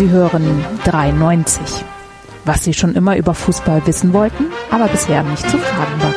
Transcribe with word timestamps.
Sie 0.00 0.08
hören 0.08 0.64
93. 0.86 1.84
Was 2.46 2.64
Sie 2.64 2.72
schon 2.72 2.94
immer 2.94 3.18
über 3.18 3.34
Fußball 3.34 3.86
wissen 3.86 4.14
wollten, 4.14 4.46
aber 4.70 4.88
bisher 4.88 5.22
nicht 5.22 5.42
zu 5.42 5.58
fragen 5.58 6.00
war. 6.00 6.14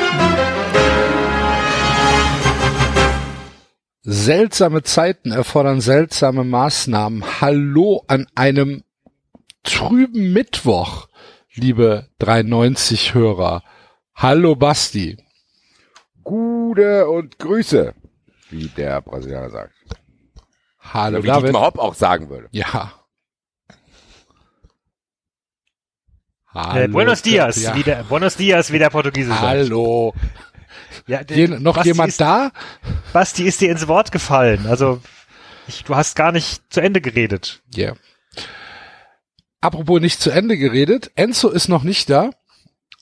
Seltsame 4.03 4.83
Zeiten 4.83 5.33
erfordern 5.33 5.81
seltsame 5.81 6.45
Maßnahmen. 6.45 7.41
Hallo 7.41 8.05
an 8.07 8.25
einem 8.35 8.85
trüben 9.63 10.31
Mittwoch, 10.31 11.09
liebe 11.53 12.07
93 12.19 13.13
Hörer. 13.13 13.63
Hallo 14.15 14.55
Basti. 14.55 15.17
Gute 16.23 17.09
und 17.09 17.37
Grüße, 17.37 17.93
wie 18.49 18.69
der 18.69 19.01
Brasilianer 19.01 19.49
sagt. 19.49 19.73
Hallo 20.79 21.21
wie 21.21 21.27
David. 21.27 21.47
Dietmar 21.47 21.63
Hopp 21.63 21.79
auch 21.79 21.95
sagen 21.95 22.29
würde. 22.29 22.47
Ja. 22.51 22.93
Hallo, 26.53 26.87
Buenos 26.89 27.21
Dias, 27.21 27.61
ja. 27.61 27.75
wie 27.75 27.83
der, 27.83 28.03
Buenos 28.03 28.35
Dias, 28.35 28.71
wie 28.71 28.79
der 28.79 28.89
Portugiese. 28.89 29.39
Hallo. 29.39 30.13
Ja, 31.07 31.21
Je, 31.27 31.47
noch 31.47 31.75
Basti 31.75 31.89
jemand 31.89 32.09
ist, 32.09 32.21
da? 32.21 32.51
Basti 33.11 33.43
ist 33.43 33.59
dir 33.59 33.71
ins 33.71 33.87
Wort 33.87 34.11
gefallen. 34.11 34.67
Also, 34.67 35.01
ich, 35.67 35.83
du 35.83 35.95
hast 35.95 36.15
gar 36.15 36.31
nicht 36.31 36.61
zu 36.69 36.81
Ende 36.81 37.01
geredet. 37.01 37.61
Ja. 37.73 37.93
Apropos 39.61 39.99
nicht 39.99 40.21
zu 40.21 40.29
Ende 40.29 40.57
geredet. 40.57 41.11
Enzo 41.15 41.49
ist 41.49 41.69
noch 41.69 41.83
nicht 41.83 42.09
da. 42.09 42.29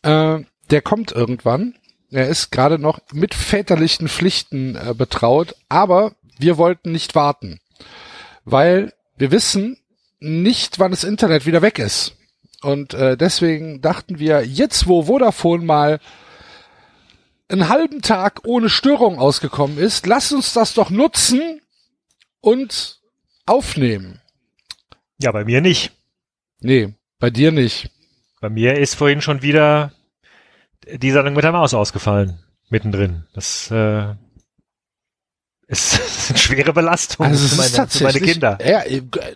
Äh, 0.04 0.44
der 0.70 0.82
kommt 0.82 1.12
irgendwann. 1.12 1.76
Er 2.10 2.28
ist 2.28 2.52
gerade 2.52 2.80
noch 2.80 3.00
mit 3.12 3.34
väterlichen 3.34 4.08
Pflichten 4.08 4.76
äh, 4.76 4.94
betraut, 4.94 5.56
aber 5.70 6.14
wir 6.38 6.58
wollten 6.58 6.92
nicht 6.92 7.16
warten, 7.16 7.60
weil 8.44 8.94
wir 9.18 9.32
wissen 9.32 9.78
nicht, 10.20 10.80
wann 10.80 10.92
das 10.92 11.04
Internet 11.04 11.46
wieder 11.46 11.62
weg 11.62 11.80
ist. 11.80 12.16
Und 12.62 12.94
äh, 12.94 13.18
deswegen 13.18 13.82
dachten 13.82 14.20
wir, 14.20 14.46
jetzt 14.46 14.88
wo 14.88 15.04
Vodafone 15.04 15.64
mal 15.64 16.00
einen 17.50 17.70
halben 17.70 18.02
Tag 18.02 18.42
ohne 18.46 18.70
Störung 18.70 19.20
ausgekommen 19.20 19.78
ist, 19.78 20.06
lasst 20.08 20.32
uns 20.32 20.54
das 20.54 20.74
doch 20.74 20.90
nutzen 20.90 21.62
und 22.40 23.02
aufnehmen. 23.46 24.22
Ja, 25.20 25.32
bei 25.32 25.44
mir 25.44 25.62
nicht. 25.62 25.92
Nee, 26.60 26.94
bei 27.20 27.30
dir 27.30 27.52
nicht. 27.52 27.92
Bei 28.40 28.50
mir 28.50 28.78
ist 28.78 28.96
vorhin 28.96 29.22
schon 29.22 29.42
wieder 29.42 29.92
die 30.88 31.12
Sendung 31.12 31.34
mit 31.34 31.44
der 31.44 31.52
Maus 31.52 31.74
ausgefallen. 31.74 32.40
Mittendrin. 32.70 33.26
Das 33.34 33.70
äh, 33.70 34.16
ist, 35.72 35.94
das 36.00 36.28
sind 36.28 36.40
schwere 36.40 36.74
Belastungen 36.74 37.32
Also 37.32 37.46
es 37.46 37.52
für, 37.52 37.58
meine, 37.58 37.68
ist 37.68 37.98
für 37.98 38.04
meine 38.04 38.14
tatsächlich, 38.14 38.32
Kinder. 38.34 38.60
ja, 38.64 38.84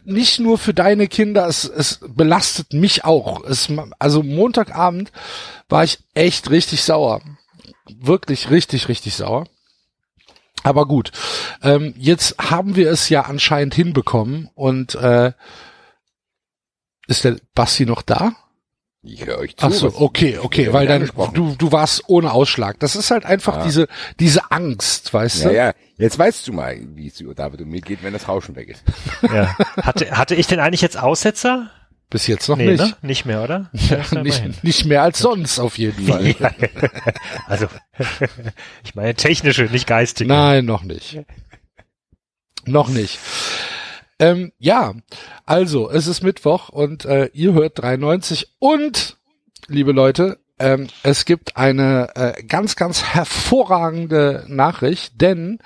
nicht 0.04 0.40
nur 0.40 0.58
für 0.58 0.74
deine 0.74 1.08
Kinder, 1.08 1.48
es, 1.48 1.64
es 1.64 2.00
belastet 2.08 2.74
mich 2.74 3.06
auch. 3.06 3.44
Es, 3.46 3.70
also 4.00 4.22
Montagabend 4.22 5.12
war 5.70 5.84
ich 5.84 6.00
echt 6.14 6.52
richtig 6.52 6.84
sauer. 6.84 7.22
Wirklich 7.88 8.50
richtig, 8.52 8.90
richtig 8.90 9.16
sauer. 9.16 9.48
Aber 10.64 10.88
gut, 10.88 11.12
ähm, 11.62 11.94
jetzt 11.98 12.38
haben 12.40 12.76
wir 12.76 12.90
es 12.92 13.08
ja 13.10 13.22
anscheinend 13.22 13.76
hinbekommen 13.76 14.50
und 14.56 14.96
äh, 14.96 15.32
ist 17.08 17.24
der 17.24 17.38
Basti 17.54 17.86
noch 17.86 18.02
da? 18.02 18.36
Ich 19.08 19.26
höre 19.26 19.38
euch 19.38 19.56
zu. 19.56 19.66
Ach 19.66 19.72
so, 19.72 19.94
okay, 19.96 20.40
okay, 20.42 20.74
weil 20.74 20.88
dann 20.88 21.10
du 21.34 21.56
du 21.58 21.72
warst 21.72 22.04
ohne 22.08 22.32
Ausschlag. 22.32 22.80
Das 22.80 22.96
ist 22.96 23.12
halt 23.12 23.26
einfach 23.26 23.58
Ja. 23.58 23.64
diese 23.64 23.88
diese 24.20 24.52
Angst, 24.52 25.14
weißt 25.14 25.44
Ja, 25.44 25.50
du? 25.50 25.56
ja, 25.56 25.74
jetzt 25.98 26.18
weißt 26.18 26.48
du 26.48 26.54
mal, 26.54 26.78
wie 26.96 27.08
es 27.08 27.24
David 27.36 27.62
und 27.62 27.70
mir 27.70 27.82
geht, 27.82 28.04
wenn 28.04 28.14
das 28.14 28.28
Rauschen 28.28 28.56
weg 28.56 28.70
ist. 28.70 28.84
Ja. 29.32 29.56
Hatte, 29.82 30.12
hatte 30.18 30.36
ich 30.36 30.48
denn 30.48 30.60
eigentlich 30.60 30.82
jetzt 30.82 30.98
Aussetzer? 30.98 31.70
Bis 32.10 32.28
jetzt 32.28 32.48
noch 32.50 32.58
nee, 32.58 32.68
nicht. 32.72 32.80
ne? 32.84 32.96
Nicht 33.02 33.26
mehr, 33.26 33.44
oder? 33.44 33.70
Ja, 33.74 34.22
nicht, 34.22 34.64
nicht 34.64 34.86
mehr 34.86 35.02
als 35.04 35.20
sonst 35.20 35.60
auf 35.60 35.78
jeden 35.78 36.06
Fall. 36.08 36.26
Ja. 36.40 36.52
Also, 37.48 37.68
ich 38.84 38.96
meine 38.96 39.16
technische, 39.16 39.64
nicht 39.64 39.88
geistige. 39.88 40.28
Nein, 40.28 40.66
noch 40.66 40.84
nicht. 40.84 41.20
Noch 42.66 42.90
nicht. 42.90 43.20
Ähm, 44.20 44.54
ja, 44.60 44.94
also 45.46 45.90
es 45.90 46.08
ist 46.08 46.24
Mittwoch 46.24 46.70
und 46.70 47.06
äh, 47.06 47.30
ihr 47.34 47.54
hört 47.54 47.82
93 47.82 48.56
und, 48.60 49.18
liebe 49.68 49.92
Leute, 49.92 50.40
ähm, 50.58 50.88
es 51.04 51.26
gibt 51.26 51.58
eine 51.58 52.16
äh, 52.16 52.44
ganz, 52.44 52.76
ganz 52.78 53.04
hervorragende 53.04 54.46
Nachricht, 54.48 55.20
denn 55.22 55.60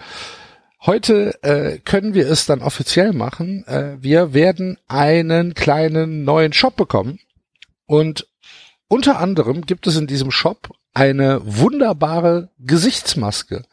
heute 0.83 1.43
äh, 1.43 1.77
können 1.79 2.15
wir 2.15 2.27
es 2.27 2.47
dann 2.47 2.61
offiziell 2.61 3.13
machen. 3.13 3.65
Äh, 3.67 3.97
wir 4.01 4.33
werden 4.33 4.79
einen 4.87 5.53
kleinen 5.53 6.23
neuen 6.23 6.53
Shop 6.53 6.75
bekommen 6.75 7.19
und 7.85 8.27
unter 8.87 9.19
anderem 9.19 9.67
gibt 9.67 9.85
es 9.85 9.95
in 9.95 10.07
diesem 10.07 10.31
Shop 10.31 10.69
eine 10.93 11.41
wunderbare 11.43 12.49
Gesichtsmaske, 12.59 13.63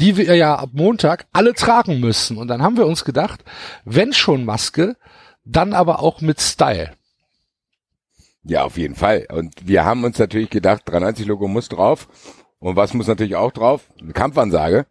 die 0.00 0.16
wir 0.16 0.34
ja 0.34 0.56
ab 0.56 0.70
Montag 0.72 1.26
alle 1.32 1.54
tragen 1.54 2.00
müssen. 2.00 2.38
Und 2.38 2.48
dann 2.48 2.62
haben 2.62 2.76
wir 2.76 2.86
uns 2.86 3.04
gedacht, 3.04 3.44
wenn 3.84 4.12
schon 4.12 4.44
Maske, 4.44 4.96
dann 5.44 5.74
aber 5.74 6.00
auch 6.00 6.20
mit 6.20 6.40
Style. 6.40 6.92
Ja, 8.44 8.64
auf 8.64 8.76
jeden 8.76 8.94
Fall. 8.94 9.26
Und 9.30 9.66
wir 9.66 9.84
haben 9.84 10.02
uns 10.04 10.18
natürlich 10.18 10.50
gedacht, 10.50 10.82
93 10.86 11.26
Logo 11.26 11.46
muss 11.46 11.68
drauf. 11.68 12.08
Und 12.58 12.76
was 12.76 12.94
muss 12.94 13.06
natürlich 13.06 13.36
auch 13.36 13.52
drauf? 13.52 13.82
Eine 14.00 14.12
Kampfansage. 14.12 14.86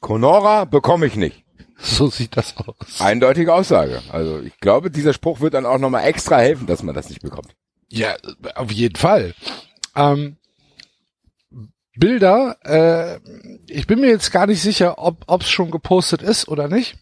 Conora 0.00 0.64
bekomme 0.64 1.06
ich 1.06 1.16
nicht. 1.16 1.44
So 1.78 2.10
sieht 2.10 2.36
das 2.36 2.54
aus. 2.58 3.00
Eindeutige 3.00 3.54
Aussage. 3.54 4.02
Also 4.10 4.40
ich 4.40 4.58
glaube, 4.60 4.90
dieser 4.90 5.14
Spruch 5.14 5.40
wird 5.40 5.54
dann 5.54 5.64
auch 5.64 5.78
nochmal 5.78 6.04
extra 6.04 6.38
helfen, 6.38 6.66
dass 6.66 6.82
man 6.82 6.94
das 6.94 7.08
nicht 7.08 7.22
bekommt. 7.22 7.54
Ja, 7.88 8.14
auf 8.54 8.70
jeden 8.70 8.96
Fall. 8.96 9.34
Ähm, 9.96 10.36
Bilder, 12.00 12.56
äh, 12.64 13.20
ich 13.68 13.86
bin 13.86 14.00
mir 14.00 14.08
jetzt 14.10 14.32
gar 14.32 14.46
nicht 14.46 14.60
sicher, 14.60 14.96
ob 14.98 15.42
es 15.42 15.50
schon 15.50 15.70
gepostet 15.70 16.22
ist 16.22 16.48
oder 16.48 16.66
nicht. 16.66 16.96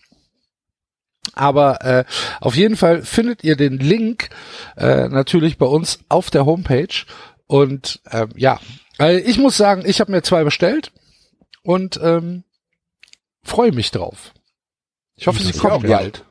Aber 1.35 1.85
äh, 1.85 2.05
auf 2.41 2.57
jeden 2.57 2.77
Fall 2.77 3.03
findet 3.03 3.45
ihr 3.45 3.57
den 3.57 3.79
Link 3.79 4.29
äh, 4.77 5.09
natürlich 5.09 5.57
bei 5.57 5.67
uns 5.67 6.01
auf 6.09 6.31
der 6.31 6.45
Homepage. 6.47 7.05
Und 7.47 8.01
ähm, 8.11 8.31
ja, 8.37 8.61
äh, 8.99 9.19
ich 9.19 9.39
muss 9.39 9.57
sagen, 9.57 9.83
ich 9.87 10.01
habe 10.01 10.11
mir 10.11 10.23
zwei 10.23 10.45
bestellt 10.45 10.93
und 11.63 11.99
ähm, 12.03 12.45
freue 13.43 13.73
mich 13.73 13.91
drauf. 13.91 14.33
Ich 15.17 15.27
hoffe, 15.27 15.43
sie 15.43 15.53
kommen 15.53 15.87
bald. 15.87 16.25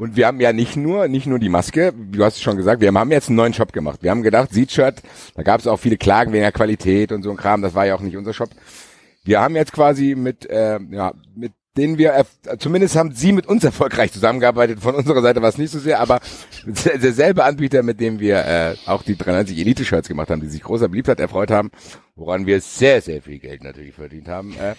Und 0.00 0.16
wir 0.16 0.26
haben 0.26 0.40
ja 0.40 0.54
nicht 0.54 0.76
nur, 0.76 1.08
nicht 1.08 1.26
nur 1.26 1.38
die 1.38 1.50
Maske, 1.50 1.92
du 1.92 2.24
hast 2.24 2.36
es 2.36 2.40
schon 2.40 2.56
gesagt, 2.56 2.80
wir 2.80 2.90
haben 2.90 3.10
jetzt 3.10 3.28
einen 3.28 3.36
neuen 3.36 3.52
Shop 3.52 3.70
gemacht. 3.70 4.02
Wir 4.02 4.10
haben 4.10 4.22
gedacht, 4.22 4.50
Seed-Shirt, 4.50 5.02
da 5.34 5.42
gab 5.42 5.60
es 5.60 5.66
auch 5.66 5.76
viele 5.76 5.98
Klagen 5.98 6.32
wegen 6.32 6.40
der 6.40 6.52
Qualität 6.52 7.12
und 7.12 7.22
so 7.22 7.30
ein 7.30 7.36
Kram, 7.36 7.60
das 7.60 7.74
war 7.74 7.84
ja 7.84 7.96
auch 7.96 8.00
nicht 8.00 8.16
unser 8.16 8.32
Shop. 8.32 8.48
Wir 9.24 9.42
haben 9.42 9.56
jetzt 9.56 9.74
quasi 9.74 10.14
mit, 10.14 10.48
äh, 10.48 10.78
ja, 10.90 11.12
mit 11.36 11.52
denen 11.80 11.98
wir, 11.98 12.26
zumindest 12.58 12.94
haben 12.96 13.12
sie 13.12 13.32
mit 13.32 13.46
uns 13.46 13.64
erfolgreich 13.64 14.12
zusammengearbeitet, 14.12 14.80
von 14.80 14.94
unserer 14.94 15.22
Seite 15.22 15.40
war 15.40 15.48
es 15.48 15.58
nicht 15.58 15.70
so 15.72 15.78
sehr, 15.78 15.98
aber 16.00 16.20
derselbe 16.66 17.44
Anbieter, 17.44 17.82
mit 17.82 18.00
dem 18.00 18.20
wir 18.20 18.44
äh, 18.44 18.74
auch 18.86 19.02
die 19.02 19.16
93 19.16 19.58
Elite-Shirts 19.58 20.08
gemacht 20.08 20.30
haben, 20.30 20.40
die 20.42 20.48
sich 20.48 20.62
großer 20.62 20.88
Beliebtheit 20.88 21.20
erfreut 21.20 21.50
haben, 21.50 21.70
woran 22.16 22.44
wir 22.44 22.60
sehr, 22.60 23.00
sehr 23.00 23.22
viel 23.22 23.38
Geld 23.38 23.64
natürlich 23.64 23.94
verdient 23.94 24.28
haben, 24.28 24.54
äh, 24.58 24.74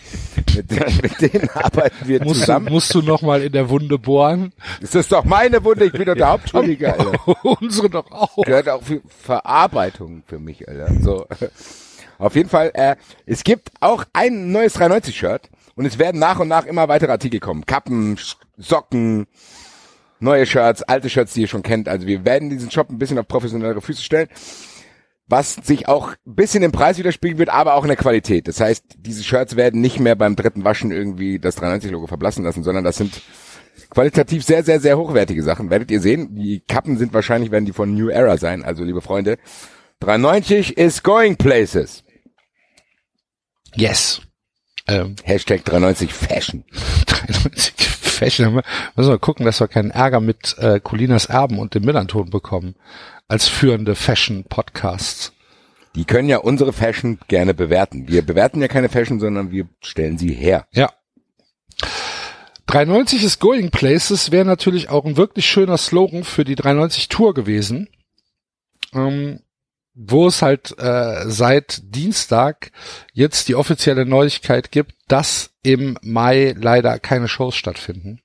mit, 0.56 1.01
mit 1.01 1.34
denen 1.34 1.50
arbeiten 1.50 2.07
wir 2.07 2.19
Musst 2.23 2.35
du, 2.35 2.40
zusammen. 2.41 2.72
musst 2.72 2.94
du 2.94 3.01
noch 3.01 3.23
mal 3.23 3.41
in 3.41 3.52
der 3.52 3.70
Wunde 3.70 3.97
bohren? 3.97 4.53
Das 4.79 4.93
ist 4.93 5.11
doch 5.11 5.23
meine 5.23 5.64
Wunde, 5.64 5.85
ich 5.85 5.91
bin 5.91 6.05
doch 6.05 6.16
der 6.16 6.29
Hauptschuldige, 6.29 6.93
Alter. 6.97 7.35
Unsere 7.59 7.90
doch 7.90 8.11
auch. 8.11 8.43
Gehört 8.46 8.70
auch 8.70 8.84
für 8.84 9.02
Verarbeitung 9.08 10.23
für 10.28 10.40
mich, 10.40 10.67
Alter. 10.70 10.93
So. 11.02 11.26
Auf 12.20 12.35
jeden 12.35 12.49
Fall, 12.49 12.70
äh, 12.76 12.97
es 13.26 13.43
gibt 13.43 13.72
auch 13.79 14.05
ein 14.14 14.52
neues 14.52 14.76
390-Shirt 14.76 15.49
und 15.81 15.87
es 15.87 15.97
werden 15.97 16.19
nach 16.19 16.37
und 16.37 16.47
nach 16.47 16.67
immer 16.67 16.87
weitere 16.89 17.11
Artikel 17.11 17.39
kommen. 17.39 17.66
Kappen, 17.66 18.16
Socken, 18.55 19.25
neue 20.19 20.45
Shirts, 20.45 20.83
alte 20.83 21.09
Shirts, 21.09 21.33
die 21.33 21.41
ihr 21.41 21.47
schon 21.47 21.63
kennt. 21.63 21.89
Also 21.89 22.05
wir 22.05 22.23
werden 22.23 22.51
diesen 22.51 22.69
Shop 22.69 22.91
ein 22.91 22.99
bisschen 22.99 23.17
auf 23.17 23.28
professionellere 23.28 23.81
Füße 23.81 24.03
stellen, 24.03 24.28
was 25.25 25.55
sich 25.55 25.87
auch 25.87 26.09
ein 26.09 26.35
bisschen 26.35 26.61
im 26.61 26.72
Preis 26.72 26.99
widerspiegeln 26.99 27.39
wird, 27.39 27.49
aber 27.49 27.73
auch 27.73 27.81
in 27.81 27.87
der 27.87 27.97
Qualität. 27.97 28.47
Das 28.47 28.59
heißt, 28.59 28.83
diese 28.99 29.23
Shirts 29.23 29.55
werden 29.55 29.81
nicht 29.81 29.99
mehr 29.99 30.13
beim 30.13 30.35
dritten 30.35 30.63
Waschen 30.63 30.91
irgendwie 30.91 31.39
das 31.39 31.57
390-Logo 31.57 32.05
verblassen 32.05 32.43
lassen, 32.43 32.61
sondern 32.61 32.83
das 32.83 32.97
sind 32.97 33.19
qualitativ 33.89 34.43
sehr, 34.43 34.63
sehr, 34.63 34.79
sehr 34.79 34.99
hochwertige 34.99 35.41
Sachen. 35.41 35.72
Werdet 35.72 35.89
ihr 35.89 35.99
sehen. 35.99 36.35
Die 36.35 36.59
Kappen 36.59 36.99
sind 36.99 37.11
wahrscheinlich, 37.11 37.49
werden 37.49 37.66
die 37.66 37.73
von 37.73 37.91
New 37.91 38.09
Era 38.09 38.37
sein. 38.37 38.63
Also, 38.63 38.83
liebe 38.83 39.01
Freunde, 39.01 39.39
390 40.01 40.78
is 40.78 41.01
going 41.01 41.37
places. 41.37 42.03
Yes. 43.73 44.22
Ähm, 44.87 45.16
Hashtag 45.23 45.63
390 45.66 46.13
Fashion. 46.13 46.63
93 47.07 47.73
Fashion. 47.87 48.53
Wir 48.53 48.63
müssen 48.95 49.09
wir 49.09 49.19
gucken, 49.19 49.45
dass 49.45 49.59
wir 49.59 49.67
keinen 49.67 49.91
Ärger 49.91 50.19
mit 50.19 50.57
äh, 50.57 50.79
Colinas 50.79 51.25
Erben 51.25 51.59
und 51.59 51.75
dem 51.75 51.83
Millanton 51.83 52.29
bekommen. 52.29 52.75
Als 53.28 53.47
führende 53.47 53.95
Fashion-Podcasts. 53.95 55.33
Die 55.95 56.05
können 56.05 56.29
ja 56.29 56.37
unsere 56.37 56.73
Fashion 56.73 57.19
gerne 57.28 57.53
bewerten. 57.53 58.07
Wir 58.07 58.22
bewerten 58.22 58.61
ja 58.61 58.67
keine 58.67 58.89
Fashion, 58.89 59.19
sondern 59.19 59.51
wir 59.51 59.67
stellen 59.81 60.17
sie 60.17 60.33
her. 60.33 60.67
Ja. 60.72 60.89
390 62.67 63.23
is 63.23 63.39
going 63.39 63.69
places 63.69 64.31
wäre 64.31 64.45
natürlich 64.45 64.89
auch 64.89 65.03
ein 65.03 65.17
wirklich 65.17 65.45
schöner 65.45 65.78
Slogan 65.78 66.23
für 66.23 66.45
die 66.45 66.55
390 66.55 67.09
Tour 67.09 67.33
gewesen. 67.33 67.89
Ähm, 68.93 69.41
wo 69.93 70.28
es 70.28 70.41
halt 70.41 70.78
äh, 70.79 71.23
seit 71.29 71.82
Dienstag 71.96 72.72
jetzt 73.14 73.47
die 73.47 73.55
offizielle 73.55 74.05
Neuigkeit 74.05 74.72
gibt, 74.72 74.93
dass 75.08 75.52
im 75.64 75.97
Mai 76.02 76.55
leider 76.58 76.97
keine 76.99 77.28
Shows 77.28 77.55
stattfinden. 77.55 78.22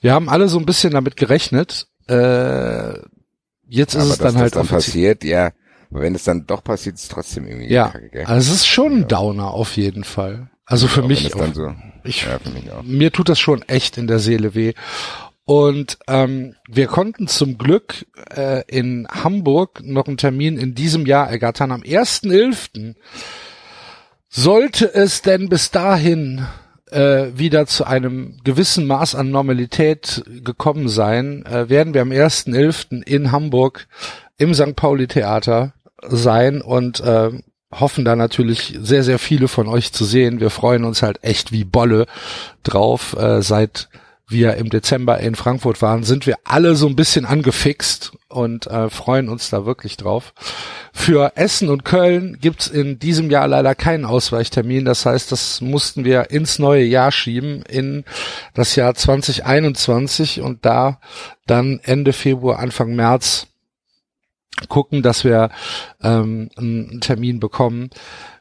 Wir 0.00 0.14
haben 0.14 0.28
alle 0.28 0.48
so 0.48 0.58
ein 0.58 0.66
bisschen 0.66 0.92
damit 0.92 1.16
gerechnet. 1.16 1.88
Äh, 2.08 2.92
jetzt 3.68 3.94
ist 3.94 4.02
Aber 4.02 4.10
es 4.12 4.18
dass 4.18 4.32
dann 4.32 4.36
halt 4.38 4.56
dann 4.56 4.66
passiert, 4.68 5.24
ja. 5.24 5.52
Aber 5.90 6.00
wenn 6.00 6.14
es 6.14 6.24
dann 6.24 6.46
doch 6.46 6.64
passiert, 6.64 6.94
ist 6.96 7.02
es 7.04 7.08
trotzdem 7.08 7.46
irgendwie 7.46 7.72
Ja, 7.72 7.88
kacke, 7.88 8.08
gell? 8.10 8.24
also 8.24 8.50
es 8.50 8.60
ist 8.60 8.66
schon 8.66 8.92
ein 8.92 9.08
Downer 9.08 9.48
auf 9.50 9.76
jeden 9.76 10.04
Fall. 10.04 10.50
Also 10.64 10.88
für 10.88 11.02
Auch 11.02 11.08
mich, 11.08 11.26
es 11.26 11.34
auch, 11.34 11.52
so, 11.52 11.74
ich, 12.04 12.22
ja, 12.24 12.38
für 12.38 12.50
mich 12.50 12.70
auch. 12.70 12.82
mir 12.82 13.12
tut 13.12 13.28
das 13.28 13.38
schon 13.38 13.62
echt 13.62 13.98
in 13.98 14.06
der 14.06 14.20
Seele 14.20 14.54
weh. 14.54 14.72
Und 15.44 15.98
ähm, 16.06 16.54
wir 16.68 16.86
konnten 16.86 17.26
zum 17.26 17.58
Glück 17.58 18.06
äh, 18.34 18.62
in 18.68 19.08
Hamburg 19.08 19.82
noch 19.82 20.06
einen 20.06 20.16
Termin 20.16 20.56
in 20.56 20.74
diesem 20.74 21.04
Jahr 21.04 21.28
ergattern. 21.28 21.72
Am 21.72 21.82
1.11. 21.82 22.94
sollte 24.28 24.94
es 24.94 25.22
denn 25.22 25.48
bis 25.48 25.72
dahin 25.72 26.46
äh, 26.92 27.30
wieder 27.34 27.66
zu 27.66 27.84
einem 27.84 28.36
gewissen 28.44 28.86
Maß 28.86 29.14
an 29.14 29.30
Normalität 29.30 30.22
gekommen 30.44 30.88
sein, 30.88 31.44
äh, 31.46 31.68
werden 31.68 31.94
wir 31.94 32.02
am 32.02 32.10
1.11. 32.10 33.02
in 33.02 33.32
Hamburg 33.32 33.88
im 34.38 34.54
St. 34.54 34.76
Pauli 34.76 35.06
Theater 35.06 35.74
sein 36.02 36.60
und 36.60 37.00
äh, 37.00 37.30
hoffen 37.72 38.04
da 38.04 38.14
natürlich 38.16 38.78
sehr, 38.80 39.02
sehr 39.02 39.18
viele 39.18 39.48
von 39.48 39.66
euch 39.66 39.92
zu 39.92 40.04
sehen. 40.04 40.40
Wir 40.40 40.50
freuen 40.50 40.84
uns 40.84 41.02
halt 41.02 41.24
echt 41.24 41.52
wie 41.52 41.64
Bolle 41.64 42.06
drauf. 42.62 43.16
Äh, 43.18 43.42
seit 43.42 43.88
wir 44.32 44.54
im 44.54 44.70
Dezember 44.70 45.18
in 45.20 45.34
Frankfurt 45.34 45.82
waren, 45.82 46.02
sind 46.02 46.26
wir 46.26 46.36
alle 46.44 46.74
so 46.74 46.86
ein 46.86 46.96
bisschen 46.96 47.24
angefixt 47.24 48.12
und 48.28 48.66
äh, 48.66 48.90
freuen 48.90 49.28
uns 49.28 49.50
da 49.50 49.66
wirklich 49.66 49.96
drauf. 49.96 50.32
Für 50.92 51.32
Essen 51.36 51.68
und 51.68 51.84
Köln 51.84 52.38
gibt's 52.40 52.66
in 52.66 52.98
diesem 52.98 53.30
Jahr 53.30 53.46
leider 53.46 53.74
keinen 53.74 54.04
Ausweichtermin. 54.04 54.84
Das 54.84 55.06
heißt, 55.06 55.30
das 55.30 55.60
mussten 55.60 56.04
wir 56.04 56.30
ins 56.30 56.58
neue 56.58 56.84
Jahr 56.84 57.12
schieben, 57.12 57.62
in 57.62 58.04
das 58.54 58.76
Jahr 58.76 58.94
2021 58.94 60.40
und 60.40 60.64
da 60.64 60.98
dann 61.46 61.80
Ende 61.82 62.12
Februar, 62.12 62.58
Anfang 62.58 62.94
März 62.94 63.46
gucken, 64.68 65.02
dass 65.02 65.24
wir 65.24 65.50
ähm, 66.02 66.50
einen 66.56 67.00
Termin 67.00 67.40
bekommen. 67.40 67.90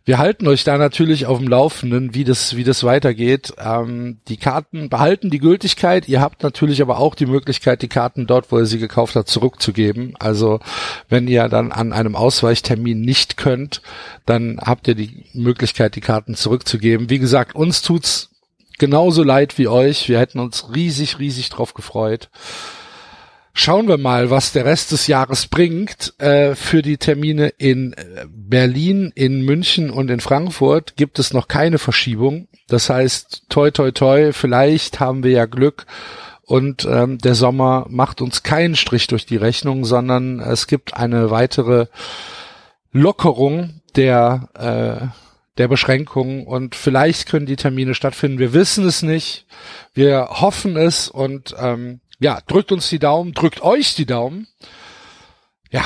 Wir 0.03 0.17
halten 0.17 0.47
euch 0.47 0.63
da 0.63 0.77
natürlich 0.77 1.27
auf 1.27 1.37
dem 1.37 1.47
Laufenden, 1.47 2.15
wie 2.15 2.23
das, 2.23 2.55
wie 2.55 2.63
das 2.63 2.83
weitergeht. 2.83 3.53
Ähm, 3.59 4.17
die 4.27 4.37
Karten 4.37 4.89
behalten 4.89 5.29
die 5.29 5.37
Gültigkeit. 5.37 6.07
Ihr 6.07 6.21
habt 6.21 6.41
natürlich 6.41 6.81
aber 6.81 6.97
auch 6.97 7.13
die 7.13 7.27
Möglichkeit, 7.27 7.83
die 7.83 7.87
Karten 7.87 8.25
dort, 8.25 8.51
wo 8.51 8.57
ihr 8.57 8.65
sie 8.65 8.79
gekauft 8.79 9.15
habt, 9.15 9.29
zurückzugeben. 9.29 10.15
Also 10.17 10.59
wenn 11.07 11.27
ihr 11.27 11.47
dann 11.49 11.71
an 11.71 11.93
einem 11.93 12.15
Ausweichtermin 12.15 13.01
nicht 13.01 13.37
könnt, 13.37 13.83
dann 14.25 14.59
habt 14.59 14.87
ihr 14.87 14.95
die 14.95 15.25
Möglichkeit, 15.33 15.95
die 15.95 16.01
Karten 16.01 16.33
zurückzugeben. 16.33 17.11
Wie 17.11 17.19
gesagt, 17.19 17.55
uns 17.55 17.83
tut's 17.83 18.31
genauso 18.79 19.21
leid 19.21 19.59
wie 19.59 19.67
euch. 19.67 20.09
Wir 20.09 20.19
hätten 20.19 20.39
uns 20.39 20.73
riesig, 20.73 21.19
riesig 21.19 21.49
drauf 21.49 21.75
gefreut. 21.75 22.29
Schauen 23.53 23.87
wir 23.87 23.97
mal, 23.97 24.29
was 24.29 24.53
der 24.53 24.65
Rest 24.65 24.91
des 24.91 25.07
Jahres 25.07 25.47
bringt. 25.47 26.13
Äh, 26.19 26.55
für 26.55 26.81
die 26.81 26.97
Termine 26.97 27.49
in 27.57 27.93
äh, 27.93 28.25
Berlin, 28.29 29.11
in 29.15 29.41
München 29.41 29.89
und 29.89 30.09
in 30.09 30.19
Frankfurt 30.19 30.95
gibt 30.95 31.19
es 31.19 31.33
noch 31.33 31.47
keine 31.47 31.77
Verschiebung. 31.77 32.47
Das 32.67 32.89
heißt, 32.89 33.43
toi, 33.49 33.71
toi, 33.71 33.91
toi, 33.91 34.31
vielleicht 34.31 34.99
haben 34.99 35.23
wir 35.23 35.31
ja 35.31 35.45
Glück 35.45 35.85
und 36.51 36.83
ähm, 36.83 37.17
der 37.17 37.33
Sommer 37.33 37.85
macht 37.87 38.19
uns 38.19 38.43
keinen 38.43 38.75
Strich 38.75 39.07
durch 39.07 39.25
die 39.25 39.37
Rechnung, 39.37 39.85
sondern 39.85 40.41
es 40.41 40.67
gibt 40.67 40.97
eine 40.97 41.31
weitere 41.31 41.85
Lockerung 42.91 43.81
der, 43.95 44.49
äh, 44.55 45.07
der 45.57 45.67
Beschränkungen 45.69 46.45
und 46.45 46.75
vielleicht 46.75 47.29
können 47.29 47.45
die 47.45 47.55
Termine 47.55 47.95
stattfinden. 47.95 48.37
Wir 48.37 48.51
wissen 48.51 48.85
es 48.85 49.01
nicht. 49.01 49.45
Wir 49.93 50.27
hoffen 50.29 50.75
es 50.75 51.07
und 51.07 51.55
ähm, 51.57 52.00
ja, 52.21 52.39
drückt 52.47 52.71
uns 52.71 52.87
die 52.89 52.99
Daumen, 52.99 53.33
drückt 53.33 53.61
euch 53.61 53.95
die 53.95 54.05
Daumen. 54.05 54.47
Ja, 55.71 55.83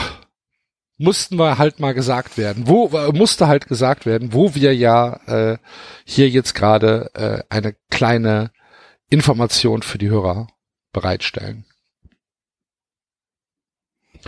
mussten 0.97 1.37
wir 1.37 1.57
halt 1.57 1.79
mal 1.79 1.93
gesagt 1.93 2.37
werden. 2.37 2.67
Wo 2.67 2.87
äh, 2.89 3.11
musste 3.11 3.47
halt 3.47 3.67
gesagt 3.67 4.05
werden, 4.05 4.33
wo 4.33 4.53
wir 4.53 4.75
ja 4.75 5.19
äh, 5.53 5.57
hier 6.05 6.29
jetzt 6.29 6.53
gerade 6.53 7.09
äh, 7.13 7.43
eine 7.49 7.75
kleine 7.89 8.51
Information 9.09 9.81
für 9.81 9.97
die 9.97 10.09
Hörer 10.09 10.47
bereitstellen. 10.91 11.65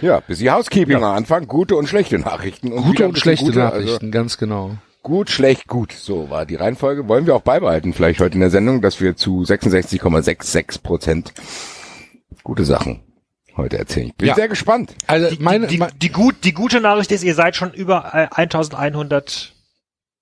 Ja, 0.02 0.20
bis 0.20 0.40
die 0.40 0.52
Housekeeping 0.52 1.00
Ja. 1.00 1.10
am 1.10 1.18
Anfang, 1.18 1.48
gute 1.48 1.76
und 1.76 1.88
schlechte 1.88 2.20
Nachrichten. 2.20 2.72
Und 2.72 2.84
Gute 2.84 3.08
und 3.08 3.18
schlechte 3.18 3.46
gute, 3.46 3.66
also 3.66 3.80
Nachrichten, 3.80 4.12
ganz 4.12 4.38
genau. 4.38 4.78
gut, 5.02 5.30
schlecht, 5.30 5.68
gut. 5.68 5.92
So 5.92 6.30
war 6.30 6.46
die 6.46 6.56
Reihenfolge. 6.56 7.08
Wollen 7.08 7.26
wir 7.26 7.36
auch 7.36 7.42
beibehalten 7.42 7.94
vielleicht 7.94 8.20
heute 8.20 8.36
in 8.36 8.42
der 8.42 8.52
Sendung, 8.52 8.82
dass 8.82 9.02
wir 9.02 9.16
zu 9.16 9.42
66,66 9.42 10.84
Prozent 10.84 11.34
gute 12.44 12.66
Sachen 12.66 13.04
heute 13.56 13.78
erzählen. 13.78 14.08
Ich 14.08 14.16
bin 14.16 14.28
Ja. 14.28 14.36
sehr 14.36 14.48
gespannt. 14.48 14.96
Also 15.08 15.36
Die, 15.36 15.42
meine, 15.42 15.68
die, 15.68 15.80
die, 15.80 15.86
die, 15.98 16.10
gut, 16.10 16.36
die 16.44 16.54
gute 16.54 16.80
Nachricht 16.80 17.12
ist, 17.12 17.24
ihr 17.24 17.36
seid 17.36 17.56
schon 17.56 17.74
über 17.74 18.12
äh, 18.14 18.28
1100, 18.32 19.54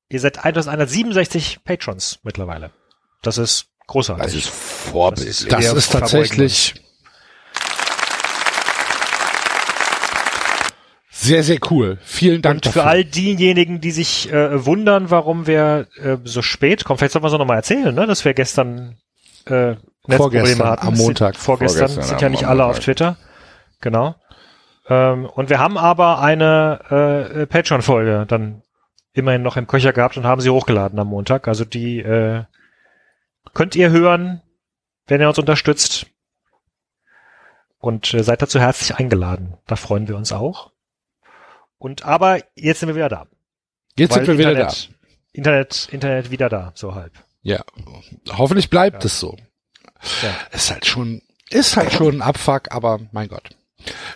ihr 0.10 0.20
seid 0.20 0.44
1167 0.44 1.60
Patrons 1.64 2.20
mittlerweile. 2.24 2.72
Das 3.22 3.38
ist 3.38 3.68
großartig. 3.88 4.24
Das 4.24 4.34
ist 4.36 4.50
vorbildlich. 4.50 5.48
das 5.50 5.74
ist 5.74 5.86
verbeugen 5.92 6.00
tatsächlich 6.12 6.76
sehr, 11.10 11.44
sehr 11.44 11.58
cool. 11.72 11.98
Vielen 12.04 12.42
Dank 12.42 12.58
Und 12.58 12.66
für 12.66 12.80
dafür. 12.80 12.86
all 12.90 13.04
diejenigen, 13.06 13.82
die 13.82 13.92
sich 13.92 14.32
äh, 14.32 14.64
wundern, 14.66 15.10
warum 15.10 15.48
wir 15.48 15.88
äh, 15.98 16.18
so 16.24 16.42
spät 16.42 16.84
kommen, 16.86 16.98
vielleicht 17.00 17.14
sollten 17.14 17.24
wir 17.26 17.32
es 17.34 17.38
noch 17.40 17.46
mal 17.46 17.56
erzählen, 17.56 17.96
ne? 17.96 18.06
dass 18.06 18.26
wir 18.26 18.34
gestern 18.34 18.98
äh, 19.46 19.76
Netzprobleme 20.08 20.46
Vorgestern, 20.46 20.68
hatten. 20.70 20.88
am 20.88 20.94
Montag. 20.96 21.36
Vorgestern, 21.36 21.88
Vorgestern 21.88 22.04
sind 22.04 22.22
ja 22.22 22.30
nicht 22.30 22.46
alle 22.46 22.64
Montag. 22.64 22.78
auf 22.78 22.84
Twitter. 22.84 23.18
Genau. 23.82 24.16
Ähm, 24.88 25.26
und 25.26 25.50
wir 25.50 25.60
haben 25.60 25.78
aber 25.78 26.20
eine 26.22 27.30
äh, 27.36 27.46
Patreon-Folge 27.48 28.26
dann 28.28 28.62
immerhin 29.14 29.42
noch 29.42 29.58
im 29.58 29.68
Köcher 29.68 29.94
gehabt 29.94 30.18
und 30.18 30.26
haben 30.26 30.42
sie 30.42 30.50
hochgeladen 30.50 31.00
am 31.00 31.08
Montag. 31.08 31.48
Also 31.48 31.66
die 31.66 32.00
äh, 32.00 32.44
könnt 33.54 33.76
ihr 33.76 33.90
hören, 33.90 34.42
wenn 35.08 35.22
ihr 35.22 35.28
uns 35.28 35.40
unterstützt. 35.40 36.08
Und 37.80 38.14
äh, 38.14 38.24
seid 38.24 38.42
dazu 38.42 38.60
herzlich 38.60 38.96
eingeladen. 38.98 39.58
Da 39.68 39.76
freuen 39.76 40.08
wir 40.08 40.18
uns 40.18 40.32
auch. 40.32 40.72
Und 41.78 42.04
aber 42.06 42.40
jetzt 42.56 42.80
sind 42.80 42.90
wir 42.90 42.96
wieder 42.96 43.10
da. 43.10 43.28
Jetzt 43.98 44.14
sind 44.14 44.24
wir 44.28 44.34
Weil 44.34 44.38
wieder 44.40 44.56
da. 44.56 44.62
Internet, 44.62 45.00
Internet, 45.34 45.90
Internet 45.92 46.32
wieder 46.32 46.50
da, 46.50 46.72
so 46.76 46.96
halb. 46.96 47.12
Ja, 47.42 47.64
hoffentlich 48.32 48.70
bleibt 48.70 49.04
Ja. 49.04 49.08
es 49.08 49.20
so. 49.20 49.36
Ja. 50.22 50.36
Ist 50.52 50.72
halt 50.72 50.86
schon, 50.86 51.22
ist 51.50 51.78
halt 51.78 51.92
schon 51.94 52.16
ein 52.16 52.22
Abfuck, 52.22 52.72
aber 52.72 53.00
mein 53.12 53.28
Gott. 53.28 53.50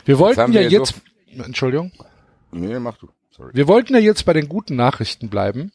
Wir 0.05 0.19
wollten 0.19 0.41
haben 0.41 0.53
ja 0.53 0.62
jetzt, 0.62 0.96
Entschuldigung, 1.27 1.91
Nee, 2.51 2.79
mach 2.79 2.98
du. 2.98 3.10
Sorry. 3.31 3.51
wir 3.53 3.67
wollten 3.67 3.93
ja 3.93 4.00
jetzt 4.00 4.25
bei 4.25 4.34
den 4.34 4.50
guten 4.50 4.75
Nachrichten 4.75 5.29
bleiben. 5.29 5.72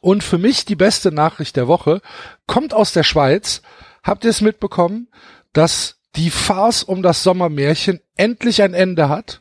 Und 0.00 0.24
für 0.24 0.38
mich 0.38 0.64
die 0.64 0.74
beste 0.76 1.12
Nachricht 1.12 1.56
der 1.56 1.68
Woche 1.68 2.00
kommt 2.46 2.74
aus 2.74 2.92
der 2.92 3.04
Schweiz. 3.04 3.62
Habt 4.02 4.24
ihr 4.24 4.30
es 4.30 4.40
mitbekommen, 4.40 5.08
dass 5.52 5.96
die 6.16 6.30
Farce 6.30 6.82
um 6.82 7.02
das 7.02 7.22
Sommermärchen 7.22 8.00
endlich 8.16 8.62
ein 8.62 8.74
Ende 8.74 9.08
hat? 9.08 9.40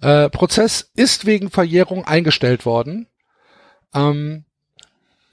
Äh, 0.00 0.28
Prozess 0.30 0.90
ist 0.94 1.26
wegen 1.26 1.50
Verjährung 1.50 2.04
eingestellt 2.04 2.66
worden. 2.66 3.06
Ähm, 3.94 4.44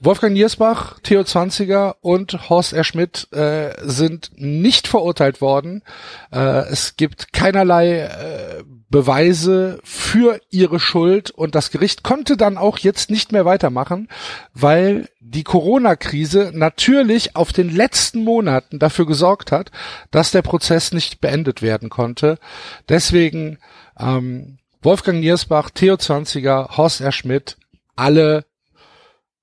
Wolfgang 0.02 0.34
Niersbach, 0.34 1.00
Theo 1.04 1.26
Zwanziger 1.26 1.98
und 2.00 2.50
Horst 2.50 2.72
R. 2.72 2.86
Schmidt 2.86 3.28
äh, 3.34 3.74
sind 3.82 4.32
nicht 4.36 4.88
verurteilt 4.88 5.42
worden. 5.42 5.84
Äh, 6.32 6.70
es 6.70 6.96
gibt 6.96 7.34
keinerlei 7.34 8.00
äh, 8.00 8.64
Beweise 8.90 9.80
für 9.84 10.40
ihre 10.50 10.80
Schuld 10.80 11.32
und 11.32 11.54
das 11.54 11.70
Gericht 11.70 12.04
konnte 12.04 12.38
dann 12.38 12.58
auch 12.58 12.78
jetzt 12.78 13.12
nicht 13.12 13.34
mehr 13.34 13.44
weitermachen, 13.44 14.08
weil 14.54 15.10
die 15.20 15.44
Corona-Krise 15.44 16.52
natürlich 16.54 17.36
auf 17.36 17.52
den 17.52 17.70
letzten 17.70 18.24
Monaten 18.24 18.80
dafür 18.80 19.06
gesorgt 19.06 19.52
hat, 19.52 19.70
dass 20.12 20.32
der 20.32 20.42
Prozess 20.42 20.94
nicht 20.94 21.20
beendet 21.20 21.62
werden 21.62 21.90
konnte. 21.90 22.40
Deswegen 22.88 23.60
ähm, 24.00 24.60
Wolfgang 24.82 25.20
Niersbach, 25.20 25.70
Theo 25.72 25.98
Zwanziger, 25.98 26.70
Horst 26.78 27.02
R. 27.02 27.12
Schmidt, 27.12 27.58
alle 27.98 28.46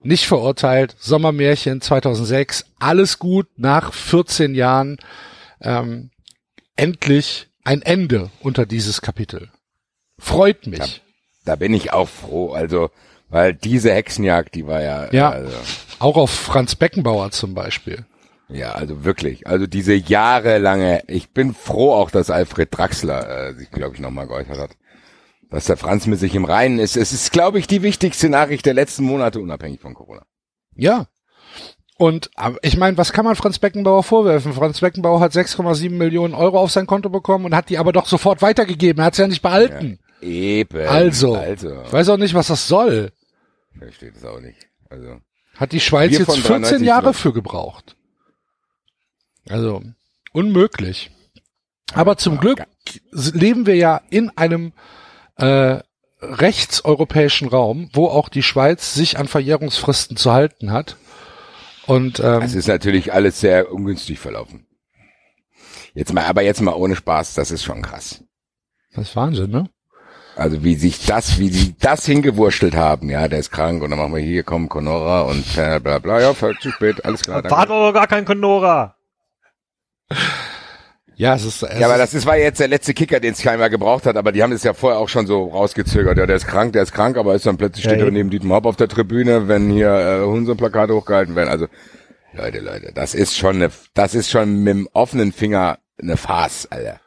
nicht 0.02 0.26
verurteilt, 0.26 0.94
Sommermärchen 0.98 1.80
2006, 1.80 2.64
alles 2.78 3.18
gut, 3.18 3.46
nach 3.56 3.92
14 3.92 4.54
Jahren 4.54 4.98
ähm, 5.60 6.10
endlich 6.76 7.48
ein 7.64 7.82
Ende 7.82 8.30
unter 8.40 8.66
dieses 8.66 9.00
Kapitel. 9.02 9.50
Freut 10.18 10.66
mich. 10.66 11.02
Da 11.44 11.56
bin 11.56 11.74
ich 11.74 11.92
auch 11.92 12.08
froh. 12.08 12.52
Also 12.52 12.90
Weil 13.28 13.54
diese 13.54 13.92
Hexenjagd, 13.92 14.54
die 14.54 14.66
war 14.66 14.82
ja, 14.82 15.12
Ja. 15.12 15.30
also, 15.30 15.52
Auch 15.98 16.16
auf 16.16 16.30
Franz 16.30 16.74
Beckenbauer 16.76 17.32
zum 17.32 17.54
Beispiel. 17.54 18.04
ja, 18.48 18.72
also 18.72 19.04
wirklich. 19.04 19.46
Also 19.48 19.66
diese 19.66 19.94
jahrelange, 19.94 21.02
ich 21.08 21.30
bin 21.30 21.52
froh 21.54 21.92
auch, 21.94 22.10
dass 22.12 22.30
Alfred 22.30 22.68
Draxler 22.76 23.48
äh, 23.48 23.54
sich, 23.54 23.70
glaube 23.70 23.94
ich, 23.96 24.00
nochmal 24.00 24.28
geäußert 24.28 24.58
hat. 24.58 24.70
Dass 25.56 25.64
der 25.64 25.78
Franz 25.78 26.06
mit 26.06 26.20
sich 26.20 26.34
im 26.34 26.44
Reinen 26.44 26.78
ist. 26.78 26.98
Es 26.98 27.14
ist, 27.14 27.32
glaube 27.32 27.58
ich, 27.58 27.66
die 27.66 27.80
wichtigste 27.80 28.28
Nachricht 28.28 28.66
der 28.66 28.74
letzten 28.74 29.04
Monate, 29.04 29.40
unabhängig 29.40 29.80
von 29.80 29.94
Corona. 29.94 30.26
Ja. 30.74 31.06
Und 31.96 32.30
ich 32.60 32.76
meine, 32.76 32.98
was 32.98 33.14
kann 33.14 33.24
man 33.24 33.36
Franz 33.36 33.58
Beckenbauer 33.58 34.02
vorwerfen? 34.02 34.52
Franz 34.52 34.80
Beckenbauer 34.80 35.20
hat 35.20 35.32
6,7 35.32 35.88
Millionen 35.92 36.34
Euro 36.34 36.60
auf 36.60 36.72
sein 36.72 36.86
Konto 36.86 37.08
bekommen 37.08 37.46
und 37.46 37.54
hat 37.54 37.70
die 37.70 37.78
aber 37.78 37.94
doch 37.94 38.04
sofort 38.04 38.42
weitergegeben. 38.42 39.00
Er 39.00 39.06
hat 39.06 39.14
sie 39.14 39.22
ja 39.22 39.28
nicht 39.28 39.40
behalten. 39.40 39.98
Eben. 40.20 40.86
Also, 40.86 41.36
Also. 41.36 41.84
Ich 41.86 41.92
weiß 41.94 42.10
auch 42.10 42.18
nicht, 42.18 42.34
was 42.34 42.48
das 42.48 42.68
soll. 42.68 43.12
Versteht 43.78 44.14
es 44.14 44.26
auch 44.26 44.40
nicht. 44.40 44.58
Also. 44.90 45.22
Hat 45.54 45.72
die 45.72 45.80
Schweiz 45.80 46.12
jetzt 46.12 46.26
von 46.26 46.34
14 46.34 46.50
93 46.50 46.86
Jahre 46.86 47.14
für 47.14 47.32
gebraucht. 47.32 47.96
Also, 49.48 49.82
unmöglich. 50.34 51.10
Aber 51.94 52.18
zum 52.18 52.34
ja, 52.34 52.40
Glück 52.40 52.62
leben 53.10 53.64
wir 53.64 53.76
ja 53.76 54.02
in 54.10 54.28
einem 54.36 54.74
äh, 55.36 55.78
rechtseuropäischen 56.20 57.48
Raum, 57.48 57.90
wo 57.92 58.06
auch 58.08 58.28
die 58.28 58.42
Schweiz 58.42 58.94
sich 58.94 59.18
an 59.18 59.28
Verjährungsfristen 59.28 60.16
zu 60.16 60.32
halten 60.32 60.72
hat. 60.72 60.96
Und 61.86 62.20
ähm, 62.20 62.42
Es 62.42 62.54
ist 62.54 62.68
natürlich 62.68 63.12
alles 63.12 63.40
sehr 63.40 63.72
ungünstig 63.72 64.18
verlaufen. 64.18 64.66
Jetzt 65.94 66.12
mal, 66.12 66.24
aber 66.24 66.42
jetzt 66.42 66.60
mal 66.60 66.74
ohne 66.74 66.96
Spaß, 66.96 67.34
das 67.34 67.50
ist 67.50 67.64
schon 67.64 67.82
krass. 67.82 68.22
das 68.94 69.08
ist 69.08 69.16
Wahnsinn, 69.16 69.50
ne? 69.50 69.70
Also 70.36 70.62
wie 70.62 70.74
sich 70.74 71.06
das, 71.06 71.38
wie 71.38 71.48
sie 71.48 71.74
das 71.80 72.04
hingewurstelt 72.04 72.76
haben, 72.76 73.08
ja, 73.08 73.26
der 73.26 73.38
ist 73.38 73.50
krank 73.50 73.82
und 73.82 73.88
dann 73.88 73.98
machen 73.98 74.14
wir 74.14 74.20
hier, 74.20 74.42
komm, 74.42 74.68
Conora 74.68 75.22
und 75.22 75.50
bla 75.54 75.78
bla 75.78 75.98
bla, 75.98 76.20
ja, 76.20 76.34
voll 76.34 76.54
zu 76.58 76.70
spät, 76.70 77.02
alles 77.06 77.22
klar. 77.22 77.42
War 77.50 77.66
doch 77.66 77.92
gar 77.92 78.06
kein 78.06 78.26
Conora. 78.26 78.96
Ja, 81.16 81.34
es 81.34 81.44
ist. 81.44 81.62
Es 81.62 81.78
Ja, 81.78 81.86
aber 81.88 81.98
das 81.98 82.12
ist, 82.14 82.26
war 82.26 82.36
jetzt 82.36 82.60
der 82.60 82.68
letzte 82.68 82.92
Kicker, 82.94 83.20
den 83.20 83.32
es 83.32 83.40
keiner 83.40 83.70
gebraucht 83.70 84.04
hat, 84.06 84.16
aber 84.16 84.32
die 84.32 84.42
haben 84.42 84.52
es 84.52 84.62
ja 84.62 84.74
vorher 84.74 84.98
auch 85.00 85.08
schon 85.08 85.26
so 85.26 85.46
rausgezögert. 85.46 86.18
Ja, 86.18 86.26
der 86.26 86.36
ist 86.36 86.46
krank, 86.46 86.74
der 86.74 86.82
ist 86.82 86.92
krank, 86.92 87.16
aber 87.16 87.34
ist 87.34 87.46
dann 87.46 87.56
plötzlich 87.56 87.84
Ja, 87.84 87.90
steht 87.90 88.00
er 88.00 88.06
eben. 88.08 88.16
neben 88.16 88.30
Dietmar 88.30 88.58
Hopp 88.58 88.66
auf 88.66 88.76
der 88.76 88.88
Tribüne, 88.88 89.48
wenn 89.48 89.70
hier 89.70 89.88
äh, 89.90 90.24
Hunse-Plakate 90.26 90.94
hochgehalten 90.94 91.34
werden. 91.34 91.48
Also, 91.48 91.66
Leute, 92.34 92.60
Leute, 92.60 92.92
das 92.94 93.14
ist 93.14 93.36
schon 93.36 93.56
eine, 93.56 93.70
das 93.94 94.14
ist 94.14 94.30
schon 94.30 94.62
mit 94.62 94.74
dem 94.74 94.88
offenen 94.92 95.32
Finger 95.32 95.78
eine 95.98 96.18
Farce, 96.18 96.66
Alter. 96.70 97.00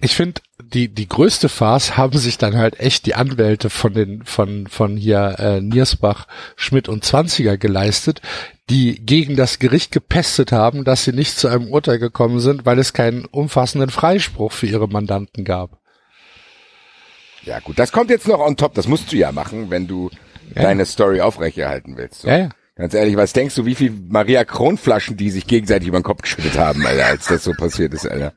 Ich 0.00 0.16
finde, 0.16 0.40
die, 0.72 0.88
die 0.88 1.08
größte 1.08 1.48
Farce 1.48 1.96
haben 1.96 2.16
sich 2.18 2.38
dann 2.38 2.56
halt 2.56 2.80
echt 2.80 3.06
die 3.06 3.14
Anwälte 3.14 3.70
von 3.70 3.92
den, 3.92 4.24
von, 4.24 4.66
von 4.66 4.96
hier, 4.96 5.36
äh, 5.38 5.60
Niersbach, 5.60 6.26
Schmidt 6.56 6.88
und 6.88 7.04
Zwanziger 7.04 7.56
geleistet, 7.58 8.20
die 8.68 9.04
gegen 9.04 9.36
das 9.36 9.58
Gericht 9.58 9.90
gepestet 9.92 10.52
haben, 10.52 10.84
dass 10.84 11.04
sie 11.04 11.12
nicht 11.12 11.36
zu 11.36 11.48
einem 11.48 11.68
Urteil 11.68 11.98
gekommen 11.98 12.40
sind, 12.40 12.64
weil 12.66 12.78
es 12.78 12.92
keinen 12.92 13.24
umfassenden 13.24 13.90
Freispruch 13.90 14.52
für 14.52 14.66
ihre 14.66 14.88
Mandanten 14.88 15.44
gab. 15.44 15.78
Ja 17.42 17.58
gut, 17.60 17.78
das 17.78 17.90
kommt 17.92 18.10
jetzt 18.10 18.28
noch 18.28 18.38
on 18.40 18.56
top, 18.56 18.74
das 18.74 18.86
musst 18.86 19.12
du 19.12 19.16
ja 19.16 19.32
machen, 19.32 19.70
wenn 19.70 19.86
du 19.86 20.10
Ja. 20.54 20.62
deine 20.62 20.84
Story 20.86 21.20
aufrechterhalten 21.20 21.96
willst. 21.96 22.22
So. 22.22 22.28
Ja, 22.28 22.36
ja. 22.38 22.48
Ganz 22.76 22.94
ehrlich, 22.94 23.16
was 23.16 23.32
denkst 23.32 23.54
du, 23.56 23.66
wie 23.66 23.74
viel 23.74 23.92
Maria 24.08 24.44
Kronflaschen 24.44 25.16
die 25.16 25.30
sich 25.30 25.46
gegenseitig 25.46 25.88
über 25.88 25.98
den 26.00 26.02
Kopf 26.04 26.22
geschüttet 26.22 26.56
haben, 26.58 26.86
Alter, 26.86 27.06
als 27.06 27.26
das 27.26 27.44
so 27.44 27.52
passiert 27.52 27.92
ist, 27.94 28.06
Alter? 28.06 28.32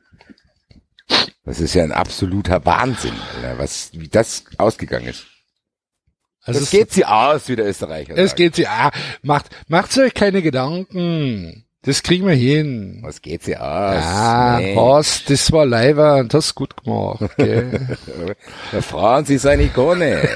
Das 1.44 1.60
ist 1.60 1.74
ja 1.74 1.82
ein 1.84 1.92
absoluter 1.92 2.64
Wahnsinn, 2.64 3.14
Alter, 3.36 3.58
was, 3.58 3.90
wie 3.92 4.08
das 4.08 4.44
ausgegangen 4.58 5.08
ist. 5.08 5.26
Also 6.42 6.60
Das 6.60 6.68
es, 6.68 6.70
geht 6.70 6.92
sie 6.92 7.04
aus, 7.04 7.48
wie 7.48 7.56
der 7.56 7.66
Österreicher 7.66 8.16
es 8.16 8.30
sagt. 8.30 8.36
geht 8.36 8.54
sie, 8.56 8.66
ah, 8.66 8.90
macht, 9.22 9.50
macht 9.68 9.96
euch 9.98 10.14
keine 10.14 10.42
Gedanken. 10.42 11.64
Das 11.82 12.02
kriegen 12.02 12.26
wir 12.26 12.34
hin. 12.34 13.00
Was 13.02 13.20
geht 13.20 13.42
sie 13.44 13.58
aus? 13.58 13.62
Ah, 14.02 14.58
was, 14.74 15.24
das 15.26 15.52
war 15.52 15.66
leider 15.66 16.16
und 16.16 16.32
das 16.32 16.46
ist 16.46 16.54
gut 16.54 16.82
gemacht, 16.82 17.36
gell? 17.36 17.98
Der 18.72 18.82
Franz 18.82 19.28
ist 19.28 19.46
eine 19.46 19.64
Ikone. 19.64 20.22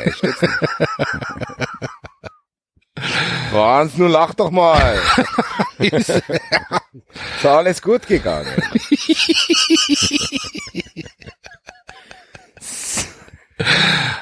Franz, 3.51 3.97
nun 3.97 4.11
lach 4.11 4.35
doch 4.35 4.51
mal. 4.51 4.99
Ist 5.79 6.23
alles 7.45 7.83
gut 7.83 8.07
gegangen. 8.07 8.51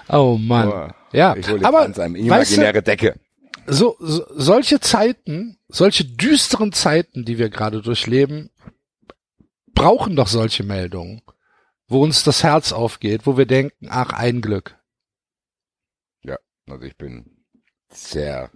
oh 0.08 0.38
Mann. 0.38 0.68
Boah, 0.68 0.94
Ja, 1.12 1.36
aber 1.62 1.88
weißt 1.96 2.16
imaginäre 2.16 2.82
Decke. 2.82 3.18
du, 3.66 3.72
so, 3.72 3.96
so 3.98 4.24
solche 4.30 4.80
Zeiten, 4.80 5.58
solche 5.68 6.04
düsteren 6.04 6.72
Zeiten, 6.72 7.24
die 7.24 7.38
wir 7.38 7.50
gerade 7.50 7.82
durchleben, 7.82 8.50
brauchen 9.74 10.16
doch 10.16 10.28
solche 10.28 10.62
Meldungen, 10.64 11.22
wo 11.88 12.02
uns 12.02 12.22
das 12.22 12.42
Herz 12.42 12.72
aufgeht, 12.72 13.26
wo 13.26 13.36
wir 13.36 13.46
denken, 13.46 13.88
ach, 13.90 14.12
ein 14.12 14.40
Glück. 14.40 14.76
Also 16.68 16.84
ich 16.84 16.96
bin 16.96 17.44
sehr, 17.90 18.50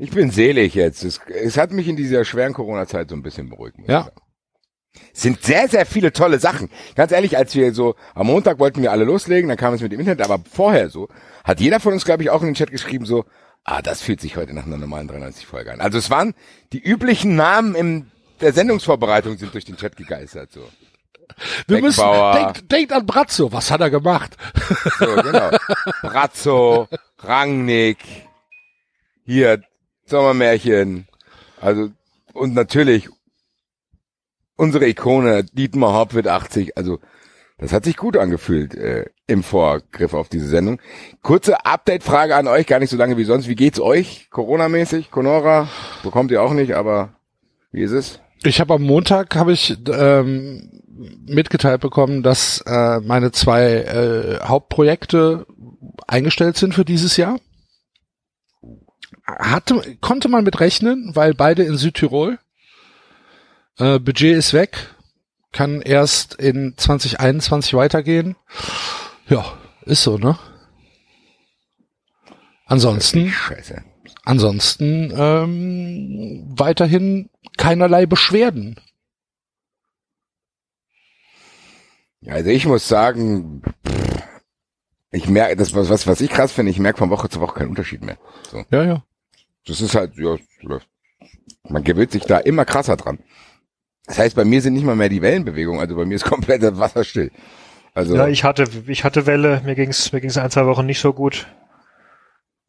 ich 0.00 0.10
bin 0.10 0.30
selig 0.30 0.74
jetzt. 0.74 1.04
Es, 1.04 1.20
es 1.28 1.58
hat 1.58 1.72
mich 1.72 1.86
in 1.86 1.96
dieser 1.96 2.24
schweren 2.24 2.54
Corona-Zeit 2.54 3.10
so 3.10 3.16
ein 3.16 3.22
bisschen 3.22 3.50
beruhigt. 3.50 3.76
Ja. 3.86 4.10
sind 5.12 5.42
sehr, 5.42 5.68
sehr 5.68 5.84
viele 5.84 6.12
tolle 6.12 6.38
Sachen. 6.38 6.70
Ganz 6.96 7.12
ehrlich, 7.12 7.36
als 7.36 7.54
wir 7.54 7.74
so, 7.74 7.96
am 8.14 8.28
Montag 8.28 8.58
wollten 8.58 8.82
wir 8.82 8.92
alle 8.92 9.04
loslegen, 9.04 9.48
dann 9.48 9.58
kam 9.58 9.74
es 9.74 9.82
mit 9.82 9.92
dem 9.92 10.00
Internet, 10.00 10.24
aber 10.24 10.42
vorher 10.50 10.88
so, 10.88 11.08
hat 11.44 11.60
jeder 11.60 11.80
von 11.80 11.92
uns, 11.92 12.04
glaube 12.04 12.22
ich, 12.22 12.30
auch 12.30 12.40
in 12.40 12.48
den 12.48 12.54
Chat 12.54 12.70
geschrieben 12.70 13.04
so, 13.04 13.26
ah, 13.64 13.82
das 13.82 14.00
fühlt 14.00 14.20
sich 14.20 14.36
heute 14.36 14.54
nach 14.54 14.66
einer 14.66 14.78
normalen 14.78 15.08
93-Folge 15.10 15.72
an. 15.72 15.80
Also 15.80 15.98
es 15.98 16.10
waren, 16.10 16.34
die 16.72 16.82
üblichen 16.82 17.36
Namen 17.36 17.74
im, 17.74 18.10
der 18.40 18.54
Sendungsvorbereitung 18.54 19.36
sind 19.36 19.52
durch 19.52 19.66
den 19.66 19.76
Chat 19.76 19.96
gegeistert, 19.96 20.50
so. 20.50 20.66
Wir 21.68 21.80
müssen, 21.80 22.04
denkt, 22.34 22.72
denkt 22.72 22.92
an 22.92 23.06
Brazzo, 23.06 23.52
was 23.52 23.70
hat 23.70 23.80
er 23.80 23.90
gemacht? 23.90 24.36
So, 24.98 25.14
genau. 25.14 25.50
Brazzo, 26.02 26.88
Rangnick, 27.18 27.98
hier, 29.24 29.62
Sommermärchen, 30.10 31.06
also, 31.60 31.90
und 32.32 32.54
natürlich 32.54 33.08
unsere 34.56 34.86
Ikone, 34.86 35.44
Dietmar 35.44 35.94
Hopp 35.94 36.14
wird 36.14 36.28
80, 36.28 36.76
also, 36.76 36.98
das 37.58 37.72
hat 37.72 37.84
sich 37.84 37.96
gut 37.96 38.16
angefühlt 38.16 38.74
äh, 38.74 39.06
im 39.26 39.42
Vorgriff 39.42 40.14
auf 40.14 40.28
diese 40.28 40.48
Sendung. 40.48 40.80
Kurze 41.22 41.66
Update-Frage 41.66 42.34
an 42.34 42.48
euch, 42.48 42.66
gar 42.66 42.78
nicht 42.78 42.88
so 42.88 42.96
lange 42.96 43.18
wie 43.18 43.24
sonst. 43.24 43.48
Wie 43.48 43.54
geht's 43.54 43.78
euch? 43.78 44.28
Corona-mäßig? 44.30 45.10
Conora? 45.10 45.68
Bekommt 46.02 46.30
ihr 46.30 46.42
auch 46.42 46.54
nicht, 46.54 46.74
aber 46.74 47.10
wie 47.70 47.82
ist 47.82 47.92
es? 47.92 48.20
Ich 48.42 48.60
habe 48.60 48.74
am 48.74 48.82
Montag 48.82 49.36
habe 49.36 49.52
ich 49.52 49.76
ähm, 49.92 50.82
mitgeteilt 51.26 51.82
bekommen, 51.82 52.22
dass 52.22 52.62
äh, 52.66 53.00
meine 53.00 53.32
zwei 53.32 53.74
äh, 53.74 54.40
Hauptprojekte 54.42 55.46
eingestellt 56.06 56.56
sind 56.56 56.74
für 56.74 56.86
dieses 56.86 57.18
Jahr. 57.18 57.38
Hatte, 59.38 59.96
konnte 60.00 60.28
man 60.28 60.44
mit 60.44 60.60
rechnen, 60.60 61.12
weil 61.14 61.34
beide 61.34 61.62
in 61.62 61.76
Südtirol. 61.76 62.38
Äh, 63.78 63.98
Budget 63.98 64.36
ist 64.36 64.52
weg, 64.52 64.94
kann 65.52 65.80
erst 65.80 66.34
in 66.34 66.74
2021 66.76 67.74
weitergehen. 67.74 68.36
Ja, 69.28 69.44
ist 69.84 70.02
so, 70.02 70.18
ne? 70.18 70.38
Ansonsten. 72.66 73.32
Ansonsten 74.24 75.12
ähm, 75.16 76.44
weiterhin 76.48 77.30
keinerlei 77.56 78.06
Beschwerden. 78.06 78.76
Also 82.26 82.50
ich 82.50 82.66
muss 82.66 82.86
sagen, 82.86 83.62
ich 85.10 85.28
merke, 85.28 85.56
das 85.56 85.74
was, 85.74 85.88
was, 85.88 86.06
was 86.06 86.20
ich 86.20 86.30
krass 86.30 86.52
finde, 86.52 86.70
ich 86.70 86.78
merke 86.78 86.98
von 86.98 87.10
Woche 87.10 87.28
zu 87.28 87.40
Woche 87.40 87.58
keinen 87.58 87.70
Unterschied 87.70 88.02
mehr. 88.04 88.18
So. 88.50 88.64
Ja, 88.70 88.84
ja. 88.84 89.02
Das 89.66 89.80
ist 89.80 89.94
halt, 89.94 90.16
ja, 90.16 90.36
man 91.68 91.84
gewöhnt 91.84 92.12
sich 92.12 92.24
da 92.24 92.38
immer 92.38 92.64
krasser 92.64 92.96
dran. 92.96 93.18
Das 94.06 94.18
heißt, 94.18 94.36
bei 94.36 94.44
mir 94.44 94.60
sind 94.60 94.74
nicht 94.74 94.84
mal 94.84 94.96
mehr 94.96 95.08
die 95.08 95.22
Wellenbewegungen, 95.22 95.80
also 95.80 95.94
bei 95.96 96.04
mir 96.04 96.14
ist 96.14 96.24
komplett 96.28 96.62
das 96.62 96.78
Wasser 96.78 97.04
still. 97.04 97.30
Also, 97.94 98.16
Ja, 98.16 98.28
ich 98.28 98.44
hatte, 98.44 98.68
ich 98.86 99.04
hatte 99.04 99.26
Welle, 99.26 99.62
mir 99.64 99.74
ging's, 99.74 100.12
mir 100.12 100.20
ging's 100.20 100.36
ein, 100.36 100.50
zwei 100.50 100.66
Wochen 100.66 100.86
nicht 100.86 101.00
so 101.00 101.12
gut. 101.12 101.46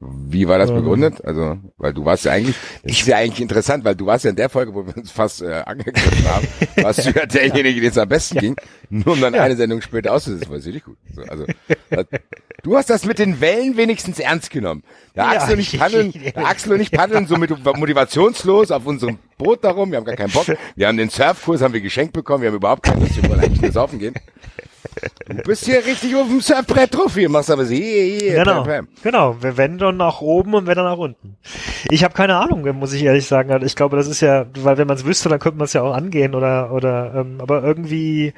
Wie 0.03 0.47
war 0.47 0.57
das 0.57 0.71
begründet? 0.71 1.23
Also, 1.23 1.57
weil 1.77 1.93
du 1.93 2.03
warst 2.05 2.25
ja 2.25 2.31
eigentlich, 2.31 2.55
das 2.83 2.93
ist 2.93 3.07
ja 3.07 3.17
eigentlich 3.17 3.39
interessant, 3.41 3.85
weil 3.85 3.95
du 3.95 4.07
warst 4.07 4.23
ja 4.25 4.31
in 4.31 4.35
der 4.35 4.49
Folge, 4.49 4.73
wo 4.73 4.85
wir 4.87 4.97
uns 4.97 5.11
fast 5.11 5.43
äh, 5.43 5.61
angegriffen 5.65 6.25
haben, 6.27 6.47
warst 6.83 7.05
du 7.05 7.11
ja 7.11 7.25
derjenige, 7.27 7.79
dem 7.81 7.89
es 7.91 7.97
am 7.99 8.09
besten 8.09 8.39
ging, 8.39 8.55
nur 8.89 9.13
um 9.13 9.21
dann 9.21 9.35
eine 9.35 9.55
Sendung 9.55 9.79
später 9.81 10.11
auszusetzen, 10.13 10.49
war 10.49 10.57
natürlich 10.57 10.83
gut. 10.83 10.97
So, 11.13 11.21
also, 11.21 11.45
das- 11.91 12.07
du 12.63 12.75
hast 12.77 12.89
das 12.89 13.05
mit 13.05 13.19
den 13.19 13.41
Wellen 13.41 13.77
wenigstens 13.77 14.17
ernst 14.17 14.49
genommen. 14.49 14.83
Der 15.15 15.25
Ja. 15.25 15.29
Axel 15.33 15.53
und 15.53 15.59
ich 15.59 15.77
paddeln, 15.77 16.11
der 16.13 16.47
Axel 16.47 16.73
und 16.73 16.79
ich 16.81 16.91
paddeln 16.91 17.27
so 17.27 17.37
mit 17.37 17.51
motivationslos 17.63 18.71
auf 18.71 18.85
unserem 18.87 19.19
Boot 19.37 19.63
darum, 19.63 19.91
wir 19.91 19.97
haben 19.97 20.05
gar 20.05 20.15
keinen 20.15 20.31
Bock. 20.31 20.47
Wir 20.75 20.87
haben 20.87 20.97
den 20.97 21.09
Surfkurs, 21.11 21.61
haben 21.61 21.73
wir 21.73 21.81
geschenkt 21.81 22.13
bekommen, 22.13 22.41
wir 22.41 22.49
haben 22.49 22.55
überhaupt 22.55 22.83
keinen 22.83 23.01
Lust, 23.01 23.21
wir 23.21 23.29
wollen 23.29 23.39
eigentlich 23.41 23.61
nur 23.61 23.71
saufen 23.71 23.99
gehen. 23.99 24.15
Du 25.27 25.35
bist 25.43 25.65
hier 25.65 25.85
richtig 25.85 26.15
auf 26.15 26.27
dem 26.27 26.41
Surfbrett 26.41 26.93
drauf, 26.95 27.13
hier 27.13 27.29
machst 27.29 27.49
aber 27.49 27.65
sie. 27.65 28.31
Genau, 28.33 28.63
genau. 29.03 29.35
Wenn 29.39 29.77
dann 29.77 29.97
nach 29.97 30.21
oben 30.21 30.53
und 30.53 30.67
wenn 30.67 30.75
dann 30.75 30.85
nach 30.85 30.97
unten. 30.97 31.37
Ich 31.89 32.03
habe 32.03 32.13
keine 32.13 32.35
Ahnung, 32.37 32.67
muss 32.77 32.93
ich 32.93 33.03
ehrlich 33.03 33.27
sagen. 33.27 33.51
Also 33.51 33.65
Ich 33.65 33.75
glaube, 33.75 33.95
das 33.97 34.07
ist 34.07 34.21
ja, 34.21 34.45
weil 34.57 34.77
wenn 34.77 34.87
man 34.87 34.97
es 34.97 35.05
wüsste, 35.05 35.29
dann 35.29 35.39
könnte 35.39 35.57
man 35.57 35.65
es 35.65 35.73
ja 35.73 35.81
auch 35.81 35.93
angehen 35.93 36.35
oder 36.35 36.71
oder. 36.73 37.13
Ähm, 37.15 37.39
aber 37.41 37.63
irgendwie 37.63 38.33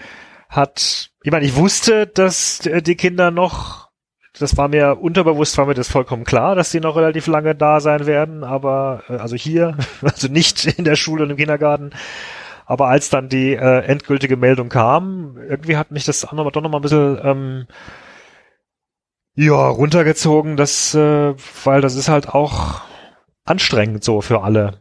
hat, 0.50 1.10
ich 1.24 1.32
meine, 1.32 1.46
ich 1.46 1.56
wusste, 1.56 2.06
dass 2.08 2.60
die 2.60 2.96
Kinder 2.96 3.32
noch, 3.32 3.90
das 4.38 4.56
war 4.56 4.68
mir 4.68 5.00
unterbewusst, 5.02 5.58
war 5.58 5.66
mir 5.66 5.74
das 5.74 5.90
vollkommen 5.90 6.24
klar, 6.26 6.56
dass 6.56 6.70
die 6.72 6.80
noch 6.80 6.96
relativ 6.96 7.28
lange 7.28 7.56
da 7.56 7.80
sein 7.80 8.06
werden. 8.06 8.44
Aber 8.44 9.04
äh, 9.10 9.14
also 9.14 9.36
hier, 9.36 9.78
also 10.02 10.28
nicht 10.28 10.66
in 10.66 10.86
der 10.86 10.96
Schule 10.96 11.24
und 11.24 11.32
im 11.32 11.38
Kindergarten. 11.38 11.92
Aber 12.66 12.88
als 12.88 13.10
dann 13.10 13.30
die 13.30 13.54
äh, 13.54 13.80
endgültige 13.86 14.38
Meldung 14.38 14.70
kam, 14.70 15.38
irgendwie 15.38 15.78
hat 15.78 15.92
mich 15.92 16.06
das 16.06 16.24
noch, 16.32 16.52
doch 16.52 16.62
noch 16.62 16.70
mal 16.70 16.80
ein 16.80 16.82
bisschen 16.82 17.20
ähm, 17.24 17.68
ja, 19.36 19.68
runtergezogen, 19.68 20.58
das, 20.58 20.94
äh, 20.94 21.34
weil 21.64 21.82
das 21.82 21.96
ist 21.96 22.10
halt 22.10 22.30
auch 22.30 22.82
anstrengend 23.46 24.04
so 24.04 24.22
für 24.22 24.44
alle. 24.44 24.80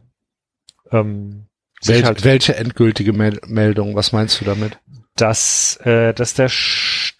Ähm, 0.91 1.47
Wel 1.85 2.05
halt, 2.05 2.23
welche 2.23 2.55
endgültige 2.55 3.11
Mel 3.11 3.41
Meldung? 3.45 3.95
Was 3.95 4.13
meinst 4.13 4.39
du 4.39 4.45
damit? 4.45 4.79
dass, 5.15 5.77
äh, 5.83 6.13
dass 6.13 6.33
der, 6.33 6.49
Sch 6.49 7.15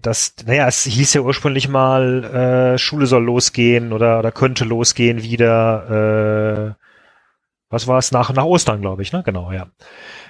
das, 0.00 0.34
naja, 0.46 0.66
es 0.66 0.84
hieß 0.84 1.14
ja 1.14 1.20
ursprünglich 1.20 1.68
mal, 1.68 2.24
äh, 2.74 2.78
Schule 2.78 3.06
soll 3.06 3.24
losgehen 3.24 3.92
oder, 3.92 4.18
oder 4.18 4.32
könnte 4.32 4.64
losgehen 4.64 5.22
wieder, 5.22 6.76
äh, 6.76 6.83
was 7.74 7.86
war 7.86 7.98
es, 7.98 8.12
nach, 8.12 8.32
nach 8.32 8.44
Ostern, 8.44 8.80
glaube 8.80 9.02
ich, 9.02 9.12
ne? 9.12 9.22
Genau, 9.24 9.52
ja. 9.52 9.66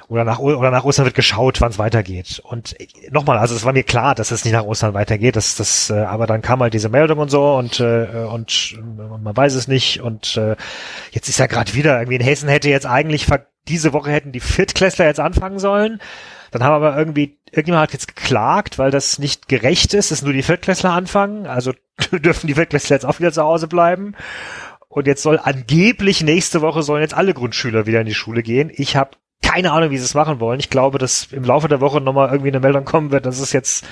Oder 0.09 0.25
nach, 0.25 0.39
oder 0.39 0.71
nach 0.71 0.85
Ostern 0.85 1.07
wird 1.07 1.15
geschaut, 1.15 1.61
wann 1.61 1.71
es 1.71 1.79
weitergeht. 1.79 2.41
Und 2.45 2.79
äh, 2.79 2.87
nochmal, 3.11 3.39
also 3.39 3.55
es 3.55 3.65
war 3.65 3.73
mir 3.73 3.85
klar, 3.85 4.15
dass 4.15 4.31
es 4.31 4.45
nicht 4.45 4.53
nach 4.53 4.65
Ostern 4.65 4.95
weitergeht, 4.95 5.37
das, 5.37 5.57
das, 5.57 5.91
äh, 5.91 5.95
aber 5.95 6.27
dann 6.27 6.43
kam 6.43 6.61
halt 6.61 6.75
diese 6.75 6.89
Meldung 6.89 7.19
und 7.19 7.31
so 7.31 7.55
und, 7.55 7.81
äh, 7.81 8.27
und, 8.31 8.77
und 8.79 9.23
man 9.23 9.37
weiß 9.37 9.55
es 9.55 9.69
nicht 9.69 10.01
und 10.03 10.37
äh, 10.37 10.57
jetzt 11.13 11.29
ist 11.29 11.39
ja 11.39 11.47
gerade 11.47 11.75
wieder, 11.75 11.99
irgendwie 11.99 12.17
in 12.17 12.23
Hessen 12.23 12.49
hätte 12.49 12.69
jetzt 12.69 12.87
eigentlich, 12.87 13.27
diese 13.69 13.93
Woche 13.95 14.11
hätten 14.11 14.33
die 14.33 14.41
Viertklässler 14.41 15.07
jetzt 15.07 15.21
anfangen 15.21 15.59
sollen. 15.59 16.01
Dann 16.51 16.63
haben 16.63 16.75
aber 16.75 16.97
irgendwie, 16.97 17.37
irgendjemand 17.51 17.83
hat 17.83 17.93
jetzt 17.95 18.15
geklagt, 18.15 18.79
weil 18.79 18.93
das 18.93 19.19
nicht 19.19 19.49
gerecht 19.49 19.93
ist, 19.93 20.13
dass 20.13 20.23
nur 20.23 20.33
die 20.33 20.45
Viertklässler 20.45 20.93
anfangen. 20.93 21.47
Also 21.49 21.73
dürfen 22.13 22.47
die 22.47 22.55
Viertklässler 22.55 22.95
jetzt 22.95 23.07
auch 23.07 23.19
wieder 23.19 23.33
zu 23.33 23.43
Hause 23.43 23.67
bleiben. 23.67 24.15
Und 24.95 25.09
jetzt 25.09 25.25
soll 25.25 25.41
angeblich 25.43 26.23
nächste 26.23 26.63
Woche 26.63 26.85
sollen 26.85 27.03
jetzt 27.03 27.15
alle 27.15 27.35
Grundschüler 27.35 27.85
wieder 27.85 27.99
in 27.99 28.07
die 28.07 28.15
Schule 28.15 28.45
gehen. 28.45 28.71
Ich 28.73 28.95
habe 28.95 29.17
keine 29.43 29.73
Ahnung, 29.73 29.91
wie 29.91 29.99
sie 29.99 30.05
es 30.05 30.15
machen 30.15 30.39
wollen. 30.39 30.61
Ich 30.61 30.71
glaube, 30.71 30.99
dass 30.99 31.33
im 31.33 31.43
Laufe 31.43 31.67
der 31.67 31.81
Woche 31.81 32.01
nochmal 32.01 32.29
irgendwie 32.29 32.51
eine 32.51 32.61
Meldung 32.61 32.85
kommen 32.85 33.11
wird, 33.11 33.27
dass 33.27 33.41
es 33.41 33.53
jetzt, 33.53 33.85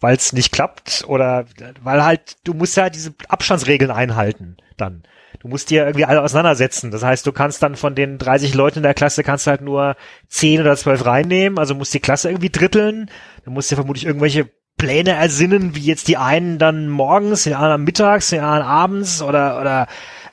weil 0.00 0.16
es 0.16 0.32
nicht 0.32 0.50
klappt 0.50 1.04
oder 1.06 1.44
weil 1.84 2.04
halt, 2.04 2.38
du 2.42 2.54
musst 2.54 2.76
ja 2.76 2.90
diese 2.90 3.14
Abstandsregeln 3.28 3.92
einhalten 3.92 4.56
dann. 4.76 5.04
Du 5.38 5.46
musst 5.46 5.70
dir 5.70 5.86
irgendwie 5.86 6.06
alle 6.06 6.22
auseinandersetzen. 6.22 6.90
Das 6.90 7.04
heißt, 7.04 7.24
du 7.24 7.30
kannst 7.30 7.62
dann 7.62 7.76
von 7.76 7.94
den 7.94 8.18
30 8.18 8.52
Leuten 8.54 8.78
in 8.78 8.82
der 8.82 8.94
Klasse 8.94 9.22
kannst 9.22 9.46
du 9.46 9.52
halt 9.52 9.60
nur 9.60 9.94
10 10.26 10.60
oder 10.60 10.76
12 10.76 11.06
reinnehmen. 11.06 11.60
Also 11.60 11.76
musst 11.76 11.94
die 11.94 12.00
Klasse 12.00 12.30
irgendwie 12.30 12.50
dritteln. 12.50 13.08
Du 13.44 13.52
musst 13.52 13.70
dir 13.70 13.76
vermutlich 13.76 14.06
irgendwelche 14.06 14.50
Pläne 14.76 15.10
ersinnen, 15.12 15.76
wie 15.76 15.80
jetzt 15.80 16.08
die 16.08 16.16
einen 16.16 16.58
dann 16.58 16.88
morgens, 16.88 17.44
die 17.44 17.54
anderen 17.54 17.84
mittags, 17.84 18.30
die 18.30 18.40
anderen 18.40 18.62
abends 18.62 19.22
oder, 19.22 19.60
oder 19.60 19.86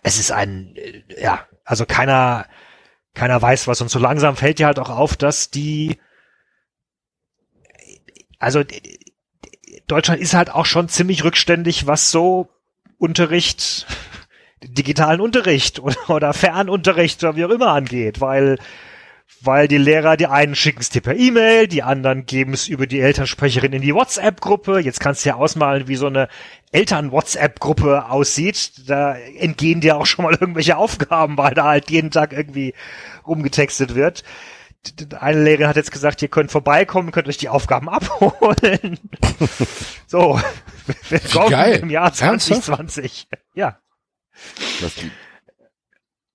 es 0.05 0.19
ist 0.19 0.31
ein, 0.31 0.75
äh, 0.75 1.01
ja, 1.19 1.47
also 1.63 1.87
keiner, 1.87 2.45
keiner 3.15 3.41
weiß 3.41 3.67
was. 3.67 3.81
Und 3.81 3.89
so 3.89 3.97
langsam 3.97 4.35
fällt 4.35 4.59
dir 4.59 4.67
halt 4.67 4.77
auch 4.77 4.91
auf, 4.91 5.17
dass 5.17 5.49
die, 5.49 5.97
also 8.37 8.63
Deutschland 9.87 10.21
ist 10.21 10.35
halt 10.35 10.51
auch 10.51 10.67
schon 10.67 10.89
ziemlich 10.89 11.23
rückständig, 11.23 11.87
was 11.87 12.11
so 12.11 12.49
Unterricht, 12.99 13.87
digitalen 14.63 15.21
Unterricht 15.21 15.79
oder, 15.79 16.09
oder 16.09 16.33
Fernunterricht 16.33 17.23
oder 17.23 17.35
wie 17.35 17.45
auch 17.45 17.49
immer 17.49 17.71
angeht, 17.71 18.21
weil 18.21 18.59
weil 19.41 19.67
die 19.67 19.77
Lehrer, 19.77 20.17
die 20.17 20.27
einen 20.27 20.55
schicken 20.55 20.81
es 20.81 20.89
dir 20.89 21.01
per 21.01 21.15
E-Mail, 21.15 21.67
die 21.67 21.83
anderen 21.83 22.25
geben 22.25 22.53
es 22.53 22.67
über 22.67 22.87
die 22.87 22.99
Elternsprecherin 22.99 23.73
in 23.73 23.81
die 23.81 23.93
WhatsApp-Gruppe. 23.93 24.79
Jetzt 24.79 24.99
kannst 24.99 25.23
du 25.23 25.29
ja 25.29 25.35
ausmalen, 25.35 25.87
wie 25.87 25.95
so 25.95 26.07
eine 26.07 26.27
Eltern-WhatsApp-Gruppe 26.71 28.09
aussieht. 28.09 28.89
Da 28.89 29.15
entgehen 29.15 29.81
dir 29.81 29.97
auch 29.97 30.05
schon 30.05 30.25
mal 30.25 30.33
irgendwelche 30.33 30.77
Aufgaben, 30.77 31.37
weil 31.37 31.53
da 31.53 31.65
halt 31.65 31.91
jeden 31.91 32.11
Tag 32.11 32.33
irgendwie 32.33 32.73
rumgetextet 33.25 33.95
wird. 33.95 34.23
Eine 35.19 35.43
Lehrerin 35.43 35.67
hat 35.67 35.75
jetzt 35.75 35.91
gesagt, 35.91 36.21
ihr 36.21 36.27
könnt 36.27 36.51
vorbeikommen, 36.51 37.11
könnt 37.11 37.27
euch 37.27 37.37
die 37.37 37.49
Aufgaben 37.49 37.89
abholen. 37.89 38.99
so, 40.07 40.39
willkommen 41.09 41.49
geil. 41.49 41.79
im 41.81 41.89
Jahr 41.89 42.05
Ernsthaft? 42.05 42.63
2020. 42.63 43.27
Ja. 43.55 43.79
Was 44.81 44.93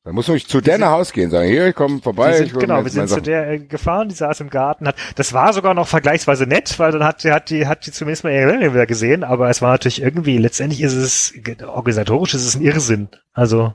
die, 0.03 0.05
da 0.05 0.13
muss 0.13 0.29
man 0.29 0.39
zu 0.39 0.61
der 0.61 0.79
nach 0.79 0.91
Haus 0.91 1.13
gehen, 1.13 1.31
sagen, 1.31 1.49
hier, 1.49 1.69
ich 1.69 1.75
komme 1.75 2.01
vorbei. 2.01 2.33
Ich 2.33 2.37
sind, 2.39 2.55
hol 2.55 2.61
genau, 2.61 2.83
wir 2.83 2.91
sind 2.91 3.09
zu 3.09 3.21
der 3.21 3.51
äh, 3.51 3.59
gefahren, 3.59 4.09
die 4.09 4.15
saß 4.15 4.41
im 4.41 4.51
Garten, 4.51 4.89
hat, 4.89 4.97
das 5.17 5.33
war 5.33 5.53
sogar 5.53 5.75
noch 5.75 5.89
vergleichsweise 5.89 6.47
nett, 6.47 6.79
weil 6.79 6.93
dann 6.93 7.05
hat, 7.05 7.25
hat 7.25 7.51
die, 7.51 7.67
hat 7.67 7.87
die 7.87 7.93
zumindest 7.93 8.25
mal 8.25 8.33
ihre 8.33 8.47
Lehrerin 8.47 8.73
wieder 8.75 8.87
gesehen, 8.87 9.25
aber 9.25 9.51
es 9.51 9.61
war 9.61 9.73
natürlich 9.73 10.01
irgendwie, 10.03 10.39
letztendlich 10.39 10.81
ist 10.81 10.95
es, 10.95 11.35
organisatorisch 11.67 12.35
ist 12.35 12.47
es 12.47 12.57
ein 12.57 12.63
Irrsinn. 12.63 13.09
Also, 13.33 13.75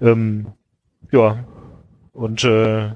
ähm, 0.00 0.54
ja, 1.12 1.44
und, 2.12 2.44
äh, 2.44 2.92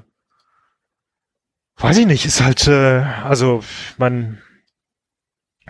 weiß 1.77 1.97
ich 1.99 2.07
nicht, 2.07 2.25
ist 2.25 2.41
halt, 2.41 2.67
äh, 2.67 3.03
also, 3.23 3.63
man, 3.97 4.41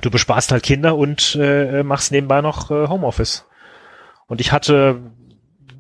du 0.02 0.10
bespaßt 0.10 0.52
halt 0.52 0.64
Kinder 0.64 0.96
und 0.96 1.38
äh, 1.40 1.84
machst 1.84 2.12
nebenbei 2.12 2.42
noch 2.42 2.72
äh, 2.72 2.88
Homeoffice. 2.88 3.46
Und 4.28 4.40
ich 4.40 4.52
hatte, 4.52 5.12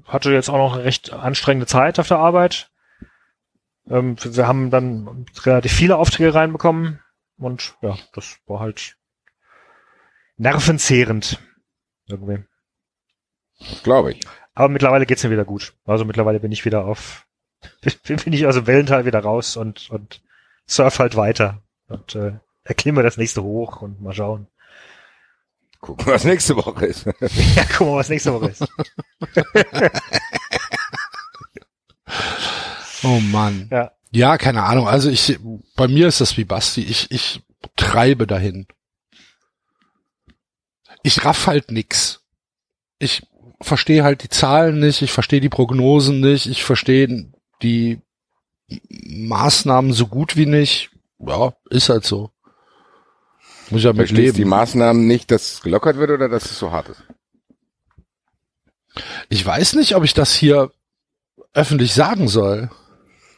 hatte 0.09 0.31
jetzt 0.31 0.49
auch 0.49 0.57
noch 0.57 0.73
eine 0.73 0.83
recht 0.83 1.13
anstrengende 1.13 1.67
Zeit 1.67 1.99
auf 1.99 2.07
der 2.07 2.17
Arbeit. 2.17 2.71
Ähm, 3.89 4.17
wir 4.21 4.47
haben 4.47 4.69
dann 4.69 5.25
relativ 5.43 5.71
viele 5.71 5.97
Aufträge 5.97 6.33
reinbekommen 6.33 6.99
und 7.37 7.75
ja, 7.81 7.97
das 8.13 8.37
war 8.45 8.59
halt 8.59 8.97
nervenzehrend 10.37 11.39
irgendwie. 12.07 12.43
Glaube 13.83 14.13
ich. 14.13 14.21
Aber 14.53 14.69
mittlerweile 14.69 15.05
geht's 15.05 15.23
mir 15.23 15.31
wieder 15.31 15.45
gut. 15.45 15.73
Also 15.85 16.05
mittlerweile 16.05 16.39
bin 16.39 16.51
ich 16.51 16.65
wieder 16.65 16.85
auf, 16.85 17.25
bin 18.05 18.33
ich 18.33 18.45
aus 18.45 18.55
dem 18.55 18.67
Wellental 18.67 19.05
wieder 19.05 19.19
raus 19.19 19.57
und, 19.57 19.89
und 19.89 20.21
surf 20.67 20.99
halt 20.99 21.15
weiter 21.15 21.61
und 21.87 22.15
äh, 22.15 22.33
erklimme 22.63 23.03
das 23.03 23.17
nächste 23.17 23.43
hoch 23.43 23.81
und 23.81 24.01
mal 24.01 24.13
schauen. 24.13 24.47
Gucken, 25.79 26.07
was 26.07 26.25
nächste 26.25 26.55
Woche 26.55 26.85
ist. 26.87 27.05
Ja, 27.55 27.63
guck 27.77 27.87
mal, 27.87 27.95
was 27.97 28.09
nächste 28.09 28.33
Woche 28.33 28.49
ist. 28.49 28.65
Oh 33.03 33.19
Mann. 33.19 33.69
Ja. 33.71 33.91
Ja, 34.11 34.37
keine 34.37 34.63
Ahnung. 34.63 34.87
Also 34.87 35.09
ich, 35.09 35.39
bei 35.75 35.87
mir 35.87 36.07
ist 36.07 36.19
das 36.19 36.35
wie 36.37 36.43
Basti. 36.43 36.81
Ich, 36.81 37.11
ich 37.11 37.41
treibe 37.75 38.25
dahin. 38.27 38.67
Ich 41.03 41.23
raff 41.23 41.47
halt 41.47 41.71
nix. 41.71 42.21
Ich 42.97 43.25
verstehe 43.61 44.03
halt 44.03 44.23
die 44.23 44.29
Zahlen 44.29 44.79
nicht. 44.79 45.01
Ich 45.01 45.11
verstehe 45.11 45.41
die 45.41 45.49
Prognosen 45.49 46.19
nicht. 46.19 46.47
Ich 46.47 46.63
verstehe 46.63 47.31
die 47.61 48.01
Maßnahmen 48.89 49.93
so 49.93 50.07
gut 50.07 50.35
wie 50.35 50.45
nicht. 50.45 50.89
Ja, 51.19 51.53
ist 51.69 51.89
halt 51.89 52.05
so. 52.05 52.31
Muss 53.69 53.79
ich 53.79 53.85
ja 53.85 53.93
mit 53.93 54.07
Verstehst 54.07 54.35
die 54.35 54.41
leben. 54.41 54.49
Maßnahmen 54.49 55.05
nicht, 55.07 55.31
dass 55.31 55.53
es 55.53 55.61
gelockert 55.61 55.97
wird 55.97 56.11
oder 56.11 56.29
dass 56.29 56.45
es 56.45 56.57
so 56.57 56.71
hart 56.71 56.89
ist? 56.89 57.03
Ich 59.29 59.45
weiß 59.45 59.75
nicht, 59.75 59.95
ob 59.95 60.03
ich 60.03 60.13
das 60.13 60.33
hier 60.33 60.71
öffentlich 61.53 61.93
sagen 61.93 62.27
soll. 62.27 62.69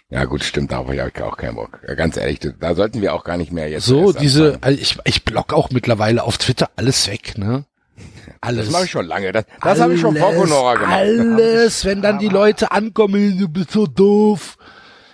Ja 0.10 0.26
gut, 0.26 0.44
stimmt, 0.44 0.72
darauf 0.72 0.88
habe 0.88 0.96
ich 0.96 1.22
auch 1.22 1.38
keinen 1.38 1.56
Bock. 1.56 1.80
Ganz 1.96 2.18
ehrlich, 2.18 2.40
da 2.60 2.76
sollten 2.76 3.02
wir 3.02 3.14
auch 3.14 3.24
gar 3.24 3.38
nicht 3.38 3.52
mehr 3.52 3.70
jetzt. 3.70 3.86
So, 3.86 4.12
diese, 4.12 4.58
also 4.62 4.78
ich, 4.78 4.98
ich 5.06 5.24
block 5.24 5.54
auch 5.54 5.70
mittlerweile 5.70 6.24
auf 6.24 6.38
Twitter 6.38 6.70
alles 6.76 7.08
weg, 7.08 7.38
ne? 7.38 7.66
Alles. 8.42 8.66
Das 8.66 8.74
mache 8.74 8.86
ich 8.86 8.92
schon 8.92 9.06
lange. 9.06 9.32
Das, 9.32 9.46
das 9.62 9.80
habe 9.80 9.94
ich 9.94 10.02
schon 10.02 10.18
vor 10.18 10.34
Conora 10.34 10.76
gemacht. 10.76 10.94
Alles, 10.94 11.86
wenn 11.86 12.02
dann 12.02 12.20
die 12.20 12.28
Leute 12.28 12.72
ankommen, 12.72 13.38
du 13.38 13.48
bist 13.48 13.72
so 13.72 13.86
doof. 13.86 14.58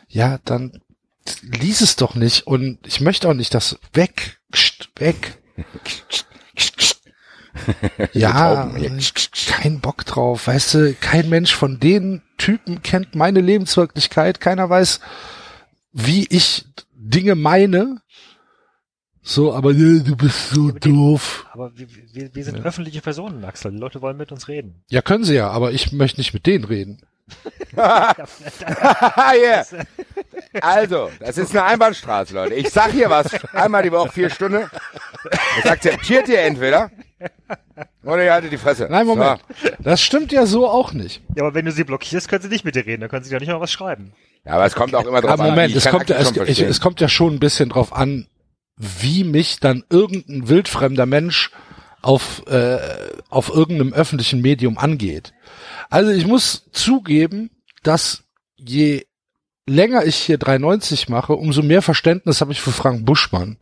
Ja, 0.08 0.39
dann 0.45 0.82
lies 1.41 1.82
es 1.82 1.95
doch 1.95 2.15
nicht. 2.15 2.47
Und 2.47 2.80
ich 2.88 3.01
möchte 3.01 3.30
auch 3.30 3.34
nicht, 3.34 3.53
dass 3.53 3.77
weg, 3.93 4.37
weg. 4.99 5.38
Ja, 8.13 8.71
kein 9.47 9.79
Bock 9.79 10.05
drauf, 10.05 10.47
weißt 10.47 10.73
du, 10.75 10.93
kein 10.93 11.27
Mensch 11.27 11.55
von 11.55 11.79
den 11.79 12.21
Typen 12.38 12.83
kennt 12.83 13.15
meine 13.15 13.41
Lebenswirklichkeit, 13.41 14.39
keiner 14.39 14.69
weiß, 14.69 14.99
wie 15.91 16.27
ich 16.29 16.65
Dinge 16.93 17.36
meine. 17.36 18.01
So, 19.21 19.53
aber 19.53 19.71
äh, 19.71 19.99
du 19.99 20.15
bist 20.15 20.51
so 20.51 20.71
doof. 20.71 21.45
Aber 21.51 21.77
wir, 21.77 21.88
wir, 22.13 22.33
wir 22.33 22.43
sind 22.45 22.63
öffentliche 22.63 23.01
Personen, 23.01 23.43
Axel. 23.43 23.71
Die 23.71 23.77
Leute 23.77 24.01
wollen 24.01 24.15
mit 24.15 24.31
uns 24.31 24.47
reden. 24.47 24.83
Ja, 24.89 25.01
können 25.01 25.25
sie 25.25 25.36
ja, 25.36 25.49
aber 25.49 25.73
ich 25.73 25.91
möchte 25.91 26.21
nicht 26.21 26.33
mit 26.33 26.45
denen 26.45 26.63
reden. 26.63 27.01
yeah. 27.77 29.65
Also, 30.61 31.11
das 31.19 31.37
ist 31.37 31.51
eine 31.51 31.63
Einbahnstraße, 31.63 32.33
Leute. 32.33 32.53
Ich 32.55 32.69
sag 32.69 32.91
hier 32.91 33.09
was, 33.09 33.27
einmal 33.53 33.83
die 33.83 33.91
Woche 33.91 34.11
vier 34.11 34.29
Stunden. 34.29 34.69
Das 35.61 35.71
akzeptiert 35.71 36.29
ihr 36.29 36.39
entweder 36.41 36.89
oder 38.03 38.23
ihr 38.23 38.33
haltet 38.33 38.51
die 38.51 38.57
Fresse. 38.57 38.87
Nein, 38.89 39.05
Moment. 39.05 39.41
Das 39.79 40.01
stimmt 40.01 40.31
ja 40.31 40.45
so 40.45 40.67
auch 40.67 40.93
nicht. 40.93 41.21
Ja, 41.35 41.43
aber 41.43 41.53
wenn 41.53 41.65
du 41.65 41.71
sie 41.71 41.83
blockierst, 41.83 42.29
können 42.29 42.41
sie 42.41 42.47
nicht 42.49 42.65
mit 42.65 42.75
dir 42.75 42.85
reden. 42.85 43.01
Dann 43.01 43.09
können 43.09 43.23
sie 43.23 43.31
ja 43.31 43.39
nicht 43.39 43.49
mal 43.49 43.59
was 43.59 43.71
schreiben. 43.71 44.13
So. 44.13 44.49
Ja, 44.49 44.55
aber 44.55 44.65
es 44.65 44.75
kommt 44.75 44.95
auch 44.95 45.05
immer 45.05 45.21
drauf 45.21 45.31
Aber 45.31 45.43
an. 45.43 45.49
Moment, 45.49 45.75
es 45.75 45.89
kommt, 45.89 46.09
es, 46.09 46.33
schon 46.35 46.47
ich, 46.47 46.61
es 46.61 46.79
kommt 46.79 47.01
ja 47.01 47.09
schon 47.09 47.35
ein 47.35 47.39
bisschen 47.39 47.69
drauf 47.69 47.93
an, 47.93 48.27
wie 48.77 49.23
mich 49.23 49.59
dann 49.59 49.83
irgendein 49.89 50.47
wildfremder 50.47 51.05
Mensch 51.05 51.51
auf, 52.01 52.43
äh, 52.47 52.77
auf 53.29 53.49
irgendeinem 53.49 53.93
öffentlichen 53.93 54.41
Medium 54.41 54.77
angeht. 54.77 55.33
Also 55.89 56.12
ich 56.12 56.26
muss 56.28 56.65
zugeben, 56.71 57.50
dass 57.84 58.23
je 58.58 59.06
länger 59.65 60.06
ich 60.06 60.15
hier 60.15 60.38
390 60.38 61.10
mache, 61.10 61.34
umso 61.34 61.62
mehr 61.62 61.82
Verständnis 61.82 62.41
habe 62.41 62.52
ich 62.52 62.62
für 62.62 62.71
Frank 62.71 63.06
Buschmann. 63.06 63.58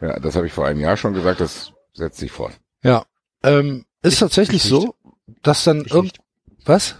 Ja, 0.00 0.18
das 0.18 0.36
habe 0.36 0.46
ich 0.46 0.52
vor 0.52 0.66
einem 0.66 0.80
Jahr 0.80 0.96
schon 0.96 1.14
gesagt, 1.14 1.40
das 1.40 1.72
setzt 1.94 2.18
sich 2.18 2.30
fort. 2.32 2.52
Ja. 2.82 3.04
Ähm, 3.42 3.84
ist 4.02 4.18
tatsächlich 4.18 4.64
ich 4.64 4.70
so, 4.70 4.94
dass 5.42 5.64
dann 5.64 5.82
Ich 5.84 5.92
irgend 5.92 6.12
nicht. 6.12 6.20
was? 6.64 6.96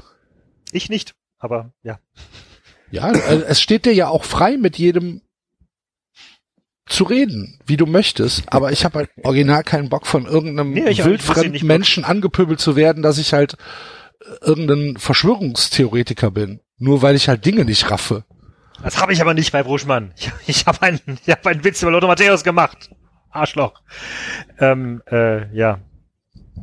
Ich 0.73 0.89
nicht. 0.89 1.15
Aber 1.39 1.73
ja. 1.83 1.99
Ja, 2.91 3.11
äh, 3.11 3.43
es 3.47 3.61
steht 3.61 3.85
dir 3.87 3.95
ja 3.95 4.09
auch 4.09 4.25
frei, 4.25 4.57
mit 4.57 4.79
jedem 4.79 5.23
zu 6.87 7.05
reden, 7.05 7.59
wie 7.67 7.77
du 7.77 7.87
möchtest. 7.87 8.45
Aber 8.47 8.71
ich 8.73 8.85
habe 8.85 8.99
halt 9.01 9.11
original 9.25 9.65
keinen 9.65 9.89
Bock 9.89 10.07
von 10.07 10.27
irgendeinem 10.27 10.73
Nee, 10.73 10.89
ich. 10.89 11.01
Ich 11.01 11.05
wildfremden 11.05 11.67
Menschen 11.67 12.05
angepöbelt 12.05 12.61
zu 12.61 12.77
werden, 12.77 13.03
dass 13.03 13.19
ich 13.19 13.33
halt 13.33 13.57
irgendein 14.41 14.97
Verschwörungstheoretiker 14.97 16.31
bin. 16.31 16.61
Nur 16.79 17.03
weil 17.03 17.17
ich 17.17 17.29
halt 17.29 17.45
Dinge 17.45 17.65
nicht 17.65 17.91
raffe. 17.91 18.25
Das 18.83 19.01
habe 19.01 19.13
ich 19.13 19.21
aber 19.21 19.35
nicht 19.35 19.53
bei 19.53 19.63
Bruschmann. 19.63 20.13
Ich, 20.17 20.33
ich 20.47 20.67
habe 20.67 20.83
einen, 20.83 21.01
ich 21.25 21.31
hab 21.31 21.47
einen 21.47 21.65
Witz 21.65 21.83
über 21.83 21.91
Lothar 21.93 22.09
Matthäus 22.09 22.43
gemacht. 22.43 22.91
Arschloch. 23.31 23.81
Ähm, 24.59 25.03
äh, 25.11 25.55
ja. 25.57 25.81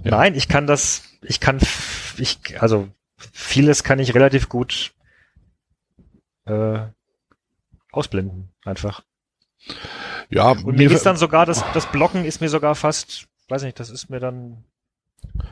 Ja. 0.03 0.11
Nein, 0.11 0.35
ich 0.35 0.47
kann 0.47 0.67
das, 0.67 1.03
ich 1.21 1.39
kann, 1.39 1.59
ich, 2.17 2.61
also 2.61 2.89
vieles 3.17 3.83
kann 3.83 3.99
ich 3.99 4.13
relativ 4.13 4.49
gut 4.49 4.93
äh, 6.45 6.81
ausblenden, 7.91 8.51
einfach. 8.63 9.03
Ja, 10.29 10.51
Und 10.51 10.77
mir 10.77 10.91
ist 10.91 11.05
dann 11.05 11.17
sogar 11.17 11.45
das, 11.45 11.63
das 11.73 11.91
Blocken 11.91 12.23
ist 12.23 12.39
mir 12.39 12.49
sogar 12.49 12.75
fast, 12.75 13.27
weiß 13.49 13.63
nicht, 13.63 13.79
das 13.79 13.89
ist 13.89 14.09
mir 14.09 14.19
dann, 14.19 14.63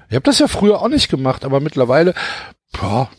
Ich 0.09 0.15
habe 0.15 0.23
das 0.23 0.39
ja 0.39 0.47
früher 0.47 0.81
auch 0.81 0.87
nicht 0.87 1.09
gemacht, 1.09 1.45
aber 1.45 1.59
mittlerweile, 1.59 2.13
boah. 2.73 3.09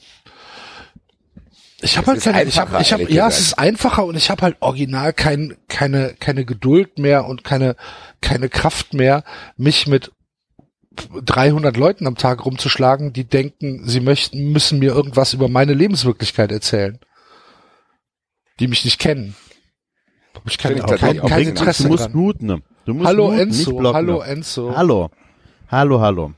Ich 1.81 1.97
habe 1.97 2.09
halt 2.09 2.23
keine, 2.23 2.43
ich 2.45 2.59
habe, 2.59 2.81
ich 2.81 2.93
habe, 2.93 3.13
ja, 3.13 3.29
es 3.29 3.39
ist 3.39 3.59
einfacher 3.59 4.05
und 4.05 4.17
ich 4.17 4.31
habe 4.31 4.43
halt 4.43 4.57
original 4.61 5.13
kein, 5.13 5.57
keine, 5.69 6.15
keine 6.19 6.45
Geduld 6.45 6.99
mehr 6.99 7.27
und 7.27 7.45
keine, 7.45 7.77
keine 8.21 8.49
Kraft 8.49 8.95
mehr, 8.95 9.23
mich 9.57 9.87
mit 9.87 10.11
300 11.25 11.77
Leuten 11.77 12.07
am 12.09 12.17
Tag 12.17 12.45
rumzuschlagen, 12.45 13.13
die 13.13 13.25
denken, 13.25 13.87
sie 13.87 14.01
möchten, 14.01 14.51
müssen 14.51 14.81
mir 14.81 14.93
irgendwas 14.93 15.35
über 15.35 15.49
meine 15.49 15.75
Lebenswirklichkeit 15.75 16.51
erzählen, 16.51 16.99
die 18.59 18.67
mich 18.67 18.85
nicht 18.85 18.99
kennen. 18.99 19.37
Ich 20.47 20.59
Finde 20.59 20.79
ich 20.79 20.81
tatsächlich 20.87 21.01
kein, 21.01 21.21
auch 21.21 21.29
kein 21.29 21.39
richtig. 21.39 21.59
Interesse 21.59 21.83
du 21.85 21.89
musst 21.91 22.05
dran. 22.07 22.13
muten. 22.13 22.47
ne? 22.47 22.63
Du 22.87 22.95
musst 22.95 23.07
Hallo 23.07 23.31
muten, 23.31 23.49
nicht 23.49 23.59
Enzo, 23.61 23.77
blocken. 23.77 23.97
hallo 23.97 24.21
Enzo. 24.21 24.77
Hallo. 24.77 25.11
Hallo, 25.71 26.01
hallo. 26.01 26.33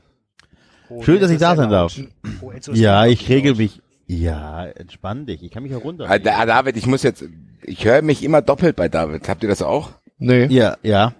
oh, 0.89 1.01
Schön, 1.03 1.19
dass 1.21 1.31
ich 1.31 1.39
da 1.39 1.55
sein 1.55 1.69
darf. 1.69 1.93
Oh, 2.41 2.51
Ja, 2.73 3.05
ich 3.05 3.27
regel 3.29 3.55
mich. 3.55 3.81
Ja, 4.07 4.65
entspann 4.65 5.25
dich. 5.25 5.41
Ich 5.41 5.51
kann 5.51 5.63
mich 5.63 5.73
auch 5.73 5.83
runter. 5.85 6.05
Ah, 6.09 6.19
da- 6.19 6.45
David, 6.45 6.75
ich 6.75 6.85
muss 6.85 7.01
jetzt, 7.03 7.23
ich 7.63 7.85
höre 7.85 8.01
mich 8.01 8.23
immer 8.23 8.41
doppelt 8.41 8.75
bei 8.75 8.89
David. 8.89 9.29
Habt 9.29 9.41
ihr 9.43 9.49
das 9.49 9.61
auch? 9.61 9.91
Nee. 10.17 10.45
Ja, 10.47 10.75
ja. 10.83 11.13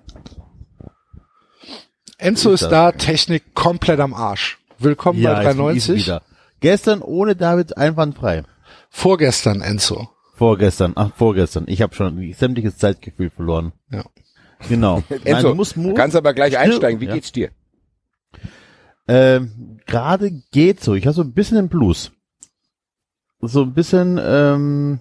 Enzo 2.18 2.52
Ist 2.52 2.64
ist 2.64 2.70
da, 2.70 2.92
Technik 2.92 3.54
komplett 3.56 4.00
am 4.00 4.14
Arsch. 4.14 4.60
Willkommen 4.78 5.20
ja, 5.22 5.34
bei 5.34 5.42
ich 5.44 5.48
bin 5.48 5.58
390. 5.58 6.04
wieder. 6.06 6.22
Gestern 6.60 7.02
ohne 7.02 7.36
David 7.36 7.78
einwandfrei. 7.78 8.44
Vorgestern, 8.90 9.62
Enzo. 9.62 10.10
Vorgestern, 10.36 10.92
ach, 10.96 11.12
vorgestern. 11.16 11.64
Ich 11.68 11.82
habe 11.82 11.96
schon 11.96 12.34
sämtliches 12.34 12.78
Zeitgefühl 12.78 13.30
verloren. 13.30 13.72
Ja. 13.90 14.04
Genau. 14.68 15.02
Nein, 15.10 15.22
Enzo, 15.24 15.50
du 15.50 15.56
musst 15.56 15.78
du 15.78 15.80
mu- 15.82 15.94
kannst 15.94 16.16
aber 16.16 16.34
gleich 16.34 16.58
einsteigen. 16.58 17.00
Wie 17.00 17.06
ja. 17.06 17.14
geht's 17.14 17.32
dir? 17.32 17.50
Ähm, 19.08 19.80
Gerade 19.86 20.32
geht 20.52 20.82
so. 20.82 20.96
Ich 20.96 21.06
habe 21.06 21.16
so 21.16 21.22
ein 21.22 21.34
bisschen 21.34 21.58
den 21.58 21.70
Blues. 21.70 22.12
So 23.42 23.64
ein 23.64 23.74
bisschen 23.74 24.20
ähm, 24.24 25.00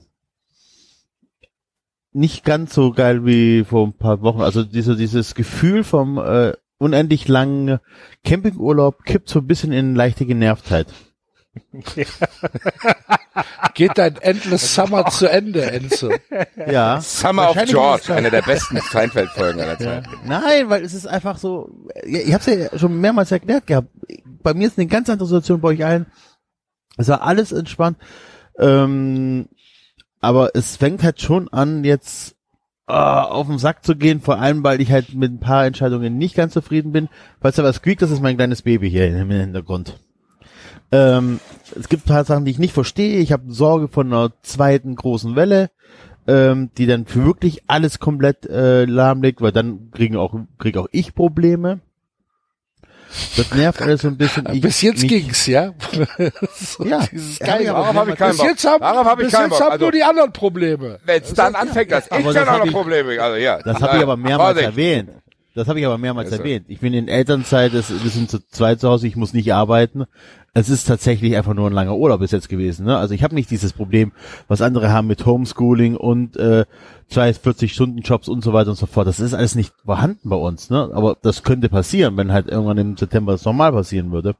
nicht 2.12 2.44
ganz 2.44 2.74
so 2.74 2.92
geil 2.92 3.24
wie 3.24 3.64
vor 3.64 3.86
ein 3.86 3.92
paar 3.92 4.22
Wochen. 4.22 4.40
Also 4.40 4.64
diese, 4.64 4.96
dieses 4.96 5.34
Gefühl 5.34 5.84
vom 5.84 6.18
äh, 6.18 6.54
unendlich 6.78 7.28
langen 7.28 7.78
Campingurlaub 8.24 9.04
kippt 9.04 9.28
so 9.28 9.40
ein 9.40 9.46
bisschen 9.46 9.72
in 9.72 9.94
leichte 9.94 10.26
Genervtheit. 10.26 10.92
Geht 13.74 13.98
dein 13.98 14.16
Endless 14.16 14.74
Summer 14.74 15.06
zu 15.06 15.28
Ende, 15.28 15.70
Enzo. 15.70 16.10
Ja. 16.70 17.00
Summer 17.00 17.50
of 17.50 17.56
George, 17.64 18.14
eine 18.14 18.30
der 18.30 18.42
besten 18.42 18.78
Seinfeld-Folgen 18.78 19.60
aller 19.60 19.80
Ja. 19.80 20.02
Zeiten. 20.02 20.10
Nein, 20.26 20.68
weil 20.68 20.84
es 20.84 20.94
ist 20.94 21.06
einfach 21.06 21.38
so, 21.38 21.70
ja, 22.06 22.20
ich 22.20 22.32
habe 22.32 22.50
es 22.50 22.70
ja 22.72 22.78
schon 22.78 23.00
mehrmals 23.00 23.32
erklärt 23.32 23.66
gehabt. 23.66 23.88
Bei 24.42 24.54
mir 24.54 24.68
ist 24.68 24.78
eine 24.78 24.86
ganz 24.86 25.08
andere 25.10 25.28
Situation 25.28 25.60
bei 25.60 25.68
euch 25.68 25.84
allen. 25.84 26.06
Es 26.96 27.08
war 27.08 27.22
alles 27.22 27.52
entspannt. 27.52 27.98
Ähm, 28.58 29.48
aber 30.20 30.50
es 30.54 30.76
fängt 30.76 31.02
halt 31.02 31.20
schon 31.20 31.48
an, 31.48 31.84
jetzt 31.84 32.36
äh, 32.88 32.92
auf 32.92 33.46
den 33.46 33.58
Sack 33.58 33.84
zu 33.84 33.96
gehen, 33.96 34.20
vor 34.20 34.38
allem, 34.38 34.62
weil 34.62 34.80
ich 34.80 34.92
halt 34.92 35.14
mit 35.14 35.32
ein 35.32 35.40
paar 35.40 35.64
Entscheidungen 35.64 36.18
nicht 36.18 36.34
ganz 36.34 36.52
zufrieden 36.52 36.92
bin. 36.92 37.08
Falls 37.40 37.56
da 37.56 37.64
was 37.64 37.82
quiekt, 37.82 38.02
das 38.02 38.10
ist 38.10 38.20
mein 38.20 38.36
kleines 38.36 38.62
Baby 38.62 38.90
hier 38.90 39.08
im 39.08 39.30
Hintergrund. 39.30 39.98
Ähm, 40.92 41.40
es 41.79 41.88
gibt 41.88 42.07
ein 42.07 42.09
paar 42.09 42.24
Sachen, 42.24 42.44
die 42.44 42.50
ich 42.50 42.59
nicht 42.59 42.74
verstehe. 42.74 43.18
Ich 43.20 43.33
habe 43.33 43.44
Sorge 43.53 43.88
von 43.88 44.09
einer 44.09 44.33
zweiten 44.42 44.96
großen 44.96 45.37
Welle, 45.37 45.70
ähm, 46.26 46.70
die 46.76 46.87
dann 46.87 47.07
für 47.07 47.24
wirklich 47.24 47.62
alles 47.68 47.98
komplett 48.00 48.46
äh, 48.46 48.85
lahmlegt, 48.87 49.40
weil 49.40 49.53
dann 49.53 49.90
kriegen 49.92 50.16
auch 50.16 50.35
krieg 50.59 50.76
auch 50.76 50.88
ich 50.92 51.14
Probleme. 51.14 51.81
Das 53.37 53.53
nervt 53.55 53.83
alles 53.83 54.03
so 54.03 54.09
ein 54.09 54.16
bisschen. 54.16 54.46
Ich, 54.53 54.61
Bis 54.61 54.83
jetzt 54.83 55.03
mich- 55.03 55.11
ging's, 55.11 55.46
ja? 55.46 55.72
so 56.55 56.85
Ja. 56.85 57.00
Dieses 57.11 57.40
Ja, 57.40 57.59
ja, 57.59 57.72
Darauf 57.72 57.94
habe 57.94 58.11
ich 58.12 58.16
keinen 58.16 58.29
bis 58.31 58.38
Bock. 58.38 58.46
jetzt 58.46 58.64
haben, 58.64 58.81
Darauf 58.81 59.05
habe 59.05 59.22
ich 59.22 59.26
bis 59.31 59.38
jetzt 59.38 59.61
haben 59.61 59.70
Also, 59.72 59.85
nur 59.85 59.92
die 59.92 60.05
anderen 60.05 60.33
Probleme. 60.33 61.00
wenn 61.05 61.20
es 61.22 61.35
dann 61.35 61.57
anfängt, 61.57 61.90
dass 61.90 62.07
ich 62.07 62.12
Aber 62.12 62.22
dann 62.33 62.35
das 62.35 62.46
auch 62.48 62.53
hab 62.53 62.59
noch 62.61 62.66
ich- 62.66 62.72
Probleme. 62.72 63.20
Also 63.20 63.37
ja. 63.37 63.59
Das 63.62 63.81
habe 63.83 63.96
ich 63.96 64.03
aber 64.05 64.16
mehrmals 64.16 64.59
erwähnt. 64.59 65.11
Das 65.54 65.66
habe 65.68 65.80
ich 65.80 65.86
aber 65.86 65.98
mehrmals 65.98 66.30
Also. 66.30 66.42
erwähnt. 66.42 66.66
Ich 66.68 66.80
bin 66.80 66.94
in 66.94 67.08
Elternzeit, 67.08 67.74
es, 67.74 67.90
wir 67.90 68.10
sind 68.10 68.30
zu 68.30 68.38
zweit 68.48 68.80
zu 68.80 68.88
Hause, 68.88 69.06
ich 69.06 69.16
muss 69.16 69.32
nicht 69.32 69.52
arbeiten. 69.52 70.04
Es 70.52 70.68
ist 70.68 70.84
tatsächlich 70.84 71.36
einfach 71.36 71.54
nur 71.54 71.68
ein 71.68 71.72
langer 71.72 71.96
Urlaub 71.96 72.20
bis 72.20 72.30
jetzt 72.30 72.48
gewesen. 72.48 72.86
Ne? 72.86 72.96
Also 72.96 73.14
ich 73.14 73.22
habe 73.22 73.34
nicht 73.34 73.50
dieses 73.50 73.72
Problem, 73.72 74.12
was 74.48 74.62
andere 74.62 74.90
haben 74.92 75.06
mit 75.06 75.24
Homeschooling 75.26 75.96
und 75.96 76.36
äh, 76.36 76.64
42 77.08 77.72
Stunden 77.72 77.98
Jobs 78.00 78.28
und 78.28 78.42
so 78.42 78.52
weiter 78.52 78.70
und 78.70 78.76
so 78.76 78.86
fort. 78.86 79.06
Das 79.06 79.20
ist 79.20 79.34
alles 79.34 79.54
nicht 79.54 79.72
vorhanden 79.84 80.28
bei 80.28 80.36
uns. 80.36 80.70
Ne? 80.70 80.90
Aber 80.92 81.16
das 81.20 81.42
könnte 81.42 81.68
passieren, 81.68 82.16
wenn 82.16 82.32
halt 82.32 82.48
irgendwann 82.48 82.78
im 82.78 82.96
September 82.96 83.32
das 83.32 83.44
normal 83.44 83.72
passieren 83.72 84.12
würde. 84.12 84.34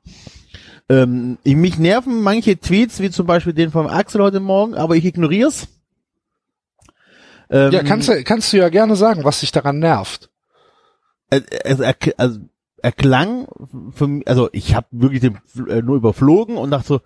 Ähm, 0.89 1.39
ich, 1.45 1.55
mich 1.55 1.79
nerven 1.79 2.23
manche 2.23 2.59
Tweets, 2.59 3.01
wie 3.01 3.11
zum 3.11 3.27
Beispiel 3.27 3.53
den 3.53 3.71
vom 3.71 3.87
Axel 3.87 4.21
heute 4.23 4.41
Morgen, 4.41 4.75
aber 4.75 4.97
ich 4.97 5.05
ignorier's. 5.05 5.69
Ähm, 7.51 7.73
Ja, 7.73 7.83
kannst 7.83 8.11
kannst 8.25 8.53
du 8.53 8.57
ja 8.57 8.69
gerne 8.69 8.97
sagen, 8.97 9.23
was 9.25 9.41
dich 9.41 9.53
daran 9.53 9.79
nervt. 9.79 10.30
Also, 11.31 11.83
er, 11.83 11.95
also 12.17 12.41
er 12.83 12.93
klang 12.93 13.47
für 13.93 14.07
mich, 14.07 14.29
also 14.29 14.49
ich 14.53 14.75
habe 14.75 14.87
wirklich 14.91 15.21
den 15.21 15.39
äh, 15.69 15.83
nur 15.83 15.97
überflogen 15.97 16.57
und 16.57 16.71
dachte 16.71 16.89
so, 16.89 17.01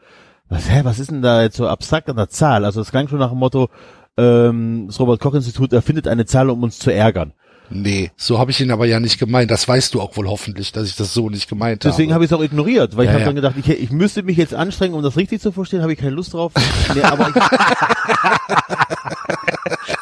was, 0.48 0.70
hä, 0.70 0.80
was 0.84 0.98
ist 0.98 1.10
denn 1.10 1.22
da 1.22 1.42
jetzt 1.42 1.56
so 1.56 1.66
abstrakt 1.66 2.08
an 2.08 2.16
der 2.16 2.28
Zahl? 2.28 2.64
Also 2.64 2.80
es 2.80 2.90
klang 2.90 3.08
schon 3.08 3.18
nach 3.18 3.30
dem 3.30 3.38
Motto, 3.38 3.68
ähm, 4.16 4.84
das 4.86 5.00
Robert 5.00 5.20
Koch 5.20 5.34
Institut 5.34 5.72
erfindet 5.72 6.06
eine 6.06 6.26
Zahl, 6.26 6.50
um 6.50 6.62
uns 6.62 6.78
zu 6.78 6.92
ärgern. 6.92 7.32
Nee, 7.70 8.10
so 8.16 8.38
habe 8.38 8.50
ich 8.50 8.60
ihn 8.60 8.70
aber 8.70 8.86
ja 8.86 9.00
nicht 9.00 9.18
gemeint. 9.18 9.50
Das 9.50 9.66
weißt 9.66 9.94
du 9.94 10.00
auch 10.00 10.16
wohl 10.16 10.28
hoffentlich, 10.28 10.72
dass 10.72 10.88
ich 10.88 10.96
das 10.96 11.14
so 11.14 11.30
nicht 11.30 11.48
gemeint 11.48 11.84
Deswegen 11.84 12.10
habe. 12.10 12.14
habe 12.16 12.24
ich 12.24 12.30
es 12.30 12.36
auch 12.36 12.42
ignoriert, 12.42 12.96
weil 12.96 13.06
Ja, 13.06 13.10
ich 13.10 13.14
habe 13.14 13.20
ja. 13.20 13.26
dann 13.26 13.34
gedacht, 13.36 13.54
ich, 13.58 13.68
ich 13.68 13.90
müsste 13.90 14.22
mich 14.22 14.36
jetzt 14.36 14.54
anstrengen, 14.54 14.94
um 14.94 15.02
das 15.02 15.16
richtig 15.16 15.40
zu 15.40 15.52
verstehen, 15.52 15.82
habe 15.82 15.92
ich 15.92 15.98
keine 15.98 16.12
Lust 16.12 16.34
drauf. 16.34 16.52
Nee, 16.94 17.02
aber 17.02 17.28
ich, 17.30 17.34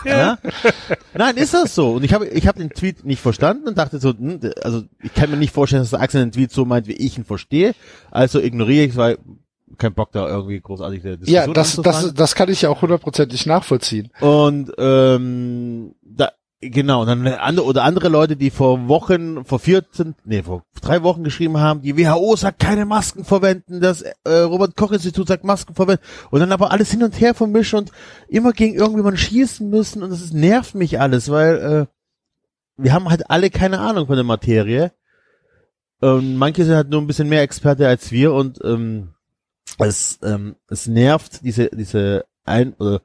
ja? 0.05 0.39
Nein, 1.15 1.37
ist 1.37 1.55
das 1.55 1.75
so? 1.75 1.93
Und 1.93 2.05
ich 2.05 2.13
habe 2.13 2.27
ich 2.27 2.47
habe 2.47 2.59
den 2.59 2.71
Tweet 2.71 3.05
nicht 3.05 3.21
verstanden 3.21 3.69
und 3.69 3.79
dachte 3.79 3.99
so, 3.99 4.11
hm, 4.11 4.41
also 4.63 4.83
ich 5.03 5.15
kann 5.15 5.31
mir 5.31 5.37
nicht 5.37 5.53
vorstellen, 5.53 5.83
dass 5.83 5.91
der 5.91 6.01
Axel 6.01 6.23
den 6.23 6.33
Tweet 6.33 6.53
so 6.53 6.65
meint, 6.65 6.87
wie 6.89 6.93
ich 6.93 7.19
ihn 7.19 7.25
verstehe. 7.25 7.75
Also 8.11 8.41
ignoriere 8.41 8.85
ich, 8.87 8.97
weil 8.97 9.19
kein 9.79 9.95
Bock 9.95 10.13
da 10.13 10.29
irgendwie 10.29 10.61
großartig 10.61 11.03
der 11.03 11.13
ja, 11.13 11.47
Diskussion 11.47 11.55
das, 11.55 11.77
das, 11.77 11.87
anzufangen. 11.87 12.15
das 12.17 12.35
kann 12.35 12.49
ich 12.51 12.63
ja 12.63 12.69
auch 12.69 12.83
hundertprozentig 12.83 13.47
nachvollziehen. 13.47 14.11
Und 14.21 14.71
ähm, 14.79 15.95
genau, 16.63 17.03
und 17.03 17.09
dann 17.09 17.27
andere 17.27 17.67
oder 17.67 17.85
andere 17.85 18.09
Leute, 18.09 18.37
die 18.37 18.51
vor 18.51 18.89
Wochen, 18.89 19.45
vor 19.45 19.59
14, 19.59 20.15
nee, 20.25 20.43
vor 20.43 20.65
drei 20.81 21.03
Wochen 21.03 21.25
geschrieben 21.25 21.59
haben, 21.59 21.83
die 21.83 21.97
WHO 21.97 22.37
sagt 22.37 22.61
keine 22.61 22.87
Masken 22.87 23.25
verwenden, 23.25 23.81
das 23.81 24.03
äh, 24.03 24.15
Robert 24.25 24.77
Koch 24.77 24.93
Institut 24.93 25.29
sagt 25.29 25.45
Masken 25.45 25.75
verwenden 25.75 26.03
und 26.31 26.41
dann 26.41 26.53
aber 26.53 26.71
alles 26.71 26.91
hin 26.91 27.03
und 27.03 27.21
her 27.21 27.35
vermischen 27.35 27.81
und 27.81 27.93
immer 28.29 28.53
gegen 28.53 28.75
irgendjemanden 28.75 29.19
schießen 29.19 29.69
müssen 29.69 30.03
und 30.03 30.11
das 30.11 30.23
ist, 30.23 30.33
nervt 30.33 30.75
mich 30.75 30.99
alles, 31.01 31.31
weil 31.31 31.57
äh, 31.57 32.83
wir 32.83 32.93
haben 32.93 33.11
halt 33.11 33.31
alle 33.31 33.51
keine 33.51 33.81
Ahnung 33.81 34.07
von 34.07 34.17
der 34.17 34.25
Materie. 34.25 34.93
Und 36.01 36.37
manche 36.37 36.65
sind 36.65 36.75
halt 36.75 36.89
nur 36.89 37.01
ein 37.01 37.07
bisschen 37.07 37.29
mehr 37.29 37.43
Experte 37.43 37.87
als 37.87 38.11
wir 38.11 38.33
und 38.33 38.59
ähm, 38.65 39.15
es, 39.79 40.19
ähm, 40.23 40.57
es 40.69 40.89
nervt 40.89 41.45
diese, 41.45 41.69
diese 41.69 42.25
ein, 42.45 42.75
oder 42.75 43.03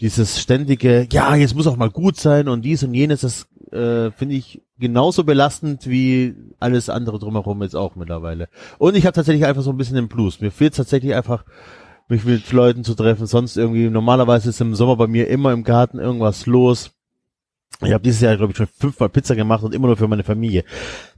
dieses 0.00 0.40
ständige, 0.40 1.06
ja, 1.12 1.34
jetzt 1.34 1.54
muss 1.54 1.66
auch 1.66 1.76
mal 1.76 1.90
gut 1.90 2.16
sein 2.16 2.48
und 2.48 2.62
dies 2.62 2.82
und 2.82 2.94
jenes, 2.94 3.20
das 3.20 3.46
äh, 3.72 4.10
finde 4.12 4.34
ich 4.34 4.62
genauso 4.78 5.24
belastend 5.24 5.86
wie 5.86 6.34
alles 6.58 6.88
andere 6.88 7.18
drumherum 7.18 7.62
jetzt 7.62 7.76
auch 7.76 7.96
mittlerweile. 7.96 8.48
Und 8.78 8.96
ich 8.96 9.04
habe 9.06 9.14
tatsächlich 9.14 9.46
einfach 9.46 9.62
so 9.62 9.70
ein 9.70 9.76
bisschen 9.76 9.96
den 9.96 10.08
Blues. 10.08 10.40
Mir 10.40 10.50
fehlt 10.50 10.74
tatsächlich 10.74 11.14
einfach, 11.14 11.44
mich 12.08 12.24
mit 12.24 12.50
Leuten 12.50 12.82
zu 12.82 12.94
treffen. 12.94 13.26
Sonst 13.26 13.56
irgendwie, 13.56 13.88
normalerweise 13.88 14.50
ist 14.50 14.60
im 14.60 14.74
Sommer 14.74 14.96
bei 14.96 15.06
mir 15.06 15.28
immer 15.28 15.52
im 15.52 15.64
Garten 15.64 15.98
irgendwas 15.98 16.46
los. 16.46 16.90
Ich 17.82 17.92
habe 17.92 18.02
dieses 18.02 18.20
Jahr, 18.20 18.36
glaube 18.36 18.50
ich, 18.50 18.56
schon 18.56 18.66
fünfmal 18.66 19.08
Pizza 19.08 19.36
gemacht 19.36 19.62
und 19.62 19.74
immer 19.74 19.86
nur 19.86 19.96
für 19.96 20.08
meine 20.08 20.24
Familie. 20.24 20.64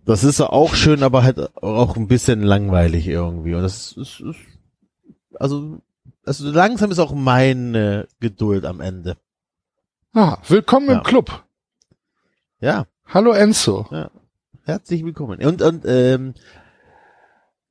Das 0.04 0.22
ist 0.22 0.40
auch 0.40 0.74
schön, 0.74 1.02
aber 1.02 1.22
halt 1.22 1.56
auch 1.56 1.96
ein 1.96 2.08
bisschen 2.08 2.42
langweilig 2.42 3.08
irgendwie. 3.08 3.54
Und 3.54 3.62
das 3.62 3.92
ist, 3.92 4.20
ist 4.20 4.36
also, 5.38 5.80
also 6.24 6.50
langsam 6.50 6.90
ist 6.90 6.98
auch 6.98 7.12
meine 7.14 8.08
Geduld 8.20 8.64
am 8.64 8.80
Ende. 8.80 9.16
Ah, 10.14 10.38
willkommen 10.48 10.88
Ja. 10.88 10.98
im 10.98 11.02
Club. 11.02 11.44
Ja, 12.60 12.86
Hallo 13.06 13.32
Enzo. 13.32 13.86
herzlich 14.64 15.04
willkommen. 15.04 15.44
Und, 15.44 15.60
und 15.62 15.84
ähm, 15.86 16.34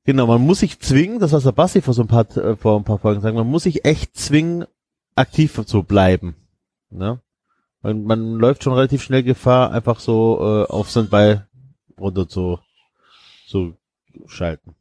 genau, 0.04 0.26
man 0.26 0.40
muss 0.42 0.60
sich 0.60 0.78
zwingen, 0.80 1.18
das 1.18 1.32
was 1.32 1.44
der 1.44 1.52
Basti 1.52 1.80
vor 1.80 1.94
so 1.94 2.02
ein 2.02 2.08
paar, 2.08 2.28
äh, 2.36 2.56
vor 2.56 2.78
ein 2.78 2.84
paar 2.84 2.98
Folgen 2.98 3.20
sagt, 3.20 3.34
man 3.34 3.46
muss 3.46 3.62
sich 3.64 3.84
echt 3.84 4.16
zwingen, 4.16 4.66
aktiv 5.14 5.64
zu 5.66 5.82
bleiben. 5.82 6.36
Ne? 6.90 7.20
Man, 7.80 8.04
man 8.04 8.34
läuft 8.34 8.62
schon 8.62 8.74
relativ 8.74 9.02
schnell 9.02 9.22
Gefahr, 9.22 9.72
einfach 9.72 9.98
so 10.00 10.38
äh, 10.40 10.70
auf 10.70 10.90
Standby 10.90 11.40
runter 11.98 12.28
zu, 12.28 12.58
zu 13.46 13.76
schalten. 14.26 14.74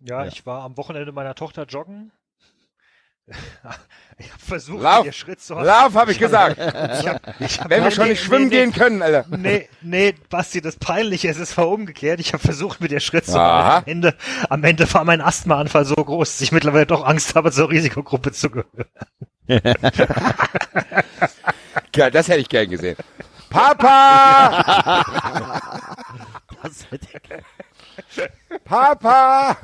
Ja, 0.00 0.22
Ja. 0.22 0.26
ich 0.28 0.44
war 0.46 0.62
am 0.62 0.76
Wochenende 0.76 1.12
meiner 1.12 1.34
Tochter 1.34 1.64
joggen. 1.64 2.12
Ich 4.18 4.32
habe 4.32 4.42
versucht, 4.46 4.82
Lauf. 4.82 4.98
mit 4.98 5.06
ihr 5.06 5.12
Schritt 5.12 5.40
zu 5.40 5.56
halten. 5.56 5.66
Lauf, 5.66 5.94
habe 5.94 6.12
ich 6.12 6.18
gesagt. 6.18 6.58
Ich 6.58 7.08
hab, 7.08 7.40
ich 7.40 7.60
hab, 7.60 7.70
Wenn 7.70 7.84
wir 7.84 7.90
schon 7.90 8.04
nee, 8.04 8.10
nicht 8.10 8.22
schwimmen 8.22 8.48
nee, 8.48 8.56
gehen 8.56 8.72
können, 8.72 9.02
Alter. 9.02 9.24
Nee, 9.36 9.68
nee, 9.82 10.14
Basti, 10.30 10.60
das 10.60 10.76
Peinliche 10.76 11.28
ist, 11.28 11.38
es 11.38 11.56
war 11.56 11.68
umgekehrt. 11.68 12.20
Ich 12.20 12.32
habe 12.32 12.42
versucht, 12.42 12.80
mit 12.80 12.92
ihr 12.92 13.00
Schritt 13.00 13.26
zu 13.26 13.40
halten. 13.40 13.68
Am 13.68 13.82
Ende, 13.86 14.14
am 14.48 14.64
Ende 14.64 14.92
war 14.94 15.04
mein 15.04 15.20
Asthmaanfall 15.20 15.84
so 15.84 15.96
groß, 15.96 16.34
dass 16.34 16.40
ich 16.40 16.52
mittlerweile 16.52 16.86
doch 16.86 17.04
Angst 17.04 17.34
habe, 17.34 17.52
zur 17.52 17.70
Risikogruppe 17.70 18.32
zu 18.32 18.50
gehören. 18.50 18.84
Ja, 21.96 22.10
das 22.10 22.28
hätte 22.28 22.40
ich 22.40 22.48
gern 22.50 22.68
gesehen. 22.68 22.96
Papa! 23.48 25.02
Papa! 28.64 29.56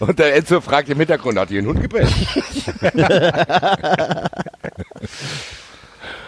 Und 0.00 0.18
der 0.18 0.34
Enzo 0.36 0.60
fragt 0.60 0.88
im 0.88 0.98
Hintergrund, 0.98 1.38
hat 1.38 1.48
hier 1.48 1.62
ein 1.62 1.66
Hund 1.66 1.82
gebellt? 1.82 2.12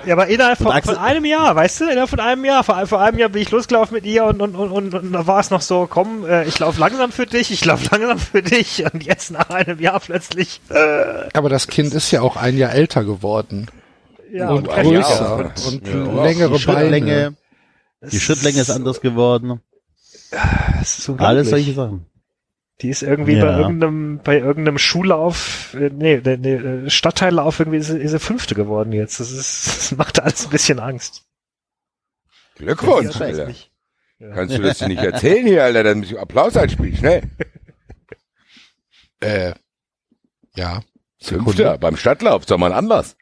Ja, 0.07 0.15
aber 0.15 0.27
innerhalb 0.27 0.59
von, 0.59 0.83
von 0.83 0.99
einem 0.99 1.25
Jahr, 1.25 1.55
weißt 1.57 1.81
du, 1.81 1.85
innerhalb 1.87 2.11
von 2.11 2.21
einem 2.21 2.45
Jahr, 2.45 2.63
vor, 2.63 2.87
vor 2.87 3.01
einem 3.01 3.19
Jahr 3.19 3.29
bin 3.31 3.43
ich 3.43 3.51
losgelaufen 3.51 3.95
mit 3.95 4.05
ihr 4.05 4.25
und, 4.25 4.41
und, 4.41 4.55
und, 4.55 4.71
und, 4.71 4.95
und 4.95 5.13
da 5.13 5.27
war 5.27 5.41
es 5.41 5.51
noch 5.51 5.63
so, 5.63 5.87
komm, 5.89 6.27
äh, 6.27 6.45
ich 6.45 6.59
laufe 6.59 6.79
langsam 6.79 7.11
für 7.11 7.27
dich, 7.27 7.51
ich 7.51 7.65
laufe 7.65 7.87
langsam 7.91 8.19
für 8.19 8.43
dich 8.43 8.85
und 8.93 9.03
jetzt 9.03 9.31
nach 9.31 9.51
einem 9.51 9.81
Jahr 9.81 10.01
plötzlich, 10.01 10.61
äh, 10.71 11.29
Aber 11.33 11.49
das 11.49 11.69
Kind 11.69 11.95
ist 11.95 12.11
ja 12.11 12.21
auch 12.21 12.37
ein 12.37 12.59
Jahr 12.59 12.73
älter 12.73 13.05
geworden. 13.05 13.69
Ja, 14.35 14.51
und. 14.51 14.67
Jahr. 14.67 14.83
größer 14.83 15.53
und 15.69 15.87
Ja. 15.89 16.25
längere 16.25 16.53
die 16.55 16.59
Schrittlänge, 16.59 17.35
Beine. 18.01 18.11
die 18.11 18.21
Schrittlänge 18.21 18.61
ist 18.61 18.71
anders 18.71 19.01
geworden. 19.01 19.61
Das 20.31 20.99
ist 20.99 21.09
unglaublich. 21.09 21.29
Alles 21.29 21.51
solche 21.51 21.73
Sachen. 21.75 22.07
Die 22.81 22.89
ist 22.89 23.03
irgendwie 23.03 23.35
Ja. 23.37 23.45
bei 23.47 23.59
irgendeinem, 23.61 24.21
bei 24.25 24.39
irgendeinem 24.39 24.79
Schullauf, 24.79 25.75
äh, 25.75 25.91
nee, 25.91 26.21
nee, 26.25 26.37
nee, 26.37 26.91
Stadtteillauf 26.91 27.61
irgendwie 27.61 27.79
ist, 27.79 27.87
sie- 27.87 27.99
ist 28.01 28.11
sie 28.11 28.19
Fünfte 28.19 28.55
geworden 28.57 28.93
jetzt. 28.93 29.21
Das 29.21 29.31
ist, 29.31 29.67
das 29.93 29.93
macht 29.97 30.21
alles 30.21 30.45
ein 30.47 30.51
bisschen 30.51 30.81
Angst. 30.81 31.23
Glückwunsch, 32.57 33.15
Ja, 33.15 33.21
weiß 33.21 33.39
Alter. 33.39 33.47
nicht. 33.47 33.71
Kannst 34.35 34.57
du 34.57 34.63
das 34.63 34.79
dir 34.79 34.89
nicht 34.89 35.03
erzählen 35.03 35.47
hier, 35.47 35.65
Alter? 35.65 35.83
Dann 35.85 35.99
muss 35.99 36.11
ich 36.11 36.19
Applaus 36.19 36.57
einspielen, 36.57 36.97
schnell. 36.97 37.23
Äh, 39.21 39.55
ja. 40.55 40.83
Fünfter, 41.21 41.79
beim 41.79 41.97
Stadtlauf, 41.97 42.45
soll 42.47 42.59
man 42.59 42.73
anders. 42.73 43.17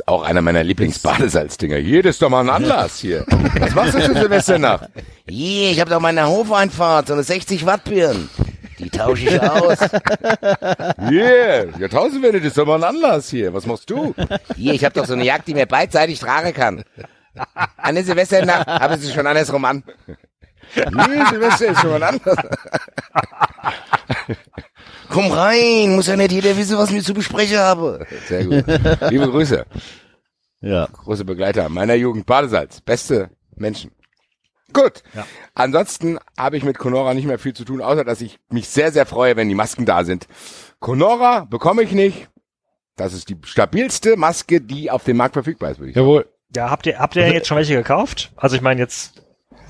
Ist 0.00 0.08
auch 0.08 0.22
einer 0.22 0.40
meiner 0.40 0.64
Lieblingsbadesalzdinger. 0.64 1.76
Hier, 1.76 2.02
das 2.02 2.14
ist 2.14 2.22
doch 2.22 2.30
mal 2.30 2.40
ein 2.40 2.48
Anlass 2.48 3.00
hier. 3.00 3.26
Was 3.58 3.74
machst 3.74 3.94
du 3.94 4.00
zur 4.00 4.14
Silvesternacht? 4.14 4.88
Hier, 5.28 5.72
ich 5.72 5.78
habe 5.78 5.90
doch 5.90 6.00
meine 6.00 6.26
Hofeinfahrt, 6.26 7.08
so 7.08 7.12
eine 7.12 7.22
60 7.22 7.66
Watt 7.66 7.84
Birnen. 7.84 8.30
Die 8.78 8.88
tausche 8.88 9.26
ich 9.26 9.42
aus. 9.42 9.76
Hier, 11.06 11.68
Jahrtausendwende, 11.78 12.38
das 12.38 12.48
ist 12.48 12.56
doch 12.56 12.64
mal 12.64 12.82
ein 12.82 12.84
Anlass 12.84 13.28
hier. 13.28 13.52
Was 13.52 13.66
machst 13.66 13.90
du? 13.90 14.14
Hier, 14.56 14.72
ich 14.72 14.86
habe 14.86 14.94
doch 14.94 15.04
so 15.04 15.12
eine 15.12 15.24
Jagd, 15.24 15.48
die 15.48 15.54
mir 15.54 15.66
beidseitig 15.66 16.18
tragen 16.18 16.54
kann. 16.54 16.82
An 17.76 17.94
der 17.94 18.02
Silvesternacht 18.02 18.68
habe 18.68 18.94
ich 18.94 19.02
sie 19.02 19.12
schon 19.12 19.26
andersrum 19.26 19.66
an. 19.66 19.84
Nee, 20.76 21.24
Silvester 21.28 21.66
ist 21.66 21.80
schon 21.82 21.90
mal 21.90 22.02
ein 22.04 22.20
Anlass. 22.24 22.38
Komm 25.10 25.30
rein, 25.32 25.94
muss 25.96 26.06
ja 26.06 26.16
nicht 26.16 26.32
jeder 26.32 26.56
wissen, 26.56 26.78
was 26.78 26.90
ich 26.92 27.04
zu 27.04 27.12
besprechen 27.14 27.58
habe. 27.58 28.06
Sehr 28.28 28.44
gut. 28.44 28.64
Liebe 29.10 29.28
Grüße. 29.30 29.66
Ja. 30.60 30.86
Große 30.86 31.24
Begleiter 31.24 31.68
meiner 31.68 31.94
Jugend. 31.94 32.26
Badesalz. 32.26 32.80
Beste 32.80 33.30
Menschen. 33.56 33.90
Gut. 34.72 35.02
Ja. 35.14 35.26
Ansonsten 35.54 36.18
habe 36.38 36.56
ich 36.56 36.62
mit 36.64 36.78
Conora 36.78 37.12
nicht 37.14 37.26
mehr 37.26 37.38
viel 37.40 37.54
zu 37.54 37.64
tun, 37.64 37.80
außer 37.80 38.04
dass 38.04 38.20
ich 38.20 38.38
mich 38.50 38.68
sehr, 38.68 38.92
sehr 38.92 39.04
freue, 39.06 39.36
wenn 39.36 39.48
die 39.48 39.54
Masken 39.54 39.84
da 39.84 40.04
sind. 40.04 40.26
Conora 40.78 41.44
bekomme 41.44 41.82
ich 41.82 41.92
nicht. 41.92 42.28
Das 42.96 43.12
ist 43.12 43.28
die 43.30 43.36
stabilste 43.44 44.16
Maske, 44.16 44.60
die 44.60 44.90
auf 44.90 45.04
dem 45.04 45.16
Markt 45.16 45.34
verfügbar 45.34 45.70
ist, 45.72 45.78
würde 45.78 45.90
ich 45.90 45.94
sagen. 45.94 46.06
Jawohl. 46.06 46.26
Ja, 46.54 46.70
habt 46.70 46.86
ihr, 46.86 46.98
habt 46.98 47.16
ihr 47.16 47.32
jetzt 47.32 47.48
schon 47.48 47.56
welche 47.56 47.74
gekauft? 47.76 48.32
Also 48.36 48.56
ich 48.56 48.62
meine 48.62 48.80
jetzt 48.80 49.22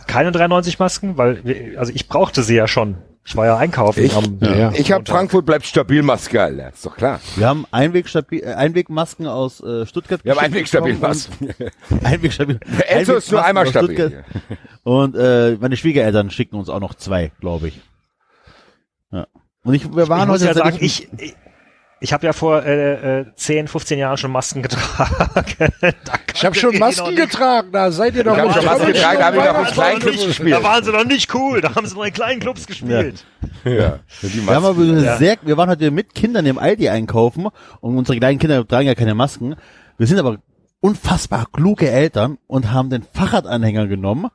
keine 0.07 0.33
93 0.33 0.79
Masken, 0.79 1.17
weil, 1.17 1.45
wir- 1.45 1.79
also 1.79 1.93
ich 1.95 2.09
brauchte 2.09 2.43
sie 2.43 2.57
ja 2.57 2.67
schon. 2.67 2.99
Ich 3.31 3.37
war 3.37 3.47
ja 3.47 3.57
einkaufen. 3.59 4.03
Ich- 4.03 4.17
am, 4.17 4.39
Ja, 4.41 4.57
ja. 4.57 4.73
Ich 4.75 4.91
habe. 4.91 5.05
Frankfurt 5.07 5.47
bleibt 5.47 5.65
stabil 5.65 6.03
Maske, 6.03 6.43
Alter. 6.43 6.71
Ist 6.71 6.85
doch 6.85 6.97
klar. 6.97 7.21
Wir 7.37 7.47
haben 7.47 7.65
Einwegstabil, 7.71 8.43
äh, 8.43 8.55
Einwegmasken 8.55 9.29
aus 9.29 9.61
äh, 9.63 9.87
Stuttgart. 9.87 10.25
Wir 10.25 10.35
haben 10.35 10.53
geschickt 10.53 10.75
einwegstabil. 12.03 12.59
Enzo 12.89 13.15
ist 13.15 13.31
nur 13.31 13.45
einmal 13.45 13.69
stabil. 13.69 13.95
Stuttgart. 13.95 14.25
Und 14.83 15.15
äh, 15.15 15.57
meine 15.61 15.77
Schwiegereltern 15.77 16.31
schicken 16.31 16.57
uns 16.57 16.69
auch 16.69 16.81
noch 16.81 16.95
zwei, 16.95 17.31
glaube 17.39 17.69
ich. 17.69 17.81
Ja. 19.13 19.29
Und 19.63 19.75
ich, 19.75 19.95
wir 19.95 20.03
ich 20.03 20.09
waren 20.09 20.27
muss 20.29 20.41
heute 20.41 20.47
ja 20.47 20.55
sagen, 20.55 20.79
ich, 20.81 21.09
ich, 21.17 21.37
ich 22.03 22.15
habe 22.15 22.27
ja 22.27 22.33
vor 22.33 22.65
äh, 22.65 23.21
äh, 23.21 23.27
10, 23.37 23.69
15 23.69 23.99
Jahren 23.99 24.17
schon 24.17 24.33
Masken 24.33 24.63
getragen. 24.63 25.73
Ich 26.33 26.45
habe 26.47 26.55
schon 26.55 26.73
ihr 26.73 26.79
Masken 26.79 27.17
getragen, 27.17 27.71
da 27.73 27.91
seid 27.91 28.15
ihr 28.15 28.25
doch 28.25 28.33
Ich 28.33 28.39
hab 28.39 28.47
nicht 28.47 28.57
schon 28.57 28.65
Masken 28.65 28.87
getragen, 28.87 29.19
da 29.19 29.27
hab 29.27 29.35
ich 29.35 29.45
noch 29.45 29.67
in 29.67 29.75
kleinen 29.75 30.01
Clubs 30.01 30.27
gespielt. 30.27 30.53
Da 30.53 30.63
waren 30.63 30.85
sie 30.85 30.93
noch 30.93 31.05
nicht 31.05 31.35
cool, 31.35 31.61
da 31.61 31.75
haben 31.75 31.87
sie 31.87 31.95
noch 31.95 32.05
in 32.05 32.13
kleinen 32.13 32.41
Clubs 32.41 32.67
gespielt. 32.67 33.27
Ja. 33.65 33.99
Die 34.23 34.47
wir, 34.47 34.55
haben 34.55 34.65
aber 34.65 34.75
Masken. 34.75 35.05
Ja. 35.05 35.17
sehr, 35.19 35.37
wir 35.43 35.57
waren 35.59 35.69
heute 35.69 35.91
mit 35.91 36.15
Kindern 36.15 36.47
im 36.47 36.59
Aldi 36.59 36.89
einkaufen 36.89 37.49
und 37.81 37.99
unsere 37.99 38.17
kleinen 38.17 38.39
Kinder 38.39 38.67
tragen 38.67 38.87
ja 38.87 38.95
keine 38.95 39.15
Masken. 39.15 39.57
Wir 39.99 40.07
sind 40.07 40.19
aber 40.19 40.39
unfassbar 40.81 41.47
kluge 41.53 41.91
Eltern 41.91 42.39
und 42.47 42.73
haben 42.73 42.89
den 42.89 43.03
Fahrradanhänger 43.03 43.87
genommen 43.87 44.31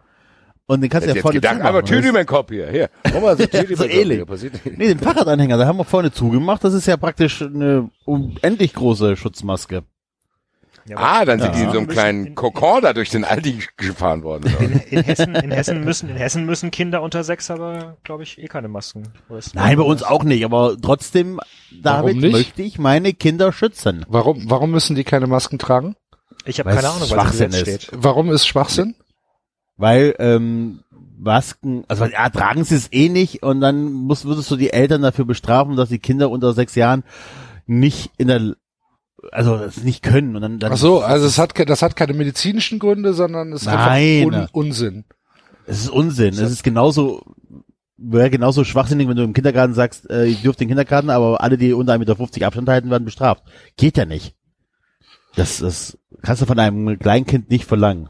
und 0.67 0.81
den 0.81 0.89
kannst 0.89 1.07
du 1.07 1.13
ja 1.13 1.21
vorne 1.21 1.35
gedacht, 1.35 1.53
zumachen. 1.57 1.69
aber 1.69 1.83
Tüte 1.85 2.11
mein 2.11 2.25
Kopf 2.25 2.49
hier. 2.49 2.69
Hier. 2.69 2.89
Mal 3.21 3.37
so 3.37 3.45
Tüte 3.47 3.75
So 3.75 3.85
ähnlich. 3.85 4.17
hier. 4.17 4.25
Passiert 4.25 4.65
nicht. 4.65 4.77
Nee, 4.77 4.87
den 4.87 4.99
Fahrradanhänger, 4.99 5.57
da 5.57 5.65
haben 5.67 5.77
wir 5.77 5.85
vorne 5.85 6.11
zugemacht. 6.11 6.63
Das 6.63 6.73
ist 6.73 6.85
ja 6.87 6.97
praktisch 6.97 7.41
eine 7.41 7.89
unendlich 8.05 8.73
große 8.73 9.15
Schutzmaske. 9.15 9.83
Ja, 10.87 10.97
Ah, 10.99 11.25
dann 11.25 11.39
sind 11.39 11.53
Ja. 11.53 11.57
die 11.59 11.63
in 11.65 11.71
so 11.71 11.77
einem 11.79 11.87
kleinen 11.87 12.25
in- 12.27 12.35
Kokon 12.35 12.83
da 12.83 12.93
durch 12.93 13.09
den 13.09 13.23
Aldi 13.25 13.59
gefahren 13.75 14.21
worden. 14.21 14.53
in, 14.59 14.79
in, 14.99 15.03
Hessen, 15.03 15.33
in, 15.33 15.49
Hessen 15.49 15.83
müssen, 15.83 16.09
in 16.09 16.15
Hessen 16.15 16.45
müssen 16.45 16.69
Kinder 16.69 17.01
unter 17.01 17.23
sechs 17.23 17.49
aber, 17.49 17.97
glaube 18.03 18.21
ich, 18.21 18.37
eh 18.37 18.45
keine 18.45 18.67
Masken. 18.67 19.11
Nein, 19.55 19.77
bei 19.77 19.83
uns 19.83 20.03
auch 20.03 20.23
nicht, 20.23 20.45
aber 20.45 20.75
trotzdem, 20.79 21.39
nicht? 21.71 22.31
möchte 22.31 22.61
ich 22.61 22.77
meine 22.77 23.13
Kinder 23.13 23.51
schützen. 23.51 24.05
Warum, 24.09 24.47
warum 24.47 24.69
müssen 24.69 24.95
die 24.95 25.03
keine 25.03 25.25
Masken 25.25 25.57
tragen? 25.57 25.95
Ich 26.45 26.59
habe 26.59 26.69
keine 26.69 26.87
Ahnung, 26.89 27.01
was 27.01 27.11
im 27.39 27.49
Gesetz 27.49 27.55
ist. 27.55 27.61
steht. 27.83 27.89
Warum 27.93 28.31
ist 28.31 28.45
Schwachsinn? 28.45 28.93
Weil 29.77 30.15
ähm, 30.19 30.81
Masken, 31.17 31.83
also 31.87 32.05
ja, 32.05 32.29
tragen 32.29 32.63
sie 32.63 32.75
es 32.75 32.91
eh 32.91 33.09
nicht 33.09 33.43
und 33.43 33.61
dann 33.61 33.91
muss, 33.91 34.25
würdest 34.25 34.49
du 34.51 34.55
die 34.55 34.71
Eltern 34.71 35.01
dafür 35.01 35.25
bestrafen, 35.25 35.75
dass 35.75 35.89
die 35.89 35.99
Kinder 35.99 36.29
unter 36.29 36.53
sechs 36.53 36.75
Jahren 36.75 37.03
nicht 37.65 38.11
in 38.17 38.27
der, 38.27 38.55
also 39.31 39.55
es 39.55 39.83
nicht 39.83 40.03
können 40.03 40.35
und 40.35 40.41
dann, 40.41 40.59
dann 40.59 40.73
Ach 40.73 40.77
so, 40.77 41.01
also 41.01 41.25
es 41.25 41.37
hat, 41.37 41.53
das 41.67 41.81
hat 41.81 41.95
keine 41.95 42.13
medizinischen 42.13 42.79
Gründe, 42.79 43.13
sondern 43.13 43.53
es 43.53 43.61
ist 43.61 43.67
Nein. 43.67 44.33
einfach 44.33 44.53
Un 44.53 44.65
Unsinn. 44.65 45.05
es 45.65 45.81
ist 45.81 45.89
Unsinn. 45.89 46.33
Es 46.33 46.51
ist 46.51 46.63
genauso 46.63 47.21
wäre 47.97 48.29
genauso 48.29 48.63
schwachsinnig, 48.63 49.07
wenn 49.07 49.15
du 49.15 49.23
im 49.23 49.33
Kindergarten 49.33 49.73
sagst, 49.73 50.09
äh, 50.09 50.25
ihr 50.25 50.35
dürft 50.37 50.59
den 50.59 50.67
Kindergarten, 50.67 51.09
aber 51.09 51.41
alle, 51.41 51.57
die 51.57 51.73
unter 51.73 51.93
1,50 51.93 51.99
Meter 51.99 52.47
Abstand 52.47 52.69
halten, 52.69 52.89
werden 52.89 53.05
bestraft. 53.05 53.43
Geht 53.77 53.97
ja 53.97 54.05
nicht. 54.05 54.35
Das, 55.35 55.59
das 55.59 55.97
kannst 56.21 56.41
du 56.41 56.45
von 56.45 56.59
einem 56.59 56.97
Kleinkind 56.99 57.49
nicht 57.49 57.65
verlangen. 57.65 58.09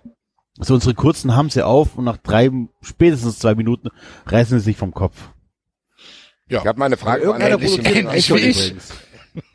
So 0.60 0.74
unsere 0.74 0.94
Kurzen 0.94 1.36
haben 1.36 1.50
sie 1.50 1.66
auf 1.66 1.98
und 1.98 2.06
nach 2.06 2.18
drei, 2.18 2.50
spätestens 2.82 3.40
zwei 3.40 3.56
Minuten 3.56 3.90
reißen 4.26 4.60
sie 4.60 4.66
sich 4.66 4.78
vom 4.78 4.94
Kopf. 4.94 5.30
Ja. 6.48 6.60
Ich 6.60 6.68
habe 6.68 6.80
mal 6.80 6.86
eine 6.86 6.98
Frage 6.98 7.34
an 7.34 7.42
Irgendeiner 7.42 7.60
Ähnlich 7.86 8.76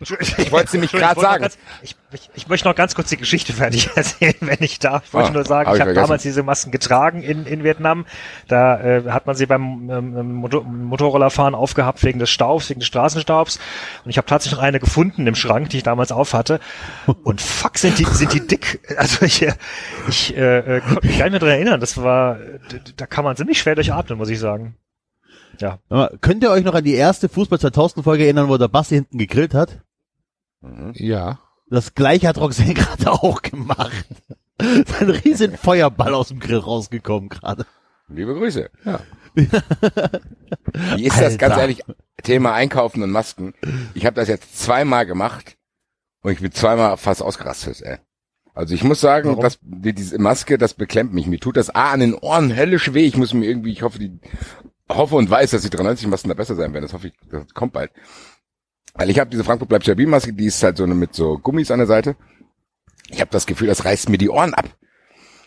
ich. 0.01 0.53
wollte 0.53 0.67
es 0.67 0.73
nämlich 0.73 0.93
gerade 0.93 1.21
sagen. 1.21 1.43
Ganz, 1.43 1.59
ich, 1.83 1.97
ich, 2.13 2.31
ich 2.35 2.49
möchte 2.49 2.69
noch 2.69 2.75
ganz 2.75 2.95
kurz 2.95 3.09
die 3.09 3.17
Geschichte 3.17 3.53
fertig 3.53 3.91
erzählen, 3.95 4.35
wenn 4.41 4.59
ich 4.61 4.79
darf. 4.79 5.05
Ich 5.07 5.15
wollte 5.15 5.31
Ah, 5.31 5.33
nur 5.33 5.45
sagen, 5.45 5.69
hab 5.69 5.75
ich 5.75 5.81
ich 5.81 5.87
habe 5.87 5.95
damals 5.95 6.23
diese 6.23 6.43
Masken 6.43 6.71
getragen 6.71 7.23
in, 7.23 7.47
in 7.47 7.65
Vietnam. 7.65 8.07
Da 8.49 8.81
äh, 8.81 9.11
hat 9.11 9.27
man 9.27 9.37
sie 9.37 9.47
beim 9.47 9.91
ähm, 9.91 10.33
Motor 10.35 10.65
Motorrollerfahren 10.65 11.55
aufgehabt 11.55 12.03
wegen 12.05 12.19
des 12.19 12.31
Staubs, 12.31 12.71
wegen 12.71 12.81
des 12.81 12.87
Straßenstaubs. 12.89 13.59
Und 14.05 14.11
ich 14.11 14.17
habe 14.17 14.27
tatsächlich 14.27 14.59
noch 14.59 14.65
eine 14.65 14.81
gefunden 14.81 15.27
im 15.27 15.35
Schrank, 15.35 15.71
die 15.71 15.79
ich 15.79 15.83
damals 15.83 16.13
aufhatte. 16.13 16.61
Und 17.23 17.41
fuck, 17.41 17.79
sind 17.79 17.99
die, 17.99 18.05
sind 18.05 18.33
die 18.33 18.47
dick. 18.47 18.81
Also 18.97 19.25
ich, 19.25 19.47
ich 20.09 20.37
äh, 20.37 20.77
äh, 20.77 20.81
konnte 20.81 21.07
mich 21.07 21.19
gar 21.19 21.25
nicht 21.27 21.33
mehr 21.33 21.41
dran 21.41 21.51
erinnern. 21.51 21.81
Das 21.81 21.97
war, 22.03 22.39
da 22.97 23.07
kann 23.07 23.25
man 23.25 23.37
ziemlich 23.37 23.59
schwer 23.59 23.75
durchatmen, 23.75 24.19
muss 24.19 24.29
ich 24.31 24.39
sagen. 24.39 24.77
Ja. 25.61 25.79
Könnt 26.21 26.43
ihr 26.43 26.51
euch 26.51 26.65
noch 26.65 26.75
an 26.75 26.85
die 26.85 26.95
erste 26.95 27.29
Fußball 27.29 27.61
2000 27.61 28.05
Folge 28.05 28.25
erinnern, 28.25 28.49
wo 28.49 28.57
der 28.57 28.69
Basti 28.69 28.95
hinten 28.97 29.19
gegrillt 29.19 29.55
hat? 29.55 29.83
Ja. 30.95 31.39
Das 31.69 31.95
gleiche 31.95 32.29
hat 32.29 32.39
Roxanne 32.39 32.75
gerade 32.75 33.11
auch 33.13 33.43
gemacht. 33.43 34.07
Ein 34.59 35.11
riesen 35.11 35.57
Feuerball 35.57 36.15
aus 36.15 36.29
dem 36.29 36.41
Grill 36.41 36.59
rausgekommen 36.59 37.29
gerade. 37.29 37.65
Liebe 38.09 38.35
Grüße. 38.35 38.71
Ja. 38.85 39.01
Wie 39.35 41.05
ist 41.05 41.21
das 41.21 41.39
ganz 41.39 41.53
Alter. 41.53 41.63
ehrlich? 41.63 41.83
Thema 42.23 42.53
Einkaufen 42.55 43.03
und 43.03 43.11
Masken. 43.11 43.55
Ich 43.95 44.05
habe 44.05 44.17
das 44.17 44.29
jetzt 44.29 44.59
zweimal 44.59 45.07
gemacht 45.07 45.57
und 46.23 46.33
ich 46.33 46.41
bin 46.41 46.53
zweimal 46.53 46.97
fast 46.97 47.23
ausgerastet. 47.23 47.81
Ey. 47.83 47.99
Also 48.53 48.75
ich 48.75 48.83
muss 48.83 49.01
sagen, 49.01 49.31
Warum? 49.31 49.43
dass 49.43 49.59
die, 49.63 49.95
diese 49.95 50.19
Maske, 50.19 50.59
das 50.59 50.75
beklemmt 50.75 51.15
mich. 51.15 51.27
Mir 51.27 51.39
tut 51.39 51.57
das 51.57 51.71
A 51.71 51.93
an 51.93 52.01
den 52.01 52.15
Ohren 52.15 52.55
höllisch 52.55 52.93
weh. 52.93 53.07
Ich 53.07 53.17
muss 53.17 53.33
mir 53.33 53.47
irgendwie, 53.47 53.73
ich 53.73 53.83
hoffe, 53.83 54.01
die 54.01 54.19
hoffe 54.97 55.17
und 55.17 55.31
weiß, 55.31 55.51
dass 55.51 55.63
die 55.63 55.71
93 55.71 56.09
Masken 56.09 56.29
da 56.29 56.35
besser 56.35 56.55
sein 56.55 56.73
werden. 56.73 56.85
Das 56.85 56.93
hoffe 56.93 57.09
ich, 57.09 57.15
das 57.31 57.53
kommt 57.55 57.73
bald. 57.73 57.91
Weil 58.95 59.11
ich 59.11 59.19
habe 59.19 59.31
diese 59.31 59.45
Frankfurt 59.45 59.69
bleibt 59.69 59.85
stabil 59.85 60.07
Maske, 60.07 60.33
die 60.33 60.47
ist 60.47 60.63
halt 60.63 60.77
so 60.77 60.85
eine 60.85 60.95
mit 60.95 61.15
so 61.15 61.39
Gummis 61.39 61.71
an 61.71 61.79
der 61.79 61.87
Seite. 61.87 62.17
Ich 63.09 63.21
habe 63.21 63.31
das 63.31 63.47
Gefühl, 63.47 63.69
das 63.69 63.85
reißt 63.85 64.09
mir 64.09 64.19
die 64.19 64.31
Ohren 64.31 64.55
ab. 64.55 64.69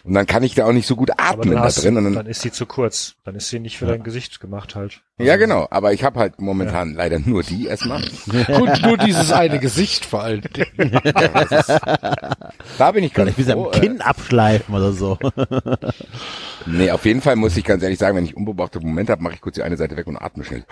Und 0.03 0.15
dann 0.15 0.25
kann 0.25 0.43
ich 0.43 0.53
da 0.53 0.65
auch 0.65 0.73
nicht 0.73 0.85
so 0.85 0.97
gut 0.97 1.11
atmen 1.17 1.51
dann, 1.51 1.59
da 1.59 1.63
hast, 1.63 1.81
drin. 1.81 1.95
Und 1.95 2.03
dann, 2.03 2.13
dann 2.13 2.25
ist 2.25 2.41
sie 2.41 2.51
zu 2.51 2.65
kurz. 2.65 3.15
Dann 3.23 3.35
ist 3.35 3.47
sie 3.47 3.59
nicht 3.59 3.77
für 3.77 3.85
dein 3.85 4.03
Gesicht 4.03 4.41
gemacht 4.41 4.75
halt. 4.75 5.01
ja, 5.17 5.37
genau. 5.37 5.67
Aber 5.71 5.93
ich 5.93 6.03
habe 6.03 6.19
halt 6.19 6.41
momentan 6.41 6.93
leider 6.93 7.19
nur 7.19 7.41
die 7.41 7.67
erstmal. 7.67 8.03
Und 8.49 8.81
nur 8.81 8.97
dieses 8.97 9.31
eine 9.31 9.59
Gesicht 9.59 10.05
vor 10.05 10.23
allen 10.23 10.41
Dingen. 10.41 10.99
Da 12.77 12.91
bin 12.91 13.03
ich 13.03 13.13
gar 13.13 13.25
Kann 13.25 13.31
ich 13.31 13.37
nicht 13.37 13.47
bis 13.47 13.53
froh, 13.53 13.71
am 13.71 13.73
äh, 13.73 13.79
Kinn 13.79 14.01
abschleifen 14.01 14.75
oder 14.75 14.91
so. 14.91 15.17
Nee, 16.65 16.91
auf 16.91 17.05
jeden 17.05 17.21
Fall 17.21 17.35
muss 17.35 17.55
ich 17.57 17.63
ganz 17.63 17.83
ehrlich 17.83 17.99
sagen, 17.99 18.15
wenn 18.17 18.25
ich 18.25 18.35
unbeobachtete 18.35 18.85
Momente 18.85 19.11
habe, 19.11 19.23
mache 19.23 19.35
ich 19.35 19.41
kurz 19.41 19.55
die 19.55 19.63
eine 19.63 19.77
Seite 19.77 19.95
weg 19.97 20.07
und 20.07 20.17
atme 20.17 20.43
schnell. 20.43 20.65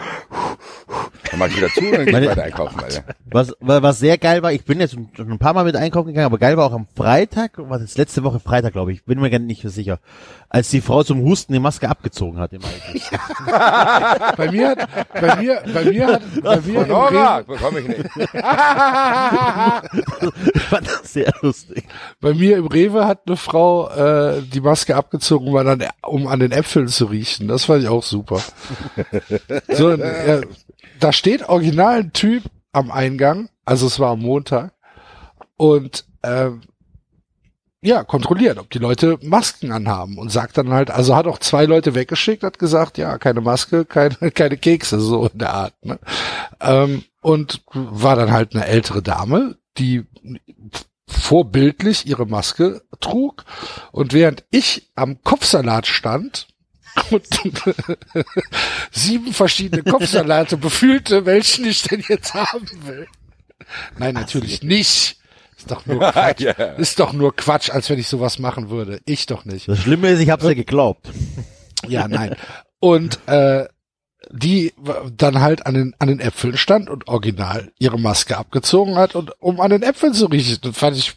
Dann 1.32 1.40
mache 1.40 1.50
ich 1.50 1.58
wieder 1.58 1.70
zu 1.70 1.80
und 1.82 1.92
dann 1.94 2.06
gehe 2.06 2.20
ich 2.22 2.28
weiter 2.30 2.44
einkaufen, 2.44 2.80
Alter. 2.84 3.04
Was, 3.32 3.54
wa- 3.62 3.82
was 3.82 4.00
sehr 4.00 4.18
geil 4.18 4.44
war, 4.44 4.52
ich 4.52 4.66
bin 4.66 4.80
jetzt 4.82 4.94
schon 4.94 5.10
ein 5.32 5.40
paar 5.40 5.54
Mal 5.54 5.64
mit 5.64 5.76
einkaufen 5.78 6.08
gegangen, 6.10 6.26
aber 6.26 6.38
geil 6.38 6.58
war 6.58 6.66
auch 6.68 6.74
am 6.74 6.88
Freitag, 6.96 7.54
was 7.58 7.82
ist 7.82 7.98
letzte 7.98 8.24
Woche 8.24 8.40
Freitag, 8.42 8.74
glaube 8.74 8.92
ich, 8.92 9.06
bin 9.06 9.20
mir 9.20 9.30
gar 9.30 9.40
nicht 9.40 9.62
sicher, 9.70 10.00
als 10.50 10.70
die 10.70 10.82
Frau 10.82 11.04
zum 11.04 11.22
Husten 11.24 11.54
die 11.54 11.60
Maske 11.60 11.88
abgezogen 11.90 12.38
hat 12.40 12.52
im 12.54 12.62
Alten. 12.64 13.02
Bei 14.38 14.52
mir 14.52 14.70
hat, 14.70 14.88
bei 15.14 15.36
mir, 15.38 15.62
bei 15.74 15.86
mir 15.86 16.08
hat, 16.08 16.22
bei 16.44 16.60
mir 16.62 16.86
Nora, 16.86 17.38
Rewe, 17.38 17.44
bekomme 17.46 17.80
ich 17.80 17.88
nicht. 17.88 18.10
Ich 20.54 20.62
fand 20.62 20.88
das 20.88 21.14
sehr 21.14 21.32
lustig. 21.42 21.84
bei 22.20 22.34
mir 22.34 22.58
im 22.58 22.68
Rewe 22.68 23.06
hat 23.08 23.22
eine 23.26 23.38
Frau 23.38 23.90
äh, 23.90 24.42
die 24.42 24.62
Maske 24.62 24.96
abgezogen, 24.96 25.48
um 25.48 25.56
an, 25.58 25.84
um 26.04 26.28
an 26.28 26.40
den 26.40 26.52
Äpfeln 26.52 26.88
zu 26.88 27.06
riechen. 27.06 27.48
Das 27.48 27.66
fand 27.66 27.84
ich 27.84 27.90
auch 27.90 28.04
super. 28.04 28.42
So, 29.70 29.92
äh, 29.92 30.42
da 31.00 31.12
steht 31.12 31.48
original 31.50 32.00
ein 32.00 32.14
Typ 32.14 32.44
am 32.72 32.92
Eingang, 32.92 33.50
also 33.66 33.88
es 33.88 34.00
war 34.00 34.12
am 34.12 34.22
Montag, 34.22 34.74
und 35.58 36.06
ähm, 36.24 36.62
ja, 37.84 38.04
kontrolliert, 38.04 38.60
ob 38.60 38.70
die 38.70 38.78
Leute 38.78 39.18
Masken 39.24 39.72
anhaben 39.72 40.20
und 40.20 40.32
sagt 40.32 40.58
dann 40.58 40.70
halt, 40.70 40.92
also 40.92 41.16
hat 41.16 41.26
auch 41.26 41.40
zwei 41.40 41.66
Leute 41.66 41.96
weggeschickt, 41.96 42.44
hat 42.44 42.60
gesagt, 42.60 43.00
ja, 43.00 43.18
keine 43.18 43.42
Maske, 43.42 43.86
keine, 43.86 44.16
keine 44.34 44.58
Kekse, 44.58 45.00
so 45.00 45.28
in 45.28 45.40
der 45.40 45.54
Art. 45.54 45.74
Ne? 45.84 46.00
Ähm, 46.60 47.04
und 47.22 47.62
war 47.74 48.16
dann 48.16 48.32
halt 48.32 48.56
eine 48.56 48.66
ältere 48.66 49.02
Dame, 49.02 49.58
die 49.78 50.06
vorbildlich 51.08 52.08
ihre 52.08 52.26
Maske 52.26 52.84
trug 53.00 53.46
und 53.92 54.14
während 54.14 54.46
ich 54.52 54.92
am 54.96 55.22
Kopfsalat 55.24 55.88
stand 55.88 56.48
und 57.12 57.26
sieben 58.92 59.34
verschiedene 59.34 59.84
Kopfsalate 59.84 60.58
befühlte, 60.58 61.26
welchen 61.26 61.66
ich 61.66 61.84
denn 61.84 62.04
jetzt 62.08 62.34
haben 62.34 62.68
will. 62.86 63.08
Nein, 63.98 64.16
natürlich 64.16 64.64
nicht. 64.64 65.18
Ist 65.58 65.70
doch 65.70 65.86
nur 65.86 66.00
Quatsch. 66.12 66.42
Ja. 66.42 66.52
Ist 66.52 67.00
doch 67.00 67.14
nur 67.14 67.36
Quatsch, 67.36 67.70
als 67.70 67.90
wenn 67.90 68.00
ich 68.00 68.08
sowas 68.08 68.40
machen 68.40 68.70
würde. 68.70 69.00
Ich 69.06 69.26
doch 69.28 69.46
nicht. 69.46 69.68
Das 69.68 69.80
Schlimme 69.80 70.10
ist, 70.10 70.20
ich 70.20 70.30
hab's 70.30 70.44
ja 70.44 70.54
geglaubt. 70.54 71.10
Ja, 71.88 72.08
nein. 72.08 72.36
Und 72.80 73.20
äh, 73.28 73.68
die 74.32 74.74
dann 75.18 75.42
halt 75.42 75.66
an 75.66 75.74
den, 75.74 75.96
an 76.00 76.08
den 76.08 76.20
Äpfeln 76.20 76.58
stand 76.58 76.90
und 76.90 77.08
original 77.08 77.72
ihre 77.80 78.00
Maske 78.00 78.38
abgezogen 78.38 78.96
hat 78.96 79.16
und 79.16 79.32
um 79.42 79.60
an 79.60 79.72
den 79.72 79.84
Äpfeln 79.84 80.14
zu 80.14 80.28
riechen. 80.28 80.58
Das 80.62 80.78
fand 80.78 80.98
ich 80.98 81.14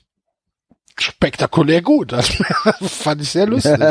spektakulär 0.99 1.83
gut. 1.83 2.13
Das 2.13 2.29
fand 2.83 3.23
ich 3.23 3.31
sehr 3.31 3.47
lustig. 3.47 3.79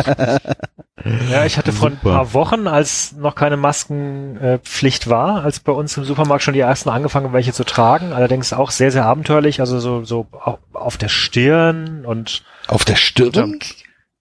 Ja, 1.29 1.43
ich 1.43 1.57
hatte 1.57 1.73
vor 1.73 1.89
ein 1.89 1.97
Super. 2.01 2.13
paar 2.15 2.33
Wochen, 2.33 2.65
als 2.67 3.11
noch 3.13 3.35
keine 3.35 3.57
Maskenpflicht 3.57 5.09
war, 5.09 5.43
als 5.43 5.59
bei 5.59 5.73
uns 5.73 5.97
im 5.97 6.05
Supermarkt 6.05 6.43
schon 6.43 6.53
die 6.53 6.61
ersten 6.61 6.87
angefangen 6.89 7.33
welche 7.33 7.51
zu 7.51 7.65
tragen. 7.65 8.13
Allerdings 8.13 8.53
auch 8.53 8.71
sehr, 8.71 8.89
sehr 8.91 9.05
abenteuerlich, 9.05 9.59
also 9.59 9.79
so, 9.79 10.05
so 10.05 10.27
au- 10.31 10.59
auf 10.71 10.95
der 10.95 11.09
Stirn 11.09 12.05
und 12.05 12.43
Auf 12.67 12.85
der 12.85 12.95
Stirn? 12.95 13.59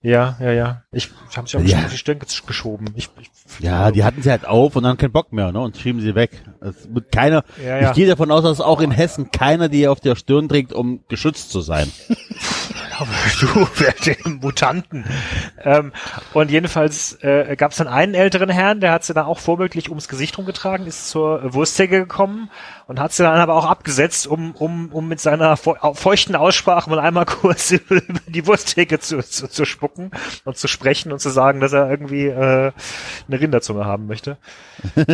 Ja, 0.02 0.36
ja, 0.40 0.52
ja. 0.52 0.82
Ich, 0.92 1.08
ich 1.30 1.36
habe 1.36 1.48
sie 1.48 1.56
auch 1.56 1.62
Ja. 1.62 1.78
auf 1.84 1.90
die 1.90 1.96
Stirn 1.96 2.18
gesch- 2.18 2.44
geschoben. 2.46 2.86
Ich, 2.96 3.08
ich, 3.20 3.30
Ja, 3.60 3.90
die 3.90 4.04
hatten 4.04 4.20
sie 4.22 4.30
halt 4.30 4.44
auf 4.46 4.76
und 4.76 4.82
dann 4.82 4.96
keinen 4.96 5.12
Bock 5.12 5.32
mehr, 5.32 5.52
ne, 5.52 5.60
und 5.60 5.76
schieben 5.76 6.00
sie 6.00 6.14
weg. 6.14 6.42
Es 6.60 6.92
wird 6.92 7.12
keiner, 7.12 7.44
Ja, 7.64 7.78
ja. 7.78 7.88
ich 7.90 7.94
gehe 7.96 8.06
davon 8.06 8.30
aus, 8.30 8.42
dass 8.42 8.60
auch 8.60 8.80
in 8.80 8.90
Hessen 8.90 9.30
keiner 9.30 9.68
die 9.68 9.86
auf 9.88 10.00
der 10.00 10.16
Stirn 10.16 10.48
trägt, 10.48 10.72
um 10.72 11.00
geschützt 11.08 11.50
zu 11.50 11.60
sein. 11.60 11.90
du, 13.40 13.66
den 14.06 14.40
Mutanten. 14.40 15.04
Ähm, 15.62 15.92
und 16.32 16.50
jedenfalls 16.50 17.18
äh, 17.22 17.56
gab 17.56 17.72
es 17.72 17.78
dann 17.78 17.88
einen 17.88 18.14
älteren 18.14 18.48
Herrn, 18.48 18.80
der 18.80 18.92
hat 18.92 19.04
sie 19.04 19.14
dann 19.14 19.26
auch 19.26 19.38
vorbildlich 19.38 19.88
ums 19.88 20.08
Gesicht 20.08 20.36
rumgetragen, 20.38 20.86
ist 20.86 21.08
zur 21.08 21.54
Wursttheke 21.54 22.00
gekommen 22.00 22.50
und 22.86 23.00
hat 23.00 23.12
sie 23.12 23.22
dann 23.22 23.38
aber 23.38 23.54
auch 23.54 23.64
abgesetzt, 23.66 24.26
um, 24.26 24.52
um, 24.52 24.90
um 24.92 25.08
mit 25.08 25.20
seiner 25.20 25.56
feu- 25.56 25.76
feuchten 25.94 26.36
Aussprache 26.36 26.90
mal 26.90 26.98
einmal 27.00 27.24
kurz 27.26 27.70
über 27.70 28.00
die 28.26 28.46
Wursttheke 28.46 28.98
zu, 29.00 29.22
zu, 29.22 29.48
zu 29.48 29.64
spucken 29.64 30.10
und 30.44 30.56
zu 30.56 30.68
sprechen 30.68 31.12
und 31.12 31.20
zu 31.20 31.30
sagen, 31.30 31.60
dass 31.60 31.72
er 31.72 31.90
irgendwie 31.90 32.26
äh, 32.26 32.72
eine 33.28 33.40
Rinderzunge 33.40 33.84
haben 33.84 34.06
möchte. 34.06 34.36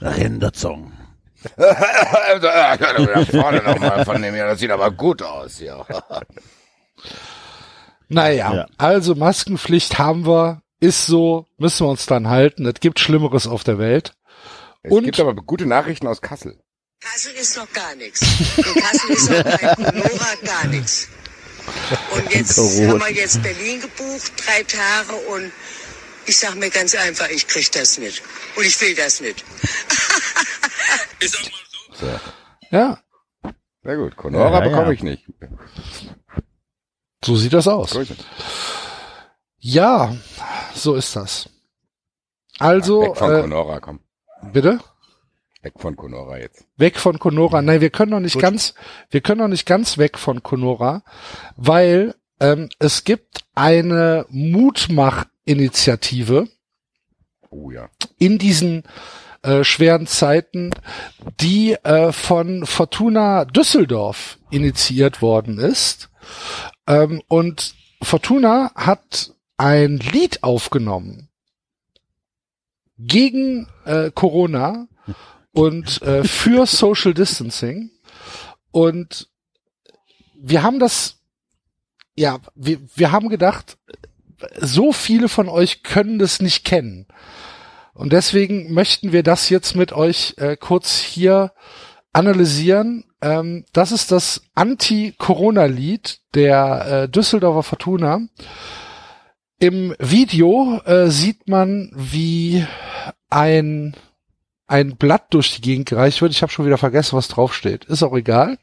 Rinderzungen. 0.00 1.01
Da 1.56 2.76
vorne 3.30 3.62
nochmal 3.62 4.04
von 4.04 4.20
dem 4.22 4.34
hier, 4.34 4.46
das 4.46 4.58
sieht 4.60 4.70
aber 4.70 4.90
gut 4.90 5.22
aus, 5.22 5.60
ja. 5.60 5.84
Naja, 8.08 8.52
Ja. 8.54 8.66
also 8.76 9.14
Maskenpflicht 9.14 9.98
haben 9.98 10.26
wir, 10.26 10.62
ist 10.80 11.06
so, 11.06 11.46
müssen 11.56 11.86
wir 11.86 11.90
uns 11.90 12.06
dann 12.06 12.28
halten. 12.28 12.66
Es 12.66 12.80
gibt 12.80 13.00
Schlimmeres 13.00 13.46
auf 13.46 13.64
der 13.64 13.78
Welt. 13.78 14.12
Es 14.82 14.92
Und- 14.92 15.04
gibt 15.04 15.18
aber 15.20 15.34
gute 15.34 15.64
Nachrichten 15.66 16.06
aus 16.06 16.20
Kassel. 16.20 16.58
Kassel 17.00 17.32
ist 17.32 17.56
noch 17.56 17.72
gar 17.72 17.94
nichts. 17.96 18.20
In 18.56 18.64
Kassel 18.64 19.10
ist 19.10 19.30
noch 19.30 20.42
gar 20.44 20.66
nichts. 20.68 21.08
Und 22.14 22.34
jetzt 22.34 22.58
haben 22.58 23.00
wir 23.00 23.12
jetzt 23.12 23.42
Berlin 23.42 23.80
gebucht, 23.80 24.32
drei 24.36 24.62
Tage 24.64 25.14
und 25.32 25.50
ich 26.26 26.36
sag 26.38 26.54
mir 26.56 26.70
ganz 26.70 26.94
einfach, 26.94 27.28
ich 27.28 27.46
krieg 27.46 27.70
das 27.72 27.98
nicht. 27.98 28.22
Und 28.56 28.64
ich 28.66 28.80
will 28.80 28.94
das 28.94 29.20
nicht. 29.20 29.44
Ja, 32.70 32.98
Sehr 33.84 33.96
gut. 33.96 34.16
Conora 34.16 34.44
Ja, 34.48 34.54
ja, 34.54 34.60
bekomme 34.68 34.86
ja. 34.86 34.92
ich 34.92 35.02
nicht. 35.02 35.24
so 37.24 37.36
sieht 37.36 37.52
das 37.52 37.68
aus. 37.68 37.90
Grüße. 37.92 38.16
Ja, 39.58 40.16
so 40.74 40.94
ist 40.94 41.14
das. 41.14 41.48
Also, 42.58 43.02
Weg 43.02 43.16
von 43.16 43.34
äh, 43.34 43.40
Conora, 43.42 43.80
komm. 43.80 44.00
bitte? 44.52 44.80
Weg 45.62 45.74
von 45.78 45.94
Conora 45.96 46.38
jetzt. 46.38 46.64
Weg 46.76 46.98
von 46.98 47.18
Conora. 47.18 47.62
Nein, 47.62 47.80
wir 47.80 47.90
können 47.90 48.10
noch 48.10 48.20
nicht 48.20 48.34
Gut. 48.34 48.42
ganz, 48.42 48.74
wir 49.10 49.20
können 49.20 49.40
noch 49.42 49.48
nicht 49.48 49.66
ganz 49.66 49.98
weg 49.98 50.18
von 50.18 50.42
Conora, 50.42 51.04
weil 51.56 52.14
ähm, 52.40 52.68
es 52.80 53.04
gibt 53.04 53.44
eine 53.54 54.26
Mutmach-Initiative 55.46 56.48
Oh 57.50 57.70
ja. 57.70 57.90
in 58.18 58.38
diesen 58.38 58.84
äh, 59.42 59.62
schweren 59.62 60.06
Zeiten, 60.06 60.70
die 61.40 61.72
äh, 61.72 62.12
von 62.12 62.64
Fortuna 62.64 63.44
Düsseldorf 63.44 64.38
initiiert 64.50 65.20
worden 65.20 65.58
ist. 65.58 66.08
Ähm, 66.86 67.22
und 67.28 67.74
Fortuna 68.02 68.72
hat 68.74 69.34
ein 69.58 69.98
Lied 69.98 70.42
aufgenommen 70.42 71.28
gegen 72.98 73.68
äh, 73.84 74.10
Corona 74.12 74.88
und 75.52 76.00
äh, 76.02 76.24
für 76.24 76.66
Social 76.66 77.12
Distancing. 77.12 77.90
Und 78.70 79.28
wir 80.34 80.62
haben 80.62 80.78
das, 80.78 81.18
ja, 82.14 82.38
wir, 82.54 82.80
wir 82.94 83.12
haben 83.12 83.28
gedacht, 83.28 83.76
so 84.60 84.92
viele 84.92 85.28
von 85.28 85.48
euch 85.48 85.82
können 85.82 86.18
das 86.18 86.40
nicht 86.40 86.64
kennen. 86.64 87.06
Und 87.94 88.12
deswegen 88.12 88.72
möchten 88.72 89.12
wir 89.12 89.22
das 89.22 89.48
jetzt 89.50 89.76
mit 89.76 89.92
euch 89.92 90.34
äh, 90.38 90.56
kurz 90.56 90.98
hier 91.00 91.52
analysieren. 92.12 93.04
Ähm, 93.20 93.64
das 93.72 93.92
ist 93.92 94.12
das 94.12 94.42
Anti-Corona-Lied 94.54 96.20
der 96.34 96.86
äh, 96.86 97.08
Düsseldorfer 97.08 97.62
Fortuna. 97.62 98.20
Im 99.58 99.94
Video 99.98 100.80
äh, 100.84 101.08
sieht 101.08 101.48
man, 101.48 101.90
wie 101.94 102.66
ein 103.30 103.94
ein 104.66 104.96
Blatt 104.96 105.34
durch 105.34 105.54
die 105.54 105.60
Gegend 105.60 105.88
gereicht 105.88 106.22
wird. 106.22 106.32
Ich 106.32 106.40
habe 106.40 106.50
schon 106.50 106.64
wieder 106.64 106.78
vergessen, 106.78 107.16
was 107.16 107.28
draufsteht. 107.28 107.84
Ist 107.84 108.02
auch 108.02 108.16
egal. 108.16 108.58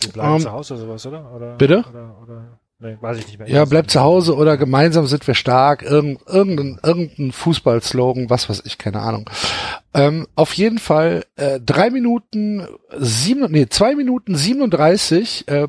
Du 0.00 0.10
bleibst 0.10 0.36
Ähm, 0.36 0.40
zu 0.40 0.52
Hause 0.52 0.74
oder 0.74 0.82
sowas, 0.82 1.06
oder? 1.06 1.32
oder 1.34 1.56
bitte? 1.56 1.84
Oder, 1.90 2.18
oder, 2.22 2.60
nee, 2.84 2.96
weiß 3.00 3.18
ich 3.18 3.26
nicht 3.26 3.38
mehr. 3.38 3.48
Ja, 3.48 3.64
bleibt 3.64 3.90
zu 3.90 4.00
Hause 4.00 4.36
oder 4.36 4.56
gemeinsam 4.56 5.06
sind 5.06 5.26
wir 5.26 5.34
stark. 5.34 5.82
Irgend, 5.82 6.20
irgendein, 6.26 6.78
irgendein 6.82 7.32
Fußballslogan, 7.32 8.30
was 8.30 8.48
weiß 8.48 8.62
ich, 8.64 8.78
keine 8.78 9.00
Ahnung. 9.00 9.28
Ähm, 9.94 10.28
auf 10.34 10.52
jeden 10.52 10.78
Fall 10.78 11.24
äh, 11.36 11.58
drei 11.60 11.90
Minuten 11.90 12.68
sieben, 12.96 13.50
nee, 13.50 13.66
zwei 13.68 13.94
Minuten 13.94 14.36
37 14.36 15.48
äh, 15.48 15.68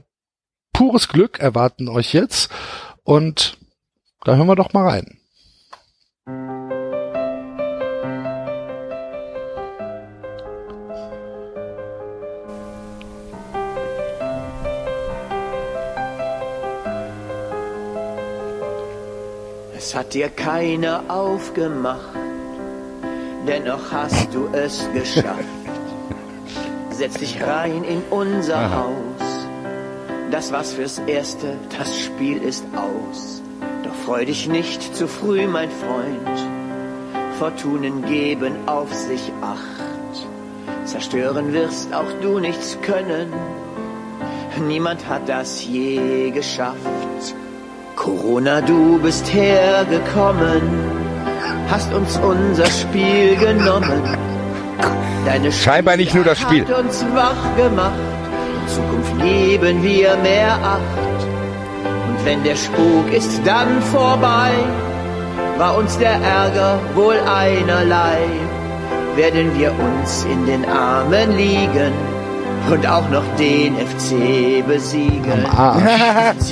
pures 0.73 1.07
Glück 1.07 1.39
erwarten 1.39 1.87
euch 1.87 2.13
jetzt. 2.13 2.51
Und 3.03 3.57
da 4.23 4.35
hören 4.35 4.47
wir 4.47 4.55
doch 4.55 4.73
mal 4.73 4.87
rein. 4.87 5.17
Es 19.87 19.93
hat 19.93 20.15
dir 20.15 20.29
keiner 20.29 21.03
aufgemacht, 21.09 22.17
dennoch 23.47 23.91
hast 23.91 24.33
du 24.33 24.47
es 24.51 24.89
geschafft. 24.95 25.45
Setz 26.89 27.19
dich 27.19 27.39
rein 27.43 27.83
in 27.83 28.01
unser 28.09 28.75
Haus. 28.75 29.45
Das 30.31 30.51
war's 30.51 30.73
fürs 30.73 30.97
Erste, 31.05 31.55
das 31.77 31.99
Spiel 31.99 32.41
ist 32.41 32.65
aus. 32.75 33.43
Doch 33.83 33.93
freu 33.93 34.25
dich 34.25 34.47
nicht 34.47 34.95
zu 34.95 35.07
früh, 35.07 35.45
mein 35.45 35.69
Freund. 35.69 36.39
Fortunen 37.37 38.03
geben 38.05 38.55
auf 38.65 38.91
sich 38.91 39.31
acht. 39.43 40.85
Zerstören 40.85 41.53
wirst 41.53 41.93
auch 41.93 42.11
du 42.23 42.39
nichts 42.39 42.75
können. 42.81 43.31
Niemand 44.67 45.07
hat 45.07 45.29
das 45.29 45.63
je 45.63 46.31
geschafft. 46.31 47.35
Corona, 47.95 48.61
du 48.61 48.99
bist 48.99 49.33
hergekommen, 49.33 50.61
hast 51.69 51.93
uns 51.93 52.17
unser 52.17 52.65
Spiel 52.65 53.35
genommen. 53.37 54.01
Deine 55.25 55.51
Scheinbar 55.51 55.97
nicht 55.97 56.13
nur 56.13 56.23
das 56.23 56.39
Spiel. 56.39 56.67
Hat 56.67 56.79
uns 56.83 57.05
wach 57.13 57.55
gemacht. 57.55 57.99
In 58.61 58.67
Zukunft 58.67 59.21
geben 59.21 59.83
wir 59.83 60.15
mehr 60.17 60.53
Acht. 60.53 61.25
Und 62.07 62.25
wenn 62.25 62.43
der 62.43 62.55
Spuk 62.55 63.11
ist 63.11 63.41
dann 63.45 63.81
vorbei, 63.81 64.51
war 65.57 65.77
uns 65.77 65.97
der 65.97 66.13
Ärger 66.21 66.79
wohl 66.93 67.17
einerlei. 67.19 68.27
Werden 69.15 69.57
wir 69.57 69.71
uns 69.71 70.25
in 70.25 70.45
den 70.45 70.65
Armen 70.65 71.37
liegen 71.37 72.14
und 72.71 72.87
auch 72.87 73.07
noch 73.09 73.23
den 73.37 73.75
FC 73.75 74.65
besiegen. 74.65 75.23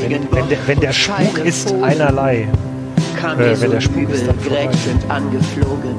Wenn, 0.07 0.31
wenn, 0.31 0.49
der, 0.49 0.57
wenn 0.67 0.79
der 0.79 0.93
Spuk 0.93 1.39
ist 1.43 1.73
einerlei. 1.81 2.47
kam 3.19 3.39
Äh, 3.39 3.49
wenn 3.49 3.55
so 3.55 3.67
der 3.69 3.81
Spuk 3.81 4.09
ist, 4.09 4.27
dann 4.27 4.37
grätschend 4.41 5.09
angeflogen. 5.09 5.95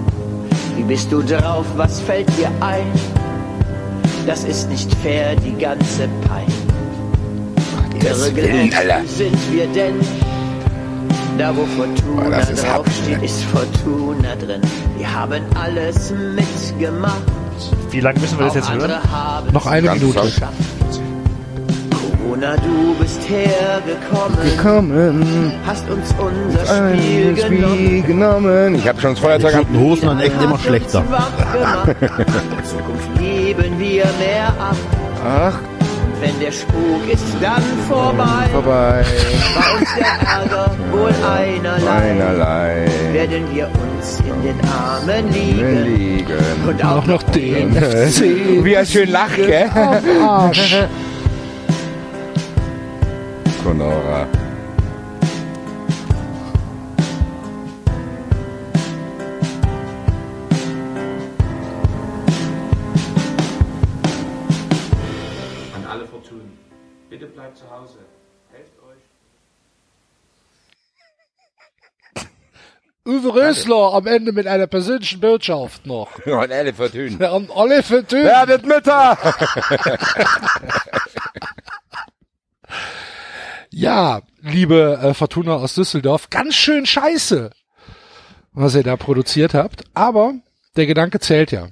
Wie 0.76 0.82
bist 0.82 1.10
du 1.10 1.22
drauf, 1.22 1.66
was 1.76 2.00
fällt 2.00 2.28
dir 2.38 2.50
ein? 2.60 2.86
Das 4.26 4.44
ist 4.44 4.68
nicht 4.70 4.92
fair, 5.02 5.36
die 5.36 5.56
ganze 5.58 6.08
Pein. 6.28 6.46
Irre 8.00 9.06
sind 9.06 9.36
wir 9.52 9.66
denn? 9.68 9.94
Da 11.38 11.54
wo 11.56 11.64
Fortuna 11.76 12.38
Oh, 12.38 12.54
draufsteht, 12.62 13.22
ist 13.22 13.42
Fortuna 13.44 14.36
drin. 14.36 14.60
Wir 14.96 15.12
haben 15.12 15.42
alles 15.54 16.12
mitgemacht. 16.12 17.43
Wie 17.90 18.00
lange 18.00 18.18
müssen 18.20 18.38
wir 18.38 18.46
das 18.46 18.54
jetzt 18.54 18.72
hören? 18.72 18.92
Noch 19.52 19.66
eine 19.66 19.86
Ganz 19.86 20.00
Minute. 20.00 20.20
Geschafft. 20.20 20.52
Corona, 22.24 22.56
du 22.56 22.94
bist 23.00 23.20
hergekommen, 23.28 24.56
Gekommen, 24.56 25.52
hast 25.66 25.88
uns 25.88 26.14
unser 26.18 26.64
Spiel 26.66 27.28
ein 27.28 27.34
genommen. 27.36 27.74
Spiel 27.76 28.02
genommen. 28.02 28.74
Ich 28.74 28.88
habe 28.88 29.00
schon 29.00 29.10
das 29.10 29.20
Feuerzeug 29.20 29.54
ab. 29.54 29.60
Toten 29.62 29.78
Hosen 29.78 30.08
waren 30.08 30.20
echt 30.20 30.42
immer 30.42 30.58
schlechter. 30.58 31.04
In 31.88 32.64
Zukunft 32.64 33.18
geben 33.18 33.78
wir 33.78 34.04
mehr 34.18 34.48
ab. 34.58 34.76
Ach, 35.24 35.58
Wenn 36.24 36.40
der 36.40 36.52
Spuk 36.52 37.06
ist 37.12 37.26
dann 37.38 37.62
vorbei, 37.86 38.48
vorbei. 38.50 39.04
war 39.54 39.78
uns 39.78 39.90
der 39.94 40.06
Ärger 40.26 40.70
wohl 40.90 41.12
einerlei. 41.22 42.12
Einerlei. 42.12 42.86
Werden 43.12 43.44
wir 43.54 43.66
uns 43.66 44.20
in 44.20 44.42
den 44.42 44.58
Armen 44.66 45.30
liegen 45.30 45.84
liegen. 45.84 46.38
und 46.66 46.82
Auch 46.82 46.96
auch 46.96 47.06
noch 47.06 47.22
den. 47.24 47.74
Wie 47.74 48.72
er 48.72 48.86
schön 48.86 49.10
lacht, 49.10 49.36
gell? 49.36 49.68
Arsch. 50.26 50.76
Conora. 53.62 54.26
Bleibt 67.54 67.58
zu 67.58 67.70
Hause. 67.70 67.98
Helft 68.52 68.72
euch. 68.82 68.98
Uwe 73.06 73.34
Rösler 73.34 73.92
am 73.94 74.06
Ende 74.06 74.32
mit 74.32 74.46
einer 74.46 74.66
persönlichen 74.66 75.20
Botschaft 75.20 75.84
noch. 75.86 76.18
Und 76.26 76.52
alle 76.52 76.72
vertönen. 76.72 77.22
An 77.22 77.50
alle 77.54 77.82
Fortuna. 77.82 78.24
Werdet 78.24 78.66
Mütter! 78.66 79.18
Ja, 83.76 84.22
liebe 84.40 85.00
äh, 85.02 85.14
Fortuna 85.14 85.56
aus 85.56 85.74
Düsseldorf, 85.74 86.30
ganz 86.30 86.54
schön 86.54 86.86
scheiße, 86.86 87.50
was 88.52 88.76
ihr 88.76 88.84
da 88.84 88.96
produziert 88.96 89.52
habt. 89.52 89.82
Aber 89.94 90.34
der 90.76 90.86
Gedanke 90.86 91.18
zählt 91.18 91.50
ja. 91.50 91.70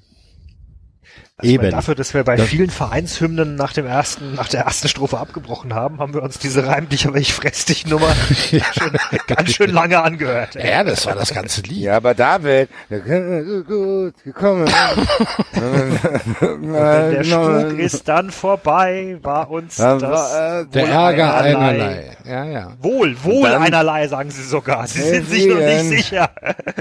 Also 1.39 1.51
Eben. 1.55 1.70
Dafür, 1.70 1.95
dass 1.95 2.12
wir 2.12 2.24
bei 2.24 2.37
Das- 2.37 2.47
vielen 2.47 2.68
Vereinshymnen 2.68 3.55
nach 3.57 3.72
dem 3.72 3.87
ersten, 3.87 4.35
nach 4.35 4.49
der 4.49 4.61
ersten 4.64 4.87
Strophe 4.89 5.18
abgebrochen 5.18 5.74
haben, 5.74 5.99
haben 5.99 6.12
wir 6.12 6.22
uns 6.22 6.39
diese 6.39 6.66
Reim 6.66 6.91
dich, 6.91 7.07
aber 7.09 7.16
ich 7.16 7.33
fress 7.33 7.64
dich 7.64 7.87
Nummer 7.87 8.14
schon, 8.78 8.93
ganz 9.26 9.51
schön 9.55 9.70
lange 9.70 10.03
angehört. 10.03 10.57
ey. 10.57 10.70
Ja, 10.70 10.85
das 10.85 11.07
war 11.07 11.14
das 11.14 11.33
ganze 11.33 11.62
Lied. 11.62 11.78
Ja, 11.85 11.97
aber 11.97 12.14
David, 12.14 12.68
da 12.91 12.99
so 13.45 13.64
gut 13.64 14.22
gekommen. 14.22 14.66
Der 16.72 17.24
Spuk 17.24 17.78
ist 17.78 18.07
dann 18.09 18.30
vorbei, 18.30 19.18
war 19.22 19.51
uns 19.51 19.76
das 19.76 20.03
war, 20.03 20.61
äh, 20.61 20.66
Der 20.66 20.87
Ärger 20.89 21.35
einerlei. 21.35 21.68
einerlei. 21.68 22.16
Ja, 22.25 22.45
ja. 22.45 22.73
Wohl, 22.81 23.16
wohl 23.25 23.49
dann- 23.51 23.62
einerlei, 23.62 24.07
sagen 24.09 24.31
sie 24.31 24.43
sogar. 24.43 24.87
Sie 24.87 25.01
sind 25.03 25.29
sich 25.29 25.47
noch 25.47 25.59
nicht 25.59 25.85
sicher. 25.89 26.31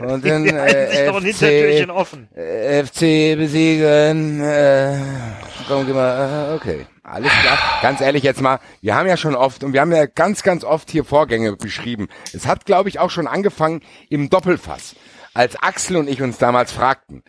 Und 0.01 0.25
dann, 0.25 0.43
Die 0.45 0.53
halten 0.53 0.91
sich 0.91 0.99
äh, 0.99 1.07
noch 1.07 1.15
ein 1.17 1.23
Hintertürchen 1.23 1.89
offen. 1.91 2.27
äh, 2.35 2.83
FC 2.83 3.35
besiegen, 3.37 4.41
äh, 4.41 4.95
komm, 5.67 5.85
geh 5.85 5.93
mal, 5.93 6.51
äh, 6.51 6.55
okay. 6.55 6.85
Alles 7.03 7.31
klar. 7.41 7.57
Ganz 7.81 7.99
ehrlich 8.01 8.23
jetzt 8.23 8.41
mal, 8.41 8.59
wir 8.81 8.95
haben 8.95 9.07
ja 9.07 9.17
schon 9.17 9.35
oft 9.35 9.63
und 9.63 9.73
wir 9.73 9.81
haben 9.81 9.91
ja 9.91 10.05
ganz, 10.05 10.43
ganz 10.43 10.63
oft 10.63 10.89
hier 10.91 11.03
Vorgänge 11.03 11.55
beschrieben. 11.57 12.07
Es 12.33 12.45
hat, 12.47 12.65
glaube 12.65 12.89
ich, 12.89 12.99
auch 12.99 13.09
schon 13.09 13.27
angefangen 13.27 13.81
im 14.09 14.29
Doppelfass, 14.29 14.95
als 15.33 15.55
Axel 15.61 15.97
und 15.97 16.07
ich 16.09 16.21
uns 16.21 16.37
damals 16.37 16.71
fragten, 16.71 17.23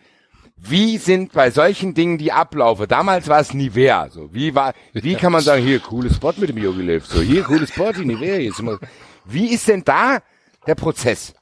wie 0.55 0.97
sind 0.97 1.33
bei 1.33 1.51
solchen 1.51 1.93
Dingen 1.93 2.17
die 2.17 2.31
Ablaufe? 2.31 2.87
Damals 2.87 3.27
war 3.27 3.39
es 3.39 3.53
Nivea, 3.53 4.09
so. 4.09 4.33
Wie 4.33 4.55
war, 4.55 4.73
wie 4.93 5.15
kann 5.15 5.31
man 5.31 5.41
sagen, 5.41 5.63
hier, 5.63 5.79
cooles 5.79 6.15
Spot 6.15 6.33
mit 6.37 6.49
dem 6.49 6.57
Yogi 6.57 6.81
Löw, 6.81 7.05
so, 7.05 7.21
hier, 7.21 7.43
cooles 7.43 7.69
Spot, 7.69 7.91
die 7.91 8.05
Nivea, 8.05 8.37
jetzt 8.37 8.59
immer. 8.59 8.79
Wie 9.25 9.47
ist 9.47 9.67
denn 9.67 9.83
da 9.83 10.21
der 10.65 10.75
Prozess? 10.75 11.33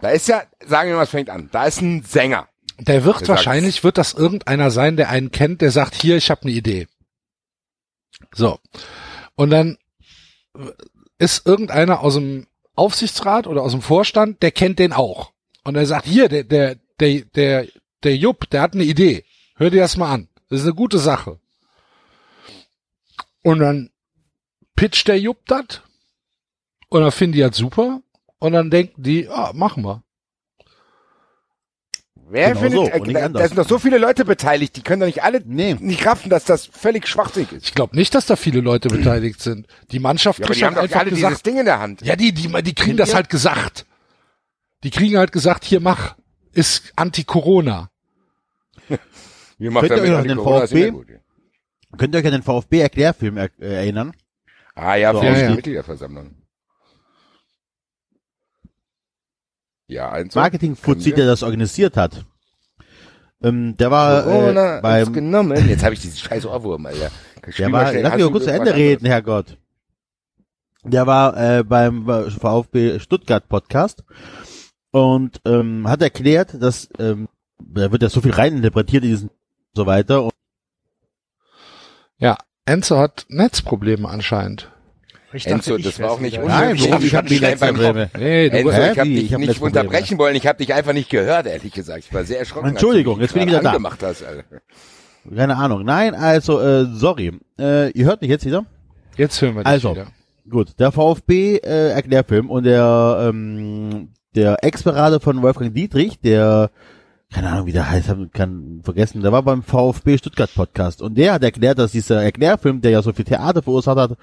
Da 0.00 0.10
ist 0.10 0.28
ja, 0.28 0.42
sagen 0.66 0.88
wir 0.88 0.96
mal, 0.96 1.02
es 1.02 1.10
fängt 1.10 1.28
an. 1.28 1.50
Da 1.52 1.64
ist 1.64 1.82
ein 1.82 2.02
Sänger. 2.04 2.48
Der 2.78 3.04
wird 3.04 3.20
Der 3.20 3.28
wahrscheinlich, 3.28 3.84
wird 3.84 3.98
das 3.98 4.14
irgendeiner 4.14 4.70
sein, 4.70 4.96
der 4.96 5.10
einen 5.10 5.30
kennt, 5.30 5.60
der 5.60 5.70
sagt, 5.70 5.94
hier, 5.94 6.16
ich 6.16 6.30
habe 6.30 6.42
eine 6.42 6.52
Idee. 6.52 6.88
So. 8.34 8.58
Und 9.34 9.50
dann 9.50 9.76
ist 11.18 11.46
irgendeiner 11.46 12.00
aus 12.00 12.14
dem 12.14 12.46
Aufsichtsrat 12.74 13.46
oder 13.46 13.62
aus 13.62 13.72
dem 13.72 13.82
Vorstand, 13.82 14.42
der 14.42 14.52
kennt 14.52 14.78
den 14.78 14.94
auch. 14.94 15.32
Und 15.64 15.76
er 15.76 15.84
sagt, 15.84 16.06
hier, 16.06 16.28
der, 16.28 16.44
der, 16.44 16.76
der, 16.98 17.20
der, 17.34 17.66
der 18.04 18.16
Jupp, 18.16 18.48
der 18.50 18.62
hat 18.62 18.74
eine 18.74 18.84
Idee. 18.84 19.24
Hör 19.56 19.70
dir 19.70 19.80
das 19.80 19.96
mal 19.96 20.12
an. 20.12 20.28
Das 20.48 20.60
ist 20.60 20.66
eine 20.66 20.74
gute 20.74 20.98
Sache. 20.98 21.38
Und 23.42 23.60
dann 23.60 23.90
pitcht 24.76 25.08
der 25.08 25.18
Jupp 25.20 25.46
das. 25.46 25.82
Und 26.88 27.02
dann 27.02 27.12
finden 27.12 27.34
die 27.34 27.40
das 27.40 27.56
super. 27.56 28.00
Und 28.38 28.52
dann 28.52 28.70
denken 28.70 29.02
die, 29.02 29.28
ah, 29.28 29.52
machen 29.54 29.84
wir. 29.84 30.02
Wer 32.32 32.54
Genau 32.54 32.60
findet, 32.60 33.04
so, 33.04 33.10
äh, 33.10 33.12
da, 33.12 33.28
da 33.28 33.48
sind 33.48 33.58
doch 33.58 33.68
so 33.68 33.78
viele 33.80 33.98
Leute 33.98 34.24
beteiligt, 34.24 34.76
die 34.76 34.82
können 34.82 35.00
doch 35.00 35.06
nicht 35.06 35.24
alle 35.24 35.42
Nee. 35.44 35.74
nicht 35.74 36.06
raffen, 36.06 36.30
dass 36.30 36.44
das 36.44 36.64
völlig 36.66 37.08
schwachsinnig 37.08 37.50
ist. 37.50 37.64
Ich 37.66 37.74
glaube 37.74 37.96
nicht, 37.96 38.14
dass 38.14 38.26
da 38.26 38.36
viele 38.36 38.60
Leute 38.60 38.88
beteiligt 38.88 39.42
sind. 39.42 39.66
Die 39.90 39.98
Mannschaft 39.98 40.38
Ja, 40.38 40.46
kriegt 40.46 40.60
die 40.60 40.64
haben 40.64 40.76
halt 40.76 40.90
doch 40.92 40.96
einfach 40.96 41.00
alle 41.00 41.10
gesagt, 41.10 41.30
dieses 41.32 41.42
Ding 41.42 41.58
in 41.58 41.64
der 41.64 41.80
Hand. 41.80 42.02
ja, 42.02 42.14
die, 42.14 42.32
die, 42.32 42.46
die 42.62 42.74
kriegen 42.74 42.96
das 42.96 43.14
halt 43.14 43.30
gesagt. 43.30 43.84
Die 44.84 44.90
kriegen 44.90 45.18
halt 45.18 45.32
gesagt, 45.32 45.64
hier 45.64 45.80
mach, 45.80 46.14
ist 46.52 46.92
Anti-Corona. 46.94 47.89
Wir 49.60 49.70
machen 49.70 49.88
Könnt 49.88 50.06
ihr 50.06 50.12
euch 50.14 50.18
an 50.18 50.28
den 50.28 50.38
Corona, 50.38 50.66
VfB? 50.66 50.92
Könnt 51.98 52.14
ihr 52.14 52.18
euch 52.18 52.26
an 52.26 52.32
den 52.32 52.42
VfB-Erklärfilm 52.42 53.36
er 53.36 53.50
äh, 53.60 53.74
erinnern? 53.74 54.14
Ah 54.74 54.94
ja, 54.94 55.12
So, 55.12 55.20
für 55.20 55.26
ja, 55.26 55.34
die 55.34 55.40
ja. 55.40 55.54
Mitgliederversammlung. 55.54 56.34
Ja, 59.86 60.12
ein 60.12 60.30
so. 60.30 60.40
Marketing-Fuzzi, 60.40 61.12
der 61.12 61.26
das 61.26 61.42
organisiert 61.42 61.98
hat. 61.98 62.24
Ähm, 63.42 63.76
der 63.76 63.90
war 63.90 64.22
Corona 64.22 64.78
äh, 64.78 64.80
beim, 64.80 65.12
genommen. 65.12 65.68
Jetzt 65.68 65.84
habe 65.84 65.92
ich 65.92 66.00
diesen 66.00 66.16
scheiß 66.16 66.46
Ohrwurm, 66.46 66.86
Alter. 66.86 67.10
Der 67.58 67.70
war, 67.70 67.92
lass 67.92 68.16
mich 68.16 68.30
kurz 68.30 68.44
zu 68.44 68.52
Ende 68.52 68.74
reden? 68.74 69.04
Herrgott. 69.04 69.58
Der 70.84 71.06
war 71.06 71.58
äh, 71.58 71.64
beim 71.64 72.06
VfB 72.06 72.98
Stuttgart 72.98 73.46
Podcast 73.46 74.04
und 74.90 75.42
ähm, 75.44 75.86
hat 75.86 76.00
erklärt, 76.00 76.62
dass 76.62 76.88
ähm, 76.98 77.28
da 77.58 77.92
wird 77.92 78.02
ja 78.02 78.08
so 78.08 78.22
viel 78.22 78.32
reininterpretiert 78.32 79.04
in 79.04 79.10
diesen 79.10 79.30
so 79.74 79.86
weiter 79.86 80.22
und 80.24 80.32
Ja, 82.18 82.36
Enzo 82.64 82.98
hat 82.98 83.26
Netzprobleme 83.28 84.08
anscheinend. 84.08 84.70
Ich 85.32 85.46
Enzo, 85.46 85.76
ich 85.76 85.84
das 85.84 86.00
war 86.00 86.10
auch 86.10 86.20
nicht 86.20 86.38
unmöglich. 86.38 86.88
Nein, 86.90 87.00
Ich 87.04 87.14
hab 87.14 87.24
habe 87.24 87.28
beim 87.28 87.76
Netzprobleme. 87.76 88.10
Nee, 88.18 88.50
du, 88.50 88.56
Enzo, 88.58 88.70
ich 88.70 88.98
habe 88.98 89.08
dich 89.08 89.24
Ich 89.24 89.32
hab 89.34 89.40
nicht 89.40 89.60
unterbrechen 89.60 90.18
wollen. 90.18 90.34
Ich 90.34 90.46
habe 90.46 90.58
dich 90.58 90.74
einfach 90.74 90.92
nicht 90.92 91.08
gehört, 91.08 91.46
ehrlich 91.46 91.72
gesagt. 91.72 92.04
Ich 92.04 92.12
war 92.14 92.24
sehr 92.24 92.40
erschrocken. 92.40 92.66
als 92.66 92.72
Entschuldigung, 92.72 93.20
jetzt 93.20 93.34
bin 93.34 93.42
ich 93.42 93.48
wieder 93.48 93.62
da. 93.62 93.72
Hast, 94.02 94.24
Alter. 94.24 94.44
keine 95.34 95.56
Ahnung. 95.56 95.84
Nein, 95.84 96.14
also 96.14 96.60
äh, 96.60 96.86
sorry. 96.92 97.38
Äh, 97.58 97.90
ihr 97.90 98.06
hört 98.06 98.22
mich 98.22 98.30
jetzt 98.30 98.44
wieder? 98.44 98.64
jetzt 99.16 99.40
hören 99.40 99.54
wir 99.54 99.62
dich 99.62 99.66
Also. 99.68 99.92
wieder. 99.92 100.06
Gut, 100.48 100.80
der 100.80 100.90
VfB 100.90 101.58
äh, 101.58 101.90
Erklärfilm 101.90 102.50
und 102.50 102.64
der 102.64 103.26
ähm, 103.28 104.08
der 104.34 104.64
Ex-Berater 104.64 105.20
von 105.20 105.42
Wolfgang 105.42 105.72
Dietrich, 105.74 106.18
der 106.20 106.70
keine 107.32 107.48
Ahnung, 107.50 107.66
wie 107.66 107.72
der 107.72 107.88
heißt, 107.88 108.08
hab 108.08 108.32
kann 108.32 108.80
vergessen, 108.82 109.22
der 109.22 109.32
war 109.32 109.42
beim 109.42 109.62
VfB 109.62 110.18
Stuttgart 110.18 110.52
Podcast 110.54 111.00
und 111.00 111.16
der 111.16 111.34
hat 111.34 111.44
erklärt, 111.44 111.78
dass 111.78 111.92
dieser 111.92 112.22
Erklärfilm, 112.22 112.80
der 112.80 112.90
ja 112.90 113.02
so 113.02 113.12
viel 113.12 113.24
Theater 113.24 113.62
verursacht 113.62 113.98
hat, 113.98 114.18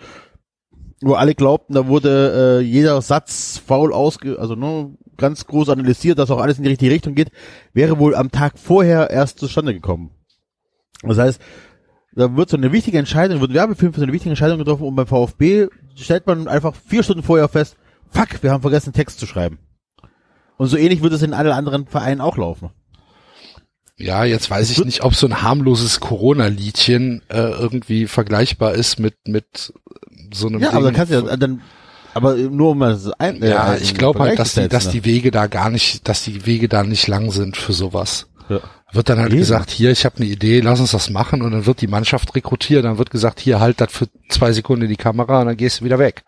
wo 1.02 1.14
alle 1.14 1.36
glaubten, 1.36 1.74
da 1.74 1.88
wurde 1.88 2.60
äh, 2.60 2.64
jeder 2.64 3.02
Satz 3.02 3.62
faul 3.66 3.94
ausge, 3.94 4.40
also 4.40 4.56
nur 4.56 4.98
ganz 5.16 5.46
groß 5.46 5.70
analysiert, 5.70 6.20
dass 6.20 6.32
auch 6.32 6.42
alles 6.42 6.58
in 6.58 6.64
die 6.64 6.70
richtige 6.70 6.92
Richtung 6.92 7.16
geht, 7.16 7.32
wäre 7.74 7.98
wohl 7.98 8.16
am 8.16 8.32
Tag 8.32 8.60
vorher 8.60 9.10
erst 9.10 9.40
zustande 9.40 9.74
gekommen. 9.74 10.12
Das 11.04 11.18
heißt, 11.18 11.42
da 12.14 12.36
wird 12.36 12.50
so 12.50 12.58
eine 12.58 12.72
wichtige 12.72 12.98
Entscheidung, 12.98 13.40
wird 13.40 13.52
ein 13.52 13.56
Werbefilm 13.56 13.94
für 13.94 14.00
so 14.00 14.06
eine 14.06 14.14
wichtige 14.14 14.32
Entscheidung 14.32 14.58
getroffen 14.58 14.84
und 14.84 14.96
beim 14.96 15.08
VfB 15.08 15.68
stellt 15.96 16.28
man 16.28 16.48
einfach 16.48 16.76
vier 16.76 17.04
Stunden 17.04 17.24
vorher 17.24 17.48
fest, 17.48 17.78
fuck, 18.10 18.42
wir 18.42 18.52
haben 18.52 18.62
vergessen, 18.62 18.92
Text 18.92 19.20
zu 19.20 19.28
schreiben. 19.28 19.60
Und 20.58 20.68
so 20.68 20.78
ähnlich 20.78 21.04
wird 21.04 21.14
es 21.14 21.22
in 21.22 21.34
allen 21.34 21.52
anderen 21.52 21.86
Vereinen 21.86 22.22
auch 22.22 22.38
laufen. 22.38 22.72
Ja, 23.98 24.24
jetzt 24.26 24.50
weiß 24.50 24.70
ich 24.70 24.86
nicht, 24.86 25.04
ob 25.04 25.16
so 25.16 25.26
ein 25.28 25.42
harmloses 25.42 26.00
Corona-Liedchen 26.00 27.24
äh, 27.30 27.38
irgendwie 27.40 28.06
vergleichbar 28.08 28.74
ist 28.76 29.00
mit 29.00 29.16
mit 29.28 29.74
so 30.34 30.48
einem 30.48 30.62
Ja, 30.62 30.70
aber 30.70 30.78
Ding. 30.78 30.86
dann 30.86 30.94
kannst 30.96 31.12
du 31.14 31.16
ja, 31.30 31.36
dann, 31.38 31.62
aber 32.14 32.36
nur 32.36 32.72
um 32.72 32.80
das 32.82 33.10
ein, 33.20 33.42
äh, 33.42 33.50
ja, 33.50 33.76
ich 33.76 33.96
glaube 33.96 34.20
halt, 34.20 34.38
dass 34.38 34.54
die, 34.54 34.68
dass 34.68 34.84
setzen, 34.84 34.94
die 34.94 35.06
Wege 35.06 35.32
da 35.32 35.48
gar 35.48 35.70
nicht, 35.72 36.08
dass 36.08 36.24
die 36.24 36.46
Wege 36.46 36.68
da 36.68 36.84
nicht 36.84 37.08
lang 37.08 37.32
sind 37.32 37.58
für 37.58 37.74
sowas. 37.74 38.28
Ja. 38.50 38.60
Wird 38.94 39.10
dann 39.10 39.20
halt 39.20 39.32
Eben. 39.32 39.40
gesagt, 39.40 39.72
hier, 39.72 39.92
ich 39.92 40.06
habe 40.06 40.18
eine 40.18 40.26
Idee, 40.28 40.62
lass 40.62 40.80
uns 40.80 40.92
das 40.92 41.10
machen 41.10 41.42
und 41.42 41.52
dann 41.52 41.66
wird 41.66 41.82
die 41.82 41.88
Mannschaft 41.88 42.34
rekrutiert, 42.36 42.86
dann 42.86 42.98
wird 42.98 43.10
gesagt, 43.10 43.40
hier, 43.40 43.60
halt 43.60 43.82
das 43.82 43.92
für 43.92 44.08
zwei 44.30 44.52
Sekunden 44.54 44.84
in 44.84 44.90
die 44.90 44.96
Kamera 44.96 45.42
und 45.42 45.48
dann 45.48 45.58
gehst 45.58 45.82
du 45.82 45.86
wieder 45.86 46.00
weg. 46.00 46.24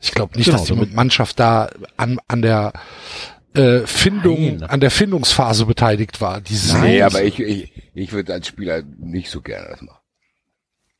Ich 0.00 0.12
glaube 0.12 0.36
nicht, 0.36 0.46
Genau, 0.46 0.58
dass 0.58 0.66
die 0.66 0.94
Mannschaft 0.94 1.38
da 1.38 1.68
an, 1.96 2.18
an 2.28 2.42
der 2.42 2.72
äh, 3.54 3.86
Findung, 3.86 4.58
Nein. 4.58 4.62
an 4.64 4.80
der 4.80 4.90
Findungsphase 4.90 5.66
beteiligt 5.66 6.20
war. 6.20 6.40
Dieses 6.40 6.74
Nee, 6.74 7.02
aber 7.02 7.22
ich, 7.22 7.40
ich, 7.40 7.72
ich 7.94 8.12
würde 8.12 8.32
als 8.34 8.46
Spieler 8.48 8.82
nicht 8.98 9.30
so 9.30 9.40
gerne 9.40 9.68
das 9.70 9.82
machen. 9.82 10.00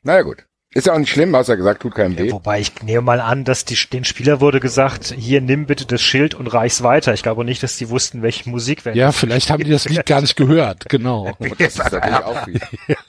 Naja, 0.03 0.23
gut. 0.23 0.45
Ist 0.75 0.87
ja 0.87 0.93
auch 0.93 0.99
nicht 0.99 1.11
schlimm, 1.11 1.35
hast 1.35 1.49
ja 1.49 1.55
gesagt, 1.55 1.81
tut 1.81 1.95
keinem 1.95 2.19
weh. 2.19 2.27
Ja, 2.27 2.33
wobei 2.33 2.61
ich 2.61 2.83
nehme 2.83 3.01
mal 3.01 3.21
an, 3.21 3.45
dass 3.45 3.65
die, 3.65 3.75
den 3.91 4.05
Spieler 4.05 4.43
wurde 4.43 4.61
gesagt, 4.61 5.15
hier 5.17 5.41
nimm 5.41 5.65
bitte 5.65 5.87
das 5.87 6.03
Schild 6.03 6.35
und 6.35 6.47
reich's 6.47 6.83
weiter. 6.83 7.15
Ich 7.15 7.23
glaube 7.23 7.43
nicht, 7.45 7.63
dass 7.63 7.79
die 7.79 7.89
wussten, 7.89 8.21
welche 8.21 8.51
Musik 8.51 8.85
wir 8.85 8.95
Ja, 8.95 9.11
vielleicht 9.13 9.51
haben 9.51 9.65
die 9.65 9.71
das 9.71 9.89
Lied 9.89 10.05
gar 10.05 10.21
nicht 10.21 10.37
gehört, 10.37 10.89
genau. 10.91 11.33
Das 11.59 11.69
ist 11.75 11.79
natürlich 11.79 12.17
auch 12.17 12.45
viel. 12.45 12.61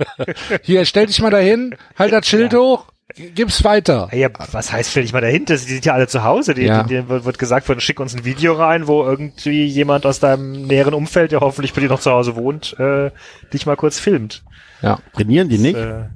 Hier, 0.61 0.85
stell 0.85 1.07
dich 1.07 1.21
mal 1.21 1.31
dahin, 1.31 1.75
halt 1.97 2.13
das 2.13 2.27
Schild 2.27 2.53
hoch, 2.53 2.85
gib's 3.15 3.63
weiter. 3.63 4.09
Ja, 4.13 4.29
was 4.51 4.71
heißt, 4.71 4.91
stell 4.91 5.03
dich 5.03 5.13
mal 5.13 5.21
dahinter? 5.21 5.53
Die 5.55 5.59
sind 5.59 5.85
ja 5.85 5.93
alle 5.93 6.07
zu 6.07 6.23
Hause. 6.23 6.53
Die, 6.53 6.63
Ja. 6.63 6.83
die, 6.83 6.89
denen 6.89 7.09
wird 7.09 7.39
gesagt, 7.39 7.67
worden, 7.67 7.79
schick 7.81 7.99
uns 7.99 8.15
ein 8.15 8.25
Video 8.25 8.53
rein, 8.53 8.87
wo 8.87 9.03
irgendwie 9.03 9.65
jemand 9.65 10.05
aus 10.05 10.19
deinem 10.19 10.67
näheren 10.67 10.93
Umfeld, 10.93 11.31
der 11.31 11.39
hoffentlich 11.41 11.73
bei 11.73 11.81
dir 11.81 11.89
noch 11.89 11.99
zu 11.99 12.11
Hause 12.11 12.35
wohnt, 12.35 12.77
äh, 12.79 13.11
dich 13.53 13.65
mal 13.65 13.75
kurz 13.75 13.99
filmt. 13.99 14.43
Ja. 14.81 14.99
Trainieren 15.13 15.49
die 15.49 15.57
nicht? 15.57 15.75
Äh, 15.75 16.09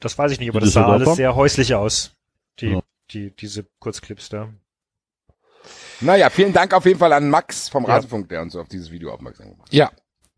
das 0.00 0.16
weiß 0.18 0.32
ich 0.32 0.40
nicht, 0.40 0.50
aber 0.50 0.60
Die 0.60 0.66
das 0.66 0.74
sah 0.74 0.86
alles 0.86 1.14
sehr 1.16 1.34
häuslich 1.34 1.74
aus. 1.74 2.12
Die, 2.60 2.68
Ja. 2.72 2.80
die, 3.10 3.34
diese 3.34 3.64
Kurzclips 3.80 4.28
da. 4.28 4.48
Naja, 6.00 6.28
vielen 6.30 6.52
Dank 6.52 6.74
auf 6.74 6.84
jeden 6.84 6.98
Fall 6.98 7.12
an 7.12 7.30
Max 7.30 7.68
vom 7.68 7.84
Ja. 7.84 7.94
Rasenfunk, 7.94 8.28
der 8.28 8.42
uns 8.42 8.54
auf 8.56 8.68
dieses 8.68 8.90
Video 8.90 9.12
aufmerksam 9.12 9.50
gemacht 9.50 9.68
Ja, 9.72 9.90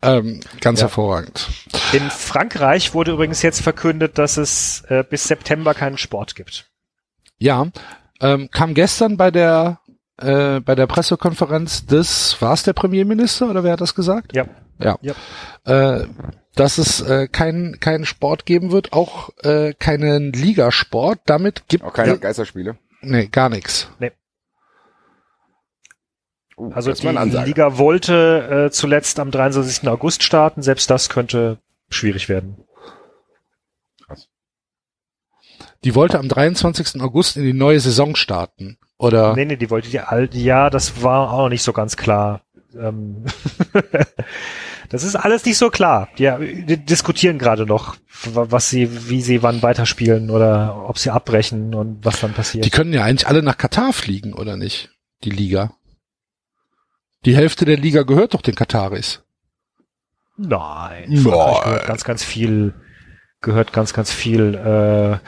ähm, 0.02 0.40
ganz 0.60 0.80
Ja. 0.80 0.86
hervorragend. 0.86 1.48
In 1.92 2.10
Frankreich 2.10 2.94
wurde 2.94 3.12
übrigens 3.12 3.42
jetzt 3.42 3.60
verkündet, 3.62 4.18
dass 4.18 4.36
es 4.36 4.82
äh, 4.88 5.04
bis 5.08 5.24
September 5.24 5.74
keinen 5.74 5.98
Sport 5.98 6.34
gibt. 6.34 6.70
Ja, 7.38 7.66
ähm, 8.20 8.48
kam 8.50 8.74
gestern 8.74 9.16
bei 9.16 9.30
der 9.30 9.80
äh, 10.18 10.60
bei 10.60 10.74
der 10.74 10.86
Pressekonferenz 10.86 11.84
des, 11.84 12.40
war 12.40 12.54
es 12.54 12.62
der 12.62 12.72
Premierminister 12.72 13.50
oder 13.50 13.62
wer 13.64 13.72
hat 13.72 13.80
das 13.82 13.94
gesagt? 13.94 14.34
Ja. 14.34 14.46
Ja. 14.78 14.98
Ja. 15.02 15.14
Äh, 15.64 16.06
dass 16.54 16.78
es 16.78 17.02
äh, 17.02 17.28
keinen 17.28 17.80
keinen 17.80 18.06
Sport 18.06 18.46
geben 18.46 18.72
wird, 18.72 18.94
auch 18.94 19.28
äh, 19.42 19.74
keinen 19.74 20.32
Ligasport. 20.32 21.20
Damit 21.26 21.68
gibt 21.68 21.84
Auch 21.84 21.92
keine 21.92 22.12
ja, 22.12 22.16
Geisterspiele. 22.16 22.78
nee, 23.02 23.26
gar 23.26 23.50
nichts. 23.50 23.90
Uh, 26.56 26.70
Also 26.72 26.92
die. 26.92 27.06
Liga 27.44 27.78
wollte 27.78 28.66
äh, 28.66 28.70
zuletzt 28.70 29.18
am 29.20 29.30
23. 29.30 29.86
August 29.88 30.22
starten. 30.22 30.62
Selbst 30.62 30.88
das 30.90 31.08
könnte 31.08 31.58
schwierig 31.90 32.28
werden. 32.28 32.56
Die 35.84 35.94
wollte 35.94 36.18
am 36.18 36.28
23. 36.28 37.00
August 37.00 37.36
in 37.36 37.44
die 37.44 37.52
neue 37.52 37.80
Saison 37.80 38.16
starten. 38.16 38.78
Oder 38.98 39.34
Nee, 39.36 39.44
nee, 39.44 39.56
die 39.56 39.70
wollte 39.70 39.90
die 39.90 40.00
alte, 40.00 40.38
ja, 40.38 40.70
das 40.70 41.02
war 41.02 41.30
auch 41.32 41.38
noch 41.42 41.48
nicht 41.48 41.62
so 41.62 41.72
ganz 41.72 41.96
klar. 41.96 42.40
Ähm 42.78 43.24
das 44.88 45.04
ist 45.04 45.16
alles 45.16 45.44
nicht 45.44 45.58
so 45.58 45.70
klar. 45.70 46.08
Die, 46.18 46.64
die 46.64 46.78
diskutieren 46.78 47.38
gerade 47.38 47.66
noch, 47.66 47.96
wa- 48.24 48.46
was 48.48 48.70
sie, 48.70 49.08
wie 49.10 49.20
sie 49.20 49.42
wann 49.42 49.62
weiterspielen 49.62 50.30
oder 50.30 50.86
ob 50.88 50.98
sie 50.98 51.10
abbrechen 51.10 51.74
und 51.74 52.04
was 52.04 52.20
dann 52.20 52.32
passiert. 52.32 52.64
die 52.64 52.70
können 52.70 52.92
ja 52.92 53.04
eigentlich 53.04 53.28
alle 53.28 53.42
nach 53.42 53.58
Katar 53.58 53.92
fliegen, 53.92 54.32
oder 54.32 54.56
nicht? 54.56 54.90
Die 55.24 55.30
Liga. 55.30 55.72
Die 57.26 57.36
Hälfte 57.36 57.64
der 57.64 57.76
Liga 57.76 58.02
gehört 58.02 58.34
doch 58.34 58.40
den 58.40 58.54
Kataris. 58.54 59.22
Nein, 60.36 61.16
Frankreich 61.18 61.64
gehört 61.64 61.86
ganz, 61.86 62.04
ganz 62.04 62.24
viel, 62.24 62.74
gehört 63.40 63.72
ganz, 63.72 63.92
ganz 63.92 64.12
viel 64.12 64.54
äh, 64.54 65.18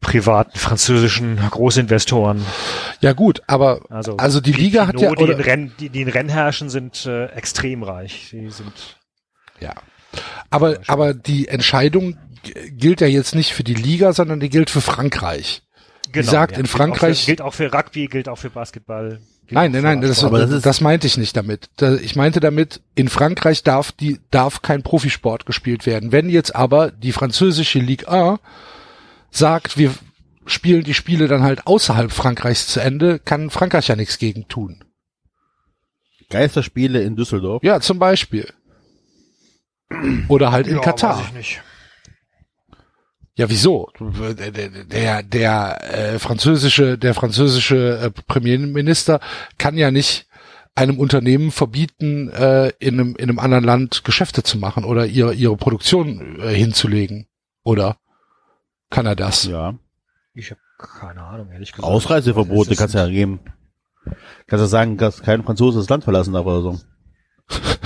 privaten 0.00 0.58
französischen 0.58 1.36
Großinvestoren. 1.50 2.44
Ja 3.00 3.12
gut, 3.12 3.42
aber 3.46 3.82
Also, 3.90 4.16
also 4.16 4.40
die 4.40 4.52
Liga 4.52 4.86
hat 4.86 5.00
ja 5.00 5.12
Pinot, 5.12 5.18
die, 5.18 5.24
in 5.24 5.38
oder, 5.38 5.46
Renn, 5.46 5.72
die, 5.78 5.90
die 5.90 6.02
in 6.02 6.08
Rennen 6.08 6.28
herrschen, 6.30 6.70
sind 6.70 7.04
äh, 7.04 7.26
extrem 7.26 7.82
reich. 7.82 8.28
Die 8.32 8.50
sind 8.50 8.96
ja. 9.60 9.74
Aber 10.50 10.78
aber 10.86 11.12
die 11.12 11.48
Entscheidung 11.48 12.16
gilt 12.70 13.00
ja 13.00 13.06
jetzt 13.06 13.34
nicht 13.34 13.52
für 13.52 13.64
die 13.64 13.74
Liga, 13.74 14.12
sondern 14.14 14.40
die 14.40 14.48
gilt 14.48 14.70
für 14.70 14.80
Frankreich. 14.80 15.62
genau, 16.10 16.30
sagt, 16.30 16.52
in 16.52 16.62
gilt 16.62 16.70
auch 16.70 16.78
Frankreich- 16.78 17.20
für, 17.20 17.26
gilt 17.26 17.40
auch 17.42 17.54
für 17.54 17.74
Rugby, 17.74 18.06
gilt 18.06 18.28
auch 18.28 18.38
für 18.38 18.50
Basketball. 18.50 19.20
Nein, 19.50 19.72
nein, 19.72 19.82
nein, 19.82 20.00
das, 20.02 20.20
das 20.20 20.62
das, 20.62 20.80
meinte 20.80 21.06
ich 21.06 21.16
nicht 21.16 21.36
damit. 21.36 21.70
Da- 21.76 21.94
Ich 21.94 22.16
meinte 22.16 22.38
damit, 22.40 22.80
in 22.94 23.08
Frankreich 23.08 23.62
darf 23.62 23.92
die, 23.92 24.20
darf 24.30 24.60
kein 24.62 24.82
Profisport 24.82 25.46
gespielt 25.46 25.86
werden. 25.86 26.12
Wenn 26.12 26.28
jetzt 26.28 26.54
aber 26.54 26.90
die 26.90 27.12
französische 27.12 27.78
Ligue 27.78 28.08
1 28.08 28.40
sagt, 29.30 29.78
wir 29.78 29.92
spielen 30.46 30.84
die 30.84 30.94
Spiele 30.94 31.28
dann 31.28 31.42
halt 31.42 31.66
außerhalb 31.66 32.12
Frankreichs 32.12 32.66
zu 32.68 32.80
Ende, 32.80 33.18
kann 33.18 33.50
Frankreich 33.50 33.88
ja 33.88 33.96
nichts 33.96 34.18
gegen 34.18 34.48
tun. 34.48 34.84
Geisterspiele 36.30 37.00
in 37.02 37.16
Düsseldorf. 37.16 37.62
Ja, 37.62 37.80
zum 37.80 37.98
Beispiel. 37.98 38.52
Oder 40.28 40.52
halt 40.52 40.66
in 40.66 40.74
Ja, 40.76 40.80
Katar. 40.82 41.18
weiß 41.20 41.26
ich 41.28 41.32
nicht. 41.34 41.62
Ja, 43.38 43.48
wieso? 43.48 43.88
Der, 44.00 44.50
der, 44.50 44.68
der, 44.68 45.22
der 45.22 45.94
äh, 45.94 46.18
französische, 46.18 46.98
der 46.98 47.14
französische 47.14 47.98
äh, 47.98 48.10
Premierminister 48.10 49.20
kann 49.58 49.76
ja 49.76 49.92
nicht 49.92 50.26
einem 50.74 50.98
Unternehmen 50.98 51.52
verbieten, 51.52 52.30
äh, 52.30 52.72
in, 52.80 52.94
einem, 52.94 53.14
in 53.14 53.28
einem 53.28 53.38
anderen 53.38 53.62
Land 53.62 54.02
Geschäfte 54.02 54.42
zu 54.42 54.58
machen 54.58 54.84
oder 54.84 55.06
ihre, 55.06 55.34
ihre 55.34 55.56
Produktion 55.56 56.40
äh, 56.40 56.52
hinzulegen. 56.52 57.28
Oder 57.62 57.98
kann 58.90 59.06
er 59.06 59.14
das? 59.14 59.44
Ja. 59.44 59.78
Ich 60.34 60.50
habe 60.50 60.60
keine 60.76 61.22
Ahnung, 61.22 61.52
ehrlich 61.52 61.70
gesagt. 61.70 61.88
Ausreiseverbote 61.88 62.74
kannst 62.74 62.94
du 62.94 62.98
ja 62.98 63.06
geben. 63.06 63.38
Kannst 64.48 64.64
du 64.64 64.68
sagen, 64.68 64.96
dass 64.96 65.22
kein 65.22 65.44
Franzose 65.44 65.78
das 65.78 65.88
Land 65.88 66.02
verlassen 66.02 66.32
darf 66.32 66.44
oder 66.44 66.62
so. 66.62 66.80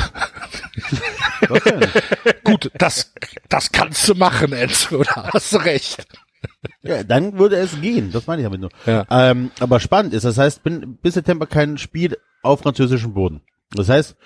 Gut, 2.45 2.70
das, 2.78 3.12
das 3.49 3.72
kannst 3.72 4.09
du 4.09 4.14
machen, 4.14 4.53
Enzo, 4.53 5.03
da 5.03 5.30
hast 5.32 5.53
du 5.53 5.59
recht. 5.59 6.07
Ja, 6.82 7.05
dann 7.05 7.38
würde 7.38 7.57
es 7.57 7.80
gehen. 7.80 8.11
Das 8.12 8.26
meine 8.26 8.43
ich 8.43 8.47
damit 8.47 8.61
nur. 8.61 8.70
Ja. 8.86 9.07
Ähm, 9.11 9.51
aber 9.61 9.80
spannend 9.80 10.14
ist, 10.14 10.24
das 10.24 10.38
heißt, 10.38 10.62
bin, 10.62 10.99
bis 11.01 11.14
September 11.14 11.47
kein 11.47 11.78
Spiel 11.78 12.16
auf 12.43 12.61
französischem 12.61 13.14
Boden. 13.14 13.43
Das 13.70 13.88
heißt, 13.88 14.16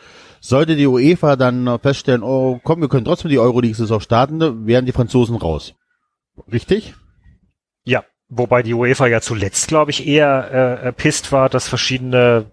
sollte 0.40 0.76
die 0.76 0.86
UEFA 0.86 1.36
dann 1.36 1.78
feststellen, 1.80 2.22
oh 2.22 2.60
komm, 2.62 2.80
wir 2.80 2.88
können 2.88 3.04
trotzdem 3.04 3.30
die 3.30 3.38
Euroleague-Saison 3.38 4.00
starten, 4.00 4.66
wären 4.66 4.86
die 4.86 4.92
Franzosen 4.92 5.36
raus. 5.36 5.74
Richtig? 6.50 6.94
Ja, 7.84 8.04
wobei 8.28 8.62
die 8.62 8.74
UEFA 8.74 9.06
ja 9.06 9.20
zuletzt, 9.20 9.68
glaube 9.68 9.90
ich, 9.90 10.06
eher 10.06 10.82
äh, 10.82 10.92
pisst 10.92 11.32
war, 11.32 11.48
dass 11.48 11.68
verschiedene 11.68 12.50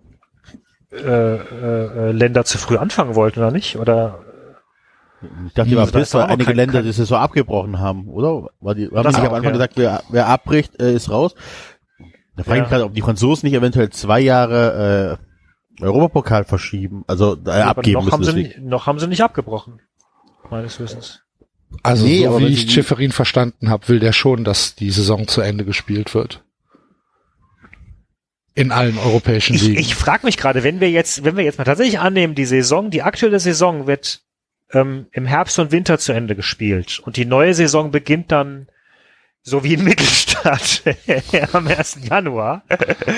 äh, 0.94 1.36
äh, 1.36 2.10
äh, 2.10 2.12
Länder 2.12 2.46
zu 2.46 2.60
früh 2.60 2.78
anfangen 2.78 3.16
wollten, 3.16 3.40
oder 3.40 3.50
nicht? 3.50 3.78
Oder 3.78 4.23
Ich 5.48 5.54
dachte, 5.54 5.76
war 5.76 5.86
pisst, 5.86 5.96
ist 5.96 6.14
weil 6.16 6.24
einige 6.24 6.46
kein- 6.46 6.56
Länder 6.56 6.74
kein- 6.80 6.84
die 6.86 6.92
Saison 6.92 7.20
abgebrochen 7.20 7.80
haben, 7.80 8.08
oder? 8.10 8.50
War 8.62 8.76
die, 8.76 8.86
haben 8.88 9.04
Das 9.04 9.16
die 9.16 9.22
nicht 9.22 9.28
auch, 9.30 9.32
am 9.32 9.34
Anfang 9.36 9.44
ja. 9.46 9.52
gesagt, 9.52 9.74
wer, 9.78 10.04
wer 10.10 10.28
abbricht, 10.28 10.80
äh, 10.82 10.94
ist 10.94 11.10
raus? 11.10 11.36
Da 12.36 12.44
frage 12.44 12.44
ich 12.44 12.48
Ja. 12.58 12.62
mich 12.64 12.70
gerade, 12.70 12.86
ob 12.86 12.94
die 12.94 13.02
Franzosen 13.02 13.48
nicht 13.48 13.58
eventuell 13.58 13.90
zwei 13.92 14.20
Jahre 14.20 15.18
äh, 15.80 15.84
Europapokal 15.84 16.44
verschieben, 16.46 17.04
also 17.08 17.34
äh, 17.46 17.50
aber 17.50 17.80
abgeben 17.80 18.06
noch 18.06 18.18
müssen. 18.18 18.32
haben, 18.32 18.38
nicht- 18.42 18.60
noch 18.60 18.86
haben 18.88 19.00
sie 19.00 19.08
nicht 19.08 19.22
abgebrochen, 19.24 19.80
meines 20.50 20.80
Wissens. 20.80 21.22
Also 21.82 22.06
Nee, 22.06 22.22
so 22.24 22.28
aber 22.30 22.40
wie 22.40 22.46
wenn 22.46 22.52
ich 22.54 22.66
die- 22.68 22.72
Schifferin 22.72 23.12
verstanden 23.12 23.70
habe, 23.70 23.88
will 23.88 24.00
der 24.00 24.14
schon, 24.14 24.44
dass 24.44 24.76
die 24.76 24.92
Saison 24.92 25.28
zu 25.28 25.42
Ende 25.42 25.66
gespielt 25.66 26.14
wird. 26.14 26.44
In 28.56 28.72
allen 28.72 29.00
europäischen 29.00 29.56
Ich, 29.56 29.64
Ligen. 29.64 29.80
ich 29.80 29.96
frage 29.96 30.26
mich 30.28 30.38
gerade, 30.38 30.64
wenn 30.64 30.80
wir 30.80 30.92
jetzt, 30.92 31.24
wenn 31.24 31.36
wir 31.36 31.44
jetzt 31.44 31.58
mal 31.58 31.64
tatsächlich 31.64 32.00
annehmen, 32.00 32.36
die 32.36 32.46
Saison, 32.46 32.92
die 32.92 33.02
aktuelle 33.02 33.40
Saison 33.40 33.88
wird 33.88 34.22
ähm, 34.74 35.08
im 35.12 35.26
Herbst 35.26 35.58
und 35.60 35.72
Winter 35.72 35.98
zu 36.00 36.12
Ende 36.12 36.36
gespielt 36.36 37.00
und 37.00 37.18
die 37.18 37.26
neue 37.26 37.54
Saison 37.54 37.92
beginnt 37.92 38.32
dann 38.32 38.68
so 39.42 39.64
wie 39.64 39.76
in 39.76 39.84
Mittelstadt 39.86 40.84
am 41.54 41.68
1. 41.68 42.00
Januar 42.04 42.64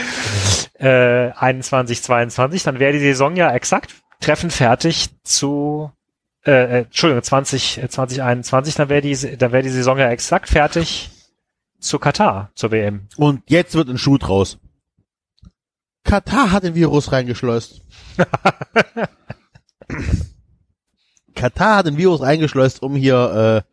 äh, 0.80 1.32
21, 1.32 2.02
22, 2.04 2.64
dann 2.64 2.80
wäre 2.80 2.94
die 2.94 3.00
Saison 3.00 3.36
ja 3.36 3.54
exakt 3.54 3.96
treffend 4.20 4.54
fertig 4.54 5.10
zu 5.24 5.92
äh, 6.46 6.52
äh, 6.52 6.78
Entschuldigung, 6.84 7.24
20, 7.24 7.80
äh, 7.80 7.90
2021, 7.90 8.76
dann 8.76 8.90
wäre 8.90 9.02
die, 9.02 9.38
dann 9.38 9.52
wäre 9.52 9.64
die 9.64 9.70
Saison 9.70 9.98
ja 9.98 10.10
exakt 10.10 10.50
fertig 10.50 11.10
zu 11.80 11.98
Katar, 11.98 12.52
zur 12.54 12.72
WM. 12.72 13.08
Und 13.18 13.42
jetzt 13.50 13.74
wird 13.74 13.90
ein 13.90 13.98
Schuh 13.98 14.18
draus. 14.18 14.60
Katar 16.04 16.52
hat 16.52 16.64
den 16.64 16.76
Virus 16.76 17.12
reingeschleust. 17.12 17.82
Katar 21.36 21.78
hat 21.78 21.86
den 21.88 21.98
Virus 21.98 22.22
eingeschleust, 22.22 22.82
um 22.82 22.96
hier 22.96 23.64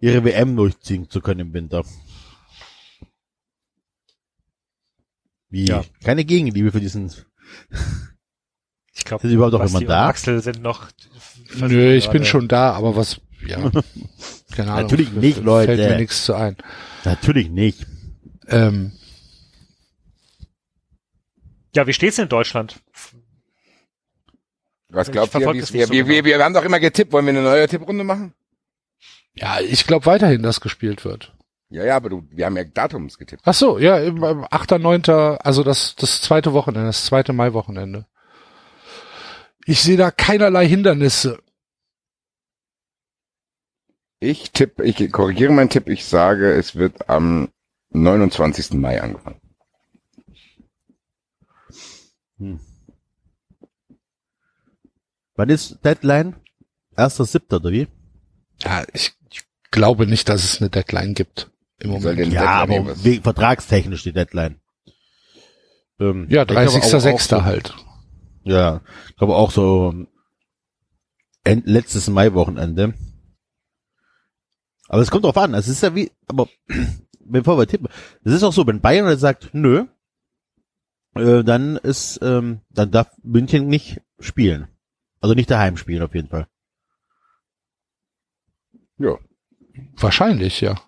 äh, 0.00 0.04
ihre 0.06 0.24
WM 0.24 0.56
durchziehen 0.56 1.08
zu 1.10 1.20
können 1.20 1.40
im 1.40 1.52
Winter. 1.52 1.84
Wie? 5.48 5.66
Ja. 5.66 5.84
Keine 6.04 6.24
Gegenliebe 6.24 6.72
für 6.72 6.80
diesen. 6.80 7.12
Ich 8.92 9.04
glaube, 9.04 9.26
Ist 9.26 9.32
überhaupt 9.32 9.54
noch 9.54 9.64
jemand 9.64 9.88
da? 9.88 10.08
Axel 10.08 10.42
sind 10.42 10.60
noch. 10.62 10.88
Nö, 11.56 11.94
ich 11.94 12.06
bin 12.10 12.18
gerade- 12.20 12.24
schon 12.26 12.48
da, 12.48 12.72
aber 12.72 12.96
was, 12.96 13.20
ja. 13.46 13.56
Keine 14.52 14.72
Ahnung. 14.72 14.82
Natürlich 14.82 15.12
nicht, 15.12 15.38
Leute. 15.42 15.74
Fällt 15.76 15.90
mir 15.92 15.96
nichts 15.96 16.24
zu 16.26 16.34
ein. 16.34 16.56
Natürlich 17.04 17.48
nicht. 17.48 17.86
Ähm, 18.48 18.92
Ja, 21.74 21.86
wie 21.86 21.92
steht's 21.94 22.18
in 22.18 22.28
Deutschland? 22.28 22.80
Was 24.90 25.10
glaubt 25.10 25.28
ihr? 25.28 25.32
verfolg 25.32 25.56
wie 25.56 25.60
das 25.60 25.68
es- 25.70 25.74
nicht 25.74 25.80
Wir, 25.90 26.02
so 26.04 26.08
wir, 26.08 26.22
genau. 26.22 26.24
wir 26.38 26.44
haben 26.44 26.54
doch 26.54 26.64
immer 26.64 26.80
getippt. 26.80 27.12
Wollen 27.12 27.26
wir 27.26 27.30
eine 27.32 27.42
neue 27.42 27.66
Tipprunde 27.68 28.04
machen? 28.04 28.34
ja, 29.34 29.60
ich 29.60 29.86
glaube 29.86 30.06
weiterhin, 30.06 30.42
dass 30.42 30.60
gespielt 30.60 31.04
wird. 31.04 31.34
Ja, 31.68 31.84
ja, 31.84 31.96
aber 31.96 32.08
du, 32.08 32.26
wir 32.30 32.46
haben 32.46 32.56
ja 32.56 32.64
Datums 32.64 33.16
getippt. 33.16 33.42
Ach 33.44 33.54
so, 33.54 33.78
ja, 33.78 33.98
im, 33.98 34.22
im 34.24 34.44
8., 34.50 34.72
9., 34.72 35.08
also 35.08 35.62
das, 35.62 35.94
das 35.94 36.20
zweite 36.20 36.52
Wochenende, 36.52 36.88
das 36.88 37.04
zweite 37.06 37.32
Mai-Wochenende. 37.32 38.06
Ich 39.66 39.80
sehe 39.80 39.96
da 39.96 40.10
keinerlei 40.10 40.66
Hindernisse. 40.66 41.38
Ich 44.18 44.50
tippe, 44.50 44.84
ich 44.84 45.10
korrigiere 45.12 45.52
meinen 45.52 45.70
Tipp. 45.70 45.88
Ich 45.88 46.04
sage, 46.04 46.52
es 46.52 46.74
wird 46.76 47.08
am 47.08 47.48
29. 47.90 48.72
Mai 48.72 49.00
angefangen. 49.00 49.39
Wann 55.40 55.48
ist 55.48 55.78
Deadline? 55.82 56.36
Erster 56.98 57.24
Siebter, 57.24 57.56
oder 57.56 57.70
wie? 57.70 57.88
Ja, 58.62 58.84
ich, 58.92 59.14
ich 59.30 59.40
glaube 59.70 60.06
nicht, 60.06 60.28
dass 60.28 60.44
es 60.44 60.60
eine 60.60 60.68
Deadline 60.68 61.14
gibt 61.14 61.50
im 61.78 61.92
Moment. 61.92 62.18
Ja, 62.30 62.64
Deadline 62.66 62.88
aber 62.88 63.04
wegen, 63.04 63.22
vertragstechnisch 63.22 64.02
die 64.02 64.12
Deadline. 64.12 64.60
Ähm, 65.98 66.26
Ja, 66.28 66.42
ich 66.42 66.48
glaube 66.48 66.60
auch- 66.68 66.74
auch 66.74 66.80
30.06. 66.82 67.18
so- 67.38 67.42
halt. 67.44 67.74
Ja, 68.44 68.82
ich 69.08 69.16
glaube 69.16 69.34
auch 69.34 69.50
so 69.50 69.94
end, 71.44 71.66
letztes 71.66 72.08
Mai-Wochenende. 72.10 72.92
Aber 74.88 75.00
es 75.00 75.10
kommt 75.10 75.24
drauf 75.24 75.38
an. 75.38 75.54
Es 75.54 75.68
ist 75.68 75.82
ja 75.82 75.94
wie, 75.94 76.10
aber 76.26 76.50
bevor 77.24 77.56
wir 77.56 77.66
tippen, 77.66 77.88
es 78.24 78.34
ist 78.34 78.42
auch 78.42 78.52
so, 78.52 78.66
wenn 78.66 78.82
Bayern 78.82 79.08
jetzt 79.08 79.20
sagt, 79.20 79.48
nö, 79.54 79.86
äh, 81.14 81.42
dann 81.44 81.76
ist, 81.78 82.18
ähm, 82.20 82.60
dann 82.68 82.90
darf 82.90 83.08
München 83.22 83.68
nicht 83.68 84.02
spielen. 84.18 84.68
Also 85.20 85.34
nicht 85.34 85.50
daheim 85.50 85.76
spielen 85.76 86.02
auf 86.02 86.14
jeden 86.14 86.28
Fall. 86.28 86.46
Ja. 88.98 89.18
Wahrscheinlich, 89.96 90.60
ja. 90.60 90.80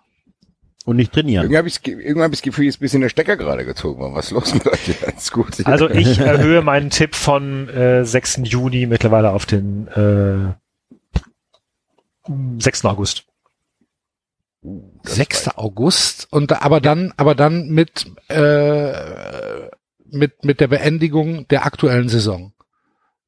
Und 0.85 0.97
nicht 0.97 1.13
trainieren. 1.13 1.43
Irgendwie 1.45 1.57
habe 1.57 1.67
ich 1.67 1.87
irgendwie 1.87 2.21
hab 2.21 2.31
ich 2.31 2.39
das 2.39 2.41
Gefühl, 2.41 2.65
jetzt 2.65 2.75
ist 2.75 2.79
ein 2.79 2.83
bisschen 2.83 3.01
der 3.01 3.09
Stecker 3.09 3.37
gerade 3.37 3.63
gezogen 3.63 4.01
worden. 4.01 4.15
Was 4.15 4.25
ist 4.25 4.31
los 4.31 4.53
mit 4.53 4.67
euch? 4.67 5.07
Alles 5.07 5.31
gut. 5.31 5.65
Also 5.65 5.89
ich 5.89 6.17
erhöhe 6.19 6.61
meinen 6.61 6.89
Tipp 6.89 7.15
von 7.15 7.69
äh, 7.69 8.05
6. 8.05 8.41
Juni 8.43 8.85
mittlerweile 8.85 9.31
auf 9.31 9.45
den 9.45 9.87
äh, 9.87 10.53
6. 12.59 12.85
August. 12.85 13.25
6. 15.03 15.57
August 15.57 16.27
und 16.31 16.51
da, 16.51 16.59
aber 16.61 16.81
dann, 16.81 17.13
aber 17.17 17.35
dann 17.35 17.69
mit 17.69 18.11
äh, 18.29 19.69
mit 20.05 20.43
mit 20.45 20.59
der 20.59 20.67
Beendigung 20.67 21.47
der 21.47 21.65
aktuellen 21.65 22.07
Saison. 22.09 22.53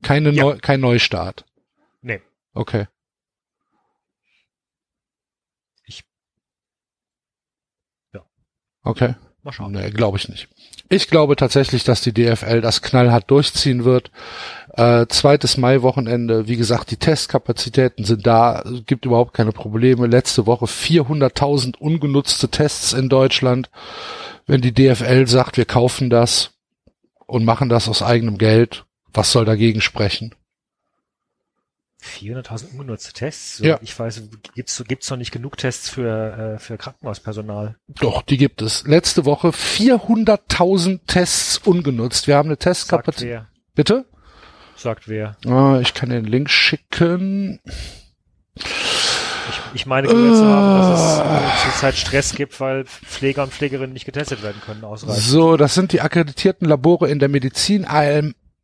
Keine 0.06 0.30
Ja. 0.30 0.44
Neu, 0.44 0.58
kein 0.62 0.82
Neustart. 0.82 1.46
Nee. 2.04 2.22
Okay. 2.54 2.86
Ja. 8.14 8.22
Okay. 8.84 9.16
Mal 9.42 9.52
schauen. 9.52 9.72
Nee, 9.72 9.90
glaube 9.90 10.18
ich 10.20 10.30
nicht. 10.30 10.48
Ich 10.90 11.08
glaube 11.08 11.36
tatsächlich, 11.36 11.84
dass 11.84 12.02
die 12.02 12.14
DFL 12.14 12.62
das 12.62 12.84
knallhart 12.84 13.32
durchziehen 13.32 13.84
wird. 13.84 14.12
Äh, 14.74 15.08
zweites 15.08 15.58
Mai-Wochenende, 15.58 16.48
wie 16.48 16.58
gesagt, 16.58 16.92
die 16.92 16.98
Testkapazitäten 16.98 18.06
sind 18.06 18.28
da, 18.28 18.64
gibt 18.86 19.06
überhaupt 19.06 19.34
keine 19.34 19.54
Probleme. 19.54 20.06
Letzte 20.06 20.46
Woche 20.46 20.66
400.000 20.66 21.78
ungenutzte 21.78 22.50
Tests 22.50 22.94
in 22.94 23.10
Deutschland. 23.10 23.72
Wenn 24.46 24.62
die 24.62 24.74
DFL 24.74 25.26
sagt, 25.26 25.58
wir 25.58 25.66
kaufen 25.66 26.12
das 26.12 26.52
und 27.26 27.44
machen 27.44 27.70
das 27.70 27.90
aus 27.90 28.04
eigenem 28.04 28.38
Geld, 28.38 28.85
was 29.16 29.32
soll 29.32 29.46
dagegen 29.46 29.82
sprechen? 29.82 30.34
400.000 32.04 32.72
ungenutzte 32.74 33.14
Tests? 33.14 33.58
So, 33.58 33.64
Ja. 33.66 33.80
Ich 33.82 33.98
weiß, 33.98 34.22
gibt's 34.54 34.84
gibt's 34.88 35.10
noch 35.10 35.18
nicht 35.18 35.32
genug 35.32 35.58
Tests 35.58 35.90
für, 35.90 36.56
äh, 36.56 36.60
für 36.60 36.78
Krankenhauspersonal? 36.78 37.76
Doch, 37.88 38.22
die 38.22 38.38
gibt 38.38 38.62
es. 38.62 38.86
Letzte 38.86 39.26
Woche 39.26 39.52
400.000 39.52 41.00
Tests 41.08 41.58
ungenutzt. 41.58 42.28
Wir 42.28 42.36
haben 42.36 42.48
eine 42.48 42.54
Sagt 42.56 42.64
Testkapazität. 42.64 43.30
wer? 43.30 43.48
Bitte? 43.74 44.06
Sagt 44.76 45.08
wer? 45.08 45.36
Ah, 45.48 45.80
ich 45.82 45.94
kann 45.94 46.10
den 46.10 46.26
Link 46.26 46.50
schicken. 46.50 47.60
Ich, 48.56 48.64
ich 49.74 49.86
meine 49.86 50.08
gehört 50.08 50.36
zu 50.36 50.46
haben, 50.46 50.80
dass 50.80 51.00
es 51.00 51.20
äh, 51.20 51.70
zurzeit 51.72 51.96
Stress 51.96 52.36
gibt, 52.36 52.60
weil 52.60 52.86
Pfleger 52.86 53.44
und 53.44 53.52
Pflegerinnen 53.54 53.94
nicht 53.94 54.06
getestet 54.06 54.44
werden 54.44 54.62
können 54.64 54.84
ausreichend. 54.84 55.24
So, 55.24 55.58
das 55.58 55.74
sind 55.74 55.92
die 55.92 56.02
akkreditierten 56.02 56.68
Labore 56.68 57.10
in 57.10 57.20
der 57.20 57.30
Medizin 57.30 57.86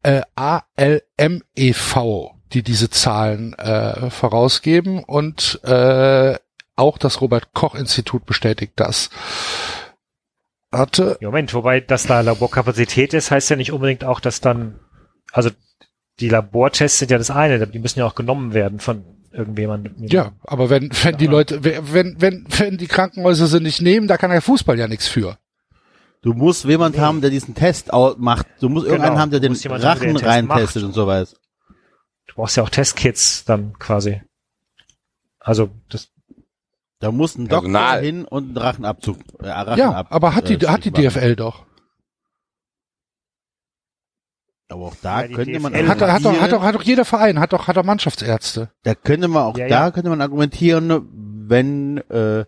äh, 0.03 0.21
ALM 0.35 1.43
e.V., 1.55 2.35
die 2.53 2.63
diese 2.63 2.89
Zahlen 2.89 3.53
äh, 3.53 4.09
vorausgeben 4.09 5.03
und 5.03 5.59
äh, 5.63 6.35
auch 6.75 6.97
das 6.97 7.21
Robert 7.21 7.53
Koch 7.53 7.75
Institut 7.75 8.25
bestätigt 8.25 8.73
das. 8.75 9.09
Ja, 11.21 11.27
Moment, 11.29 11.53
wobei 11.53 11.81
das 11.81 12.03
da 12.03 12.21
Laborkapazität 12.21 13.13
ist, 13.13 13.29
heißt 13.29 13.49
ja 13.49 13.55
nicht 13.55 13.71
unbedingt 13.71 14.03
auch, 14.03 14.19
dass 14.19 14.39
dann, 14.39 14.79
also 15.31 15.49
die 16.19 16.29
Labortests 16.29 16.99
sind 16.99 17.11
ja 17.11 17.17
das 17.17 17.29
eine, 17.29 17.65
die 17.67 17.79
müssen 17.79 17.99
ja 17.99 18.05
auch 18.05 18.15
genommen 18.15 18.53
werden 18.53 18.79
von 18.79 19.03
irgendjemandem. 19.33 19.95
ja, 19.99 20.33
aber 20.43 20.69
wenn 20.69 20.89
wenn 21.03 21.17
die 21.17 21.27
Leute 21.27 21.63
wenn 21.63 22.19
wenn 22.21 22.45
wenn 22.49 22.77
die 22.77 22.87
Krankenhäuser 22.87 23.47
sie 23.47 23.59
nicht 23.59 23.81
nehmen, 23.81 24.07
da 24.07 24.17
kann 24.17 24.31
der 24.31 24.41
Fußball 24.41 24.77
ja 24.77 24.87
nichts 24.87 25.07
für. 25.07 25.37
Du 26.21 26.33
musst 26.33 26.65
jemand 26.65 26.97
haben, 26.99 27.21
der 27.21 27.29
diesen 27.31 27.55
Test 27.55 27.91
macht. 28.17 28.45
Du 28.59 28.69
musst 28.69 28.85
irgendeinen 28.85 29.11
Genau, 29.13 29.21
haben, 29.21 29.31
der 29.31 29.39
du 29.39 29.45
den 29.47 29.51
musst 29.53 29.63
jemanden 29.63 29.85
haben, 29.87 29.99
der 29.99 30.09
Rachen 30.09 30.15
den 30.15 30.23
Test 30.23 30.29
reintestet 30.51 30.83
und 30.83 30.93
sowas. 30.93 31.35
Du 32.27 32.35
brauchst 32.35 32.55
ja 32.57 32.63
auch 32.63 32.69
Testkits 32.69 33.43
dann 33.45 33.73
quasi. 33.79 34.21
Also 35.39 35.69
das 35.89 36.09
Da 36.99 37.11
muss 37.11 37.35
ein 37.35 37.45
Doktor 37.47 37.61
Personal. 37.71 38.01
hin 38.03 38.25
und 38.25 38.49
einen 38.49 38.57
Rachenabzug. 38.57 39.17
Äh, 39.41 39.47
Ja, 39.47 39.61
Rachenab 39.63 40.11
aber 40.11 40.35
hat 40.35 40.47
die 40.49 40.53
äh, 40.63 40.67
hat 40.67 40.85
die. 40.85 40.91
DFL 40.91 41.35
doch. 41.35 41.65
Aber 44.69 44.85
auch 44.85 44.95
da 45.01 45.23
Ja, 45.25 45.35
könnte 45.35 45.59
man 45.59 45.73
DFL 45.73 45.87
Hat, 45.87 46.01
doch- 46.01 46.07
hat 46.07 46.23
doch 46.23 46.31
hat 46.33 46.35
argumentieren- 46.43 46.49
doch 46.51 46.61
hat 46.63 46.75
doch 46.75 46.83
jeder 46.83 47.05
Verein 47.05 47.39
hat 47.39 47.51
doch 47.53 47.67
hat 47.67 47.75
doch 47.77 47.83
Mannschaftsärzte. 47.83 48.69
Da 48.83 48.95
könnte 48.95 49.27
man 49.27 49.43
auch 49.43 49.57
Ja, 49.57 49.67
da 49.67 49.85
ja. 49.85 49.91
könnte 49.91 50.09
man 50.09 50.21
argumentieren, 50.21 51.09
wenn 51.49 51.97
äh, 52.09 52.45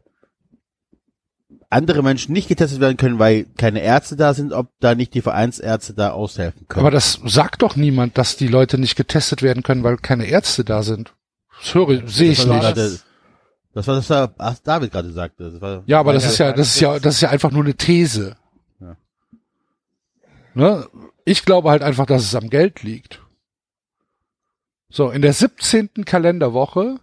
andere 1.74 2.02
Menschen 2.04 2.32
nicht 2.34 2.48
getestet 2.48 2.80
werden 2.80 2.98
können, 2.98 3.20
weil 3.20 3.46
keine 3.58 3.82
Ärzte 3.82 4.16
da 4.16 4.34
sind, 4.34 4.54
ob 4.54 4.70
da 4.80 4.96
nicht 4.96 5.14
die 5.14 5.22
Vereinsärzte 5.22 5.94
da 5.94 6.12
aushelfen 6.12 6.68
können. 6.68 6.86
Aber 6.86 6.92
das 6.92 7.20
sagt 7.26 7.62
doch 7.62 7.76
niemand, 7.76 8.18
dass 8.18 8.38
die 8.38 8.48
Leute 8.48 8.78
nicht 8.78 8.96
getestet 8.96 9.42
werden 9.42 9.64
können, 9.64 9.84
weil 9.84 9.98
keine 9.98 10.26
Ärzte 10.26 10.64
da 10.64 10.84
sind. 10.84 11.14
Das 11.60 11.74
höre, 11.76 12.08
sehe 12.08 12.32
ich 12.32 12.46
nicht. 12.46 12.62
gerade- 12.62 13.00
Das 13.74 13.88
war 13.88 13.96
das, 13.96 14.08
da- 14.08 14.34
was 14.38 14.62
David 14.62 14.92
gerade 14.92 15.12
sagte. 15.12 15.60
War, 15.62 15.84
Ja, 15.88 16.00
aber 16.00 16.14
das 16.14 16.26
ist 16.26 16.38
ja, 16.38 16.50
das 16.52 16.58
das 16.58 16.68
ist 16.76 16.80
ja, 16.80 17.00
das 17.00 17.16
ist 17.16 17.22
ja 17.22 17.30
einfach 17.30 17.52
nur 17.52 17.64
eine 17.64 17.74
These. 17.74 18.36
Ja. 18.80 18.96
Ne? 20.54 20.88
Ich 21.26 21.44
glaube 21.46 21.70
halt 21.72 21.82
einfach, 21.82 22.06
dass 22.06 22.22
es 22.24 22.36
am 22.36 22.50
Geld 22.50 22.84
liegt. 22.84 23.22
So, 24.90 25.10
in 25.10 25.24
der 25.24 25.34
17. 25.34 26.06
Kalenderwoche 26.06 27.00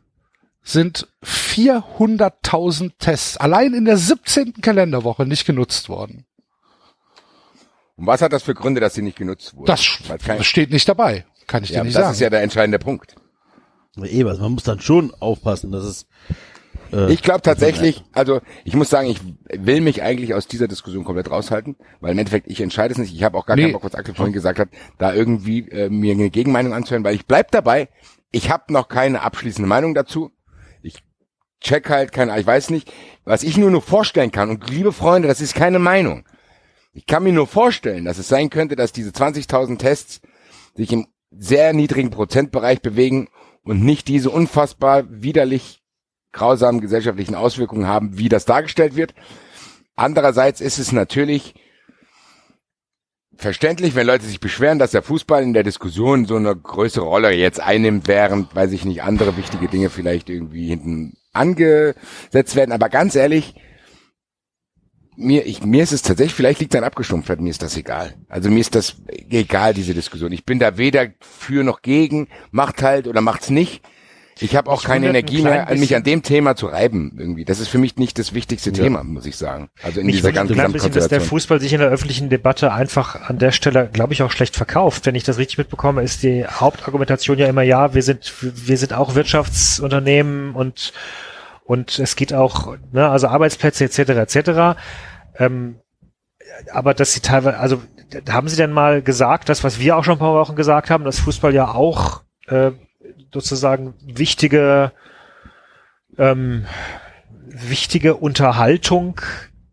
sind 0.63 1.09
400.000 1.25 2.93
Tests 2.99 3.37
allein 3.37 3.75
in 3.75 3.85
der 3.85 3.97
17. 3.97 4.55
Kalenderwoche 4.61 5.27
nicht 5.27 5.47
genutzt 5.47 5.89
worden. 5.89 6.27
Und 7.97 8.07
was 8.07 8.23
hat 8.23 8.33
das 8.33 8.43
für 8.43 8.55
Gründe, 8.55 8.81
dass 8.81 8.95
sie 8.95 9.03
nicht 9.03 9.19
genutzt 9.19 9.55
wurden? 9.55 9.67
Das 9.67 9.87
das 10.27 10.47
steht 10.47 10.71
nicht 10.71 10.89
dabei. 10.89 11.27
Kann 11.47 11.65
ich 11.65 11.71
ja, 11.71 11.81
dir 11.81 11.85
nicht 11.85 11.97
das 11.97 12.03
sagen. 12.03 12.13
ist 12.15 12.21
ja 12.21 12.31
der 12.31 12.43
entscheidende 12.43 12.79
Punkt. 12.79 13.15
eh 14.03 14.25
was. 14.25 14.39
Man 14.39 14.53
muss 14.53 14.63
dann 14.63 14.81
schon 14.81 15.13
aufpassen, 15.21 15.73
dass 15.73 15.85
es. 15.85 16.07
Äh, 16.93 17.13
Ich 17.13 17.23
glaube 17.23 17.43
tatsächlich, 17.43 18.03
also 18.13 18.41
ich 18.65 18.75
muss 18.75 18.89
sagen, 18.89 19.09
ich 19.09 19.21
will 19.53 19.81
mich 19.81 20.03
eigentlich 20.03 20.33
aus 20.35 20.47
dieser 20.47 20.69
Diskussion 20.69 21.05
komplett 21.05 21.31
raushalten, 21.31 21.77
weil 22.01 22.13
im 22.13 22.19
Endeffekt 22.19 22.47
ich 22.51 22.61
entscheide 22.61 22.93
es 22.93 22.99
nicht. 22.99 23.15
Ich 23.15 23.23
habe 23.23 23.37
auch 23.37 23.47
gar 23.47 23.57
Nee. 23.57 23.63
keinen 23.65 23.73
Bock, 23.73 23.85
was 23.85 23.95
Axel 23.95 24.15
vorhin 24.15 24.33
gesagt 24.33 24.59
hat, 24.59 24.69
da 24.99 25.13
irgendwie 25.13 25.69
äh, 25.71 25.91
mir 25.91 26.13
eine 26.15 26.31
Gegenmeinung 26.31 26.73
anzuhören, 26.73 27.05
weil 27.05 27.15
ich 27.17 27.27
bleib 27.27 27.51
dabei. 27.51 27.89
Ich 28.33 28.49
habe 28.51 28.73
noch 28.73 28.89
keine 28.89 29.23
abschließende 29.23 29.69
Meinung 29.69 29.95
dazu. 29.95 30.31
Check 31.61 31.91
halt 31.91 32.13
keine, 32.13 32.39
ich 32.39 32.47
weiß 32.47 32.71
nicht, 32.71 32.93
was 33.25 33.43
ich 33.43 33.57
nur 33.57 33.71
nur 33.71 33.83
vorstellen 33.83 34.33
kann. 34.33 34.51
Und 34.51 34.71
liebe 34.71 34.93
Freunde, 34.93 35.29
das 35.29 35.41
ist 35.41 35.55
keine 35.55 35.79
Meinung. 35.79 36.25
Ich 36.93 37.07
kann 37.07 37.23
mir 37.23 37.33
nur 37.33 37.47
vorstellen, 37.47 38.05
dass 38.05 38.19
es 38.19 38.29
sein 38.29 38.51
könnte, 38.51 38.77
dass 38.77 38.93
diese 38.93 39.11
20.000 39.11 39.79
Tests 39.79 40.21
sich 40.75 40.93
im 40.93 41.07
sehr 41.31 41.73
niedrigen 41.73 42.11
Prozentbereich 42.11 42.83
bewegen 42.83 43.29
und 43.63 43.85
nicht 43.85 44.09
diese 44.09 44.31
unfassbar 44.31 45.05
widerlich 45.09 45.83
grausamen 46.33 46.81
gesellschaftlichen 46.81 47.35
Auswirkungen 47.35 47.87
haben, 47.87 48.19
wie 48.19 48.29
das 48.29 48.45
dargestellt 48.45 48.97
wird. 48.97 49.15
Andererseits 49.97 50.61
ist 50.61 50.79
es 50.79 50.93
natürlich 50.93 51.55
verständlich, 53.41 53.95
wenn 53.95 54.07
Leute 54.07 54.25
sich 54.25 54.41
beschweren, 54.41 54.79
dass 54.79 54.91
der 54.91 55.03
Fußball 55.03 55.43
in 55.43 55.53
der 55.53 55.63
Diskussion 55.63 56.27
so 56.27 56.37
eine 56.37 56.55
größere 56.55 57.05
Rolle 57.05 57.33
jetzt 57.33 57.61
einnimmt, 57.61 58.07
während, 58.07 58.55
weiß 58.55 58.73
ich 58.73 58.85
nicht, 58.85 59.03
andere 59.03 59.37
wichtige 59.37 59.69
Dinge 59.69 59.91
vielleicht 59.91 60.31
irgendwie 60.31 60.69
hinten 60.69 61.17
angesetzt 61.33 62.57
werden. 62.57 62.73
Aber 62.73 62.89
ganz 62.89 63.15
ehrlich, 63.15 63.55
mir, 65.17 65.47
ich, 65.47 65.63
mir 65.63 65.83
ist 65.83 65.93
es 65.93 66.03
tatsächlich, 66.03 66.35
vielleicht 66.35 66.61
liegt 66.61 66.75
es 66.75 66.79
an 66.79 66.85
Abgestumpftheit, 66.85 67.41
mir 67.41 67.51
ist 67.51 67.63
das 67.63 67.77
egal. 67.77 68.15
Also 68.29 68.51
mir 68.51 68.61
ist 68.61 68.75
das 68.75 68.97
egal, 69.09 69.75
diese 69.75 69.95
Diskussion. 69.95 70.33
Ich 70.33 70.45
bin 70.45 70.59
da 70.59 70.77
weder 70.79 71.09
für 71.21 71.65
noch 71.65 71.83
gegen, 71.83 72.29
macht 72.51 72.83
halt 72.83 73.07
oder 73.07 73.21
macht's 73.21 73.51
nicht. 73.51 73.83
Ich 74.43 74.57
habe 74.57 74.71
auch 74.71 74.79
Mich 74.79 74.87
keine 74.87 75.09
Energie 75.09 75.43
mehr, 75.43 75.67
mich 75.71 75.81
bisschen- 75.81 75.97
an 75.99 76.03
dem 76.05 76.23
Thema 76.23 76.57
zu 76.57 76.67
reiben 76.67 77.15
irgendwie. 77.19 77.45
Das 77.45 77.61
ist 77.61 77.69
für 77.69 77.79
mich 77.79 77.97
nicht 77.97 78.19
das 78.19 78.33
wichtigste 78.33 78.73
Thema, 78.73 79.05
muss 79.05 79.27
ich 79.27 79.37
sagen. 79.37 79.69
Also 79.83 80.01
in 80.01 80.07
Mich 80.07 80.17
dieser 80.17 80.33
ganzen 80.33 80.59
ein 80.59 80.73
bisschen, 80.73 80.93
dass 80.93 81.09
der. 81.09 81.21
Fußball 81.21 81.61
sich 81.61 81.73
in 81.73 81.81
der 81.81 81.89
öffentlichen 81.91 82.31
Debatte 82.31 82.73
einfach 82.73 83.29
an 83.29 83.39
der 83.39 83.53
Stelle, 83.53 83.89
glaube 83.93 84.13
ich, 84.15 84.23
auch 84.23 84.31
schlecht 84.31 84.57
verkauft. 84.57 85.07
Wenn 85.07 85.15
ich 85.15 85.25
das 85.25 85.39
richtig 85.39 85.59
mitbekomme, 85.59 86.03
ist 86.03 86.23
die 86.23 86.47
Hauptargumentation 86.47 87.39
ja 87.39 87.47
immer, 87.47 87.63
ja, 87.63 87.95
wir 87.95 88.03
sind, 88.03 88.33
wir 88.41 88.79
sind 88.79 88.93
auch 88.95 89.15
Wirtschaftsunternehmen 89.15 90.55
und, 90.55 90.93
und 91.65 91.99
es 91.99 92.17
geht 92.17 92.33
auch, 92.33 92.77
ne, 92.93 93.09
also 93.09 93.29
Arbeitsplätze 93.29 93.85
etc. 93.85 93.99
etc. 94.35 94.81
Ähm, 95.37 95.77
aber 96.73 96.95
dass 96.95 97.13
sie 97.13 97.21
teilweise, 97.21 97.59
also 97.59 97.83
haben 98.29 98.49
Sie 98.49 98.57
denn 98.57 98.73
mal 98.73 99.03
gesagt, 99.03 99.49
das, 99.49 99.63
was 99.63 99.79
wir 99.79 99.97
auch 99.97 100.05
schon 100.05 100.15
ein 100.15 100.19
paar 100.19 100.35
Wochen 100.35 100.57
gesagt 100.57 100.91
haben, 100.91 101.05
dass 101.05 101.21
Fußball 101.21 101.55
ja 101.55 101.69
auch 101.73 102.23
äh, 102.49 102.73
sozusagen 103.33 103.95
wichtige 104.05 104.93
ähm, 106.19 106.67
wichtige 107.47 108.17
Unterhaltung 108.17 109.21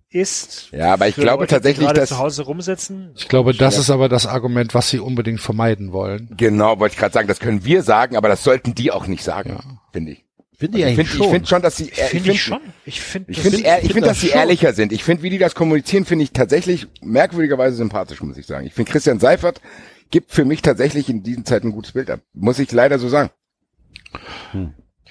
ist. 0.09 0.69
Ja, 0.71 0.93
aber 0.93 1.07
ich 1.07 1.15
glaube 1.15 1.43
Leute, 1.43 1.55
tatsächlich, 1.55 1.89
dass 1.91 2.09
zu 2.09 2.17
Hause 2.17 2.43
rumsitzen. 2.43 3.11
Ich 3.17 3.27
glaube, 3.27 3.53
das 3.53 3.77
ist 3.77 3.89
aber 3.89 4.07
das 4.09 4.25
Argument, 4.25 4.73
was 4.73 4.89
sie 4.89 4.99
unbedingt 4.99 5.41
vermeiden 5.41 5.91
wollen. 5.91 6.29
genau, 6.37 6.79
wollte 6.79 6.93
ich 6.93 6.99
gerade 6.99 7.13
sagen, 7.13 7.27
das 7.27 7.39
können 7.39 7.65
wir 7.65 7.83
sagen, 7.83 8.15
aber 8.15 8.29
das 8.29 8.43
sollten 8.43 8.73
die 8.73 8.91
auch 8.91 9.07
nicht 9.07 9.23
sagen, 9.23 9.59
finde 9.91 10.13
ich. 10.13 10.25
finde 10.57 10.77
ich 10.77 10.83
Ich 10.85 10.89
eigentlich 10.89 11.09
finde 11.09 11.11
schon. 11.17 11.25
ich 11.27 11.31
find 11.33 11.47
schon, 11.49 11.61
dass 11.61 11.75
sie, 11.77 11.89
äh, 11.91 12.05
Finde 12.05 12.31
ich, 12.31 12.41
find- 12.43 12.61
schon. 12.61 12.73
Ich 12.85 13.01
finde, 13.01 13.31
Ich 13.31 13.41
finde, 13.41 13.57
find- 13.57 13.67
ich 13.67 13.73
ich 13.73 13.79
find 13.81 13.91
finde, 13.93 14.07
dass 14.07 14.17
das 14.17 14.21
sie 14.21 14.27
schon. 14.29 14.39
ehrlicher 14.39 14.73
sind. 14.73 14.91
Ich 14.93 15.03
finde, 15.03 15.23
wie 15.23 15.29
die 15.29 15.37
das 15.39 15.55
kommunizieren, 15.55 16.05
finde 16.05 16.23
ich 16.23 16.31
tatsächlich 16.31 16.87
merkwürdigerweise 17.01 17.75
sympathisch, 17.75 18.21
muss 18.21 18.37
ich 18.37 18.45
sagen. 18.45 18.65
Ich 18.65 18.73
finde, 18.73 18.91
Christian 18.91 19.19
Seifert 19.19 19.61
gibt 20.09 20.31
für 20.31 20.45
mich 20.45 20.61
tatsächlich 20.61 21.09
in 21.09 21.21
diesen 21.21 21.43
Zeiten 21.45 21.67
ein 21.67 21.73
gutes 21.73 21.91
Bild 21.91 22.09
ab. 22.09 22.21
Muss 22.33 22.59
ich 22.59 22.71
leider 22.71 22.97
so 22.97 23.09
sagen. 23.09 23.29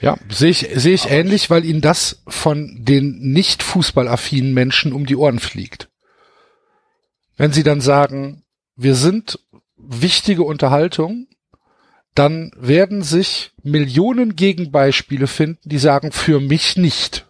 Ja, 0.00 0.18
sehe 0.28 0.50
ich, 0.50 0.68
sehe 0.74 0.94
ich 0.94 1.10
ähnlich, 1.10 1.48
weil 1.48 1.64
ihnen 1.64 1.80
das 1.80 2.22
von 2.28 2.84
den 2.84 3.18
nicht 3.32 3.62
fußballaffinen 3.62 4.52
Menschen 4.52 4.92
um 4.92 5.06
die 5.06 5.16
Ohren 5.16 5.38
fliegt. 5.38 5.88
Wenn 7.36 7.52
sie 7.52 7.62
dann 7.62 7.80
sagen, 7.80 8.44
wir 8.76 8.94
sind 8.94 9.38
wichtige 9.76 10.42
Unterhaltung, 10.42 11.28
dann 12.14 12.50
werden 12.56 13.02
sich 13.02 13.52
Millionen 13.62 14.36
Gegenbeispiele 14.36 15.26
finden, 15.26 15.68
die 15.68 15.78
sagen, 15.78 16.12
für 16.12 16.40
mich 16.40 16.76
nicht. 16.76 17.26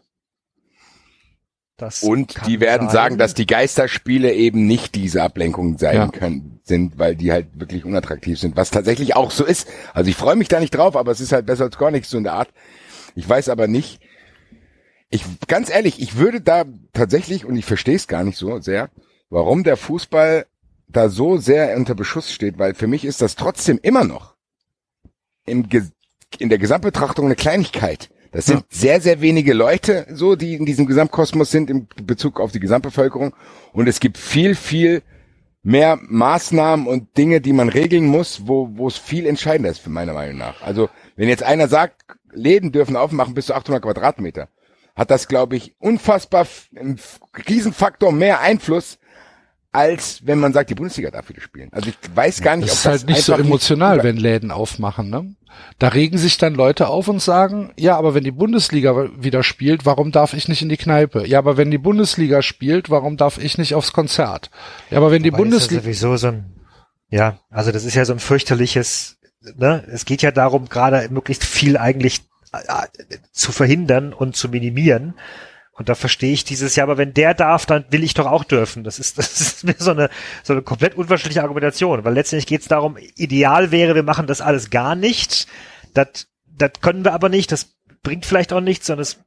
Das 1.77 2.03
Und 2.03 2.47
die 2.47 2.61
werden 2.61 2.89
sein. 2.89 2.95
sagen, 2.95 3.19
dass 3.19 3.35
die 3.35 3.47
Geisterspiele 3.47 4.33
eben 4.33 4.67
nicht 4.67 4.95
diese 4.95 5.23
Ablenkung 5.23 5.79
sein 5.79 5.97
Ja. 5.97 6.09
können, 6.09 6.61
sind, 6.65 6.99
weil 6.99 7.15
die 7.17 7.33
halt 7.33 7.49
wirklich 7.55 7.85
unattraktiv 7.85 8.39
sind, 8.41 8.57
was 8.57 8.71
tatsächlich 8.71 9.15
auch 9.15 9.31
so 9.31 9.45
ist. 9.45 9.69
Also 9.93 10.09
ich 10.11 10.17
freue 10.17 10.37
mich 10.37 10.49
da 10.49 10.59
nicht 10.59 10.75
drauf, 10.75 10.97
aber 10.97 11.13
es 11.13 11.21
ist 11.21 11.33
halt 11.33 11.47
besser 11.47 11.65
als 11.65 11.79
gar 11.79 11.91
nichts 11.91 12.11
so 12.11 12.19
in 12.19 12.25
der 12.25 12.33
Art. 12.33 12.49
Ich 13.15 13.29
weiß 13.29 13.49
aber 13.51 13.69
nicht, 13.69 14.01
ich, 15.11 15.23
ganz 15.47 15.71
ehrlich, 15.71 16.01
ich 16.01 16.17
würde 16.17 16.41
da 16.41 16.65
tatsächlich, 16.93 17.45
und 17.45 17.57
ich 17.57 17.65
verstehe 17.65 17.95
es 17.97 18.09
gar 18.09 18.25
nicht 18.25 18.37
so 18.39 18.59
sehr, 18.61 18.91
warum 19.31 19.63
der 19.63 19.77
Fußball 19.77 20.47
da 20.89 21.09
so 21.09 21.37
sehr 21.37 21.77
unter 21.77 21.95
Beschuss 21.95 22.33
steht, 22.33 22.59
weil 22.59 22.75
für 22.75 22.87
mich 22.87 23.05
ist 23.05 23.21
das 23.21 23.37
trotzdem 23.37 23.79
immer 23.83 24.05
noch 24.05 24.35
im, 25.45 25.69
in 26.39 26.49
der 26.49 26.59
Gesamtbetrachtung 26.59 27.27
eine 27.27 27.37
Kleinigkeit. 27.37 28.11
Das 28.37 28.45
sind 28.45 28.67
sehr, 28.69 29.01
sehr 29.01 29.23
wenige 29.23 29.55
Leute, 29.55 30.07
so, 30.13 30.37
die 30.37 30.57
in 30.57 30.67
diesem 30.67 30.85
Gesamtkosmos 30.85 31.51
sind 31.51 31.71
im 31.71 31.89
Bezug 32.03 32.39
auf 32.39 32.53
die 32.53 32.61
Gesamtbevölkerung. 32.61 33.33
Und 33.73 33.89
es 33.89 33.99
gibt 33.99 34.19
viel, 34.19 34.55
viel 34.55 35.03
mehr 35.63 35.99
Maßnahmen 36.03 36.87
und 36.87 37.17
Dinge, 37.17 37.41
die 37.41 37.55
man 37.55 37.71
regeln 37.71 38.05
muss, 38.05 38.47
wo, 38.47 38.69
wo 38.75 38.89
es 38.89 38.99
viel 38.99 39.25
entscheidender 39.25 39.71
ist, 39.71 39.79
für 39.79 39.89
meiner 39.89 40.13
Meinung 40.13 40.37
nach. 40.37 40.61
Also, 40.61 40.91
wenn 41.17 41.31
jetzt 41.31 41.45
einer 41.45 41.67
sagt, 41.67 42.03
Läden 42.31 42.73
dürfen 42.73 42.95
aufmachen 42.95 43.33
bis 43.33 43.47
zu 43.47 43.55
800 43.55 43.83
Quadratmeter, 43.83 44.51
hat 44.95 45.11
das, 45.11 45.29
glaube 45.29 45.57
ich, 45.57 45.75
unfassbar 45.79 46.47
einen 46.79 47.01
Riesenfaktor 47.49 48.13
mehr 48.13 48.41
Einfluss, 48.41 48.99
als 49.77 50.21
wenn 50.25 50.39
man 50.41 50.55
sagt, 50.55 50.71
die 50.71 50.75
Bundesliga 50.75 51.11
darf 51.11 51.29
wieder 51.29 51.43
spielen. 51.43 51.69
Also 51.71 51.91
ich 51.91 51.97
weiß 52.15 52.41
gar 52.41 52.57
nicht, 52.57 52.71
Das 52.71 52.73
ob 52.73 52.77
ist 52.79 52.87
das 52.87 52.93
halt 52.93 53.11
nicht 53.11 53.23
so 53.23 53.35
emotional, 53.35 54.03
wenn 54.03 54.17
Läden 54.17 54.51
aufmachen. 54.51 55.11
Ne? 55.11 55.35
Da 55.79 55.89
regen 55.89 56.17
sich 56.17 56.39
dann 56.39 56.55
Leute 56.55 56.89
auf 56.89 57.09
und 57.09 57.21
sagen, 57.21 57.73
ja, 57.77 57.97
aber 57.99 58.15
wenn 58.15 58.25
die 58.25 58.31
Bundesliga 58.31 59.11
wieder 59.19 59.43
spielt, 59.43 59.85
warum 59.85 60.13
darf 60.13 60.33
ich 60.33 60.49
nicht 60.49 60.63
in 60.63 60.71
die 60.71 60.79
Kneipe? 60.79 61.27
Ja, 61.27 61.39
aber 61.39 61.59
wenn 61.59 61.71
die 61.71 61.79
Bundesliga 61.79 62.41
spielt, 62.41 62.89
warum 62.89 63.19
darf 63.19 63.37
ich 63.37 63.59
nicht 63.59 63.75
aufs 63.75 63.93
Konzert? 63.93 64.51
Ja, 64.91 64.97
aber 64.97 65.11
wenn 65.11 65.23
die 65.23 65.31
Bundesliga... 65.31 65.83
ja 65.83 65.83
sowieso 65.83 66.17
so 66.17 66.29
ein, 66.29 66.55
ja, 67.11 67.39
also 67.51 67.71
das 67.71 67.85
ist 67.85 67.95
ja 67.95 68.07
so 68.07 68.15
ein 68.15 68.19
fürchterliches, 68.19 69.19
ne, 69.57 69.85
es 69.93 70.07
geht 70.07 70.23
ja 70.23 70.31
darum, 70.31 70.71
gerade 70.71 71.07
möglichst 71.11 71.45
viel 71.45 71.77
eigentlich 71.77 72.23
äh, 72.53 72.87
zu 73.31 73.53
verhindern 73.53 74.15
und 74.15 74.37
zu 74.37 74.49
minimieren. 74.49 75.15
Und 75.79 75.91
da 75.91 75.95
verstehe 75.95 76.33
ich 76.33 76.45
dieses, 76.45 76.75
ja, 76.77 76.85
aber 76.85 76.97
wenn 76.97 77.13
der 77.13 77.35
darf, 77.35 77.67
dann 77.67 77.85
will 77.91 78.03
ich 78.03 78.15
doch 78.15 78.27
auch 78.27 78.45
dürfen. 78.45 78.83
Das 78.83 78.99
ist, 78.99 79.19
das 79.19 79.41
ist 79.41 79.65
mir 79.65 79.75
so 79.79 79.91
eine, 79.91 80.09
so 80.43 80.55
eine 80.55 80.63
komplett 80.63 80.95
unverständliche 80.95 81.43
Argumentation, 81.43 82.05
weil 82.05 82.15
letztendlich 82.15 82.47
geht 82.47 82.63
es 82.63 82.69
darum, 82.69 82.97
ideal 83.17 83.71
wäre, 83.71 83.95
wir 83.95 84.03
machen 84.03 84.27
das 84.27 84.41
alles 84.41 84.71
gar 84.71 84.95
nicht. 84.95 85.47
Das, 85.93 86.27
das 86.47 86.73
können 86.81 87.05
wir 87.05 87.13
aber 87.13 87.29
nicht, 87.29 87.53
das 87.53 87.75
bringt 88.03 88.25
vielleicht 88.25 88.53
auch 88.53 88.61
nichts, 88.61 88.87
sondern 88.87 89.03
es 89.03 89.19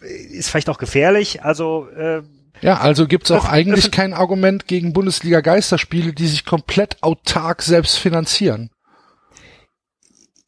ist 0.00 0.48
vielleicht 0.48 0.70
auch 0.70 0.78
gefährlich. 0.78 1.42
Also, 1.42 1.88
äh, 1.90 2.22
Ja, 2.62 2.78
also 2.78 3.06
gibt's 3.06 3.30
auch 3.30 3.44
eigentlich 3.44 3.90
kein 3.90 4.14
Argument 4.14 4.66
gegen 4.66 4.92
Bundesliga-Geisterspiele, 4.92 6.14
die 6.14 6.26
sich 6.26 6.44
komplett 6.44 7.02
autark 7.02 7.62
selbst 7.62 7.98
finanzieren. 7.98 8.70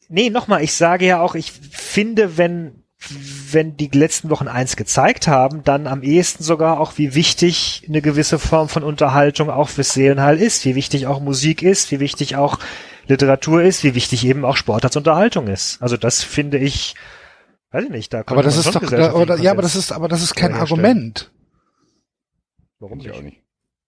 Nee, 0.09 0.29
nochmal, 0.29 0.63
ich 0.63 0.73
sage 0.73 1.05
ja 1.05 1.21
auch, 1.21 1.35
ich 1.35 1.51
finde, 1.51 2.37
wenn, 2.37 2.82
wenn 3.09 3.77
die 3.77 3.89
letzten 3.93 4.29
Wochen 4.29 4.47
eins 4.47 4.75
gezeigt 4.75 5.27
haben, 5.27 5.63
dann 5.63 5.87
am 5.87 6.03
ehesten 6.03 6.43
sogar 6.43 6.79
auch, 6.79 6.97
wie 6.97 7.15
wichtig 7.15 7.83
eine 7.87 8.01
gewisse 8.01 8.39
Form 8.39 8.69
von 8.69 8.83
Unterhaltung 8.83 9.49
auch 9.49 9.69
fürs 9.69 9.93
Seelenheil 9.93 10.39
ist, 10.39 10.65
wie 10.65 10.75
wichtig 10.75 11.07
auch 11.07 11.19
Musik 11.19 11.61
ist, 11.61 11.91
wie 11.91 11.99
wichtig 11.99 12.35
auch 12.35 12.59
Literatur 13.07 13.61
ist, 13.61 13.83
wie 13.83 13.95
wichtig 13.95 14.25
eben 14.25 14.45
auch 14.45 14.55
Sport 14.55 14.85
als 14.85 14.95
Unterhaltung 14.95 15.47
ist. 15.47 15.81
Also 15.81 15.97
das 15.97 16.23
finde 16.23 16.57
ich, 16.57 16.95
weiß 17.71 17.85
ich 17.85 17.91
nicht, 17.91 18.13
da 18.13 18.23
kann 18.23 18.37
Aber 18.37 18.43
das 18.43 18.55
man 18.55 18.65
ist 18.65 18.75
doch, 18.75 18.81
gesellschaftlichen 18.81 19.21
oder, 19.21 19.37
ja, 19.39 19.51
aber 19.51 19.61
das 19.61 19.75
ist, 19.75 19.91
aber 19.91 20.07
das 20.07 20.21
ist 20.21 20.35
kein. 20.35 20.53
Argument. 20.53 21.31
Warum 22.79 22.99
Ich 22.99 23.11
auch 23.11 23.21
nicht? 23.21 23.42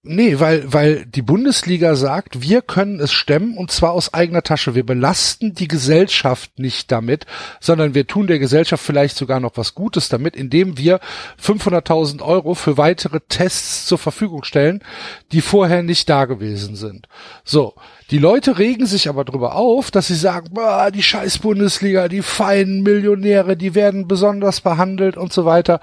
Nee, 0.08 0.40
weil, 0.40 0.72
weil 0.72 1.08
die 1.08 1.24
Bundesliga 1.24 1.96
sagt, 1.96 2.44
wir 2.44 2.62
können 2.62 3.00
es 3.00 3.12
stemmen 3.12 3.58
und 3.58 3.72
zwar 3.72 3.94
aus 3.94 4.14
eigener 4.14 4.44
Tasche. 4.44 4.76
Wir 4.76 4.86
belasten 4.86 5.56
die 5.56 5.68
Gesellschaft 5.68 6.60
nicht 6.60 6.92
damit, 6.92 7.26
sondern 7.60 7.96
wir 7.96 8.06
tun 8.06 8.28
der 8.28 8.38
Gesellschaft 8.38 8.86
vielleicht 8.86 9.18
sogar 9.18 9.40
noch 9.40 9.54
was 9.56 9.74
Gutes 9.74 10.08
damit, 10.08 10.36
indem 10.36 10.78
wir 10.78 11.00
500.000 11.44 12.22
Euro 12.22 12.54
für 12.54 12.78
weitere 12.78 13.20
Tests 13.30 13.88
zur 13.88 13.98
Verfügung 13.98 14.44
stellen, 14.44 14.84
die 15.32 15.42
vorher 15.42 15.82
nicht 15.82 16.08
da 16.08 16.26
gewesen 16.26 16.76
sind. 16.76 17.08
So. 17.44 17.74
Die 18.12 18.20
Leute 18.20 18.60
regen 18.60 18.86
sich 18.86 19.10
aber 19.10 19.26
drüber 19.26 19.56
auf, 19.56 19.90
dass 19.90 20.06
sie 20.06 20.16
sagen, 20.16 20.50
"Boah, 20.54 20.92
die 20.92 21.02
scheiß 21.02 21.40
Bundesliga, 21.40 22.08
die 22.08 22.22
feinen 22.22 22.84
Millionäre, 22.84 23.58
die 23.58 23.74
werden 23.74 24.08
besonders 24.08 24.62
behandelt 24.62 25.18
und 25.18 25.34
so 25.34 25.46
weiter 25.46 25.80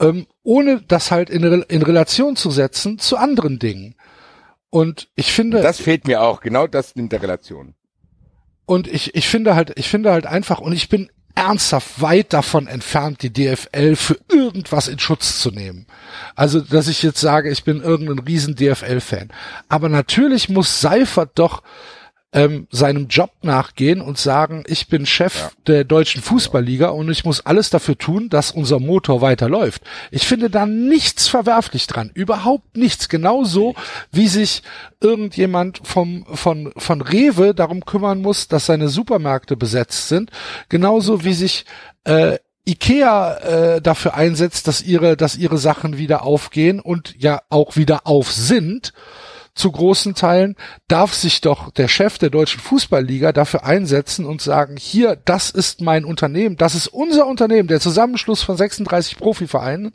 ähm, 0.00 0.26
ohne 0.42 0.82
das 0.88 1.10
halt 1.10 1.30
in, 1.30 1.44
Re- 1.44 1.66
in 1.68 1.82
Relation 1.82 2.36
zu 2.36 2.50
setzen 2.50 2.98
zu 2.98 3.16
anderen 3.16 3.58
Dingen. 3.58 3.94
Und 4.70 5.08
ich 5.16 5.32
finde, 5.32 5.62
Das 5.62 5.80
fehlt 5.80 6.06
mir 6.06 6.22
auch, 6.22 6.40
genau 6.40 6.66
das 6.66 6.92
in 6.92 7.08
der 7.08 7.22
Relation. 7.22 7.74
und 8.66 8.86
ich, 8.86 9.14
ich 9.14 9.28
finde 9.28 9.54
halt, 9.56 9.72
ich 9.76 9.88
finde 9.88 10.12
halt 10.12 10.26
einfach, 10.26 10.60
und 10.60 10.72
ich 10.72 10.88
bin 10.88 11.10
ernsthaft 11.34 12.00
weit 12.02 12.32
davon 12.32 12.66
entfernt, 12.66 13.22
die 13.22 13.32
DFL 13.32 13.96
für 13.96 14.18
irgendwas 14.30 14.88
in 14.88 14.98
Schutz 14.98 15.40
zu 15.40 15.50
nehmen. 15.50 15.86
Also, 16.34 16.60
dass 16.60 16.88
ich 16.88 17.02
jetzt 17.02 17.20
sage, 17.20 17.50
ich 17.50 17.64
bin 17.64 17.80
irgendein 17.80 18.18
riesen 18.18 18.56
DFL-Fan. 18.56 19.30
Aber 19.68 19.88
natürlich 19.88 20.48
muss 20.48 20.80
Seifert 20.80 21.30
doch 21.38 21.62
ähm, 22.32 22.68
seinem 22.70 23.08
Job 23.08 23.32
nachgehen 23.42 24.00
und 24.00 24.18
sagen, 24.18 24.62
ich 24.66 24.88
bin 24.88 25.04
Chef 25.04 25.50
der 25.66 25.84
deutschen 25.84 26.22
Fußballliga 26.22 26.88
und 26.88 27.10
ich 27.10 27.24
muss 27.24 27.44
alles 27.44 27.70
dafür 27.70 27.98
tun, 27.98 28.28
dass 28.28 28.52
unser 28.52 28.78
Motor 28.78 29.20
weiterläuft. 29.20 29.82
Ich 30.10 30.26
finde 30.26 30.48
da 30.48 30.64
nichts 30.66 31.26
verwerflich 31.26 31.86
dran, 31.88 32.10
überhaupt 32.14 32.76
nichts. 32.76 33.08
Genauso 33.08 33.74
wie 34.12 34.28
sich 34.28 34.62
irgendjemand 35.00 35.80
vom 35.82 36.24
von 36.32 36.72
von 36.76 37.00
Rewe 37.00 37.54
darum 37.54 37.84
kümmern 37.84 38.22
muss, 38.22 38.46
dass 38.46 38.66
seine 38.66 38.88
Supermärkte 38.88 39.56
besetzt 39.56 40.08
sind, 40.08 40.30
genauso 40.68 41.24
wie 41.24 41.34
sich 41.34 41.64
äh, 42.04 42.38
Ikea 42.64 43.36
äh, 43.38 43.82
dafür 43.82 44.14
einsetzt, 44.14 44.68
dass 44.68 44.82
ihre 44.82 45.16
dass 45.16 45.36
ihre 45.36 45.58
Sachen 45.58 45.98
wieder 45.98 46.22
aufgehen 46.22 46.78
und 46.78 47.16
ja 47.18 47.42
auch 47.48 47.76
wieder 47.76 48.06
auf 48.06 48.30
sind 48.30 48.92
zu 49.60 49.70
großen 49.70 50.14
Teilen 50.14 50.56
darf 50.88 51.12
sich 51.12 51.42
doch 51.42 51.70
der 51.70 51.86
Chef 51.86 52.16
der 52.18 52.30
deutschen 52.30 52.60
Fußballliga 52.60 53.32
dafür 53.32 53.64
einsetzen 53.64 54.24
und 54.24 54.40
sagen, 54.40 54.76
hier, 54.76 55.16
das 55.16 55.50
ist 55.50 55.82
mein 55.82 56.04
Unternehmen, 56.04 56.56
das 56.56 56.74
ist 56.74 56.88
unser 56.88 57.26
Unternehmen, 57.26 57.68
der 57.68 57.78
Zusammenschluss 57.78 58.42
von 58.42 58.56
36 58.56 59.18
Profivereinen 59.18 59.92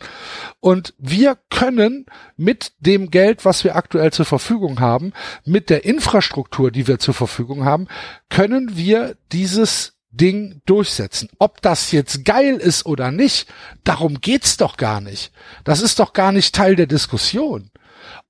und 0.60 0.94
wir 1.00 1.38
können 1.50 2.06
mit 2.38 2.74
dem 2.80 3.10
Geld, 3.10 3.44
was 3.44 3.64
wir 3.64 3.76
aktuell 3.76 4.14
zur 4.14 4.26
Verfügung 4.26 4.80
haben, 4.80 5.14
mit 5.46 5.72
der 5.72 5.84
Infrastruktur, 5.84 6.70
die 6.70 6.88
wir 6.88 7.00
zur 7.00 7.16
Verfügung 7.16 7.66
haben, 7.66 7.88
können 8.30 8.78
wir 8.78 9.18
dieses 9.32 9.94
Ding 10.12 10.62
durchsetzen. 10.66 11.28
Ob 11.40 11.62
das 11.62 11.92
jetzt 11.92 12.24
geil 12.24 12.56
ist 12.56 12.86
oder 12.86 13.12
nicht, 13.12 13.52
darum 13.84 14.22
geht's 14.22 14.58
doch 14.58 14.78
gar 14.78 15.02
nicht. 15.02 15.32
Das 15.64 15.82
ist 15.82 16.00
doch 16.00 16.14
gar 16.14 16.32
nicht 16.32 16.54
Teil 16.54 16.76
der 16.76 16.88
Diskussion 16.88 17.72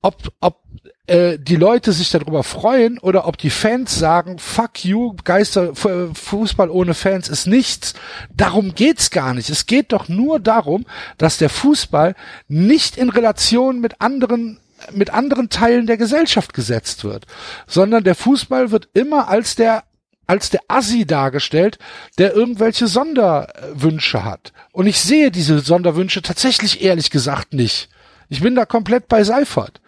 ob, 0.06 0.32
ob 0.40 0.62
äh, 1.08 1.38
die 1.40 1.56
Leute 1.56 1.92
sich 1.92 2.10
darüber 2.12 2.44
freuen 2.44 2.98
oder 3.00 3.28
ob 3.28 3.38
die 3.38 3.50
Fans 3.50 3.98
sagen, 3.98 4.40
fuck 4.40 4.84
you, 4.84 5.16
Geister, 5.24 5.76
Fu- 5.76 6.14
Fußball 6.14 6.70
ohne 6.70 6.94
Fans 6.94 7.30
ist 7.30 7.48
nichts. 7.48 7.94
Darum 8.36 8.74
geht's 8.76 9.12
gar 9.12 9.34
nicht. 9.34 9.50
Es 9.50 9.66
geht 9.66 9.92
doch 9.92 10.08
nur 10.08 10.40
darum, 10.40 10.86
dass 11.18 11.38
der 11.38 11.50
Fußball 11.50 12.16
nicht 12.48 12.98
in 12.98 13.10
Relation 13.10 13.80
mit 13.80 14.02
anderen 14.02 14.60
mit 14.92 15.12
anderen 15.12 15.50
Teilen 15.50 15.88
der 15.88 15.98
Gesellschaft 15.98 16.54
gesetzt 16.54 17.06
wird, 17.06 17.26
sondern 17.66 18.04
der 18.04 18.14
Fußball 18.14 18.72
wird 18.72 18.90
immer 18.94 19.30
als 19.30 19.56
der 19.56 19.84
als 20.28 20.50
der 20.50 20.62
Assi 20.68 21.06
dargestellt, 21.06 21.78
der 22.18 22.34
irgendwelche 22.34 22.88
Sonderwünsche 22.88 24.24
hat. 24.26 24.54
Und 24.72 24.88
ich 24.88 25.00
sehe 25.00 25.30
diese 25.32 25.60
Sonderwünsche 25.60 26.22
tatsächlich 26.24 26.84
ehrlich 26.84 27.12
gesagt 27.12 27.54
nicht. 27.54 27.90
Ich 28.28 28.42
bin 28.42 28.56
da 28.56 28.66
komplett 28.66 29.08
bei 29.08 29.24
Seifert. 29.24 29.82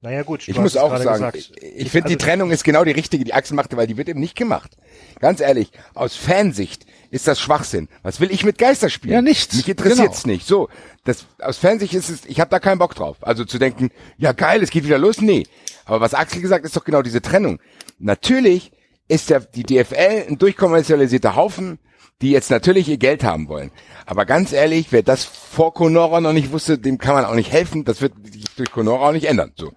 Naja 0.00 0.22
gut, 0.22 0.46
Ich 0.46 0.56
muss 0.56 0.76
auch 0.76 0.96
sagen, 0.96 1.12
gesagt. 1.12 1.36
ich, 1.60 1.90
finde, 1.90 2.08
die 2.08 2.14
Also- 2.14 2.24
Trennung 2.26 2.50
ist 2.52 2.62
genau 2.62 2.84
die 2.84 2.92
richtige, 2.92 3.24
die 3.24 3.34
Axel 3.34 3.56
machte, 3.56 3.76
weil 3.76 3.88
die 3.88 3.96
wird 3.96 4.08
eben 4.08 4.20
nicht 4.20 4.36
gemacht. 4.36 4.76
Ganz 5.18 5.40
ehrlich, 5.40 5.72
aus 5.94 6.14
Fansicht 6.14 6.86
ist 7.10 7.26
das 7.26 7.40
Schwachsinn. 7.40 7.88
Was 8.04 8.20
will 8.20 8.30
ich 8.30 8.44
mit 8.44 8.58
Geister 8.58 8.90
spielen? 8.90 9.14
Ja, 9.14 9.22
nichts. 9.22 9.56
Mich 9.56 9.68
interessiert's 9.68 10.22
Genau. 10.22 10.34
nicht. 10.34 10.46
So, 10.46 10.68
das 11.02 11.26
aus 11.40 11.58
Fansicht 11.58 11.94
ist 11.94 12.10
es, 12.10 12.24
ich 12.26 12.38
habe 12.38 12.48
da 12.50 12.60
keinen 12.60 12.78
Bock 12.78 12.94
drauf. 12.94 13.16
Also 13.22 13.44
zu 13.44 13.58
denken, 13.58 13.90
ja 14.18 14.30
geil, 14.32 14.62
es 14.62 14.70
geht 14.70 14.84
wieder 14.84 14.98
los, 14.98 15.20
nee. 15.20 15.44
Aber 15.84 16.00
was 16.00 16.14
Axel 16.14 16.42
gesagt, 16.42 16.64
ist 16.64 16.76
doch 16.76 16.84
genau 16.84 17.02
diese 17.02 17.20
Trennung. 17.20 17.58
Natürlich 17.98 18.70
ist 19.08 19.30
der, 19.30 19.40
die 19.40 19.64
DFL 19.64 20.26
ein 20.28 20.38
durchkommerzialisierter 20.38 21.34
Haufen, 21.34 21.80
die 22.20 22.30
jetzt 22.30 22.50
natürlich 22.50 22.88
ihr 22.88 22.98
Geld 22.98 23.22
haben 23.22 23.48
wollen. 23.48 23.70
Aber 24.06 24.26
ganz 24.26 24.52
ehrlich, 24.52 24.88
wer 24.90 25.02
das 25.02 25.24
vor 25.24 25.72
Conora 25.72 26.20
noch 26.20 26.32
nicht 26.32 26.52
wusste, 26.52 26.78
dem 26.78 26.98
kann 26.98 27.14
man 27.14 27.24
auch 27.24 27.34
nicht 27.34 27.52
helfen. 27.52 27.84
Das 27.84 28.00
wird 28.00 28.14
sich 28.24 28.44
durch 28.56 28.72
Conora 28.72 29.08
auch 29.08 29.12
nicht 29.12 29.26
ändern. 29.26 29.52
So. 29.56 29.72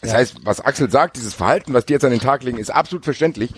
Das 0.00 0.14
heißt, 0.14 0.36
was 0.44 0.60
Axel 0.60 0.90
sagt, 0.90 1.16
dieses 1.16 1.34
Verhalten, 1.34 1.74
was 1.74 1.84
die 1.84 1.92
jetzt 1.92 2.04
an 2.04 2.10
den 2.10 2.20
Tag 2.20 2.42
legen, 2.42 2.58
ist 2.58 2.70
absolut 2.70 3.04
verständlich. 3.04 3.52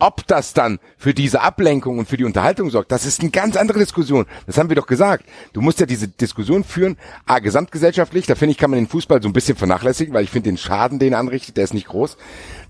Ob 0.00 0.24
das 0.28 0.54
dann 0.54 0.78
für 0.96 1.12
diese 1.12 1.40
Ablenkung 1.40 1.98
und 1.98 2.08
für 2.08 2.16
die 2.16 2.24
Unterhaltung 2.24 2.70
sorgt, 2.70 2.92
das 2.92 3.04
ist 3.04 3.20
eine 3.20 3.30
ganz 3.30 3.56
andere 3.56 3.80
Diskussion. 3.80 4.26
Das 4.46 4.56
haben 4.56 4.68
wir 4.68 4.76
doch 4.76 4.86
gesagt. 4.86 5.24
Du 5.52 5.60
musst 5.60 5.80
ja 5.80 5.86
diese 5.86 6.06
Diskussion 6.06 6.62
führen, 6.62 6.96
ah, 7.26 7.40
gesamtgesellschaftlich, 7.40 8.26
da 8.26 8.36
finde 8.36 8.52
ich, 8.52 8.58
kann 8.58 8.70
man 8.70 8.78
den 8.78 8.88
Fußball 8.88 9.20
so 9.20 9.28
ein 9.28 9.32
bisschen 9.32 9.56
vernachlässigen, 9.56 10.14
weil 10.14 10.22
ich 10.22 10.30
finde 10.30 10.50
den 10.50 10.56
Schaden, 10.56 11.00
den 11.00 11.14
er 11.14 11.18
anrichtet, 11.18 11.56
der 11.56 11.64
ist 11.64 11.74
nicht 11.74 11.88
groß. 11.88 12.16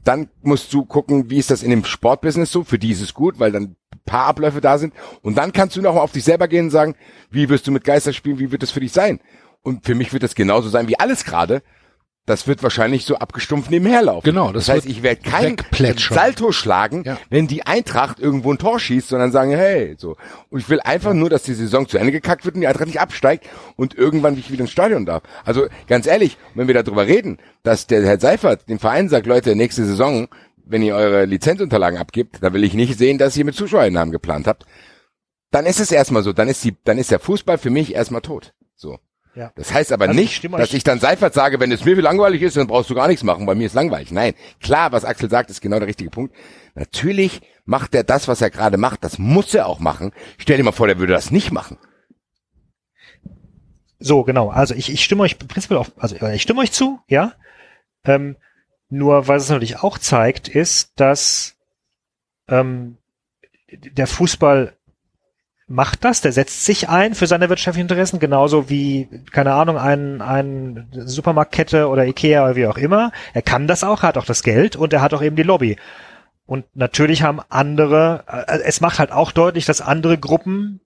Dann 0.04 0.30
musst 0.40 0.72
du 0.72 0.86
gucken, 0.86 1.28
wie 1.28 1.38
ist 1.38 1.50
das 1.50 1.62
in 1.62 1.68
dem 1.68 1.84
Sportbusiness 1.84 2.50
so, 2.50 2.64
für 2.64 2.78
die 2.78 2.92
ist 2.92 3.02
es 3.02 3.12
gut, 3.12 3.38
weil 3.38 3.52
dann 3.52 3.76
paar 4.08 4.26
Abläufe 4.26 4.60
da 4.60 4.78
sind. 4.78 4.94
Und 5.22 5.38
dann 5.38 5.52
kannst 5.52 5.76
du 5.76 5.82
noch 5.82 5.94
mal 5.94 6.00
auf 6.00 6.12
dich 6.12 6.24
selber 6.24 6.48
gehen 6.48 6.66
und 6.66 6.70
sagen, 6.70 6.94
wie 7.30 7.48
wirst 7.48 7.66
du 7.66 7.70
mit 7.70 7.84
Geister 7.84 8.12
spielen, 8.12 8.38
wie 8.38 8.50
wird 8.50 8.62
es 8.62 8.70
für 8.70 8.80
dich 8.80 8.92
sein? 8.92 9.20
Und 9.62 9.84
für 9.84 9.94
mich 9.94 10.12
wird 10.12 10.22
es 10.22 10.34
genauso 10.34 10.68
sein 10.68 10.88
wie 10.88 10.98
alles 10.98 11.24
gerade 11.24 11.62
das 12.28 12.46
wird 12.46 12.62
wahrscheinlich 12.62 13.06
so 13.06 13.16
abgestumpft 13.16 13.70
nebenher 13.70 14.02
laufen. 14.02 14.24
Genau, 14.24 14.52
das 14.52 14.66
das, 14.66 14.76
heißt, 14.76 14.86
ich 14.86 15.02
werde 15.02 15.22
kein. 15.22 15.56
Salto 15.96 16.52
schlagen, 16.52 17.02
Ja. 17.04 17.16
wenn 17.30 17.46
die 17.46 17.66
Eintracht 17.66 18.20
irgendwo 18.20 18.52
ein 18.52 18.58
Tor 18.58 18.78
schießt, 18.78 19.08
sondern 19.08 19.32
sagen, 19.32 19.52
hey, 19.52 19.94
so. 19.96 20.16
Und 20.50 20.60
ich 20.60 20.68
will 20.68 20.80
einfach 20.80 21.14
nur, 21.14 21.30
dass 21.30 21.42
die 21.42 21.54
Saison 21.54 21.88
zu 21.88 21.96
Ende 21.96 22.12
gekackt 22.12 22.44
wird 22.44 22.54
und 22.54 22.60
die 22.60 22.66
Eintracht 22.66 22.86
nicht 22.86 23.00
absteigt 23.00 23.46
und 23.76 23.94
irgendwann 23.94 24.36
ich 24.36 24.50
wieder 24.52 24.60
ins 24.60 24.70
Stadion 24.70 25.06
darf. 25.06 25.22
Also 25.44 25.68
ganz 25.86 26.06
ehrlich, 26.06 26.36
wenn 26.54 26.66
wir 26.66 26.74
darüber 26.74 27.06
reden, 27.06 27.38
dass 27.62 27.86
der 27.86 28.04
Herr 28.04 28.20
Seifert 28.20 28.68
dem 28.68 28.78
Verein 28.78 29.08
sagt, 29.08 29.26
Leute, 29.26 29.56
nächste 29.56 29.84
Saison, 29.86 30.28
wenn 30.68 30.82
ihr 30.82 30.94
eure 30.94 31.24
Lizenzunterlagen 31.24 31.98
abgibt, 31.98 32.42
da 32.42 32.52
will 32.52 32.64
ich 32.64 32.74
nicht 32.74 32.98
sehen, 32.98 33.18
dass 33.18 33.36
ihr 33.36 33.44
mit 33.44 33.54
Zuschauereinnahmen 33.54 34.12
geplant 34.12 34.46
habt. 34.46 34.66
Dann 35.50 35.66
ist 35.66 35.80
es 35.80 35.90
erstmal 35.90 36.22
so, 36.22 36.32
dann 36.32 36.48
ist 36.48 36.62
die, 36.64 36.76
dann 36.84 36.98
ist 36.98 37.10
der 37.10 37.20
Fußball 37.20 37.58
für 37.58 37.70
mich 37.70 37.94
erstmal 37.94 38.20
tot. 38.20 38.54
So. 38.76 38.98
Ja. 39.34 39.52
Das 39.54 39.72
heißt 39.72 39.92
aber 39.92 40.08
Also 40.08 40.18
ich 40.18 40.26
nicht, 40.26 40.36
stimme 40.36 40.58
dass 40.58 40.74
ich 40.74 40.84
dann 40.84 41.00
Seifert 41.00 41.32
sage, 41.32 41.60
wenn 41.60 41.70
es 41.70 41.84
mir 41.84 41.94
viel 41.94 42.02
langweilig 42.02 42.42
ist, 42.42 42.56
dann 42.56 42.66
brauchst 42.66 42.90
du 42.90 42.94
gar 42.94 43.08
nichts 43.08 43.22
machen, 43.22 43.46
bei 43.46 43.54
mir 43.54 43.66
ist 43.66 43.74
langweilig. 43.74 44.10
Nein, 44.10 44.34
klar, 44.60 44.92
was 44.92 45.04
Axel 45.04 45.30
sagt, 45.30 45.48
ist 45.50 45.60
genau 45.60 45.78
der 45.78 45.88
richtige 45.88 46.10
Punkt. 46.10 46.34
Natürlich 46.74 47.40
macht 47.64 47.94
er 47.94 48.04
das, 48.04 48.28
was 48.28 48.42
er 48.42 48.50
gerade 48.50 48.78
macht, 48.78 49.04
das 49.04 49.18
muss 49.18 49.54
er 49.54 49.66
auch 49.66 49.78
machen. 49.78 50.12
Stell 50.38 50.56
dir 50.56 50.64
mal 50.64 50.72
vor, 50.72 50.86
der 50.86 50.98
würde 50.98 51.12
das 51.12 51.30
nicht 51.30 51.52
machen. 51.52 51.78
So, 54.00 54.22
genau. 54.24 54.50
Also 54.50 54.74
ich, 54.74 54.92
ich 54.92 55.04
stimme 55.04 55.22
euch 55.22 55.38
prinzipiell 55.38 55.78
auf, 55.78 55.92
also 55.96 56.16
äh, 56.16 56.34
ich 56.34 56.42
stimme 56.42 56.60
euch 56.60 56.72
zu, 56.72 57.00
ja. 57.08 57.32
Ähm, 58.04 58.36
nur 58.88 59.28
was 59.28 59.44
es 59.44 59.50
natürlich 59.50 59.80
auch 59.80 59.98
zeigt, 59.98 60.48
ist, 60.48 60.92
dass 60.96 61.56
ähm, 62.48 62.98
der 63.70 64.06
Fußball 64.06 64.74
macht 65.66 66.04
das, 66.04 66.22
der 66.22 66.32
setzt 66.32 66.64
sich 66.64 66.88
ein 66.88 67.14
für 67.14 67.26
seine 67.26 67.50
wirtschaftlichen 67.50 67.88
Interessen, 67.88 68.18
genauso 68.18 68.70
wie, 68.70 69.08
keine 69.30 69.52
Ahnung, 69.52 69.76
ein, 69.76 70.22
ein 70.22 70.88
Supermarktkette 70.92 71.88
oder 71.88 72.06
Ikea 72.06 72.42
oder 72.44 72.56
wie 72.56 72.66
auch 72.66 72.78
immer. 72.78 73.12
Er 73.34 73.42
kann 73.42 73.66
das 73.66 73.84
auch, 73.84 74.02
hat 74.02 74.16
auch 74.16 74.24
das 74.24 74.42
Geld 74.42 74.76
und 74.76 74.94
er 74.94 75.02
hat 75.02 75.12
auch 75.12 75.22
eben 75.22 75.36
die 75.36 75.42
Lobby. 75.42 75.76
Und 76.46 76.64
natürlich 76.74 77.22
haben 77.22 77.40
andere, 77.50 78.24
äh, 78.26 78.60
es 78.64 78.80
macht 78.80 78.98
halt 78.98 79.12
auch 79.12 79.32
deutlich, 79.32 79.66
dass 79.66 79.82
andere 79.82 80.16
Gruppen 80.16 80.80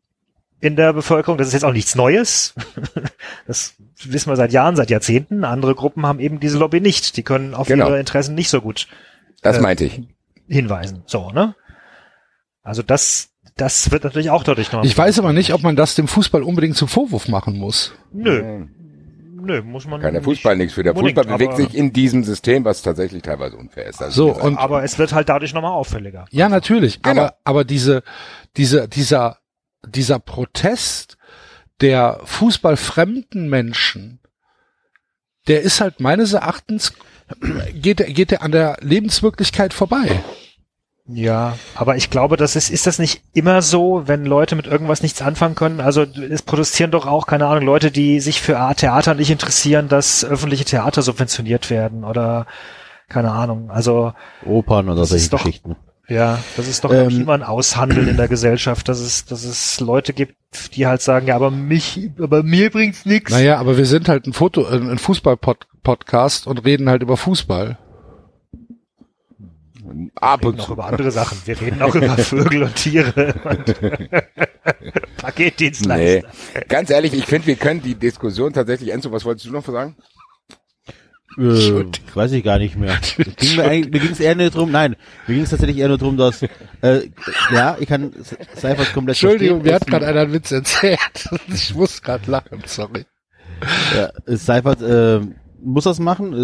in 0.62 0.76
der 0.76 0.92
Bevölkerung, 0.92 1.36
das 1.38 1.48
ist 1.48 1.52
jetzt 1.54 1.64
auch 1.64 1.72
nichts 1.72 1.94
Neues, 1.96 2.54
das 3.46 3.74
wissen 4.04 4.30
wir 4.30 4.36
seit 4.36 4.52
Jahren, 4.52 4.76
seit 4.76 4.90
Jahrzehnten, 4.90 5.44
andere 5.44 5.74
Gruppen 5.74 6.06
haben 6.06 6.20
eben 6.20 6.40
diese 6.40 6.56
Lobby 6.58 6.80
nicht, 6.80 7.16
die 7.16 7.22
können 7.22 7.52
auf 7.54 7.66
Genau. 7.66 7.88
ihre 7.88 7.98
Interessen 8.00 8.34
nicht 8.34 8.48
so 8.48 8.60
gut 8.60 8.86
Das 9.42 9.58
Äh, 9.58 9.60
meinte 9.60 9.84
ich. 9.84 10.00
hinweisen. 10.48 11.02
So, 11.06 11.30
ne? 11.30 11.54
Also 12.62 12.82
das, 12.82 13.30
das 13.56 13.90
wird 13.90 14.04
natürlich 14.04 14.30
auch 14.30 14.44
deutlich 14.44 14.70
noch. 14.72 14.84
Ich 14.84 14.96
weiß 14.96 15.18
aber 15.18 15.32
nicht, 15.32 15.52
ob 15.52 15.62
man 15.62 15.74
das 15.76 15.96
dem 15.96 16.06
Fußball 16.08 16.42
unbedingt 16.44 16.76
zum 16.76 16.86
Vorwurf 16.88 17.26
machen 17.28 17.58
muss. 17.58 17.92
Nö, 18.12 18.66
nö, 19.34 19.62
muss 19.62 19.84
man 19.86 20.00
Kann 20.00 20.12
der 20.12 20.20
nicht 20.20 20.24
Fußball 20.24 20.56
nichts 20.56 20.74
für. 20.74 20.84
Der 20.84 20.94
unbedingt, 20.94 21.18
Fußball 21.18 21.38
bewegt 21.38 21.56
sich 21.56 21.74
in 21.76 21.92
diesem 21.92 22.22
System, 22.22 22.64
was 22.64 22.82
tatsächlich 22.82 23.22
teilweise 23.22 23.56
unfair 23.56 23.86
ist. 23.86 24.00
Also 24.00 24.32
So, 24.32 24.40
und 24.40 24.56
Aber 24.58 24.84
es 24.84 24.96
wird 24.98 25.12
halt 25.12 25.28
dadurch 25.28 25.54
nochmal 25.54 25.72
auffälliger. 25.72 26.26
Ja, 26.30 26.48
natürlich. 26.48 27.02
Genau. 27.02 27.22
Aber, 27.22 27.34
aber 27.42 27.64
diese, 27.64 28.04
diese, 28.56 28.86
dieser, 28.88 29.38
dieser 29.86 30.18
Protest 30.18 31.16
der 31.80 32.20
fußballfremden 32.24 33.48
Menschen, 33.48 34.20
der 35.48 35.62
ist 35.62 35.80
halt 35.80 36.00
meines 36.00 36.32
Erachtens, 36.32 36.92
geht, 37.74 37.98
der- 37.98 38.12
geht 38.12 38.30
der 38.30 38.42
an 38.42 38.52
der 38.52 38.76
Lebenswirklichkeit 38.80 39.72
vorbei. 39.72 40.22
Ja, 41.06 41.58
aber 41.74 41.96
ich 41.96 42.10
glaube, 42.10 42.36
das 42.36 42.54
ist, 42.54 42.70
ist 42.70 42.86
das 42.86 43.00
nicht 43.00 43.22
immer 43.34 43.60
so, 43.60 44.06
wenn 44.06 44.24
Leute 44.24 44.54
mit 44.54 44.68
irgendwas 44.68 45.02
nichts 45.02 45.20
anfangen 45.20 45.56
können? 45.56 45.80
Also 45.80 46.02
es 46.02 46.42
protestieren 46.42 46.92
doch 46.92 47.06
auch, 47.06 47.26
keine 47.26 47.46
Ahnung, 47.48 47.64
Leute, 47.64 47.90
die 47.90 48.20
sich 48.20 48.40
für 48.40 48.56
Theater 48.76 49.14
nicht 49.14 49.30
interessieren, 49.30 49.88
dass 49.88 50.24
öffentliche 50.24 50.64
Theater 50.64 51.02
subventioniert 51.02 51.70
werden 51.70 52.04
oder 52.04 52.46
keine 53.08 53.32
Ahnung. 53.32 53.70
Also 53.72 54.14
Opern 54.46 54.88
oder 54.88 55.04
solche 55.04 55.24
ist 55.24 55.32
doch- 55.32 55.40
Geschichten. 55.42 55.74
Ja, 56.08 56.38
das 56.56 56.68
ist 56.68 56.84
doch 56.84 56.92
Ähm, 56.92 57.22
immer 57.22 57.34
ein 57.34 57.42
Aushandeln 57.42 58.08
in 58.08 58.16
der 58.16 58.28
Gesellschaft, 58.28 58.88
dass 58.88 59.00
es, 59.00 59.24
dass 59.24 59.44
es 59.44 59.80
Leute 59.80 60.12
gibt, 60.12 60.34
die 60.74 60.86
halt 60.86 61.00
sagen, 61.00 61.26
ja, 61.28 61.36
aber 61.36 61.50
mich, 61.50 62.10
aber 62.18 62.42
mir 62.42 62.70
bringt's 62.70 63.06
nix. 63.06 63.30
Naja, 63.30 63.58
aber 63.58 63.76
wir 63.76 63.86
sind 63.86 64.08
halt 64.08 64.26
ein 64.26 64.32
Foto, 64.32 64.62
äh, 64.68 64.76
ein 64.76 64.98
Fußball-Podcast 64.98 66.46
und 66.46 66.64
reden 66.64 66.88
halt 66.88 67.02
über 67.02 67.16
Fußball. 67.16 67.78
ab 70.16 70.42
Wir 70.42 70.48
und 70.48 70.54
reden 70.54 70.60
auch 70.60 70.66
zu. 70.66 70.72
über 70.72 70.86
andere 70.86 71.10
Sachen. 71.10 71.38
Wir 71.44 71.60
reden 71.60 71.82
auch 71.82 71.94
über 71.94 72.16
Vögel 72.18 72.62
und 72.64 72.74
Tiere 72.74 73.34
und 73.44 73.74
Paketdienstleister. 75.16 76.28
Nee. 76.54 76.64
Ganz 76.68 76.90
ehrlich, 76.90 77.14
ich 77.14 77.26
finde, 77.26 77.46
wir 77.46 77.56
können 77.56 77.82
die 77.82 77.94
Diskussion 77.94 78.52
tatsächlich, 78.52 78.90
Enzo, 78.92 79.12
was 79.12 79.24
wolltest 79.24 79.46
du 79.46 79.50
noch 79.52 79.64
sagen? 79.64 79.96
Äh, 81.38 81.84
weiß 82.14 82.32
ich 82.32 82.44
gar 82.44 82.58
nicht 82.58 82.76
mehr. 82.76 82.98
Ging 83.36 83.56
mir, 83.56 83.68
mir 83.68 84.00
ging 84.00 84.10
es 84.12 84.20
eher 84.20 84.34
nur 84.34 84.50
drum, 84.50 84.70
nein, 84.70 84.96
mir 85.26 85.34
ging 85.34 85.44
es 85.44 85.50
tatsächlich 85.50 85.78
eher 85.78 85.88
nur 85.88 85.98
drum, 85.98 86.16
dass, 86.16 86.42
äh, 86.82 87.08
ja, 87.52 87.76
ich 87.80 87.88
kann 87.88 88.12
Seifert 88.54 88.92
komplett 88.92 89.16
Entschuldigung, 89.16 89.62
mir 89.62 89.74
hat 89.74 89.86
gerade 89.86 90.06
einer 90.06 90.20
einen 90.22 90.32
Witz 90.32 90.50
erzählt. 90.52 90.98
Ich 91.52 91.74
muss 91.74 92.02
gerade 92.02 92.30
lachen, 92.30 92.62
sorry. 92.66 93.06
Ja, 93.96 94.10
Seifert 94.26 94.82
äh, 94.82 95.20
muss 95.62 95.84
das 95.84 95.98
machen. 96.00 96.34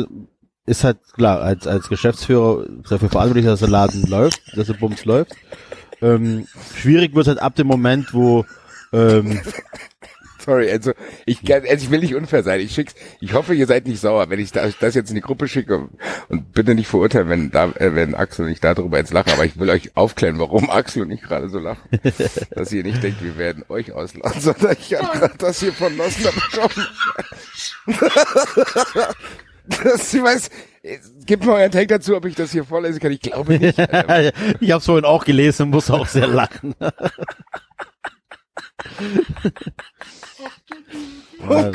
äh, 0.66 0.70
Ist 0.70 0.84
halt 0.84 0.98
klar, 1.14 1.40
als, 1.40 1.66
als 1.66 1.88
Geschäftsführer 1.88 2.64
ist 2.82 2.90
dafür 2.92 3.08
verantwortlich, 3.08 3.46
dass 3.46 3.60
der 3.60 3.68
Laden 3.68 4.02
läuft, 4.08 4.40
dass 4.56 4.66
der 4.68 4.74
Bums 4.74 5.04
läuft. 5.04 5.32
Ähm, 6.00 6.46
schwierig 6.76 7.14
wird 7.14 7.26
halt 7.26 7.40
ab 7.42 7.56
dem 7.56 7.66
Moment, 7.66 8.14
wo 8.14 8.44
ähm, 8.92 9.40
Sorry, 10.38 10.68
Enzo, 10.68 10.92
ich, 11.26 11.40
also 11.52 11.84
ich 11.84 11.90
will 11.90 12.00
nicht 12.00 12.14
unfair 12.14 12.42
sein. 12.42 12.60
Ich 12.60 12.72
schick's, 12.72 12.94
ich 13.20 13.32
hoffe, 13.34 13.54
ihr 13.54 13.66
seid 13.66 13.86
nicht 13.86 14.00
sauer, 14.00 14.30
wenn 14.30 14.38
ich 14.38 14.52
das, 14.52 14.78
das 14.78 14.94
jetzt 14.94 15.10
in 15.10 15.16
die 15.16 15.20
Gruppe 15.20 15.48
schicke 15.48 15.88
und 16.28 16.52
bitte 16.52 16.74
nicht 16.74 16.88
verurteilen, 16.88 17.28
wenn 17.28 17.50
da, 17.50 17.66
äh, 17.72 17.94
wenn 17.94 18.14
Axel 18.14 18.46
und 18.46 18.52
ich 18.52 18.60
darüber 18.60 18.98
jetzt 18.98 19.12
lachen, 19.12 19.32
aber 19.32 19.44
ich 19.44 19.58
will 19.58 19.68
euch 19.70 19.96
aufklären, 19.96 20.38
warum 20.38 20.70
Axel 20.70 21.02
und 21.02 21.10
ich 21.10 21.22
gerade 21.22 21.48
so 21.48 21.58
lachen. 21.58 21.88
Dass 22.50 22.72
ihr 22.72 22.84
nicht 22.84 23.02
denkt, 23.02 23.22
wir 23.22 23.36
werden 23.36 23.64
euch 23.68 23.92
auslachen, 23.92 24.40
sondern 24.40 24.76
ich 24.78 24.94
habe 24.94 25.18
gerade 25.18 25.34
das 25.38 25.60
hier 25.60 25.72
von 25.72 25.96
Nostra 25.96 26.30
bekommen. 26.30 26.86
Das, 29.84 30.14
ich 30.14 30.22
weiß, 30.22 30.50
gib 31.26 31.44
mal 31.44 31.60
euren 31.60 31.70
Take 31.70 31.88
dazu, 31.88 32.16
ob 32.16 32.24
ich 32.24 32.34
das 32.34 32.52
hier 32.52 32.64
vorlesen 32.64 33.00
kann. 33.00 33.12
Ich 33.12 33.20
glaube 33.20 33.58
nicht. 33.58 33.78
Ich 34.60 34.70
habe 34.70 34.78
es 34.78 34.84
vorhin 34.86 35.04
auch 35.04 35.24
gelesen 35.24 35.64
und 35.64 35.70
muss 35.70 35.90
auch 35.90 36.06
sehr 36.06 36.26
lachen. 36.26 36.74
Oh 41.48 41.70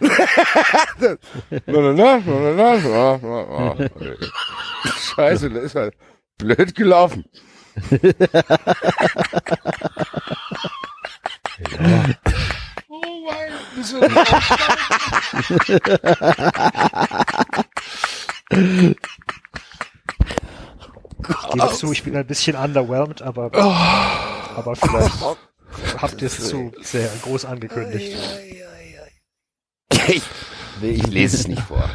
na, 1.66 2.20
na, 2.24 2.76
na. 2.78 3.76
Scheiße, 4.96 5.50
das 5.50 5.64
ist 5.64 5.74
halt 5.74 5.94
blöd 6.38 6.74
gelaufen. 6.74 7.24
Ich 21.28 21.50
gebe 21.50 21.68
zu, 21.74 21.92
ich 21.92 22.02
bin 22.04 22.16
ein 22.16 22.26
bisschen 22.26 22.56
underwhelmed, 22.56 23.22
aber, 23.22 23.50
aber 24.56 24.76
vielleicht 24.76 25.12
habt 26.02 26.22
ihr 26.22 26.26
es 26.26 26.48
zu 26.48 26.72
sehr 26.80 27.08
groß 27.22 27.44
angekündigt. 27.44 28.16
Ich, 30.08 30.22
ich 30.80 31.06
lese 31.06 31.36
es 31.36 31.48
nicht 31.48 31.62
vor. 31.62 31.88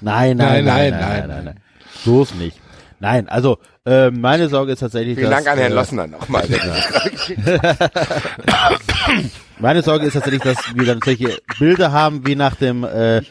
Nein, 0.00 0.36
nein, 0.36 0.64
Nein, 0.64 0.64
nein, 0.64 0.66
nein, 0.90 0.90
nein, 0.90 0.90
nein, 0.90 1.00
nein, 1.00 1.28
nein, 1.28 1.44
nein. 1.44 1.60
Bloß 2.04 2.34
nicht. 2.34 2.58
Nein, 3.00 3.28
also 3.28 3.58
äh, 3.84 4.10
meine 4.10 4.48
Sorge 4.48 4.72
ist 4.72 4.78
tatsächlich, 4.78 5.18
Vielen 5.18 5.30
dass, 5.30 5.42
Dank 5.42 5.54
an 5.54 5.58
Herrn 5.58 5.72
äh, 5.72 5.74
Lossner 5.74 6.06
nochmal. 6.06 6.46
Meine 9.58 9.82
Sorge 9.82 10.06
ist 10.06 10.12
tatsächlich, 10.12 10.42
dass 10.42 10.56
wir 10.74 10.86
dann 10.86 11.00
solche 11.04 11.36
Bilder 11.58 11.90
haben 11.90 12.24
wie 12.26 12.36
nach 12.36 12.54
dem 12.54 12.84
äh, 12.84 13.22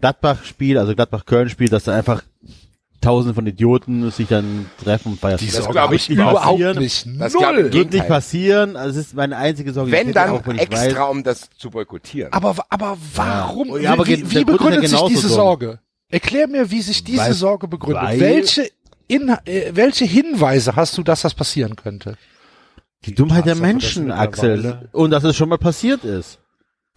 Gladbach-Spiel, 0.00 0.78
also 0.78 0.94
Gladbach-Köln-Spiel, 0.94 1.68
dass 1.68 1.84
da 1.84 1.94
einfach 1.94 2.22
tausende 3.00 3.34
von 3.34 3.46
Idioten 3.46 4.10
sich 4.10 4.28
dann 4.28 4.66
treffen 4.82 5.12
und 5.12 5.20
feiern. 5.20 5.38
Die 5.38 5.46
Das 5.46 5.56
Sorge 5.56 5.72
glaub 5.72 5.84
habe 5.84 5.94
ich 5.96 6.02
ich 6.02 6.08
nicht. 6.10 6.18
überhaupt 6.18 6.42
Passieren. 6.44 6.78
nicht. 6.78 7.06
Das 7.18 7.32
Null. 7.34 7.72
wird 7.72 7.92
nicht 7.92 8.08
passieren. 8.08 8.76
Also 8.76 8.98
es 9.00 9.06
ist 9.08 9.14
meine 9.14 9.36
einzige 9.36 9.72
Sorge. 9.72 9.90
Wenn 9.92 10.08
Ich 10.08 10.14
dann 10.14 10.30
auch, 10.30 10.46
wenn 10.46 10.56
ich 10.56 10.62
extra, 10.62 11.02
weiß. 11.04 11.10
um 11.10 11.22
das 11.22 11.48
zu 11.56 11.70
boykottieren. 11.70 12.32
Aber, 12.32 12.56
aber 12.68 12.96
warum? 13.14 13.80
Ja, 13.80 13.92
aber 13.92 14.06
wie, 14.06 14.30
wie 14.30 14.44
begründet 14.44 14.88
sich 14.88 15.00
diese. 15.02 15.28
Sorge? 15.28 15.78
Erklär 16.10 16.48
mir, 16.48 16.70
wie 16.70 16.80
sich 16.82 17.04
diese 17.04 17.18
Weil- 17.22 17.32
Sorge 17.34 17.68
begründet. 17.68 18.18
welche, 18.18 18.68
in, 19.06 19.28
äh, 19.44 19.70
welche 19.74 20.04
Hinweise 20.06 20.74
hast 20.74 20.96
du, 20.98 21.02
dass 21.02 21.22
das 21.22 21.34
passieren 21.34 21.76
könnte? 21.76 22.16
Die 23.04 23.14
Dummheit 23.14 23.46
der 23.46 23.54
Menschen, 23.54 24.10
Axel. 24.10 24.88
Und 24.92 25.10
dass 25.10 25.22
es 25.24 25.36
schon 25.36 25.48
mal 25.50 25.58
passiert 25.58 26.04
ist. 26.04 26.40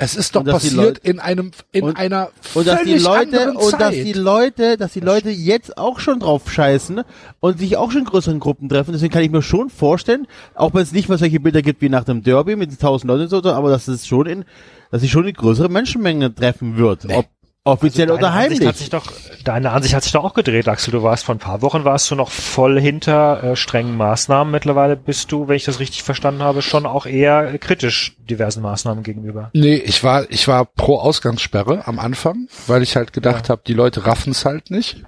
Es 0.04 0.16
ist 0.16 0.36
doch 0.36 0.40
Und 0.42 0.48
dass 0.48 0.64
die 0.64 0.70
passiert 0.70 0.86
Leute- 0.98 1.02
in 1.08 1.20
einem, 1.20 1.52
in 1.72 1.84
und- 1.84 1.96
einer 1.98 2.30
Und 2.56 2.68
dass 2.68 2.82
die 2.84 2.98
Leute, 2.98 3.54
und 3.54 3.80
dass 3.80 3.92
die 3.94 4.14
Leute, 4.14 4.76
dass 4.78 4.94
die 4.94 5.00
Leute 5.00 5.30
jetzt 5.30 5.78
auch 5.78 6.00
schon 6.00 6.20
drauf 6.20 6.52
scheißen 6.52 7.04
und 7.40 7.60
sich 7.60 7.78
auch 7.78 7.92
schon 7.92 8.02
in 8.02 8.08
größeren 8.08 8.40
Gruppen 8.40 8.68
treffen. 8.68 8.94
Deswegen 8.94 9.14
kann 9.14 9.22
ich 9.24 9.30
mir 9.30 9.44
schon 9.44 9.70
vorstellen, 9.70 10.26
auch 10.56 10.74
wenn 10.74 10.82
es 10.82 10.92
nicht 10.92 11.08
mal 11.08 11.20
solche 11.20 11.40
Bilder 11.40 11.62
gibt 11.62 11.82
wie 11.84 11.90
nach 11.90 12.04
dem 12.04 12.24
Derby 12.24 12.56
mit 12.56 12.80
tausend 12.80 13.08
Leuten 13.10 13.24
und 13.24 13.30
so, 13.30 13.52
aber 13.52 13.70
dass 13.70 13.88
es 13.88 14.08
schon 14.08 14.26
in, 14.26 14.46
dass 14.90 15.02
sich 15.02 15.12
schon 15.12 15.24
eine 15.24 15.34
größere 15.34 15.70
Menschenmenge 15.70 16.34
treffen 16.34 16.78
wird. 16.78 17.06
Ob, 17.14 17.28
Offiziell 17.64 18.08
Deine 18.08 18.18
oder 18.18 18.32
Ansicht 18.32 18.52
heimlich. 18.54 18.68
hat 18.68 18.78
sich 18.78 18.90
doch, 18.90 19.12
deine 19.44 19.70
Ansicht 19.70 19.94
hat 19.94 20.02
sich 20.02 20.12
doch 20.14 20.24
auch 20.24 20.34
gedreht, 20.34 20.68
Axel. 20.68 20.92
Du 20.92 21.04
warst 21.04 21.26
vor 21.26 21.36
ein 21.36 21.40
paar 21.40 21.62
Wochen, 21.62 21.84
warst 21.86 22.10
du 22.10 22.16
noch 22.16 22.32
voll 22.32 22.82
hinter 22.82 23.44
äh, 23.44 23.56
strengen 23.56 23.96
Maßnahmen. 23.98 24.52
Mittlerweile 24.52 24.98
bist 24.98 25.32
du, 25.32 25.48
wenn 25.48 25.58
ich 25.58 25.66
das 25.66 25.80
richtig 25.80 26.02
verstanden 26.02 26.42
habe, 26.42 26.64
schon 26.64 26.88
auch 26.88 27.06
eher 27.06 27.56
kritisch 27.60 28.16
diversen 28.18 28.64
Maßnahmen 28.64 29.04
gegenüber. 29.04 29.52
Nee, 29.54 29.76
ich 29.76 30.04
war, 30.04 30.26
ich 30.32 30.48
war 30.48 30.66
pro 30.66 30.98
Ausgangssperre 30.98 31.88
am 31.88 32.00
Anfang, 32.00 32.48
weil 32.66 32.82
ich 32.82 32.96
halt 32.96 33.14
gedacht 33.14 33.50
habe, 33.50 33.62
die 33.68 33.76
Leute 33.76 34.08
raffen 34.08 34.32
es 34.32 34.44
halt 34.44 34.72
nicht. 34.72 35.04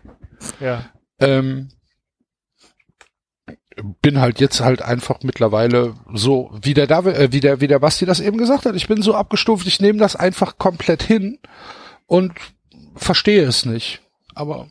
Ja. 0.59 0.85
Ähm, 1.19 1.69
bin 4.03 4.21
halt 4.21 4.39
jetzt 4.39 4.61
halt 4.61 4.83
einfach 4.83 5.21
mittlerweile 5.23 5.95
so, 6.13 6.51
wie 6.61 6.75
der, 6.75 6.85
David, 6.85 7.15
äh, 7.15 7.31
wie 7.31 7.39
der, 7.39 7.61
wie 7.61 7.67
der 7.67 7.79
Basti 7.79 8.05
das 8.05 8.19
eben 8.19 8.37
gesagt 8.37 8.67
hat, 8.67 8.75
ich 8.75 8.87
bin 8.87 9.01
so 9.01 9.15
abgestuft, 9.15 9.65
ich 9.65 9.81
nehme 9.81 9.97
das 9.97 10.15
einfach 10.15 10.59
komplett 10.59 11.01
hin 11.01 11.39
und 12.13 12.31
verstehe 12.95 13.43
es 13.43 13.65
nicht. 13.65 14.01
Aber 14.35 14.67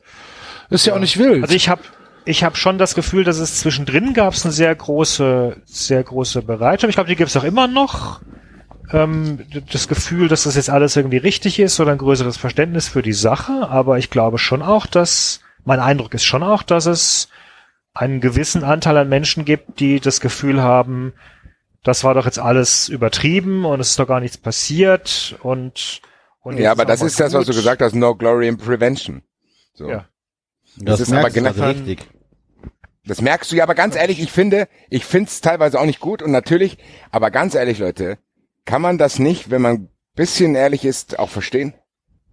ist 0.71 0.87
ja, 0.87 0.95
auch 0.95 1.01
nicht 1.01 1.19
wild. 1.19 1.43
Also 1.43 1.57
ich 1.57 1.69
habe 1.69 1.83
ich 2.25 2.45
hab 2.45 2.57
schon 2.57 2.79
das 2.79 2.95
Gefühl, 2.95 3.25
dass 3.25 3.39
es 3.39 3.59
zwischendrin 3.59 4.15
gab 4.15 4.33
es 4.33 4.45
eine 4.45 4.53
sehr 4.53 4.73
große, 4.73 5.57
sehr 5.65 6.05
große 6.05 6.43
Bereitschaft. 6.43 6.91
Ich 6.91 6.95
glaube, 6.95 7.11
die 7.11 7.17
gibt 7.17 7.31
es 7.31 7.37
auch 7.37 7.43
immer 7.43 7.67
noch. 7.67 8.21
Ähm, 8.93 9.41
das 9.73 9.89
Gefühl, 9.89 10.29
dass 10.29 10.45
das 10.45 10.55
jetzt 10.55 10.71
alles 10.71 10.95
irgendwie 10.95 11.17
richtig 11.17 11.59
ist 11.59 11.81
oder 11.81 11.91
ein 11.91 11.99
größeres 11.99 12.37
Verständnis 12.37 12.87
für 12.87 13.03
die 13.03 13.13
Sache. 13.13 13.69
Aber 13.69 13.99
ich 13.99 14.09
glaube 14.09 14.39
schon 14.39 14.63
auch, 14.63 14.87
dass, 14.87 15.41
mein 15.65 15.81
Eindruck 15.81 16.15
ist 16.15 16.25
schon 16.25 16.45
auch, 16.45 16.63
dass 16.63 16.87
es 16.87 17.29
einen 17.93 18.21
gewissen 18.21 18.63
Anteil 18.63 18.97
an 18.99 19.09
Menschen 19.09 19.45
gibt, 19.45 19.81
die 19.81 19.99
das 19.99 20.21
Gefühl 20.21 20.63
haben, 20.63 21.13
das 21.83 22.05
war 22.05 22.15
doch 22.15 22.27
jetzt 22.27 22.39
alles 22.39 22.89
übertrieben 22.89 23.65
und 23.65 23.81
es 23.81 23.91
ist 23.91 23.99
doch 23.99 24.07
gar 24.07 24.21
nichts 24.21 24.39
passiert 24.39 25.35
und, 25.43 26.03
und 26.43 26.59
Ja, 26.59 26.73
aber 26.73 26.83
auch 26.83 26.87
das 26.87 27.03
ist 27.03 27.19
das, 27.19 27.33
was 27.33 27.47
du 27.47 27.53
gesagt 27.53 27.83
hast, 27.83 27.95
No 27.95 28.15
Glory 28.15 28.49
in 28.49 28.57
Prevention. 28.59 29.23
So. 29.75 29.89
Ja. 29.89 30.07
Das, 30.77 31.01
ist 31.01 31.13
aber 31.13 31.21
merkst 31.23 31.37
du 31.37 31.41
genau 31.41 31.51
also 31.51 31.65
richtig. 31.65 32.07
Das 33.05 33.21
merkst 33.21 33.51
du 33.51 33.57
ja, 33.57 33.65
aber 33.65 33.75
ganz 33.75 33.97
ehrlich, 33.97 34.21
ich 34.21 34.31
finde, 34.31 34.69
ich 34.89 35.05
find's 35.05 35.41
teilweise 35.41 35.81
auch 35.81 35.87
nicht 35.87 36.01
gut 36.01 36.23
und 36.23 36.31
natürlich, 36.31 36.79
aber 37.11 37.31
ganz 37.31 37.55
ehrlich, 37.55 37.79
Leute, 37.79 38.19
kann 38.65 38.81
man 38.81 38.97
das 38.97 39.19
nicht, 39.19 39.51
wenn 39.51 39.61
man 39.63 39.75
ein 39.75 39.89
bisschen 40.15 40.55
ehrlich 40.55 40.85
ist, 40.85 41.19
auch 41.19 41.29
verstehen? 41.31 41.75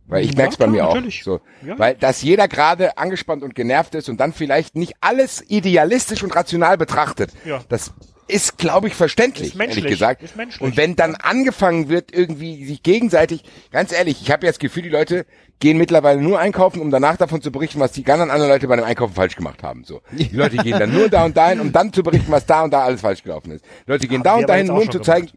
Weil 0.05 0.23
ich 0.23 0.31
Ja, 0.31 0.37
merk's 0.37 0.57
bei 0.57 0.65
klar, 0.65 0.71
mir 0.75 0.87
auch. 0.87 0.93
natürlich. 0.95 1.23
So. 1.23 1.41
Ja. 1.65 1.77
Weil 1.77 1.95
dass 1.95 2.21
jeder 2.21 2.47
gerade 2.47 2.97
angespannt 2.97 3.43
und 3.43 3.55
genervt 3.55 3.95
ist 3.95 4.09
und 4.09 4.19
dann 4.19 4.33
vielleicht 4.33 4.75
nicht 4.75 4.93
alles 5.01 5.43
idealistisch 5.47 6.23
und 6.23 6.35
rational 6.35 6.77
betrachtet. 6.77 7.31
Ja. 7.45 7.61
Das 7.69 7.93
ist, 8.29 8.57
glaube 8.57 8.87
ich, 8.87 8.95
verständlich, 8.95 9.49
Ist 9.49 9.55
menschlich, 9.55 9.85
ehrlich 9.85 9.99
gesagt. 9.99 10.23
ist 10.23 10.35
menschlich. 10.35 10.61
Und 10.61 10.77
wenn 10.77 10.95
dann 10.95 11.15
angefangen 11.15 11.89
wird, 11.89 12.13
irgendwie 12.13 12.65
sich 12.65 12.83
gegenseitig, 12.83 13.43
ganz 13.71 13.91
ehrlich, 13.91 14.21
ich 14.21 14.31
habe 14.31 14.45
jetzt 14.45 14.55
das 14.55 14.59
Gefühl, 14.59 14.83
die 14.83 14.89
Leute 14.89 15.25
gehen 15.59 15.77
mittlerweile 15.77 16.21
nur 16.21 16.39
einkaufen, 16.39 16.79
um 16.81 16.91
danach 16.91 17.17
davon 17.17 17.41
zu 17.41 17.51
berichten, 17.51 17.79
was 17.79 17.91
die 17.91 18.03
ganzen 18.03 18.29
anderen 18.31 18.49
Leute 18.51 18.67
bei 18.67 18.75
dem 18.77 18.85
Einkaufen 18.85 19.13
falsch 19.13 19.35
gemacht 19.35 19.63
haben. 19.63 19.83
So, 19.83 20.01
die 20.11 20.29
Leute 20.35 20.57
gehen 20.57 20.79
dann 20.79 20.93
nur 20.93 21.09
da 21.09 21.25
und 21.25 21.35
dahin, 21.35 21.59
um 21.59 21.71
dann 21.71 21.91
zu 21.91 22.03
berichten, 22.03 22.31
was 22.31 22.45
da 22.45 22.63
und 22.63 22.71
da 22.71 22.83
alles 22.83 23.01
falsch 23.01 23.23
gelaufen 23.23 23.51
ist. 23.51 23.65
Die 23.85 23.91
Leute 23.91 24.07
gehen 24.07 24.19
Haben 24.19 24.23
da 24.23 24.33
und 24.35 24.43
aber 24.43 24.47
dahin, 24.53 24.67
nur 24.67 24.81
um 24.81 24.91
zu 24.91 24.99
zeigen. 24.99 25.29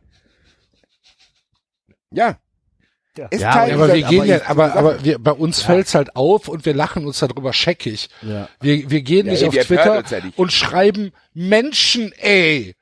Ja. 2.11 2.37
Ja. 3.17 3.27
Ist 3.29 3.41
Ja, 3.43 3.67
Ja, 3.67 3.75
aber 3.75 3.93
wir 3.93 4.03
gehen 4.03 4.25
ja, 4.25 4.37
ich- 4.39 4.47
aber, 4.47 4.75
aber 4.75 5.05
wir, 5.05 5.19
bei 5.19 5.33
uns 5.33 5.61
fällt's 5.63 5.95
halt 5.95 6.17
auf 6.17 6.49
und 6.49 6.65
wir 6.65 6.73
lachen 6.75 7.07
uns 7.07 7.19
darüber 7.19 7.53
scheckig. 7.53 8.09
Ja. 8.23 8.49
Wir, 8.61 8.91
wir 8.91 9.03
gehen 9.03 9.27
Ja, 9.27 9.33
nicht 9.33 9.43
ey, 9.43 9.49
auf 9.49 9.55
Twitter 9.67 10.03
ja 10.09 10.25
nicht. 10.25 10.39
und 10.39 10.53
schreiben 10.53 11.13
Menschen, 11.35 12.13
ey. 12.19 12.75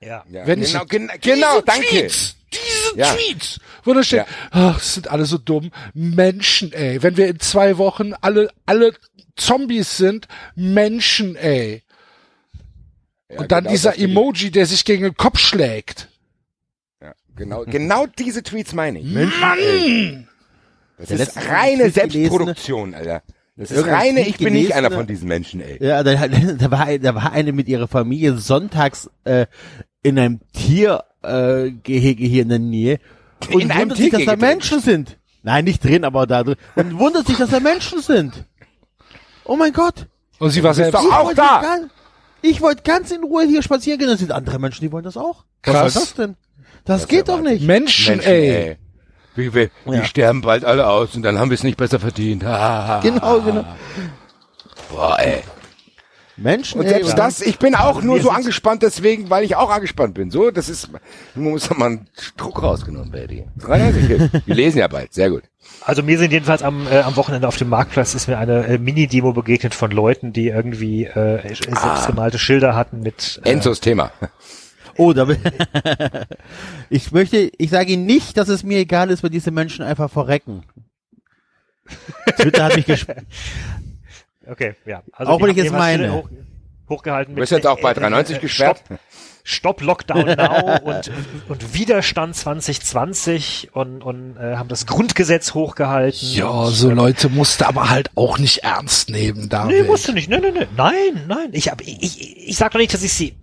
Ja. 0.00 0.24
Ja, 0.30 0.46
Wenn 0.46 0.60
genau, 0.60 0.82
ich, 0.82 0.88
gen 0.88 1.10
genau, 1.20 1.52
diese 1.54 1.64
danke. 1.64 1.86
Tweets, 1.88 2.36
diese 2.52 2.98
Ja. 2.98 3.14
Tweets, 3.14 3.60
wo 3.84 3.94
da 3.94 4.02
steht, 4.02 4.24
ach, 4.50 4.78
es 4.80 4.94
sind 4.94 5.08
alle 5.10 5.24
so 5.24 5.38
dumm. 5.38 5.70
Menschen, 5.94 6.72
ey. 6.72 7.02
Wenn 7.02 7.16
wir 7.16 7.28
in 7.28 7.40
zwei 7.40 7.78
Wochen 7.78 8.12
alle, 8.20 8.50
alle 8.66 8.94
Zombies 9.36 9.96
sind, 9.96 10.28
Menschen, 10.54 11.36
ey. 11.36 11.82
Ja, 13.30 13.40
und 13.40 13.52
dann 13.52 13.64
genau 13.64 13.72
dieser 13.72 13.90
das. 13.90 13.98
Emoji, 13.98 14.50
der 14.50 14.66
sich 14.66 14.84
gegen 14.84 15.02
den 15.02 15.14
Kopf 15.16 15.38
schlägt. 15.38 16.08
Ja, 17.02 17.12
genau, 17.36 17.64
genau 17.64 18.06
diese 18.06 18.42
Tweets 18.42 18.72
meine 18.72 19.00
ich. 19.00 19.06
Mann! 19.06 20.28
Das 20.96 21.08
Der 21.08 21.20
ist 21.20 21.36
reine 21.36 21.90
Selbstproduktion, 21.90 22.94
Alter. 22.94 23.22
Das 23.56 23.72
ist 23.72 23.86
reine, 23.86 24.20
ich 24.20 24.38
bin 24.38 24.52
nicht 24.52 24.72
einer 24.72 24.90
von 24.90 25.06
diesen 25.08 25.26
Menschen, 25.28 25.60
ey. 25.60 25.84
Ja, 25.84 26.02
da, 26.04 26.14
da, 26.28 26.70
war, 26.70 26.98
da 26.98 27.14
war 27.14 27.32
eine 27.32 27.52
mit 27.52 27.68
ihrer 27.68 27.88
Familie 27.88 28.36
sonntags 28.38 29.10
äh, 29.24 29.46
in 30.02 30.18
einem 30.18 30.40
Tiergehege 30.52 31.04
äh, 31.22 31.70
Gehege 31.82 32.24
hier 32.24 32.42
in 32.42 32.48
der 32.48 32.58
Nähe 32.58 33.00
und 33.52 33.60
In 33.60 33.70
einem 33.70 33.82
wundert 33.90 33.98
sich, 33.98 34.10
dass 34.10 34.24
da. 34.24 34.36
Menschen 34.36 34.80
sind. 34.80 35.18
Nein, 35.42 35.64
nicht 35.64 35.82
drin, 35.84 36.04
aber 36.04 36.26
da 36.26 36.42
drin. 36.44 36.56
Und 36.76 36.98
wundert 36.98 37.26
sich, 37.26 37.36
dass 37.36 37.50
da 37.50 37.60
Menschen 37.60 38.00
sind. 38.00 38.44
Oh 39.44 39.56
mein 39.56 39.72
Gott. 39.72 40.06
Und 40.38 40.50
sie 40.50 40.62
war 40.62 40.74
selbst 40.74 40.94
doch 40.94 41.02
Ich 41.04 41.10
auch 41.12 41.24
wollte 41.26 41.36
da. 41.36 41.60
Ganz, 41.62 41.92
ich 42.42 42.60
wollte 42.60 42.82
ganz 42.82 43.10
in 43.10 43.22
Ruhe 43.24 43.44
hier 43.46 43.62
spazieren 43.62 43.98
gehen. 43.98 44.08
Das 44.08 44.18
sind 44.20 44.30
andere 44.32 44.58
Menschen, 44.58 44.82
die 44.82 44.92
wollen 44.92 45.04
das 45.04 45.16
auch. 45.16 45.44
Was 45.64 45.74
Krass. 45.74 45.94
soll 45.94 46.02
das 46.02 46.14
denn? 46.14 46.36
Das, 46.84 47.08
geht 47.08 47.28
doch 47.28 47.40
nicht. 47.40 47.66
Menschen, 47.66 48.16
Menschen, 48.16 48.30
ey. 48.32 48.48
ey. 48.50 48.76
Wir, 49.34 49.54
wir, 49.54 49.62
Ja. 49.86 49.92
wir 49.92 50.04
sterben 50.04 50.40
bald 50.40 50.64
alle 50.64 50.86
aus 50.86 51.14
und 51.14 51.22
dann 51.22 51.38
haben 51.38 51.50
wir 51.50 51.54
es 51.54 51.62
nicht 51.64 51.76
besser 51.76 51.98
verdient. 52.00 52.44
Ah, 52.44 53.00
Genau, 53.02 53.40
genau. 53.40 53.64
Boah, 54.90 55.18
ey. 55.18 55.42
Menschen, 56.38 56.80
Und 56.80 56.88
selbst 56.88 57.18
das, 57.18 57.40
ich 57.40 57.58
bin 57.58 57.74
auch 57.74 58.02
nur 58.02 58.16
wir 58.16 58.22
so 58.22 58.30
angespannt 58.30 58.82
deswegen, 58.82 59.28
weil 59.28 59.44
ich 59.44 59.56
auch 59.56 59.70
angespannt 59.70 60.14
bin. 60.14 60.30
So, 60.30 60.50
das 60.50 60.68
ist, 60.68 60.90
man 60.92 61.00
muss 61.34 61.68
mal 61.70 61.86
einen 61.86 62.08
Druck 62.36 62.62
rausgenommen, 62.62 63.10
Baby. 63.10 63.44
93. 63.58 64.46
Wir 64.46 64.54
lesen 64.54 64.78
ja 64.78 64.88
bald, 64.88 65.12
sehr 65.12 65.30
gut. 65.30 65.42
Also 65.82 66.02
mir 66.02 66.18
sind 66.18 66.32
jedenfalls 66.32 66.62
am, 66.62 66.86
äh, 66.86 67.00
am 67.00 67.16
Wochenende 67.16 67.48
auf 67.48 67.56
dem 67.56 67.68
Marktplatz 67.68 68.14
ist 68.14 68.28
mir 68.28 68.38
eine 68.38 68.66
äh, 68.66 68.78
Mini-Demo 68.78 69.32
begegnet 69.32 69.74
von 69.74 69.90
Leuten, 69.90 70.32
die 70.32 70.48
irgendwie 70.48 71.04
äh, 71.04 71.54
selbstgemalte 71.54 72.38
Schilder 72.38 72.74
hatten 72.74 73.00
mit 73.00 73.40
äh, 73.44 73.50
Enzos 73.50 73.80
Thema. 73.80 74.12
Oh, 74.96 75.12
da 75.12 75.28
will 75.28 75.38
ich 76.90 77.12
möchte, 77.12 77.50
ich 77.56 77.70
sage 77.70 77.92
Ihnen 77.92 78.06
nicht, 78.06 78.36
dass 78.36 78.48
es 78.48 78.64
mir 78.64 78.78
egal 78.78 79.10
ist, 79.10 79.22
wenn 79.22 79.30
diese 79.30 79.50
Menschen 79.50 79.84
einfach 79.84 80.10
verrecken. 80.10 80.64
Twitter 82.36 82.64
hat 82.64 82.76
mich 82.76 82.86
gesp 82.86 83.10
Okay, 84.48 84.74
ja. 84.86 85.02
Also 85.12 85.32
Auch 85.32 85.42
wenn 85.42 85.50
ich 85.50 85.56
jetzt 85.56 85.72
meine. 85.72 86.12
Hoch, 86.12 86.28
hochgehalten 86.88 87.34
Du 87.34 87.40
bist 87.40 87.52
jetzt 87.52 87.66
auch 87.66 87.80
bei 87.80 87.92
93 87.92 88.40
gesperrt? 88.40 88.82
Stopp, 88.86 88.98
Stopp 89.44 89.80
Lockdown 89.82 90.36
Now 90.36 90.78
und, 90.84 91.10
und 91.48 91.74
Widerstand 91.74 92.34
2020 92.36 93.70
und, 93.72 94.02
und 94.02 94.36
äh, 94.36 94.56
haben 94.56 94.68
das 94.68 94.86
Grundgesetz 94.86 95.54
hochgehalten. 95.54 96.28
Ja, 96.32 96.48
und, 96.48 96.72
so 96.72 96.90
Leute 96.90 97.28
musste 97.28 97.66
aber 97.66 97.90
halt 97.90 98.10
auch 98.14 98.38
nicht 98.38 98.58
ernst 98.58 99.10
nehmen, 99.10 99.48
David. 99.48 99.82
Nee, 99.82 99.82
musst 99.82 100.08
du 100.08 100.12
nicht. 100.12 100.28
Nee, 100.28 100.40
nee, 100.40 100.50
nee. 100.50 100.66
Nein, 100.76 101.24
nein. 101.26 101.50
Ich, 101.52 101.70
hab, 101.70 101.80
ich, 101.80 102.02
ich, 102.02 102.48
ich 102.48 102.56
sag 102.56 102.72
doch 102.72 102.78
nicht, 102.78 102.92
dass 102.94 103.02
ich 103.02 103.12
sie. 103.12 103.36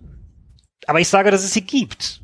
Aber 0.86 1.00
ich 1.00 1.08
sage, 1.08 1.30
dass 1.30 1.42
es 1.44 1.52
sie 1.52 1.62
gibt. 1.62 2.20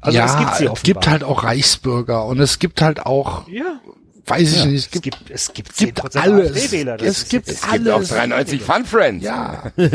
Also 0.00 0.18
ja, 0.18 0.26
es 0.26 0.38
gibt 0.38 0.54
sie 0.56 0.64
es 0.64 0.70
offenbar. 0.70 0.82
gibt 0.82 1.08
halt 1.08 1.24
auch 1.24 1.44
Reichsbürger 1.44 2.26
und 2.26 2.40
es 2.40 2.58
gibt 2.58 2.80
halt 2.82 3.00
auch, 3.04 3.48
Ja. 3.48 3.80
Weiß 4.26 4.52
ich 4.56 4.64
nicht, 4.66 4.74
es 4.76 4.84
Es 4.86 4.90
gibt, 4.90 5.02
gibt, 5.04 5.30
es 5.30 5.52
gibt, 5.52 5.76
gibt 5.76 5.98
10% 6.00 6.18
alles. 6.18 6.50
AfD-Wähler. 6.52 6.96
Das 6.96 7.06
Es 7.08 7.18
ist 7.18 7.30
gibt 7.30 7.48
Es 7.48 7.60
gibt 7.70 7.88
auch 7.88 7.94
alles. 7.96 8.08
93 8.08 8.62
Fun 8.62 8.84
Friends. 8.84 9.24
ja, 9.24 9.62
Fun 9.76 9.80
zu 9.80 9.88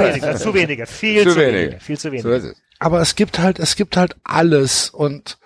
wenige, 0.00 0.20
Friends. 0.20 0.42
zu 0.42 0.54
wenige, 0.54 0.86
viel 0.86 1.22
zu, 1.24 1.30
Zu 1.30 1.36
wenige. 1.36 1.58
wenige. 1.58 1.80
viel 1.80 1.98
zu 1.98 2.12
wenige. 2.12 2.22
So 2.28 2.30
ist 2.34 2.44
es. 2.44 2.56
aber 2.78 3.00
es 3.00 3.14
gibt 3.14 3.38
halt, 3.38 3.58
es 3.58 3.76
gibt 3.76 3.96
halt 3.96 4.16
alles 4.24 4.90
und 4.90 5.38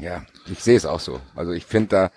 Ja, 0.00 0.22
ich 0.50 0.58
sehe 0.60 0.76
es 0.76 0.84
auch 0.86 1.00
so. 1.00 1.20
Also 1.36 1.52
ich 1.52 1.64
finde 1.64 1.88
da, 1.88 2.10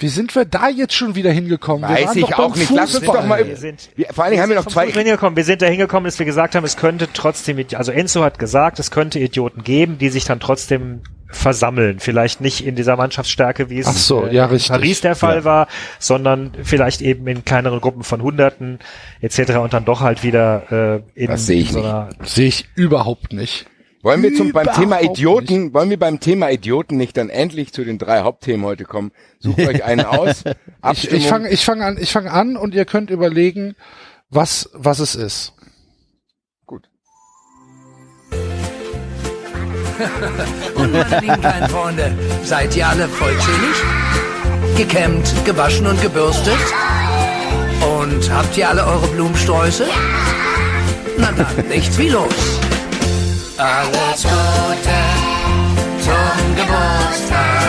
wie 0.00 0.08
sind 0.08 0.34
wir 0.34 0.44
da 0.44 0.68
jetzt 0.68 0.94
schon 0.94 1.14
wieder 1.14 1.30
hingekommen? 1.30 1.88
wir 1.88 1.94
Weiß 1.94 2.06
waren 2.08 2.18
ich 2.18 2.24
doch 2.26 2.38
auch 2.40 2.56
nicht. 2.56 2.70
Lass 2.70 2.94
uns 2.96 3.04
doch 3.06 3.24
mal- 3.24 3.46
Wir 3.46 3.56
sind, 3.56 3.88
wir, 3.94 4.06
vor 4.12 4.24
allen 4.24 4.32
Dingen 4.32 4.42
haben 4.42 4.48
wir 4.50 4.56
noch 4.56 4.66
zwei, 4.66 4.90
hingekommen. 4.90 5.36
Wir 5.36 5.44
sind 5.44 5.62
da 5.62 5.66
hingekommen, 5.66 6.06
dass 6.06 6.18
wir 6.18 6.26
gesagt 6.26 6.56
haben, 6.56 6.64
es 6.64 6.76
könnte 6.76 7.08
trotzdem, 7.12 7.64
also 7.74 7.92
Enzo 7.92 8.24
hat 8.24 8.38
gesagt, 8.40 8.80
es 8.80 8.90
könnte 8.90 9.20
Idioten 9.20 9.62
geben, 9.62 9.98
die 9.98 10.08
sich 10.08 10.24
dann 10.24 10.40
trotzdem 10.40 11.02
versammeln. 11.32 11.98
Vielleicht 12.00 12.40
nicht 12.40 12.64
in 12.64 12.76
dieser 12.76 12.96
Mannschaftsstärke, 12.96 13.68
wie 13.70 13.78
es 13.80 13.86
Ach 13.88 13.92
so, 13.92 14.24
äh, 14.26 14.34
ja, 14.34 14.46
in. 14.46 14.58
Paris 14.68 15.00
der 15.00 15.16
Fall 15.16 15.38
Ja. 15.38 15.44
war, 15.44 15.68
sondern 15.98 16.52
vielleicht 16.62 17.02
eben 17.02 17.26
in 17.26 17.44
kleineren 17.44 17.80
Gruppen 17.80 18.04
von 18.04 18.22
Hunderten 18.22 18.78
etc. 19.20 19.56
und 19.56 19.72
dann 19.72 19.84
doch 19.84 20.00
halt 20.00 20.22
wieder 20.22 21.02
äh, 21.16 21.20
in 21.20 21.26
Das 21.28 21.46
sehe 21.46 21.60
ich 21.62 21.72
so 21.72 21.78
nicht. 21.80 21.88
einer 21.88 22.08
Sehe 22.22 22.48
ich 22.48 22.68
überhaupt 22.74 23.32
nicht. 23.32 23.66
Wollen 24.04 24.22
wir 24.24 24.34
zum 24.34 24.50
beim 24.50 24.66
Thema 24.72 25.00
Idioten, 25.00 25.72
wollen 25.74 25.88
wir 25.88 25.98
beim 25.98 26.18
Thema 26.18 26.50
Idioten 26.50 26.96
nicht 26.96 27.16
dann 27.16 27.28
endlich 27.30 27.72
zu 27.72 27.84
den 27.84 27.98
drei 27.98 28.22
Hauptthemen 28.22 28.66
heute 28.66 28.82
kommen? 28.84 29.12
Sucht 29.38 29.60
euch 29.60 29.84
einen 29.84 30.00
aus. 30.06 30.42
Ich, 30.44 30.54
Abstimmung. 30.80 31.16
ich 31.20 31.26
fange 31.28 31.48
ich 31.50 31.64
fang 31.64 31.82
an, 31.82 31.96
ich 32.00 32.10
fange 32.10 32.32
an 32.32 32.56
und 32.56 32.74
ihr 32.74 32.84
könnt 32.84 33.10
überlegen, 33.10 33.76
was, 34.28 34.70
was 34.72 34.98
es 34.98 35.14
ist. 35.14 35.52
und 40.74 40.92
meine 40.92 41.20
lieben 41.20 41.68
Freunde, 41.68 42.12
seid 42.44 42.74
ihr 42.76 42.88
alle 42.88 43.08
vollzählig? 43.08 43.76
Gekämmt, 44.76 45.32
gewaschen 45.44 45.86
und 45.86 46.00
gebürstet? 46.00 46.58
Und 48.00 48.30
habt 48.32 48.56
ihr 48.56 48.68
alle 48.68 48.86
eure 48.86 49.06
Blumensträuße? 49.08 49.86
Na 51.18 51.30
dann, 51.32 51.66
nichts 51.68 51.98
wie 51.98 52.08
los. 52.08 52.58
Alles 53.56 54.22
Gute 54.22 54.98
zum 56.00 56.56
Geburtstag. 56.56 57.62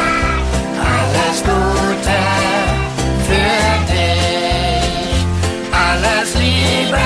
Alles 0.80 1.44
Gute 1.44 2.20
für 3.28 3.92
dich. 3.92 5.26
Alles 5.72 6.34
Liebe 6.36 7.04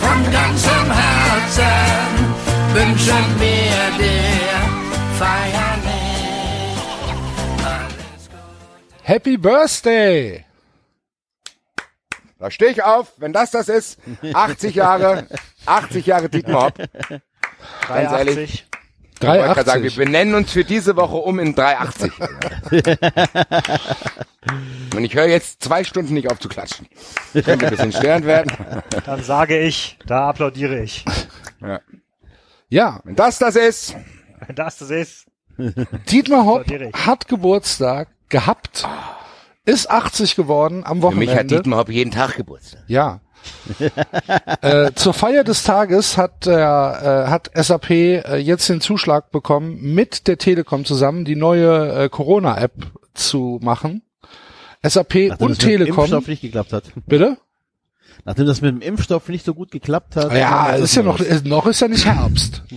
von 0.00 0.32
ganzem 0.32 0.90
Herzen 0.90 2.08
wünschen 2.74 3.40
wir 3.40 3.98
dir. 3.98 4.27
Happy 9.02 9.36
Birthday! 9.36 10.44
Da 12.38 12.50
stehe 12.50 12.70
ich 12.70 12.84
auf, 12.84 13.12
wenn 13.16 13.32
das 13.32 13.50
das 13.50 13.68
ist. 13.68 13.98
80 14.32 14.76
Jahre, 14.76 15.26
80 15.66 16.06
Jahre 16.06 16.28
Dietmar 16.28 16.66
Hopp. 16.66 16.78
Ganz 17.88 18.12
ehrlich. 18.12 18.66
83. 19.18 19.20
Ich 19.20 19.26
wollte 19.26 19.42
gerade 19.42 19.64
sagen, 19.64 19.82
380. 19.82 19.98
wir 19.98 20.04
benennen 20.04 20.34
uns 20.34 20.52
für 20.52 20.64
diese 20.64 20.94
Woche 20.94 21.16
um 21.16 21.40
in 21.40 21.54
380. 21.54 22.12
Und 24.94 25.04
ich 25.04 25.14
höre 25.14 25.26
jetzt 25.26 25.64
zwei 25.64 25.82
Stunden 25.84 26.14
nicht 26.14 26.30
auf 26.30 26.38
zu 26.38 26.48
klatschen. 26.48 26.86
Könnte 27.32 27.66
ein 27.66 27.70
bisschen 27.70 27.92
störend 27.92 28.26
werden. 28.26 28.52
Dann 29.04 29.24
sage 29.24 29.58
ich, 29.58 29.98
da 30.06 30.28
applaudiere 30.28 30.80
ich. 30.80 31.04
Ja, 32.68 33.00
Wenn 33.04 33.16
das 33.16 33.38
das 33.38 33.56
ist, 33.56 33.96
das 34.54 34.78
das 34.78 34.90
ist. 34.90 35.26
Dietmar 36.10 36.46
Hopp 36.46 36.66
hat 36.92 37.28
Geburtstag 37.28 38.08
gehabt, 38.28 38.86
ist 39.64 39.90
80 39.90 40.36
geworden 40.36 40.84
am 40.84 41.00
Für 41.00 41.10
mich 41.10 41.30
hat 41.30 41.36
Wochenende. 41.36 41.56
Dietmar 41.56 41.80
Hopp 41.80 41.90
jeden 41.90 42.10
Tag 42.12 42.36
Geburtstag. 42.36 42.84
Ja. 42.86 43.20
äh, 44.62 44.92
zur 44.94 45.14
Feier 45.14 45.44
des 45.44 45.62
Tages 45.62 46.16
hat 46.16 46.46
äh, 46.46 46.56
hat 46.56 47.50
SAP 47.54 47.90
äh, 47.90 48.36
jetzt 48.36 48.68
den 48.68 48.80
Zuschlag 48.80 49.30
bekommen, 49.30 49.78
mit 49.80 50.26
der 50.26 50.38
Telekom 50.38 50.84
zusammen 50.84 51.24
die 51.24 51.36
neue 51.36 52.04
äh, 52.04 52.08
Corona-App 52.08 52.72
zu 53.14 53.58
machen. 53.62 54.02
SAP 54.82 55.14
Nachdem 55.14 55.30
und 55.30 55.40
das 55.40 55.40
mit 55.40 55.50
dem 55.50 55.58
Telekom. 55.58 55.98
Impfstoff 55.98 56.28
nicht 56.28 56.42
geklappt 56.42 56.72
hat. 56.72 56.84
Bitte? 57.06 57.38
Nachdem 58.24 58.46
das 58.46 58.60
mit 58.60 58.72
dem 58.72 58.80
Impfstoff 58.80 59.28
nicht 59.28 59.44
so 59.44 59.54
gut 59.54 59.70
geklappt 59.70 60.16
hat. 60.16 60.32
Ja, 60.34 60.70
ist 60.72 60.94
ja 60.96 61.02
noch, 61.02 61.18
noch 61.44 61.66
ist 61.66 61.80
ja 61.80 61.88
nicht 61.88 62.04
Herbst. 62.04 62.62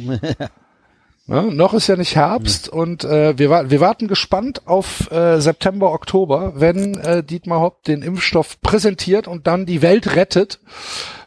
ja, 1.31 1.41
noch 1.43 1.73
ist 1.73 1.87
ja 1.87 1.95
nicht 1.95 2.15
Herbst 2.15 2.69
und 2.69 3.03
äh, 3.03 3.37
wir, 3.37 3.69
wir 3.69 3.79
warten 3.79 4.07
gespannt 4.07 4.67
auf 4.67 5.11
äh, 5.11 5.39
September, 5.39 5.93
Oktober, 5.93 6.53
wenn 6.55 6.97
äh, 6.99 7.23
Dietmar 7.23 7.61
Hopp 7.61 7.83
den 7.83 8.01
Impfstoff 8.01 8.61
präsentiert 8.61 9.27
und 9.27 9.47
dann 9.47 9.65
die 9.65 9.81
Welt 9.81 10.15
rettet. 10.15 10.59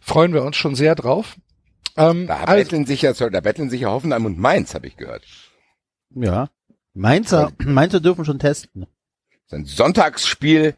Freuen 0.01 0.35
wir 0.35 0.43
uns 0.43 0.57
schon 0.57 0.75
sehr 0.75 0.95
drauf. 0.95 1.37
Ähm, 1.97 2.27
da 2.27 2.41
also, 2.41 2.65
betteln 2.65 2.87
sich 2.87 3.03
ja, 3.03 3.13
da 3.13 3.41
betteln 3.41 3.71
sich 3.71 3.83
ja 3.83 3.91
Hoffenheim 3.91 4.27
und 4.27 4.39
Mainz, 4.39 4.75
habe 4.75 4.87
ich 4.87 4.97
gehört. 4.97 5.23
Ja. 6.11 6.51
Mainzer, 6.93 7.53
Mainzer 7.59 8.01
dürfen 8.01 8.25
schon 8.25 8.39
testen. 8.39 8.87
Das 9.31 9.47
ist 9.47 9.55
ein 9.55 9.65
Sonntagsspiel 9.65 10.77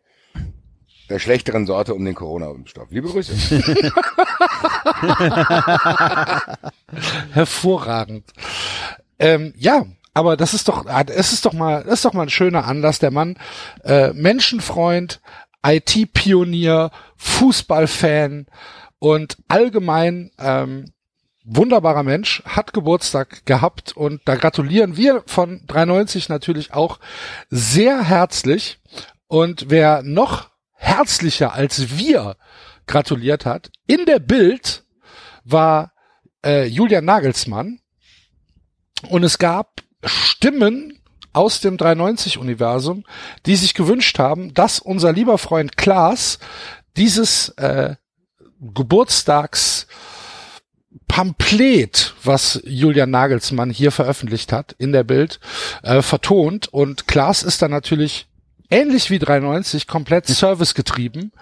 der 1.08 1.18
schlechteren 1.18 1.66
Sorte 1.66 1.94
um 1.94 2.04
den 2.04 2.14
Corona-Impfstoff. 2.14 2.90
Liebe 2.90 3.08
Grüße. 3.08 3.32
hervorragend. 7.32 8.24
Ähm, 9.18 9.52
ja, 9.56 9.86
aber 10.14 10.36
das 10.36 10.54
ist 10.54 10.68
doch, 10.68 10.86
es 11.08 11.32
ist 11.32 11.44
doch 11.44 11.52
mal, 11.52 11.84
das 11.84 11.94
ist 11.94 12.04
doch 12.04 12.12
mal 12.12 12.22
ein 12.22 12.30
schöner 12.30 12.66
Anlass. 12.66 12.98
Der 12.98 13.10
Mann, 13.10 13.36
äh, 13.84 14.12
Menschenfreund, 14.12 15.20
IT-Pionier, 15.64 16.90
Fußballfan 17.16 18.46
und 18.98 19.36
allgemein 19.48 20.30
ähm, 20.38 20.92
wunderbarer 21.46 22.02
Mensch, 22.02 22.42
hat 22.44 22.72
Geburtstag 22.72 23.46
gehabt 23.46 23.96
und 23.96 24.20
da 24.24 24.34
gratulieren 24.34 24.96
wir 24.96 25.22
von 25.26 25.62
93 25.66 26.28
natürlich 26.28 26.74
auch 26.74 26.98
sehr 27.50 28.02
herzlich. 28.02 28.80
Und 29.28 29.66
wer 29.70 30.02
noch 30.02 30.50
herzlicher 30.72 31.52
als 31.52 31.98
wir 31.98 32.36
gratuliert 32.86 33.46
hat, 33.46 33.70
in 33.86 34.04
der 34.06 34.18
Bild 34.18 34.84
war 35.44 35.92
äh, 36.44 36.66
Julian 36.66 37.04
Nagelsmann 37.04 37.80
und 39.08 39.24
es 39.24 39.38
gab 39.38 39.82
Stimmen 40.04 40.98
aus 41.32 41.60
dem 41.60 41.76
390-Universum, 41.76 43.04
die 43.44 43.56
sich 43.56 43.74
gewünscht 43.74 44.18
haben, 44.18 44.54
dass 44.54 44.78
unser 44.78 45.12
lieber 45.12 45.38
Freund 45.38 45.76
Klaas 45.76 46.38
dieses 46.96 47.50
äh, 47.50 47.96
Geburtstags 48.60 49.86
Pamphlet, 51.08 52.14
was 52.24 52.60
Julian 52.64 53.10
Nagelsmann 53.10 53.70
hier 53.70 53.92
veröffentlicht 53.92 54.52
hat 54.52 54.74
in 54.78 54.92
der 54.92 55.04
Bild, 55.04 55.40
äh, 55.82 56.02
vertont. 56.02 56.68
Und 56.68 57.06
Klaas 57.06 57.42
ist 57.42 57.62
dann 57.62 57.70
natürlich 57.70 58.28
ähnlich 58.70 59.10
wie 59.10 59.18
390 59.18 59.86
komplett 59.86 60.26
servicegetrieben 60.26 61.32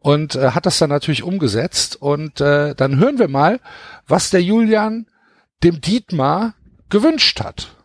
und 0.00 0.34
äh, 0.34 0.50
hat 0.50 0.66
das 0.66 0.78
dann 0.78 0.90
natürlich 0.90 1.22
umgesetzt. 1.22 1.96
Und 2.00 2.40
äh, 2.40 2.74
dann 2.74 2.98
hören 2.98 3.18
wir 3.18 3.28
mal, 3.28 3.60
was 4.06 4.30
der 4.30 4.42
Julian 4.42 5.06
dem 5.62 5.80
Dietmar 5.80 6.54
gewünscht 6.88 7.40
hat. 7.40 7.76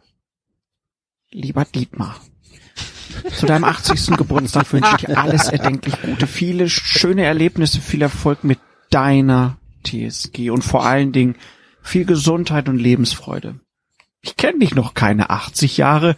Lieber 1.31 1.65
Dietmar, 1.65 2.19
zu 3.37 3.45
deinem 3.45 3.63
80. 3.63 4.17
Geburtstag 4.17 4.71
wünsche 4.73 4.95
ich 4.99 5.17
alles 5.17 5.47
erdenklich 5.47 6.01
Gute, 6.01 6.27
viele 6.27 6.69
schöne 6.69 7.23
Erlebnisse, 7.23 7.81
viel 7.81 8.01
Erfolg 8.01 8.43
mit 8.43 8.59
deiner 8.89 9.57
TSG 9.83 10.49
und 10.49 10.63
vor 10.63 10.85
allen 10.85 11.11
Dingen 11.11 11.35
viel 11.81 12.05
Gesundheit 12.05 12.69
und 12.69 12.77
Lebensfreude. 12.77 13.59
Ich 14.21 14.37
kenne 14.37 14.59
dich 14.59 14.75
noch 14.75 14.93
keine 14.93 15.31
80 15.31 15.77
Jahre, 15.77 16.15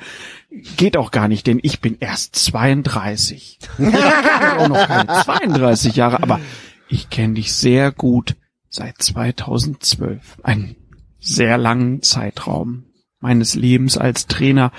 geht 0.76 0.97
auch 0.97 1.11
gar 1.11 1.27
nicht, 1.27 1.47
denn 1.47 1.60
ich 1.64 1.80
bin 1.80 1.97
erst 1.99 2.35
32. 2.35 3.60
Ich 3.61 3.77
kenn 3.77 4.57
auch 4.57 4.68
noch 4.68 4.88
keine 4.88 5.07
32 5.23 5.95
Jahre, 5.95 6.22
aber 6.22 6.41
ich 6.89 7.10
kenne 7.10 7.35
dich 7.35 7.53
sehr 7.53 7.91
gut 7.91 8.35
seit 8.69 9.01
2012. 9.01 10.39
Einen 10.43 10.76
sehr 11.24 11.58
langen 11.58 12.02
Zeitraum 12.02 12.84
meines 13.20 13.56
Lebens 13.56 13.98
als 13.98 14.28
Trainer 14.28 14.72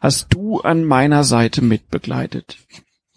hast 0.00 0.32
du 0.32 0.60
an 0.60 0.84
meiner 0.84 1.24
Seite 1.24 1.62
mitbegleitet. 1.62 2.56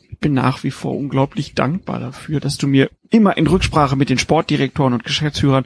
Ich 0.10 0.20
bin 0.20 0.34
nach 0.34 0.64
wie 0.64 0.72
vor 0.72 0.98
unglaublich 0.98 1.56
dankbar 1.56 2.00
dafür, 2.00 2.40
dass 2.40 2.58
du 2.58 2.68
mir 2.68 2.90
immer 3.10 3.38
in 3.38 3.48
Rücksprache 3.48 3.96
mit 3.96 4.10
den 4.10 4.18
Sportdirektoren 4.18 4.94
und 4.94 5.04
Geschäftsführern 5.06 5.66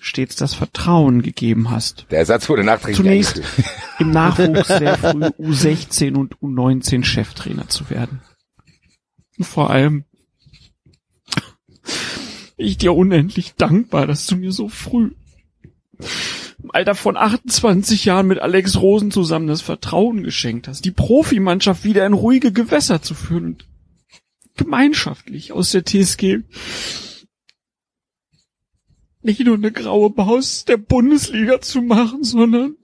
stets 0.00 0.34
das 0.34 0.54
Vertrauen 0.54 1.22
gegeben 1.22 1.70
hast. 1.70 2.06
Der 2.10 2.18
Ersatz 2.18 2.48
wurde 2.48 2.64
nachträglich 2.64 2.96
Zunächst 2.96 3.36
eingeführt. 3.36 3.68
im 4.00 4.10
Nachwuchs 4.10 4.68
sehr 4.78 4.98
früh 4.98 5.24
U16 5.24 6.16
und 6.16 6.36
U19 6.38 7.04
Cheftrainer 7.04 7.68
zu 7.68 7.88
werden. 7.88 8.20
Und 9.38 9.44
vor 9.44 9.70
allem 9.70 10.04
bin 12.56 12.66
ich 12.66 12.78
dir 12.78 12.94
unendlich 12.94 13.54
dankbar, 13.54 14.08
dass 14.08 14.26
du 14.26 14.34
mir 14.34 14.50
so 14.50 14.68
früh 14.68 15.12
im 16.62 16.70
Alter 16.70 16.94
von 16.94 17.16
28 17.16 18.04
Jahren 18.04 18.26
mit 18.26 18.38
Alex 18.38 18.76
Rosen 18.80 19.10
zusammen 19.10 19.48
das 19.48 19.62
Vertrauen 19.62 20.22
geschenkt 20.22 20.68
hast, 20.68 20.84
die 20.84 20.90
Profimannschaft 20.90 21.84
wieder 21.84 22.06
in 22.06 22.12
ruhige 22.12 22.52
Gewässer 22.52 23.02
zu 23.02 23.14
führen 23.14 23.44
und 23.44 23.66
gemeinschaftlich 24.56 25.52
aus 25.52 25.72
der 25.72 25.84
TSG 25.84 26.40
nicht 29.22 29.40
nur 29.40 29.56
eine 29.56 29.72
graue 29.72 30.12
Maus 30.14 30.64
der 30.64 30.76
Bundesliga 30.76 31.60
zu 31.60 31.80
machen, 31.80 32.24
sondern 32.24 32.76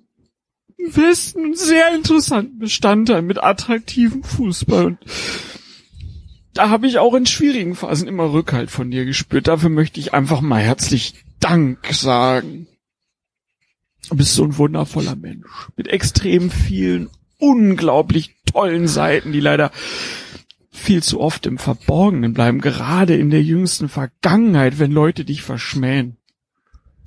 einen 0.79 0.93
festen 0.93 1.47
und 1.47 1.59
sehr 1.59 1.95
interessanten 1.95 2.59
Bestandteil 2.59 3.23
mit 3.23 3.43
attraktivem 3.43 4.23
Fußball. 4.23 4.87
Und 4.87 4.99
da 6.55 6.71
habe 6.71 6.87
ich 6.87 6.99
auch 6.99 7.15
in 7.15 7.27
schwierigen 7.27 7.75
Phasen 7.75 8.09
immer 8.09 8.33
Rückhalt 8.33 8.71
von 8.71 8.91
dir 8.91 9.05
gespürt. 9.05 9.49
Dafür 9.49 9.71
möchte 9.71 10.01
ich 10.01 10.15
einfach 10.15 10.41
mal 10.41 10.61
herzlich 10.61 11.25
Dank 11.41 11.87
sagen. 11.93 12.67
Du 14.09 14.17
bist 14.17 14.35
so 14.35 14.45
ein 14.45 14.57
wundervoller 14.57 15.17
Mensch. 15.17 15.49
Mit 15.77 15.89
extrem 15.89 16.51
vielen, 16.51 17.11
unglaublich 17.39 18.37
tollen 18.47 18.89
Seiten, 18.89 19.33
die 19.33 19.41
leider 19.41 19.71
viel 20.71 21.03
zu 21.03 21.21
oft 21.21 21.45
im 21.47 21.59
Verborgenen 21.59 22.33
bleiben, 22.33 22.61
gerade 22.61 23.17
in 23.17 23.31
der 23.31 23.43
jüngsten 23.43 23.89
Vergangenheit, 23.89 24.79
wenn 24.79 24.93
Leute 24.93 25.25
dich 25.25 25.43
verschmähen. 25.43 26.17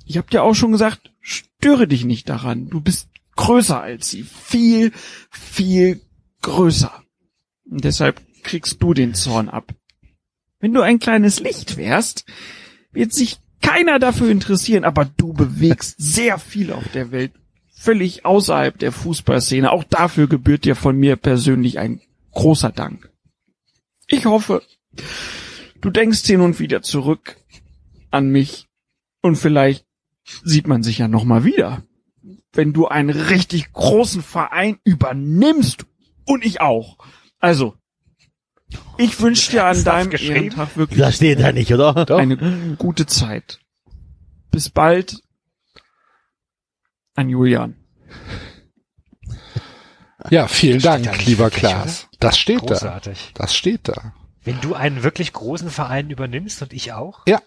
Ich 0.04 0.18
hab 0.18 0.30
dir 0.30 0.42
auch 0.42 0.54
schon 0.54 0.72
gesagt, 0.72 1.10
störe 1.20 1.88
dich 1.88 2.04
nicht 2.04 2.28
daran. 2.28 2.68
Du 2.68 2.80
bist 2.80 3.08
größer 3.36 3.80
als 3.80 4.10
sie. 4.10 4.22
Viel, 4.24 4.92
viel 5.30 6.00
größer. 6.42 7.02
Und 7.68 7.84
deshalb 7.84 8.20
kriegst 8.42 8.82
du 8.82 8.94
den 8.94 9.14
Zorn 9.14 9.48
ab. 9.48 9.74
Wenn 10.60 10.74
du 10.74 10.80
ein 10.80 10.98
kleines 10.98 11.40
Licht 11.40 11.76
wärst, 11.76 12.24
wird 12.92 13.12
sich 13.12 13.38
keiner 13.62 13.98
dafür 13.98 14.30
interessieren, 14.30 14.84
aber 14.84 15.04
du 15.04 15.32
bewegst 15.32 15.94
sehr 15.98 16.38
viel 16.38 16.72
auf 16.72 16.86
der 16.88 17.10
Welt. 17.10 17.32
Völlig 17.74 18.24
außerhalb 18.24 18.78
der 18.78 18.92
Fußballszene. 18.92 19.72
Auch 19.72 19.84
dafür 19.84 20.28
gebührt 20.28 20.64
dir 20.64 20.76
von 20.76 20.96
mir 20.96 21.16
persönlich 21.16 21.78
ein 21.78 22.00
großer 22.32 22.70
Dank. 22.70 23.10
Ich 24.06 24.26
hoffe, 24.26 24.62
du 25.80 25.90
denkst 25.90 26.24
hin 26.24 26.42
und 26.42 26.60
wieder 26.60 26.82
zurück 26.82 27.36
an 28.10 28.28
mich 28.28 28.68
und 29.20 29.36
vielleicht 29.36 29.86
sieht 30.44 30.66
man 30.66 30.82
sich 30.82 30.98
ja 30.98 31.08
noch 31.08 31.24
mal 31.24 31.44
wieder, 31.44 31.82
wenn 32.52 32.72
du 32.72 32.86
einen 32.86 33.10
richtig 33.10 33.72
großen 33.72 34.22
Verein 34.22 34.78
übernimmst 34.84 35.86
und 36.24 36.44
ich 36.44 36.60
auch. 36.60 36.98
Also 37.38 37.74
Ich 38.98 39.20
wünsche 39.20 39.50
dir 39.52 39.64
an 39.64 39.82
deinem? 39.84 40.12
Ehrentag 40.12 40.76
wirklich 40.76 40.98
Das 40.98 41.16
steht 41.16 41.40
da 41.40 41.52
nicht, 41.52 41.72
oder? 41.72 42.08
eine 42.16 42.76
gute 42.78 43.06
Zeit. 43.06 43.60
Bis 44.50 44.68
bald. 44.70 45.22
An 47.14 47.28
Julian. 47.28 47.76
Ja, 50.30 50.46
vielen 50.46 50.80
steht 50.80 50.92
Dank, 50.92 51.04
da 51.04 51.12
lieber 51.12 51.44
wirklich, 51.44 51.60
Klaas. 51.60 52.08
Das 52.20 52.38
steht 52.38 52.62
da. 52.62 52.66
Großartig. 52.74 53.32
Das 53.34 53.54
steht 53.54 53.88
da. 53.88 54.14
Wenn 54.44 54.60
du 54.60 54.74
einen 54.74 55.02
wirklich 55.02 55.32
großen 55.32 55.70
Verein 55.70 56.10
übernimmst 56.10 56.62
und 56.62 56.72
ich 56.72 56.92
auch? 56.92 57.22
Ja. 57.26 57.40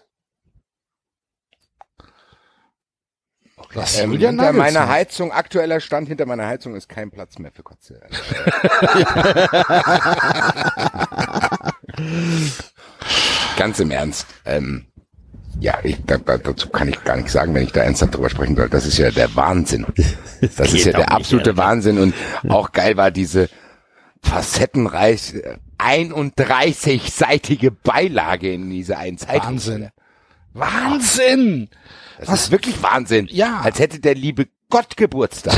Das 3.74 3.98
Ähm, 4.00 4.12
hinter 4.12 4.32
Nagelsmann. 4.32 4.74
meiner 4.74 4.88
Heizung, 4.88 5.32
aktueller 5.32 5.80
Stand 5.80 6.08
hinter 6.08 6.26
meiner 6.26 6.46
Heizung 6.46 6.74
ist 6.74 6.88
kein 6.88 7.10
Platz 7.10 7.38
mehr 7.38 7.52
für 7.52 7.62
Kotze. 7.62 8.00
Ganz 13.56 13.80
im 13.80 13.90
Ernst. 13.90 14.26
Ähm, 14.44 14.86
ja, 15.60 15.78
ich, 15.82 15.96
da, 16.04 16.18
da, 16.18 16.36
dazu 16.36 16.68
kann 16.68 16.88
ich 16.88 17.02
gar 17.04 17.16
nichts 17.16 17.32
sagen, 17.32 17.54
wenn 17.54 17.62
ich 17.64 17.72
da 17.72 17.80
ernsthaft 17.82 18.14
drüber 18.14 18.28
sprechen 18.28 18.56
soll. 18.56 18.68
Das 18.68 18.84
ist 18.86 18.98
ja 18.98 19.10
der 19.10 19.34
Wahnsinn. 19.36 19.86
Das 20.58 20.74
ist 20.74 20.84
ja 20.84 20.92
der 20.92 21.12
absolute 21.12 21.56
Wahnsinn. 21.56 21.98
Und 21.98 22.14
auch 22.50 22.72
geil 22.72 22.98
war 22.98 23.10
diese 23.10 23.48
facettenreich 24.22 25.32
äh, 25.34 25.56
31-seitige 25.78 27.70
Beilage 27.82 28.52
in 28.52 28.68
dieser 28.68 28.98
einen 28.98 29.16
Zeitung. 29.16 29.54
Wahnsinn. 29.54 29.88
Wahnsinn! 30.52 31.70
Das 32.18 32.28
Was? 32.28 32.42
ist 32.44 32.50
wirklich 32.50 32.82
Wahnsinn. 32.82 33.28
Ja. 33.30 33.60
Als 33.60 33.78
hätte 33.78 34.00
der 34.00 34.14
liebe 34.14 34.48
Gott 34.70 34.96
Geburtstag. 34.96 35.56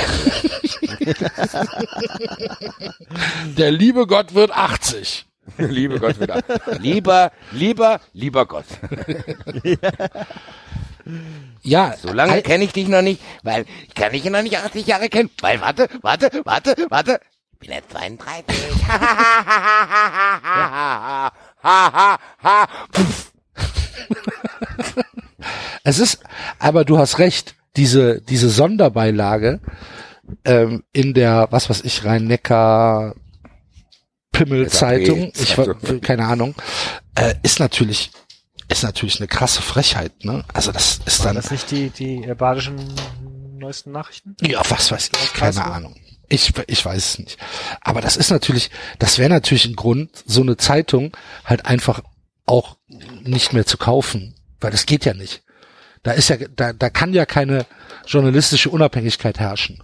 der 3.57 3.71
liebe 3.71 4.07
Gott 4.07 4.35
wird 4.35 4.51
80. 4.51 5.27
Liebe 5.57 5.99
Gott 5.99 6.19
wird 6.21 6.31
80. 6.31 6.79
Lieber, 6.81 7.33
lieber, 7.53 8.01
lieber 8.13 8.47
Gott. 8.47 8.67
Ja. 11.63 11.95
So 11.97 12.13
lange 12.13 12.43
kenne 12.43 12.65
ich 12.65 12.73
dich 12.73 12.89
noch 12.89 13.03
nicht, 13.03 13.23
weil 13.43 13.65
ich 13.87 13.95
kann 13.95 14.13
dich 14.13 14.25
noch 14.25 14.43
nicht 14.43 14.59
80 14.59 14.87
Jahre 14.87 15.09
kennen. 15.09 15.31
Weil 15.41 15.61
warte, 15.61 15.89
warte, 16.03 16.43
warte, 16.45 16.75
warte. 16.91 17.21
Ich 17.53 17.59
bin 17.61 17.71
jetzt 17.73 17.91
32. 17.91 18.89
Ha 18.89 19.01
ha 19.01 19.47
ha 19.47 19.87
ha 20.43 21.33
ha 21.63 21.89
ha 21.93 21.93
ha 21.93 22.19
ha. 22.43 22.69
Es 25.85 25.99
ist, 25.99 26.21
aber 26.59 26.85
du 26.85 26.99
hast 26.99 27.19
recht, 27.19 27.55
diese, 27.77 28.21
diese 28.21 28.51
Sonderbeilage 28.51 29.61
ähm, 30.45 30.83
in 30.93 31.15
der, 31.15 31.49
was 31.51 31.71
weiß 31.71 31.83
ich, 31.83 32.05
Rhein-Neckar 32.05 33.15
Pimmel-Zeitung, 34.33 35.33
ich 35.35 35.57
war, 35.57 35.75
keine 36.01 36.27
Ahnung, 36.27 36.55
äh, 37.15 37.35
ist 37.43 37.61
natürlich, 37.61 38.11
ist 38.69 38.83
natürlich 38.83 39.21
eine 39.21 39.29
krasse 39.29 39.63
Frechheit, 39.63 40.25
ne? 40.25 40.45
Also 40.53 40.71
das 40.71 41.01
ist 41.07 41.25
dann, 41.25 41.37
das 41.37 41.51
nicht 41.51 41.71
die, 41.71 41.91
die 41.91 42.25
äh, 42.25 42.35
badischen 42.35 42.77
neuesten 43.59 43.93
Nachrichten? 43.93 44.37
ja, 44.43 44.61
was 44.69 44.91
weiß 44.93 45.11
ich, 45.23 45.33
keine? 45.35 45.65
Ahnung. 45.65 45.97
Ich, 46.29 46.53
ich 46.67 46.85
weiß 46.85 47.05
es 47.13 47.19
nicht. 47.19 47.39
Aber 47.81 48.03
das 48.03 48.17
ist 48.17 48.31
natürlich, 48.31 48.71
das 48.99 49.19
wäre 49.19 49.31
natürlich 49.31 49.65
ein 49.65 49.77
Grund, 49.77 50.11
so 50.27 50.43
eine 50.43 50.59
Zeitung 50.59 51.17
halt 51.45 51.65
einfach 51.65 52.03
auch 52.45 52.77
nicht 53.23 53.55
mehr 53.55 53.65
zu 53.65 53.79
kaufen. 53.79 54.35
Weil 54.61 54.71
das 54.71 54.87
geht 54.87 55.05
ja 55.05 55.15
nicht. 55.15 55.43
Da 56.03 56.13
ist 56.13 56.29
ja, 56.29 56.37
da, 56.37 56.73
da 56.73 56.91
kann 56.91 57.13
ja 57.13 57.27
keine 57.27 57.67
journalistische 58.07 58.71
Unabhängigkeit 58.71 59.39
herrschen. 59.39 59.83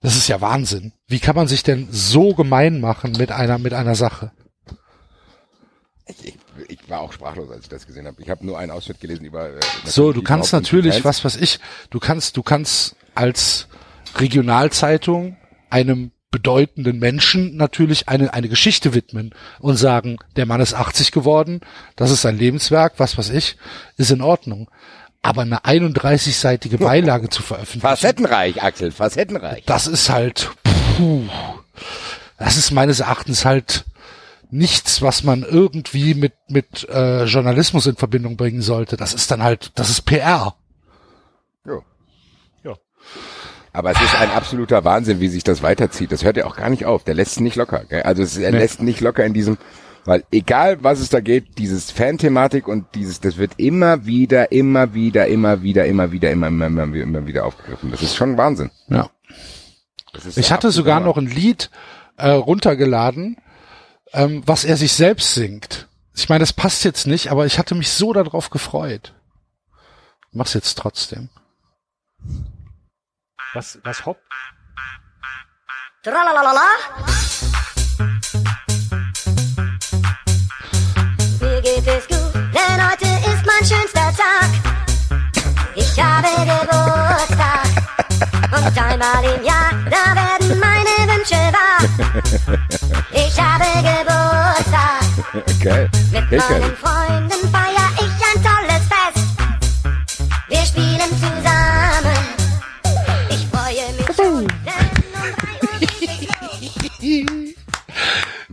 Das 0.00 0.16
ist 0.16 0.28
ja 0.28 0.40
Wahnsinn. 0.40 0.92
Wie 1.06 1.20
kann 1.20 1.34
man 1.36 1.48
sich 1.48 1.62
denn 1.62 1.88
so 1.90 2.34
gemein 2.34 2.80
machen 2.80 3.12
mit 3.12 3.32
einer, 3.32 3.58
mit 3.58 3.72
einer 3.72 3.94
Sache? 3.94 4.32
Ich, 6.06 6.26
ich, 6.26 6.36
ich 6.68 6.90
war 6.90 7.00
auch 7.00 7.12
sprachlos, 7.12 7.50
als 7.50 7.62
ich 7.62 7.68
das 7.70 7.86
gesehen 7.86 8.06
habe. 8.06 8.20
Ich 8.20 8.28
habe 8.28 8.44
nur 8.44 8.58
einen 8.58 8.70
Ausschnitt 8.70 9.00
gelesen 9.00 9.24
über. 9.24 9.48
äh, 9.48 9.60
So, 9.86 10.12
du 10.12 10.22
kannst 10.22 10.52
natürlich, 10.52 11.04
was 11.04 11.24
weiß 11.24 11.36
ich, 11.36 11.58
du 11.88 11.98
kannst, 12.00 12.36
du 12.36 12.42
kannst 12.42 12.96
als 13.14 13.68
Regionalzeitung 14.16 15.36
einem 15.70 16.12
bedeutenden 16.34 16.98
Menschen 16.98 17.56
natürlich 17.56 18.08
eine, 18.08 18.34
eine 18.34 18.48
Geschichte 18.48 18.92
widmen 18.92 19.32
und 19.60 19.76
sagen, 19.76 20.16
der 20.34 20.46
Mann 20.46 20.60
ist 20.60 20.74
80 20.74 21.12
geworden, 21.12 21.60
das 21.94 22.10
ist 22.10 22.22
sein 22.22 22.36
Lebenswerk, 22.36 22.94
was 22.96 23.16
weiß 23.16 23.30
ich, 23.30 23.56
ist 23.98 24.10
in 24.10 24.20
Ordnung. 24.20 24.68
Aber 25.22 25.42
eine 25.42 25.60
31-seitige 25.60 26.78
Beilage 26.78 27.28
zu 27.28 27.44
veröffentlichen, 27.44 27.82
Facettenreich, 27.82 28.60
Axel, 28.60 28.90
facettenreich. 28.90 29.62
das 29.64 29.86
ist 29.86 30.10
halt, 30.10 30.50
puh, 30.96 31.22
das 32.36 32.56
ist 32.56 32.72
meines 32.72 32.98
Erachtens 32.98 33.44
halt 33.44 33.84
nichts, 34.50 35.02
was 35.02 35.22
man 35.22 35.44
irgendwie 35.44 36.14
mit, 36.14 36.32
mit 36.48 36.88
äh, 36.88 37.26
Journalismus 37.26 37.86
in 37.86 37.94
Verbindung 37.94 38.36
bringen 38.36 38.60
sollte. 38.60 38.96
Das 38.96 39.14
ist 39.14 39.30
dann 39.30 39.44
halt, 39.44 39.70
das 39.76 39.88
ist 39.88 40.02
PR. 40.02 40.56
Aber 43.74 43.90
es 43.90 44.00
ist 44.00 44.14
ein 44.20 44.30
absoluter 44.30 44.84
Wahnsinn, 44.84 45.18
wie 45.20 45.26
sich 45.28 45.42
das 45.44 45.60
weiterzieht. 45.62 46.12
Das 46.12 46.22
hört 46.24 46.36
ja 46.36 46.46
auch 46.46 46.54
gar 46.56 46.70
nicht 46.70 46.86
auf. 46.86 47.02
Der 47.04 47.14
lässt 47.14 47.40
nicht 47.40 47.56
locker. 47.56 47.84
Gell? 47.84 48.02
Also 48.02 48.22
es, 48.22 48.36
er 48.38 48.52
Nee. 48.52 48.58
lässt 48.58 48.80
nicht 48.80 49.00
locker 49.00 49.24
in 49.24 49.34
diesem, 49.34 49.58
weil 50.04 50.22
egal 50.30 50.82
was 50.84 51.00
es 51.00 51.08
da 51.08 51.20
geht, 51.20 51.58
dieses 51.58 51.90
Fan-Thematik 51.90 52.68
und 52.68 52.86
dieses, 52.94 53.20
das 53.20 53.36
wird 53.36 53.54
immer 53.56 54.06
wieder, 54.06 54.52
immer 54.52 54.94
wieder, 54.94 55.26
immer 55.26 55.62
wieder, 55.62 55.86
immer 55.86 56.12
wieder, 56.12 56.30
immer, 56.30 56.46
immer, 56.46 56.66
immer, 56.68 56.82
immer, 56.84 56.96
immer 56.96 57.26
wieder 57.26 57.44
aufgegriffen. 57.44 57.90
Das 57.90 58.00
ist 58.00 58.14
schon 58.14 58.36
Wahnsinn. 58.38 58.70
Ja. 58.88 59.10
Ich 60.36 60.52
hatte 60.52 60.70
sogar 60.70 61.00
noch 61.00 61.16
ein 61.18 61.26
Lied 61.26 61.68
äh, 62.16 62.28
runtergeladen, 62.30 63.38
ähm, 64.12 64.44
was 64.46 64.64
er 64.64 64.76
sich 64.76 64.92
selbst 64.92 65.34
singt. 65.34 65.88
Ich 66.14 66.28
meine, 66.28 66.38
das 66.40 66.52
passt 66.52 66.84
jetzt 66.84 67.08
nicht, 67.08 67.32
aber 67.32 67.44
ich 67.44 67.58
hatte 67.58 67.74
mich 67.74 67.90
so 67.90 68.12
darauf 68.12 68.50
gefreut. 68.50 69.14
Mach's 70.30 70.54
jetzt 70.54 70.78
trotzdem. 70.78 71.28
Was, 73.54 73.78
was 73.84 74.04
hopp? 74.04 74.18
Tralalala. 76.02 76.68
Mir 81.40 81.60
geht 81.62 81.86
es 81.86 82.08
gut, 82.08 82.34
denn 82.34 82.90
heute 82.90 83.06
ist 83.30 83.46
mein 83.46 83.64
schönster 83.64 84.12
Tag. 84.18 84.50
Ich 85.76 86.02
habe 86.02 86.26
Geburtstag. 86.44 87.68
Und 88.50 88.76
einmal 88.76 89.24
im 89.24 89.44
Jahr, 89.44 89.70
da 89.88 90.16
werden 90.16 90.58
meine 90.58 91.12
Wünsche 91.12 91.40
wahr. 91.54 91.78
Ich 93.12 93.40
habe 93.40 93.66
Geburtstag. 93.86 95.04
Geil. 95.62 95.88
Mit 96.10 96.28
Geil. 96.28 96.60
meinen 96.60 96.76
Freunden 96.76 97.23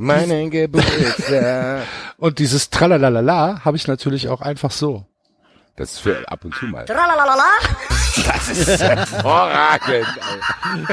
Meinen 0.02 0.50
Geburtstag. 0.50 1.84
Und 2.18 2.40
dieses 2.40 2.72
Tralalala 2.72 3.62
habe 3.64 3.78
ich 3.78 3.88
natürlich 3.88 4.30
auch 4.30 4.42
einfach 4.42 4.72
so. 4.72 5.06
Das 5.76 5.94
ist 5.94 6.00
für 6.00 6.28
ab 6.28 6.44
und 6.44 6.56
zu 6.56 6.66
mal. 6.66 6.86
Tralalala. 6.86 7.46
Das 8.26 8.50
ist 8.50 8.82
hervorragend. 8.82 10.08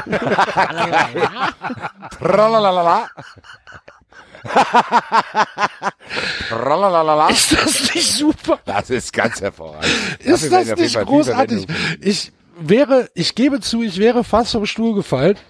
Tralalala. 2.18 3.08
Tralalala. 6.48 7.28
Ist 7.30 7.52
das 7.52 7.94
nicht 7.94 8.12
super? 8.12 8.58
Das 8.66 8.90
ist 8.90 9.12
ganz 9.12 9.40
hervorragend. 9.40 9.90
Ist 10.20 10.52
Dafür 10.52 10.76
das 10.76 10.78
nicht 10.78 11.00
großartig? 11.00 11.66
Ich 12.00 12.32
wäre, 12.60 13.08
ich 13.14 13.34
gebe 13.34 13.60
zu, 13.60 13.82
ich 13.82 13.98
wäre 13.98 14.24
fast 14.24 14.52
vom 14.52 14.66
Stuhl 14.66 14.94
gefallen. 14.94 15.38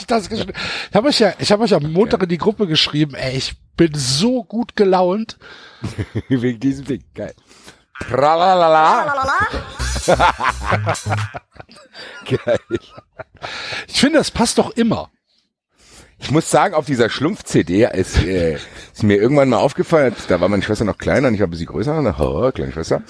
Ich 0.00 0.06
das 0.06 0.30
ich 0.30 0.46
habe 0.94 1.08
euch 1.08 1.18
ja, 1.20 1.34
ich 1.38 1.52
habe 1.52 1.62
euch 1.64 1.74
am 1.74 1.92
Montag 1.92 2.22
in 2.22 2.28
die 2.28 2.38
Gruppe 2.38 2.66
geschrieben, 2.66 3.14
ey, 3.14 3.36
ich 3.36 3.54
bin 3.76 3.92
so 3.94 4.42
gut 4.44 4.74
gelaunt. 4.76 5.38
Wegen 6.28 6.60
diesem 6.60 6.84
Ding. 6.86 7.04
Geil. 7.14 7.34
Geil. 12.24 12.58
Ich 13.86 14.00
finde, 14.00 14.18
das 14.18 14.30
passt 14.30 14.58
doch 14.58 14.70
immer. 14.70 15.10
Ich 16.22 16.30
muss 16.30 16.48
sagen, 16.50 16.74
auf 16.74 16.86
dieser 16.86 17.10
Schlumpf-CD 17.10 17.88
ist, 17.92 18.22
äh, 18.24 18.54
ist 18.54 19.02
mir 19.02 19.16
irgendwann 19.16 19.48
mal 19.48 19.56
aufgefallen, 19.58 20.14
da 20.28 20.40
war 20.40 20.48
meine 20.48 20.62
Schwester 20.62 20.84
noch 20.84 20.96
kleiner 20.96 21.26
und 21.26 21.34
ich 21.34 21.40
war 21.40 21.48
ein 21.48 21.50
bisschen 21.50 21.66
größer, 21.66 21.98
eine 21.98 22.14
oh, 22.16 22.50
kleine 22.52 22.70
Schwester. 22.70 23.02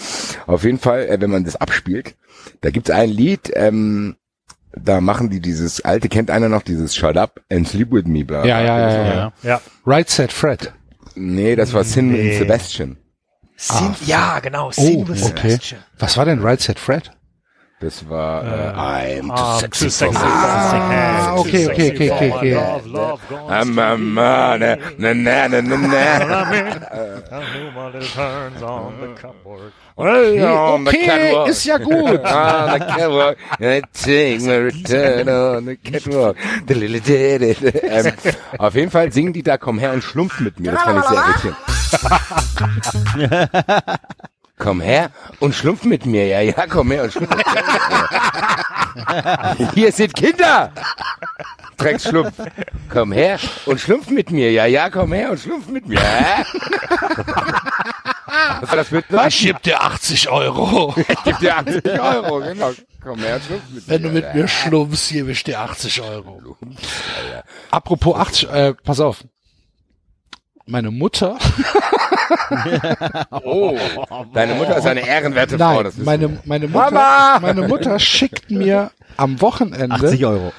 Auf 0.47 0.65
jeden 0.65 0.79
Fall, 0.79 1.07
äh, 1.07 1.21
wenn 1.21 1.31
man 1.31 1.45
das 1.45 1.57
abspielt, 1.57 2.17
da 2.63 2.71
gibt's 2.71 2.89
ein 2.91 3.11
Lied, 3.11 3.53
ähm, 3.55 4.17
da 4.75 5.03
machen 5.03 5.29
die 5.29 5.41
dieses 5.41 5.85
alte, 5.85 6.09
kennt 6.09 6.31
einer 6.31 6.49
noch, 6.49 6.63
dieses 6.63 6.97
Shut 6.97 7.19
Up 7.19 7.43
and 7.51 7.69
Sleep 7.69 7.93
With 7.93 8.07
Me. 8.07 8.25
Bla, 8.25 8.47
Ja, 8.47 8.63
ja, 8.63 8.79
ja, 8.79 8.91
ja, 8.91 9.15
ja. 9.15 9.33
Ja. 9.43 9.61
Right 9.87 10.09
Set 10.09 10.33
Fred. 10.33 10.73
Nee, 11.15 11.55
das 11.55 11.75
war 11.75 11.85
Sin 11.85 12.13
Nee. 12.13 12.39
Sebastian. 12.39 12.97
Sin, 13.57 13.95
ja, 14.07 14.41
genau. 14.41 14.69
Oh, 14.69 14.73
Sin 14.73 15.07
with 15.07 15.23
okay. 15.23 15.51
Sebastian. 15.51 15.81
Was 15.99 16.17
war 16.17 16.25
denn 16.25 16.41
Right 16.41 16.61
Set 16.63 16.79
Fred? 16.79 17.11
Das 17.83 18.09
war 18.09 18.45
äh, 18.45 18.73
I'm 19.19 19.29
too 19.35 19.59
sexy 19.59 19.91
sexy 19.91 20.15
for 20.15 20.25
Ah, 20.25 21.35
okay, 21.35 21.67
okay, 21.67 21.91
okay, 21.91 22.11
okay, 22.13 22.31
okay. 22.33 22.55
Love, 22.55 22.87
love, 22.87 23.21
gone 23.29 23.51
I'm 23.51 23.77
a 23.77 23.99
man, 23.99 24.61
na 24.99 25.13
na 25.13 25.49
na 25.49 25.61
na 25.61 25.77
na. 25.77 26.19
Okay, 29.95 31.51
ist 31.51 31.65
ja 31.65 31.77
gut. 31.79 32.25
on 32.25 32.73
the 32.73 32.79
catwalk. 32.79 33.37
I 33.61 33.83
take 33.93 34.41
my 34.41 34.57
return 34.57 35.29
on 35.29 35.65
the 35.67 35.77
catwalk. 35.77 36.37
ähm, 36.71 38.15
auf 38.59 38.75
jeden 38.75 38.91
Fall 38.91 39.13
singen 39.13 39.33
die 39.33 39.43
da, 39.43 39.57
komm 39.59 39.79
her 39.81 39.93
und 39.93 40.03
schlumpf 40.05 40.39
mit 40.41 40.61
mir. 40.61 40.73
Das 40.73 40.83
fand 40.83 40.99
ich 41.01 41.05
sehr 41.09 41.25
irritierend. 41.27 41.57
komm 44.63 44.81
her 44.81 45.11
und 45.41 45.55
schlumpf 45.55 45.85
mit 45.85 46.07
mir. 46.07 46.27
Ja, 46.27 46.41
ja, 46.41 46.67
komm 46.69 46.93
her 46.93 47.03
und 47.03 47.13
schlumpf 47.13 47.35
mit 47.37 47.47
mir. 49.59 49.69
Hier 49.75 49.93
sind 49.93 50.15
Kinder. 50.15 50.73
Drecksschlumpf. 51.77 52.35
Komm 52.89 53.13
her 53.13 53.39
und 53.67 53.81
schlumpf 53.81 54.09
mit 54.11 54.31
mir. 54.31 54.53
Ja, 54.53 54.67
ja, 54.67 54.89
komm 54.89 55.13
her 55.13 55.33
und 55.33 55.41
schlumpf 55.41 55.69
mit 55.69 55.87
mir. 55.89 55.99
Das 58.61 58.93
ein 58.93 59.29
Ich 59.29 59.43
geb 59.43 59.63
dir 59.63 59.83
80 59.83 60.29
Euro. 60.29 60.95
Ich 61.09 61.25
geb 61.25 61.39
dir 61.41 61.57
80 61.57 62.01
Euro, 62.01 62.41
genau. 62.41 62.71
Komm 63.03 63.19
her 63.19 63.35
und 63.37 63.45
schlumpf 63.45 63.63
mit 63.75 63.89
Wenn 63.89 64.03
du 64.03 64.09
mir. 64.09 64.15
mit 64.15 64.35
mir 64.35 64.49
schlumpfst, 64.49 65.11
gebe 65.11 65.33
ich 65.33 65.43
dir 65.43 65.61
80 65.61 66.03
Euro. 66.03 66.57
Apropos 67.71 68.17
80, 68.17 68.51
äh, 68.51 68.75
pass 68.75 69.01
auf. 69.01 69.25
Meine 70.67 70.91
Mutter, 70.91 71.37
Oh, 73.45 73.77
deine 74.33 74.55
Mutter 74.55 74.77
ist 74.77 74.87
eine 74.87 75.07
ehrenwerte 75.07 75.59
Frau. 75.59 75.75
nein, 75.75 75.85
Das 75.85 75.95
ist 75.99 76.05
meine, 76.05 76.39
meine 76.45 76.69
Mutter, 76.69 76.91
Mama! 76.91 77.39
meine 77.43 77.69
Mutter 77.69 77.99
schickt 77.99 78.51
mir 78.51 78.91
am 79.17 79.35
80 79.35 79.43
Wochenende 79.43 80.27
Euro. 80.27 80.53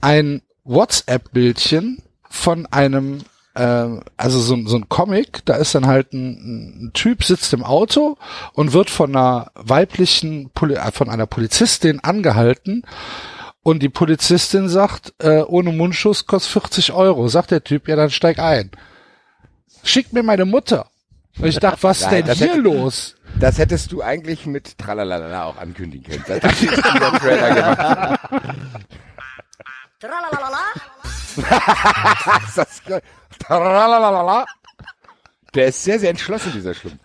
ein 0.00 0.42
WhatsApp-Bildchen 0.64 2.02
von 2.28 2.66
einem, 2.66 3.20
äh, 3.54 3.86
also 4.16 4.40
so, 4.40 4.54
ein- 4.54 4.66
so 4.66 4.76
ein 4.76 4.88
Comic, 4.88 5.42
da 5.44 5.54
ist 5.54 5.74
dann 5.74 5.86
halt 5.86 6.12
ein, 6.12 6.86
ein 6.86 6.90
Typ, 6.94 7.22
sitzt 7.24 7.52
im 7.52 7.62
Auto 7.64 8.16
und 8.54 8.72
wird 8.72 8.90
von 8.90 9.14
einer 9.14 9.50
weiblichen, 9.54 10.50
Poli 10.54 10.74
äh, 10.74 10.92
von 10.92 11.08
einer 11.08 11.26
Polizistin 11.26 12.00
angehalten 12.00 12.82
und 13.62 13.82
die 13.82 13.88
Polizistin 13.88 14.68
sagt, 14.68 15.14
äh, 15.18 15.40
ohne 15.42 15.72
Mundschutz 15.72 16.26
kostet 16.26 16.52
40 16.52 16.92
Euro. 16.92 17.28
Sagt 17.28 17.50
der 17.50 17.64
Typ, 17.64 17.88
ja 17.88 17.96
dann 17.96 18.10
steig 18.10 18.38
ein. 18.38 18.70
Schickt 19.84 20.12
mir 20.12 20.22
meine 20.22 20.44
Mutter. 20.44 20.86
Und 21.38 21.46
ich 21.46 21.58
dachte, 21.58 21.82
was 21.82 22.00
ist 22.00 22.10
denn 22.10 22.24
hier 22.32 22.48
hätte- 22.48 22.60
los? 22.60 23.16
Das 23.38 23.58
hättest 23.58 23.90
du 23.90 24.00
eigentlich 24.02 24.46
mit 24.46 24.78
Tralalala 24.78 25.44
auch 25.44 25.56
ankündigen 25.56 26.04
können. 26.22 26.24
Das 26.28 26.42
hat 26.42 26.60
dieser 26.60 26.82
Trailer 26.82 27.54
gemacht. 27.54 28.20
das 32.56 32.82
geil. 32.84 33.02
Tralalala. 33.38 34.44
Der 35.54 35.66
ist 35.66 35.82
sehr, 35.84 35.98
sehr 36.00 36.10
entschlossen, 36.10 36.52
dieser 36.52 36.74
Schlumpf. 36.74 36.98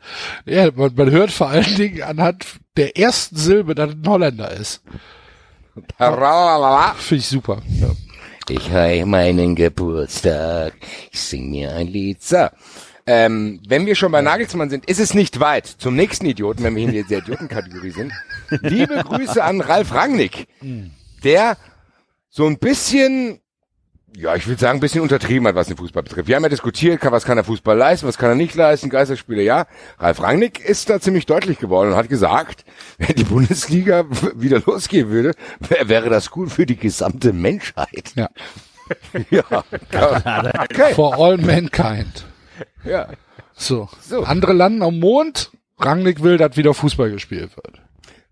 Ja, 0.46 0.70
man, 0.72 0.94
man 0.96 1.12
hört 1.12 1.32
vor 1.32 1.50
allen 1.50 1.76
Dingen 1.76 2.02
anhand 2.04 2.46
der 2.78 2.98
ersten 2.98 3.36
Silbe, 3.36 3.76
dass 3.76 3.90
es 3.92 3.96
ein 3.96 4.08
Holländer 4.08 4.52
ist. 4.52 4.82
Tralalala. 5.98 6.94
Finde 6.96 7.20
ich 7.22 7.28
super. 7.28 7.62
Ja. 7.70 7.90
Ich 8.50 8.72
heiße 8.72 9.06
meinen 9.06 9.54
Geburtstag. 9.54 10.74
Ich 11.12 11.20
sing 11.20 11.52
mir 11.52 11.72
ein 11.76 11.86
Lied. 11.86 12.24
So. 12.24 12.48
Ähm, 13.06 13.60
wenn 13.68 13.86
wir 13.86 13.94
schon 13.94 14.12
bei 14.12 14.22
Nagelsmann 14.22 14.72
sind, 14.72 14.86
ist 14.86 15.00
es 15.00 15.14
nicht 15.14 15.40
weit 15.40 15.68
zum 15.68 15.96
nächsten 15.96 16.26
Idioten, 16.26 16.64
wenn 16.64 16.76
wir 16.76 16.84
in 16.84 16.92
der 16.92 17.02
Idiotenkategorie 17.20 17.92
sind. 17.92 18.12
Liebe 18.62 19.04
Grüße 19.04 19.44
an 19.44 19.62
Ralf 19.62 19.94
Rangnick, 19.94 20.48
der 21.24 21.58
so 22.30 22.48
ein 22.48 22.58
bisschen, 22.58 23.40
ja, 24.18 24.36
ich 24.36 24.48
würde 24.48 24.60
sagen, 24.60 24.78
ein 24.78 24.82
bisschen 24.82 25.02
untertrieben 25.02 25.48
hat, 25.48 25.56
was 25.56 25.68
den 25.68 25.78
Fußball 25.78 26.04
betrifft. 26.04 26.28
Wir 26.28 26.36
haben 26.36 26.44
ja 26.44 26.50
diskutiert, 26.50 27.00
was 27.04 27.26
kann 27.26 27.38
der 27.38 27.44
Fußball 27.46 27.78
leisten, 27.78 28.08
was 28.08 28.18
kann 28.18 28.30
er 28.30 28.36
nicht 28.36 28.56
leisten, 28.56 28.90
Geisterspiele, 28.90 29.42
ja. 29.44 29.66
Ralf 29.98 30.22
Rangnick 30.22 30.60
ist 30.60 30.90
da 30.90 31.00
ziemlich 31.00 31.26
deutlich 31.26 31.60
geworden 31.60 31.92
und 31.92 31.96
hat 31.96 32.10
gesagt, 32.10 32.66
wenn 32.98 33.16
die 33.16 33.24
Bundesliga 33.24 34.06
wieder 34.36 34.62
losgehen 34.66 35.10
würde, 35.10 35.34
wär- 35.60 35.88
wäre 35.90 36.10
das 36.10 36.32
gut 36.32 36.52
für 36.52 36.66
die 36.66 36.78
gesamte 36.78 37.34
Menschheit. 37.34 38.14
Ja. 38.16 38.30
Ja, 39.30 39.44
okay. 39.52 40.96
For 40.96 41.16
all 41.20 41.38
mankind. 41.38 42.26
Ja. 42.84 43.10
So. 43.56 43.88
So. 44.02 44.24
Andere 44.24 44.54
landen 44.54 44.82
am 44.82 44.98
Mond. 45.00 45.52
Rangnick 45.78 46.24
will, 46.24 46.38
dass 46.38 46.58
wieder 46.58 46.74
Fußball 46.74 47.12
gespielt 47.12 47.56
wird. 47.56 47.82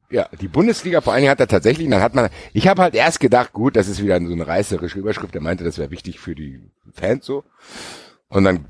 Ja, 0.09 0.29
die 0.39 0.47
Bundesliga 0.47 1.01
vor 1.01 1.11
allen 1.13 1.21
Dingen 1.23 1.31
hat 1.31 1.39
er 1.41 1.47
tatsächlich, 1.47 1.89
dann 1.89 2.01
hat 2.01 2.15
man, 2.15 2.29
ich 2.53 2.67
habe 2.67 2.81
halt 2.81 2.95
erst 2.95 3.19
gedacht, 3.19 3.51
gut, 3.51 3.75
das 3.75 3.89
ist 3.89 4.01
wieder 4.01 4.19
so 4.25 4.31
eine 4.31 4.47
reißerische 4.47 4.99
Überschrift, 4.99 5.35
er 5.35 5.41
meinte, 5.41 5.65
das 5.65 5.77
wäre 5.77 5.91
wichtig 5.91 6.19
für 6.19 6.33
die 6.33 6.61
Fans 6.93 7.25
so. 7.25 7.43
Und 8.29 8.45
dann 8.45 8.65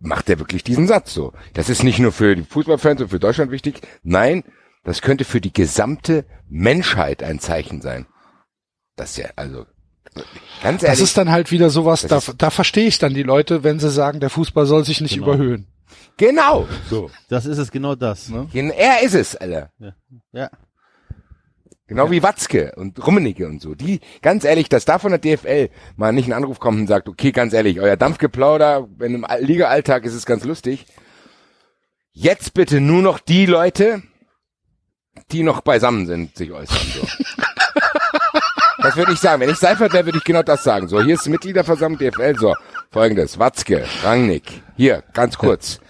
macht 0.00 0.28
er 0.28 0.38
wirklich 0.40 0.64
diesen 0.64 0.86
Satz 0.88 1.14
so. 1.14 1.32
Das 1.54 1.68
ist 1.70 1.84
nicht 1.84 2.00
nur 2.00 2.10
für 2.12 2.34
die 2.34 2.42
Fußballfans 2.42 3.00
und 3.02 3.08
für 3.08 3.20
Deutschland 3.20 3.52
wichtig, 3.52 3.80
nein, 4.02 4.42
das 4.82 5.02
könnte 5.02 5.24
für 5.24 5.40
die 5.40 5.52
gesamte 5.52 6.24
Menschheit 6.48 7.22
ein 7.22 7.38
Zeichen 7.38 7.80
sein. 7.80 8.06
Das 8.96 9.10
ist 9.10 9.16
ja, 9.18 9.30
also, 9.36 9.66
ganz 10.62 10.80
Das 10.82 10.88
ehrlich. 10.90 11.00
ist 11.04 11.16
dann 11.16 11.30
halt 11.30 11.52
wieder 11.52 11.70
sowas, 11.70 12.02
da, 12.02 12.08
Das 12.16 12.34
da 12.36 12.50
verstehe 12.50 12.86
ich 12.88 12.98
dann 12.98 13.14
die 13.14 13.22
Leute, 13.22 13.62
wenn 13.64 13.78
sie 13.78 13.90
sagen, 13.90 14.20
der 14.20 14.30
Fußball 14.30 14.66
soll 14.66 14.84
sich 14.84 15.00
nicht 15.00 15.14
Genau. 15.14 15.28
überhöhen. 15.34 15.68
Genau, 16.16 16.66
so. 16.90 17.10
Das 17.28 17.46
ist 17.46 17.58
es, 17.58 17.70
genau 17.70 17.94
das. 17.94 18.28
Ne? 18.28 18.48
Er 18.76 19.02
ist 19.02 19.14
es, 19.14 19.36
Alter. 19.36 19.70
Ja. 20.32 20.50
Genau 21.86 22.10
wie 22.10 22.22
Watzke 22.22 22.72
und 22.76 23.06
Rummenigge 23.06 23.46
und 23.46 23.60
so. 23.60 23.74
Die, 23.74 24.00
ganz 24.22 24.44
ehrlich, 24.44 24.70
dass 24.70 24.86
da 24.86 24.98
von 24.98 25.10
der 25.12 25.18
DFL 25.18 25.68
mal 25.96 26.12
nicht 26.12 26.26
ein 26.26 26.32
Anruf 26.32 26.58
kommt 26.58 26.78
und 26.80 26.86
sagt, 26.86 27.08
okay, 27.10 27.30
ganz 27.30 27.52
ehrlich, 27.52 27.78
euer 27.80 27.96
Dampfgeplauder, 27.98 28.88
wenn 28.96 29.14
im 29.14 29.24
All- 29.26 29.42
Liga-Alltag 29.44 30.04
ist 30.04 30.14
es 30.14 30.24
ganz 30.24 30.44
lustig. 30.44 30.86
Jetzt 32.12 32.54
bitte 32.54 32.80
nur 32.80 33.02
noch 33.02 33.18
die 33.18 33.44
Leute, 33.44 34.02
die 35.30 35.42
noch 35.42 35.60
beisammen 35.60 36.06
sind, 36.06 36.36
sich 36.36 36.52
äußern. 36.52 36.78
So. 36.94 37.06
das 38.94 38.96
würde 38.96 39.12
ich 39.12 39.18
sagen. 39.18 39.40
Wenn 39.40 39.50
ich 39.50 39.56
Seifert 39.58 39.92
wäre, 39.92 40.04
würde 40.06 40.18
ich 40.18 40.24
genau 40.24 40.42
das 40.42 40.62
sagen. 40.64 40.88
So, 40.88 41.02
hier 41.02 41.14
ist 41.14 41.26
die 41.26 41.30
Mitgliederversammlung 41.30 41.98
DFL. 41.98 42.36
So, 42.38 42.54
folgendes. 42.90 43.38
Watzke, 43.38 43.84
Rangnick. 44.02 44.62
Hier, 44.76 45.02
ganz 45.12 45.36
kurz. 45.38 45.80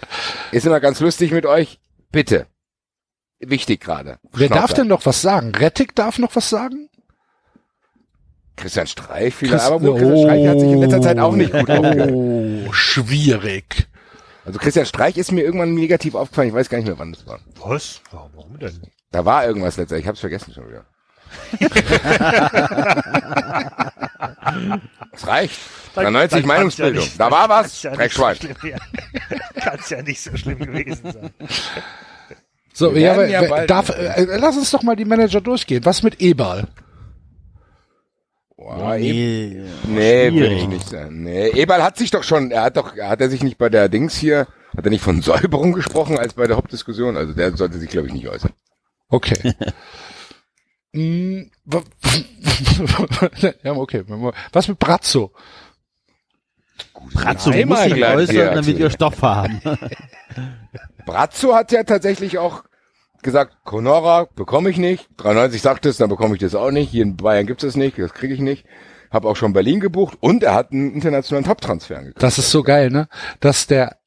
Ist 0.51 0.65
immer 0.65 0.79
ganz 0.79 0.99
lustig 0.99 1.31
mit 1.31 1.45
euch. 1.45 1.79
Bitte. 2.11 2.47
Wichtig 3.39 3.81
gerade. 3.81 4.17
Wer 4.33 4.49
darf 4.49 4.57
Schnauzer. 4.57 4.73
denn 4.75 4.87
noch 4.87 5.05
was 5.05 5.21
sagen? 5.21 5.53
Rettig 5.53 5.95
darf 5.95 6.17
noch 6.19 6.35
was 6.35 6.49
sagen? 6.49 6.89
Christian 8.55 8.87
Streich 8.87 9.33
vielleicht, 9.35 9.55
Christ- 9.55 9.65
aber 9.67 9.79
gut, 9.79 9.97
Christian 9.99 10.17
Streich 10.23 10.47
hat 10.47 10.59
sich 10.59 10.69
in 10.69 10.79
letzter 10.79 11.01
Zeit 11.01 11.19
auch 11.19 11.35
nicht 11.35 11.51
gut 11.51 11.69
aufgehalten. 11.69 12.65
Oh, 12.67 12.71
schwierig. 12.73 13.87
Also 14.45 14.59
Christian 14.59 14.85
Streich 14.85 15.17
ist 15.17 15.31
mir 15.33 15.43
irgendwann 15.43 15.73
negativ 15.73 16.15
aufgefallen, 16.15 16.49
ich 16.49 16.53
weiß 16.55 16.69
gar 16.69 16.77
nicht 16.77 16.87
mehr, 16.87 16.97
wann 16.97 17.11
das 17.11 17.27
war. 17.27 17.39
Was? 17.59 18.01
Warum 18.11 18.57
denn? 18.59 18.81
Da 19.11 19.25
war 19.25 19.45
irgendwas 19.45 19.75
letzter, 19.75 19.97
ich 19.97 20.07
hab's 20.07 20.21
vergessen 20.21 20.53
schon 20.53 20.69
wieder. 20.69 20.85
Es 25.11 25.27
reicht. 25.27 25.59
93 25.95 26.39
Dann 26.41 26.47
Meinungsbildung. 26.47 26.95
ja 26.95 27.01
nicht- 27.01 27.19
da 27.19 27.31
war 27.31 27.47
was, 27.49 27.83
ja 27.83 27.91
Dreckschwein. 27.95 28.35
so 28.35 28.47
schlimm- 28.47 28.79
Kann's 29.55 29.89
ja 29.89 30.01
nicht 30.01 30.21
so 30.21 30.35
schlimm 30.35 30.59
gewesen 30.59 31.11
sein. 31.11 31.29
So, 32.73 32.91
ja, 32.91 33.13
aber, 33.13 33.27
ja 33.27 33.65
darf, 33.65 33.89
äh, 33.89 34.25
lass 34.37 34.57
uns 34.57 34.71
doch 34.71 34.83
mal 34.83 34.95
die 34.97 35.05
Manager 35.05 35.39
durchgehen. 35.39 35.85
Was 35.85 36.03
mit 36.03 36.19
Ebal? 36.21 36.67
Boah, 38.57 38.95
Nee, 38.97 39.61
Eb- 39.61 39.87
nee, 39.87 40.31
will 40.31 40.37
schwierig. 40.47 40.61
ich 40.63 40.67
nicht 40.67 40.89
sagen. 40.89 41.23
Nee, 41.23 41.47
Eberl 41.51 41.83
hat 41.83 41.97
sich 41.97 42.11
doch 42.11 42.23
schon, 42.23 42.51
er 42.51 42.63
hat 42.63 42.75
doch, 42.77 42.97
hat 42.97 43.21
er 43.21 43.29
sich 43.29 43.43
nicht 43.43 43.57
bei 43.57 43.69
der 43.69 43.87
Dings 43.87 44.15
hier, 44.17 44.47
hat 44.75 44.83
er 44.85 44.89
nicht 44.89 45.03
von 45.03 45.21
Säuberung 45.21 45.71
gesprochen 45.73 46.17
als 46.19 46.33
bei 46.33 46.47
der 46.47 46.57
Hauptdiskussion? 46.57 47.15
Also 47.15 47.33
der 47.33 47.55
sollte 47.55 47.77
sich, 47.79 47.89
glaube 47.89 48.07
ich, 48.07 48.13
nicht 48.13 48.27
äußern. 48.27 48.51
Okay. 49.09 49.53
Wa- 51.65 51.83
ja, 53.63 53.73
okay. 53.73 54.03
Was 54.51 54.67
mit 54.67 54.79
Brazzo? 54.79 55.31
Bratzo 57.13 57.49
muss 57.49 57.57
Einmal 57.59 57.89
sich 57.89 58.03
äußern, 58.03 58.55
damit 58.55 58.77
wir 58.77 58.89
Stoff 58.89 59.21
haben. 59.21 59.61
Brazzo 61.05 61.53
hat 61.55 61.71
ja 61.71 61.83
tatsächlich 61.83 62.37
auch 62.37 62.63
gesagt, 63.21 63.57
Conora 63.63 64.27
bekomme 64.35 64.69
ich 64.69 64.77
nicht. 64.77 65.09
93 65.17 65.61
sagt 65.61 65.85
es, 65.85 65.97
dann 65.97 66.09
bekomme 66.09 66.35
ich 66.35 66.41
das 66.41 66.55
auch 66.55 66.71
nicht. 66.71 66.89
Hier 66.91 67.03
in 67.03 67.17
Bayern 67.17 67.45
gibt's 67.47 67.63
das 67.63 67.75
nicht, 67.75 67.97
das 67.97 68.13
kriege 68.13 68.33
ich 68.33 68.39
nicht. 68.39 68.65
Hab 69.11 69.25
auch 69.25 69.35
schon 69.35 69.53
Berlin 69.53 69.79
gebucht 69.79 70.17
und 70.19 70.43
er 70.43 70.53
hat 70.53 70.71
einen 70.71 70.93
internationalen 70.93 71.45
Top-Transfer 71.45 71.95
angekündigt. 71.95 72.23
Das 72.23 72.37
ist 72.37 72.51
so 72.51 72.63
geil, 72.63 72.89
ne? 72.89 73.07
Dass 73.39 73.67
der 73.67 73.97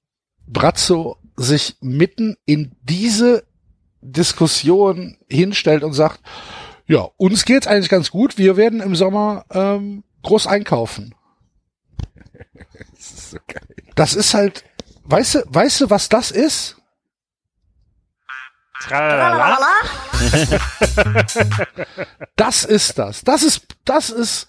Brazzo 0.46 1.16
sich 1.36 1.76
mitten 1.80 2.36
in 2.46 2.72
diese 2.82 3.44
Diskussion 4.00 5.18
hinstellt 5.28 5.82
und 5.84 5.92
sagt, 5.92 6.20
ja, 6.88 7.08
uns 7.16 7.44
geht's 7.44 7.66
eigentlich 7.66 7.90
ganz 7.90 8.10
gut. 8.10 8.38
Wir 8.38 8.56
werden 8.56 8.80
im 8.80 8.96
Sommer 8.96 9.44
ähm, 9.50 10.04
groß 10.22 10.46
einkaufen. 10.46 11.14
Das 12.94 13.12
ist 13.12 13.30
so 13.30 13.38
geil. 13.46 13.62
Das 13.94 14.14
ist 14.14 14.34
halt, 14.34 14.64
weißt 15.04 15.34
du, 15.36 15.42
weißt 15.46 15.80
du, 15.82 15.90
was 15.90 16.08
das 16.08 16.30
ist? 16.30 16.76
Tralala. 18.80 19.66
das 22.36 22.64
ist 22.64 22.98
das. 22.98 23.22
Das 23.22 23.42
ist, 23.42 23.66
das 23.84 24.10
ist 24.10 24.48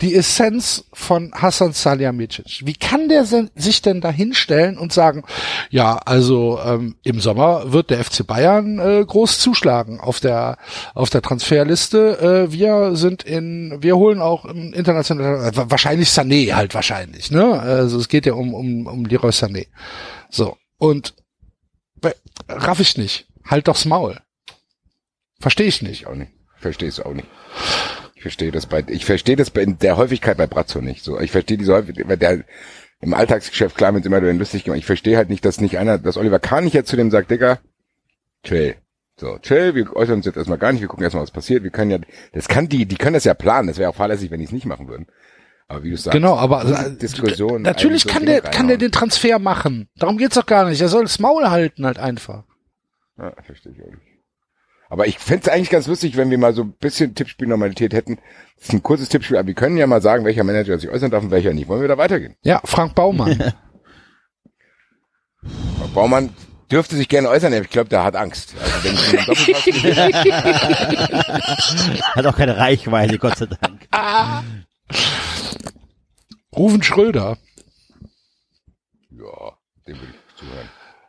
die 0.00 0.14
Essenz 0.14 0.84
von 0.92 1.32
Hassan 1.32 1.72
Salihamidzic. 1.72 2.66
Wie 2.66 2.74
kann 2.74 3.08
der 3.08 3.24
sich 3.24 3.82
denn 3.82 4.00
da 4.00 4.10
hinstellen 4.10 4.76
und 4.76 4.92
sagen, 4.92 5.24
ja, 5.70 5.96
also 5.96 6.60
ähm, 6.64 6.96
im 7.02 7.20
Sommer 7.20 7.72
wird 7.72 7.90
der 7.90 8.04
FC 8.04 8.26
Bayern 8.26 8.78
äh, 8.78 9.04
groß 9.06 9.38
zuschlagen 9.38 10.00
auf 10.00 10.20
der 10.20 10.58
auf 10.94 11.08
der 11.08 11.22
Transferliste. 11.22 12.46
Äh, 12.48 12.52
wir 12.52 12.96
sind 12.96 13.22
in, 13.22 13.78
wir 13.80 13.96
holen 13.96 14.20
auch 14.20 14.44
im 14.44 14.74
internationalen, 14.74 15.54
äh, 15.54 15.70
wahrscheinlich 15.70 16.08
Sané 16.08 16.52
halt 16.52 16.74
wahrscheinlich, 16.74 17.30
ne? 17.30 17.58
Also 17.58 17.98
es 17.98 18.08
geht 18.08 18.26
ja 18.26 18.34
um 18.34 18.52
um 18.54 18.86
um 18.86 19.04
Leroy 19.06 19.30
Sané. 19.30 19.66
So 20.30 20.56
und 20.78 21.14
raff 22.48 22.80
ich 22.80 22.98
nicht. 22.98 23.26
Halt 23.44 23.68
doch's 23.68 23.84
Maul. 23.84 24.20
Verstehe 25.40 25.66
ich 25.66 25.82
nicht. 25.82 26.02
Ich 26.02 26.06
auch 26.06 26.14
nicht. 26.14 26.32
Verstehe 26.58 26.88
es 26.88 27.00
auch 27.00 27.12
nicht. 27.12 27.28
Ich 28.26 28.32
verstehe 28.32 28.50
das 28.50 28.66
bei, 28.66 28.84
ich 28.88 29.04
verstehe 29.04 29.36
das 29.36 29.50
bei 29.50 29.62
in 29.62 29.78
der 29.78 29.96
Häufigkeit 29.96 30.36
bei 30.36 30.46
Brazzo 30.46 30.80
nicht. 30.80 31.04
So, 31.04 31.20
ich 31.20 31.30
verstehe 31.30 31.56
diese 31.56 31.72
Häufigkeit, 31.74 32.08
weil 32.08 32.16
der 32.16 32.44
im 33.00 33.14
Alltagsgeschäft 33.14 33.76
klar 33.76 33.94
wird 33.94 34.04
immer 34.06 34.20
wieder 34.20 34.32
lustig 34.32 34.64
gemacht. 34.64 34.78
Ich 34.78 34.86
verstehe 34.86 35.16
halt 35.16 35.28
nicht, 35.30 35.44
dass 35.44 35.60
nicht 35.60 35.78
einer, 35.78 35.98
dass 35.98 36.16
Oliver 36.16 36.38
Kahn 36.38 36.64
nicht 36.64 36.72
jetzt 36.74 36.88
zu 36.88 36.96
dem 36.96 37.10
sagt, 37.10 37.30
Digga, 37.30 37.58
chill. 38.42 38.74
So, 39.18 39.38
chill, 39.38 39.74
wir 39.74 39.94
äußern 39.94 40.16
uns 40.16 40.26
jetzt 40.26 40.36
erstmal 40.36 40.58
gar 40.58 40.72
nicht, 40.72 40.80
wir 40.80 40.88
gucken 40.88 41.04
erstmal, 41.04 41.22
was 41.22 41.30
passiert. 41.30 41.62
Wir 41.62 41.70
können 41.70 41.90
ja, 41.90 41.98
das 42.32 42.48
kann 42.48 42.68
die, 42.68 42.84
die 42.86 42.96
können 42.96 43.14
das 43.14 43.24
ja 43.24 43.34
planen. 43.34 43.68
Das 43.68 43.78
wäre 43.78 43.90
auch 43.90 43.94
fahrlässig, 43.94 44.30
wenn 44.30 44.40
die 44.40 44.46
es 44.46 44.52
nicht 44.52 44.66
machen 44.66 44.88
würden. 44.88 45.06
Aber 45.68 45.82
wie 45.84 45.90
du 45.90 45.96
sagst, 45.96 46.12
Genau, 46.12 46.36
aber 46.36 46.66
so 46.66 46.74
eine 46.74 46.90
Diskussion. 46.96 47.62
natürlich 47.62 48.06
kann 48.06 48.26
der 48.26 48.40
kann 48.40 48.68
der 48.68 48.76
den 48.76 48.92
Transfer 48.92 49.38
machen. 49.38 49.88
Darum 49.96 50.18
geht's 50.18 50.34
doch 50.34 50.46
gar 50.46 50.68
nicht. 50.68 50.80
Er 50.80 50.88
soll 50.88 51.02
das 51.02 51.18
Maul 51.18 51.48
halten 51.48 51.86
halt 51.86 51.98
einfach. 51.98 52.44
Ja, 53.18 53.32
verstehe 53.42 53.72
ich 53.72 53.82
auch 53.82 53.90
nicht. 53.90 54.15
Aber 54.88 55.06
ich 55.06 55.18
fänd's 55.18 55.48
eigentlich 55.48 55.70
ganz 55.70 55.86
lustig, 55.86 56.16
wenn 56.16 56.30
wir 56.30 56.38
mal 56.38 56.54
so 56.54 56.62
ein 56.62 56.72
bisschen 56.72 57.14
Tippspielnormalität 57.14 57.92
hätten. 57.92 58.18
Das 58.56 58.68
ist 58.68 58.74
ein 58.74 58.82
kurzes 58.82 59.08
Tippspiel, 59.08 59.36
aber 59.36 59.48
wir 59.48 59.54
können 59.54 59.76
ja 59.76 59.86
mal 59.86 60.00
sagen, 60.00 60.24
welcher 60.24 60.44
Manager 60.44 60.78
sich 60.78 60.88
äußern 60.88 61.10
darf 61.10 61.24
und 61.24 61.30
welcher 61.30 61.52
nicht. 61.52 61.68
Wollen 61.68 61.80
wir 61.80 61.88
da 61.88 61.98
weitergehen? 61.98 62.36
Ja, 62.42 62.60
Frank 62.64 62.94
Baumann. 62.94 63.36
Frau 65.78 65.88
Baumann 65.94 66.30
dürfte 66.70 66.96
sich 66.96 67.08
gerne 67.08 67.28
äußern, 67.28 67.52
aber 67.52 67.62
ich 67.62 67.70
glaube, 67.70 67.88
der 67.88 68.04
hat 68.04 68.16
Angst. 68.16 68.54
Also 68.62 68.88
Hat 72.14 72.26
auch 72.26 72.36
keine 72.36 72.56
Reichweite, 72.56 73.18
Gott 73.18 73.38
sei 73.38 73.46
Dank. 73.46 73.88
Ruven 76.56 76.82
Schröder. 76.82 77.36
Ja, 79.10 79.52
dem 79.86 80.00
würde 80.00 80.12
ich 80.12 80.38
zuhören. 80.38 80.68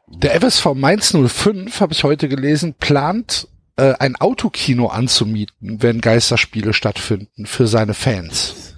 Der 0.09 0.41
FSV 0.41 0.73
Mainz 0.73 1.15
05, 1.15 1.81
habe 1.81 1.93
ich 1.93 2.03
heute 2.03 2.29
gelesen, 2.29 2.73
plant 2.73 3.47
äh, 3.77 3.93
ein 3.99 4.15
Autokino 4.17 4.87
anzumieten, 4.87 5.81
wenn 5.81 6.01
Geisterspiele 6.01 6.73
stattfinden 6.73 7.45
für 7.45 7.67
seine 7.67 7.93
Fans. 7.93 8.75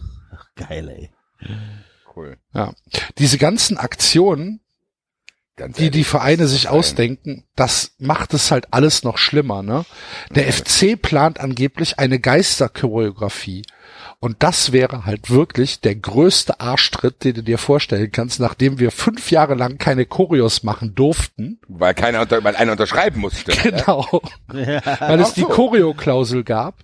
Geil, 0.56 0.90
ey. 0.90 1.10
Cool. 2.16 2.38
Ja. 2.54 2.74
Diese 3.18 3.38
ganzen 3.38 3.78
Aktionen, 3.78 4.60
Ganz 5.56 5.78
die 5.78 5.90
die 5.90 6.00
ehrlich, 6.00 6.08
Vereine 6.08 6.44
das 6.44 6.52
sich 6.52 6.64
ist 6.64 6.68
ein- 6.70 6.74
ausdenken, 6.78 7.44
das 7.56 7.92
macht 7.98 8.34
es 8.34 8.52
halt 8.52 8.68
alles 8.74 9.04
noch 9.04 9.18
schlimmer. 9.18 9.64
Ne? 9.64 9.86
Der 10.36 10.52
FC 10.52 10.96
plant 11.02 11.40
angeblich 11.40 11.98
eine 12.00 12.20
Geisterchoreografie. 12.20 13.64
Und 14.22 14.44
das 14.44 14.74
wäre 14.74 15.06
halt 15.06 15.30
wirklich 15.30 15.80
der 15.80 15.96
größte 15.96 16.60
Arschtritt, 16.60 17.24
den 17.24 17.36
du 17.36 17.44
dir 17.44 17.58
vorstellen 17.58 18.12
kannst, 18.12 18.42
nachdem 18.42 18.78
wir 18.78 18.92
fünf 18.92 19.32
Jahre 19.32 19.56
lang 19.56 19.78
keine 19.78 20.06
Choreos 20.06 20.64
machen 20.64 20.94
durften. 20.94 21.58
Weil 21.70 21.94
keiner 21.94 22.22
unter, 22.22 22.44
weil 22.44 22.58
einer 22.58 22.74
unterschreiben 22.74 23.22
musste. 23.22 23.54
Genau. 23.64 24.22
Weil 24.50 25.22
es 25.22 25.34
die 25.34 25.44
Choreo-Klausel 25.44 26.44
gab, 26.44 26.76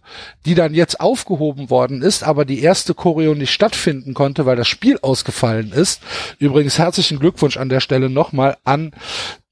die 0.46 0.56
dann 0.56 0.74
jetzt 0.74 1.00
aufgehoben 1.00 1.70
worden 1.70 2.02
ist, 2.02 2.24
aber 2.24 2.46
die 2.46 2.62
erste 2.62 2.94
Choreo 2.94 3.34
nicht 3.34 3.52
stattfinden 3.52 4.14
konnte, 4.14 4.46
weil 4.46 4.56
das 4.56 4.68
Spiel 4.68 5.00
ausgefallen 5.02 5.72
ist. 5.72 6.02
Übrigens 6.40 6.78
herzlichen 6.78 7.20
Glückwunsch 7.20 7.58
an 7.58 7.70
der 7.70 7.80
Stelle 7.80 8.10
nochmal 8.10 8.58
an 8.64 8.92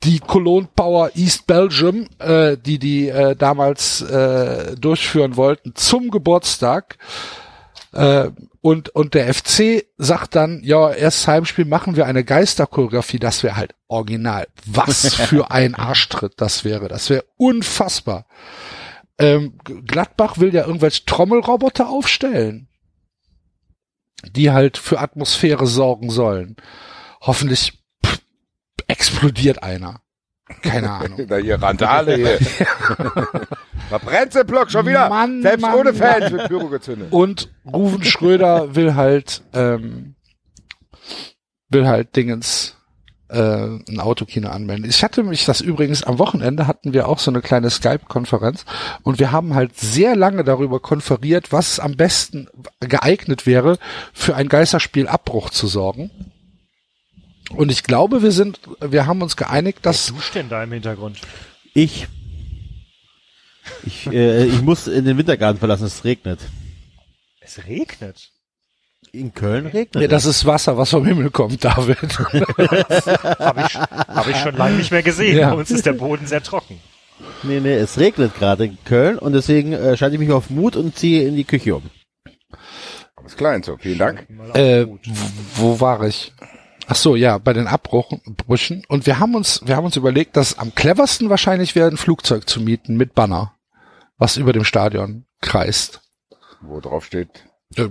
die 0.03 0.19
Cologne 0.19 0.68
Power 0.76 1.11
East 1.15 1.47
Belgium, 1.47 2.07
äh, 2.19 2.57
die 2.57 2.77
die 2.77 3.10
äh, 3.10 3.35
damals 3.35 4.01
äh, 4.01 4.76
durchführen 4.76 5.38
wollten, 5.38 5.76
zum 5.76 6.11
Geburtstag. 6.11 6.97
Äh, 7.94 8.32
und, 8.61 8.90
und 8.90 9.14
der 9.14 9.34
FC 9.34 9.86
sagt 9.98 10.36
dann, 10.36 10.61
ja, 10.64 10.91
erst 10.91 11.28
Heimspiel 11.28 11.65
machen 11.65 11.95
wir 11.95 12.06
eine 12.06 12.24
Geisterchoreografie. 12.24 13.20
Das 13.20 13.44
wäre 13.44 13.56
halt 13.56 13.76
original. 13.88 14.48
Was 14.65 15.14
für 15.15 15.52
ein 15.52 15.76
Arschtritt 15.76 16.34
das 16.38 16.64
wäre. 16.64 16.88
Das 16.88 17.10
wäre 17.10 17.26
unfassbar. 17.38 18.26
Ähm, 19.20 19.57
Gladbach 19.64 20.40
will 20.40 20.53
ja 20.53 20.65
irgendwelche 20.65 21.06
Trommelroboter 21.06 21.88
aufstellen, 21.88 22.68
die 24.26 24.52
halt 24.52 24.78
für 24.78 24.99
Atmosphäre 24.99 25.68
sorgen 25.68 26.10
sollen. 26.10 26.56
Hoffentlich 27.22 27.84
explodiert 28.88 29.61
einer. 29.61 30.03
Keine 30.62 30.92
Ahnung. 30.92 31.20
Da 31.28 31.38
hier 31.38 31.62
Randale 31.62 32.16
hier. 32.16 32.38
Verbrennt 33.90 34.48
Block 34.48 34.72
schon 34.72 34.86
wieder. 34.86 35.10
Mann, 35.10 35.42
Selbst 35.42 35.62
Mann, 35.62 35.76
ohne 35.76 35.94
Fans 35.94 36.32
wird 36.32 36.48
Pyro 36.48 36.68
gezündet. 36.68 37.12
Und 37.12 37.50
Ruven 37.72 38.04
Schröder 38.04 38.76
will 38.76 38.96
halt, 38.96 39.42
ähm, 39.54 40.16
will 41.70 41.88
halt 41.88 42.16
Dingens 42.16 42.76
äh, 43.34 43.66
ein 43.90 44.00
Autokino 44.00 44.50
anmelden. 44.50 44.86
Ich 44.88 45.04
hatte 45.04 45.24
mich 45.24 45.46
das 45.46 45.62
übrigens 45.62 46.04
am 46.04 46.20
Wochenende 46.20 46.68
hatten 46.68 46.94
wir 46.94 47.08
auch 47.08 47.20
so 47.20 47.32
eine 47.32 47.42
kleine 47.42 47.70
Skype-Konferenz 47.70 48.66
und 49.02 49.20
wir 49.20 49.32
haben 49.32 49.56
halt 49.56 49.78
sehr 49.78 50.16
lange 50.16 50.44
darüber 50.44 50.80
konferiert, 50.80 51.52
was 51.52 51.80
am 51.80 51.96
besten 51.96 52.48
geeignet 52.80 53.46
wäre, 53.46 53.78
für 54.14 54.36
ein 54.36 54.50
Geisterspiel-Abbruch 54.50 55.50
zu 55.50 55.68
sorgen. 55.68 56.12
Und 57.56 57.72
ich 57.72 57.84
glaube, 57.84 58.24
wir 58.24 58.32
sind, 58.32 58.60
wir 58.80 59.06
haben 59.06 59.22
uns 59.22 59.36
geeinigt, 59.36 59.80
dass 59.84 60.08
Du 60.08 60.16
denn 60.34 60.50
da 60.50 60.64
im 60.64 60.72
Hintergrund? 60.72 61.20
Ich. 61.74 62.08
Ich, 63.86 64.08
äh, 64.08 64.46
ich 64.46 64.62
muss 64.62 64.88
in 64.88 65.06
den 65.06 65.18
Wintergarten 65.18 65.60
verlassen, 65.60 65.86
es 65.86 66.04
regnet. 66.04 66.40
Es 67.40 67.66
regnet. 67.66 68.30
In 69.12 69.34
Köln 69.34 69.68
regnet 69.68 70.02
ja, 70.02 70.08
das 70.08 70.26
ist 70.26 70.46
Wasser, 70.46 70.78
was 70.78 70.90
vom 70.90 71.06
Himmel 71.06 71.30
kommt, 71.30 71.64
David. 71.64 71.98
Habe 73.40 73.62
ich, 73.68 73.76
hab 73.76 74.28
ich 74.28 74.38
schon 74.38 74.56
lange 74.56 74.78
nicht 74.78 74.92
mehr 74.92 75.04
gesehen. 75.04 75.38
Ja. 75.38 75.52
Bei 75.52 75.58
uns 75.58 75.70
ist 75.70 75.86
der 75.86 75.94
Boden 75.94 76.26
sehr 76.26 76.42
trocken. 76.42 76.80
Nee, 77.44 77.60
nee, 77.60 77.76
es 77.76 78.00
regnet 78.00 78.34
gerade 78.36 78.66
in 78.66 78.78
Köln 78.86 79.20
und 79.20 79.34
deswegen 79.34 79.74
äh, 79.74 79.96
schalte 79.98 80.16
ich 80.16 80.20
mich 80.20 80.32
auf 80.32 80.50
Mut 80.50 80.76
und 80.76 80.98
ziehe 80.98 81.28
in 81.28 81.36
die 81.36 81.44
Küche 81.44 81.76
um. 81.76 81.84
Alles 83.16 83.38
klar, 83.38 83.62
so. 83.64 83.78
Vielen 83.78 84.00
Dank. 84.00 84.28
Äh, 84.54 84.88
wo 85.56 85.80
war 85.80 86.04
ich? 86.04 86.34
Ach 86.88 86.95
so, 86.95 87.15
ja, 87.15 87.38
bei 87.38 87.53
den 87.53 87.68
Abbrüchen. 87.68 88.84
Und 88.88 89.05
wir 89.05 89.19
haben 89.19 89.35
uns, 89.35 89.61
wir 89.65 89.76
haben 89.77 89.85
uns 89.85 89.95
überlegt, 89.95 90.35
dass 90.35 90.57
am 90.60 90.76
cleversten 90.76 91.30
wahrscheinlich 91.30 91.76
wäre, 91.76 91.88
ein 91.89 91.97
Flugzeug 91.97 92.49
zu 92.49 92.60
mieten 92.61 92.97
mit 92.97 93.14
Banner, 93.15 93.53
was 94.18 94.38
über 94.38 94.51
dem 94.53 94.65
Stadion 94.65 95.26
kreist. 95.41 96.01
Wo 96.61 96.80
drauf 96.80 97.05
steht. 97.05 97.30
Äh, 97.76 97.88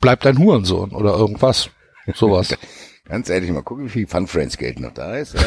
Bleibt 0.00 0.26
ein 0.26 0.38
Hurensohn 0.38 0.92
oder 0.92 1.14
irgendwas. 1.16 1.70
Sowas. 2.14 2.54
Ganz 3.08 3.28
ehrlich, 3.28 3.50
mal 3.52 3.62
gucken, 3.62 3.84
wie 3.86 3.90
viel 3.90 4.06
Fun 4.08 4.26
Friends 4.26 4.58
Geld 4.58 4.80
noch 4.80 4.92
da 4.92 5.16
ist. 5.16 5.36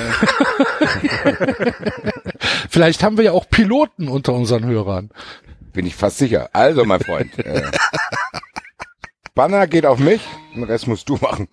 Vielleicht 2.69 3.03
haben 3.03 3.17
wir 3.17 3.25
ja 3.25 3.31
auch 3.33 3.49
Piloten 3.49 4.07
unter 4.07 4.33
unseren 4.33 4.65
Hörern. 4.65 5.09
bin 5.73 5.85
ich 5.85 5.95
fast 5.95 6.19
sicher. 6.19 6.49
Also, 6.53 6.85
mein 6.85 7.01
Freund. 7.01 7.37
Äh, 7.39 7.69
Banner 9.35 9.67
geht 9.67 9.85
auf 9.85 9.99
mich, 9.99 10.21
den 10.55 10.63
Rest 10.63 10.87
musst 10.87 11.09
du 11.09 11.17
machen. 11.17 11.49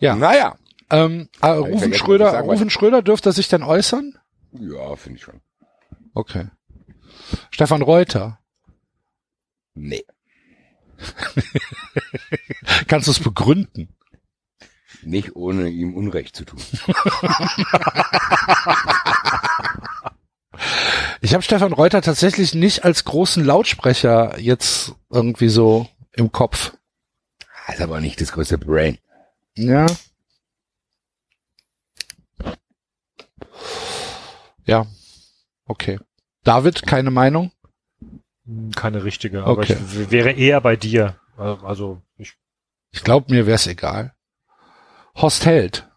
Ja. 0.00 0.16
Naja. 0.16 0.56
Ähm, 0.90 1.28
äh, 1.40 1.48
Rufen 1.48 1.94
Schröder, 1.94 2.30
sagen. 2.30 2.48
Rufen 2.48 2.70
Schröder 2.70 3.02
dürfte 3.02 3.32
sich 3.32 3.48
denn 3.48 3.62
äußern? 3.62 4.18
Ja, 4.52 4.94
finde 4.96 5.18
ich 5.18 5.24
schon. 5.24 5.40
Okay. 6.14 6.46
Stefan 7.50 7.82
Reuter. 7.82 8.38
Nee. 9.74 10.04
Kannst 12.86 13.08
du 13.08 13.10
es 13.10 13.20
begründen? 13.20 13.94
Nicht 15.02 15.36
ohne 15.36 15.68
ihm 15.68 15.94
Unrecht 15.94 16.36
zu 16.36 16.44
tun. 16.44 16.60
Ich 21.20 21.34
habe 21.34 21.42
Stefan 21.42 21.72
Reuter 21.72 22.02
tatsächlich 22.02 22.54
nicht 22.54 22.84
als 22.84 23.04
großen 23.04 23.44
Lautsprecher 23.44 24.38
jetzt 24.38 24.94
irgendwie 25.10 25.48
so 25.48 25.88
im 26.12 26.32
Kopf. 26.32 26.72
Ist 27.68 27.80
aber 27.80 28.00
nicht 28.00 28.20
das 28.20 28.32
größte 28.32 28.58
Brain. 28.58 28.98
Ja. 29.56 29.86
Ja. 34.64 34.86
Okay. 35.66 35.98
David, 36.44 36.82
keine 36.86 37.10
Meinung? 37.10 37.52
Hm, 38.44 38.70
Keine 38.72 39.04
richtige, 39.04 39.44
aber 39.44 39.62
Okay. 39.62 39.76
ich 39.80 40.10
wäre 40.10 40.32
eher 40.32 40.60
bei 40.60 40.76
dir. 40.76 41.18
Also 41.36 42.02
ich, 42.18 42.34
Ich 42.90 43.02
glaube, 43.02 43.32
mir 43.32 43.46
wär's 43.46 43.66
egal. 43.66 44.14
Horst 45.16 45.46
Held. 45.46 45.88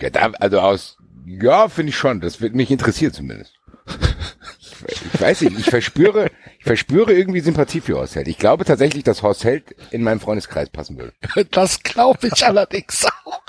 Ja, 0.00 0.10
da, 0.10 0.30
also 0.32 0.60
aus 0.60 0.96
Ja, 1.26 1.68
finde 1.68 1.90
ich 1.90 1.96
schon. 1.96 2.20
Das 2.20 2.40
wird 2.40 2.54
mich 2.54 2.70
interessiert 2.70 3.14
zumindest. 3.14 3.54
Ich, 4.86 5.20
weiß 5.20 5.42
nicht, 5.42 5.58
ich 5.58 5.66
verspüre, 5.66 6.30
ich 6.58 6.64
verspüre 6.64 7.12
irgendwie 7.12 7.40
Sympathie 7.40 7.80
für 7.80 7.96
Horst 7.96 8.16
Held. 8.16 8.28
Ich 8.28 8.38
glaube 8.38 8.64
tatsächlich, 8.64 9.04
dass 9.04 9.22
Horst 9.22 9.44
Held 9.44 9.74
in 9.90 10.02
meinem 10.02 10.20
Freundeskreis 10.20 10.70
passen 10.70 10.98
würde. 10.98 11.12
Das 11.50 11.82
glaube 11.82 12.28
ich 12.28 12.46
allerdings 12.46 13.06
auch. 13.24 13.40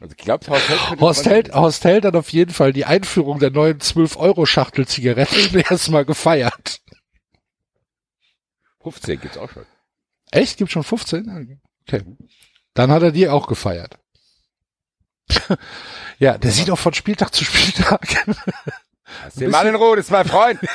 Also 0.00 0.14
ich 0.18 0.24
glaube, 0.24 0.46
Horst 0.48 0.68
Held 0.68 1.00
Horst 1.00 1.26
Held, 1.26 1.54
Horst 1.54 1.84
Held 1.84 2.04
hat 2.04 2.16
auf 2.16 2.28
jeden 2.30 2.52
Fall 2.52 2.72
die 2.72 2.84
Einführung 2.84 3.38
der 3.38 3.50
neuen 3.50 3.78
12-Euro-Schachtel 3.78 4.86
Zigaretten 4.86 5.58
erstmal 5.58 6.04
gefeiert. 6.04 6.80
15 8.82 9.20
gibt's 9.20 9.38
auch 9.38 9.50
schon. 9.50 9.64
Echt? 10.30 10.58
Gibt 10.58 10.70
schon 10.70 10.84
15? 10.84 11.58
Okay. 11.86 12.02
Dann 12.74 12.90
hat 12.90 13.02
er 13.02 13.12
die 13.12 13.28
auch 13.28 13.46
gefeiert. 13.46 13.98
ja, 16.18 16.36
der 16.36 16.50
sieht 16.50 16.70
auch 16.70 16.78
von 16.78 16.92
Spieltag 16.92 17.34
zu 17.34 17.44
Spieltag. 17.44 18.26
Lass 19.24 19.34
den 19.34 19.50
Mann 19.50 19.66
in 19.66 19.74
Ruhe, 19.74 19.96
das 19.96 20.06
ist 20.06 20.10
mein 20.10 20.26
Freund. 20.26 20.60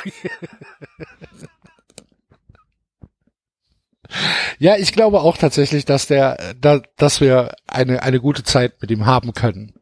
ja, 4.58 4.76
ich 4.76 4.92
glaube 4.92 5.20
auch 5.20 5.36
tatsächlich, 5.36 5.84
dass 5.84 6.06
der, 6.06 6.54
da, 6.60 6.80
dass 6.96 7.20
wir 7.20 7.54
eine, 7.66 8.02
eine 8.02 8.20
gute 8.20 8.42
Zeit 8.44 8.80
mit 8.80 8.90
ihm 8.90 9.06
haben 9.06 9.32
können. 9.32 9.74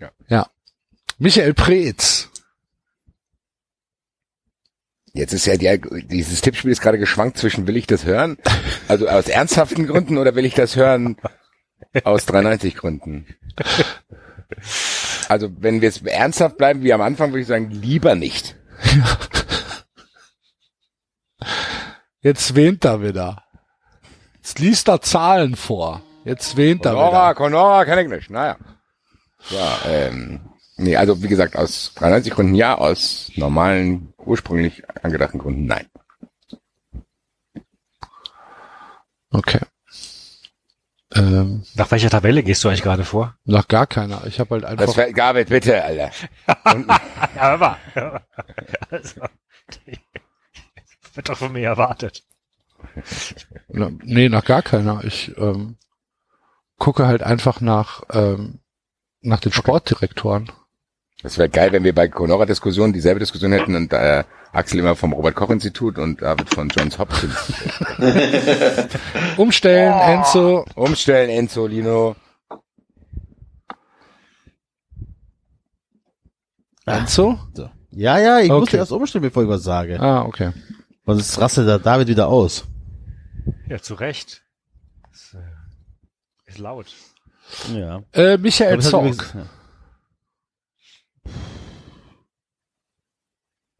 Ja. 0.00 0.10
Ja. 0.28 0.46
Michael 1.18 1.54
Preetz. 1.54 2.28
Jetzt 5.12 5.32
ist 5.32 5.46
ja 5.46 5.56
die, 5.56 5.80
dieses 6.06 6.40
Tippspiel 6.40 6.70
ist 6.70 6.80
gerade 6.80 6.98
geschwankt 6.98 7.36
zwischen 7.36 7.66
will 7.66 7.76
ich 7.76 7.88
das 7.88 8.04
hören, 8.04 8.38
also 8.86 9.08
aus 9.08 9.28
ernsthaften 9.28 9.88
Gründen 9.88 10.18
oder 10.18 10.36
will 10.36 10.44
ich 10.44 10.54
das 10.54 10.76
hören 10.76 11.16
aus 12.04 12.26
93 12.26 12.76
Gründen. 12.76 13.26
Also 15.30 15.48
wenn 15.60 15.80
wir 15.80 15.88
es 15.88 16.02
ernsthaft 16.02 16.58
bleiben 16.58 16.82
wie 16.82 16.92
am 16.92 17.00
Anfang, 17.00 17.30
würde 17.30 17.42
ich 17.42 17.46
sagen, 17.46 17.70
lieber 17.70 18.16
nicht. 18.16 18.56
Jetzt 22.20 22.56
wähnt 22.56 22.84
er 22.84 23.00
wieder. 23.00 23.44
Jetzt 24.38 24.58
liest 24.58 24.88
er 24.88 25.02
Zahlen 25.02 25.54
vor. 25.54 26.02
Jetzt 26.24 26.56
wähnt 26.56 26.84
er 26.84 26.94
Conora, 26.94 27.28
wieder. 27.28 27.34
Conora, 27.36 28.00
ich 28.00 28.08
nicht. 28.08 28.28
Naja. 28.30 28.56
Ja, 29.50 29.78
ähm, 29.86 30.40
nee, 30.76 30.96
also 30.96 31.22
wie 31.22 31.28
gesagt, 31.28 31.54
aus 31.54 31.92
93 31.94 32.32
Gründen 32.32 32.56
ja, 32.56 32.76
aus 32.76 33.30
normalen, 33.36 34.12
ursprünglich 34.18 34.82
angedachten 35.00 35.38
Gründen 35.38 35.66
nein. 35.66 35.86
Okay. 39.30 39.60
Ähm, 41.14 41.64
Nach 41.74 41.90
welcher 41.90 42.08
Tabelle 42.10 42.42
gehst 42.42 42.62
du 42.62 42.68
eigentlich 42.68 42.82
gerade 42.82 43.04
vor? 43.04 43.34
nach 43.44 43.66
gar 43.66 43.86
keiner. 43.86 44.24
Ich 44.26 44.38
habe 44.38 44.54
halt 44.54 44.64
Das 44.64 44.70
einfach. 44.70 44.96
wär, 44.96 45.12
David, 45.12 45.48
bitte, 45.48 45.82
Alter. 45.82 46.10
Ja, 47.36 47.42
aber. 47.42 47.78
Also, 48.90 49.20
wird 51.14 51.28
doch 51.28 51.36
von 51.36 51.52
mir 51.52 51.66
erwartet. 51.66 52.24
Na, 53.68 53.90
nee, 54.02 54.28
nach 54.28 54.44
gar 54.44 54.62
keiner. 54.62 55.02
Ich 55.04 55.36
ähm, 55.36 55.76
gucke 56.78 57.06
halt 57.06 57.22
einfach 57.22 57.60
nach 57.60 58.02
ähm, 58.12 58.60
nach 59.20 59.40
den 59.40 59.52
Sportdirektoren. 59.52 60.50
Das 61.22 61.36
wäre 61.38 61.48
geil, 61.50 61.72
wenn 61.72 61.84
wir 61.84 61.94
bei 61.94 62.08
Conora-Diskussionen 62.08 62.92
dieselbe 62.92 63.20
Diskussion 63.20 63.52
hätten 63.52 63.74
und 63.76 63.92
äh, 63.92 64.24
Axel 64.52 64.80
immer 64.80 64.96
vom 64.96 65.12
Robert-Koch-Institut 65.12 65.98
und 65.98 66.22
David 66.22 66.52
von 66.52 66.68
Johns 66.68 66.98
Hopkins. 66.98 67.34
Umstellen, 69.36 69.92
Enzo. 69.92 70.64
Umstellen, 70.74 71.30
Enzo, 71.30 71.66
Lino. 71.66 72.16
Enzo? 76.86 77.38
So. 77.54 77.70
Ja, 77.90 78.18
ja, 78.18 78.38
ich 78.40 78.50
Okay. 78.50 78.60
musste 78.60 78.76
erst 78.78 78.92
umstellen, 78.92 79.22
bevor 79.22 79.42
ich 79.42 79.48
was 79.48 79.62
sage. 79.62 80.00
Ah, 80.00 80.22
okay. 80.22 80.52
Sonst 81.06 81.40
rastet 81.40 81.66
der 81.66 81.78
David 81.78 82.08
wieder 82.08 82.28
aus. 82.28 82.64
Ja, 83.68 83.78
zu 83.80 83.94
Recht. 83.94 84.42
Das, 85.10 85.34
äh, 85.34 86.50
ist 86.50 86.58
laut. 86.58 86.86
Ja. 87.74 88.02
Äh, 88.12 88.36
Michael 88.38 88.80
Zorg. 88.80 89.06
übrigens- 89.06 89.34
ja. 89.34 89.46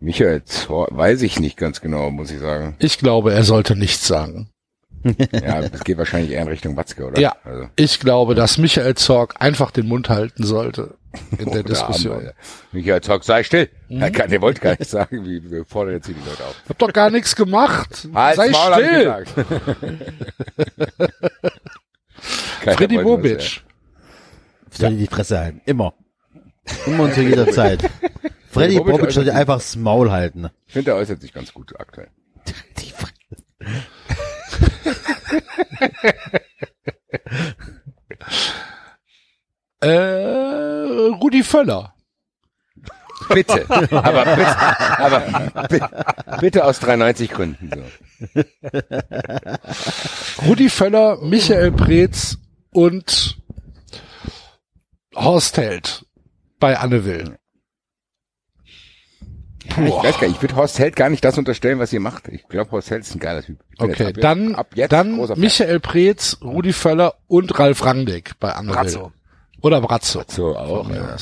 Michael 0.01 0.43
Zor, 0.45 0.89
weiß 0.91 1.21
ich 1.23 1.39
nicht 1.39 1.57
ganz 1.59 1.81
genau, 1.81 2.11
muss 2.11 2.31
ich 2.31 2.41
sagen. 2.41 2.75
Ich 2.79 2.99
glaube, 2.99 3.33
er 3.35 3.45
sollte 3.45 3.77
nichts 3.77 4.07
sagen. 4.07 4.51
Ja, 5.33 5.63
das 5.67 5.83
geht 5.85 5.97
wahrscheinlich 5.97 6.33
eher 6.33 6.43
in 6.43 6.49
Richtung 6.49 6.77
Watzke, 6.77 7.07
oder? 7.07 7.19
Ja. 7.19 7.35
Also, 7.43 7.69
Ich 7.77 8.01
glaube, 8.01 8.35
dass 8.35 8.59
Michael 8.59 8.95
Zorg 8.97 9.35
einfach 9.39 9.71
den 9.71 9.89
Mund 9.89 10.11
halten 10.11 10.45
sollte 10.45 10.97
in 11.39 11.51
der 11.51 11.61
oh, 11.65 11.69
Diskussion. 11.69 12.13
Arme, 12.17 12.27
Alter. 12.29 12.39
Michael 12.73 13.01
Zorg, 13.01 13.25
sei 13.25 13.43
still. 13.43 13.71
Mhm. 13.89 14.03
Er 14.03 14.11
kann, 14.11 14.31
der 14.31 14.43
wollte 14.43 14.61
gar 14.61 14.77
nicht 14.79 14.91
sagen, 14.91 15.25
wie 15.25 15.51
wir 15.51 15.65
fordern 15.65 15.95
jetzt 15.95 16.07
hier 16.07 16.15
die 16.15 16.29
Leute 16.29 16.45
auf. 16.45 16.55
Hab 16.69 16.79
doch 16.79 16.93
gar 16.93 17.11
nichts 17.11 17.35
gemacht. 17.35 18.09
Halt's 18.13 18.37
Sei 18.37 18.51
Maul, 18.51 18.75
still. 18.75 19.25
Freddy 22.75 22.99
Bobic. 22.99 23.63
Soll 24.71 24.97
die 24.97 25.07
Fresse 25.07 25.39
halten. 25.39 25.63
Immer. 25.65 25.95
Immer 26.87 27.05
und 27.05 27.15
zu 27.15 27.23
jeder 27.23 27.51
Zeit. 27.51 27.89
Freddy 28.53 28.79
Bobic 28.79 28.93
Bobic 28.97 29.13
sollte 29.13 29.35
einfach 29.35 29.55
das 29.57 29.77
Maul 29.77 30.11
halten. 30.11 30.51
Ich 30.67 30.73
finde, 30.73 30.87
der 30.87 30.97
äußert 30.97 31.21
sich 31.21 31.33
ganz 31.33 31.53
gut 31.55 31.79
aktuell. 31.79 32.09
Die 32.79 32.91
Fre- 32.93 33.11
Äh, 39.81 41.09
Rudi 41.21 41.43
Völler. 41.43 41.95
Bitte. 43.29 43.65
aber 43.95 44.25
bitte, 44.37 44.99
aber 44.99 45.21
bitte, 45.69 45.89
bitte 46.41 46.65
aus 46.65 46.81
93 46.81 47.31
Gründen. 47.31 47.71
So. 47.71 48.43
Rudi 50.47 50.69
Völler, 50.69 51.19
Michael 51.23 51.71
Preetz 51.73 52.39
und 52.73 53.39
Horst 55.15 55.57
Held 55.59 56.05
bei 56.59 56.77
Anne 56.79 57.05
Will. 57.05 57.39
Ja, 59.77 59.85
ich 59.87 59.95
weiß 59.95 60.19
gar 60.21 60.27
nicht, 60.29 60.37
ich 60.37 60.43
würde 60.43 60.57
Horst 60.57 60.79
Held 60.79 60.97
gar 60.97 61.09
nicht 61.11 61.25
das 61.25 61.39
unterstellen, 61.39 61.79
was 61.79 61.93
ihr 61.93 62.01
macht. 62.01 62.29
Ich 62.29 62.47
glaube, 62.49 62.71
Horst 62.73 62.91
Held 62.91 63.03
ist 63.03 63.15
ein 63.15 63.21
geiler 63.21 63.43
Typ. 63.43 63.59
Okay, 63.79 64.05
jetzt 64.05 64.17
ab, 64.19 64.23
dann, 64.23 64.55
ab 64.55 64.69
jetzt 64.75 64.93
dann. 64.93 65.17
Michael 65.37 65.81
Preetz, 65.81 66.39
Rudi 66.43 66.73
Völler 66.73 67.15
und 67.27 67.59
Ralf 67.59 67.85
Rangnick 67.85 68.39
bei 68.41 68.53
Anne 68.53 68.73
Brazzo. 68.73 69.13
Oder 69.63 69.81
Brazzo. 69.81 70.23
So 70.27 70.57
auch, 70.57 70.87
Von 70.87 70.95
ja. 70.95 71.17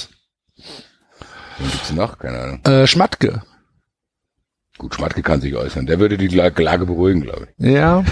Wen 1.58 1.70
gibt's 1.70 1.92
noch? 1.92 2.18
Keine 2.18 2.38
Ahnung. 2.38 2.64
Äh, 2.64 2.86
Schmatke. 2.86 3.42
Gut, 4.78 4.94
Schmatke 4.94 5.22
kann 5.22 5.40
sich 5.40 5.56
äußern. 5.56 5.86
Der 5.86 5.98
würde 5.98 6.16
die 6.16 6.28
La- 6.28 6.52
Lage 6.56 6.86
beruhigen, 6.86 7.22
glaube 7.22 7.48
ich. 7.58 7.66
Ja. 7.66 8.04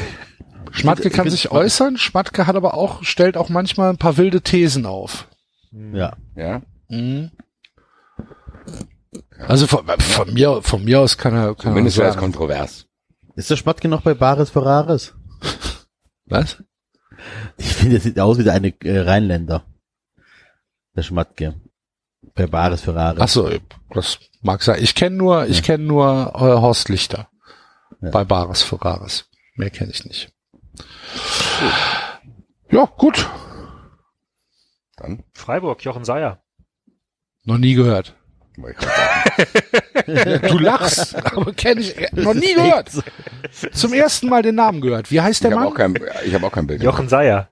Schmatke 0.72 1.10
kann 1.10 1.30
sich 1.30 1.52
äußern. 1.52 1.96
Schmatke 1.96 2.46
hat 2.48 2.56
aber 2.56 2.74
auch, 2.74 3.04
stellt 3.04 3.36
auch 3.36 3.48
manchmal 3.48 3.90
ein 3.90 3.98
paar 3.98 4.16
wilde 4.16 4.42
Thesen 4.42 4.84
auf. 4.84 5.28
Ja. 5.92 6.14
Ja? 6.34 6.62
Mhm. 6.88 7.30
Also 9.38 9.66
von, 9.66 9.86
von 9.86 10.32
mir, 10.32 10.62
von 10.62 10.84
mir 10.84 11.00
aus 11.00 11.18
kann 11.18 11.34
er, 11.34 11.54
kann 11.54 11.72
Zumindest 11.72 11.98
er 11.98 12.04
wäre 12.04 12.14
es 12.14 12.18
kontrovers. 12.18 12.86
Ist 13.34 13.50
der 13.50 13.56
Schmatke 13.56 13.88
noch 13.88 14.02
bei 14.02 14.14
Bares 14.14 14.50
Ferraris? 14.50 15.14
Was? 16.26 16.62
Ich 17.56 17.66
finde, 17.74 17.92
der 17.94 18.00
sieht 18.00 18.18
aus 18.20 18.38
wie 18.38 18.44
der 18.44 18.54
eine 18.54 18.68
äh, 18.82 19.00
Rheinländer. 19.00 19.64
Der 20.94 21.02
Schmatke. 21.02 21.60
Bei 22.34 22.46
Bares 22.46 22.80
Ferraris. 22.82 23.20
Ach 23.20 23.28
so, 23.28 23.50
das 23.90 24.18
mag 24.42 24.62
sein. 24.62 24.82
Ich 24.82 24.94
kenne 24.94 25.16
nur, 25.16 25.46
ich 25.46 25.62
kenne 25.62 25.84
nur 25.84 26.32
äh, 26.34 26.38
Horst 26.38 26.88
Lichter 26.88 27.28
Ja. 28.00 28.10
bei 28.10 28.24
Bares 28.24 28.62
Ferraris. 28.62 29.28
Mehr 29.54 29.70
kenne 29.70 29.90
ich 29.92 30.04
nicht. 30.04 30.32
Ja, 32.70 32.84
gut. 32.84 33.28
Dann 34.96 35.24
Freiburg, 35.34 35.82
Jochen 35.84 36.04
Seyer. 36.04 36.42
Noch 37.44 37.58
nie 37.58 37.74
gehört. 37.74 38.14
Ich. 39.38 39.46
Du 40.50 40.58
lachst, 40.58 41.16
aber 41.16 41.52
kenne 41.52 41.80
ich 41.80 41.96
äh, 41.98 42.08
noch 42.12 42.34
nie 42.34 42.54
gehört. 42.54 42.90
Zum 43.72 43.92
ersten 43.92 44.28
Mal 44.28 44.42
den 44.42 44.54
Namen 44.54 44.80
gehört. 44.80 45.10
Wie 45.10 45.20
heißt 45.20 45.42
Ich 45.42 45.48
der 45.48 45.50
habe 45.52 45.64
Mann? 45.64 45.72
auch 45.72 45.76
kein, 45.76 45.98
ich 46.24 46.34
habe 46.34 46.46
auch 46.46 46.52
kein 46.52 46.66
Bild. 46.66 46.82
Jochen 46.82 47.08
Seyer. 47.08 47.48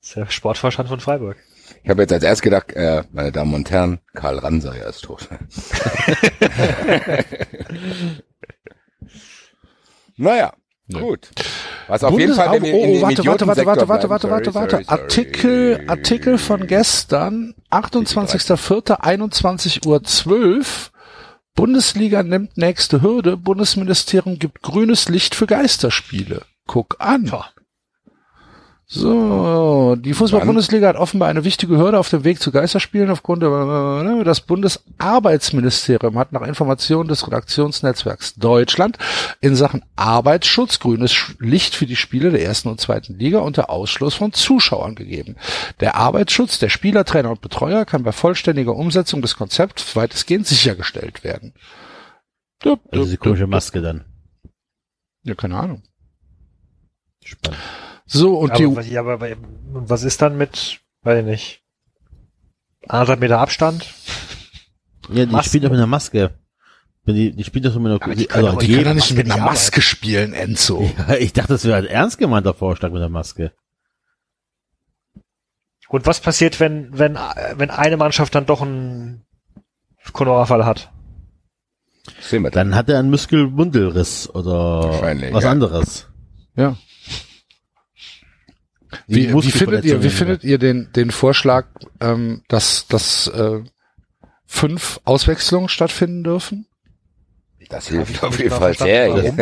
Das 0.00 0.10
ist 0.10 0.16
der 0.16 0.30
Sportvorstand 0.30 0.88
von 0.88 1.00
Freiburg. 1.00 1.36
Ich 1.82 1.90
habe 1.90 2.02
jetzt 2.02 2.12
als 2.12 2.22
erst 2.22 2.42
gedacht, 2.42 2.72
äh, 2.74 3.02
meine 3.12 3.32
Damen 3.32 3.54
und 3.54 3.70
Herren, 3.70 3.98
Karl 4.14 4.38
Ransayer 4.38 4.88
ist 4.88 5.02
tot. 5.02 5.28
naja, 10.16 10.52
gut. 10.92 11.30
Was 11.88 12.02
auf 12.04 12.18
jeden 12.18 12.32
Bundes- 12.32 12.44
Fall, 12.44 12.56
wenn 12.56 12.62
wir 12.64 12.74
oh, 12.74 12.84
in 12.84 12.98
oh, 12.98 13.02
warte, 13.02 13.24
warte, 13.26 13.46
warte, 13.46 13.66
warte, 13.66 13.88
warte, 13.88 14.08
warte, 14.08 14.30
warte, 14.30 14.54
warte. 14.54 14.82
Artikel, 14.88 15.84
Artikel 15.86 16.38
von 16.38 16.66
gestern, 16.66 17.54
28.04., 17.70 18.92
21 18.94 19.86
Uhr 19.86 20.02
12. 20.02 20.90
Bundesliga 21.56 22.22
nimmt 22.22 22.58
nächste 22.58 23.00
Hürde. 23.00 23.38
Bundesministerium 23.38 24.38
gibt 24.38 24.62
grünes 24.62 25.08
Licht 25.08 25.34
für 25.34 25.46
Geisterspiele. 25.46 26.42
Guck 26.66 26.96
an. 27.00 27.32
So, 28.88 29.96
die 29.96 30.14
Fußball-Bundesliga 30.14 30.86
hat 30.86 30.94
offenbar 30.94 31.28
eine 31.28 31.42
wichtige 31.42 31.76
Hürde 31.76 31.98
auf 31.98 32.08
dem 32.08 32.22
Weg 32.22 32.40
zu 32.40 32.52
Geisterspielen 32.52 33.10
aufgrund 33.10 33.42
der, 33.42 34.22
das 34.22 34.40
Bundesarbeitsministerium 34.42 36.16
hat 36.16 36.30
nach 36.30 36.42
Informationen 36.42 37.08
des 37.08 37.26
Redaktionsnetzwerks 37.26 38.36
Deutschland 38.36 38.96
in 39.40 39.56
Sachen 39.56 39.84
Arbeitsschutz 39.96 40.78
grünes 40.78 41.34
Licht 41.40 41.74
für 41.74 41.86
die 41.86 41.96
Spiele 41.96 42.30
der 42.30 42.44
ersten 42.44 42.68
und 42.68 42.80
zweiten 42.80 43.18
Liga 43.18 43.40
unter 43.40 43.70
Ausschluss 43.70 44.14
von 44.14 44.32
Zuschauern 44.32 44.94
gegeben. 44.94 45.34
Der 45.80 45.96
Arbeitsschutz 45.96 46.60
der 46.60 46.68
Spieler, 46.68 47.04
Trainer 47.04 47.32
und 47.32 47.40
Betreuer 47.40 47.86
kann 47.86 48.04
bei 48.04 48.12
vollständiger 48.12 48.76
Umsetzung 48.76 49.20
des 49.20 49.36
Konzepts 49.36 49.96
weitestgehend 49.96 50.46
sichergestellt 50.46 51.24
werden. 51.24 51.54
Also 52.62 52.78
diese 52.92 53.18
komische 53.18 53.48
Maske 53.48 53.82
dann. 53.82 54.04
Ja, 55.24 55.34
keine 55.34 55.56
Ahnung. 55.56 55.82
Spannend. 57.24 57.58
So, 58.06 58.38
und 58.38 58.50
aber, 58.52 58.58
die, 58.58 58.76
was- 58.76 58.88
ja, 58.88 59.00
aber, 59.00 59.18
was 59.68 60.02
ist 60.04 60.22
dann 60.22 60.36
mit, 60.38 60.80
weiß 61.02 61.20
ich 61.20 61.24
nicht, 61.24 61.62
anderthalb 62.88 63.20
Meter 63.20 63.40
Abstand? 63.40 63.92
Ja, 65.08 65.26
die 65.26 65.32
Masken. 65.32 65.48
spielt 65.48 65.64
doch 65.64 65.70
mit 65.70 65.78
einer 65.78 65.86
Maske. 65.86 66.34
Die, 67.08 67.30
die 67.30 67.44
spielt 67.44 67.64
doch 67.64 67.72
so 67.72 67.78
mit 67.78 67.92
einer 67.92 68.02
Aber 68.02 68.14
die 68.16 68.26
können 68.26 68.46
also 68.46 68.58
doch- 68.58 68.66
die 68.66 68.72
können 68.72 68.84
doch 68.84 68.94
nicht 68.94 69.10
Maske 69.10 69.14
mit 69.14 69.30
einer 69.30 69.44
Maske 69.44 69.80
spielen, 69.82 70.32
Enzo. 70.32 70.82
Ja, 71.08 71.14
ich 71.14 71.32
dachte, 71.32 71.52
das 71.52 71.64
wäre 71.64 71.76
ein 71.76 71.86
ernst 71.86 72.18
gemeinter 72.18 72.54
Vorschlag 72.54 72.90
mit 72.90 73.00
der 73.00 73.08
Maske. 73.08 73.52
Und 75.88 76.04
was 76.06 76.20
passiert, 76.20 76.58
wenn, 76.58 76.98
wenn, 76.98 77.16
wenn 77.54 77.70
eine 77.70 77.96
Mannschaft 77.96 78.34
dann 78.34 78.46
doch 78.46 78.60
einen 78.60 79.24
Corona-Fall 80.12 80.66
hat? 80.66 80.90
Sehen 82.20 82.42
wir 82.42 82.50
dann. 82.50 82.70
Dann 82.70 82.78
hat 82.78 82.88
er 82.88 82.98
einen 82.98 83.10
Muskelbundelriss 83.10 84.28
oder 84.30 85.00
was 85.32 85.44
ja. 85.44 85.50
anderes. 85.50 86.08
Ja. 86.56 86.76
Wie, 89.06 89.32
wie 89.32 89.50
findet 89.50 89.84
ihr, 89.84 90.02
wie 90.02 90.10
findet 90.10 90.44
ihr 90.44 90.58
den, 90.58 90.90
den 90.94 91.10
Vorschlag, 91.10 91.66
ähm, 92.00 92.42
dass, 92.48 92.86
dass 92.88 93.28
äh, 93.28 93.60
fünf 94.46 95.00
Auswechslungen 95.04 95.68
stattfinden 95.68 96.24
dürfen? 96.24 96.66
Das 97.68 97.88
hilft 97.88 98.22
auf 98.22 98.38
jeden 98.38 98.54
Fall 98.54 98.74
sehr. 98.74 99.08
ja. 99.08 99.32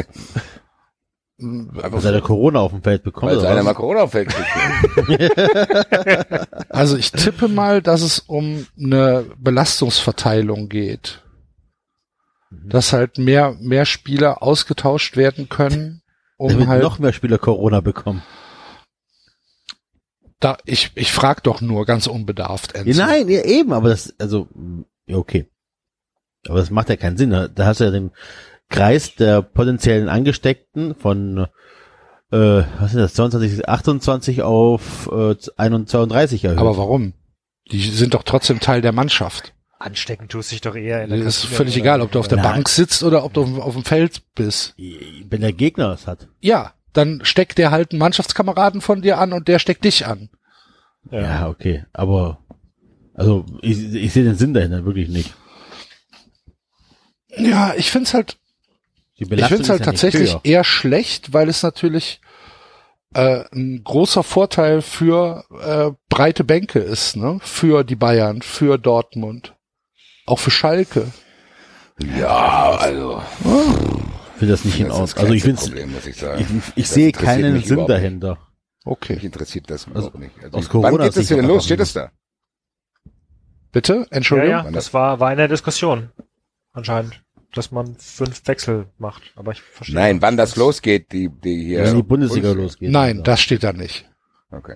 Dass 1.37 2.05
er 2.05 2.21
Corona 2.21 2.61
auf 2.61 2.71
dem 2.71 2.83
Feld 2.83 3.03
bekommt. 3.03 3.33
Weil 3.33 3.45
einer 3.45 3.65
mal 3.65 3.75
Corona 3.75 4.07
fällt. 4.07 4.33
Also 6.69 6.97
ich 6.97 7.13
tippe 7.13 7.49
mal, 7.49 7.83
dass 7.83 8.03
es 8.03 8.19
um 8.19 8.67
eine 8.79 9.27
Belastungsverteilung 9.39 10.69
geht. 10.69 11.23
Dass 12.51 12.93
halt 12.93 13.19
mehr, 13.19 13.57
mehr 13.61 13.85
Spieler 13.85 14.43
ausgetauscht 14.43 15.17
werden 15.17 15.49
können, 15.49 16.03
um 16.37 16.51
Damit 16.51 16.69
halt. 16.69 16.83
noch 16.83 16.99
mehr 16.99 17.13
Spieler 17.13 17.39
Corona 17.39 17.81
bekommen. 17.81 18.23
Da, 20.45 20.59
ich, 20.67 20.91
ich 20.95 21.11
frag 21.13 21.43
doch 21.43 21.61
nur 21.61 21.87
ganz 21.87 22.07
unbedarft, 22.07 22.75
Enzo. 22.75 22.91
Ja, 23.01 23.07
nein, 23.07 23.29
ja, 23.29 23.43
eben, 23.45 23.73
aber 23.73 23.89
das, 23.89 24.15
also, 24.19 24.49
ja, 25.07 25.17
okay. 25.17 25.47
Aber 26.49 26.59
das 26.59 26.71
macht 26.71 26.91
ja 26.91 26.97
keinen 26.97 27.17
Sinn. 27.17 27.31
Da 27.31 27.49
da 27.49 27.67
hast 27.67 27.81
du 27.81 27.85
ja 27.85 27.91
den 27.91 28.11
Kreis 28.69 29.15
der 29.15 29.41
potenziellen 29.43 30.09
Angesteckten 30.09 30.95
von, 30.95 31.47
äh, 32.31 32.37
was 32.79 32.93
ist 32.93 32.97
das, 32.97 33.15
22, 33.15 33.69
28 33.69 34.43
auf 34.43 35.11
äh, 35.13 35.35
31 35.57 36.45
erhöht. 36.45 36.59
Aber 36.59 36.77
warum? 36.77 37.15
Die 37.73 37.81
sind 37.81 38.13
doch 38.15 38.25
trotzdem 38.25 38.61
Teil 38.61 38.83
der 38.83 38.93
Mannschaft. 38.93 39.55
Anstecken 39.79 40.29
tust 40.29 40.53
dich 40.53 40.61
doch 40.61 40.77
eher 40.77 41.03
in 41.05 41.11
der 41.11 41.19
Es 41.21 41.45
ist 41.45 41.47
völlig 41.47 41.75
oder- 41.75 41.83
egal, 41.83 42.01
ob 42.03 42.13
du 42.13 42.19
auf 42.19 42.29
der 42.29 42.39
Nein. 42.39 42.53
Bank 42.53 42.69
sitzt 42.69 43.03
oder 43.03 43.25
ob 43.25 43.33
du 43.35 43.43
auf, 43.43 43.59
auf 43.59 43.75
dem 43.75 43.85
Feld 43.85 44.23
bist. 44.35 44.75
Wenn 44.77 45.41
der 45.41 45.53
Gegner 45.53 45.91
es 45.93 46.07
hat. 46.07 46.29
Ja, 46.41 46.75
dann 46.95 47.21
steckt 47.25 47.59
der 47.59 47.71
halt 47.71 47.93
einen 47.93 47.99
Mannschaftskameraden 47.99 48.81
von 48.81 49.03
dir 49.03 49.19
an 49.19 49.33
und 49.33 49.49
der 49.49 49.59
steckt 49.59 49.85
dich 49.85 50.07
an. 50.07 50.31
Ja, 51.11 51.49
okay. 51.49 51.85
Aber, 51.93 52.39
also, 53.13 53.45
ich, 53.61 53.95
ich 53.95 54.13
sehe 54.13 54.25
den 54.25 54.37
Sinn 54.37 54.55
dahinter 54.55 54.85
wirklich 54.85 55.09
nicht. 55.09 55.35
Ja, 57.37 57.75
ich 57.77 57.91
find's 57.91 58.15
halt, 58.15 58.39
Die 59.19 59.25
ich 59.25 59.47
find's 59.47 59.69
halt 59.69 59.81
ja 59.81 59.87
tatsächlich 59.87 60.37
eher 60.45 60.65
schlecht, 60.65 61.33
weil 61.33 61.49
es 61.49 61.63
natürlich 61.63 62.21
äh, 63.15 63.45
ein 63.53 63.83
großer 63.85 64.23
Vorteil 64.23 64.83
für 64.83 65.45
äh, 65.61 65.91
breite 66.09 66.45
Bänke 66.45 66.79
ist, 66.79 67.17
ne? 67.17 67.39
Für 67.43 67.85
die 67.85 67.97
Bayern, 67.97 68.43
für 68.43 68.79
Dortmund, 68.79 69.55
auch 70.27 70.39
für 70.39 70.51
Schalke. 70.51 71.13
Ja, 72.19 72.77
also. 72.77 73.23
Ich 73.41 74.24
finde 74.39 74.53
das 74.53 74.65
nicht 74.65 74.81
Das 74.81 74.89
ist 74.89 74.93
Ordnung. 74.95 75.19
Also 75.23 75.33
ich 75.35 75.43
finde 75.43 75.61
Problem, 75.63 75.93
muss 75.93 76.07
ich 76.07 76.17
sagen. 76.17 76.41
ich, 76.41 76.73
ich 76.77 76.85
Das 76.87 76.95
sehe 76.95 77.13
keinen 77.13 77.63
Sinn 77.63 77.87
dahinter. 77.87 78.39
Okay, 78.85 79.15
Mich 79.15 79.25
interessiert 79.25 79.71
das 79.71 79.87
Also, 79.87 79.93
überhaupt 80.09 80.19
nicht. 80.19 80.35
Also, 80.43 80.59
aus 80.59 80.65
wann 80.65 80.71
Corona 80.83 81.05
geht 81.05 81.17
das 81.17 81.31
wieder 81.31 81.43
doch 81.43 81.49
los? 81.49 81.65
Steht 81.65 81.81
es 81.81 81.93
da? 81.95 82.11
bitte, 83.73 83.95
Ja, 83.95 84.07
Entschuldigung. 84.11 84.51
ja, 84.51 84.71
das 84.71 84.93
war, 84.95 85.21
war 85.21 85.31
in 85.33 85.39
der 85.39 85.49
Diskussion. 85.49 86.11
Anscheinend. 86.73 87.21
Dass 87.55 87.71
man 87.71 87.97
fünf 87.97 88.47
Wechsel 88.49 88.87
macht. 88.99 89.33
Aber 89.37 89.53
ich 89.53 89.63
verstehe. 89.63 89.95
Nein, 89.95 90.21
wann 90.23 90.37
das 90.37 90.57
losgeht, 90.57 91.13
die, 91.13 91.29
die 91.29 91.65
hier. 91.65 91.85
Wenn 91.85 91.97
die 91.97 92.03
Bundesliga 92.03 92.51
losgeht. 92.53 92.91
Nein, 92.91 93.23
das 93.23 93.41
steht 93.41 93.63
da 93.63 93.73
nicht. 93.73 94.09
Okay. 94.51 94.75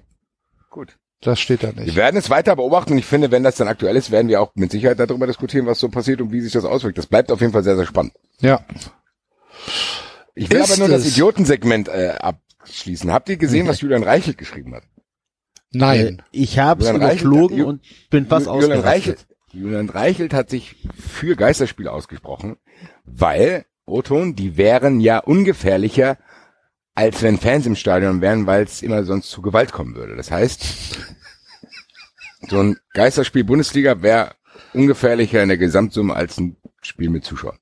Gut. 0.70 0.96
Das 1.20 1.40
steht 1.40 1.64
da 1.64 1.74
Wir 1.74 1.82
nicht. 1.84 1.96
werden 1.96 2.16
es 2.16 2.30
weiter 2.30 2.54
beobachten 2.54 2.92
und 2.92 2.98
ich 2.98 3.04
finde, 3.06 3.32
wenn 3.32 3.42
das 3.42 3.56
dann 3.56 3.66
aktuell 3.66 3.96
ist, 3.96 4.12
werden 4.12 4.28
wir 4.28 4.40
auch 4.40 4.52
mit 4.54 4.70
Sicherheit 4.70 5.00
darüber 5.00 5.26
diskutieren, 5.26 5.66
was 5.66 5.80
so 5.80 5.88
passiert 5.88 6.20
und 6.20 6.30
wie 6.30 6.40
sich 6.40 6.52
das 6.52 6.64
auswirkt. 6.64 6.96
Das 6.98 7.08
bleibt 7.08 7.32
auf 7.32 7.40
jeden 7.40 7.52
Fall 7.52 7.64
sehr, 7.64 7.74
sehr 7.74 7.86
spannend. 7.86 8.12
Ja. 8.40 8.64
Ich 10.34 10.50
will 10.50 10.58
Ist 10.60 10.70
aber 10.72 10.78
nur 10.80 10.88
das? 10.88 11.06
Idiotensegment 11.06 11.88
äh, 11.88 12.14
abschließen. 12.18 13.12
Habt 13.12 13.28
ihr 13.28 13.36
gesehen, 13.36 13.66
was 13.66 13.80
Julian 13.80 14.02
Reichelt 14.04 14.38
geschrieben 14.38 14.74
hat? 14.74 14.84
Nein. 15.72 16.20
Äh, 16.20 16.22
Ich 16.30 16.58
habe 16.58 16.82
es 16.84 16.88
Reichelt- 16.88 17.22
überflogen 17.22 17.58
Ju- 17.58 17.66
und 17.66 17.82
bin 18.10 18.26
fast 18.26 18.46
Julian 18.46 18.62
ausgerastet. 18.72 18.84
Reichelt, 18.86 19.26
Julian 19.52 19.88
Reichelt 19.88 20.32
hat 20.34 20.50
sich 20.50 20.76
für 20.98 21.34
Geisterspiele 21.36 21.90
ausgesprochen, 21.90 22.56
weil, 23.04 23.64
Oton, 23.86 24.34
die 24.36 24.56
wären 24.56 25.00
ja 25.00 25.18
ungefährlicher, 25.18 26.18
als 26.94 27.22
wenn 27.22 27.38
Fans 27.38 27.66
im 27.66 27.76
Stadion 27.76 28.20
wären, 28.20 28.46
weil 28.46 28.64
es 28.64 28.82
immer 28.82 29.04
sonst 29.04 29.30
zu 29.30 29.40
Gewalt 29.42 29.72
kommen 29.72 29.94
würde. 29.94 30.16
Das 30.16 30.30
heißt, 30.30 30.98
so 32.48 32.60
ein 32.60 32.76
Geisterspiel 32.92 33.44
Bundesliga 33.44 34.02
wäre 34.02 34.34
ungefährlicher 34.74 35.42
in 35.42 35.48
der 35.48 35.58
Gesamtsumme 35.58 36.14
als 36.14 36.38
ein 36.38 36.56
Spiel 36.82 37.10
mit 37.10 37.24
Zuschauern. 37.24 37.58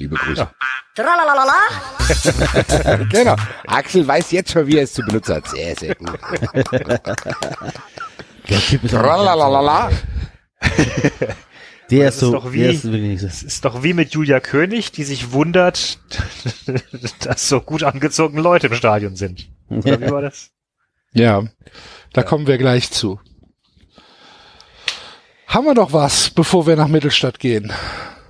Liebe 0.00 0.16
Grüße. 0.16 0.48
Tralalala. 0.94 1.52
genau. 3.10 3.36
Axel 3.66 4.08
weiß 4.08 4.30
jetzt 4.32 4.50
schon, 4.50 4.66
wie 4.66 4.78
er 4.78 4.84
es 4.84 4.94
zu 4.94 5.02
benutzen 5.02 5.34
hat. 5.36 5.48
Sehr, 5.48 5.76
sehr 5.76 5.94
gut. 5.94 6.18
Der 8.48 8.60
Typ 8.60 8.84
ist 8.84 8.92
Tralalala. 8.92 9.90
Der 11.90 12.06
Das 12.06 12.14
ist 12.14 12.20
so, 12.20 12.26
ist 12.28 12.32
doch 12.32 12.52
wie- 12.54 12.60
der 12.62 12.70
ist 12.70 13.22
Es 13.22 13.42
ist 13.42 13.62
doch 13.66 13.82
wie 13.82 13.92
mit 13.92 14.12
Julia 14.14 14.40
König, 14.40 14.90
die 14.90 15.04
sich 15.04 15.32
wundert, 15.32 15.98
dass 17.20 17.46
so 17.46 17.60
gut 17.60 17.82
angezogene 17.82 18.40
Leute 18.40 18.68
im 18.68 18.74
Stadion 18.74 19.16
sind. 19.16 19.50
Oder 19.68 20.00
wie 20.00 20.10
war 20.10 20.22
das? 20.22 20.48
Ja, 21.12 21.42
da 22.14 22.22
kommen 22.22 22.46
wir 22.46 22.56
gleich 22.56 22.90
zu. 22.90 23.20
Haben 25.46 25.66
wir 25.66 25.74
noch 25.74 25.92
was, 25.92 26.30
bevor 26.30 26.66
wir 26.66 26.76
nach 26.76 26.88
Mittelstadt 26.88 27.38
gehen? 27.38 27.70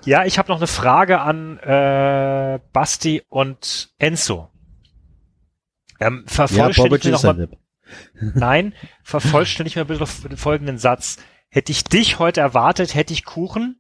Ja, 0.04 0.24
ich 0.24 0.38
habe 0.38 0.48
noch 0.50 0.56
eine 0.58 0.66
Frage 0.66 1.20
an 1.20 1.58
äh, 1.58 2.58
Basti 2.72 3.22
und 3.28 3.92
Enzo. 3.98 4.50
Ähm, 6.00 6.24
Ja, 6.26 6.32
vervollständigt 6.32 6.76
Bobic 6.76 7.04
mir 7.04 7.10
noch 7.12 7.22
mal, 7.22 7.48
nein, 8.34 8.74
vervollständigt 9.02 9.76
mir 9.76 9.84
bitte 9.84 10.00
noch 10.00 10.10
den 10.10 10.36
folgenden 10.38 10.78
Satz. 10.78 11.18
Hätte 11.50 11.72
ich 11.72 11.84
dich 11.84 12.18
heute 12.18 12.40
erwartet, 12.40 12.94
hätte 12.94 13.12
ich 13.12 13.24
Kuchen? 13.24 13.78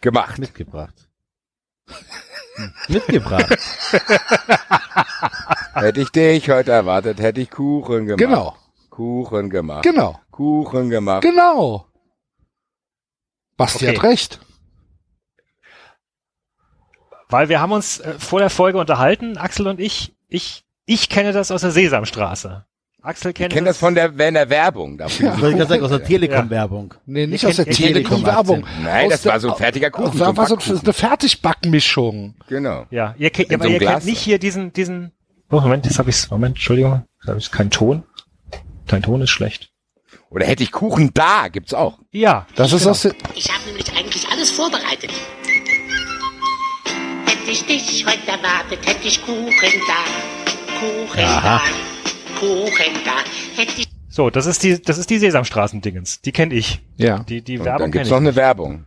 Gemacht. 0.00 0.38
Mitgebracht. 0.38 1.08
Mitgebracht. 2.88 3.56
Hätte 5.74 6.00
ich 6.02 6.10
dich 6.10 6.50
heute 6.50 6.70
erwartet, 6.70 7.18
hätte 7.18 7.40
ich 7.40 7.50
Kuchen 7.50 8.04
gemacht. 8.06 8.18
Genau, 8.18 8.56
Kuchen 8.90 9.48
gemacht. 9.48 9.82
genau, 9.84 10.20
Kuchen 10.30 10.90
gemacht. 10.90 11.22
genau. 11.22 11.86
Basti 13.56 13.86
Okay. 13.88 13.96
hat 13.96 14.04
recht. 14.04 14.40
Weil 17.32 17.48
wir 17.48 17.60
haben 17.60 17.72
uns 17.72 17.98
äh, 18.00 18.14
vor 18.18 18.40
der 18.40 18.50
Folge 18.50 18.78
unterhalten, 18.78 19.38
Axel 19.38 19.66
und 19.66 19.80
ich. 19.80 20.12
Ich, 20.28 20.64
ich 20.84 21.08
kenne 21.08 21.32
das 21.32 21.50
aus 21.50 21.62
der 21.62 21.70
Sesamstraße. 21.70 22.64
Axel 23.02 23.30
Ich 23.30 23.34
kennt 23.34 23.52
kenne 23.52 23.66
das 23.66 23.78
von 23.78 23.94
der, 23.94 24.10
in 24.18 24.34
der 24.34 24.48
Werbung. 24.50 24.98
Da 24.98 25.04
Das 25.20 25.20
wollte 25.20 25.58
ich 25.62 25.68
sagen, 25.68 25.82
aus 25.82 25.90
der 25.90 26.04
Telekom-Werbung. 26.04 26.94
Nee, 27.06 27.26
nicht 27.26 27.42
Ihr 27.42 27.48
aus 27.48 27.56
der 27.56 27.66
Telekom-Werbung. 27.66 28.64
Nein, 28.82 29.06
Aus 29.06 29.12
das 29.12 29.22
der- 29.22 29.32
war 29.32 29.40
so 29.40 29.50
ein 29.50 29.56
fertiger 29.56 29.90
Kuchen. 29.90 30.18
Das 30.18 30.36
war 30.36 30.46
so 30.46 30.56
eine 30.56 30.92
Fertigbackmischung. 30.92 32.34
Genau. 32.48 32.86
Ja, 32.90 33.14
ihr, 33.18 33.30
kennt, 33.30 33.52
aber 33.52 33.64
so 33.64 33.70
ihr 33.70 33.78
kennt 33.78 34.04
nicht 34.04 34.20
hier 34.20 34.38
diesen, 34.38 34.72
diesen. 34.72 35.12
Oh, 35.50 35.60
Moment, 35.60 35.84
jetzt 35.86 35.98
habe 35.98 36.10
ich's. 36.10 36.30
Moment, 36.30 36.56
Entschuldigung, 36.56 37.04
da 37.24 37.28
habe 37.30 37.38
ich 37.40 37.50
keinen 37.50 37.70
Ton. 37.70 38.04
Dein 38.86 39.02
Ton 39.02 39.20
ist 39.22 39.30
schlecht. 39.30 39.70
Oder 40.30 40.46
hätte 40.46 40.62
ich 40.62 40.72
Kuchen 40.72 41.10
da, 41.14 41.48
gibt's 41.48 41.74
auch. 41.74 41.98
Ja, 42.10 42.46
Das 42.54 42.72
ist 42.72 42.80
genau. 42.80 42.90
aus 42.92 43.02
der, 43.02 43.14
Ich 43.34 43.50
habe 43.52 43.64
nämlich 43.66 43.90
eigentlich 43.96 44.28
alles 44.30 44.50
vorbereitet. 44.50 45.10
Hätte 47.44 47.50
ich 47.50 47.66
dich 47.66 48.06
heute 48.06 48.28
erwartet, 48.28 48.86
hätte 48.86 49.06
ich 49.08 49.20
Kuchen 49.24 49.50
da. 49.88 50.78
Kuchen 50.78 51.20
Aha. 51.24 51.60
da. 51.60 52.38
Kuchen 52.38 52.94
da. 53.04 53.60
Hätte 53.60 53.72
ich 53.80 53.88
So, 54.08 54.30
das 54.30 54.46
ist 54.46 54.62
die, 54.62 54.80
das 54.80 54.96
ist 54.98 55.10
die 55.10 55.18
Sesamstraßen-Dingens. 55.18 56.20
Die 56.20 56.30
kenne 56.32 56.54
ich. 56.54 56.80
Ja. 56.96 57.18
Die, 57.20 57.42
die 57.42 57.58
Und 57.58 57.64
Werbung 57.64 57.80
dann 57.80 57.90
gibt's 57.92 58.06
ich. 58.08 58.12
noch 58.12 58.18
eine 58.20 58.36
Werbung. 58.36 58.86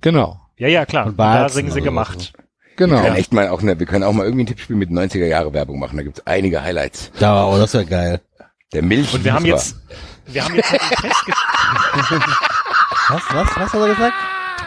Genau. 0.00 0.40
Ja, 0.56 0.68
ja, 0.68 0.86
klar. 0.86 1.06
Und 1.06 1.18
Da 1.18 1.48
singen 1.50 1.70
sie 1.70 1.82
gemacht. 1.82 2.32
Genau. 2.76 2.96
Wir 2.96 3.02
können 3.02 3.16
echt 3.16 3.32
mal 3.34 3.48
auch 3.48 3.60
eine, 3.60 3.78
wir 3.78 3.86
können 3.86 4.04
auch 4.04 4.12
mal 4.12 4.24
irgendwie 4.24 4.44
ein 4.44 4.46
Tippspiel 4.46 4.76
mit 4.76 4.88
90er 4.90 5.26
Jahre 5.26 5.52
Werbung 5.52 5.78
machen. 5.78 5.96
Da 5.98 6.02
gibt's 6.02 6.22
einige 6.26 6.62
Highlights. 6.62 7.12
Da, 7.18 7.44
oh, 7.46 7.58
das 7.58 7.74
wäre 7.74 7.84
geil. 7.84 8.20
Der 8.72 8.82
Milch. 8.82 9.12
Und 9.12 9.22
wir 9.24 9.34
haben 9.34 9.44
jetzt, 9.44 9.76
wir 10.26 10.42
haben 10.44 10.54
jetzt 10.54 10.68
festgestellt, 10.70 11.36
Was, 13.08 13.22
was, 13.34 13.56
was 13.56 13.72
hat 13.72 13.80
er 13.80 13.88
gesagt? 13.88 14.14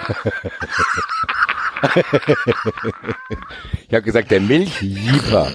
Ich 3.87 3.93
habe 3.93 4.01
gesagt, 4.03 4.31
der 4.31 4.41
Milchjieper. 4.41 5.51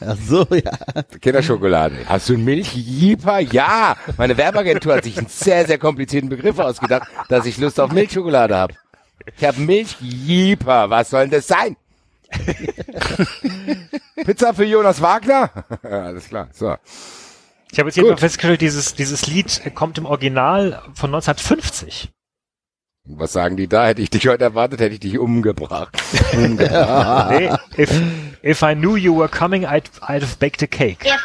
Ach 0.00 0.16
so, 0.16 0.46
ja. 0.50 1.02
Kinderschokolade. 1.20 1.96
Hast 2.06 2.28
du 2.28 2.34
einen 2.34 2.44
Milchjieper? 2.44 3.40
Ja. 3.40 3.96
Meine 4.16 4.36
Werbeagentur 4.36 4.94
hat 4.96 5.04
sich 5.04 5.18
einen 5.18 5.28
sehr, 5.28 5.66
sehr 5.66 5.78
komplizierten 5.78 6.28
Begriff 6.28 6.58
ausgedacht, 6.58 7.08
dass 7.28 7.46
ich 7.46 7.58
Lust 7.58 7.78
auf 7.80 7.92
Milchschokolade 7.92 8.56
habe. 8.56 8.74
Ich 9.36 9.44
habe 9.44 9.60
Milchjieper. 9.60 10.90
Was 10.90 11.10
soll 11.10 11.22
denn 11.22 11.30
das 11.30 11.46
sein? 11.46 11.76
Pizza 14.24 14.54
für 14.54 14.64
Jonas 14.64 15.00
Wagner? 15.00 15.50
Alles 15.82 16.28
klar. 16.28 16.48
So. 16.52 16.76
ich 17.70 17.78
habe 17.78 17.88
jetzt 17.88 17.94
hier 17.94 18.04
mal 18.04 18.16
festgestellt, 18.16 18.60
dieses, 18.60 18.94
dieses 18.94 19.26
Lied 19.26 19.62
kommt 19.74 19.98
im 19.98 20.06
Original 20.06 20.82
von 20.94 21.14
1950. 21.14 22.10
Was 23.08 23.32
sagen 23.32 23.56
die 23.56 23.68
da? 23.68 23.86
Hätte 23.86 24.02
ich 24.02 24.10
dich 24.10 24.26
heute 24.26 24.44
erwartet, 24.44 24.80
hätte 24.80 24.94
ich 24.94 25.00
dich 25.00 25.18
umgebracht. 25.18 25.96
umgebracht. 26.32 27.30
nee, 27.38 27.50
if, 27.76 27.90
if 28.42 28.62
I 28.62 28.74
knew 28.74 28.96
you 28.96 29.14
were 29.16 29.28
coming, 29.28 29.64
I'd, 29.64 29.88
I'd 30.08 30.22
have 30.22 30.38
baked 30.40 30.62
a 30.62 30.66
cake. 30.66 31.04
If 31.04 31.20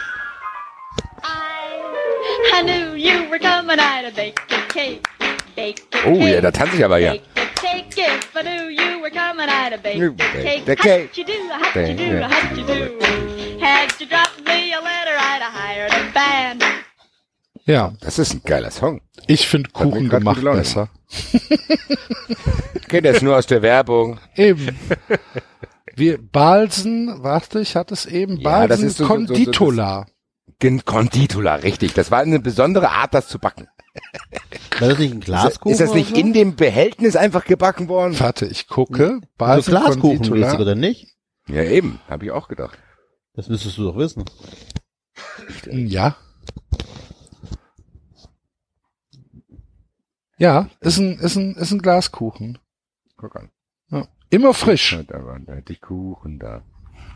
I, 1.24 2.52
I 2.54 2.62
knew 2.64 2.94
you 2.96 3.28
were 3.30 3.40
coming, 3.40 3.80
I'd 3.80 4.06
have 4.06 4.16
baked 4.16 4.52
a 4.52 4.62
cake. 4.72 5.08
Baked 5.56 5.96
a 5.96 5.98
Oh, 6.08 6.14
cake. 6.20 6.34
ja, 6.36 6.42
da 6.42 6.52
tanze 6.52 6.78
ich 6.78 6.86
aber 6.86 7.00
ja. 7.00 7.14
Cake. 7.56 7.98
If 7.98 8.36
I 8.36 8.42
knew 8.44 8.70
you 8.70 9.00
were 9.02 9.10
coming, 9.10 9.50
I'd 9.50 9.72
have 9.74 9.82
baked 9.84 9.98
You 9.98 10.10
a 10.10 10.44
baked 10.44 10.82
cake. 10.82 11.10
How'd 11.10 11.18
you 11.18 11.26
do? 11.26 11.50
How'd 11.50 11.88
you 11.90 11.96
do? 11.96 12.22
How'd 12.22 12.58
you 12.58 12.66
do? 12.66 13.60
Had 13.60 13.92
you 14.00 14.06
dropped 14.08 14.40
me 14.46 14.74
a 14.74 14.80
letter, 14.80 15.16
I'd 15.18 15.42
have 15.42 15.54
hired 15.54 15.92
a 15.92 16.12
band. 16.14 16.64
Ja. 17.66 17.94
Das 18.02 18.18
ist 18.20 18.34
ein 18.34 18.42
geiler 18.44 18.72
Song. 18.72 19.02
Ich 19.28 19.48
finde 19.48 19.70
Kuchen 19.72 20.10
gemacht 20.10 20.42
besser. 20.44 20.90
Ich 22.76 22.88
kenne 22.88 23.12
das 23.14 23.22
nur 23.22 23.38
aus 23.38 23.48
der 23.48 23.62
Werbung. 23.62 24.20
Eben. 24.36 24.78
Wir, 25.96 26.18
Balsen, 26.22 27.24
warte, 27.24 27.62
ich 27.62 27.76
hatte 27.76 27.94
es 27.94 28.06
eben, 28.06 28.38
Ja, 28.38 28.68
das 28.68 28.80
Balsen 28.80 28.88
ist 28.88 28.98
so- 28.98 29.04
so- 29.06 29.10
so- 29.10 29.16
Konditola. 29.16 30.06
Gen- 30.60 30.84
Konditola, 30.86 31.56
richtig. 31.56 31.94
Das 31.94 32.12
war 32.12 32.20
eine 32.20 32.40
besondere 32.40 32.90
Art, 32.90 33.14
das 33.14 33.28
zu 33.28 33.40
backen. 33.40 33.68
War 34.80 34.90
das 34.90 35.00
nicht 35.00 35.14
ein 35.14 35.20
Glaskuchen? 35.22 35.72
Ist 35.72 35.82
das 35.82 35.94
nicht 35.94 36.10
so? 36.12 36.16
in 36.16 36.34
dem 36.34 36.56
Behältnis 36.56 37.16
einfach 37.16 37.46
gebacken 37.46 37.88
worden? 37.88 38.20
Warte, 38.20 38.46
ich 38.46 38.68
gucke. 38.68 39.06
Also 39.06 39.22
Balsen 39.38 39.72
Glaskuchenmäßig 39.72 40.30
Konditola. 40.30 40.60
oder 40.60 40.76
nicht? 40.76 41.08
Ja, 41.48 41.64
eben. 41.64 42.00
Habe 42.10 42.26
ich 42.26 42.32
auch 42.32 42.48
gedacht. 42.48 42.78
Das 43.34 43.48
müsstest 43.50 43.78
du 43.78 43.84
doch 43.86 43.98
wissen. 43.98 44.24
Ja. 45.72 46.16
Ja, 50.42 50.68
ist 50.80 50.98
ein, 50.98 51.20
ist 51.20 51.36
ein, 51.36 51.54
ist 51.54 51.72
ein 51.72 51.84
Glaskuchen. 51.84 52.58
Guck 53.16 53.36
an. 53.36 53.52
Ja. 53.92 54.08
Immer 54.32 54.56
frisch. 54.56 54.98
Da, 55.08 55.24
war, 55.24 55.40
da 55.40 55.54
hätte 55.54 55.72
ich 55.72 55.82
Kuchen 55.82 56.40
da. 56.40 56.64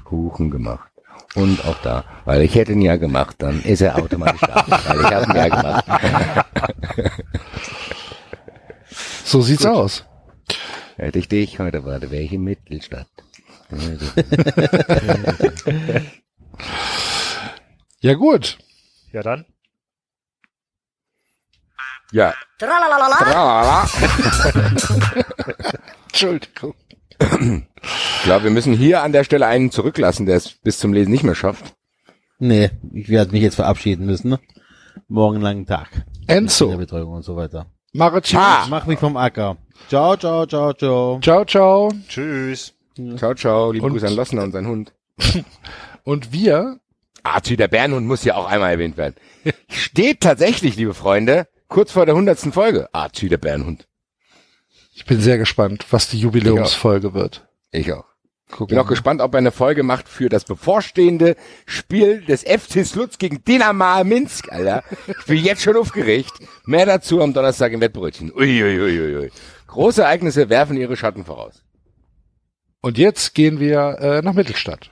Kuchen 0.03 0.51
gemacht. 0.51 0.91
Und 1.33 1.65
auch 1.65 1.81
da. 1.81 2.05
Weil 2.25 2.43
ich 2.43 2.53
hätte 2.53 2.73
ihn 2.73 2.83
ja 2.83 2.97
gemacht, 2.97 3.37
dann 3.39 3.63
ist 3.63 3.81
er 3.81 3.97
automatisch 3.97 4.41
da. 4.41 4.63
Weil 4.67 4.99
ich 4.99 5.11
habe 5.11 5.31
ihn 5.31 5.35
ja 5.35 5.49
gemacht. 5.49 5.85
So 9.25 9.41
sieht's 9.41 9.65
aus. 9.65 10.05
Hätte 10.95 11.17
ich 11.17 11.27
dich 11.27 11.57
heute 11.57 11.83
warte, 11.83 12.11
wäre 12.11 12.21
ich 12.21 12.31
in 12.31 12.43
Mittelstadt. 12.43 13.09
Ja 18.01 18.13
gut. 18.13 18.59
Ja 19.11 19.23
dann. 19.23 19.45
Ja. 22.11 22.33
Tralalala. 22.59 23.17
Tralala. 23.17 23.85
Entschuldigung. 26.07 26.73
Ich 27.19 28.23
glaube, 28.23 28.43
wir 28.45 28.51
müssen 28.51 28.73
hier 28.73 29.01
an 29.03 29.11
der 29.11 29.23
Stelle 29.23 29.47
einen 29.47 29.71
zurücklassen, 29.71 30.25
der 30.25 30.37
es 30.37 30.51
bis 30.51 30.79
zum 30.79 30.93
Lesen 30.93 31.11
nicht 31.11 31.23
mehr 31.23 31.35
schafft. 31.35 31.75
Nee, 32.39 32.71
ich 32.93 33.09
werde 33.09 33.31
mich 33.31 33.41
jetzt 33.41 33.55
verabschieden 33.55 34.05
müssen. 34.05 34.29
Ne? 34.29 34.39
Morgen 35.07 35.41
langen 35.41 35.65
Tag. 35.65 35.89
Enzo. 36.27 36.65
Kinderbetreuung 36.65 37.13
und 37.13 37.23
so 37.23 37.35
weiter. 37.35 37.67
Marachi. 37.93 38.35
Ich 38.63 38.69
mach 38.69 38.85
mich 38.85 38.99
vom 38.99 39.15
Acker. 39.15 39.57
Ciao, 39.87 40.17
ciao, 40.17 40.45
ciao, 40.45 40.73
ciao. 40.73 41.19
Ciao, 41.21 41.45
ciao. 41.45 41.91
Tschüss. 42.07 42.73
Ciao, 43.17 43.33
ciao. 43.33 43.71
Liebe 43.71 43.85
Und- 43.85 43.93
Grüße 43.93 44.07
an 44.07 44.15
Lossner 44.15 44.43
und 44.43 44.51
sein 44.51 44.67
Hund. 44.67 44.93
Und 46.03 46.31
wir, 46.33 46.79
Archie, 47.23 47.55
der 47.57 47.67
Bärenhund 47.67 48.05
muss 48.05 48.23
ja 48.25 48.35
auch 48.35 48.45
einmal 48.47 48.71
erwähnt 48.71 48.95
werden. 48.97 49.15
Steht 49.69 50.21
tatsächlich, 50.21 50.75
liebe 50.75 50.93
Freunde, 50.93 51.47
kurz 51.67 51.91
vor 51.91 52.05
der 52.05 52.15
hundertsten 52.15 52.51
Folge. 52.51 52.87
Archie, 52.93 53.29
der 53.29 53.37
Bärenhund. 53.37 53.87
ich 54.93 55.05
bin 55.05 55.19
sehr 55.19 55.37
gespannt, 55.37 55.85
was 55.91 56.09
die 56.09 56.19
Jubiläumsfolge 56.19 57.13
wird. 57.13 57.47
Ich 57.71 57.91
auch. 57.93 58.05
Gucken 58.51 58.75
Bin 58.75 58.79
auch 58.79 58.87
gespannt, 58.87 59.21
ob 59.21 59.33
er 59.33 59.39
eine 59.39 59.51
Folge 59.51 59.81
macht 59.81 60.07
für 60.07 60.29
das 60.29 60.45
bevorstehende 60.45 61.35
Spiel 61.65 62.21
des 62.21 62.43
FC 62.43 62.85
Slutz 62.85 63.17
gegen 63.17 63.43
Dynamo 63.43 64.03
Minsk, 64.03 64.51
Alter. 64.51 64.83
Ich 65.07 65.25
bin 65.25 65.43
jetzt 65.43 65.63
schon 65.63 65.75
aufgeregt. 65.75 66.31
Mehr 66.65 66.85
dazu 66.85 67.21
am 67.21 67.33
Donnerstag 67.33 67.71
im 67.73 67.81
Wettbrötchen. 67.81 68.31
Uiuiuiui. 68.31 69.17
Ui. 69.17 69.31
Große 69.67 70.03
Ereignisse 70.03 70.49
werfen 70.49 70.77
ihre 70.77 70.95
Schatten 70.95 71.25
voraus. 71.25 71.63
Und 72.81 72.99
jetzt 72.99 73.33
gehen 73.33 73.59
wir 73.59 73.97
äh, 73.99 74.21
nach 74.21 74.33
Mittelstadt. 74.33 74.91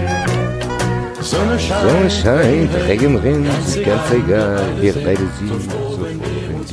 Sonne 1.31 1.57
scheint, 1.59 1.89
Sonne 1.89 2.09
scheint, 2.11 2.73
Regen 2.87 3.15
rinnt, 3.17 3.47
ist 3.47 3.83
ganz 3.83 4.11
egal. 4.11 4.81
Wir 4.81 4.93
beide 4.93 5.25
sind 5.37 5.47
sofort, 5.49 6.01
wenn 6.03 6.19
wir 6.19 6.57
uns 6.57 6.71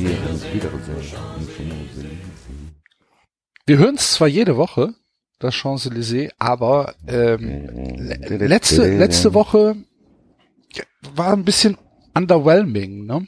wiedersehen. 0.53 1.17
Wir 3.65 3.77
hören 3.77 3.95
es 3.95 4.13
zwar 4.13 4.27
jede 4.27 4.57
Woche, 4.57 4.93
das 5.39 5.53
Champs-Élysées, 5.55 6.31
aber 6.39 6.95
ähm, 7.07 7.69
le- 7.97 8.47
letzte, 8.47 8.97
letzte 8.97 9.33
Woche 9.33 9.75
war 11.15 11.33
ein 11.33 11.45
bisschen 11.45 11.77
underwhelming, 12.13 13.05
ne? 13.05 13.27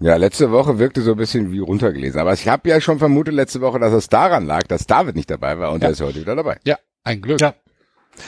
Ja, 0.00 0.16
letzte 0.16 0.50
Woche 0.50 0.78
wirkte 0.80 1.00
so 1.00 1.12
ein 1.12 1.16
bisschen 1.16 1.52
wie 1.52 1.60
runtergelesen. 1.60 2.20
Aber 2.20 2.32
ich 2.34 2.48
habe 2.48 2.68
ja 2.68 2.80
schon 2.80 2.98
vermutet 2.98 3.34
letzte 3.34 3.60
Woche, 3.60 3.78
dass 3.78 3.92
es 3.92 4.08
daran 4.08 4.44
lag, 4.46 4.64
dass 4.64 4.86
David 4.86 5.14
nicht 5.16 5.30
dabei 5.30 5.58
war 5.58 5.70
und 5.72 5.80
Ja. 5.82 5.88
er 5.88 5.92
ist 5.92 6.00
heute 6.00 6.20
wieder 6.20 6.34
dabei. 6.36 6.58
Ja, 6.64 6.76
ein 7.04 7.22
Glück. 7.22 7.40
Ja. 7.40 7.54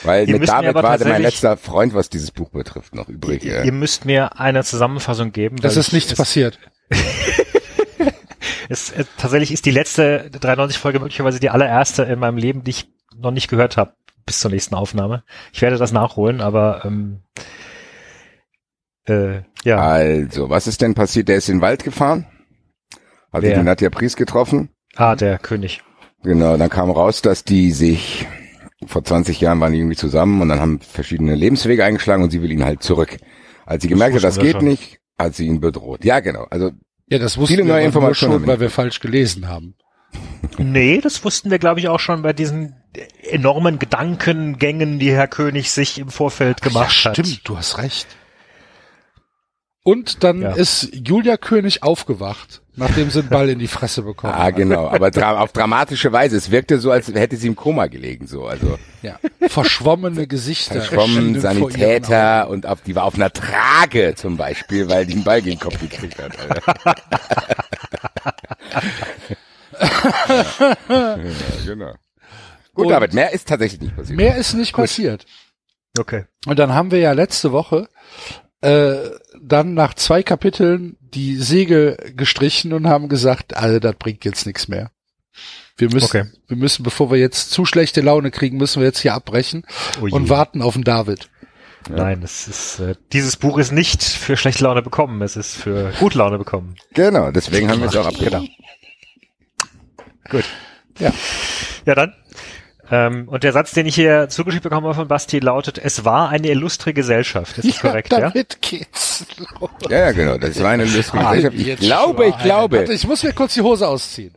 Weil 0.03 0.27
Ihr 0.27 0.39
mit 0.39 0.49
David 0.49 0.75
war 0.75 0.97
mein 0.99 1.21
letzter 1.21 1.57
Freund, 1.57 1.93
was 1.93 2.09
dieses 2.09 2.31
Buch 2.31 2.49
betrifft, 2.49 2.95
noch 2.95 3.07
übrig. 3.07 3.43
Ihr, 3.43 3.63
ihr 3.63 3.71
müsst 3.71 4.05
mir 4.05 4.39
eine 4.39 4.63
Zusammenfassung 4.63 5.31
geben. 5.31 5.57
Das 5.57 5.77
ist 5.77 5.87
ich- 5.87 5.93
nichts 5.93 6.11
es, 6.11 6.17
passiert. 6.17 6.59
Es, 8.67 8.91
es, 8.91 9.05
tatsächlich 9.17 9.51
ist 9.51 9.65
die 9.65 9.71
letzte 9.71 10.29
93-Folge 10.31 10.99
möglicherweise 10.99 11.39
die 11.39 11.51
allererste 11.51 12.03
in 12.03 12.17
meinem 12.17 12.37
Leben, 12.37 12.63
die 12.63 12.71
ich 12.71 12.91
noch 13.15 13.29
nicht 13.31 13.47
gehört 13.47 13.77
habe 13.77 13.93
bis 14.25 14.39
zur 14.39 14.49
nächsten 14.49 14.73
Aufnahme. 14.73 15.23
Ich 15.53 15.61
werde 15.61 15.77
das 15.77 15.91
nachholen, 15.91 16.41
aber 16.41 16.83
ähm, 16.83 17.21
äh, 19.07 19.41
ja. 19.63 19.77
Also, 19.77 20.49
was 20.49 20.65
ist 20.67 20.81
denn 20.81 20.95
passiert? 20.95 21.27
Der 21.27 21.37
ist 21.37 21.49
in 21.49 21.57
den 21.57 21.61
Wald 21.61 21.83
gefahren, 21.83 22.25
hat 23.31 23.43
Wer? 23.43 23.57
mit 23.57 23.65
Nadja 23.65 23.89
Priest 23.89 24.17
getroffen. 24.17 24.69
Ah, 24.95 25.15
der 25.15 25.37
König. 25.37 25.83
Genau, 26.23 26.57
dann 26.57 26.69
kam 26.69 26.89
raus, 26.89 27.21
dass 27.21 27.43
die 27.43 27.71
sich 27.71 28.25
vor 28.87 29.03
20 29.03 29.39
Jahren 29.41 29.59
waren 29.59 29.73
die 29.73 29.79
irgendwie 29.79 29.95
zusammen 29.97 30.41
und 30.41 30.49
dann 30.49 30.59
haben 30.59 30.79
verschiedene 30.79 31.35
Lebenswege 31.35 31.83
eingeschlagen 31.83 32.23
und 32.23 32.31
sie 32.31 32.41
will 32.41 32.51
ihn 32.51 32.65
halt 32.65 32.83
zurück. 32.83 33.17
Als 33.65 33.83
sie 33.83 33.89
gemerkt 33.89 34.15
hat, 34.15 34.23
das 34.23 34.37
wir 34.37 34.43
geht 34.43 34.53
schon. 34.57 34.65
nicht, 34.65 34.99
hat 35.17 35.35
sie 35.35 35.47
ihn 35.47 35.59
bedroht. 35.59 36.05
Ja, 36.05 36.19
genau. 36.19 36.45
Also 36.49 36.71
Ja, 37.07 37.19
das 37.19 37.37
wussten 37.37 37.53
Viele 37.55 37.63
wir 37.67 37.73
neue 37.73 37.79
nur 37.81 37.87
Informationen 37.87 38.33
schon, 38.33 38.41
haben 38.41 38.47
weil 38.47 38.57
wir. 38.57 38.65
wir 38.67 38.69
falsch 38.69 38.99
gelesen 38.99 39.47
haben. 39.47 39.75
Nee, 40.57 41.01
das 41.01 41.23
wussten 41.25 41.51
wir, 41.51 41.59
glaube 41.59 41.79
ich, 41.79 41.89
auch 41.89 41.99
schon 41.99 42.21
bei 42.21 42.31
diesen 42.31 42.75
enormen 43.29 43.79
Gedankengängen, 43.79 44.99
die 44.99 45.11
Herr 45.11 45.27
König 45.27 45.71
sich 45.71 45.99
im 45.99 46.09
Vorfeld 46.09 46.61
gemacht 46.61 47.03
ja, 47.03 47.09
hat. 47.09 47.17
stimmt, 47.17 47.41
du 47.43 47.57
hast 47.57 47.77
recht. 47.77 48.07
Und 49.87 50.23
dann 50.23 50.41
Ja. 50.41 50.53
ist 50.53 50.89
Julia 50.93 51.37
König 51.37 51.83
aufgewacht, 51.83 52.63
nachdem 52.75 53.11
sie 53.11 53.19
einen 53.19 53.29
Ball 53.29 53.49
in 53.49 53.59
die 53.59 53.67
Fresse 53.67 54.01
bekommen 54.01 54.33
Ah, 54.33 54.45
hat. 54.45 54.55
genau. 54.55 54.87
Aber 54.89 55.11
dra 55.11 55.39
auf 55.39 55.51
dramatische 55.51 56.11
Weise. 56.11 56.35
Es 56.37 56.49
wirkte 56.49 56.79
so, 56.79 56.89
als 56.89 57.07
hätte 57.13 57.37
sie 57.37 57.45
im 57.45 57.55
Koma 57.55 57.85
gelegen, 57.85 58.25
so. 58.25 58.47
Also, 58.47 58.79
Ja. 59.03 59.19
Verschwommene 59.47 60.25
Gesichter. 60.25 60.81
verschwommen. 60.81 61.39
Sanitäter 61.39 62.49
und 62.49 62.65
auf, 62.65 62.81
die 62.81 62.95
war 62.95 63.03
auf 63.03 63.13
einer 63.13 63.31
Trage 63.31 64.15
zum 64.15 64.37
Beispiel, 64.37 64.89
weil 64.89 65.05
die 65.05 65.13
einen 65.13 65.23
Ball 65.23 65.43
gegen 65.43 65.59
den 65.59 65.63
Kopf 65.63 65.79
gekriegt 65.79 66.17
hat, 66.19 66.31
ja, 70.89 71.17
genau. 71.65 71.93
Gut, 72.73 72.85
Und- 72.87 72.91
David, 72.91 73.13
mehr 73.13 73.31
ist 73.33 73.47
tatsächlich 73.47 73.81
nicht 73.81 73.95
passiert. 73.95 74.17
Mehr 74.17 74.35
ist 74.35 74.53
nicht 74.53 74.73
passiert. 74.75 75.25
Okay. 75.97 76.25
Und 76.45 76.59
dann 76.59 76.73
haben 76.73 76.91
wir 76.91 76.99
ja 76.99 77.11
letzte 77.13 77.51
Woche 77.51 77.87
äh, 78.61 78.95
dann 79.47 79.73
nach 79.73 79.93
zwei 79.93 80.23
Kapiteln 80.23 80.97
die 81.01 81.35
Segel 81.37 81.97
gestrichen 82.15 82.73
und 82.73 82.87
haben 82.87 83.09
gesagt, 83.09 83.55
also 83.55 83.79
das 83.79 83.95
bringt 83.95 84.25
jetzt 84.25 84.45
nichts 84.45 84.67
mehr. 84.67 84.91
Wir 85.77 85.91
müssen, 85.91 86.05
Okay. 86.05 86.25
wir 86.47 86.57
müssen, 86.57 86.83
bevor 86.83 87.11
wir 87.11 87.17
jetzt 87.19 87.51
zu 87.51 87.65
schlechte 87.65 88.01
Laune 88.01 88.31
kriegen, 88.31 88.57
müssen 88.57 88.79
wir 88.81 88.87
jetzt 88.87 88.99
hier 88.99 89.13
abbrechen 89.13 89.65
Oh 90.01 90.07
und 90.09 90.29
warten 90.29 90.61
auf 90.61 90.73
den 90.75 90.83
David. 90.83 91.29
Nein, 91.89 92.23
es 92.23 92.47
ist, 92.47 92.79
äh, 92.79 92.95
dieses 93.13 93.35
Buch 93.37 93.57
ist 93.59 93.71
nicht 93.71 94.01
für 94.01 94.37
schlechte 94.37 94.63
Laune 94.63 94.81
bekommen, 94.81 95.21
es 95.21 95.35
ist 95.35 95.55
für 95.55 95.91
gute 95.99 96.17
Laune 96.17 96.37
bekommen. 96.37 96.75
Genau, 96.93 97.31
deswegen 97.31 97.69
haben 97.69 97.81
wir 97.81 97.89
es 97.89 97.95
auch 97.95 98.07
abgebrochen. 98.07 98.49
Gut. 100.29 100.45
Ja. 100.99 101.11
Ja, 101.85 101.93
dann. 101.93 102.13
Ähm, 102.91 103.27
und 103.27 103.43
der 103.43 103.51
Satz, 103.51 103.71
den 103.71 103.85
ich 103.87 103.95
hier 103.95 104.29
zugeschickt 104.29 104.63
bekommen 104.63 104.85
habe 104.85 104.93
von 104.95 105.07
Basti, 105.07 105.39
lautet, 105.39 105.77
es 105.79 106.05
war 106.05 106.29
eine 106.29 106.49
illustre 106.49 106.93
Gesellschaft. 106.93 107.57
Ist 107.57 107.67
das 107.67 107.79
korrekt, 107.79 108.11
ja? 108.11 108.19
damit 108.19 108.61
geht's 108.61 109.25
los. 109.59 109.69
Ja, 109.89 109.97
ja, 109.97 110.11
genau. 110.11 110.37
Das 110.37 110.61
war 110.61 110.69
eine 110.69 110.85
lustige 110.85 111.25
Ah, 111.25 111.33
Gesellschaft. 111.33 111.67
Ich 111.67 111.79
glaube, 111.79 112.27
ich 112.27 112.37
glaube, 112.39 112.77
Warte, 112.79 112.93
ich 112.93 113.07
muss 113.07 113.23
mir 113.23 113.33
kurz 113.33 113.55
die 113.55 113.61
Hose 113.61 113.87
ausziehen. 113.87 114.35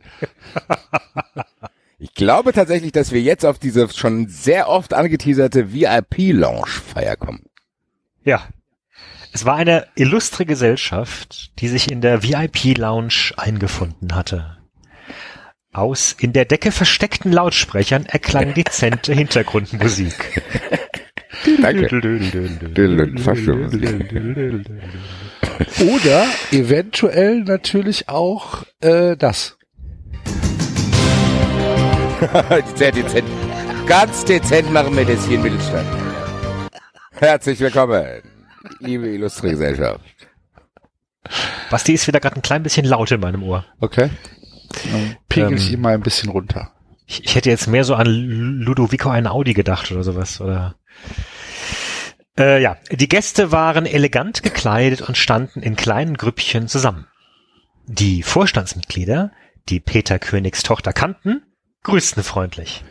ich 1.99 2.13
glaube 2.13 2.53
tatsächlich, 2.53 2.91
dass 2.91 3.11
wir 3.11 3.21
jetzt 3.21 3.45
auf 3.45 3.59
diese 3.59 3.87
schon 3.89 4.27
sehr 4.27 4.69
oft 4.69 4.93
angeteaserte 4.93 5.73
VIP-Lounge-Feier 5.73 7.17
kommen. 7.17 7.43
Ja. 8.23 8.43
Es 9.31 9.45
war 9.45 9.57
eine 9.57 9.85
illustre 9.95 10.45
Gesellschaft, 10.45 11.51
die 11.59 11.67
sich 11.67 11.91
in 11.91 12.01
der 12.01 12.23
VIP-Lounge 12.23 13.33
eingefunden 13.37 14.15
hatte. 14.15 14.57
Aus 15.71 16.15
in 16.19 16.33
der 16.33 16.45
Decke 16.45 16.71
versteckten 16.71 17.31
Lautsprechern 17.31 18.05
erklang 18.07 18.55
dezente 18.55 19.13
Hintergrundmusik. 19.13 20.41
Danke. 21.61 21.87
Oder 25.79 26.25
eventuell 26.51 27.41
natürlich 27.41 28.09
auch 28.09 28.63
äh, 28.81 29.15
das. 29.15 29.57
Sehr 32.75 32.91
dezent. 32.91 33.27
Ganz 33.85 34.25
dezent 34.25 34.73
machen 34.73 34.97
wir 34.97 35.05
das 35.05 35.25
hier 35.27 35.37
in 35.37 35.43
Mittelstadt. 35.43 35.85
Herzlich 37.11 37.59
willkommen, 37.59 38.23
liebe 38.79 39.07
illustre 39.07 39.51
Gesellschaft. 39.51 40.01
Basti 41.69 41.93
ist 41.93 42.07
wieder 42.07 42.19
gerade 42.19 42.37
ein 42.37 42.41
klein 42.41 42.63
bisschen 42.63 42.85
laut 42.85 43.11
in 43.11 43.19
meinem 43.19 43.43
Ohr. 43.43 43.65
Okay. 43.79 44.09
Dann 44.91 45.17
pegel 45.27 45.53
ich 45.57 45.67
Ähm, 45.67 45.73
ihn 45.75 45.81
mal 45.81 45.93
ein 45.93 46.01
bisschen 46.01 46.29
runter. 46.29 46.71
Ich, 47.05 47.25
ich 47.25 47.35
hätte 47.35 47.49
jetzt 47.49 47.67
mehr 47.67 47.83
so 47.83 47.95
an 47.95 48.05
Ludovico 48.07 49.09
Einaudi 49.09 49.53
gedacht 49.53 49.91
oder 49.91 50.03
sowas, 50.03 50.39
oder? 50.41 50.75
Äh, 52.37 52.61
ja, 52.61 52.77
die 52.91 53.09
Gäste 53.09 53.51
waren 53.51 53.85
elegant 53.85 54.43
gekleidet 54.43 55.01
und 55.01 55.17
standen 55.17 55.61
in 55.61 55.75
kleinen 55.75 56.15
Grüppchen 56.17 56.67
zusammen. 56.67 57.07
Die 57.87 58.21
Vorstandsmitglieder, 58.23 59.31
die 59.69 59.79
Peter 59.79 60.19
Königs 60.19 60.63
Tochter 60.63 60.93
kannten, 60.93 61.41
grüßten 61.83 62.23
freundlich. 62.23 62.83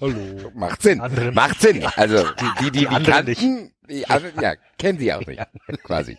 Hallo. 0.00 0.14
Macht 0.54 0.82
Sinn. 0.82 1.00
Anderen- 1.00 1.34
Macht 1.34 1.60
Sinn. 1.60 1.84
Also, 1.96 2.22
die, 2.22 2.44
die, 2.60 2.70
die, 2.70 2.78
die, 2.80 2.88
anderen 2.88 3.26
kannten, 3.26 3.72
die 3.90 4.08
anderen, 4.08 4.40
ja, 4.40 4.54
kennen 4.78 4.98
sie 5.00 5.12
auch 5.12 5.26
nicht. 5.26 5.42
Quasi. 5.82 6.16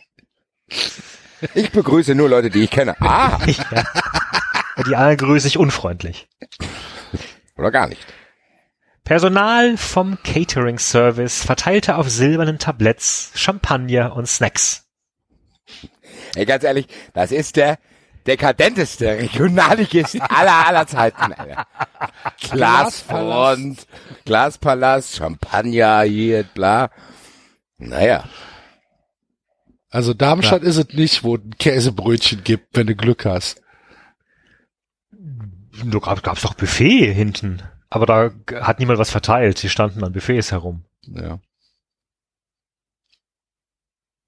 Ich 1.56 1.72
begrüße 1.72 2.14
nur 2.16 2.28
Leute, 2.28 2.50
die 2.50 2.64
ich 2.64 2.70
kenne. 2.70 3.00
Ah, 3.00 3.40
ja. 3.46 3.84
Die 4.88 4.96
anderen 4.96 5.18
grüße 5.18 5.48
ich 5.48 5.58
unfreundlich. 5.58 6.28
oder 7.58 7.72
gar 7.72 7.88
nicht. 7.88 8.06
Personal 9.04 9.76
vom 9.78 10.18
Catering 10.24 10.78
Service 10.78 11.44
verteilte 11.44 11.96
auf 11.96 12.10
silbernen 12.10 12.60
Tabletts 12.60 13.32
Champagner 13.34 14.16
und 14.16 14.28
Snacks. 14.28 14.86
Ey, 16.36 16.46
ganz 16.46 16.64
ehrlich, 16.64 16.88
das 17.14 17.32
ist 17.32 17.56
der 17.56 17.80
dekadenteste 18.28 19.08
Regionalligist 19.18 20.22
aller, 20.22 20.68
aller 20.68 20.86
Zeiten, 20.88 21.34
Alter. 21.34 21.66
Glasfront, 22.40 23.88
Glaspalast, 24.26 25.16
Champagner 25.16 26.02
hier, 26.04 26.44
bla. 26.44 26.92
Naja. 27.80 28.26
Also 29.90 30.14
Darmstadt 30.14 30.62
ist 30.62 30.78
es 30.78 30.90
nicht, 30.90 31.24
wo 31.24 31.36
ein 31.36 31.56
Käsebrötchen 31.58 32.44
gibt, 32.44 32.78
wenn 32.78 32.86
du 32.86 32.96
Glück 32.96 33.26
hast. 33.26 33.62
Da 35.84 36.00
gab, 36.00 36.24
gab's 36.24 36.42
doch 36.42 36.54
Buffet 36.54 37.14
hinten. 37.14 37.62
Aber 37.90 38.06
da 38.06 38.32
hat 38.62 38.80
niemand 38.80 39.00
was 39.00 39.10
verteilt. 39.10 39.64
Die 39.64 39.70
standen 39.70 40.04
an 40.04 40.14
Buffets 40.14 40.52
herum. 40.52 40.86
Ja. 41.08 41.40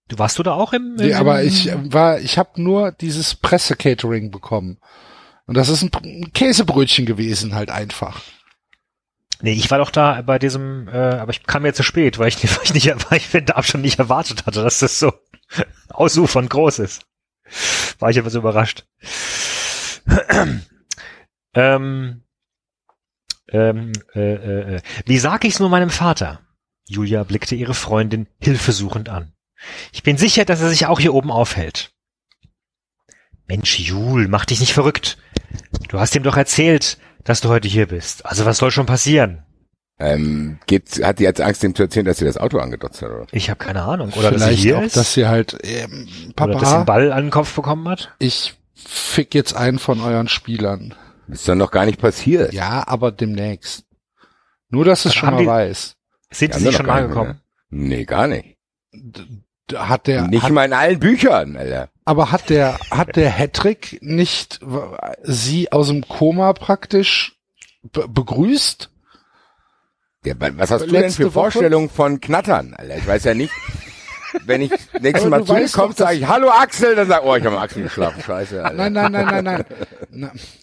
Du 0.07 0.19
warst 0.19 0.37
du 0.39 0.43
da 0.43 0.53
auch 0.53 0.73
im? 0.73 0.95
Nee, 0.95 1.11
im 1.11 1.15
aber 1.15 1.43
ich 1.43 1.71
war, 1.73 2.19
ich 2.19 2.37
habe 2.37 2.61
nur 2.61 2.91
dieses 2.91 3.35
Presse-Catering 3.35 4.29
bekommen. 4.29 4.77
Und 5.45 5.55
das 5.55 5.69
ist 5.69 5.83
ein, 5.83 6.33
Käsebrötchen 6.33 7.05
gewesen, 7.05 7.55
halt 7.55 7.71
einfach. 7.71 8.21
Nee, 9.41 9.53
ich 9.53 9.71
war 9.71 9.77
doch 9.77 9.89
da 9.89 10.21
bei 10.21 10.37
diesem, 10.37 10.87
äh, 10.87 10.91
aber 10.91 11.31
ich 11.31 11.43
kam 11.43 11.63
mir 11.63 11.73
zu 11.73 11.83
spät, 11.83 12.19
weil 12.19 12.27
ich, 12.27 12.43
weil 12.43 12.63
ich 12.63 12.73
nicht, 12.73 13.11
weil 13.11 13.17
ich 13.19 13.29
den 13.29 13.45
schon 13.63 13.81
nicht 13.81 13.99
erwartet 13.99 14.45
hatte, 14.45 14.61
dass 14.63 14.79
das 14.79 14.99
so 14.99 15.13
ausufernd 15.89 16.49
groß 16.49 16.79
ist. 16.79 17.03
War 17.99 18.09
ich 18.09 18.17
etwas 18.17 18.35
überrascht. 18.35 18.85
Ähm, 21.53 22.23
ähm, 23.49 23.91
äh, 24.15 24.33
äh, 24.33 24.75
äh. 24.75 24.81
Wie 25.05 25.17
sag 25.17 25.43
ich's 25.45 25.59
nur 25.59 25.69
meinem 25.69 25.89
Vater? 25.89 26.41
Julia 26.87 27.23
blickte 27.23 27.55
ihre 27.55 27.73
Freundin 27.73 28.27
hilfesuchend 28.41 29.09
an. 29.09 29.33
Ich 29.91 30.03
bin 30.03 30.17
sicher, 30.17 30.45
dass 30.45 30.61
er 30.61 30.69
sich 30.69 30.85
auch 30.85 30.99
hier 30.99 31.13
oben 31.13 31.31
aufhält. 31.31 31.91
Mensch, 33.47 33.79
Jul, 33.79 34.27
mach 34.27 34.45
dich 34.45 34.59
nicht 34.59 34.73
verrückt. 34.73 35.17
Du 35.89 35.99
hast 35.99 36.15
ihm 36.15 36.23
doch 36.23 36.37
erzählt, 36.37 36.97
dass 37.23 37.41
du 37.41 37.49
heute 37.49 37.67
hier 37.67 37.87
bist. 37.87 38.25
Also 38.25 38.45
was 38.45 38.57
soll 38.57 38.71
schon 38.71 38.85
passieren? 38.85 39.43
Ähm, 39.99 40.59
geht, 40.65 41.03
hat 41.03 41.19
die 41.19 41.23
jetzt 41.23 41.41
Angst, 41.41 41.63
ihm 41.63 41.75
zu 41.75 41.83
erzählen, 41.83 42.05
dass 42.05 42.17
sie 42.17 42.25
das 42.25 42.37
Auto 42.37 42.57
angedotzt 42.57 43.01
hat, 43.03 43.11
oder? 43.11 43.27
Ich 43.31 43.49
habe 43.49 43.63
keine 43.63 43.83
Ahnung. 43.83 44.11
Oder 44.13 44.31
dass 44.31 44.41
sie 44.41 44.47
Vielleicht 44.47 44.63
hier 44.63 44.77
auch, 44.79 44.81
ist? 44.83 44.97
dass 44.97 45.13
sie 45.13 45.27
halt, 45.27 45.57
ähm, 45.63 46.07
Oder 46.39 46.53
dass 46.53 46.61
sie 46.61 46.65
Papa, 46.65 46.75
einen 46.77 46.85
Ball 46.85 47.11
an 47.11 47.25
den 47.25 47.31
Kopf 47.31 47.53
bekommen 47.53 47.87
hat? 47.87 48.11
ich 48.17 48.55
fick 48.73 49.35
jetzt 49.35 49.53
einen 49.55 49.77
von 49.77 50.01
euren 50.01 50.27
Spielern. 50.27 50.95
Ist 51.31 51.47
doch 51.47 51.55
noch 51.55 51.71
gar 51.71 51.85
nicht 51.85 51.99
passiert. 51.99 52.53
Ja, 52.53 52.83
aber 52.87 53.11
demnächst. 53.11 53.85
Nur, 54.69 54.85
dass 54.85 55.05
es 55.05 55.13
Ach, 55.13 55.15
schon 55.19 55.33
mal 55.33 55.39
die- 55.41 55.47
weiß. 55.47 55.95
Sind 56.31 56.53
sie 56.53 56.71
schon 56.71 56.85
gar 56.85 56.95
mal 56.95 57.01
nicht 57.07 57.15
mehr, 57.15 57.23
gekommen? 57.25 57.41
ne? 57.71 57.87
Nee, 57.87 58.05
gar 58.05 58.27
nicht. 58.27 58.57
Hat 59.73 60.07
der, 60.07 60.27
nicht 60.27 60.43
hat, 60.43 60.51
mal 60.51 60.65
in 60.65 60.73
allen 60.73 60.99
Büchern, 60.99 61.55
Alter. 61.55 61.89
aber 62.03 62.31
hat 62.31 62.49
der, 62.49 62.77
hat 62.89 63.15
der 63.15 63.29
Hattrick 63.31 63.97
nicht 64.01 64.59
sie 65.23 65.71
aus 65.71 65.87
dem 65.87 66.05
Koma 66.07 66.51
praktisch 66.53 67.37
be 67.83 68.05
begrüßt? 68.07 68.89
Ja, 70.25 70.33
wa- 70.39 70.49
was 70.55 70.71
hast 70.71 70.81
du 70.81 70.87
denn 70.87 71.01
Letzte 71.01 71.17
für 71.23 71.35
Woche? 71.35 71.51
Vorstellungen 71.51 71.89
von 71.89 72.19
Knattern, 72.19 72.73
Alter? 72.73 72.97
Ich 72.97 73.07
weiß 73.07 73.23
ja 73.23 73.33
nicht. 73.33 73.53
Wenn 74.45 74.61
ich 74.61 74.71
nächstes 75.01 75.29
Mal 75.29 75.43
zu 75.45 75.55
dir 75.55 75.67
komme, 75.69 75.93
sage 75.93 76.17
ich, 76.17 76.25
hallo 76.27 76.49
Axel, 76.49 76.95
dann 76.95 77.07
sag, 77.07 77.23
oh, 77.25 77.35
ich 77.35 77.43
habe 77.43 77.55
mit 77.55 77.63
Axel 77.63 77.83
geschlafen, 77.83 78.21
scheiße, 78.23 78.63
Alter. 78.63 78.75
Nein, 78.75 78.93
nein, 78.93 79.11
nein, 79.11 79.43
nein, 79.43 79.65
nein. 80.09 80.31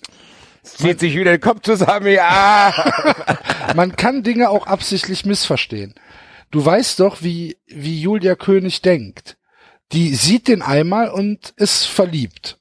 Zieht 0.77 1.01
sich 1.01 1.15
wieder 1.15 1.33
den 1.33 1.41
Kopf 1.41 1.61
zusammen, 1.63 2.09
ja. 2.09 2.73
Man 3.77 3.97
kann 3.97 4.23
Dinge 4.23 4.51
auch 4.51 4.67
absichtlich 4.67 5.25
missverstehen. 5.25 5.95
Du 6.51 6.65
weißt 6.65 7.01
doch, 7.01 7.23
wie, 7.23 7.57
wie 7.67 8.01
Julia 8.01 8.35
König 8.35 8.83
denkt. 8.83 9.37
Die 9.93 10.15
sieht 10.15 10.49
den 10.49 10.63
einmal 10.63 11.11
und 11.11 11.53
ist 11.57 11.85
verliebt. 11.87 12.59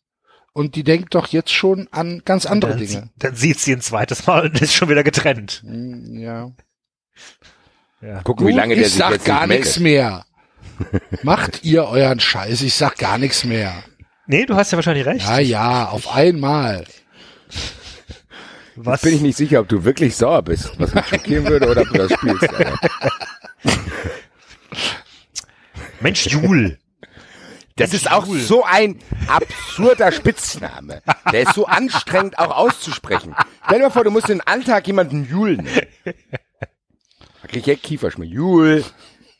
Und 0.53 0.75
die 0.75 0.83
denkt 0.83 1.13
doch 1.13 1.27
jetzt 1.27 1.51
schon 1.53 1.87
an 1.91 2.21
ganz 2.25 2.45
andere 2.45 2.71
dann, 2.71 2.79
Dinge. 2.79 3.09
dann 3.17 3.35
sieht 3.35 3.59
sie 3.59 3.73
ein 3.73 3.81
zweites 3.81 4.25
Mal 4.25 4.45
und 4.47 4.61
ist 4.61 4.73
schon 4.73 4.89
wieder 4.89 5.03
getrennt. 5.03 5.61
Hm, 5.65 6.17
Ja. 6.19 6.51
Ja. 8.01 8.21
Gucken, 8.23 8.45
wie 8.47 8.51
Gut, 8.51 8.57
lange 8.59 8.75
der 8.75 8.83
ich 8.85 8.89
sich 8.91 8.99
sag 8.99 9.11
jetzt 9.11 9.25
gar 9.25 9.47
nicht 9.47 9.59
nichts 9.59 9.79
mehr. 9.79 10.25
Macht 11.23 11.63
ihr 11.63 11.85
euren 11.85 12.19
Scheiß, 12.19 12.61
ich 12.61 12.75
sag 12.75 12.97
gar 12.97 13.17
nichts 13.17 13.43
mehr. 13.43 13.73
Nee, 14.27 14.45
du 14.45 14.55
hast 14.55 14.71
ja 14.71 14.77
wahrscheinlich 14.77 15.05
recht. 15.05 15.25
Ja, 15.25 15.39
ja, 15.39 15.85
auf 15.89 16.13
einmal. 16.13 16.85
Jetzt 18.85 19.01
bin 19.01 19.15
ich 19.15 19.21
nicht 19.21 19.37
sicher, 19.37 19.59
ob 19.59 19.67
du 19.67 19.83
wirklich 19.83 20.15
sauer 20.15 20.41
bist, 20.43 20.79
was 20.79 20.93
mich 20.93 21.05
schockieren 21.07 21.45
würde, 21.47 21.69
oder 21.69 21.81
ob 21.81 21.89
du 21.89 21.97
das 21.97 22.13
spielst. 22.13 22.53
Alter. 22.53 22.79
Mensch, 25.99 26.27
Jul. 26.27 26.77
Das 27.75 27.93
ist 27.93 28.11
auch 28.11 28.25
so 28.25 28.63
ein 28.63 28.99
absurder 29.27 30.11
Spitzname. 30.11 31.01
Der 31.31 31.41
ist 31.41 31.53
so 31.53 31.67
anstrengend 31.67 32.39
auch 32.39 32.55
auszusprechen. 32.55 33.35
Stell 33.65 33.77
dir 33.77 33.85
mal 33.85 33.91
vor, 33.91 34.03
du 34.03 34.11
musst 34.11 34.29
in 34.29 34.39
den 34.39 34.47
Alltag 34.47 34.87
jemanden 34.87 35.27
Jul 35.29 35.57
nennen. 35.57 35.81
Da 36.05 37.47
krieg 37.47 37.67
ich 37.67 37.67
echt 37.67 37.83
Kieferschmerzen. 37.83 38.33
Jul. 38.33 38.83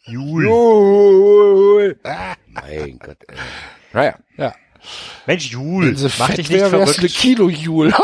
Jul. 0.05 0.43
Jul. 0.43 1.99
Ah, 2.03 2.35
mein 2.47 2.99
Gott. 2.99 3.17
Ey. 3.27 3.37
Naja. 3.93 4.19
Ja. 4.37 4.53
Mensch, 5.25 5.49
Jul. 5.49 5.87
Wenn 5.87 5.97
sie 5.97 6.09
Mach 6.19 6.27
fett 6.27 6.37
dich 6.37 6.49
nicht 6.49 6.61
wär, 6.61 6.69
verrückt. 6.69 6.99
eine 6.99 7.09
Kilo-Jule. 7.09 7.93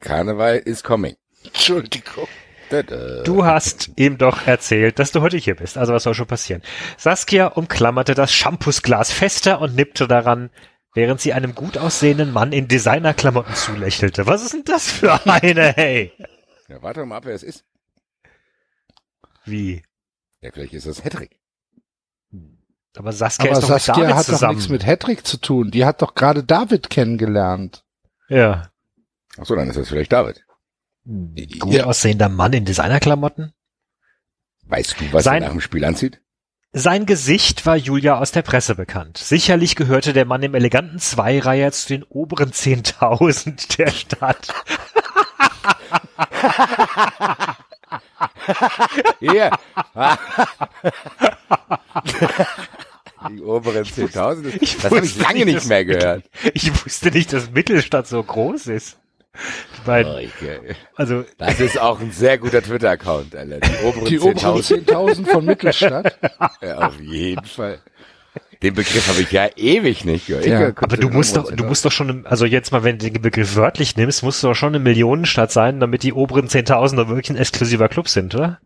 Karneval 0.00 0.56
is 0.58 0.82
coming. 0.82 1.16
Entschuldigung. 1.44 2.28
Du 3.24 3.44
hast 3.44 3.90
ihm 3.96 4.18
doch 4.18 4.46
erzählt, 4.46 4.98
dass 4.98 5.12
du 5.12 5.20
heute 5.20 5.36
hier 5.36 5.54
bist. 5.54 5.78
Also 5.78 5.92
was 5.92 6.02
soll 6.02 6.14
schon 6.14 6.26
passieren? 6.26 6.62
Saskia 6.96 7.46
umklammerte 7.46 8.14
das 8.14 8.32
Shampoosglas 8.32 9.12
fester 9.12 9.60
und 9.60 9.76
nippte 9.76 10.08
daran, 10.08 10.50
während 10.94 11.20
sie 11.20 11.34
einem 11.34 11.54
gut 11.54 11.78
aussehenden 11.78 12.32
Mann 12.32 12.52
in 12.52 12.66
Designerklamotten 12.66 13.54
zulächelte. 13.54 14.26
Was 14.26 14.42
ist 14.42 14.54
denn 14.54 14.64
das 14.64 14.90
für 14.90 15.24
eine, 15.26 15.72
hey? 15.72 16.12
Ja, 16.68 16.82
warte 16.82 17.00
doch 17.00 17.06
mal 17.06 17.18
ab, 17.18 17.26
wer 17.26 17.34
es 17.34 17.42
ist. 17.42 17.64
Wie? 19.44 19.82
Ja, 20.40 20.50
vielleicht 20.52 20.72
ist 20.72 20.86
das 20.86 21.04
Hedrick. 21.04 21.36
Aber 22.96 23.12
Saskia 23.12 23.50
Aber 23.50 23.58
ist 23.58 23.64
doch 23.64 23.70
mit 23.74 23.82
Saskia 23.82 24.02
David 24.04 24.16
hat 24.16 24.28
doch 24.28 24.32
zusammen. 24.34 24.54
nichts 24.56 24.70
mit 24.70 24.86
Hedrick 24.86 25.26
zu 25.26 25.36
tun. 25.38 25.70
Die 25.70 25.84
hat 25.84 26.00
doch 26.02 26.14
gerade 26.14 26.44
David 26.44 26.90
kennengelernt. 26.90 27.84
ja. 28.28 28.68
Ach 29.36 29.44
so, 29.46 29.56
dann 29.56 29.68
ist 29.68 29.76
das 29.76 29.88
vielleicht 29.88 30.12
David. 30.12 30.44
Gut 31.58 31.80
aussehender 31.82 32.28
Mann 32.28 32.52
in 32.52 32.64
Designerklamotten? 32.64 33.52
Weißt 34.66 34.94
du, 35.00 35.12
was 35.12 35.24
Sein- 35.24 35.42
er 35.42 35.48
nach 35.48 35.54
dem 35.56 35.60
Spiel 35.60 35.84
anzieht? 35.84 36.20
Sein 36.72 37.04
Gesicht 37.04 37.66
war 37.66 37.74
Julia 37.76 38.18
aus 38.18 38.30
der 38.32 38.42
Presse 38.42 38.74
bekannt. 38.76 39.18
Sicherlich 39.18 39.74
gehörte 39.76 40.12
der 40.12 40.24
Mann 40.24 40.42
im 40.44 40.54
eleganten 40.54 40.98
Zweireiher 41.00 41.72
zu 41.72 41.88
den 41.88 42.04
oberen 42.04 42.52
10.000 42.52 43.76
der 43.76 43.90
Stadt. 43.90 44.54
Hier. 49.20 49.50
Die 53.30 53.42
oberen 53.42 53.84
10.000, 53.84 54.42
das, 54.60 54.82
das 54.82 54.84
habe 54.92 55.04
ich 55.04 55.18
lange 55.18 55.44
nicht, 55.44 55.54
nicht 55.54 55.68
mehr 55.68 55.84
gehört. 55.84 56.24
Ich 56.54 56.70
wusste 56.84 57.10
nicht, 57.10 57.32
dass 57.32 57.50
Mittelstadt 57.50 58.06
so 58.06 58.22
groß 58.22 58.66
ist. 58.68 58.96
Ich 59.34 59.86
meine, 59.86 60.10
Okay. 60.10 60.76
also 60.94 61.24
Das 61.38 61.58
ist 61.58 61.80
auch 61.80 62.00
ein 62.00 62.12
sehr 62.12 62.38
guter 62.38 62.62
Twitter-Account, 62.62 63.34
Alter. 63.34 63.58
Die 63.60 63.84
oberen 63.84 64.04
Die 64.04 64.20
oberen 64.20 64.60
10.000. 64.60 64.86
10.000 64.86 65.26
von 65.26 65.44
Mittelstadt. 65.44 66.16
Ja, 66.62 66.86
auf 66.88 67.00
jeden 67.00 67.44
Fall. 67.44 67.80
Den 68.62 68.74
Begriff 68.74 69.08
habe 69.08 69.20
ich 69.20 69.32
ja 69.32 69.48
ewig 69.56 70.04
nicht 70.04 70.28
gehört. 70.28 70.46
Ja, 70.46 70.68
aber 70.76 70.96
du 70.96 71.08
musst 71.10 71.36
doch, 71.36 71.50
du 71.50 71.64
musst 71.64 71.84
doch 71.84 71.92
schon, 71.92 72.24
also 72.26 72.46
jetzt 72.46 72.70
mal, 72.72 72.82
wenn 72.84 72.98
du 72.98 73.10
den 73.10 73.20
Begriff 73.20 73.56
wörtlich 73.56 73.96
nimmst, 73.96 74.22
musst 74.22 74.42
du 74.42 74.46
doch 74.48 74.54
schon 74.54 74.68
eine 74.70 74.78
Millionenstadt 74.78 75.50
sein, 75.52 75.80
damit 75.80 76.02
die 76.04 76.12
oberen 76.12 76.46
10.000 76.48 76.96
doch 76.96 77.08
wirklich 77.08 77.30
ein 77.30 77.36
exklusiver 77.36 77.88
Club 77.88 78.08
sind, 78.08 78.34
oder? 78.34 78.60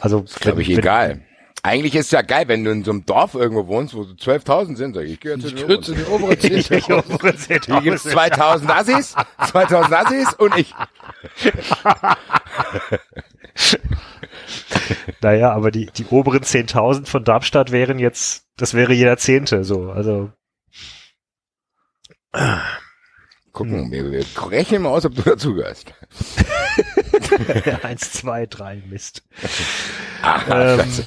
Also, 0.00 0.24
glaube 0.40 0.62
ich, 0.62 0.68
wenn- 0.70 0.78
egal. 0.78 1.20
Eigentlich 1.62 1.94
ist 1.94 2.06
es 2.06 2.12
ja 2.12 2.22
geil, 2.22 2.48
wenn 2.48 2.64
du 2.64 2.70
in 2.70 2.84
so 2.84 2.90
einem 2.90 3.04
Dorf 3.04 3.34
irgendwo 3.34 3.66
wohnst, 3.66 3.94
wo 3.94 4.04
so 4.04 4.14
12.000 4.14 4.76
sind, 4.76 4.94
sag 4.94 5.04
ich, 5.04 5.12
ich 5.12 5.20
gehöre 5.20 5.38
zu 5.38 5.50
den 5.94 6.06
oberen 6.06 6.38
Die 6.38 6.48
10.000. 6.48 7.14
oberen 7.14 7.36
10.000. 7.36 7.66
Hier 7.66 7.80
gibt's 7.82 8.02
2000 8.04 8.70
Assis, 8.70 9.14
2000 9.50 9.92
Assis 9.92 10.34
und 10.34 10.56
ich. 10.56 10.74
Naja, 15.22 15.52
aber 15.52 15.70
die, 15.70 15.86
die 15.86 16.06
oberen 16.06 16.42
10.000 16.42 17.06
von 17.06 17.24
Darmstadt 17.24 17.72
wären 17.72 17.98
jetzt, 17.98 18.46
das 18.56 18.74
wäre 18.74 18.92
jeder 18.92 19.16
Zehnte, 19.16 19.64
so, 19.64 19.90
also. 19.90 20.32
Gucken, 23.52 23.90
wir, 23.90 24.10
wir 24.10 24.24
rechnen 24.50 24.82
mal 24.82 24.90
aus, 24.90 25.04
ob 25.04 25.14
du 25.14 25.22
dazugehörst. 25.22 25.92
Eins, 27.82 28.12
zwei, 28.12 28.46
drei, 28.46 28.82
Mist. 28.88 29.22
Ach, 30.22 30.46
Ähm. 30.50 31.04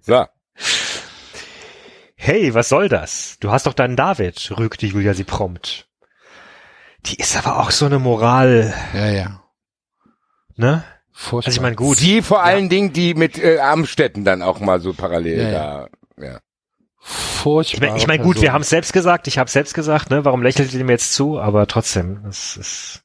So, 0.00 0.26
Hey, 2.16 2.52
was 2.52 2.68
soll 2.68 2.88
das? 2.88 3.36
Du 3.40 3.50
hast 3.50 3.66
doch 3.66 3.72
deinen 3.72 3.96
David, 3.96 4.52
rügte 4.58 4.86
Julia 4.86 5.14
sie 5.14 5.24
prompt. 5.24 5.88
Die 7.06 7.14
ist 7.16 7.34
aber 7.36 7.60
auch 7.60 7.70
so 7.70 7.86
eine 7.86 7.98
Moral, 7.98 8.74
Ja, 8.92 9.06
ja. 9.08 9.42
ne? 10.56 10.84
Furchtbar. 11.12 11.48
Also 11.48 11.56
ich 11.58 11.62
meine, 11.62 11.76
gut. 11.76 11.98
die 12.00 12.20
vor 12.20 12.42
allen 12.42 12.68
Dingen, 12.68 12.92
die 12.92 13.14
mit 13.14 13.38
äh, 13.38 13.58
Amstetten 13.58 14.24
dann 14.24 14.42
auch 14.42 14.60
mal 14.60 14.80
so 14.80 14.92
parallel 14.92 15.42
Ja, 15.44 15.50
da, 15.50 15.88
ja. 16.18 16.40
Furchtbar. 17.02 17.74
Ich 17.74 17.80
meine, 17.80 17.98
ich 17.98 18.06
mein, 18.06 18.22
gut, 18.22 18.40
wir 18.42 18.52
haben 18.52 18.60
es 18.60 18.68
selbst 18.68 18.92
gesagt, 18.92 19.26
ich 19.26 19.38
habe 19.38 19.50
selbst 19.50 19.72
gesagt, 19.74 20.10
ne? 20.10 20.24
Warum 20.24 20.42
lächelt 20.42 20.72
ihr 20.74 20.84
mir 20.84 20.92
jetzt 20.92 21.14
zu? 21.14 21.40
Aber 21.40 21.66
trotzdem, 21.66 22.22
das 22.24 22.56
ist. 22.58 23.04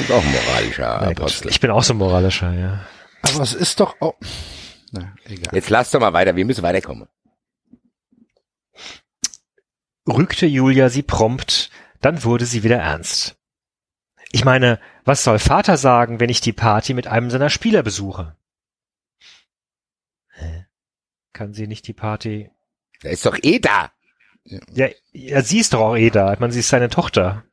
Ist 0.00 0.10
auch 0.10 0.22
ein 0.22 0.32
moralischer 0.32 0.98
gut, 0.98 1.20
Apostel. 1.20 1.50
ich 1.50 1.60
bin 1.60 1.70
auch 1.70 1.82
so 1.82 1.94
moralischer, 1.94 2.52
ja. 2.54 2.80
Aber 3.22 3.42
es 3.42 3.52
ist 3.52 3.80
doch 3.80 4.00
auch. 4.00 4.14
Na, 4.92 5.14
egal. 5.24 5.54
Jetzt 5.54 5.68
lass 5.68 5.90
doch 5.90 6.00
mal 6.00 6.14
weiter, 6.14 6.36
wir 6.36 6.44
müssen 6.44 6.62
weiterkommen. 6.62 7.08
Rügte 10.06 10.46
Julia 10.46 10.88
sie 10.88 11.02
prompt, 11.02 11.70
dann 12.00 12.24
wurde 12.24 12.46
sie 12.46 12.62
wieder 12.62 12.78
ernst. 12.78 13.36
Ich 14.32 14.44
meine, 14.44 14.80
was 15.04 15.24
soll 15.24 15.38
Vater 15.38 15.76
sagen, 15.76 16.20
wenn 16.20 16.30
ich 16.30 16.40
die 16.40 16.52
Party 16.52 16.94
mit 16.94 17.06
einem 17.06 17.30
seiner 17.30 17.50
Spieler 17.50 17.82
besuche? 17.82 18.36
Hä? 20.30 20.66
Kann 21.34 21.52
sie 21.52 21.66
nicht 21.66 21.86
die 21.86 21.92
Party? 21.92 22.50
Der 23.02 23.12
ist 23.12 23.24
doch 23.26 23.36
eh 23.42 23.58
da. 23.58 23.90
Ja, 24.72 24.88
ja 25.12 25.42
sie 25.42 25.58
ist 25.58 25.72
doch 25.72 25.80
auch 25.80 25.96
eh 25.96 26.10
da. 26.10 26.32
Ich 26.32 26.40
meine, 26.40 26.52
sie 26.52 26.60
ist 26.60 26.68
seine 26.68 26.88
Tochter. 26.88 27.44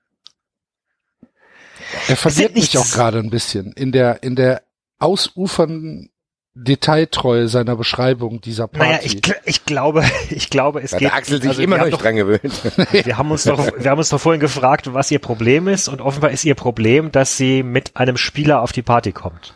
Er 2.08 2.16
verliert 2.16 2.56
mich 2.56 2.78
auch 2.78 2.90
gerade 2.92 3.20
ein 3.20 3.30
bisschen 3.30 3.72
in 3.74 3.92
der, 3.92 4.24
in 4.24 4.36
der 4.36 4.64
ausufernden 5.00 6.12
Detailtreue 6.58 7.50
seiner 7.50 7.76
Beschreibung 7.76 8.40
dieser 8.40 8.68
Party. 8.68 8.90
Naja, 8.90 9.00
ich, 9.04 9.22
ich 9.44 9.66
glaube, 9.66 10.06
ich 10.30 10.50
glaube, 10.50 10.82
es 10.82 10.94
Hat 10.94 11.00
geht. 11.00 11.14
Axel 11.14 11.42
sich 11.42 11.50
also 11.50 11.62
immer 11.62 11.76
wir 11.76 11.78
noch 11.80 11.84
haben 11.86 11.92
nicht 11.92 12.04
dran 12.04 12.16
gewöhnt. 12.16 13.06
Wir 13.06 13.18
haben 13.18 13.30
uns 13.30 13.44
doch, 13.44 13.72
wir 13.78 13.92
haben 13.92 13.98
uns 13.98 14.10
doch 14.10 14.22
vorhin 14.22 14.40
gefragt, 14.40 14.94
was 14.94 15.12
ihr 15.12 15.20
Problem 15.20 15.68
ist, 15.68 15.90
und 15.90 16.00
offenbar 16.00 16.32
ist 16.32 16.46
ihr 16.46 16.56
Problem, 16.56 17.12
dass 17.12 17.36
sie 17.36 17.62
mit 17.62 17.98
einem 17.98 18.16
Spieler 18.16 18.62
auf 18.62 18.72
die 18.72 18.84
Party 18.84 19.12
kommt. 19.12 19.54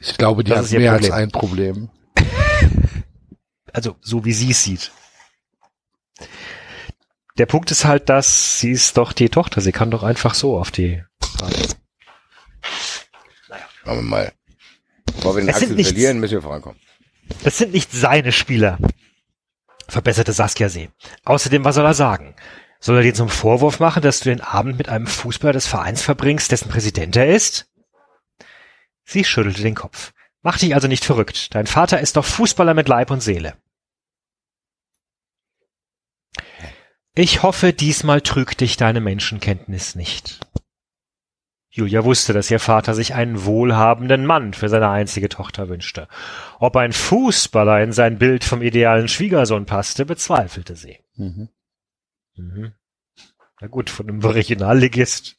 ich 0.00 0.18
glaube, 0.18 0.44
die 0.44 0.50
das 0.50 0.70
hat 0.70 0.78
mehr 0.78 0.92
als 0.92 1.08
Problem. 1.08 1.22
ein 1.22 1.30
Problem. 1.30 1.90
Also, 3.70 3.96
so 4.00 4.24
wie 4.24 4.32
sie 4.32 4.50
es 4.50 4.64
sieht. 4.64 4.90
Der 7.38 7.46
Punkt 7.46 7.70
ist 7.70 7.84
halt, 7.84 8.08
dass 8.08 8.58
sie 8.60 8.72
ist 8.72 8.96
doch 8.96 9.12
die 9.12 9.28
Tochter. 9.28 9.60
Sie 9.60 9.72
kann 9.72 9.90
doch 9.90 10.02
einfach 10.02 10.34
so 10.34 10.58
auf 10.58 10.70
die 10.70 11.02
Party. 11.38 11.68
Schauen 13.84 13.96
wir 13.98 14.02
mal. 14.02 14.32
Bevor 15.06 15.36
wir 15.36 15.42
den 15.42 15.50
Axel 15.50 15.68
nichts- 15.70 15.92
verlieren, 15.92 16.18
müssen 16.20 16.34
wir 16.34 16.42
vorankommen. 16.42 16.78
Das 17.44 17.58
sind 17.58 17.72
nicht 17.72 17.92
seine 17.92 18.32
Spieler, 18.32 18.78
verbesserte 19.86 20.32
Saskia 20.32 20.68
See. 20.68 20.90
Außerdem, 21.24 21.64
was 21.64 21.74
soll 21.74 21.84
er 21.84 21.94
sagen? 21.94 22.34
Soll 22.80 22.96
er 22.96 23.02
dir 23.02 23.14
zum 23.14 23.28
Vorwurf 23.28 23.80
machen, 23.80 24.02
dass 24.02 24.20
du 24.20 24.30
den 24.30 24.40
Abend 24.40 24.78
mit 24.78 24.88
einem 24.88 25.06
Fußballer 25.06 25.52
des 25.52 25.66
Vereins 25.66 26.02
verbringst, 26.02 26.50
dessen 26.52 26.68
Präsident 26.68 27.16
er 27.16 27.28
ist? 27.34 27.66
Sie 29.04 29.24
schüttelte 29.24 29.62
den 29.62 29.74
Kopf. 29.74 30.12
Mach 30.42 30.58
dich 30.58 30.74
also 30.74 30.86
nicht 30.88 31.04
verrückt. 31.04 31.54
Dein 31.54 31.66
Vater 31.66 32.00
ist 32.00 32.16
doch 32.16 32.24
Fußballer 32.24 32.74
mit 32.74 32.88
Leib 32.88 33.10
und 33.10 33.22
Seele. 33.22 33.56
Ich 37.20 37.42
hoffe, 37.42 37.72
diesmal 37.72 38.20
trügt 38.20 38.60
dich 38.60 38.76
deine 38.76 39.00
Menschenkenntnis 39.00 39.96
nicht. 39.96 40.38
Julia 41.68 42.04
wusste, 42.04 42.32
dass 42.32 42.48
ihr 42.48 42.60
Vater 42.60 42.94
sich 42.94 43.12
einen 43.12 43.44
wohlhabenden 43.44 44.24
Mann 44.24 44.54
für 44.54 44.68
seine 44.68 44.88
einzige 44.88 45.28
Tochter 45.28 45.68
wünschte. 45.68 46.06
Ob 46.60 46.76
ein 46.76 46.92
Fußballer 46.92 47.82
in 47.82 47.90
sein 47.90 48.18
Bild 48.18 48.44
vom 48.44 48.62
idealen 48.62 49.08
Schwiegersohn 49.08 49.66
passte, 49.66 50.06
bezweifelte 50.06 50.76
sie. 50.76 51.00
Mhm. 51.16 51.48
Mhm. 52.36 52.74
Na 53.60 53.66
gut, 53.66 53.90
von 53.90 54.08
einem 54.08 54.24
Originalligist, 54.24 55.34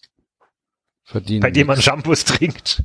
Verdienen. 1.06 1.39
bei 1.39 1.51
dem 1.51 1.68
man. 1.68 1.81
Shampoos 1.81 2.26
trinkt. 2.26 2.84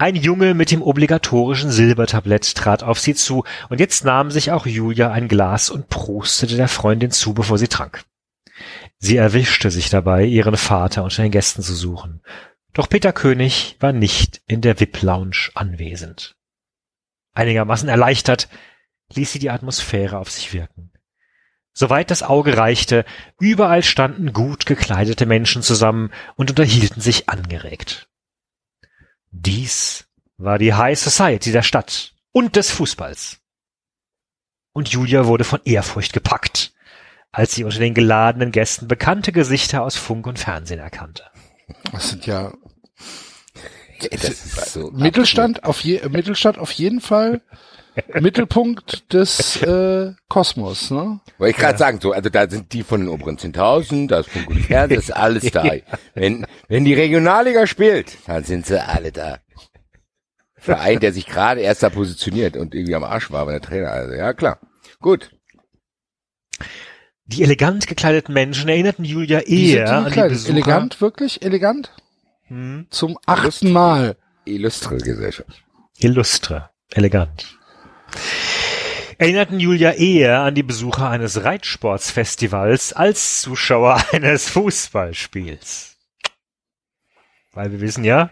Ein 0.00 0.14
Junge 0.14 0.54
mit 0.54 0.70
dem 0.70 0.80
obligatorischen 0.80 1.72
Silbertablett 1.72 2.54
trat 2.54 2.84
auf 2.84 3.00
sie 3.00 3.16
zu, 3.16 3.42
und 3.68 3.80
jetzt 3.80 4.04
nahm 4.04 4.30
sich 4.30 4.52
auch 4.52 4.64
Julia 4.64 5.10
ein 5.10 5.26
Glas 5.26 5.70
und 5.70 5.88
prostete 5.88 6.56
der 6.56 6.68
Freundin 6.68 7.10
zu, 7.10 7.34
bevor 7.34 7.58
sie 7.58 7.66
trank. 7.66 8.04
Sie 8.98 9.16
erwischte 9.16 9.72
sich 9.72 9.90
dabei, 9.90 10.24
ihren 10.24 10.56
Vater 10.56 11.02
unter 11.02 11.22
den 11.22 11.32
Gästen 11.32 11.62
zu 11.62 11.74
suchen. 11.74 12.22
Doch 12.72 12.88
Peter 12.88 13.12
König 13.12 13.76
war 13.80 13.92
nicht 13.92 14.40
in 14.46 14.60
der 14.60 14.78
VIP-Lounge 14.78 15.50
anwesend. 15.54 16.36
Einigermaßen 17.34 17.88
erleichtert 17.88 18.48
ließ 19.14 19.32
sie 19.32 19.40
die 19.40 19.50
Atmosphäre 19.50 20.18
auf 20.18 20.30
sich 20.30 20.52
wirken. 20.52 20.92
Soweit 21.72 22.12
das 22.12 22.22
Auge 22.22 22.56
reichte, 22.56 23.04
überall 23.40 23.82
standen 23.82 24.32
gut 24.32 24.64
gekleidete 24.64 25.26
Menschen 25.26 25.62
zusammen 25.62 26.12
und 26.36 26.50
unterhielten 26.50 27.00
sich 27.00 27.28
angeregt. 27.28 28.07
Dies 29.30 30.06
war 30.36 30.58
die 30.58 30.74
High 30.74 30.98
Society 30.98 31.52
der 31.52 31.62
Stadt 31.62 32.14
und 32.32 32.56
des 32.56 32.70
Fußballs. 32.70 33.40
Und 34.72 34.88
Julia 34.88 35.26
wurde 35.26 35.44
von 35.44 35.60
Ehrfurcht 35.64 36.12
gepackt, 36.12 36.72
als 37.32 37.54
sie 37.54 37.64
unter 37.64 37.78
den 37.78 37.94
geladenen 37.94 38.52
Gästen 38.52 38.86
bekannte 38.88 39.32
Gesichter 39.32 39.82
aus 39.82 39.96
Funk 39.96 40.26
und 40.26 40.38
Fernsehen 40.38 40.78
erkannte. 40.78 41.24
Das 41.92 42.10
sind 42.10 42.26
ja 42.26 42.52
Das 44.10 44.24
ist 44.30 44.72
so 44.72 44.90
Mittelstand 44.92 45.64
auf 45.64 45.80
je, 45.80 46.06
Mittelstand 46.08 46.58
auf 46.58 46.70
jeden 46.70 47.00
Fall 47.00 47.40
Mittelpunkt 48.20 49.12
des 49.12 49.62
äh, 49.62 50.12
Kosmos, 50.28 50.90
ne? 50.90 51.20
Wollte 51.38 51.50
ich 51.50 51.56
gerade 51.56 51.78
sagen, 51.78 52.00
so, 52.00 52.12
also 52.12 52.28
da 52.30 52.48
sind 52.48 52.72
die 52.72 52.82
von 52.82 53.00
den 53.00 53.08
oberen 53.08 53.38
10.000, 53.38 54.08
da 54.08 54.20
ist 54.20 54.30
von 54.30 54.44
Gut 54.44 54.58
Fernsehen, 54.58 54.96
das 54.96 55.08
ist 55.08 55.16
alles 55.16 55.50
da. 55.50 55.64
Wenn, 56.14 56.46
wenn 56.68 56.84
die 56.84 56.94
Regionalliga 56.94 57.66
spielt, 57.66 58.16
dann 58.26 58.44
sind 58.44 58.66
sie 58.66 58.82
alle 58.82 59.12
da. 59.12 59.38
Verein, 60.56 61.00
der 61.00 61.12
sich 61.12 61.26
gerade 61.26 61.60
erst 61.60 61.82
da 61.82 61.90
positioniert 61.90 62.56
und 62.56 62.74
irgendwie 62.74 62.94
am 62.94 63.04
Arsch 63.04 63.30
war, 63.30 63.42
aber 63.42 63.52
der 63.52 63.60
Trainer, 63.60 63.90
also 63.90 64.14
ja 64.14 64.32
klar. 64.32 64.58
Gut. 65.00 65.30
Die 67.26 67.42
elegant 67.42 67.86
gekleideten 67.86 68.34
Menschen 68.34 68.68
erinnerten 68.68 69.04
Julia 69.04 69.40
eher 69.40 69.84
die 69.84 69.90
an 69.90 70.04
die 70.04 70.10
gekleidet? 70.10 70.32
Besucher. 70.32 70.52
Elegant, 70.52 71.00
wirklich 71.00 71.42
elegant? 71.42 71.92
Hm. 72.46 72.86
Zum 72.90 73.18
achten 73.26 73.70
Mal. 73.70 74.16
Illustre 74.44 74.96
Gesellschaft. 74.96 75.62
Illustre, 75.98 76.70
elegant. 76.90 77.57
Erinnerten 79.18 79.58
Julia 79.58 79.92
eher 79.92 80.40
an 80.40 80.54
die 80.54 80.62
Besucher 80.62 81.10
eines 81.10 81.42
Reitsportsfestivals 81.42 82.92
als 82.92 83.40
Zuschauer 83.40 84.00
eines 84.12 84.48
Fußballspiels. 84.50 85.96
Weil 87.52 87.72
wir 87.72 87.80
wissen 87.80 88.04
ja, 88.04 88.30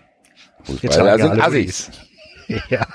Fußballer 0.64 1.18
sind 1.18 1.30
alle 1.30 1.44
Assis. 1.44 1.90
Ja. 2.70 2.86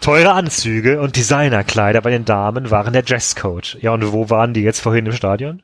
Teure 0.00 0.32
Anzüge 0.32 1.00
und 1.02 1.16
Designerkleider 1.16 2.00
bei 2.00 2.10
den 2.10 2.24
Damen 2.24 2.70
waren 2.70 2.94
der 2.94 3.02
Dresscode. 3.02 3.76
Ja, 3.82 3.92
und 3.92 4.12
wo 4.12 4.30
waren 4.30 4.54
die 4.54 4.62
jetzt 4.62 4.80
vorhin 4.80 5.04
im 5.04 5.12
Stadion? 5.12 5.62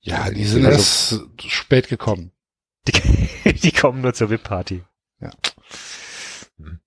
Ja, 0.00 0.30
die 0.30 0.44
sind 0.44 0.66
Also- 0.66 1.24
erst 1.38 1.50
spät 1.50 1.88
gekommen. 1.88 2.32
Die, 2.88 3.52
die 3.62 3.72
kommen 3.72 4.00
nur 4.00 4.14
zur 4.14 4.30
VIP-Party. 4.30 4.82
Ja. 5.20 5.30
Hm. 6.58 6.80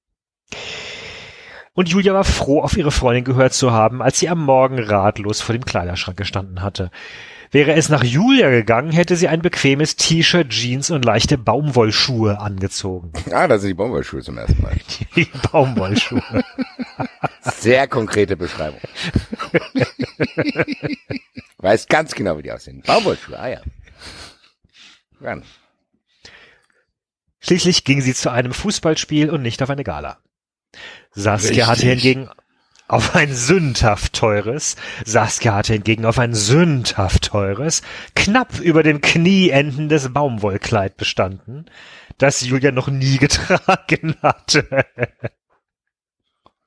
Und 1.73 1.89
Julia 1.89 2.13
war 2.13 2.23
froh, 2.23 2.61
auf 2.61 2.75
ihre 2.77 2.91
Freundin 2.91 3.23
gehört 3.23 3.53
zu 3.53 3.71
haben, 3.71 4.01
als 4.01 4.19
sie 4.19 4.29
am 4.29 4.43
Morgen 4.43 4.79
ratlos 4.79 5.41
vor 5.41 5.53
dem 5.53 5.65
Kleiderschrank 5.65 6.17
gestanden 6.17 6.61
hatte. 6.61 6.91
Wäre 7.51 7.73
es 7.73 7.89
nach 7.89 8.03
Julia 8.03 8.51
gegangen, 8.51 8.91
hätte 8.91 9.15
sie 9.15 9.27
ein 9.27 9.41
bequemes 9.41 9.95
T-Shirt, 9.95 10.49
Jeans 10.49 10.91
und 10.91 11.03
leichte 11.03 11.37
Baumwollschuhe 11.37 12.39
angezogen. 12.39 13.11
Ah, 13.31 13.47
da 13.47 13.57
sind 13.57 13.69
die 13.69 13.73
Baumwollschuhe 13.73 14.21
zum 14.21 14.37
ersten 14.37 14.61
Mal. 14.61 14.75
Die 15.15 15.27
Baumwollschuhe. 15.51 16.43
Sehr 17.41 17.87
konkrete 17.87 18.35
Beschreibung. 18.35 18.79
Weiß 21.57 21.87
ganz 21.87 22.13
genau, 22.13 22.37
wie 22.37 22.43
die 22.43 22.51
aussehen. 22.51 22.83
Baumwollschuhe, 22.85 23.39
ah 23.39 23.47
ja. 23.47 23.61
Ja. 25.21 25.37
Schließlich 27.49 27.83
ging 27.83 27.99
sie 27.99 28.13
zu 28.13 28.29
einem 28.29 28.53
Fußballspiel 28.53 29.31
und 29.31 29.41
nicht 29.41 29.63
auf 29.63 29.71
eine 29.71 29.83
Gala. 29.83 30.19
Saskia 31.09 31.65
hatte 31.65 31.81
Richtig. 31.87 32.03
hingegen 32.03 32.29
auf 32.87 33.15
ein 33.15 33.33
sündhaft 33.33 34.13
teures, 34.13 34.75
Saskia 35.03 35.55
hatte 35.55 35.73
hingegen 35.73 36.05
auf 36.05 36.19
ein 36.19 36.35
sündhaft 36.35 37.23
teures, 37.23 37.81
knapp 38.15 38.59
über 38.59 38.83
dem 38.83 39.01
Knie 39.01 39.49
endendes 39.49 40.13
Baumwollkleid 40.13 40.95
bestanden, 40.95 41.65
das 42.19 42.45
Julia 42.45 42.69
noch 42.71 42.89
nie 42.89 43.17
getragen 43.19 44.15
hatte. 44.21 44.85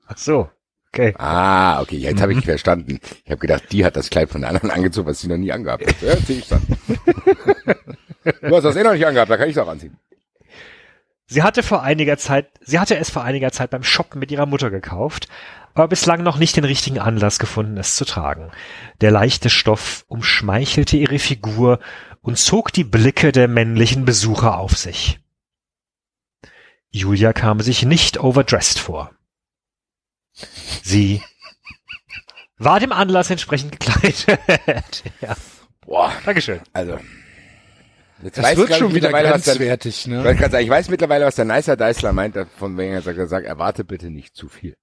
Ach 0.05 0.17
so, 0.17 0.49
okay. 0.89 1.15
Ah, 1.17 1.79
okay, 1.79 1.95
jetzt 1.95 2.21
habe 2.21 2.33
ich 2.33 2.43
verstanden. 2.43 2.99
Ich 3.23 3.31
habe 3.31 3.39
gedacht, 3.39 3.71
die 3.71 3.85
hat 3.85 3.95
das 3.95 4.09
Kleid 4.09 4.29
von 4.29 4.41
der 4.41 4.49
anderen 4.49 4.69
angezogen, 4.69 5.07
was 5.07 5.21
sie 5.21 5.29
noch 5.29 5.37
nie 5.37 5.53
angehabt 5.53 5.87
hat. 5.87 6.01
Ja, 6.01 6.17
sehe 6.17 6.39
ich 6.39 6.47
dann. 6.49 6.61
du 8.41 8.53
hast 8.53 8.63
das 8.65 8.75
eh 8.75 8.83
noch 8.83 8.91
nicht 8.91 9.07
angehabt, 9.07 9.31
da 9.31 9.37
kann 9.37 9.47
ich 9.47 9.55
es 9.55 9.63
auch 9.63 9.69
anziehen. 9.69 9.97
Sie 11.25 11.41
hatte 11.41 11.63
vor 11.63 11.83
einiger 11.83 12.17
Zeit, 12.17 12.51
sie 12.61 12.79
hatte 12.79 12.97
es 12.97 13.09
vor 13.09 13.23
einiger 13.23 13.51
Zeit 13.51 13.69
beim 13.69 13.83
Shoppen 13.83 14.19
mit 14.19 14.31
ihrer 14.31 14.45
Mutter 14.45 14.69
gekauft, 14.69 15.27
aber 15.73 15.87
bislang 15.87 16.21
noch 16.21 16.37
nicht 16.37 16.55
den 16.55 16.65
richtigen 16.65 16.99
Anlass 16.99 17.39
gefunden, 17.39 17.77
es 17.77 17.95
zu 17.95 18.05
tragen. 18.05 18.51
Der 19.01 19.11
leichte 19.11 19.49
Stoff 19.49 20.05
umschmeichelte 20.07 20.97
ihre 20.97 21.19
Figur 21.19 21.79
und 22.21 22.37
zog 22.37 22.71
die 22.71 22.83
Blicke 22.83 23.31
der 23.31 23.47
männlichen 23.47 24.05
Besucher 24.05 24.57
auf 24.57 24.77
sich. 24.77 25.19
Julia 26.89 27.33
kam 27.33 27.59
sich 27.59 27.83
nicht 27.83 28.19
overdressed 28.19 28.79
vor. 28.79 29.11
Sie 30.83 31.23
war 32.57 32.79
dem 32.79 32.91
Anlass 32.91 33.29
entsprechend 33.29 33.71
gekleidet. 33.71 34.25
ja. 35.21 35.35
Boah, 35.85 36.13
Dankeschön. 36.23 36.61
also. 36.71 36.99
Jetzt 38.23 38.37
Das 38.37 38.45
weiß 38.45 38.57
wird 38.57 38.75
schon 38.75 38.95
wieder 38.95 39.11
der- 39.11 39.21
grenzwertig, 39.31 39.99
Ich, 40.01 40.07
ne? 40.07 40.23
sagen, 40.23 40.63
ich 40.63 40.69
weiß 40.69 40.89
mittlerweile, 40.89 41.25
was 41.25 41.35
der 41.35 41.45
Nicer 41.45 41.75
Deisler 41.75 42.13
meint, 42.13 42.37
von 42.57 42.77
wegen 42.77 42.93
er 42.93 43.01
sagt, 43.01 43.17
er 43.17 43.43
erwarte 43.43 43.83
bitte 43.83 44.09
nicht 44.09 44.35
zu 44.35 44.47
viel. 44.47 44.75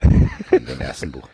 Von 0.00 0.64
dem 0.64 0.80
ersten 0.80 1.12
Buch. 1.12 1.28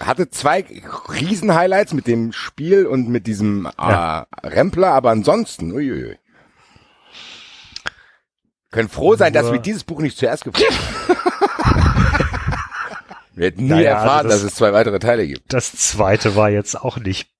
Hatte 0.00 0.28
zwei 0.28 0.64
Riesen-Highlights 1.08 1.94
mit 1.94 2.06
dem 2.06 2.32
Spiel 2.32 2.84
und 2.86 3.08
mit 3.08 3.26
diesem 3.26 3.68
Ja. 3.78 4.26
äh, 4.42 4.48
Rempler, 4.48 4.88
aber 4.88 5.10
ansonsten, 5.10 5.72
uiuiui. 5.72 6.18
Können 8.70 8.88
froh 8.88 9.14
sein, 9.16 9.32
dass 9.32 9.52
wir 9.52 9.60
dieses 9.60 9.84
Buch 9.84 10.00
nicht 10.00 10.18
zuerst 10.18 10.44
gefunden 10.44 10.66
haben. 11.62 12.14
wir 13.34 13.46
hätten 13.46 13.62
nie 13.64 13.68
Naja, 13.70 13.94
also 13.94 14.04
erfahren, 14.04 14.28
das- 14.28 14.42
dass 14.42 14.50
es 14.52 14.54
zwei 14.56 14.72
weitere 14.72 14.98
Teile 14.98 15.26
gibt. 15.26 15.52
Das 15.52 15.72
zweite 15.72 16.34
war 16.36 16.50
jetzt 16.50 16.78
auch 16.80 16.98
nicht 16.98 17.30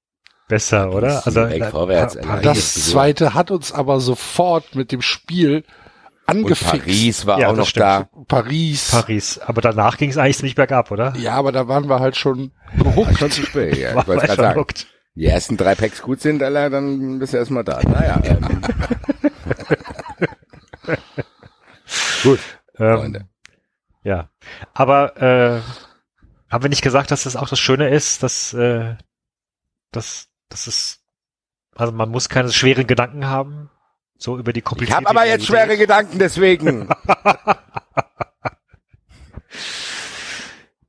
besser, 0.54 0.92
oder? 0.92 1.26
Also 1.26 1.40
äh, 1.40 1.70
vorwärts. 1.70 2.16
Das 2.42 2.74
zweite 2.90 3.34
hat 3.34 3.50
uns 3.50 3.72
aber 3.72 3.98
sofort 4.00 4.74
mit 4.76 4.92
dem 4.92 5.02
Spiel 5.02 5.64
Und 6.26 6.36
angefixt. 6.38 6.70
Paris 6.84 7.26
war 7.26 7.40
Ja, 7.40 7.48
auch 7.50 7.56
noch 7.56 7.66
stimmt. 7.66 7.82
da. 7.84 8.08
Paris. 8.28 8.90
Paris. 8.92 9.38
Aber 9.40 9.60
danach 9.60 9.96
ging 9.98 10.10
es 10.10 10.16
eigentlich 10.16 10.36
ziemlich 10.38 10.54
bergab, 10.54 10.90
oder? 10.90 11.12
Ja, 11.16 11.32
aber 11.34 11.50
da 11.52 11.66
waren 11.68 11.88
wir 11.88 11.98
halt 12.00 12.16
schon 12.16 12.52
Schon 12.76 12.84
gehuckt. 12.84 13.18
zu 13.32 13.42
spät, 13.44 13.76
ja. 13.76 13.90
Ich 13.90 13.94
wollte 14.06 14.12
gerade 14.26 14.26
schon 14.34 14.44
sagen. 14.44 14.60
hooked. 14.60 14.86
Die 15.16 15.26
ersten 15.26 15.56
drei 15.56 15.74
Packs 15.74 16.02
gut 16.02 16.20
sind, 16.20 16.42
Alter, 16.42 16.70
dann 16.70 17.18
bist 17.18 17.32
du 17.32 17.36
erstmal 17.38 17.62
da. 17.64 17.80
Naja, 17.82 18.20
ähm, 18.24 18.62
gut, 22.22 22.40
Ähm, 22.78 22.98
Freunde. 22.98 23.28
ja. 24.02 24.28
Aber 24.72 25.16
äh, 25.20 25.60
haben 26.50 26.62
wir 26.64 26.68
nicht 26.68 26.82
gesagt, 26.82 27.10
dass 27.10 27.24
das 27.24 27.36
auch 27.36 27.48
das 27.48 27.58
Schöne 27.60 27.88
ist, 27.90 28.22
dass, 28.22 28.52
äh, 28.54 28.94
dass, 29.92 30.28
dass 30.54 30.66
es, 30.68 31.00
also 31.74 31.92
man 31.92 32.08
muss 32.10 32.28
keine 32.28 32.52
schweren 32.52 32.86
Gedanken 32.86 33.26
haben, 33.26 33.70
so 34.16 34.38
über 34.38 34.52
die 34.52 34.60
Ich 34.60 34.64
komplizierte 34.64 35.04
habe 35.04 35.10
aber 35.10 35.26
jetzt 35.26 35.46
schwere. 35.46 35.76
Gedanken, 35.76 36.20
deswegen. 36.20 36.88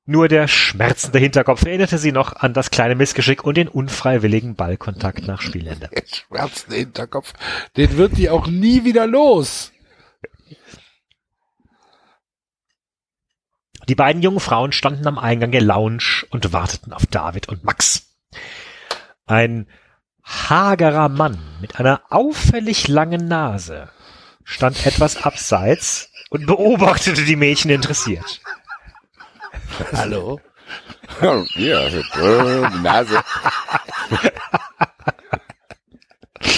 Nur 0.06 0.28
der 0.28 0.48
schmerzende 0.48 1.18
Hinterkopf 1.18 1.66
erinnerte 1.66 1.98
sie 1.98 2.12
noch 2.12 2.36
an 2.36 2.54
das 2.54 2.70
kleine 2.70 2.94
Missgeschick 2.94 3.44
und 3.44 3.58
den 3.58 3.68
unfreiwilligen 3.68 4.54
Ballkontakt 4.54 5.26
nach 5.26 5.42
Spielende. 5.42 5.90
Der 5.92 6.04
schmerzende 6.06 6.76
Hinterkopf. 6.76 7.34
Den 7.76 7.98
wird 7.98 8.18
die 8.18 8.30
auch 8.30 8.46
nie 8.46 8.84
wieder 8.84 9.08
los. 9.08 9.72
Die 13.90 13.96
beiden 13.96 14.22
jungen 14.22 14.40
Frauen 14.40 14.72
standen 14.74 15.08
am 15.08 15.18
Eingang 15.18 15.52
der 15.52 15.62
Lounge 15.62 16.24
und 16.30 16.54
warteten 16.54 16.94
auf 16.94 17.08
David 17.08 17.50
und 17.50 17.64
Max. 17.64 18.16
Ein 19.26 19.68
hagerer 20.24 21.10
Mann 21.10 21.40
mit 21.60 21.80
einer 21.80 22.02
auffällig 22.10 22.88
langen 22.88 23.28
Nase 23.28 23.90
stand 24.44 24.86
etwas 24.86 25.24
abseits 25.24 26.10
und 26.30 26.46
beobachtete 26.46 27.24
die 27.26 27.36
Mädchen 27.36 27.72
interessiert. 27.72 28.42
Hallo? 29.94 30.40
ja, 31.56 31.88
äh, 31.88 32.70
die 32.72 32.82
Nase. 32.82 33.24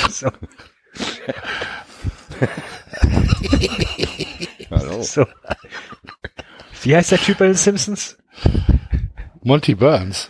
So, 0.10 0.31
Hallo. 4.72 5.02
so. 5.03 5.26
Wie 6.81 6.95
heißt 6.95 7.11
der 7.11 7.19
Typ 7.19 7.38
bei 7.38 7.45
den 7.48 7.56
Simpsons? 7.56 8.18
Monty 9.44 9.76
Burns. 9.76 10.30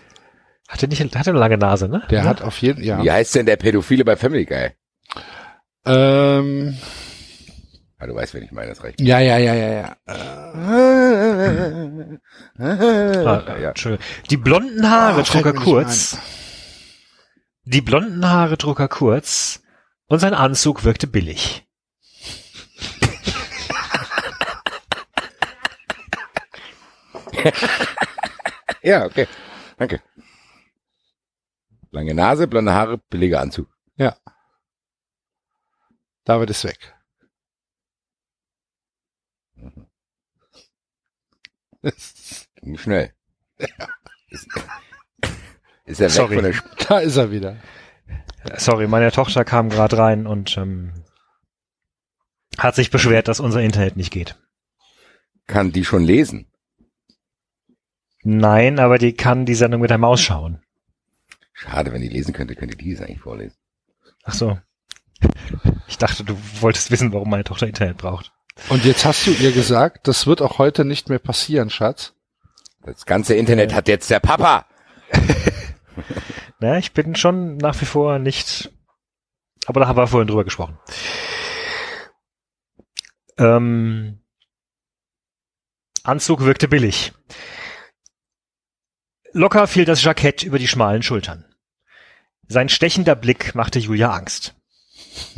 Hatte 0.68 0.88
nicht, 0.88 1.02
hatte 1.16 1.30
eine 1.30 1.40
lange 1.40 1.58
Nase, 1.58 1.88
ne? 1.88 2.04
Der 2.10 2.26
hat 2.26 2.42
auf 2.42 2.62
jeden, 2.62 2.84
ja. 2.84 3.02
Wie 3.04 3.10
heißt 3.12 3.36
denn 3.36 3.46
der 3.46 3.56
Pädophile 3.56 4.04
bei 4.04 4.16
Family 4.18 4.46
Guy? 4.46 4.72
Ähm, 5.86 6.78
Ah, 8.00 8.06
du 8.06 8.14
weißt, 8.14 8.36
wen 8.36 8.44
ich 8.44 8.52
meine, 8.52 8.70
das 8.70 8.84
recht. 8.84 9.02
ja, 9.02 9.20
ja, 9.20 9.38
ja, 9.40 9.56
ja, 9.56 9.70
ja. 9.72 9.96
Ah, 13.26 13.42
Entschuldigung. 13.70 14.06
Die 14.30 14.38
blonden 14.38 14.88
Haare 14.90 15.22
Ah, 15.22 15.24
trug 15.24 15.46
er 15.46 15.54
kurz. 15.54 16.18
Die 17.64 17.82
blonden 17.82 18.30
Haare 18.30 18.58
trug 18.58 18.80
er 18.80 18.88
kurz 18.88 19.62
und 20.08 20.20
sein 20.20 20.34
Anzug 20.36 20.84
wirkte 20.84 21.08
billig. 21.08 21.66
Ja, 28.84 29.06
okay. 29.06 29.28
Danke. 29.78 30.02
Lange 31.98 32.14
Nase, 32.14 32.48
blonde 32.48 32.76
Haare, 32.76 33.00
billiger 33.00 33.42
Anzug. 33.42 33.76
Ja. 33.96 34.16
David 36.26 36.52
ist 36.52 36.64
weg. 36.64 36.96
Ging 42.62 42.78
schnell. 42.78 43.16
Ist, 44.30 44.48
ist 45.86 46.00
er 46.00 46.06
weg 46.06 46.12
Sorry. 46.12 46.36
von 46.36 46.44
der 46.44 46.54
Da 46.88 47.00
ist 47.00 47.18
er 47.18 47.32
wieder. 47.32 47.58
Sorry, 48.58 48.88
meine 48.88 49.12
Tochter 49.12 49.44
kam 49.44 49.70
gerade 49.70 49.98
rein 49.98 50.28
und 50.28 50.56
ähm, 50.56 51.04
hat 52.60 52.76
sich 52.76 52.92
beschwert, 52.92 53.28
dass 53.28 53.40
unser 53.40 53.62
Internet 53.62 53.98
nicht 53.98 54.14
geht. 54.14 54.36
Kann 55.48 55.72
die 55.72 55.84
schon 55.84 56.04
lesen? 56.04 56.46
Nein, 58.22 58.78
aber 58.78 59.00
die 59.00 59.14
kann 59.14 59.48
die 59.48 59.56
Sendung 59.56 59.82
mit 59.82 59.90
der 59.90 59.98
Maus 59.98 60.22
schauen. 60.22 60.62
Schade, 61.58 61.92
wenn 61.92 62.02
die 62.02 62.08
lesen 62.08 62.34
könnte, 62.34 62.56
könnte 62.56 62.78
die 62.78 62.92
es 62.92 63.02
eigentlich 63.02 63.20
vorlesen. 63.20 63.58
Ach 64.24 64.34
so. 64.34 64.60
Ich 65.88 65.98
dachte, 65.98 66.24
du 66.24 66.38
wolltest 66.62 66.92
wissen, 66.92 67.12
warum 67.14 67.30
meine 67.30 67.44
Tochter 67.44 67.66
Internet 67.66 67.98
braucht. 67.98 68.32
Und 68.70 68.86
jetzt 68.86 69.06
hast 69.06 69.26
du 69.26 69.32
ihr 69.32 69.52
gesagt, 69.52 70.08
das 70.08 70.28
wird 70.28 70.42
auch 70.42 70.60
heute 70.60 70.86
nicht 70.86 71.10
mehr 71.10 71.20
passieren, 71.20 71.72
Schatz. 71.72 72.14
Das 72.84 73.06
ganze 73.06 73.34
Internet 73.34 73.74
hat 73.74 73.88
jetzt 73.88 74.10
der 74.10 74.20
Papa. 74.20 74.66
Naja, 76.60 76.80
ich 76.80 76.94
bin 76.94 77.16
schon 77.16 77.58
nach 77.58 77.80
wie 77.82 77.86
vor 77.86 78.18
nicht, 78.18 78.72
aber 79.68 79.80
da 79.80 79.88
haben 79.88 79.98
wir 79.98 80.08
vorhin 80.08 80.28
drüber 80.28 80.44
gesprochen. 80.44 80.80
Ähm, 83.38 84.24
Anzug 86.04 86.46
wirkte 86.46 86.68
billig. 86.68 87.14
Locker 89.34 89.68
fiel 89.68 89.86
das 89.86 90.04
Jackett 90.04 90.42
über 90.42 90.58
die 90.58 90.68
schmalen 90.68 91.04
Schultern. 91.04 91.46
Sein 92.48 92.70
stechender 92.70 93.16
Blick 93.16 93.56
machte 93.56 93.80
Julia 93.80 94.12
Angst. 94.12 94.56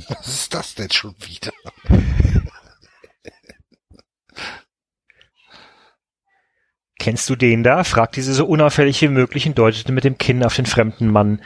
Was 0.08 0.28
ist 0.28 0.54
das 0.54 0.76
denn 0.76 0.92
schon 0.92 1.16
wieder? 1.20 1.52
Kennst 7.00 7.30
du 7.30 7.36
den 7.36 7.64
da? 7.64 7.84
fragte 7.84 8.22
sie 8.22 8.34
so 8.34 8.46
unauffällig 8.46 9.02
wie 9.02 9.08
möglich 9.08 9.48
und 9.48 9.58
deutete 9.58 9.92
mit 9.92 10.04
dem 10.04 10.18
Kinn 10.18 10.44
auf 10.44 10.56
den 10.56 10.66
fremden 10.66 11.08
Mann, 11.08 11.42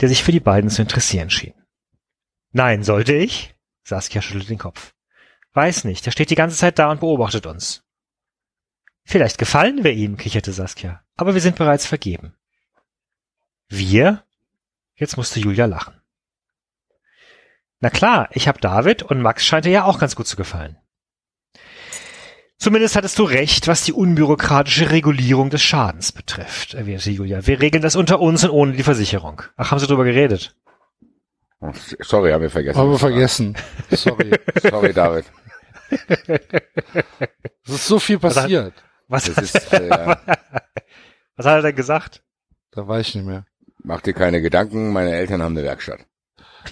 der 0.00 0.08
sich 0.08 0.22
für 0.22 0.32
die 0.32 0.40
beiden 0.40 0.70
zu 0.70 0.82
interessieren 0.82 1.30
schien. 1.30 1.54
Nein, 2.52 2.84
sollte 2.84 3.14
ich? 3.14 3.54
Saskia 3.82 4.22
schüttelte 4.22 4.48
den 4.48 4.58
Kopf. 4.58 4.94
Weiß 5.54 5.84
nicht, 5.84 6.06
er 6.06 6.12
steht 6.12 6.30
die 6.30 6.34
ganze 6.36 6.56
Zeit 6.56 6.78
da 6.78 6.90
und 6.90 7.00
beobachtet 7.00 7.46
uns. 7.46 7.82
Vielleicht 9.04 9.38
gefallen 9.38 9.82
wir 9.82 9.92
ihm, 9.92 10.18
kicherte 10.18 10.52
Saskia, 10.52 11.02
aber 11.16 11.32
wir 11.34 11.40
sind 11.40 11.56
bereits 11.56 11.86
vergeben. 11.86 12.36
Wir? 13.68 14.24
Jetzt 14.98 15.16
musste 15.16 15.40
Julia 15.40 15.66
lachen. 15.66 15.94
Na 17.80 17.90
klar, 17.90 18.28
ich 18.32 18.48
hab 18.48 18.60
David 18.60 19.02
und 19.02 19.22
Max 19.22 19.44
scheint 19.44 19.64
dir 19.64 19.70
ja 19.70 19.84
auch 19.84 20.00
ganz 20.00 20.16
gut 20.16 20.26
zu 20.26 20.36
gefallen. 20.36 20.76
Zumindest 22.58 22.96
hattest 22.96 23.16
du 23.20 23.22
recht, 23.22 23.68
was 23.68 23.84
die 23.84 23.92
unbürokratische 23.92 24.90
Regulierung 24.90 25.48
des 25.48 25.62
Schadens 25.62 26.10
betrifft, 26.10 26.74
erwähnte 26.74 27.12
Julia. 27.12 27.46
Wir 27.46 27.60
regeln 27.60 27.82
das 27.82 27.94
unter 27.94 28.18
uns 28.18 28.42
und 28.42 28.50
ohne 28.50 28.72
die 28.72 28.82
Versicherung. 28.82 29.42
Ach, 29.56 29.70
haben 29.70 29.78
Sie 29.78 29.86
drüber 29.86 30.04
geredet? 30.04 30.56
Sorry, 32.00 32.32
haben 32.32 32.42
wir 32.42 32.50
vergessen. 32.50 32.78
Haben 32.78 32.90
wir 32.90 32.98
vergessen. 32.98 33.56
Sorry. 33.90 34.32
Sorry, 34.62 34.92
David. 34.92 35.26
Es 37.64 37.72
ist 37.72 37.86
so 37.86 38.00
viel 38.00 38.18
passiert. 38.18 38.74
Was, 39.06 39.24
Das 39.24 39.38
ist, 39.38 39.72
äh, 39.72 39.88
was 41.36 41.46
hat 41.46 41.54
er 41.54 41.62
denn 41.62 41.76
gesagt? 41.76 42.24
Da 42.72 42.86
weiß 42.86 43.08
ich 43.08 43.14
nicht 43.16 43.24
mehr. 43.24 43.46
Mach 43.82 44.00
dir 44.00 44.12
keine 44.14 44.40
Gedanken, 44.42 44.92
meine 44.92 45.12
Eltern 45.14 45.42
haben 45.42 45.56
eine 45.56 45.64
Werkstatt. 45.66 46.06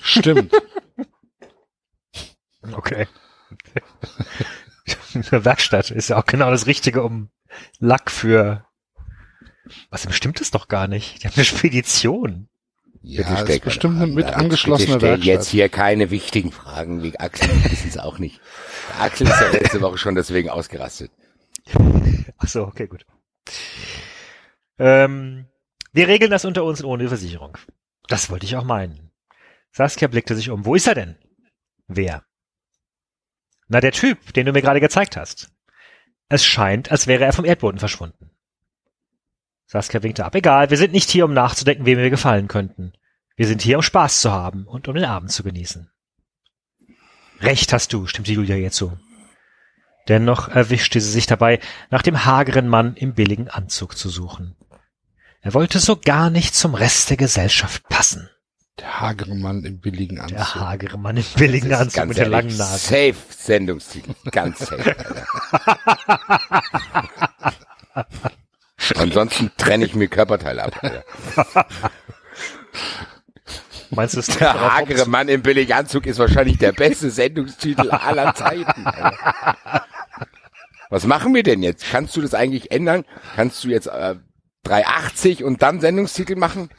Stimmt. 0.02 0.52
Okay. 2.72 3.06
Eine 5.14 5.44
Werkstatt 5.44 5.90
ist 5.92 6.08
ja 6.08 6.18
auch 6.18 6.26
genau 6.26 6.50
das 6.50 6.66
Richtige, 6.66 7.02
um 7.02 7.30
Lack 7.78 8.10
für. 8.10 8.64
Was 9.90 10.02
denn 10.02 10.12
stimmt 10.12 10.40
es 10.40 10.50
doch 10.50 10.68
gar 10.68 10.88
nicht? 10.88 11.22
Die 11.22 11.28
haben 11.28 11.34
eine 11.36 11.44
Spedition. 11.44 12.48
Ja, 13.02 13.22
Bitte 13.22 13.40
das 13.40 13.48
ist 13.48 13.62
bestimmt 13.62 14.02
eine 14.02 14.12
mit 14.12 14.26
angeschlossener 14.26 15.00
Werkstatt. 15.00 15.24
jetzt 15.24 15.48
hier 15.48 15.68
keine 15.68 16.10
wichtigen 16.10 16.50
Fragen, 16.50 17.04
wie 17.04 17.18
Axel 17.18 17.48
wissen 17.70 17.88
es 17.88 17.98
auch 17.98 18.18
nicht. 18.18 18.40
Axel 18.98 19.28
ist 19.28 19.40
ja 19.40 19.48
letzte 19.50 19.80
Woche 19.80 19.98
schon 19.98 20.16
deswegen 20.16 20.50
ausgerastet. 20.50 21.12
Ach 22.38 22.48
so, 22.48 22.64
okay, 22.64 22.88
gut. 22.88 23.06
Ähm, 24.78 25.46
wir 25.96 26.08
regeln 26.08 26.30
das 26.30 26.44
unter 26.44 26.64
uns 26.64 26.84
ohne 26.84 27.08
Versicherung. 27.08 27.56
Das 28.08 28.30
wollte 28.30 28.46
ich 28.46 28.56
auch 28.56 28.64
meinen. 28.64 29.10
Saskia 29.72 30.08
blickte 30.08 30.36
sich 30.36 30.50
um. 30.50 30.64
Wo 30.64 30.74
ist 30.74 30.86
er 30.86 30.94
denn? 30.94 31.16
Wer? 31.86 32.24
Na, 33.68 33.80
der 33.80 33.92
Typ, 33.92 34.32
den 34.34 34.46
du 34.46 34.52
mir 34.52 34.62
gerade 34.62 34.80
gezeigt 34.80 35.16
hast. 35.16 35.50
Es 36.28 36.44
scheint, 36.44 36.90
als 36.90 37.06
wäre 37.06 37.24
er 37.24 37.32
vom 37.32 37.44
Erdboden 37.44 37.78
verschwunden. 37.78 38.30
Saskia 39.66 40.02
winkte 40.02 40.24
ab. 40.24 40.34
Egal, 40.34 40.70
wir 40.70 40.76
sind 40.76 40.92
nicht 40.92 41.10
hier, 41.10 41.24
um 41.24 41.32
nachzudenken, 41.32 41.86
wem 41.86 41.98
wir 41.98 42.10
gefallen 42.10 42.46
könnten. 42.46 42.92
Wir 43.36 43.46
sind 43.46 43.62
hier, 43.62 43.76
um 43.76 43.82
Spaß 43.82 44.20
zu 44.20 44.30
haben 44.30 44.66
und 44.66 44.88
um 44.88 44.94
den 44.94 45.04
Abend 45.04 45.32
zu 45.32 45.42
genießen. 45.42 45.90
Recht 47.40 47.72
hast 47.72 47.92
du, 47.92 48.06
stimmte 48.06 48.32
Julia 48.32 48.56
ihr 48.56 48.70
zu. 48.70 48.98
Dennoch 50.08 50.48
erwischte 50.48 51.00
sie 51.00 51.10
sich 51.10 51.26
dabei, 51.26 51.58
nach 51.90 52.02
dem 52.02 52.24
hageren 52.24 52.68
Mann 52.68 52.94
im 52.94 53.14
billigen 53.14 53.48
Anzug 53.48 53.96
zu 53.96 54.08
suchen. 54.08 54.56
Er 55.46 55.54
wollte 55.54 55.78
so 55.78 55.94
gar 55.94 56.28
nicht 56.28 56.56
zum 56.56 56.74
Rest 56.74 57.08
der 57.08 57.16
Gesellschaft 57.16 57.88
passen. 57.88 58.28
Der 58.80 59.00
hagere 59.00 59.36
Mann 59.36 59.64
im 59.64 59.78
billigen 59.78 60.18
Anzug. 60.18 60.38
Der 60.38 60.54
hagere 60.56 60.98
Mann 60.98 61.18
im 61.18 61.24
billigen 61.36 61.72
Anzug 61.72 62.06
mit 62.06 62.16
der 62.16 62.26
langen 62.26 62.56
Nase. 62.56 62.78
Safe 62.78 63.14
Sendungstitel. 63.30 64.12
Ganz 64.32 64.58
safe, 64.58 64.96
Alter. 64.98 65.26
Ansonsten 68.96 69.52
trenne 69.56 69.84
ich 69.84 69.94
mir 69.94 70.08
Körperteile 70.08 70.64
ab. 70.64 70.82
Alter. 70.82 71.04
Meinst 73.90 74.16
du, 74.16 74.22
Der 74.22 74.52
darauf, 74.52 74.72
hagere 74.72 75.06
Mann 75.06 75.28
im 75.28 75.42
Billiganzug 75.42 76.06
ist 76.06 76.18
wahrscheinlich 76.18 76.58
der 76.58 76.72
beste 76.72 77.08
Sendungstitel 77.08 77.88
aller 77.92 78.34
Zeiten. 78.34 78.84
Alter. 78.84 79.86
Was 80.90 81.04
machen 81.06 81.32
wir 81.34 81.44
denn 81.44 81.62
jetzt? 81.62 81.84
Kannst 81.88 82.16
du 82.16 82.20
das 82.20 82.34
eigentlich 82.34 82.72
ändern? 82.72 83.04
Kannst 83.36 83.62
du 83.62 83.68
jetzt 83.68 83.86
äh, 83.86 84.16
380 84.68 85.44
und 85.44 85.62
dann 85.62 85.80
Sendungstitel 85.80 86.36
machen? 86.36 86.70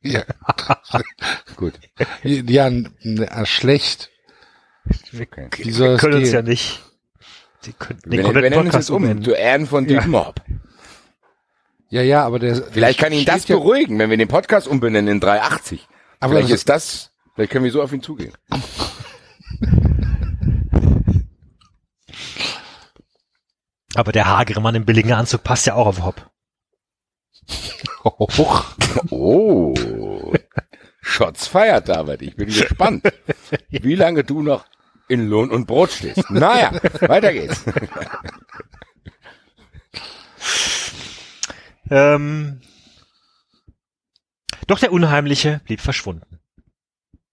Ja. 0.00 0.22
Gut. 1.56 1.74
Ja, 2.22 2.68
n- 2.68 2.94
schlecht. 3.44 4.10
Wir, 5.10 5.26
wir 5.26 5.96
können 5.96 6.14
uns 6.14 6.30
ja 6.30 6.42
nicht 6.42 6.80
die 7.64 7.72
können 7.72 7.98
den 8.04 8.12
Wir, 8.12 8.32
wir 8.34 8.50
nennen 8.50 8.68
es 8.68 8.90
um, 8.90 8.96
umbenennen. 8.96 9.24
zu 9.24 9.32
Ehren 9.32 9.66
von 9.66 9.86
Deep 9.88 10.06
Mob. 10.06 10.40
Ja, 11.88 12.02
ja, 12.02 12.24
aber 12.24 12.38
der. 12.38 12.62
Vielleicht 12.62 13.00
kann 13.00 13.12
ihn 13.12 13.24
das 13.24 13.48
ja, 13.48 13.56
beruhigen, 13.56 13.98
wenn 13.98 14.08
wir 14.08 14.16
den 14.16 14.28
Podcast 14.28 14.68
umbenennen 14.68 15.14
in 15.14 15.20
380. 15.20 15.88
Aber 16.20 16.34
vielleicht 16.34 16.50
das- 16.52 16.60
ist 16.60 16.68
das, 16.68 17.10
vielleicht 17.34 17.50
können 17.50 17.64
wir 17.64 17.72
so 17.72 17.82
auf 17.82 17.92
ihn 17.92 18.02
zugehen. 18.02 18.32
Aber 23.94 24.12
der 24.12 24.26
hagere 24.26 24.60
Mann 24.60 24.74
im 24.74 24.84
billigen 24.84 25.12
Anzug 25.12 25.42
passt 25.44 25.66
ja 25.66 25.74
auch 25.74 25.86
auf 25.86 26.02
Hopp. 26.04 26.30
Oh. 29.10 29.74
Shots 31.00 31.46
feiert, 31.46 31.88
David. 31.88 32.22
Ich 32.22 32.36
bin 32.36 32.46
gespannt, 32.46 33.04
wie 33.70 33.94
lange 33.94 34.24
du 34.24 34.42
noch 34.42 34.64
in 35.08 35.26
Lohn 35.28 35.50
und 35.50 35.66
Brot 35.66 35.90
stehst. 35.92 36.30
Naja, 36.30 36.72
weiter 37.00 37.32
geht's. 37.32 37.64
Ähm, 41.90 42.60
doch 44.66 44.78
der 44.78 44.92
Unheimliche 44.92 45.60
blieb 45.66 45.80
verschwunden. 45.80 46.38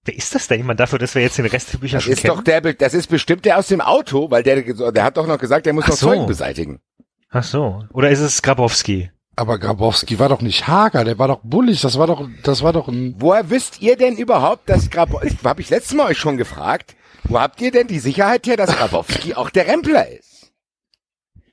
Wer 0.04 0.16
ist 0.18 0.36
das 0.36 0.48
denn? 0.48 0.58
Jemand 0.60 0.80
dafür, 0.82 1.00
dass 1.00 1.16
wir 1.16 1.22
jetzt 1.22 1.38
den 1.38 1.46
Rest 1.46 1.72
der 1.72 1.78
Bücher 1.78 1.98
Das 1.98 2.04
schon 2.04 2.14
ist 2.14 2.22
kennen? 2.24 2.36
doch 2.36 2.44
der, 2.44 2.62
das 2.74 2.94
ist 2.94 3.08
bestimmt 3.08 3.46
der 3.46 3.58
aus 3.58 3.68
dem 3.68 3.80
Auto, 3.80 4.30
weil 4.32 4.44
der, 4.44 4.62
der 4.92 5.04
hat 5.04 5.16
doch 5.18 5.28
noch 5.28 5.38
gesagt, 5.38 5.66
der 5.66 5.74
muss 5.74 5.86
Ach 5.86 5.90
noch 5.90 5.96
so. 5.96 6.08
Zeugen 6.08 6.26
beseitigen. 6.26 6.82
Ach 7.30 7.44
so. 7.44 7.86
Oder 7.94 8.10
ist 8.10 8.20
es 8.20 8.42
Grabowski? 8.42 9.12
Aber 9.40 9.58
Grabowski 9.58 10.20
war 10.20 10.28
doch 10.28 10.42
nicht 10.42 10.68
hager, 10.68 11.06
der 11.06 11.18
war 11.18 11.30
doch 11.30 11.40
bullig, 11.44 11.80
das 11.80 11.98
war 11.98 12.08
doch, 12.08 12.28
das 12.44 12.62
war 12.62 12.74
doch 12.74 12.90
ein, 12.90 13.16
Woher 13.20 13.50
wisst 13.50 13.82
ihr 13.82 13.96
denn 13.96 14.18
überhaupt, 14.18 14.68
dass 14.68 14.90
Grabowski, 14.90 15.38
habe 15.46 15.62
ich 15.62 15.70
letztes 15.70 15.96
Mal 15.96 16.08
euch 16.08 16.18
schon 16.18 16.36
gefragt, 16.36 16.98
wo 17.24 17.40
habt 17.40 17.62
ihr 17.62 17.72
denn 17.72 17.88
die 17.88 18.00
Sicherheit 18.00 18.46
her, 18.48 18.58
dass 18.58 18.76
Grabowski 18.76 19.36
auch 19.36 19.50
der 19.50 19.66
Rempler 19.66 20.10
ist? 20.10 20.52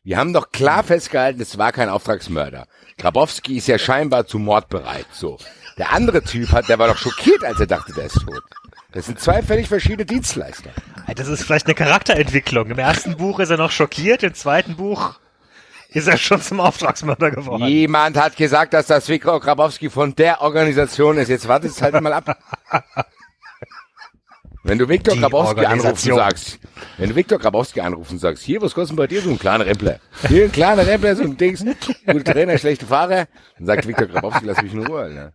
Wir 0.03 0.19
haben 0.19 0.33
doch 0.33 0.51
klar 0.51 0.83
festgehalten, 0.83 1.41
es 1.41 1.59
war 1.59 1.71
kein 1.71 1.89
Auftragsmörder. 1.89 2.67
Grabowski 2.99 3.57
ist 3.57 3.69
ja 3.69 3.79
scheinbar 3.79 4.27
zu 4.27 4.41
Mord 4.41 4.69
bereit, 4.69 5.07
so. 5.13 5.39
Der 5.79 5.93
andere 5.93 6.25
Typ 6.25 6.51
hat, 6.51 6.69
der 6.69 6.81
war 6.81 6.89
doch 6.89 6.99
schockiert, 6.99 7.45
als 7.45 7.61
er 7.61 7.69
dachte, 7.69 7.93
der 7.93 8.07
ist 8.07 8.21
tot. 8.21 8.43
Das 8.91 9.07
sind 9.07 9.21
zwei 9.21 9.45
völlig 9.45 9.69
verschiedene 9.69 10.07
Dienstleister. 10.07 10.71
Das 11.15 11.29
ist 11.29 11.45
vielleicht 11.45 11.67
eine 11.67 11.77
Charakterentwicklung. 11.77 12.69
Im 12.69 12.81
ersten 12.81 13.17
Buch 13.17 13.39
ist 13.39 13.51
er 13.51 13.59
noch 13.59 13.71
schockiert, 13.71 14.25
im 14.25 14.35
zweiten 14.35 14.75
Buch 14.75 15.21
ist 15.91 16.09
er 16.09 16.17
schon 16.17 16.41
zum 16.41 16.61
Auftragsmörder 16.61 17.31
geworden. 17.31 17.65
Jemand 17.65 18.17
hat 18.17 18.37
gesagt, 18.37 18.75
dass 18.75 18.87
das 18.87 19.09
Viktor 19.09 19.41
Grabowski 19.41 19.91
von 19.91 20.15
der 20.15 20.43
Organisation 20.43 21.19
ist. 21.19 21.29
Jetzt 21.29 21.49
wartet 21.49 21.71
es 21.71 21.83
halt 21.83 22.01
mal 22.01 22.13
ab. 22.13 22.37
Wenn 24.63 24.79
du 24.79 24.89
Viktor 24.89 25.17
Grabowski 25.17 25.65
anrufen 25.65 25.97
sagst, 25.97 26.59
wenn 26.99 27.11
du 27.11 27.15
Viktor 27.15 27.39
Grabowski 27.39 27.81
anrufen 27.81 28.19
sagst, 28.19 28.43
hier, 28.43 28.61
was 28.61 28.75
kostet 28.75 28.97
bei 28.97 29.07
dir 29.07 29.23
so 29.23 29.31
ein 29.31 29.39
kleiner 29.39 29.65
Rempler? 29.65 30.01
Hier 30.27 30.45
ein 30.47 30.53
kleiner 30.53 30.85
Rempler, 30.85 31.15
so 31.15 31.23
ein 31.23 31.37
Dings, 31.37 31.65
gute 32.05 32.25
Trainer, 32.25 32.59
schlechte 32.59 32.85
Fahrer, 32.85 33.29
dann 33.59 33.67
sagt 33.67 33.87
Viktor 33.87 34.09
Grabowski, 34.09 34.45
lass 34.45 34.61
mich 34.61 34.73
in 34.73 34.85
Ruhe, 34.85 35.03
Alter. 35.03 35.33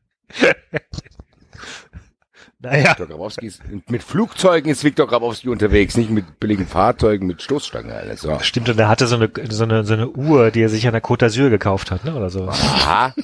Naja. 2.64 2.92
Viktor 2.92 3.08
Grabowski 3.08 3.48
ist, 3.48 3.62
mit 3.90 4.04
Flugzeugen 4.04 4.72
ist 4.72 4.84
Viktor 4.84 5.08
Grabowski 5.08 5.50
unterwegs, 5.50 5.98
nicht 5.98 6.12
mit 6.12 6.40
billigen 6.40 6.68
Fahrzeugen, 6.68 7.26
mit 7.26 7.42
Stoßstangen, 7.42 7.92
Alter. 7.92 8.18
So. 8.18 8.38
Stimmt, 8.42 8.70
und 8.70 8.80
er 8.80 8.88
hatte 8.88 9.08
so 9.08 9.16
eine, 9.16 9.32
so 9.50 9.64
eine, 9.64 9.84
so 9.84 9.94
eine 9.94 10.08
Uhr, 10.10 10.52
die 10.52 10.62
er 10.62 10.70
sich 10.70 10.86
an 10.86 10.94
der 10.94 11.02
Côte 11.02 11.26
d'Azur 11.26 11.50
gekauft 11.50 11.90
hat, 11.90 12.06
ne, 12.06 12.16
oder 12.16 12.30
so. 12.30 12.48
Aha. 12.48 13.16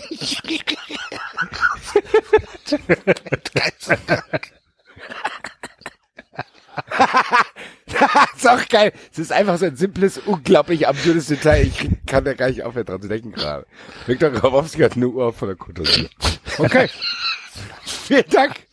das 7.86 8.34
ist 8.36 8.50
auch 8.50 8.68
geil. 8.70 8.92
Es 9.12 9.20
ist 9.20 9.32
einfach 9.32 9.60
so 9.60 9.68
ein 9.68 9.76
simples, 9.76 10.18
unglaublich 10.18 10.88
absurdes 10.88 11.28
Detail. 11.28 11.62
Ich 11.68 11.88
kann 12.08 12.26
da 12.26 12.34
gar 12.34 12.48
nicht 12.50 12.64
aufhören 12.64 12.88
dran 12.88 13.04
zu 13.04 13.08
denken 13.08 13.34
gerade. 13.34 13.68
Viktor 14.08 14.32
Grabowski 14.32 14.82
hat 14.82 14.96
eine 14.96 15.08
Uhr 15.08 15.32
von 15.32 15.50
der 15.50 15.58
Côte 15.58 15.84
d'Azur. 15.84 16.10
Okay. 16.58 16.90
Vielen 17.86 18.30
Dank. 18.32 18.66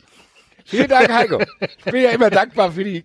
Vielen 0.65 0.89
Dank, 0.89 1.11
Heiko. 1.13 1.41
Ich 1.61 1.85
bin 1.93 2.03
ja 2.03 2.11
immer 2.11 2.31
dankbar 2.31 2.73
für 2.73 2.85
die, 2.85 3.05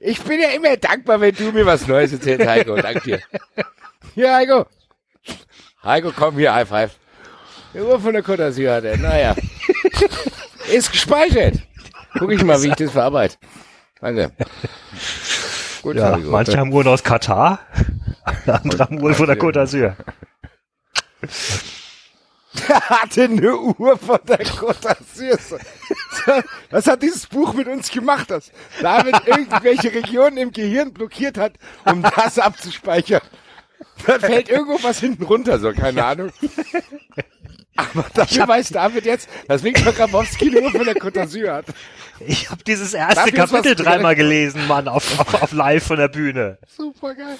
ich 0.00 0.20
bin 0.22 0.40
ja 0.40 0.48
immer 0.50 0.76
dankbar, 0.76 1.20
wenn 1.20 1.34
du 1.34 1.52
mir 1.52 1.64
was 1.66 1.86
Neues 1.86 2.12
erzählst, 2.12 2.46
Heiko. 2.46 2.76
Dank 2.76 3.02
dir. 3.04 3.20
Hier, 4.14 4.34
Heiko. 4.34 4.66
Heiko, 5.84 6.12
komm 6.14 6.36
hier, 6.38 6.52
High 6.54 6.68
Five. 6.68 6.90
Die 7.74 7.80
Uhr 7.80 8.00
von 8.00 8.12
der 8.12 8.24
Côte 8.24 8.38
d'Azur 8.48 8.70
hat 8.74 8.84
er. 8.84 8.96
Naja. 8.96 9.34
Ist 10.72 10.90
gespeichert. 10.90 11.56
Guck 12.18 12.32
ich 12.32 12.42
mal, 12.42 12.60
wie 12.62 12.68
ich 12.68 12.74
das 12.74 12.90
verarbeite. 12.90 13.36
Danke. 14.00 14.32
Gut, 15.82 15.96
Ja, 15.96 16.16
Heiko. 16.16 16.30
manche 16.30 16.56
haben 16.58 16.72
Uhren 16.72 16.88
aus 16.88 17.04
Katar, 17.04 17.60
andere 18.46 18.84
haben 18.84 19.00
Uhren 19.00 19.14
von 19.14 19.26
der 19.26 19.38
Côte 19.38 19.60
d'Azur. 19.60 19.94
Der 22.68 22.80
hatte 22.80 23.24
eine 23.24 23.56
Uhr 23.56 23.98
von 23.98 24.18
der 24.28 24.44
Côte 24.44 24.80
d'Azur. 24.80 25.60
Was 26.70 26.86
hat 26.86 27.02
dieses 27.02 27.26
Buch 27.26 27.54
mit 27.54 27.68
uns 27.68 27.90
gemacht, 27.90 28.30
dass 28.30 28.50
David 28.80 29.26
irgendwelche 29.26 29.92
Regionen 29.92 30.36
im 30.36 30.52
Gehirn 30.52 30.92
blockiert 30.92 31.38
hat, 31.38 31.54
um 31.84 32.02
das 32.02 32.38
abzuspeichern? 32.38 33.22
Da 34.06 34.18
fällt 34.18 34.48
irgendwo 34.48 34.82
was 34.82 35.00
hinten 35.00 35.24
runter, 35.24 35.58
so, 35.58 35.72
keine 35.72 36.04
Ahnung. 36.04 36.30
Aber 37.76 38.06
dafür 38.14 38.48
weiß 38.48 38.70
David 38.70 39.04
jetzt, 39.04 39.28
dass 39.48 39.62
Viktor 39.62 39.92
Grabowski 39.92 40.54
Uhr 40.56 40.70
von 40.70 40.84
der 40.84 40.96
Côte 40.96 41.20
d'Azur 41.20 41.50
hat. 41.50 41.66
Ich 42.20 42.50
habe 42.50 42.64
dieses 42.64 42.94
erste 42.94 43.30
Dafür 43.30 43.46
Kapitel 43.46 43.74
dreimal 43.74 44.14
gelesen, 44.16 44.66
Mann, 44.66 44.88
auf, 44.88 45.18
auf, 45.20 45.42
auf 45.42 45.52
live 45.52 45.84
von 45.86 45.98
der 45.98 46.08
Bühne. 46.08 46.58
Super 46.66 47.14
geil. 47.14 47.36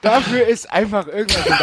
Dafür 0.00 0.46
ist 0.46 0.72
einfach 0.72 1.06
irgendwas 1.06 1.46
in. 1.46 1.54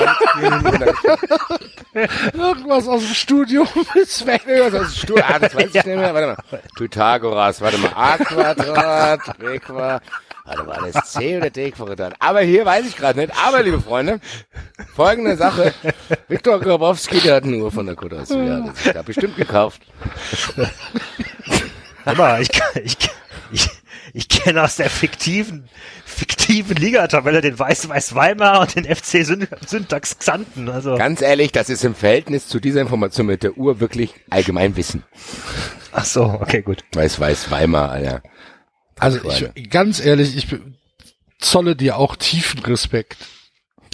Irgendwas 2.39 2.87
aus 2.87 3.03
dem 3.03 3.13
Studium 3.13 3.67
ist 3.95 4.25
weg. 4.25 4.43
Irgendwas 4.47 4.81
aus 4.81 4.93
dem 4.93 4.99
Stuhl. 4.99 5.21
Ah, 5.21 5.39
das 5.39 5.53
weiß 5.53 5.67
ich 5.67 5.73
nicht 5.73 5.85
mehr. 5.85 6.13
Warte 6.13 6.27
mal. 6.27 6.37
Pythagoras, 6.77 7.59
warte 7.59 7.77
mal. 7.77 7.91
A 7.93 8.17
Quadrat, 8.17 9.37
B 9.37 9.59
Quadrat. 9.59 10.01
Warte, 10.45 10.67
war 10.67 10.89
das 10.91 11.11
C 11.11 11.37
oder 11.37 11.49
D 11.49 11.71
Quadrat? 11.71 12.13
Aber 12.19 12.41
hier 12.41 12.65
weiß 12.65 12.85
ich 12.85 12.95
gerade 12.95 13.19
nicht. 13.19 13.33
Aber, 13.45 13.63
liebe 13.63 13.81
Freunde, 13.81 14.19
folgende 14.95 15.35
Sache. 15.35 15.73
Viktor 16.27 16.59
Grabowski, 16.59 17.19
der 17.19 17.35
hat 17.35 17.43
eine 17.43 17.57
Uhr 17.57 17.71
von 17.71 17.87
der 17.87 17.95
d'Azur. 17.95 18.43
Ja, 18.43 18.59
das 18.59 18.85
ist 18.85 18.95
da 18.95 19.01
bestimmt 19.01 19.35
gekauft. 19.35 19.81
Aber 22.05 22.39
ich, 22.39 22.49
ich, 22.83 22.97
ich, 23.51 23.69
ich 24.13 24.29
kenne 24.29 24.63
aus 24.63 24.75
der 24.75 24.89
fiktiven, 24.89 25.67
fiktiven 26.05 26.75
Ligatabelle 26.77 27.41
den 27.41 27.57
Weiß-Weiß 27.57 28.15
Weimar 28.15 28.61
und 28.61 28.75
den 28.75 28.85
FC 28.85 29.25
Syn 29.25 29.47
Syntax 29.65 30.17
Xanten. 30.19 30.69
Also, 30.69 30.95
Ganz 30.95 31.21
ehrlich, 31.21 31.51
das 31.51 31.69
ist 31.69 31.83
im 31.83 31.95
Verhältnis 31.95 32.47
zu 32.47 32.59
dieser 32.59 32.81
Information 32.81 33.25
mit 33.25 33.43
der 33.43 33.57
Uhr 33.57 33.79
wirklich 33.79 34.13
allgemein 34.29 34.75
Wissen. 34.75 35.03
ach 35.91 36.05
so, 36.05 36.23
okay, 36.23 36.61
gut. 36.61 36.83
Weiß, 36.93 37.19
weiß, 37.19 37.51
Weimar, 37.51 37.91
Alter. 37.91 38.21
Also 38.97 39.19
ich, 39.55 39.69
ganz 39.69 39.99
ehrlich, 40.03 40.37
ich 40.37 40.47
zolle 41.39 41.75
dir 41.75 41.97
auch 41.97 42.15
tiefen 42.15 42.59
Respekt. 42.61 43.17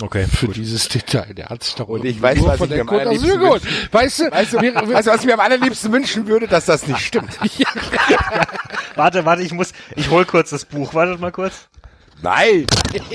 Okay. 0.01 0.25
Für 0.25 0.47
dieses 0.47 0.87
Detail. 0.89 1.33
Der 1.33 1.49
hat 1.49 1.63
sich 1.63 1.75
doch 1.75 1.87
Und 1.87 2.03
ich 2.05 2.21
weiß, 2.21 2.37
nur 2.39 2.47
was 2.47 2.57
von 2.57 2.69
ich 2.69 2.75
der 2.75 2.85
Côte 2.85 3.07
d'Azur 3.09 3.37
geholt. 3.39 3.93
Weißt 3.93 4.19
du, 4.19 4.31
Weißt 4.31 4.53
du, 4.53 4.61
wir- 4.61 4.73
du, 4.73 4.93
was 4.93 5.07
ich 5.07 5.25
mir 5.25 5.33
am 5.35 5.39
allerliebsten 5.39 5.91
wünschen 5.91 6.27
würde, 6.27 6.47
dass 6.47 6.65
das 6.65 6.87
nicht 6.87 6.99
stimmt? 7.01 7.37
Warte, 8.95 9.25
warte, 9.25 9.43
ich 9.43 9.53
muss, 9.53 9.71
ich 9.95 10.09
hol 10.09 10.25
kurz 10.25 10.49
das 10.49 10.65
Buch. 10.65 10.93
Wartet 10.93 11.19
mal 11.19 11.31
kurz. 11.31 11.67
Nein! 12.21 12.65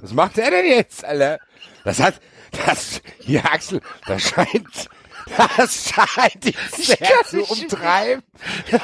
Was 0.00 0.12
macht 0.12 0.38
er 0.38 0.50
denn 0.50 0.66
jetzt, 0.66 1.04
Alter? 1.04 1.38
Das 1.84 2.00
hat, 2.00 2.20
das, 2.66 3.02
hier 3.18 3.44
Axel, 3.52 3.80
das 4.06 4.22
scheint, 4.22 4.88
das 5.56 5.90
scheint 5.92 6.44
dich 6.44 6.56
sehr 6.76 7.08
zu 7.26 7.42
umtreiben. 7.42 8.22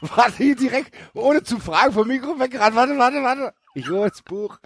Warte, 0.00 0.36
hier 0.38 0.56
direkt, 0.56 0.94
ohne 1.14 1.42
zu 1.42 1.58
fragen, 1.60 1.92
vom 1.92 2.08
Mikro 2.08 2.38
weggerannt. 2.40 2.74
Warte, 2.74 2.96
warte, 2.98 3.22
warte. 3.22 3.52
Ich 3.74 3.88
hole 3.88 4.10
das 4.10 4.22
Buch. 4.22 4.58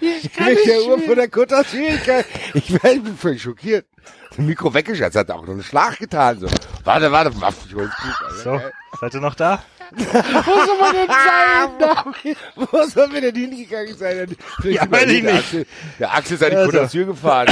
Ich 0.00 0.32
kann 0.32 0.46
mit 0.46 0.56
nicht 0.56 0.68
der 0.68 0.82
Uhr 0.84 0.98
von 1.00 1.16
der 1.16 1.28
d'Azur. 1.28 2.24
Ich, 2.54 2.80
bin 2.80 3.16
völlig 3.16 3.42
schockiert. 3.42 3.86
Das 4.28 4.38
Mikro 4.38 4.72
weggeschätzt, 4.72 5.16
hat 5.16 5.30
auch 5.30 5.42
noch 5.42 5.52
einen 5.52 5.64
Schlag 5.64 5.98
getan. 5.98 6.38
So. 6.38 6.46
Warte, 6.84 7.10
warte, 7.10 7.40
warte, 7.40 7.56
ich 7.68 7.74
hol 7.74 7.88
das 7.88 7.96
Buch. 7.96 8.26
Alter. 8.28 8.42
So, 8.42 8.60
seid 9.00 9.14
ihr 9.14 9.20
noch 9.20 9.34
da? 9.34 9.62
Wo 9.90 10.04
soll 10.04 10.78
man 10.80 10.92
denn 10.94 11.08
sein? 11.08 12.36
Wo 12.54 12.84
soll 12.86 13.12
wir 13.12 13.20
denn 13.20 13.34
hingegangen 13.34 13.96
sein? 13.96 14.36
Vielleicht 14.60 14.82
Ja, 14.82 14.90
weiß 14.90 15.10
ich 15.10 15.22
nicht. 15.22 15.34
Axel, 15.34 15.66
der 15.98 16.14
Axel 16.14 16.34
ist 16.36 16.42
an 16.44 16.50
die 16.50 16.56
Also. 16.56 16.78
D'Azur 16.78 17.04
gefahren. 17.06 17.48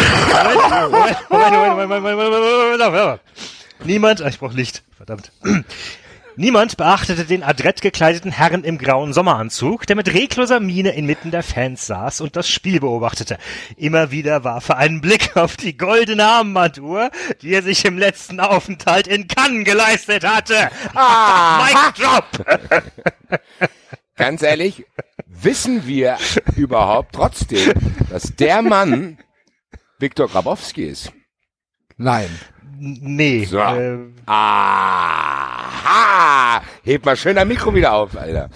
Moment, 1.29 1.29
Moment, 1.29 1.53
Moment, 1.53 1.77
Moment, 1.77 1.89
Moment, 1.89 2.17
Moment, 2.17 2.31
Moment, 2.31 2.79
Moment, 2.79 2.93
Moment. 2.93 3.21
Niemand, 3.85 4.23
ah, 4.23 4.29
ich 4.29 4.39
brauch 4.39 4.53
Licht, 4.53 4.83
verdammt. 4.97 5.33
Niemand 6.41 6.79
beachtete 6.79 7.27
den 7.27 7.43
adrett 7.43 7.83
gekleideten 7.83 8.33
Herrn 8.33 8.65
im 8.65 8.79
grauen 8.79 9.13
Sommeranzug, 9.13 9.87
der 9.87 9.95
mit 9.95 10.15
regloser 10.15 10.59
Miene 10.59 10.93
inmitten 10.93 11.31
der 11.31 11.43
Fans 11.43 11.87
saß 11.87 12.23
und 12.23 12.35
das 12.35 12.49
Spiel 12.49 12.81
beobachtete. 12.81 13.37
Immer 13.77 14.11
wieder 14.11 14.43
warf 14.43 14.71
er 14.71 14.79
einen 14.79 15.03
Blick 15.03 15.37
auf 15.37 15.59
die 15.59 15.77
goldene 15.77 16.25
Armbanduhr, 16.25 17.11
die 17.43 17.53
er 17.53 17.63
sich 17.63 17.85
im 17.85 17.99
letzten 17.99 18.41
Aufenthalt 18.41 19.07
in 19.07 19.29
Cannes 19.29 19.67
geleistet 19.67 20.25
hatte. 20.25 20.71
Ah, 20.95 21.63
Mic 21.67 22.03
drop! 22.03 23.41
Ganz 24.17 24.41
ehrlich, 24.41 24.87
wissen 25.27 25.87
wir 25.87 26.17
überhaupt 26.57 27.17
trotzdem, 27.17 27.75
dass 28.09 28.35
der 28.35 28.63
Mann 28.63 29.19
Viktor 29.99 30.27
Grabowski 30.27 30.85
ist? 30.85 31.13
Nein. 31.99 32.31
Nee. 32.83 33.45
So. 33.45 33.59
Äh, 33.59 33.99
Aha! 35.71 36.63
Heb 36.83 37.05
mal 37.05 37.17
schön 37.17 37.37
dein 37.37 37.47
Mikro 37.49 37.75
wieder 37.75 37.93
auf, 37.93 38.17
Alter. 38.17 38.49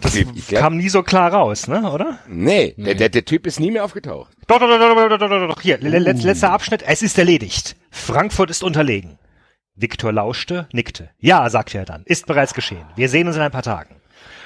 das 0.00 0.14
glaub- 0.48 0.60
kam 0.62 0.76
nie 0.78 0.88
so 0.88 1.02
klar 1.02 1.30
raus, 1.32 1.68
ne, 1.68 1.82
oder? 1.90 2.18
Nee, 2.26 2.74
Der, 2.78 2.94
der, 2.94 3.08
der 3.10 3.24
Typ 3.26 3.46
ist 3.46 3.60
nie 3.60 3.70
mehr 3.70 3.84
aufgetaucht. 3.84 4.32
Doch, 4.46 4.58
doch, 4.58 4.66
doch, 4.66 4.78
doch, 4.78 5.08
doch, 5.10 5.18
doch, 5.18 5.28
doch, 5.28 5.48
doch. 5.54 5.60
Hier, 5.60 5.76
le- 5.78 5.98
letz, 5.98 6.22
letzter 6.22 6.50
Abschnitt. 6.50 6.82
Es 6.86 7.02
ist 7.02 7.18
erledigt. 7.18 7.76
Frankfurt 7.90 8.48
ist 8.50 8.62
unterlegen. 8.62 9.18
Viktor 9.74 10.12
lauschte, 10.12 10.66
nickte. 10.72 11.10
Ja, 11.18 11.48
sagte 11.50 11.76
er 11.78 11.84
dann. 11.84 12.02
Ist 12.06 12.26
bereits 12.26 12.54
geschehen. 12.54 12.84
Wir 12.96 13.08
sehen 13.10 13.26
uns 13.26 13.36
in 13.36 13.42
ein 13.42 13.50
paar 13.50 13.62
Tagen. 13.62 13.96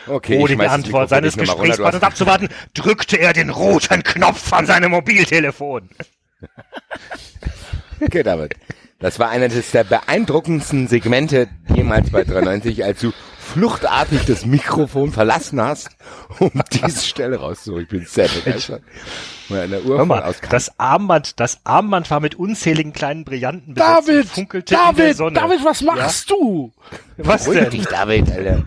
Okay, 0.09 0.39
Ohne 0.39 0.57
die 0.57 0.67
Antwort 0.67 1.09
seines 1.09 1.37
Gesprächspartners 1.37 2.03
abzuwarten, 2.11 2.49
drückte 2.75 3.17
er 3.17 3.33
den 3.33 3.51
roten 3.51 4.03
Knopf 4.05 4.53
an 4.53 4.65
seinem 4.67 4.93
Mobiltelefon. 4.93 5.91
Okay, 7.99 8.23
David. 8.23 8.55
Das 8.99 9.19
war 9.19 9.31
eines 9.31 9.71
der 9.71 9.85
beeindruckendsten 9.85 10.89
Segmente 10.89 11.49
jemals 11.75 12.11
bei 12.11 12.25
93, 12.25 12.85
als 12.85 13.01
du 13.01 13.13
fluchtartig 13.39 14.25
das 14.27 14.45
Mikrofon 14.45 15.13
verlassen 15.13 15.61
hast, 15.61 15.91
um 16.39 16.51
diese 16.73 17.01
Stelle 17.03 17.37
rauszuholen. 17.39 17.85
Ich 17.85 17.89
bin 17.89 18.05
sehr 18.05 18.29
begeistert. 18.29 18.83
Hör 19.49 20.05
mal, 20.05 20.35
das 20.51 20.79
Armband, 20.79 21.39
das 21.41 21.61
Armband 21.65 22.11
war 22.11 22.21
mit 22.21 22.35
unzähligen 22.35 22.93
kleinen 22.93 23.25
Brillanten 23.25 23.75
besetzt 23.75 24.09
David, 24.09 24.27
funkelte 24.29 24.75
in 24.75 24.81
der 24.81 24.93
David, 24.93 25.17
Sonne. 25.17 25.41
David, 25.41 25.65
was 25.65 25.83
machst 25.83 26.31
du? 26.31 26.73
Was 27.17 27.45
Beruhig 27.45 27.61
denn? 27.61 27.71
dich, 27.71 27.87
David, 27.87 28.31
Alter. 28.31 28.65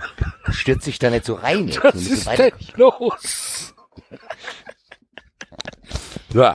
stürzt 0.49 0.85
sich 0.85 0.97
da 0.99 1.09
nicht 1.09 1.25
so 1.25 1.35
rein. 1.35 1.67
Jetzt. 1.67 1.83
Was 1.83 1.95
ist 1.95 2.23
so 2.23 2.31
denn 2.31 2.51
los? 2.77 3.73
So, 6.31 6.53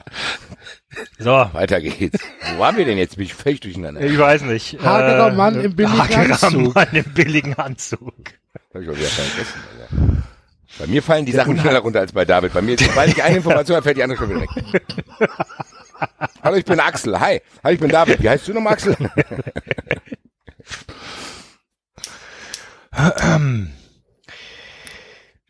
So, 1.19 1.49
weiter 1.53 1.81
geht's. 1.81 2.19
Wo 2.53 2.59
waren 2.59 2.77
wir 2.77 2.85
denn 2.85 2.97
jetzt? 2.97 3.17
Bin 3.17 3.25
ich 3.25 3.33
völlig 3.33 3.59
durcheinander. 3.61 4.01
ich 4.01 4.17
weiß 4.17 4.43
nicht. 4.43 4.79
Hagerer 4.81 5.33
Mann 5.33 5.59
im 5.61 5.75
billigen 5.75 5.97
hagerer 5.97 6.43
Anzug. 6.43 6.75
Mann 6.75 6.87
im 6.91 7.03
billigen 7.05 7.53
Anzug. 7.55 8.13
Hab 8.73 8.81
ich 8.81 8.89
auch 8.89 8.95
wieder 8.95 9.07
vergessen, 9.07 9.59
Alter. 9.71 10.23
Bei 10.77 10.87
mir 10.87 11.01
fallen 11.01 11.25
die 11.25 11.31
Sachen 11.31 11.57
schneller 11.57 11.79
runter 11.79 12.01
als 12.01 12.11
bei 12.11 12.25
David. 12.25 12.53
Bei 12.53 12.61
mir, 12.61 12.77
sobald 12.77 13.09
ich 13.09 13.23
eine 13.23 13.37
Information 13.37 13.77
habe, 13.77 13.83
fällt 13.83 13.97
die 13.97 14.03
andere 14.03 14.19
schon 14.19 14.29
wieder 14.29 14.41
weg. 14.41 14.49
Hallo, 16.43 16.57
ich 16.57 16.65
bin 16.65 16.79
Axel. 16.79 17.17
Hi. 17.19 17.41
Hi, 17.63 17.73
ich 17.73 17.79
bin 17.79 17.89
David. 17.89 18.21
Wie 18.21 18.29
heißt 18.29 18.47
du 18.47 18.53
nochmal, 18.53 18.73
Axel? 18.73 18.95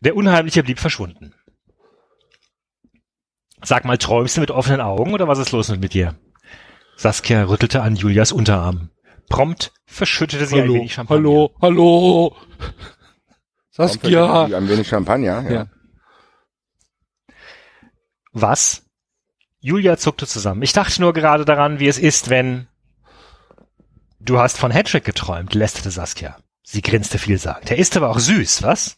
Der 0.00 0.14
Unheimliche 0.14 0.62
blieb 0.62 0.78
verschwunden. 0.78 1.34
Sag 3.66 3.84
mal, 3.84 3.98
träumst 3.98 4.36
du 4.36 4.40
mit 4.40 4.52
offenen 4.52 4.80
Augen 4.80 5.12
oder 5.12 5.26
was 5.26 5.40
ist 5.40 5.50
los 5.50 5.68
mit 5.70 5.92
dir? 5.92 6.14
Saskia 6.96 7.42
rüttelte 7.42 7.82
an 7.82 7.96
Julias 7.96 8.30
Unterarm. 8.30 8.90
Prompt 9.28 9.72
verschüttete 9.86 10.46
sie 10.46 10.54
ein 10.54 10.62
Hallo, 10.62 10.74
wenig 10.74 10.94
Champagner. 10.94 11.16
hallo, 11.18 11.54
hallo. 11.60 12.36
Saskia. 13.70 14.44
Ein 14.44 14.68
wenig 14.68 14.86
Champagner, 14.86 15.42
ja. 15.42 15.50
Ja. 15.50 15.66
Was? 18.32 18.84
Julia 19.58 19.96
zuckte 19.96 20.28
zusammen. 20.28 20.62
Ich 20.62 20.72
dachte 20.72 21.00
nur 21.00 21.12
gerade 21.12 21.44
daran, 21.44 21.80
wie 21.80 21.88
es 21.88 21.98
ist, 21.98 22.30
wenn... 22.30 22.68
Du 24.20 24.38
hast 24.38 24.58
von 24.58 24.70
Hedrick 24.70 25.04
geträumt, 25.04 25.54
lästerte 25.54 25.90
Saskia. 25.90 26.36
Sie 26.62 26.82
grinste 26.82 27.18
vielsagend. 27.18 27.68
Er 27.68 27.78
ist 27.78 27.96
aber 27.96 28.10
auch 28.10 28.20
süß, 28.20 28.62
was? 28.62 28.96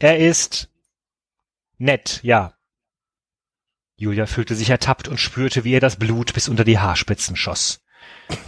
Er 0.00 0.18
ist... 0.18 0.68
nett, 1.78 2.18
ja. 2.24 2.54
Julia 3.96 4.26
fühlte 4.26 4.54
sich 4.54 4.70
ertappt 4.70 5.08
und 5.08 5.18
spürte, 5.18 5.64
wie 5.64 5.72
ihr 5.72 5.80
das 5.80 5.96
Blut 5.96 6.34
bis 6.34 6.48
unter 6.48 6.64
die 6.64 6.78
Haarspitzen 6.78 7.36
schoss. 7.36 7.80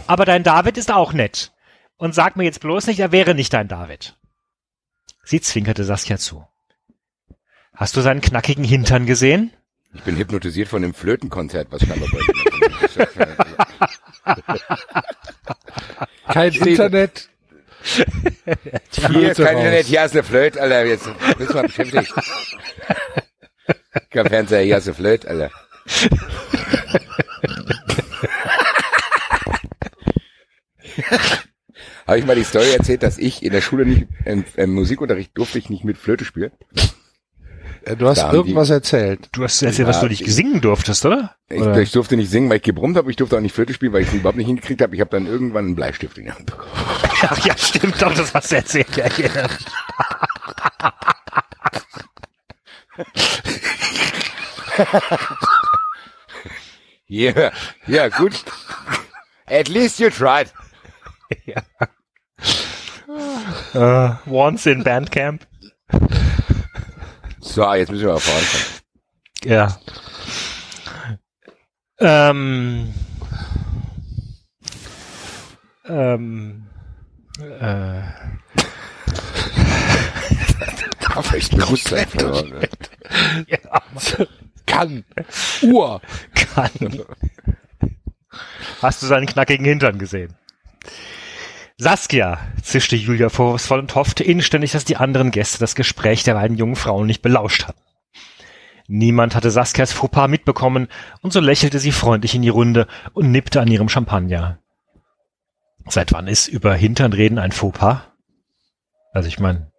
Aber 0.05 0.25
dein 0.25 0.43
David 0.43 0.77
ist 0.77 0.91
auch 0.91 1.13
nett. 1.13 1.51
Und 1.97 2.13
sag 2.13 2.35
mir 2.35 2.43
jetzt 2.43 2.59
bloß 2.59 2.87
nicht, 2.87 2.99
er 2.99 3.11
wäre 3.11 3.33
nicht 3.33 3.53
dein 3.53 3.67
David. 3.67 4.15
Sie 5.23 5.41
zwinkerte 5.41 5.83
Saskia 5.83 6.17
zu. 6.17 6.45
Hast 7.73 7.95
du 7.95 8.01
seinen 8.01 8.21
knackigen 8.21 8.63
Hintern 8.63 9.05
gesehen? 9.05 9.51
Ich 9.93 10.01
bin 10.03 10.17
hypnotisiert 10.17 10.67
von 10.67 10.81
dem 10.81 10.93
Flötenkonzert, 10.93 11.67
was 11.71 11.81
scheinbar 11.81 12.09
bei 12.11 12.19
Kein 16.27 16.53
Internet. 16.53 17.29
Hier 17.83 19.31
ist 19.31 19.37
kein 19.37 19.57
Internet, 19.57 19.85
hier 19.85 20.03
ist 20.03 20.11
eine 20.13 20.23
Flöte, 20.23 20.61
Alter. 20.61 20.85
Jetzt 20.85 21.09
bist 21.37 21.51
du 21.51 21.55
mal 21.55 21.63
beschäftigt. 21.63 22.13
Kein 24.09 24.27
Fernseher, 24.27 24.61
hier 24.61 24.77
ist 24.77 24.87
eine 24.87 24.95
Flöte, 24.95 25.27
Alter. 25.27 25.51
Habe 32.07 32.19
ich 32.19 32.25
mal 32.25 32.35
die 32.35 32.43
Story 32.43 32.71
erzählt, 32.71 33.03
dass 33.03 33.17
ich 33.17 33.43
in 33.43 33.51
der 33.51 33.61
Schule 33.61 33.85
nicht, 33.85 34.07
im, 34.25 34.45
im 34.55 34.73
Musikunterricht 34.73 35.31
durfte 35.37 35.59
ich 35.59 35.69
nicht 35.69 35.83
mit 35.83 35.97
Flöte 35.97 36.23
spielen? 36.25 36.51
Äh, 37.83 37.95
Du 37.97 38.07
hast 38.07 38.19
irgendwas 38.33 38.69
erzählt. 38.69 39.27
Du 39.33 39.43
hast 39.43 39.61
erzählt, 39.61 39.87
was 39.87 39.97
Ja, 39.97 40.01
du 40.03 40.07
nicht 40.09 40.21
ich- 40.21 40.33
singen 40.33 40.61
durftest, 40.61 41.05
oder? 41.05 41.35
Ich, 41.49 41.61
oder? 41.61 41.77
ich 41.79 41.91
durfte 41.91 42.15
nicht 42.15 42.29
singen, 42.31 42.49
weil 42.49 42.57
ich 42.57 42.63
gebrummt 42.63 42.95
habe. 42.97 43.09
Ich 43.11 43.17
durfte 43.17 43.37
auch 43.37 43.41
nicht 43.41 43.53
Flöte 43.53 43.73
spielen, 43.73 43.91
weil 43.93 44.01
ich 44.03 44.07
es 44.07 44.13
überhaupt 44.13 44.37
nicht 44.37 44.47
hingekriegt 44.47 44.81
habe. 44.81 44.95
Ich 44.95 45.01
habe 45.01 45.11
dann 45.11 45.25
irgendwann 45.27 45.65
einen 45.65 45.75
Bleistift 45.75 46.17
in 46.17 46.25
der 46.25 46.35
Hand 46.35 46.45
bekommen. 46.45 46.71
Ach 47.21 47.45
ja, 47.45 47.57
stimmt 47.57 48.01
doch, 48.01 48.13
das 48.13 48.33
hast 48.33 48.51
du 48.51 48.55
erzählt. 48.55 48.95
Ja, 48.95 49.05
ja. 49.17 49.47
Ja, 57.09 57.51
ja, 57.87 58.09
gut. 58.09 58.33
At 59.45 59.69
least 59.69 59.97
you 59.99 60.09
tried. 60.09 60.51
Äh, 63.73 64.09
once 64.25 64.65
in 64.65 64.83
Bandcamp. 64.83 65.47
So, 67.39 67.73
jetzt 67.73 67.89
müssen 67.89 68.05
wir 68.05 68.13
mal 68.13 68.19
vorankommen. 68.19 68.65
Ja. 69.45 69.79
Ähm. 71.99 72.93
Ähm. 75.87 76.67
Äh. 77.39 78.01
Ne? 82.49 83.45
Ja, 83.47 83.81
Kann. 84.65 85.05
Uhr. 85.61 86.01
kann. 86.33 87.03
Hast 88.81 89.01
du 89.01 89.07
seinen 89.07 89.25
knackigen 89.25 89.65
Hintern 89.65 89.97
gesehen? 89.97 90.35
Saskia, 91.77 92.39
zischte 92.61 92.95
Julia 92.95 93.29
vorwurfsvoll 93.29 93.79
und 93.79 93.95
hoffte 93.95 94.23
inständig, 94.23 94.71
dass 94.71 94.83
die 94.83 94.97
anderen 94.97 95.31
Gäste 95.31 95.59
das 95.59 95.75
Gespräch 95.75 96.23
der 96.23 96.33
beiden 96.33 96.57
jungen 96.57 96.75
Frauen 96.75 97.05
nicht 97.05 97.21
belauscht 97.21 97.67
hatten. 97.67 97.81
Niemand 98.87 99.35
hatte 99.35 99.51
Saskias 99.51 99.91
Fauxpas 99.91 100.27
mitbekommen, 100.27 100.87
und 101.21 101.33
so 101.33 101.39
lächelte 101.39 101.79
sie 101.79 101.91
freundlich 101.91 102.35
in 102.35 102.41
die 102.41 102.49
Runde 102.49 102.87
und 103.13 103.31
nippte 103.31 103.61
an 103.61 103.67
ihrem 103.69 103.89
Champagner. 103.89 104.59
Seit 105.87 106.13
wann 106.13 106.27
ist 106.27 106.47
über 106.47 106.73
Hintern 106.73 107.13
reden 107.13 107.37
ein 107.37 107.51
Fauxpas? 107.51 108.01
Also 109.11 109.27
ich 109.27 109.39
meine, 109.39 109.71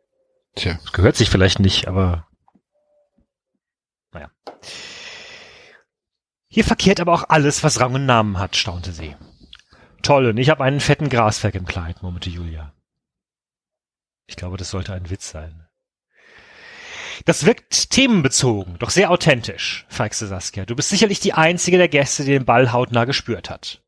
Tja. 0.58 0.78
das 0.82 0.92
gehört 0.92 1.16
sich 1.16 1.30
vielleicht 1.30 1.60
nicht, 1.60 1.88
aber 1.88 2.26
naja. 4.12 4.30
Hier 6.48 6.64
verkehrt 6.64 7.00
aber 7.00 7.12
auch 7.12 7.28
alles, 7.28 7.62
was 7.62 7.80
Rang 7.80 7.94
und 7.94 8.06
Namen 8.06 8.38
hat, 8.38 8.56
staunte 8.56 8.92
sie. 8.92 9.16
Toll, 10.02 10.26
und 10.26 10.36
ich 10.38 10.50
habe 10.50 10.64
einen 10.64 10.80
fetten 10.80 11.08
Graswerk 11.08 11.54
im 11.54 11.66
Kleid, 11.66 12.02
murmelte 12.02 12.30
Julia. 12.30 12.72
Ich 14.26 14.36
glaube, 14.36 14.56
das 14.56 14.70
sollte 14.70 14.92
ein 14.92 15.10
Witz 15.10 15.30
sein. 15.30 15.66
Das 17.24 17.44
wirkt 17.44 17.90
themenbezogen, 17.90 18.78
doch 18.78 18.90
sehr 18.90 19.10
authentisch, 19.10 19.86
feixte 19.88 20.26
Saskia. 20.26 20.64
Du 20.64 20.76
bist 20.76 20.88
sicherlich 20.88 21.20
die 21.20 21.34
einzige 21.34 21.76
der 21.76 21.88
Gäste, 21.88 22.24
die 22.24 22.30
den 22.30 22.44
Ball 22.44 22.72
hautnah 22.72 23.04
gespürt 23.04 23.50
hat. 23.50 23.82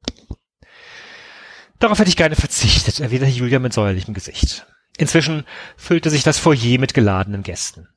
Darauf 1.78 1.98
hätte 1.98 2.10
ich 2.10 2.16
gerne 2.16 2.36
verzichtet, 2.36 3.00
erwiderte 3.00 3.32
Julia 3.32 3.58
mit 3.58 3.72
säuerlichem 3.72 4.14
Gesicht. 4.14 4.66
Inzwischen 5.00 5.46
füllte 5.78 6.10
sich 6.10 6.24
das 6.24 6.38
Foyer 6.38 6.78
mit 6.78 6.92
geladenen 6.92 7.42
Gästen. 7.42 7.88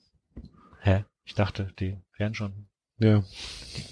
Hä? 0.80 1.04
Ich 1.26 1.36
dachte, 1.36 1.74
die 1.78 1.98
wären 2.18 2.34
schon. 2.34 2.70
Ja. 2.98 3.26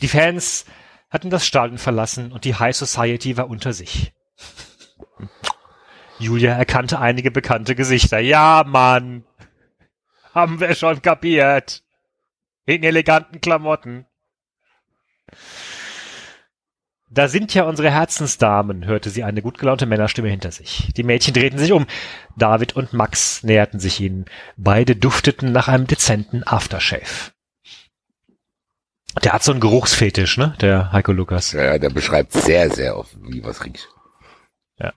Die 0.02 0.08
Fans 0.08 0.64
hatten 1.10 1.30
das 1.30 1.46
Stadion 1.46 1.78
verlassen 1.78 2.32
und 2.32 2.46
die 2.46 2.56
High 2.56 2.74
Society 2.74 3.36
war 3.36 3.50
unter 3.50 3.74
sich. 3.74 4.14
Julia 6.20 6.54
erkannte 6.54 7.00
einige 7.00 7.32
bekannte 7.32 7.76
Gesichter. 7.76 8.20
Ja, 8.20 8.64
Mann. 8.66 9.26
Haben 10.34 10.62
wir 10.62 10.74
schon 10.74 11.02
kapiert. 11.02 11.84
In 12.66 12.82
eleganten 12.82 13.42
Klamotten. 13.42 14.06
Da 17.14 17.28
sind 17.28 17.54
ja 17.54 17.66
unsere 17.66 17.92
Herzensdamen, 17.92 18.86
hörte 18.86 19.10
sie 19.10 19.26
eine 19.26 19.42
gut 19.42 19.58
gelaunte 19.58 19.86
Männerstimme 19.86 20.30
hinter 20.30 20.52
sich. 20.52 20.94
Die 20.96 21.04
Mädchen 21.04 21.34
drehten 21.34 21.60
sich 21.60 21.74
um. 21.74 21.86
David 22.38 22.78
und 22.78 22.94
Max 22.94 23.44
näherten 23.44 23.82
sich 23.82 24.00
ihnen. 24.00 24.26
Beide 24.56 24.96
dufteten 24.96 25.52
nach 25.52 25.68
einem 25.68 25.88
dezenten 25.88 26.44
Aftershave. 26.48 27.32
Der 29.26 29.34
hat 29.34 29.44
so 29.44 29.52
einen 29.52 29.60
Geruchsfetisch, 29.60 30.38
ne? 30.38 30.56
Der 30.62 30.94
Heiko 30.94 31.12
Lukas. 31.12 31.52
Ja, 31.52 31.78
der 31.78 31.90
beschreibt 31.90 32.32
sehr, 32.32 32.70
sehr 32.70 32.98
oft, 32.98 33.14
wie 33.22 33.44
was 33.44 33.66
riecht. 33.66 33.90
Ja. 34.80 34.94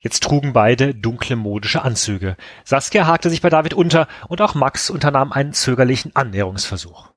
Jetzt 0.00 0.24
trugen 0.24 0.52
beide 0.52 0.96
dunkle 0.96 1.36
modische 1.36 1.82
Anzüge. 1.82 2.36
Saskia 2.64 3.06
hakte 3.06 3.30
sich 3.30 3.40
bei 3.40 3.50
David 3.50 3.74
unter 3.74 4.08
und 4.26 4.40
auch 4.42 4.56
Max 4.56 4.90
unternahm 4.90 5.30
einen 5.30 5.52
zögerlichen 5.52 6.16
Annäherungsversuch. 6.16 7.12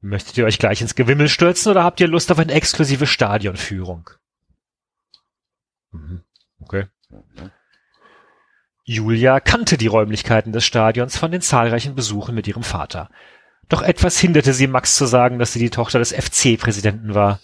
Möchtet 0.00 0.38
ihr 0.38 0.46
euch 0.46 0.58
gleich 0.58 0.80
ins 0.80 0.94
Gewimmel 0.94 1.28
stürzen 1.28 1.70
oder 1.70 1.84
habt 1.84 2.00
ihr 2.00 2.08
Lust 2.08 2.32
auf 2.32 2.38
eine 2.38 2.52
exklusive 2.52 3.06
Stadionführung? 3.06 4.08
Mhm. 5.92 6.22
Okay. 6.60 6.86
Julia 8.84 9.40
kannte 9.40 9.76
die 9.76 9.86
Räumlichkeiten 9.86 10.52
des 10.52 10.64
Stadions 10.64 11.16
von 11.16 11.30
den 11.30 11.42
zahlreichen 11.42 11.94
Besuchen 11.94 12.34
mit 12.34 12.48
ihrem 12.48 12.62
Vater. 12.62 13.10
Doch 13.68 13.82
etwas 13.82 14.18
hinderte 14.18 14.52
sie, 14.52 14.66
Max 14.66 14.96
zu 14.96 15.06
sagen, 15.06 15.38
dass 15.38 15.52
sie 15.52 15.60
die 15.60 15.70
Tochter 15.70 15.98
des 15.98 16.12
FC-Präsidenten 16.12 17.14
war. 17.14 17.40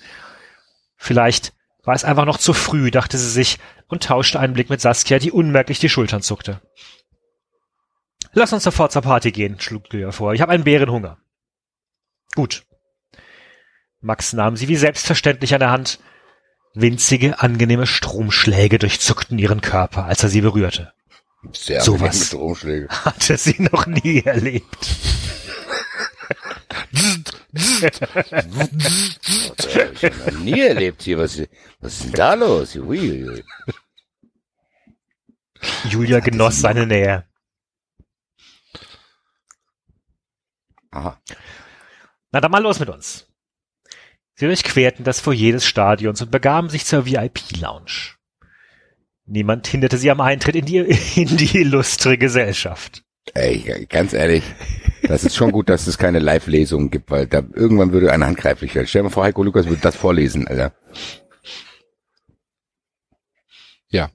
Vielleicht 0.97 1.53
war 1.85 1.95
es 1.95 2.05
einfach 2.05 2.25
noch 2.25 2.39
zu 2.39 2.53
früh, 2.53 2.91
dachte 2.91 3.17
sie 3.17 3.31
sich 3.31 3.59
und 3.87 4.03
tauschte 4.03 4.41
einen 4.41 4.55
Blick 4.55 4.71
mit 4.71 4.81
Saskia, 4.81 5.19
die 5.19 5.31
unmerklich 5.31 5.79
die 5.79 5.89
Schultern 5.89 6.23
zuckte. 6.23 6.61
Lass 8.33 8.53
uns 8.53 8.65
sofort 8.65 8.93
zur 8.93 9.03
Party 9.03 9.31
gehen, 9.31 9.61
schlug 9.61 9.85
Julia 9.93 10.11
vor. 10.11 10.35
Ich 10.35 10.41
habe 10.41 10.53
einen 10.53 10.65
Bärenhunger. 10.65 11.19
Gut. 12.35 12.65
Max 14.01 14.33
nahm 14.33 14.57
sie 14.57 14.69
wie 14.69 14.77
selbstverständlich 14.77 15.55
an 15.55 15.61
der 15.61 15.71
Hand. 15.71 16.01
Winzige, 16.75 17.41
angenehme 17.41 17.87
Stromschläge 17.87 18.79
durchzuckten 18.79 19.39
ihren 19.39 19.63
Körper, 19.63 20.05
als 20.05 20.23
er 20.23 20.29
sie 20.29 20.43
berührte. 20.43 20.93
Sehr 21.53 21.81
Sowas. 21.81 22.19
mit 22.19 22.27
Stromschläge. 22.27 22.89
Hatte 23.05 23.37
sie 23.37 23.57
noch 23.73 23.87
nie 23.87 24.23
erlebt. 24.23 24.89
Ich 27.53 27.93
noch 30.27 30.41
nie 30.41 30.61
erlebt 30.61 31.03
hier. 31.03 31.19
Was, 31.19 31.41
was 31.81 31.95
ist 31.95 32.05
denn 32.05 32.13
da 32.13 32.35
los? 32.35 32.75
Julia 35.89 36.21
genoss 36.21 36.61
seine 36.61 36.87
Nähe. 36.87 37.25
Aha. 40.91 41.21
Na 42.37 42.43
dann 42.43 42.51
mal 42.51 42.63
los 42.63 42.81
mit 42.81 42.91
uns. 42.91 43.27
Sie 44.35 44.45
durchquerten 44.45 45.07
das 45.07 45.21
Foyer 45.21 45.53
des 45.53 45.65
Stadions 45.65 46.21
und 46.21 46.31
begaben 46.31 46.69
sich 46.69 46.85
zur 46.85 47.07
VIP-Lounge. 47.07 48.17
Niemand 49.25 49.67
hinderte 49.67 49.97
sie 49.97 50.11
am 50.11 50.21
Eintritt 50.21 50.55
in 50.55 50.67
die, 50.67 50.77
in 51.17 51.39
die 51.39 51.57
illustre 51.57 52.19
Gesellschaft. 52.19 53.05
Ey, 53.33 53.87
ganz 53.89 54.13
ehrlich, 54.13 54.45
das 55.05 55.25
ist 55.25 55.35
schon 55.35 55.51
gut, 55.51 55.71
dass 55.71 55.87
es 55.87 55.97
keine 55.97 56.19
Live-Lesungen 56.19 56.91
gibt, 56.91 57.11
weil 57.11 57.27
da 57.27 57.39
irgendwann 57.55 57.93
würde 57.93 58.13
eine 58.13 58.27
handgreiflich 58.27 58.75
werden. 58.75 58.87
Stell 58.87 59.01
dir 59.01 59.05
mal 59.05 59.15
vor, 59.15 59.25
Heiko 59.25 59.43
Lukas 59.43 59.67
würde 59.67 59.81
das 59.81 59.97
vorlesen, 59.97 60.47
Alter. 60.47 60.75
Ja. 63.89 64.11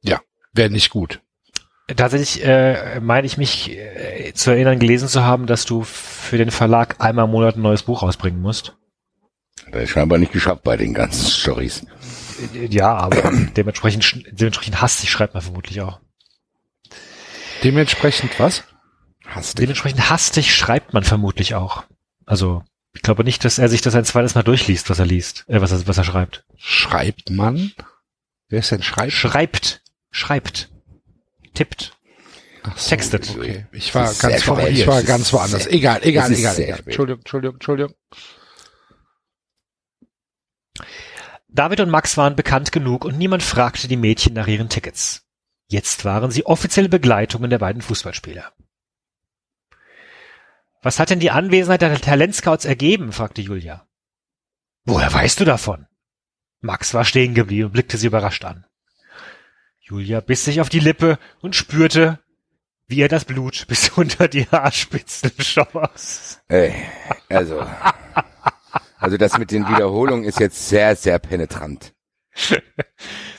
Ja, 0.00 0.22
wäre 0.54 0.70
nicht 0.70 0.88
gut. 0.88 1.20
Tatsächlich 1.96 2.44
äh, 2.44 3.00
meine 3.00 3.26
ich 3.26 3.36
mich 3.36 3.70
äh, 3.70 4.32
zu 4.34 4.50
erinnern, 4.50 4.78
gelesen 4.78 5.08
zu 5.08 5.24
haben, 5.24 5.46
dass 5.46 5.64
du 5.64 5.82
für 5.82 6.38
den 6.38 6.50
Verlag 6.50 6.96
einmal 6.98 7.24
im 7.24 7.30
Monat 7.30 7.56
ein 7.56 7.62
neues 7.62 7.82
Buch 7.82 8.02
rausbringen 8.02 8.40
musst. 8.40 8.76
Das 9.70 9.84
ist 9.84 9.90
scheinbar 9.90 10.18
nicht 10.18 10.32
geschafft 10.32 10.62
bei 10.62 10.76
den 10.76 10.94
ganzen 10.94 11.30
Stories. 11.30 11.86
Äh, 12.54 12.66
Ja, 12.66 12.94
aber 12.94 13.32
dementsprechend, 13.56 14.24
dementsprechend 14.30 14.80
hastig 14.80 15.10
schreibt 15.10 15.34
man 15.34 15.42
vermutlich 15.42 15.80
auch. 15.80 16.00
Dementsprechend 17.62 18.38
was? 18.38 18.64
Hastig. 19.26 19.56
Dementsprechend 19.60 20.10
hastig 20.10 20.54
schreibt 20.54 20.92
man 20.94 21.04
vermutlich 21.04 21.54
auch. 21.54 21.84
Also, 22.26 22.64
ich 22.94 23.02
glaube 23.02 23.24
nicht, 23.24 23.44
dass 23.44 23.58
er 23.58 23.68
sich 23.68 23.80
das 23.80 23.94
ein 23.94 24.04
zweites 24.04 24.34
Mal 24.34 24.42
durchliest, 24.42 24.90
was 24.90 24.98
er 24.98 25.06
liest, 25.06 25.44
äh, 25.48 25.60
was 25.60 25.72
er, 25.72 25.86
was 25.86 25.98
er 25.98 26.04
schreibt. 26.04 26.44
Schreibt 26.56 27.30
man? 27.30 27.72
Wer 28.48 28.60
ist 28.60 28.70
denn 28.72 28.82
Schreibt? 28.82 29.12
Schreibt. 29.12 29.82
Schreibt. 30.10 30.70
Tippt. 31.60 31.94
Ach 32.62 32.78
so, 32.78 32.88
Textet. 32.88 33.36
Okay. 33.36 33.66
Ich 33.70 33.94
war 33.94 34.04
ganz, 34.14 34.42
spät. 34.44 34.68
ich 34.70 34.86
war 34.86 35.02
ganz 35.02 35.30
woanders. 35.34 35.64
sehr- 35.64 35.72
Egal, 35.74 36.00
egal, 36.04 36.32
egal, 36.32 36.58
egal. 36.58 36.78
Entschuldigung, 36.86 37.18
Entschuldigung, 37.20 37.54
Entschuldigung. 37.56 37.94
David 41.48 41.80
und 41.80 41.90
Max 41.90 42.16
waren 42.16 42.34
bekannt 42.34 42.72
genug 42.72 43.04
und 43.04 43.18
niemand 43.18 43.42
fragte 43.42 43.88
die 43.88 43.98
Mädchen 43.98 44.32
nach 44.32 44.46
ihren 44.46 44.70
Tickets. 44.70 45.26
Jetzt 45.68 46.06
waren 46.06 46.30
sie 46.30 46.46
offizielle 46.46 46.88
Begleitungen 46.88 47.50
der 47.50 47.58
beiden 47.58 47.82
Fußballspieler. 47.82 48.50
Was 50.80 50.98
hat 50.98 51.10
denn 51.10 51.20
die 51.20 51.30
Anwesenheit 51.30 51.82
der 51.82 52.00
Talentscouts 52.00 52.64
ergeben? 52.64 53.12
fragte 53.12 53.42
Julia. 53.42 53.86
Woher 54.86 55.12
weißt 55.12 55.38
du 55.40 55.44
davon? 55.44 55.86
Max 56.62 56.94
war 56.94 57.04
stehen 57.04 57.34
geblieben 57.34 57.66
und 57.66 57.72
blickte 57.72 57.98
sie 57.98 58.06
überrascht 58.06 58.46
an. 58.46 58.64
Julia 59.90 60.20
biss 60.20 60.44
sich 60.44 60.60
auf 60.60 60.68
die 60.68 60.78
Lippe 60.78 61.18
und 61.40 61.56
spürte, 61.56 62.20
wie 62.86 62.98
ihr 62.98 63.08
das 63.08 63.24
Blut 63.24 63.66
bis 63.68 63.90
unter 63.90 64.28
die 64.28 64.46
Haarspitzen 64.46 65.32
schoss. 65.38 66.40
Ey, 66.48 66.72
also, 67.28 67.60
also 68.98 69.16
das 69.16 69.36
mit 69.36 69.50
den 69.50 69.68
Wiederholungen 69.68 70.24
ist 70.24 70.38
jetzt 70.38 70.68
sehr, 70.68 70.94
sehr 70.94 71.18
penetrant. 71.18 71.92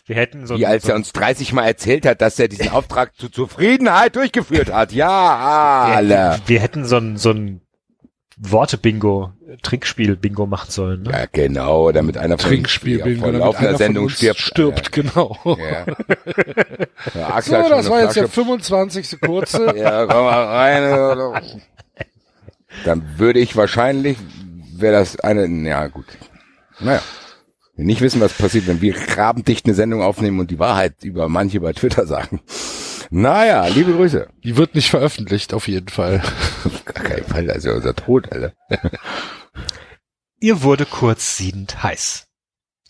Wir 0.05 0.15
hätten 0.17 0.45
so 0.45 0.57
Wie 0.57 0.65
als 0.65 0.87
er 0.89 0.95
uns 0.95 1.13
30 1.13 1.53
Mal 1.53 1.65
erzählt 1.65 2.05
hat, 2.05 2.21
dass 2.21 2.37
er 2.37 2.49
diesen 2.49 2.69
Auftrag 2.69 3.15
zur 3.15 3.31
Zufriedenheit 3.31 4.17
durchgeführt 4.17 4.71
hat. 4.73 4.91
Ja, 4.91 5.85
Alter. 5.85 6.39
Wir, 6.39 6.49
wir 6.49 6.59
hätten 6.59 6.85
so 6.85 6.97
ein, 6.97 7.17
so 7.17 7.31
ein 7.31 7.61
Worte-Bingo, 8.43 9.31
Trinkspiel-Bingo 9.61 10.47
machen 10.47 10.72
sollen. 10.72 11.03
Ne? 11.03 11.11
Ja, 11.11 11.26
genau, 11.31 11.91
damit 11.91 12.18
einer 12.18 12.38
von 12.39 12.49
Trinkspiel, 12.49 12.97
uns 12.97 13.03
bin, 13.05 13.19
vor 13.19 13.31
damit 13.31 13.55
einer 13.55 13.69
von 13.69 13.77
Sendung 13.77 14.03
uns 14.05 14.13
stirbt. 14.18 14.39
stirbt, 14.39 14.91
genau. 14.91 15.38
Ja. 15.45 15.85
Ja, 17.15 17.41
So, 17.41 17.51
das 17.69 17.89
war 17.89 18.01
jetzt 18.01 18.15
der 18.15 18.27
Flasche- 18.27 18.41
25. 18.45 19.22
kurze. 19.22 19.73
Ja, 19.77 20.05
komm 20.05 20.23
mal 20.26 20.43
rein. 20.45 21.41
Dann 22.85 23.03
würde 23.18 23.39
ich 23.39 23.55
wahrscheinlich, 23.55 24.18
wäre 24.76 24.93
das 24.93 25.19
eine, 25.19 25.45
ja 25.68 25.88
gut. 25.88 26.05
Naja. 26.80 27.01
Wir 27.76 27.85
nicht 27.85 28.01
wissen, 28.01 28.22
was 28.22 28.34
passiert, 28.34 28.68
wenn 28.68 28.81
wir 28.81 28.95
rabendicht 29.18 29.65
eine 29.65 29.73
Sendung 29.76 30.01
aufnehmen 30.01 30.39
und 30.39 30.51
die 30.51 30.59
Wahrheit 30.59 30.93
über 31.03 31.30
manche 31.30 31.59
bei 31.59 31.73
Twitter 31.73 32.05
sagen. 32.07 32.40
Naja, 33.14 33.67
liebe 33.67 33.91
Grüße. 33.91 34.30
Die 34.41 34.56
wird 34.56 34.73
nicht 34.73 34.90
veröffentlicht, 34.90 35.53
auf 35.53 35.67
jeden 35.67 35.90
Fall. 35.90 36.23
Auf 36.64 36.85
gar 36.85 37.03
keinen 37.03 37.25
Fall, 37.25 37.45
das 37.45 37.57
ist 37.57 37.65
ja 37.65 37.73
unser 37.73 37.93
Tod, 37.93 38.31
Alter. 38.31 38.53
Ihr 40.40 40.64
wurde 40.64 40.85
kurz 40.85 41.35
siedend 41.35 41.83
heiß. 41.83 42.27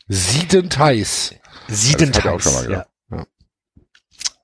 Siedend 0.07 0.77
heiß. 0.77 1.35
Siedend 1.67 2.23
er 2.23 2.33
auch 2.33 2.35
heiß, 2.35 2.43
schon 2.43 2.53
mal 2.53 2.71
ja. 2.71 2.85
gehört. 3.09 3.27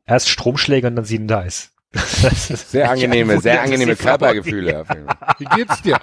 Erst 0.07 0.30
Stromschläge 0.30 0.88
und 0.88 0.95
dann 0.95 1.06
siedend 1.06 1.31
heiß. 1.31 1.72
Sehr 1.93 2.89
angenehme, 2.89 3.39
sehr 3.39 3.61
angenehme 3.61 3.95
Körpergefühle. 3.95 4.83
Wie 5.38 5.45
geht's 5.45 5.81
dir? 5.83 5.99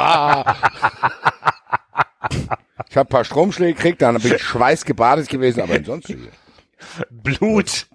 Ah. 0.00 0.56
Ich 2.88 2.96
habe 2.96 3.08
ein 3.08 3.10
paar 3.10 3.24
Stromschläge 3.24 3.74
gekriegt, 3.74 4.02
dann 4.02 4.20
bin 4.20 4.34
ich 4.34 4.42
schweißgebadet 4.42 5.28
gewesen, 5.28 5.60
aber 5.60 5.74
ansonsten. 5.74 6.28
Blut. 7.10 7.88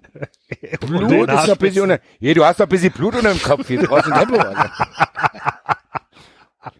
Blut 0.80 1.28
ist 1.28 1.46
noch 1.46 1.48
ein 1.48 1.58
bisschen 1.58 1.82
unter, 1.82 2.00
hier, 2.18 2.34
du 2.34 2.44
hast 2.44 2.60
doch 2.60 2.66
ein 2.66 2.68
bisschen 2.68 2.92
Blut 2.92 3.14
unter 3.14 3.30
dem 3.32 3.42
Kopf, 3.42 3.66
hier 3.66 3.82
draußen. 3.82 4.12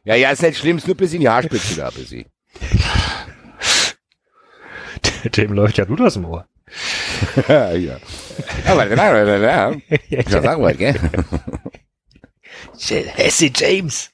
Ja, 0.04 0.14
ja, 0.14 0.30
ist 0.30 0.42
nicht 0.42 0.58
schlimm, 0.58 0.76
ist 0.78 0.86
nur 0.86 0.94
ein 0.94 0.98
bisschen 0.98 1.20
die 1.20 1.28
Haarspitze 1.28 1.76
da, 1.76 1.88
ein 1.88 1.94
bisschen. 1.94 2.26
Dem 5.36 5.52
läuft 5.52 5.78
ja 5.78 5.84
Blut 5.84 6.00
aus 6.00 6.14
dem 6.14 6.24
Ohr. 6.24 6.46
ja, 7.48 7.72
ja. 7.72 7.98
Aber, 8.66 8.86
ja. 8.86 9.72
Ich 10.08 10.28
sagen 10.28 10.62
wollte, 10.62 10.78
gell? 10.78 10.94
Hesse 12.78 13.50
James. 13.54 14.10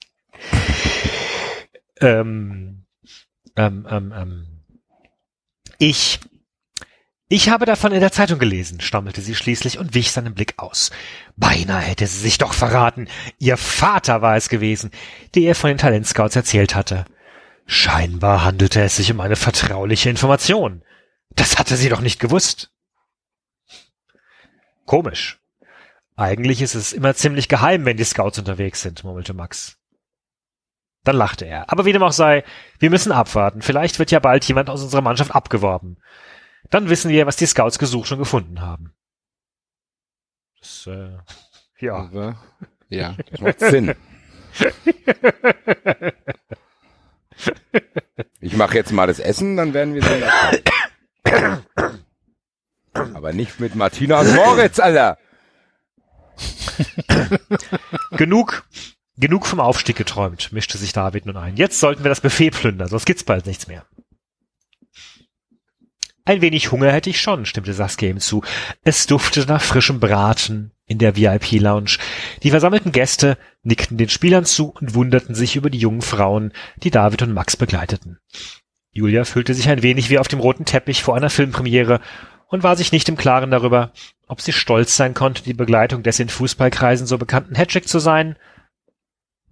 Ähm, 2.00 2.84
ähm, 3.56 3.86
ähm, 3.90 4.12
ähm. 4.16 4.46
Ich. 5.78 6.20
Ich 7.34 7.48
habe 7.48 7.64
davon 7.64 7.92
in 7.92 8.00
der 8.00 8.12
Zeitung 8.12 8.38
gelesen, 8.38 8.82
stammelte 8.82 9.22
sie 9.22 9.34
schließlich 9.34 9.78
und 9.78 9.94
wich 9.94 10.12
seinen 10.12 10.34
Blick 10.34 10.58
aus. 10.58 10.90
Beinahe 11.34 11.80
hätte 11.80 12.06
sie 12.06 12.18
sich 12.18 12.36
doch 12.36 12.52
verraten. 12.52 13.08
Ihr 13.38 13.56
Vater 13.56 14.20
war 14.20 14.36
es 14.36 14.50
gewesen, 14.50 14.90
der 15.34 15.40
ihr 15.40 15.54
von 15.54 15.68
den 15.68 15.78
Talentscouts 15.78 16.36
erzählt 16.36 16.74
hatte. 16.74 17.06
Scheinbar 17.64 18.44
handelte 18.44 18.82
es 18.82 18.96
sich 18.96 19.10
um 19.10 19.20
eine 19.20 19.36
vertrauliche 19.36 20.10
Information. 20.10 20.84
Das 21.30 21.58
hatte 21.58 21.76
sie 21.76 21.88
doch 21.88 22.02
nicht 22.02 22.20
gewusst. 22.20 22.70
Komisch. 24.84 25.40
Eigentlich 26.16 26.60
ist 26.60 26.74
es 26.74 26.92
immer 26.92 27.14
ziemlich 27.14 27.48
geheim, 27.48 27.86
wenn 27.86 27.96
die 27.96 28.04
Scouts 28.04 28.40
unterwegs 28.40 28.82
sind, 28.82 29.04
murmelte 29.04 29.32
Max. 29.32 29.78
Dann 31.02 31.16
lachte 31.16 31.46
er. 31.46 31.72
Aber 31.72 31.86
wie 31.86 31.94
dem 31.94 32.02
auch 32.02 32.12
sei, 32.12 32.44
wir 32.78 32.90
müssen 32.90 33.10
abwarten. 33.10 33.62
Vielleicht 33.62 33.98
wird 33.98 34.10
ja 34.10 34.20
bald 34.20 34.44
jemand 34.44 34.68
aus 34.68 34.82
unserer 34.82 35.00
Mannschaft 35.00 35.34
abgeworben. 35.34 35.96
Dann 36.70 36.88
wissen 36.88 37.10
wir, 37.10 37.26
was 37.26 37.36
die 37.36 37.46
Scouts 37.46 37.78
gesucht 37.78 38.10
und 38.12 38.18
gefunden 38.18 38.60
haben. 38.60 38.94
Das, 40.60 40.86
äh, 40.86 41.18
ja. 41.80 42.36
Ja. 42.88 43.16
Das 43.30 43.40
macht 43.40 43.60
Sinn. 43.60 43.94
Ich 48.40 48.56
mache 48.56 48.74
jetzt 48.76 48.92
mal 48.92 49.06
das 49.06 49.18
Essen, 49.18 49.56
dann 49.56 49.74
werden 49.74 49.94
wir 49.94 50.02
sehen. 50.02 50.24
Aber 53.14 53.32
nicht 53.32 53.60
mit 53.60 53.74
Martina 53.74 54.20
und 54.20 54.34
Moritz, 54.34 54.78
Alter. 54.78 55.18
genug, 58.12 58.64
genug 59.16 59.46
vom 59.46 59.60
Aufstieg 59.60 59.96
geträumt, 59.96 60.52
mischte 60.52 60.78
sich 60.78 60.92
David 60.92 61.26
nun 61.26 61.36
ein. 61.36 61.56
Jetzt 61.56 61.80
sollten 61.80 62.04
wir 62.04 62.08
das 62.08 62.20
Buffet 62.20 62.50
plündern, 62.50 62.88
sonst 62.88 63.06
gibt's 63.06 63.24
bald 63.24 63.46
nichts 63.46 63.66
mehr. 63.66 63.86
Ein 66.24 66.40
wenig 66.40 66.70
Hunger 66.70 66.92
hätte 66.92 67.10
ich 67.10 67.20
schon, 67.20 67.46
stimmte 67.46 67.72
Saskia 67.72 68.08
ihm 68.08 68.20
zu. 68.20 68.42
Es 68.84 69.06
duftete 69.06 69.48
nach 69.48 69.62
frischem 69.62 69.98
Braten 69.98 70.72
in 70.86 70.98
der 70.98 71.16
VIP-Lounge. 71.16 71.98
Die 72.42 72.50
versammelten 72.50 72.92
Gäste 72.92 73.38
nickten 73.62 73.98
den 73.98 74.08
Spielern 74.08 74.44
zu 74.44 74.70
und 74.70 74.94
wunderten 74.94 75.34
sich 75.34 75.56
über 75.56 75.68
die 75.68 75.78
jungen 75.78 76.02
Frauen, 76.02 76.52
die 76.76 76.90
David 76.90 77.22
und 77.22 77.32
Max 77.32 77.56
begleiteten. 77.56 78.18
Julia 78.92 79.24
fühlte 79.24 79.54
sich 79.54 79.68
ein 79.68 79.82
wenig 79.82 80.10
wie 80.10 80.18
auf 80.18 80.28
dem 80.28 80.38
roten 80.38 80.64
Teppich 80.64 81.02
vor 81.02 81.16
einer 81.16 81.30
Filmpremiere 81.30 82.00
und 82.46 82.62
war 82.62 82.76
sich 82.76 82.92
nicht 82.92 83.08
im 83.08 83.16
Klaren 83.16 83.50
darüber, 83.50 83.92
ob 84.28 84.40
sie 84.40 84.52
stolz 84.52 84.96
sein 84.96 85.14
konnte, 85.14 85.42
die 85.42 85.54
Begleitung 85.54 86.02
des 86.02 86.20
in 86.20 86.28
Fußballkreisen 86.28 87.06
so 87.06 87.18
bekannten 87.18 87.56
Hattrick 87.56 87.88
zu 87.88 87.98
sein. 87.98 88.36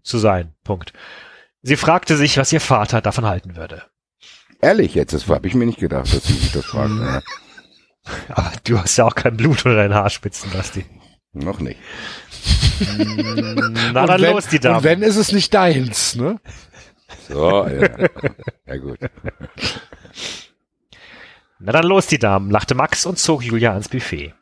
Zu 0.02 0.18
sein. 0.18 0.54
Punkt. 0.62 0.92
Sie 1.62 1.76
fragte 1.76 2.16
sich, 2.16 2.36
was 2.36 2.52
ihr 2.52 2.60
Vater 2.60 3.00
davon 3.00 3.26
halten 3.26 3.56
würde. 3.56 3.84
Ehrlich 4.62 4.94
jetzt, 4.94 5.12
das 5.12 5.26
habe 5.28 5.46
ich 5.46 5.54
mir 5.54 5.66
nicht 5.66 5.78
gedacht, 5.78 6.14
dass 6.14 6.24
sie 6.24 6.34
sich 6.34 6.52
das 6.52 6.64
fragt. 6.66 6.92
Ja. 6.98 7.22
Aber 8.30 8.52
du 8.64 8.78
hast 8.78 8.96
ja 8.96 9.04
auch 9.04 9.14
kein 9.14 9.36
Blut 9.36 9.64
unter 9.64 9.76
deinen 9.76 9.94
Haarspitzen, 9.94 10.50
Basti. 10.50 10.84
Noch 11.32 11.60
nicht. 11.60 11.78
Na 13.92 14.06
dann 14.06 14.20
wenn, 14.20 14.32
los, 14.32 14.48
die 14.48 14.58
Damen. 14.58 14.78
Und 14.78 14.84
wenn, 14.84 15.02
ist 15.02 15.16
es 15.16 15.32
nicht 15.32 15.54
deins, 15.54 16.16
ne? 16.16 16.40
So, 17.28 17.66
ja. 17.66 18.08
ja 18.66 18.76
gut. 18.76 18.98
Na 21.60 21.72
dann 21.72 21.84
los, 21.84 22.06
die 22.06 22.18
Damen, 22.18 22.50
lachte 22.50 22.74
Max 22.74 23.06
und 23.06 23.18
zog 23.18 23.44
Julia 23.44 23.72
ans 23.72 23.88
Buffet. 23.88 24.34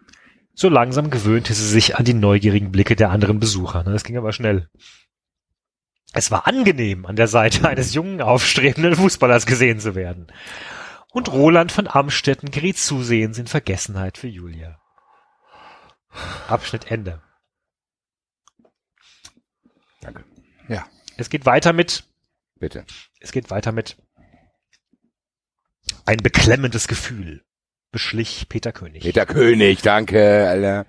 So 0.54 0.68
langsam 0.68 1.10
gewöhnte 1.10 1.52
sie 1.52 1.68
sich 1.68 1.96
an 1.96 2.04
die 2.04 2.14
neugierigen 2.14 2.72
Blicke 2.72 2.96
der 2.96 3.10
anderen 3.10 3.38
Besucher. 3.38 3.84
Das 3.84 4.04
ging 4.04 4.16
aber 4.16 4.32
schnell. 4.32 4.68
Es 6.12 6.30
war 6.30 6.46
angenehm, 6.46 7.06
an 7.06 7.16
der 7.16 7.28
Seite 7.28 7.68
eines 7.68 7.94
jungen, 7.94 8.22
aufstrebenden 8.22 8.96
Fußballers 8.96 9.46
gesehen 9.46 9.80
zu 9.80 9.94
werden. 9.94 10.28
Und 11.10 11.30
Roland 11.32 11.72
von 11.72 11.88
Amstetten 11.88 12.50
geriet 12.50 12.78
zusehends 12.78 13.38
in 13.38 13.46
Vergessenheit 13.46 14.18
für 14.18 14.28
Julia. 14.28 14.80
Abschnitt 16.48 16.90
Ende. 16.90 17.22
Danke. 20.00 20.24
Ja. 20.68 20.86
Es 21.16 21.30
geht 21.30 21.46
weiter 21.46 21.72
mit, 21.72 22.04
Bitte. 22.58 22.84
es 23.20 23.32
geht 23.32 23.50
weiter 23.50 23.72
mit 23.72 23.96
ein 26.06 26.18
beklemmendes 26.18 26.88
Gefühl 26.88 27.44
beschlich 27.90 28.46
Peter 28.48 28.72
König. 28.72 29.02
Peter 29.02 29.26
König, 29.26 29.82
danke, 29.82 30.48
Alter. 30.48 30.86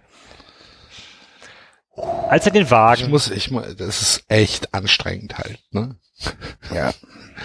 Als 2.29 2.45
er 2.45 2.51
den 2.51 2.69
Wagen 2.69 3.01
Ich 3.03 3.07
muss, 3.07 3.29
ich 3.31 3.49
muss, 3.51 3.75
das 3.75 4.01
ist 4.01 4.23
echt 4.27 4.73
anstrengend 4.73 5.37
halt, 5.37 5.59
ne? 5.71 5.95
Ja. 6.73 6.93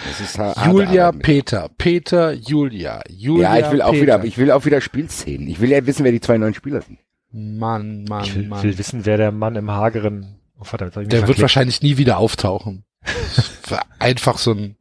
Das 0.09 0.19
ist 0.19 0.37
Julia, 0.65 1.11
Peter, 1.13 1.69
Peter, 1.77 2.33
Julia, 2.33 3.01
Julia. 3.09 3.57
Ja, 3.57 3.65
ich 3.65 3.71
will 3.71 3.81
auch 3.81 3.91
Peter. 3.91 4.01
wieder, 4.01 4.23
ich 4.25 4.37
will 4.37 4.51
auch 4.51 4.65
wieder 4.65 4.81
Spielszenen. 4.81 5.47
Ich 5.47 5.61
will 5.61 5.71
ja 5.71 5.85
wissen, 5.85 6.03
wer 6.03 6.11
die 6.11 6.19
zwei 6.19 6.37
neuen 6.37 6.53
Spieler 6.53 6.81
sind. 6.81 6.99
Mann, 7.31 8.03
Mann, 8.03 8.23
Ich 8.25 8.35
will, 8.35 8.47
Mann. 8.47 8.61
will 8.63 8.77
wissen, 8.77 9.05
wer 9.05 9.15
der 9.17 9.31
Mann 9.31 9.55
im 9.55 9.71
hageren. 9.71 10.41
Oh, 10.59 10.65
verdammt, 10.65 10.95
Der 10.95 11.03
wird 11.03 11.11
verklickt. 11.19 11.41
wahrscheinlich 11.41 11.81
nie 11.81 11.95
wieder 11.97 12.17
auftauchen. 12.17 12.83
Einfach 13.99 14.37
so 14.37 14.51
ein 14.51 14.77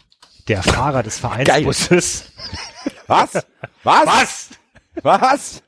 der 0.48 0.62
Fahrer 0.62 1.02
des 1.02 1.18
Vereinsbusses, 1.18 2.32
Was? 3.06 3.34
Was? 3.82 4.06
Was? 4.06 4.50
Was? 5.02 5.62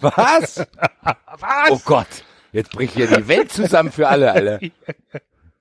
Was? 0.00 0.66
Was? 1.40 1.70
Oh 1.70 1.80
Gott. 1.84 2.06
Jetzt 2.52 2.70
bricht 2.72 2.94
hier 2.94 3.06
die 3.06 3.28
Welt 3.28 3.52
zusammen 3.52 3.90
für 3.90 4.08
alle, 4.08 4.32
Alter. 4.32 4.60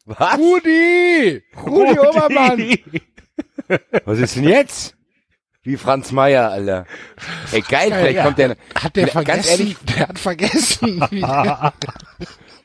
Was? 0.06 0.38
Rudi! 0.38 1.44
Rudi 1.66 2.00
Obermann! 2.00 2.78
Was 4.06 4.20
ist 4.20 4.36
denn 4.36 4.44
jetzt? 4.44 4.98
Wie 5.64 5.78
Franz 5.78 6.12
Meyer, 6.12 6.50
Alter. 6.50 6.86
Ey, 7.52 7.62
geil, 7.62 7.92
vielleicht 7.92 8.16
Ja, 8.16 8.24
kommt 8.24 8.40
der, 8.40 8.58
Hat 8.74 8.96
der 8.96 9.08
vergessen? 9.08 9.38
ganz 9.38 9.48
ehrlich, 9.48 9.78
der 9.96 10.08
hat 10.08 10.18
vergessen. 10.20 11.06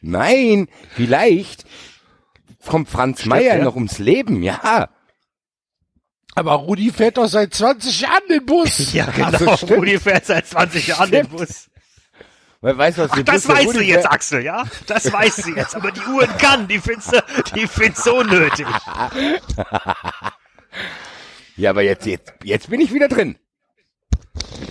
nein, 0.00 0.68
vielleicht 0.94 1.66
kommt 2.66 2.88
Franz 2.88 3.26
Meyer 3.26 3.56
er? 3.56 3.64
noch 3.64 3.74
ums 3.74 3.98
Leben, 3.98 4.42
ja. 4.42 4.88
Aber 6.34 6.52
Rudi 6.52 6.90
fährt 6.90 7.18
doch 7.18 7.28
seit 7.28 7.52
20 7.54 8.00
Jahren 8.00 8.22
den 8.30 8.46
Bus. 8.46 8.92
ja 8.94 9.06
genau, 9.14 9.38
so, 9.38 9.56
stimmt. 9.56 9.72
Rudi 9.72 9.98
fährt 9.98 10.24
seit 10.24 10.46
20 10.46 10.86
Jahren 10.86 11.10
den. 11.10 11.28
Bus. 11.28 11.68
Weil, 12.62 12.78
weißt 12.78 12.98
du, 12.98 13.02
was 13.02 13.10
Ach, 13.12 13.22
das 13.22 13.48
Rudi 13.48 13.72
du 13.72 13.82
jetzt? 13.82 14.10
Axel, 14.10 14.42
ja? 14.42 14.64
Das 14.86 15.12
weißt 15.12 15.46
du 15.46 15.54
jetzt. 15.54 15.76
Aber 15.76 15.92
die 15.92 16.00
Uhren 16.00 16.34
kann, 16.38 16.66
die 16.66 16.78
findest 16.78 17.12
du, 17.12 17.22
die 17.54 17.66
findest 17.66 18.06
du 18.06 18.14
unnötig. 18.20 18.66
Ja, 21.56 21.70
aber 21.70 21.82
jetzt, 21.82 22.04
jetzt, 22.06 22.32
jetzt 22.44 22.68
bin 22.68 22.80
ich 22.80 22.92
wieder 22.92 23.08
drin. 23.08 23.38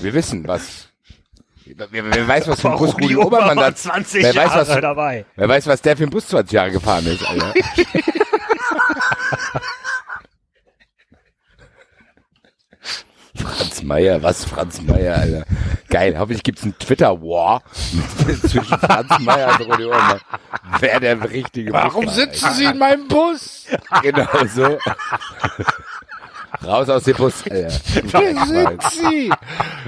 Wir 0.02 0.14
wissen, 0.14 0.48
was. 0.48 0.90
Wer, 1.66 1.88
wer 1.92 2.28
weiß, 2.28 2.48
was 2.48 2.62
für 2.62 2.72
ein 2.72 2.78
Bus 2.78 2.94
Rudi 2.94 3.16
Obermann 3.16 3.58
da 3.58 3.74
20 3.74 4.22
wer 4.22 4.36
weiß, 4.36 4.54
Jahre 4.54 4.68
was, 4.68 4.82
dabei. 4.82 5.26
wer 5.36 5.50
weiß, 5.50 5.66
was 5.66 5.82
der 5.82 5.98
für 5.98 6.04
ein 6.04 6.12
Bus 6.12 6.28
20 6.28 6.52
Jahre 6.54 6.70
gefahren 6.72 7.08
ist, 7.08 7.28
Alter. 7.28 7.54
Franz 13.36 13.82
Meier, 13.84 14.22
was 14.22 14.46
Franz 14.46 14.80
Meier, 14.82 15.18
Alter. 15.18 15.46
Geil, 15.90 16.20
hoffentlich 16.20 16.44
gibt's 16.44 16.62
einen 16.64 16.78
Twitter-War 16.78 17.64
zwischen 18.48 18.78
Franz 18.78 19.20
Meier 19.20 19.60
und 19.60 19.66
Rudi 19.66 19.86
Obermann. 19.86 20.22
Wer 20.80 21.00
der 21.00 21.30
richtige 21.32 21.74
Warum 21.74 22.06
Busfahrer 22.06 22.28
sitzen 22.28 22.54
Sie 22.54 22.66
in 22.66 22.78
meinem 22.78 23.08
Bus? 23.08 23.66
Genau 24.04 24.28
so. 24.54 24.78
Raus 26.64 26.90
aus 26.90 27.03
dem 27.03 27.16
Bus. 27.17 27.43
Wer 27.45 27.69
sind 27.69 28.84
Sie? 28.92 29.32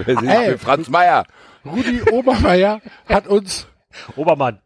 Wir 0.05 0.15
sind 0.15 0.27
Ey. 0.27 0.57
Franz 0.57 0.89
Meier. 0.89 1.25
Rudi 1.65 2.01
Obermeier 2.11 2.81
hat 3.07 3.27
uns, 3.27 3.67
Obermann. 4.15 4.59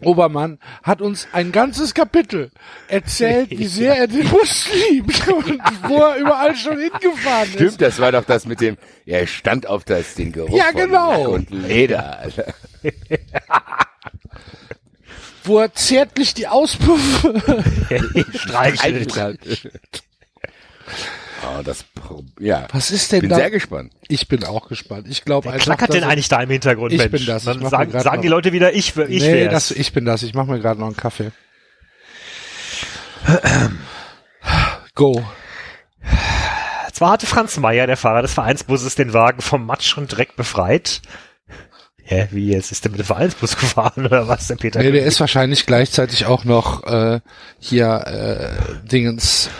Obermann, 0.00 0.58
hat 0.82 1.00
uns 1.00 1.28
ein 1.32 1.52
ganzes 1.52 1.94
Kapitel 1.94 2.50
erzählt, 2.88 3.50
wie 3.50 3.66
sehr 3.68 3.96
er 3.96 4.08
den 4.08 4.28
Bus 4.28 4.68
liebt 4.90 5.28
und 5.28 5.60
wo 5.88 5.98
er 5.98 6.16
überall 6.16 6.56
schon 6.56 6.78
hingefahren 6.80 7.48
ist. 7.48 7.54
Stimmt, 7.54 7.80
das 7.82 7.98
war 8.00 8.10
doch 8.10 8.24
das 8.24 8.46
mit 8.46 8.60
dem, 8.60 8.78
er 9.06 9.26
stand 9.28 9.66
auf 9.68 9.84
das, 9.84 10.14
den 10.14 10.32
Geruch 10.32 10.56
Ja, 10.56 10.64
von 10.72 10.80
genau. 10.80 11.20
Lack 11.22 11.28
und 11.28 11.50
Leder, 11.50 12.18
Alter. 12.18 12.54
Wo 15.44 15.58
er 15.58 15.72
zärtlich 15.72 16.34
die 16.34 16.48
Auspuffe 16.48 17.62
Streichelt. 18.34 19.72
Hat. 21.42 21.58
Oh, 21.58 21.62
das, 21.62 21.84
ja. 22.38 22.66
Was 22.72 22.90
ist 22.90 23.12
denn 23.12 23.20
Bin 23.22 23.30
da? 23.30 23.36
sehr 23.36 23.50
gespannt. 23.50 23.92
Ich 24.08 24.28
bin 24.28 24.44
auch 24.44 24.68
gespannt. 24.68 25.06
Ich 25.08 25.24
glaube 25.24 25.46
Wer 25.46 25.52
einfach, 25.54 25.64
klackert 25.66 25.94
denn 25.94 26.04
eigentlich 26.04 26.28
da 26.28 26.42
im 26.42 26.50
Hintergrund, 26.50 26.92
Ich 26.92 26.98
Mensch? 26.98 27.10
bin 27.12 27.26
das. 27.26 27.44
Dann 27.44 27.60
sagen, 27.68 27.90
sagen 27.92 28.16
noch- 28.16 28.22
die 28.22 28.28
Leute 28.28 28.52
wieder, 28.52 28.72
ich, 28.72 28.96
ich 28.96 29.22
nee, 29.22 29.32
wär's. 29.34 29.68
das, 29.68 29.70
ich 29.72 29.92
bin 29.92 30.04
das. 30.04 30.22
Ich 30.22 30.34
mache 30.34 30.50
mir 30.50 30.60
gerade 30.60 30.80
noch 30.80 30.86
einen 30.86 30.96
Kaffee. 30.96 31.32
Go. 34.94 35.22
Zwar 36.92 37.12
hatte 37.12 37.26
Franz 37.26 37.56
Meyer, 37.56 37.86
der 37.86 37.96
Fahrer 37.96 38.22
des 38.22 38.34
Vereinsbusses, 38.34 38.94
den 38.94 39.12
Wagen 39.12 39.40
vom 39.40 39.64
Matsch 39.66 39.96
und 39.96 40.08
Dreck 40.08 40.36
befreit. 40.36 41.00
Hä, 42.04 42.28
wie 42.32 42.50
jetzt? 42.50 42.72
Ist 42.72 42.84
der 42.84 42.90
mit 42.90 43.00
dem 43.00 43.06
Vereinsbus 43.06 43.56
gefahren 43.60 44.06
oder 44.06 44.28
was, 44.28 44.48
der 44.48 44.56
Peter? 44.56 44.80
Nee, 44.80 44.92
der 44.92 45.04
ist 45.04 45.20
wahrscheinlich 45.20 45.66
gleichzeitig 45.66 46.26
auch 46.26 46.44
noch 46.44 46.84
äh, 46.84 47.20
hier 47.58 48.06
äh, 48.06 48.86
Dingens 48.88 49.50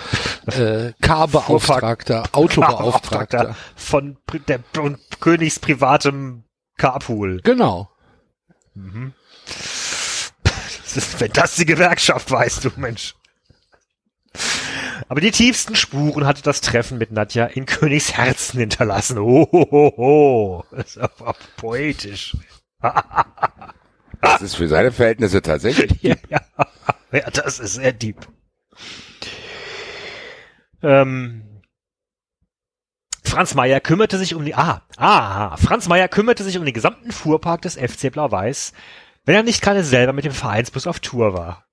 äh, 0.47 0.93
Car-Beauftragter, 1.01 2.25
Autobeauftragter. 2.33 3.57
von 3.77 4.17
der 4.49 4.61
und 4.79 4.99
Königs 5.21 5.59
privatem 5.59 6.45
Carpool. 6.77 7.41
Genau. 7.43 7.91
Das 9.55 10.97
ist, 10.97 11.21
wenn 11.21 11.33
das 11.33 11.57
die 11.57 11.67
Gewerkschaft 11.67 12.31
weißt 12.31 12.65
du, 12.65 12.71
Mensch. 12.77 13.15
Aber 15.13 15.21
die 15.21 15.31
tiefsten 15.31 15.77
Spuren 15.77 16.25
hatte 16.25 16.43
das 16.43 16.63
Treffen 16.63 16.97
mit 16.97 17.13
Nadja 17.13 17.45
in 17.45 17.67
Königs 17.67 18.15
Herzen 18.15 18.61
hinterlassen. 18.61 19.19
Oh, 19.19 19.47
ho, 19.53 19.69
ho, 19.71 19.95
ho. 19.99 20.65
Das 20.71 20.97
ist 20.97 20.99
aber 20.99 21.37
poetisch. 21.59 22.35
Das 24.23 24.41
ist 24.41 24.55
für 24.55 24.69
seine 24.69 24.91
Verhältnisse 24.91 25.43
tatsächlich. 25.43 25.93
ja, 26.03 26.15
ja. 26.31 26.41
ja, 27.13 27.29
das 27.29 27.61
ist 27.61 27.75
sehr 27.75 27.93
deep. 27.93 28.27
Ähm, 30.83 31.61
Franz 33.23 33.55
Meyer 33.55 33.81
kümmerte 33.81 34.17
sich 34.17 34.35
um 34.35 34.47
die, 34.47 34.55
ah, 34.55 34.81
ah, 34.97 35.59
Franz 35.59 35.89
Meyer 35.89 36.09
kümmerte 36.09 36.43
sich 36.43 36.57
um 36.57 36.65
den 36.65 36.73
gesamten 36.73 37.13
Fuhrpark 37.13 37.61
des 37.61 37.77
FC 37.77 38.11
Blau-Weiß, 38.11 38.73
wenn 39.27 39.35
er 39.35 39.43
nicht 39.43 39.61
gerade 39.61 39.85
selber 39.85 40.15
mit 40.15 40.25
dem 40.25 40.33
Vereinsbus 40.33 40.87
auf 40.87 41.01
Tour 41.01 41.35
war. 41.35 41.67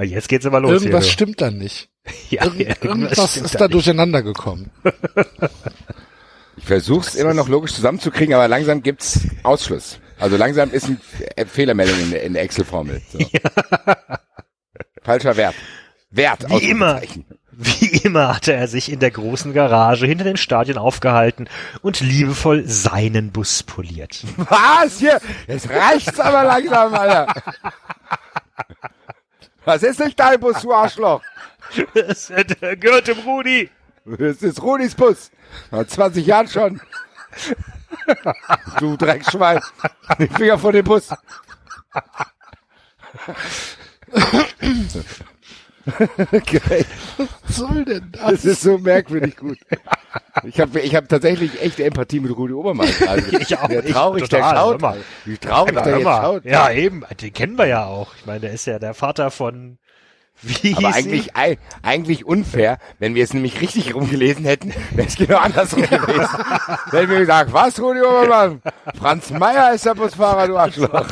Ah, 0.00 0.04
Jetzt 0.04 0.30
geht's 0.30 0.46
aber 0.46 0.60
los. 0.60 0.72
Irgendwas 0.72 1.04
hier, 1.04 1.12
stimmt 1.12 1.42
da 1.42 1.50
nicht. 1.50 1.90
ja, 2.30 2.44
Irgend, 2.44 2.82
irgendwas 2.82 3.36
ist 3.36 3.54
da 3.56 3.64
nicht. 3.64 3.74
durcheinander 3.74 4.22
gekommen. 4.22 4.70
Ich 6.56 6.66
versuch's 6.66 7.14
immer 7.14 7.32
noch 7.32 7.48
logisch 7.48 7.72
zusammenzukriegen, 7.72 8.34
aber 8.34 8.46
langsam 8.46 8.82
gibt's 8.82 9.20
Ausschluss. 9.44 9.98
Also 10.18 10.36
langsam 10.36 10.70
ist 10.70 10.90
eine 11.34 11.46
Fehlermeldung 11.46 11.98
in 11.98 12.10
der, 12.10 12.28
der 12.28 12.42
Excel-Formel. 12.42 13.00
So. 13.10 13.18
Falscher 15.02 15.38
Wert. 15.38 15.54
Wert. 16.10 16.44
Wie 16.50 16.68
immer. 16.68 17.00
Wie 17.52 17.86
immer 18.02 18.36
hatte 18.36 18.52
er 18.52 18.68
sich 18.68 18.92
in 18.92 19.00
der 19.00 19.10
großen 19.10 19.54
Garage 19.54 20.04
hinter 20.06 20.24
dem 20.24 20.36
Stadion 20.36 20.76
aufgehalten 20.76 21.48
und 21.80 22.00
liebevoll 22.00 22.68
seinen 22.68 23.32
Bus 23.32 23.62
poliert. 23.62 24.22
Was? 24.36 24.98
Hier? 24.98 25.18
Jetzt 25.48 25.70
reicht's 25.70 26.20
aber 26.20 26.44
langsam, 26.44 26.92
Alter. 26.92 27.26
Was 29.64 29.82
ist 29.82 30.00
nicht 30.00 30.18
dein 30.18 30.40
Bus, 30.40 30.62
du 30.62 30.72
Arschloch? 30.72 31.22
Das 31.94 32.32
gehört 32.78 33.08
dem 33.08 33.18
Rudi. 33.20 33.70
Das 34.04 34.42
ist 34.42 34.62
Rudis 34.62 34.94
Bus. 34.94 35.30
Vor 35.68 35.86
20 35.86 36.26
Jahren 36.26 36.48
schon. 36.48 36.80
Du 38.78 38.96
Dreckschwein. 38.96 39.60
Die 40.18 40.26
Finger 40.26 40.58
vor 40.58 40.72
dem 40.72 40.84
Bus. 40.84 41.10
Geil. 46.30 46.84
Was 47.16 47.56
soll 47.56 47.84
denn 47.84 48.08
das? 48.12 48.22
Das 48.30 48.44
ist 48.44 48.60
so 48.62 48.78
merkwürdig 48.78 49.36
gut. 49.36 49.58
Ich 50.44 50.60
habe 50.60 50.78
ich 50.80 50.94
hab 50.94 51.08
tatsächlich 51.08 51.60
echte 51.62 51.84
Empathie 51.84 52.20
mit 52.20 52.36
Rudi 52.36 52.52
Obermann. 52.52 52.88
Also, 53.06 53.36
Ich 53.38 53.56
auch. 53.58 53.68
Der 53.68 53.84
traurig, 53.84 54.24
total, 54.28 54.40
der 54.52 54.60
schaut. 54.60 54.80
mal. 54.82 54.98
Wie 55.24 55.38
traurig 55.38 55.74
der 55.82 55.98
jetzt 55.98 56.04
schaut. 56.06 56.44
Ja, 56.44 56.70
eben. 56.70 57.02
Den 57.20 57.32
kennen 57.32 57.56
wir 57.58 57.66
ja 57.66 57.84
auch. 57.86 58.14
Ich 58.18 58.26
meine, 58.26 58.40
der 58.40 58.52
ist 58.52 58.66
ja 58.66 58.78
der 58.78 58.92
Vater 58.94 59.30
von, 59.30 59.78
wie 60.42 60.74
Aber 60.76 60.94
eigentlich, 60.94 61.36
ei- 61.36 61.58
eigentlich 61.82 62.24
unfair, 62.26 62.78
wenn 62.98 63.14
wir 63.14 63.24
es 63.24 63.32
nämlich 63.34 63.60
richtig 63.60 63.94
rumgelesen 63.94 64.44
hätten, 64.44 64.72
wäre 64.92 65.08
es 65.08 65.16
genau 65.16 65.38
andersrum 65.38 65.82
gewesen. 65.82 66.28
Wenn 66.90 67.08
wir 67.10 67.20
gesagt, 67.20 67.52
was, 67.52 67.78
Rudi 67.80 68.00
Obermann? 68.00 68.62
Franz 68.98 69.30
Meier 69.30 69.74
ist 69.74 69.84
der 69.86 69.94
Busfahrer, 69.94 70.46
du 70.46 70.56
Arschloch. 70.56 71.06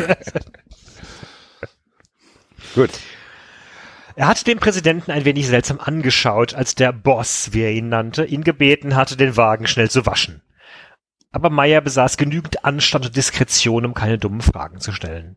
Gut. 2.74 2.90
Er 4.18 4.26
hatte 4.26 4.42
den 4.42 4.58
Präsidenten 4.58 5.12
ein 5.12 5.24
wenig 5.24 5.46
seltsam 5.46 5.78
angeschaut, 5.78 6.52
als 6.52 6.74
der 6.74 6.92
Boss, 6.92 7.50
wie 7.52 7.60
er 7.60 7.70
ihn 7.70 7.88
nannte, 7.88 8.24
ihn 8.24 8.42
gebeten 8.42 8.96
hatte, 8.96 9.16
den 9.16 9.36
Wagen 9.36 9.68
schnell 9.68 9.88
zu 9.88 10.06
waschen. 10.06 10.42
Aber 11.30 11.50
Meyer 11.50 11.80
besaß 11.80 12.16
genügend 12.16 12.64
Anstand 12.64 13.06
und 13.06 13.16
Diskretion, 13.16 13.86
um 13.86 13.94
keine 13.94 14.18
dummen 14.18 14.40
Fragen 14.40 14.80
zu 14.80 14.90
stellen. 14.90 15.36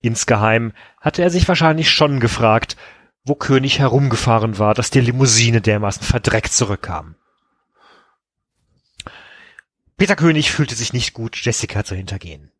Insgeheim 0.00 0.72
hatte 0.98 1.20
er 1.20 1.28
sich 1.28 1.46
wahrscheinlich 1.46 1.90
schon 1.90 2.20
gefragt, 2.20 2.78
wo 3.22 3.34
König 3.34 3.80
herumgefahren 3.80 4.58
war, 4.58 4.72
dass 4.72 4.88
die 4.88 5.02
Limousine 5.02 5.60
dermaßen 5.60 6.02
verdreckt 6.02 6.54
zurückkam. 6.54 7.16
Peter 9.98 10.16
König 10.16 10.52
fühlte 10.52 10.74
sich 10.74 10.94
nicht 10.94 11.12
gut, 11.12 11.36
Jessica 11.36 11.84
zu 11.84 11.94
hintergehen. 11.94 12.50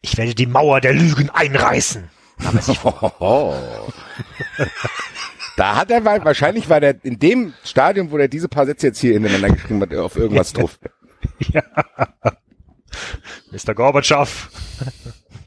Ich 0.00 0.16
werde 0.16 0.34
die 0.34 0.46
Mauer 0.46 0.80
der 0.80 0.94
Lügen 0.94 1.28
einreißen, 1.28 2.08
nahm 2.40 2.56
er 2.56 2.62
sich 2.62 2.78
vor. 2.78 3.92
Da 5.56 5.76
hat 5.76 5.90
er 5.90 6.04
wa- 6.04 6.24
wahrscheinlich 6.24 6.68
war 6.68 6.80
der 6.80 7.04
in 7.04 7.18
dem 7.18 7.52
Stadium, 7.64 8.10
wo 8.10 8.18
er 8.18 8.28
diese 8.28 8.48
paar 8.48 8.66
Sätze 8.66 8.88
jetzt 8.88 9.00
hier 9.00 9.14
hintereinander 9.14 9.50
geschrieben 9.56 9.80
hat, 9.82 9.94
auf 9.94 10.16
irgendwas 10.16 10.52
drauf. 10.52 10.78
Ja. 11.52 11.62
Mr. 13.52 13.74
Gorbatschow, 13.74 14.48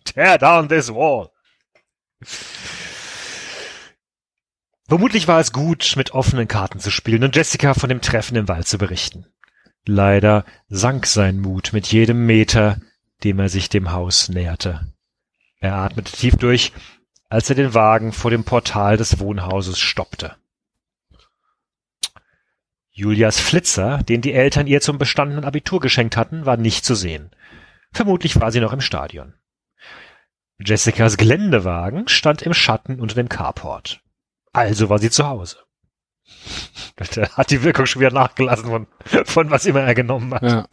tear 0.05 0.37
down 0.37 0.67
this 0.69 0.89
wall. 0.93 1.29
Vermutlich 4.87 5.27
war 5.27 5.39
es 5.39 5.51
gut, 5.53 5.93
mit 5.95 6.11
offenen 6.11 6.47
Karten 6.47 6.79
zu 6.79 6.91
spielen 6.91 7.23
und 7.23 7.35
Jessica 7.35 7.73
von 7.73 7.89
dem 7.89 8.01
Treffen 8.01 8.35
im 8.35 8.47
Wald 8.47 8.67
zu 8.67 8.77
berichten. 8.77 9.25
Leider 9.85 10.45
sank 10.69 11.07
sein 11.07 11.39
Mut 11.39 11.71
mit 11.73 11.87
jedem 11.87 12.25
Meter, 12.25 12.79
dem 13.23 13.39
er 13.39 13.49
sich 13.49 13.69
dem 13.69 13.91
Haus 13.91 14.29
näherte. 14.29 14.93
Er 15.61 15.75
atmete 15.75 16.11
tief 16.11 16.35
durch, 16.35 16.73
als 17.29 17.49
er 17.49 17.55
den 17.55 17.73
Wagen 17.73 18.11
vor 18.11 18.31
dem 18.31 18.43
Portal 18.43 18.97
des 18.97 19.19
Wohnhauses 19.19 19.79
stoppte. 19.79 20.35
Julias 22.89 23.39
Flitzer, 23.39 23.99
den 23.99 24.21
die 24.21 24.33
Eltern 24.33 24.67
ihr 24.67 24.81
zum 24.81 24.97
bestandenen 24.97 25.45
Abitur 25.45 25.79
geschenkt 25.79 26.17
hatten, 26.17 26.45
war 26.45 26.57
nicht 26.57 26.83
zu 26.83 26.95
sehen. 26.95 27.31
Vermutlich 27.93 28.39
war 28.41 28.51
sie 28.51 28.59
noch 28.59 28.73
im 28.73 28.81
Stadion. 28.81 29.35
Jessicas 30.59 31.17
Geländewagen 31.17 32.07
stand 32.07 32.41
im 32.41 32.53
Schatten 32.53 32.99
unter 32.99 33.15
dem 33.15 33.29
Carport. 33.29 34.01
Also 34.53 34.89
war 34.89 34.99
sie 34.99 35.09
zu 35.09 35.27
Hause. 35.27 35.57
Das 36.95 37.09
hat 37.37 37.51
die 37.51 37.63
Wirkung 37.63 37.85
schon 37.85 38.01
wieder 38.01 38.11
nachgelassen 38.11 38.69
von, 38.69 38.87
von 39.25 39.49
was 39.51 39.65
immer 39.65 39.81
er 39.81 39.95
genommen 39.95 40.33
hat. 40.33 40.43
Ja. 40.43 40.67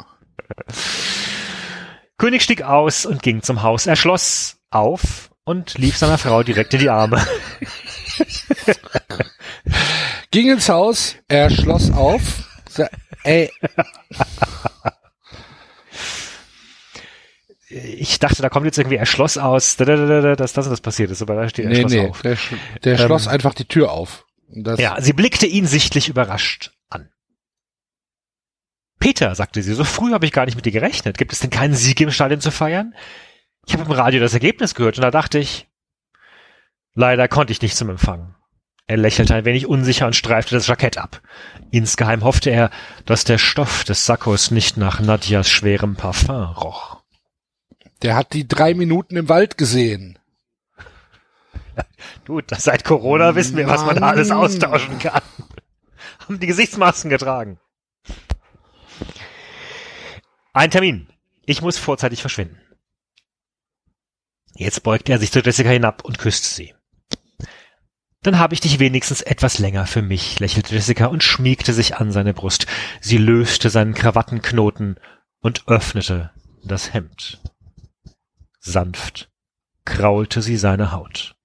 König 2.17 2.42
stieg 2.42 2.62
aus 2.62 3.07
und 3.07 3.23
ging 3.23 3.42
zum 3.42 3.62
Haus. 3.62 3.86
Er 3.86 3.97
schloss 3.97 4.58
auf 4.71 5.31
und 5.45 5.79
lief 5.79 5.97
seiner 5.97 6.19
Frau 6.19 6.43
direkt 6.43 6.75
in 6.75 6.81
die 6.81 6.91
Arme. 6.91 7.25
Ging 10.31 10.51
ins 10.51 10.69
Haus, 10.69 11.17
er 11.29 11.49
schloss 11.51 11.91
auf. 11.93 12.23
sa- 12.69 12.91
Ey, 13.25 13.51
Ich 17.71 18.19
dachte, 18.19 18.41
da 18.41 18.49
kommt 18.49 18.65
jetzt 18.65 18.79
irgendwie, 18.79 18.97
er 18.97 19.05
schloss 19.05 19.37
aus, 19.37 19.77
da, 19.77 19.85
da, 19.85 19.97
da, 19.97 20.21
da, 20.23 20.37
dass 20.37 20.55
das 20.55 20.67
und 20.67 20.71
das 20.73 20.81
passiert 20.81 21.11
ist, 21.11 21.21
aber 21.21 21.35
da 21.35 21.49
steht, 21.51 21.67
er 21.67 21.71
nee, 21.71 21.81
schloss 21.81 21.93
nee, 21.93 22.09
auf. 22.09 22.23
der, 22.23 22.37
sch 22.37 22.53
der 22.85 22.99
Ähm, 22.99 23.07
schloss 23.07 23.29
einfach 23.29 23.53
die 23.53 23.67
Tür 23.67 23.93
auf. 23.93 24.25
Ja, 24.79 24.99
sie 25.03 25.13
blickte 25.13 25.45
ihn 25.47 25.67
sichtlich 25.67 26.09
überrascht 26.09 26.73
an. 26.89 27.11
Peter, 28.99 29.35
sagte 29.35 29.63
sie, 29.63 29.75
so 29.75 29.85
früh 29.85 30.13
habe 30.13 30.25
ich 30.25 30.33
gar 30.33 30.47
nicht 30.47 30.55
mit 30.55 30.65
dir 30.65 30.73
gerechnet. 30.73 31.19
Gibt 31.19 31.33
es 31.35 31.41
denn 31.41 31.51
keinen 31.51 31.75
Sieg 31.75 32.01
im 32.01 32.11
Stadion 32.11 32.41
zu 32.41 32.51
feiern? 32.51 32.95
Ich 33.69 33.75
habe 33.75 33.85
im 33.85 33.91
Radio 33.93 34.19
das 34.19 34.33
Ergebnis 34.33 34.75
gehört 34.75 34.97
und 34.97 35.03
da 35.03 35.11
dachte 35.11 35.39
ich, 35.39 35.69
leider 36.95 37.29
konnte 37.29 37.53
ich 37.53 37.61
nicht 37.61 37.77
zum 37.77 37.91
Empfang. 37.91 38.35
Er 38.87 38.97
lächelte 38.97 39.35
ein 39.35 39.45
wenig 39.45 39.67
unsicher 39.67 40.07
und 40.07 40.17
streifte 40.17 40.55
das 40.55 40.67
Jackett 40.67 40.97
ab. 40.97 41.21
Insgeheim 41.71 42.25
hoffte 42.25 42.49
er, 42.49 42.71
dass 43.05 43.25
der 43.25 43.37
Stoff 43.37 43.85
des 43.85 44.07
Sakkos 44.07 44.51
nicht 44.51 44.79
nach 44.79 45.01
Nadjas 45.01 45.51
schwerem 45.51 45.97
Parfum 45.97 46.45
roch. 46.45 47.03
Der 48.01 48.17
hat 48.17 48.33
die 48.33 48.49
drei 48.49 48.73
Minuten 48.73 49.19
im 49.19 49.29
Wald 49.29 49.59
gesehen. 49.59 50.19
Du, 52.25 52.41
das 52.41 52.65
seit 52.65 52.85
Corona 52.85 53.35
wissen 53.35 53.57
wir, 53.57 53.69
was 53.69 53.85
man 53.85 53.97
da 53.97 54.09
alles 54.09 54.29
Mann. 54.29 54.39
austauschen 54.39 54.99
kann. 54.99 55.23
Haben 56.21 56.41
die 56.41 56.47
Gesichtsmasken 56.47 57.11
getragen. 57.11 57.59
Ein 60.53 60.71
Termin. 60.71 61.09
Ich 61.47 61.63
muss 61.63 61.79
vorzeitig 61.79 62.21
verschwinden. 62.21 62.59
Jetzt 64.59 64.83
beugte 64.83 65.12
er 65.12 65.20
sich 65.20 65.31
zu 65.31 65.39
Jessica 65.39 65.69
hinab 65.69 66.05
und 66.05 66.19
küsste 66.19 66.49
sie. 66.49 66.75
Dann 68.23 68.41
habe 68.41 68.55
ich 68.55 68.61
dich 68.61 68.81
wenigstens 68.81 69.23
etwas 69.23 69.61
länger 69.61 69.87
für 69.87 70.03
mich, 70.03 70.41
lächelte 70.41 70.75
Jessica 70.75 71.07
und 71.07 71.23
schmiegte 71.23 71.73
sich 71.73 71.99
an 71.99 72.11
seine 72.11 72.35
Brust. 72.35 72.67
Sie 73.01 73.19
löste 73.19 73.70
seinen 73.70 73.95
Krawattenknoten 73.95 74.99
und 75.39 75.69
öffnete 75.69 76.33
das 76.65 76.93
Hemd. 76.93 77.41
Sanft 78.59 79.31
kraulte 79.85 80.43
sie 80.43 80.57
seine 80.57 80.91
Haut. 80.91 81.37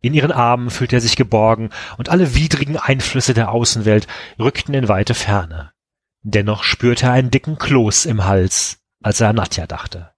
In 0.00 0.14
ihren 0.14 0.32
Armen 0.32 0.70
fühlte 0.70 0.96
er 0.96 1.02
sich 1.02 1.16
geborgen, 1.16 1.68
und 1.98 2.08
alle 2.08 2.34
widrigen 2.34 2.78
Einflüsse 2.78 3.34
der 3.34 3.50
Außenwelt 3.52 4.06
rückten 4.38 4.74
in 4.74 4.88
weite 4.88 5.12
Ferne. 5.12 5.72
Dennoch 6.22 6.64
spürte 6.64 7.06
er 7.06 7.12
einen 7.12 7.30
dicken 7.30 7.58
Kloß 7.58 8.06
im 8.06 8.24
Hals, 8.24 8.78
als 9.02 9.20
er 9.20 9.28
an 9.28 9.36
Nadja 9.36 9.66
dachte. 9.66 10.13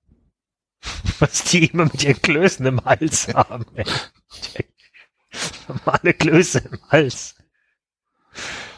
Was 1.18 1.44
die 1.44 1.66
immer 1.66 1.84
mit 1.84 2.02
ihren 2.04 2.20
Klößen 2.20 2.66
im 2.66 2.84
Hals 2.84 3.28
haben, 3.34 3.66
ey. 3.74 3.84
Normale 5.68 6.14
Klöße 6.14 6.58
im 6.58 6.80
Hals. 6.90 7.34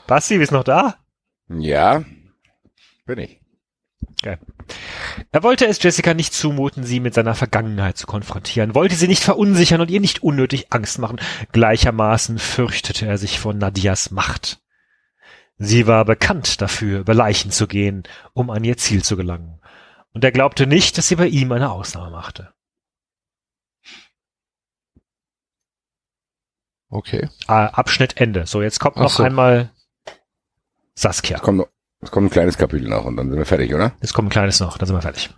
Basti, 0.07 0.39
bist 0.39 0.53
noch 0.53 0.65
da? 0.65 0.97
Ja, 1.49 2.05
bin 3.07 3.19
ich. 3.19 3.41
Okay. 4.21 4.39
Er 5.31 5.43
wollte 5.43 5.67
es 5.67 5.83
Jessica 5.83 6.15
nicht 6.15 6.35
zumuten, 6.35 6.85
sie 6.85 7.01
mit 7.01 7.15
seiner 7.15 7.35
Vergangenheit 7.35 7.97
zu 7.97 8.07
konfrontieren, 8.07 8.75
wollte 8.75 8.95
sie 8.95 9.09
nicht 9.09 9.23
verunsichern 9.23 9.81
und 9.81 9.91
ihr 9.91 10.01
nicht 10.01 10.23
unnötig 10.23 10.67
Angst 10.71 10.99
machen. 10.99 11.21
Gleichermaßen 11.53 12.39
fürchtete 12.39 13.07
er 13.07 13.19
sich 13.19 13.39
vor 13.39 13.55
Nadias 13.55 14.11
Macht. 14.11 14.61
Sie 15.57 15.87
war 15.87 16.05
bekannt 16.05 16.61
dafür, 16.61 17.01
über 17.01 17.15
Leichen 17.15 17.51
zu 17.51 17.67
gehen, 17.67 18.05
um 18.33 18.51
an 18.51 18.65
ihr 18.65 18.77
Ziel 18.77 19.03
zu 19.03 19.17
gelangen. 19.17 19.61
Und 20.13 20.25
er 20.25 20.33
glaubte 20.33 20.67
nicht, 20.67 20.99
dass 20.99 21.09
sie 21.09 21.17
bei 21.17 21.27
ihm 21.27 21.53
eine 21.53 21.71
Ausnahme 21.71 22.11
machte. 22.11 22.53
Okay. 26.91 27.29
Ah, 27.47 27.67
Abschnitt 27.67 28.17
Ende. 28.17 28.47
So, 28.47 28.63
jetzt 28.63 28.81
kommt 28.81 28.97
Ach 28.97 29.03
noch 29.03 29.11
so. 29.11 29.23
einmal 29.23 29.71
Saskia. 30.95 31.37
Es 31.37 31.43
kommt, 31.43 31.59
noch, 31.59 31.69
es 32.01 32.11
kommt 32.11 32.27
ein 32.29 32.31
kleines 32.31 32.57
Kapitel 32.57 32.89
noch 32.89 33.05
und 33.05 33.17
dann 33.17 33.29
sind 33.29 33.39
wir 33.39 33.47
fertig, 33.47 33.75
oder? 33.75 33.93
Jetzt 34.01 34.15
kommt 34.15 34.29
ein 34.29 34.31
kleines 34.31 34.61
noch, 34.61 34.79
dann 34.79 34.87
sind 34.87 34.97
wir 34.97 35.03
fertig. 35.03 35.31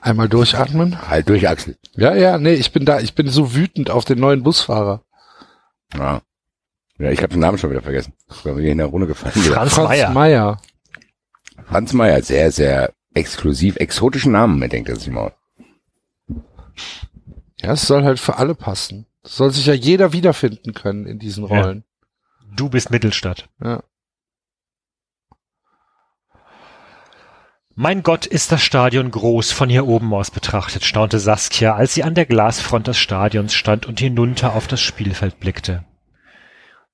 Einmal 0.00 0.28
durchatmen. 0.28 1.08
Halt 1.08 1.28
durch, 1.28 1.48
Axel. 1.48 1.76
Ja, 1.96 2.14
ja, 2.14 2.38
nee, 2.38 2.54
ich 2.54 2.72
bin 2.72 2.84
da, 2.84 3.00
ich 3.00 3.14
bin 3.14 3.28
so 3.28 3.54
wütend 3.54 3.90
auf 3.90 4.04
den 4.04 4.18
neuen 4.20 4.42
Busfahrer. 4.42 5.02
Ja. 5.94 6.22
Ja, 6.98 7.10
ich 7.10 7.18
habe 7.18 7.32
den 7.32 7.40
Namen 7.40 7.58
schon 7.58 7.70
wieder 7.70 7.82
vergessen. 7.82 8.14
Ich 8.30 8.42
bin 8.42 8.54
mir 8.54 8.62
hier 8.62 8.72
in 8.72 8.78
der 8.78 8.86
Runde 8.86 9.08
gefallen. 9.08 9.34
Franz 9.34 9.74
Franz 9.74 9.88
Meier. 9.88 10.10
Meier. 10.10 10.60
Franz 11.66 11.92
Meier, 11.92 12.22
sehr, 12.22 12.52
sehr 12.52 12.92
exklusiv, 13.14 13.76
exotischen 13.76 14.32
Namen, 14.32 14.58
mir 14.58 14.68
denkt 14.68 14.88
er 14.88 14.96
sich 14.96 15.10
mal. 15.10 15.32
Ja, 17.56 17.72
es 17.72 17.86
soll 17.86 18.04
halt 18.04 18.20
für 18.20 18.36
alle 18.36 18.54
passen. 18.54 19.06
Es 19.22 19.36
soll 19.36 19.50
sich 19.50 19.66
ja 19.66 19.74
jeder 19.74 20.12
wiederfinden 20.12 20.74
können 20.74 21.06
in 21.06 21.18
diesen 21.18 21.48
Ja. 21.48 21.62
Rollen. 21.62 21.84
Du 22.54 22.68
bist 22.68 22.90
Mittelstadt. 22.90 23.48
Ja. 23.62 23.82
Mein 27.76 28.04
Gott, 28.04 28.26
ist 28.26 28.52
das 28.52 28.62
Stadion 28.62 29.10
groß 29.10 29.50
von 29.50 29.68
hier 29.68 29.86
oben 29.88 30.14
aus 30.14 30.30
betrachtet, 30.30 30.84
staunte 30.84 31.18
Saskia, 31.18 31.74
als 31.74 31.94
sie 31.94 32.04
an 32.04 32.14
der 32.14 32.26
Glasfront 32.26 32.86
des 32.86 32.98
Stadions 32.98 33.52
stand 33.52 33.86
und 33.86 33.98
hinunter 33.98 34.54
auf 34.54 34.68
das 34.68 34.80
Spielfeld 34.80 35.40
blickte. 35.40 35.84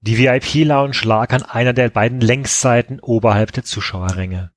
Die 0.01 0.17
VIP-Lounge 0.17 1.03
lag 1.05 1.35
an 1.35 1.43
einer 1.43 1.75
der 1.75 1.91
beiden 1.91 2.23
Längsseiten 2.23 3.01
oberhalb 3.01 3.53
der 3.53 3.65
Zuschauerränge. 3.65 4.53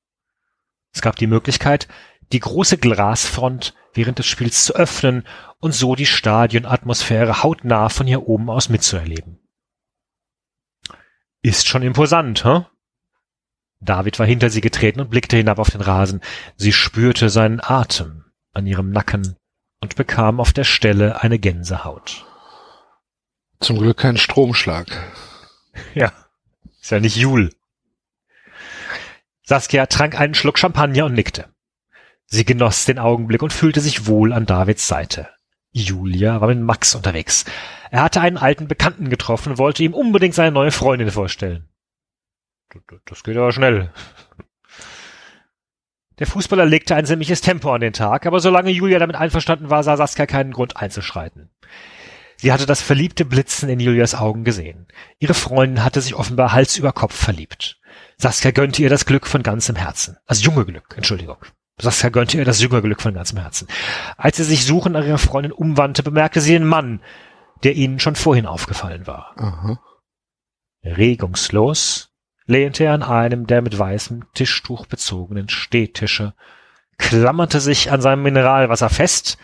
Es 0.93 1.01
gab 1.01 1.15
die 1.15 1.27
Möglichkeit, 1.27 1.87
die 2.31 2.39
große 2.39 2.77
Glasfront 2.77 3.73
während 3.93 4.19
des 4.19 4.25
Spiels 4.25 4.65
zu 4.65 4.75
öffnen 4.75 5.23
und 5.59 5.73
so 5.73 5.95
die 5.95 6.05
Stadionatmosphäre 6.05 7.43
hautnah 7.43 7.89
von 7.89 8.07
hier 8.07 8.27
oben 8.27 8.49
aus 8.49 8.69
mitzuerleben. 8.69 9.39
Ist 11.41 11.67
schon 11.67 11.83
imposant, 11.83 12.45
hä? 12.45 12.65
David 13.81 14.17
war 14.17 14.25
hinter 14.25 14.49
sie 14.49 14.61
getreten 14.61 15.01
und 15.01 15.09
blickte 15.09 15.35
hinab 15.35 15.59
auf 15.59 15.69
den 15.69 15.81
Rasen. 15.81 16.21
Sie 16.55 16.71
spürte 16.71 17.29
seinen 17.29 17.59
Atem 17.61 18.23
an 18.53 18.65
ihrem 18.65 18.91
Nacken 18.91 19.35
und 19.81 19.95
bekam 19.95 20.39
auf 20.39 20.53
der 20.53 20.63
Stelle 20.63 21.21
eine 21.21 21.37
Gänsehaut. 21.37 22.25
Zum 23.59 23.77
Glück 23.77 23.97
kein 23.97 24.17
Stromschlag. 24.17 24.87
Ja, 25.95 26.13
ist 26.81 26.91
ja 26.91 26.99
nicht 26.99 27.17
Jul. 27.17 27.51
Saskia 29.43 29.85
trank 29.87 30.19
einen 30.19 30.33
Schluck 30.33 30.57
Champagner 30.57 31.05
und 31.05 31.13
nickte. 31.13 31.49
Sie 32.25 32.45
genoss 32.45 32.85
den 32.85 32.99
Augenblick 32.99 33.43
und 33.43 33.53
fühlte 33.53 33.81
sich 33.81 34.07
wohl 34.07 34.33
an 34.33 34.45
Davids 34.45 34.87
Seite. 34.87 35.29
Julia 35.71 36.39
war 36.39 36.47
mit 36.47 36.59
Max 36.59 36.95
unterwegs. 36.95 37.45
Er 37.91 38.03
hatte 38.03 38.21
einen 38.21 38.37
alten 38.37 38.67
Bekannten 38.67 39.09
getroffen 39.09 39.51
und 39.51 39.57
wollte 39.57 39.83
ihm 39.83 39.93
unbedingt 39.93 40.33
seine 40.33 40.51
neue 40.51 40.71
Freundin 40.71 41.11
vorstellen. 41.11 41.67
Das 43.05 43.23
geht 43.23 43.37
aber 43.37 43.51
schnell. 43.51 43.91
Der 46.19 46.27
Fußballer 46.27 46.65
legte 46.65 46.95
ein 46.95 47.05
ziemliches 47.05 47.41
Tempo 47.41 47.71
an 47.73 47.81
den 47.81 47.93
Tag, 47.93 48.25
aber 48.25 48.39
solange 48.39 48.69
Julia 48.69 48.99
damit 48.99 49.15
einverstanden 49.15 49.69
war, 49.69 49.83
sah 49.83 49.97
Saskia 49.97 50.27
keinen 50.27 50.51
Grund 50.51 50.77
einzuschreiten. 50.77 51.49
Sie 52.37 52.51
hatte 52.51 52.65
das 52.65 52.81
verliebte 52.81 53.25
Blitzen 53.25 53.69
in 53.69 53.79
Julias 53.79 54.15
Augen 54.15 54.43
gesehen. 54.43 54.87
Ihre 55.19 55.33
Freundin 55.33 55.83
hatte 55.83 56.01
sich 56.01 56.13
offenbar 56.15 56.51
Hals 56.53 56.77
über 56.77 56.93
Kopf 56.93 57.15
verliebt. 57.15 57.79
Saskia 58.17 58.51
gönnte 58.51 58.81
ihr 58.81 58.89
das 58.89 59.05
Glück 59.05 59.27
von 59.27 59.43
ganzem 59.43 59.75
Herzen. 59.75 60.17
Das 60.27 60.43
junge 60.43 60.65
Glück, 60.65 60.93
Entschuldigung. 60.95 61.37
Saskia 61.77 62.09
gönnte 62.09 62.37
ihr 62.37 62.45
das 62.45 62.61
junge 62.61 62.81
Glück 62.81 63.01
von 63.01 63.13
ganzem 63.13 63.39
Herzen. 63.39 63.67
Als 64.17 64.37
sie 64.37 64.43
sich 64.43 64.65
suchend 64.65 64.93
nach 64.93 65.05
ihrer 65.05 65.17
Freundin 65.17 65.51
umwandte, 65.51 66.03
bemerkte 66.03 66.41
sie 66.41 66.53
den 66.53 66.65
Mann, 66.65 67.01
der 67.63 67.75
ihnen 67.75 67.99
schon 67.99 68.15
vorhin 68.15 68.45
aufgefallen 68.45 69.07
war. 69.07 69.33
Aha. 69.37 69.79
Regungslos 70.83 72.11
lehnte 72.45 72.83
er 72.83 72.93
an 72.93 73.03
einem 73.03 73.47
der 73.47 73.61
mit 73.61 73.77
weißem 73.77 74.25
Tischtuch 74.33 74.85
bezogenen 74.85 75.49
Stehtische, 75.49 76.33
klammerte 76.97 77.59
sich 77.59 77.91
an 77.91 78.01
seinem 78.01 78.23
Mineralwasser 78.23 78.89
fest 78.89 79.37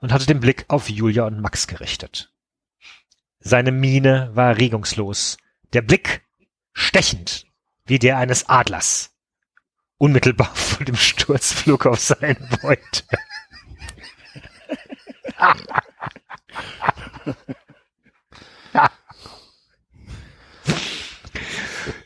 und 0.00 0.12
hatte 0.12 0.26
den 0.26 0.40
Blick 0.40 0.66
auf 0.68 0.90
Julia 0.90 1.24
und 1.24 1.40
Max 1.40 1.66
gerichtet. 1.66 2.32
Seine 3.40 3.72
Miene 3.72 4.30
war 4.34 4.58
regungslos, 4.58 5.38
der 5.72 5.82
Blick 5.82 6.26
stechend 6.72 7.46
wie 7.86 7.98
der 7.98 8.18
eines 8.18 8.48
Adlers, 8.48 9.10
unmittelbar 9.98 10.50
vor 10.54 10.84
dem 10.84 10.96
Sturzflug 10.96 11.86
auf 11.86 12.00
seinen 12.00 12.48
Beute. 12.62 13.04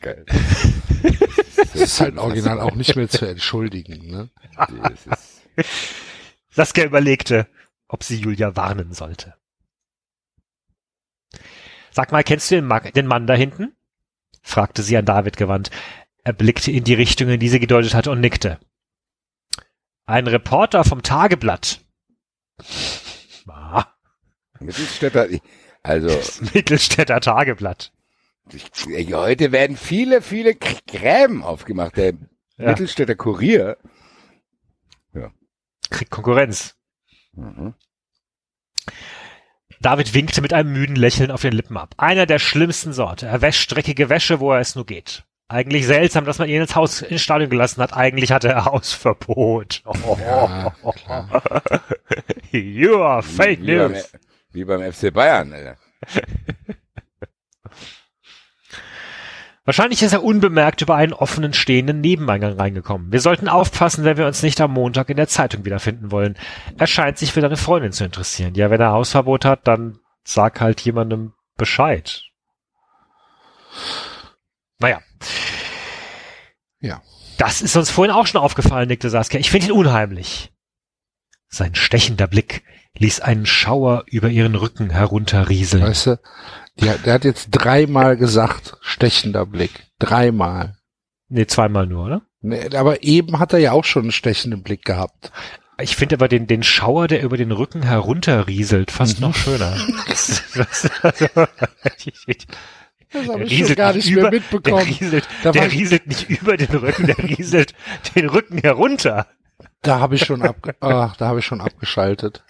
Geil. 0.01 0.25
Das 1.55 1.75
ist 1.75 2.01
halt 2.01 2.17
original 2.17 2.59
auch 2.59 2.75
nicht 2.75 2.95
mehr 2.95 3.09
zu 3.09 3.25
entschuldigen, 3.25 4.09
ne? 4.09 4.29
Saskia 6.49 6.85
überlegte, 6.85 7.47
ob 7.87 8.03
sie 8.03 8.17
Julia 8.17 8.55
warnen 8.55 8.93
sollte. 8.93 9.35
Sag 11.91 12.11
mal, 12.11 12.23
kennst 12.23 12.51
du 12.51 12.55
den 12.55 13.07
Mann 13.07 13.27
da 13.27 13.33
hinten? 13.33 13.75
Fragte 14.49 14.83
sie 14.83 14.97
an 14.97 15.05
David 15.05 15.37
gewandt. 15.37 15.69
Er 16.23 16.33
blickte 16.33 16.71
in 16.71 16.83
die 16.83 16.93
Richtung, 16.93 17.29
in 17.29 17.39
die 17.39 17.49
sie 17.49 17.59
gedeutet 17.59 17.93
hatte 17.93 18.11
und 18.11 18.19
nickte. 18.19 18.59
Ein 20.05 20.27
Reporter 20.27 20.83
vom 20.83 21.03
Tageblatt. 21.03 21.81
Ah, 23.47 23.85
Mittelstädter, 24.59 25.27
also 25.83 26.09
Mittelstädter 26.53 27.19
Tageblatt. 27.21 27.91
ich, 28.51 29.13
heute 29.13 29.51
werden 29.51 29.77
viele, 29.77 30.21
viele 30.21 30.55
Gräben 30.55 31.43
aufgemacht. 31.43 31.97
Der 31.97 32.13
Ja. 32.57 32.69
Mittelstädter 32.69 33.15
Kurier. 33.15 33.77
Kriegt 35.91 36.11
Konkurrenz. 36.11 36.75
Mhm. 37.33 37.73
David 39.81 40.13
winkte 40.13 40.41
mit 40.41 40.53
einem 40.53 40.73
müden 40.73 40.95
Lächeln 40.95 41.31
auf 41.31 41.41
den 41.41 41.53
Lippen 41.53 41.77
ab. 41.77 41.93
Einer 41.97 42.25
der 42.25 42.39
schlimmsten 42.39 42.91
Sorte. 42.91 43.27
Er 43.27 43.41
wäscht 43.41 43.73
dreckige 43.73 44.09
Wäsche, 44.09 44.39
wo 44.39 44.51
er 44.51 44.59
es 44.59 44.75
nur 44.75 44.85
geht. 44.85 45.23
Eigentlich 45.47 45.87
seltsam, 45.87 46.25
dass 46.25 46.37
man 46.37 46.49
ihn 46.49 46.61
ins 46.61 46.75
Haus, 46.75 47.01
ins 47.01 47.21
Stadion 47.21 47.49
gelassen 47.49 47.81
hat. 47.81 47.93
Eigentlich 47.93 48.31
hatte 48.31 48.49
er 48.49 48.65
Hausverbot. 48.65 49.81
Ja, 50.19 50.73
klar. 50.95 51.41
you 52.51 53.01
are 53.01 53.23
fake 53.23 53.61
wie, 53.61 53.77
beim, 53.77 53.91
news. 53.93 54.11
wie 54.51 54.65
beim 54.65 54.93
FC 54.93 55.11
Bayern, 55.11 55.53
Alter. 55.53 55.77
Wahrscheinlich 59.69 60.01
ist 60.01 60.13
er 60.13 60.23
unbemerkt 60.23 60.81
über 60.81 60.95
einen 60.95 61.13
offenen 61.13 61.53
stehenden 61.53 62.01
Nebeneingang 62.01 62.59
reingekommen. 62.59 63.11
Wir 63.11 63.21
sollten 63.21 63.47
aufpassen, 63.47 64.03
wenn 64.03 64.17
wir 64.17 64.25
uns 64.25 64.41
nicht 64.41 64.59
am 64.61 64.73
Montag 64.73 65.09
in 65.09 65.15
der 65.15 65.27
Zeitung 65.27 65.63
wiederfinden 65.63 66.09
wollen. 66.09 66.39
Er 66.79 66.87
scheint 66.87 67.19
sich 67.19 67.33
für 67.33 67.41
deine 67.41 67.55
Freundin 67.55 67.91
zu 67.91 68.03
interessieren. 68.03 68.55
Ja, 68.55 68.71
wenn 68.71 68.81
er 68.81 68.93
Hausverbot 68.93 69.45
hat, 69.45 69.67
dann 69.67 69.99
sag 70.23 70.59
halt 70.59 70.81
jemandem 70.81 71.33
Bescheid. 71.55 72.23
Naja. 74.79 75.01
Ja. 76.79 77.03
Das 77.37 77.61
ist 77.61 77.75
uns 77.75 77.91
vorhin 77.91 78.15
auch 78.15 78.25
schon 78.25 78.41
aufgefallen, 78.41 78.87
nickte 78.87 79.11
Saskia. 79.11 79.39
Ich 79.39 79.51
finde 79.51 79.67
ihn 79.67 79.73
unheimlich. 79.73 80.51
Sein 81.47 81.75
stechender 81.75 82.25
Blick 82.25 82.63
ließ 82.97 83.19
einen 83.19 83.45
Schauer 83.45 84.05
über 84.07 84.29
ihren 84.29 84.55
Rücken 84.55 84.89
herunterrieseln. 84.89 85.83
Weißt 85.83 86.07
du, 86.07 86.19
die, 86.79 86.91
der 87.05 87.13
hat 87.13 87.25
jetzt 87.25 87.49
dreimal 87.51 88.17
gesagt, 88.17 88.77
stechender 88.81 89.45
Blick. 89.45 89.87
Dreimal. 89.99 90.75
Nee, 91.27 91.45
zweimal 91.45 91.85
nur, 91.85 92.05
oder? 92.05 92.21
Nee, 92.41 92.75
aber 92.75 93.03
eben 93.03 93.39
hat 93.39 93.53
er 93.53 93.59
ja 93.59 93.71
auch 93.73 93.85
schon 93.85 94.03
einen 94.03 94.11
stechenden 94.11 94.63
Blick 94.63 94.83
gehabt. 94.85 95.31
Ich 95.81 95.95
finde 95.95 96.15
aber 96.15 96.27
den, 96.27 96.47
den 96.47 96.63
Schauer, 96.63 97.07
der 97.07 97.23
über 97.23 97.37
den 97.37 97.51
Rücken 97.51 97.83
herunterrieselt, 97.83 98.91
fast 98.91 99.21
noch 99.21 99.35
schöner. 99.35 99.77
Das, 100.07 100.89
also, 103.13 103.33
habe 103.33 103.43
ich 103.43 103.65
schon 103.65 103.75
gar 103.75 103.93
nicht 103.93 104.13
mehr 104.13 104.29
mitbekommen. 104.29 104.77
Der 104.77 104.85
rieselt, 104.85 105.27
der 105.43 105.71
rieselt 105.71 106.07
nicht 106.07 106.29
über 106.29 106.57
den 106.57 106.75
Rücken, 106.75 107.07
der 107.07 107.17
rieselt 107.17 107.73
den 108.15 108.29
Rücken 108.29 108.59
herunter. 108.59 109.27
Da 109.81 109.99
habe 109.99 110.15
ich 110.15 110.25
schon 110.25 110.41
ab, 110.41 110.57
ach, 110.79 111.15
da 111.15 111.27
habe 111.27 111.39
ich 111.39 111.45
schon 111.45 111.61
abgeschaltet. 111.61 112.43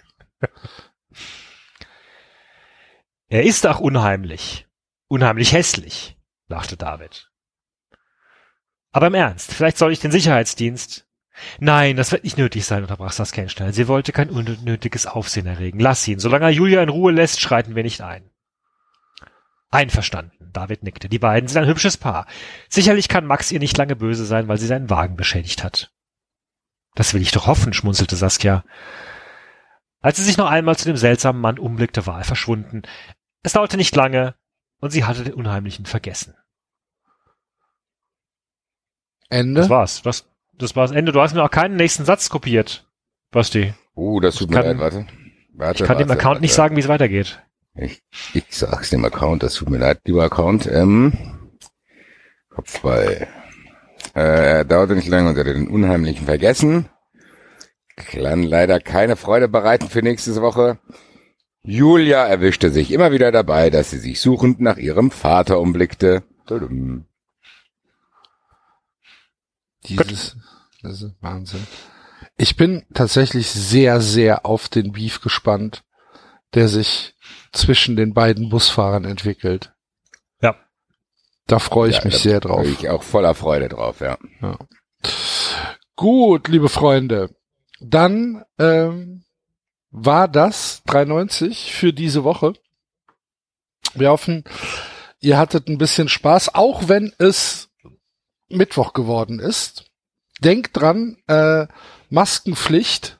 Er 3.30 3.44
ist 3.44 3.64
auch 3.66 3.78
unheimlich. 3.78 4.66
Unheimlich 5.06 5.52
hässlich, 5.52 6.18
lachte 6.48 6.76
David. 6.76 7.30
Aber 8.90 9.06
im 9.06 9.14
Ernst, 9.14 9.54
vielleicht 9.54 9.78
soll 9.78 9.92
ich 9.92 10.00
den 10.00 10.10
Sicherheitsdienst. 10.10 11.06
Nein, 11.60 11.96
das 11.96 12.10
wird 12.10 12.24
nicht 12.24 12.38
nötig 12.38 12.66
sein, 12.66 12.82
unterbrach 12.82 13.12
Saskia 13.12 13.48
schnell. 13.48 13.72
Sie 13.72 13.86
wollte 13.86 14.12
kein 14.12 14.30
unnötiges 14.30 15.06
Aufsehen 15.06 15.46
erregen. 15.46 15.78
Lass 15.78 16.06
ihn. 16.08 16.18
Solange 16.18 16.46
er 16.46 16.50
Julia 16.50 16.82
in 16.82 16.88
Ruhe 16.88 17.12
lässt, 17.12 17.40
schreiten 17.40 17.76
wir 17.76 17.84
nicht 17.84 18.00
ein. 18.00 18.28
Einverstanden. 19.70 20.50
David 20.52 20.82
nickte. 20.82 21.08
Die 21.08 21.20
beiden 21.20 21.48
sind 21.48 21.62
ein 21.62 21.68
hübsches 21.68 21.96
Paar. 21.96 22.26
Sicherlich 22.68 23.08
kann 23.08 23.26
Max 23.26 23.52
ihr 23.52 23.60
nicht 23.60 23.78
lange 23.78 23.94
böse 23.94 24.24
sein, 24.24 24.48
weil 24.48 24.58
sie 24.58 24.66
seinen 24.66 24.90
Wagen 24.90 25.14
beschädigt 25.14 25.62
hat. 25.62 25.92
Das 26.96 27.14
will 27.14 27.22
ich 27.22 27.30
doch 27.30 27.46
hoffen, 27.46 27.72
schmunzelte 27.72 28.16
Saskia. 28.16 28.64
Als 30.00 30.16
sie 30.16 30.24
sich 30.24 30.36
noch 30.36 30.50
einmal 30.50 30.76
zu 30.76 30.86
dem 30.86 30.96
seltsamen 30.96 31.40
Mann 31.40 31.60
umblickte, 31.60 32.06
war 32.06 32.18
er 32.18 32.24
verschwunden. 32.24 32.82
Es 33.42 33.52
dauerte 33.52 33.76
nicht 33.76 33.94
lange, 33.96 34.34
und 34.80 34.90
sie 34.90 35.04
hatte 35.04 35.24
den 35.24 35.34
Unheimlichen 35.34 35.86
vergessen. 35.86 36.34
Ende? 39.28 39.60
Das 39.62 39.70
war's. 39.70 40.02
Das, 40.02 40.26
das 40.54 40.76
war 40.76 40.86
das 40.86 40.96
Ende. 40.96 41.12
Du 41.12 41.20
hast 41.20 41.34
mir 41.34 41.42
auch 41.44 41.50
keinen 41.50 41.76
nächsten 41.76 42.04
Satz 42.04 42.28
kopiert, 42.30 42.86
Basti. 43.30 43.74
Uh, 43.94 44.20
das 44.20 44.36
tut 44.36 44.50
Ich 44.50 44.56
mir 44.56 44.62
kann- 44.62 44.66
leid, 44.66 44.78
warte. 44.78 45.06
Warte, 45.52 45.82
Ich 45.82 45.86
kann 45.86 45.98
dem 45.98 46.08
warte, 46.08 46.20
Account 46.20 46.34
warte. 46.36 46.42
nicht 46.42 46.54
sagen, 46.54 46.76
wie 46.76 46.80
es 46.80 46.88
weitergeht. 46.88 47.42
Ich, 47.74 48.02
ich 48.34 48.44
sag's 48.50 48.90
dem 48.90 49.04
Account, 49.04 49.42
das 49.42 49.54
tut 49.54 49.68
mir 49.68 49.78
leid, 49.78 50.00
lieber 50.04 50.24
Account. 50.24 50.66
Ähm, 50.66 51.12
Kopf 52.48 52.80
bei. 52.80 53.28
Äh, 54.14 54.64
dauerte 54.64 54.96
nicht 54.96 55.08
lange 55.08 55.28
und 55.28 55.36
er 55.36 55.44
hat 55.44 55.54
den 55.54 55.68
Unheimlichen 55.68 56.24
vergessen. 56.26 56.88
Kann 57.96 58.42
leider 58.42 58.80
keine 58.80 59.16
Freude 59.16 59.46
bereiten 59.48 59.88
für 59.88 60.02
nächste 60.02 60.34
Woche. 60.40 60.78
Julia 61.62 62.26
erwischte 62.26 62.70
sich 62.70 62.90
immer 62.90 63.12
wieder 63.12 63.30
dabei, 63.32 63.70
dass 63.70 63.90
sie 63.90 63.98
sich 63.98 64.20
suchend 64.20 64.60
nach 64.60 64.76
ihrem 64.78 65.10
Vater 65.10 65.60
umblickte. 65.60 66.22
Tudum. 66.46 67.04
Dieses, 69.84 70.36
Das 70.82 71.02
ist 71.02 71.14
Wahnsinn. 71.20 71.66
Ich 72.36 72.56
bin 72.56 72.84
tatsächlich 72.94 73.50
sehr, 73.50 74.00
sehr 74.00 74.46
auf 74.46 74.68
den 74.68 74.92
Beef 74.92 75.20
gespannt, 75.20 75.84
der 76.54 76.68
sich 76.68 77.14
zwischen 77.52 77.96
den 77.96 78.14
beiden 78.14 78.48
Busfahrern 78.50 79.04
entwickelt. 79.04 79.72
Ja. 80.40 80.56
Da 81.46 81.58
freue 81.58 81.90
ich 81.90 81.98
Ja, 81.98 82.04
mich 82.04 82.14
da 82.14 82.20
sehr 82.20 82.40
drauf. 82.40 82.62
bin 82.62 82.72
ich 82.72 82.88
auch 82.88 83.02
voller 83.02 83.34
Freude 83.34 83.68
drauf, 83.68 84.00
ja. 84.00 84.18
Ja. 84.40 84.58
Gut, 85.96 86.48
liebe 86.48 86.68
Freunde. 86.68 87.34
Dann 87.80 88.44
ähm, 88.58 89.24
war 89.90 90.28
das 90.28 90.82
390 90.86 91.72
für 91.72 91.92
diese 91.92 92.24
Woche. 92.24 92.54
Wir 93.94 94.10
hoffen, 94.10 94.44
ihr 95.20 95.38
hattet 95.38 95.68
ein 95.68 95.78
bisschen 95.78 96.08
Spaß, 96.08 96.54
auch 96.54 96.88
wenn 96.88 97.12
es 97.18 97.68
Mittwoch 98.48 98.92
geworden 98.92 99.40
ist. 99.40 99.84
Denkt 100.40 100.76
dran, 100.76 101.16
äh, 101.26 101.66
Maskenpflicht 102.08 103.18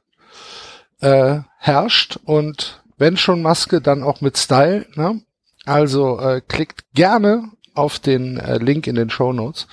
äh, 1.01 1.41
herrscht 1.59 2.19
und 2.25 2.83
wenn 2.97 3.17
schon 3.17 3.43
Maske, 3.43 3.81
dann 3.81 4.03
auch 4.03 4.21
mit 4.21 4.37
Style. 4.37 4.87
Ne? 4.95 5.23
Also 5.65 6.21
äh, 6.21 6.43
klickt 6.47 6.85
gerne 6.95 7.51
auf 7.75 7.99
den 7.99 8.37
äh, 8.37 8.59
Link 8.59 8.87
in 8.87 8.95
den 8.95 9.11
Show 9.11 9.33
Notes 9.33 9.67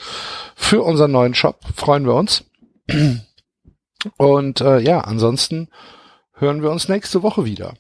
für 0.56 0.82
unseren 0.82 1.12
neuen 1.12 1.34
Shop. 1.34 1.60
Freuen 1.76 2.06
wir 2.06 2.14
uns. 2.14 2.46
Und 4.18 4.62
äh, 4.62 4.80
ja, 4.80 5.02
ansonsten 5.02 5.70
hören 6.40 6.62
wir 6.62 6.72
uns 6.72 6.88
nächste 6.88 7.24
Woche 7.24 7.46
wieder. 7.46 7.74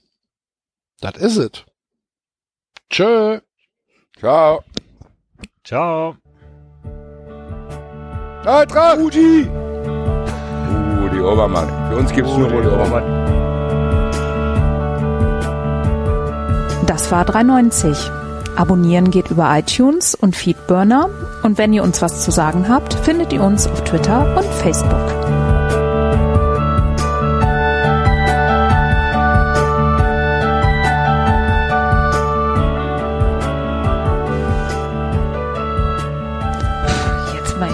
Das 1.01 1.15
is 1.17 1.37
it. 1.37 1.65
Tschö. 2.89 3.39
Ciao. 4.19 4.63
Ciao. 5.63 6.15
Eintracht! 8.45 8.97
Rudi! 8.99 9.49
Rudi 11.01 11.19
Obermann. 11.19 11.67
Für 11.89 11.97
uns 11.97 12.11
gibt's 12.13 12.35
nur 12.37 12.49
Rudi 12.49 12.67
Obermann. 12.67 13.03
Das 16.87 17.11
war 17.11 17.25
390. 17.25 18.09
Abonnieren 18.55 19.11
geht 19.11 19.29
über 19.29 19.55
iTunes 19.55 20.15
und 20.15 20.35
Feedburner. 20.35 21.09
Und 21.43 21.57
wenn 21.57 21.73
ihr 21.73 21.83
uns 21.83 22.01
was 22.01 22.23
zu 22.23 22.31
sagen 22.31 22.69
habt, 22.69 22.93
findet 22.93 23.33
ihr 23.33 23.43
uns 23.43 23.67
auf 23.67 23.83
Twitter 23.83 24.35
und 24.37 24.45
Facebook. 24.45 25.26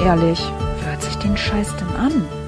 Ehrlich, 0.03 0.51
hört 0.83 1.01
sich 1.01 1.15
den 1.17 1.37
Scheiß 1.37 1.75
denn 1.77 1.95
an? 1.95 2.42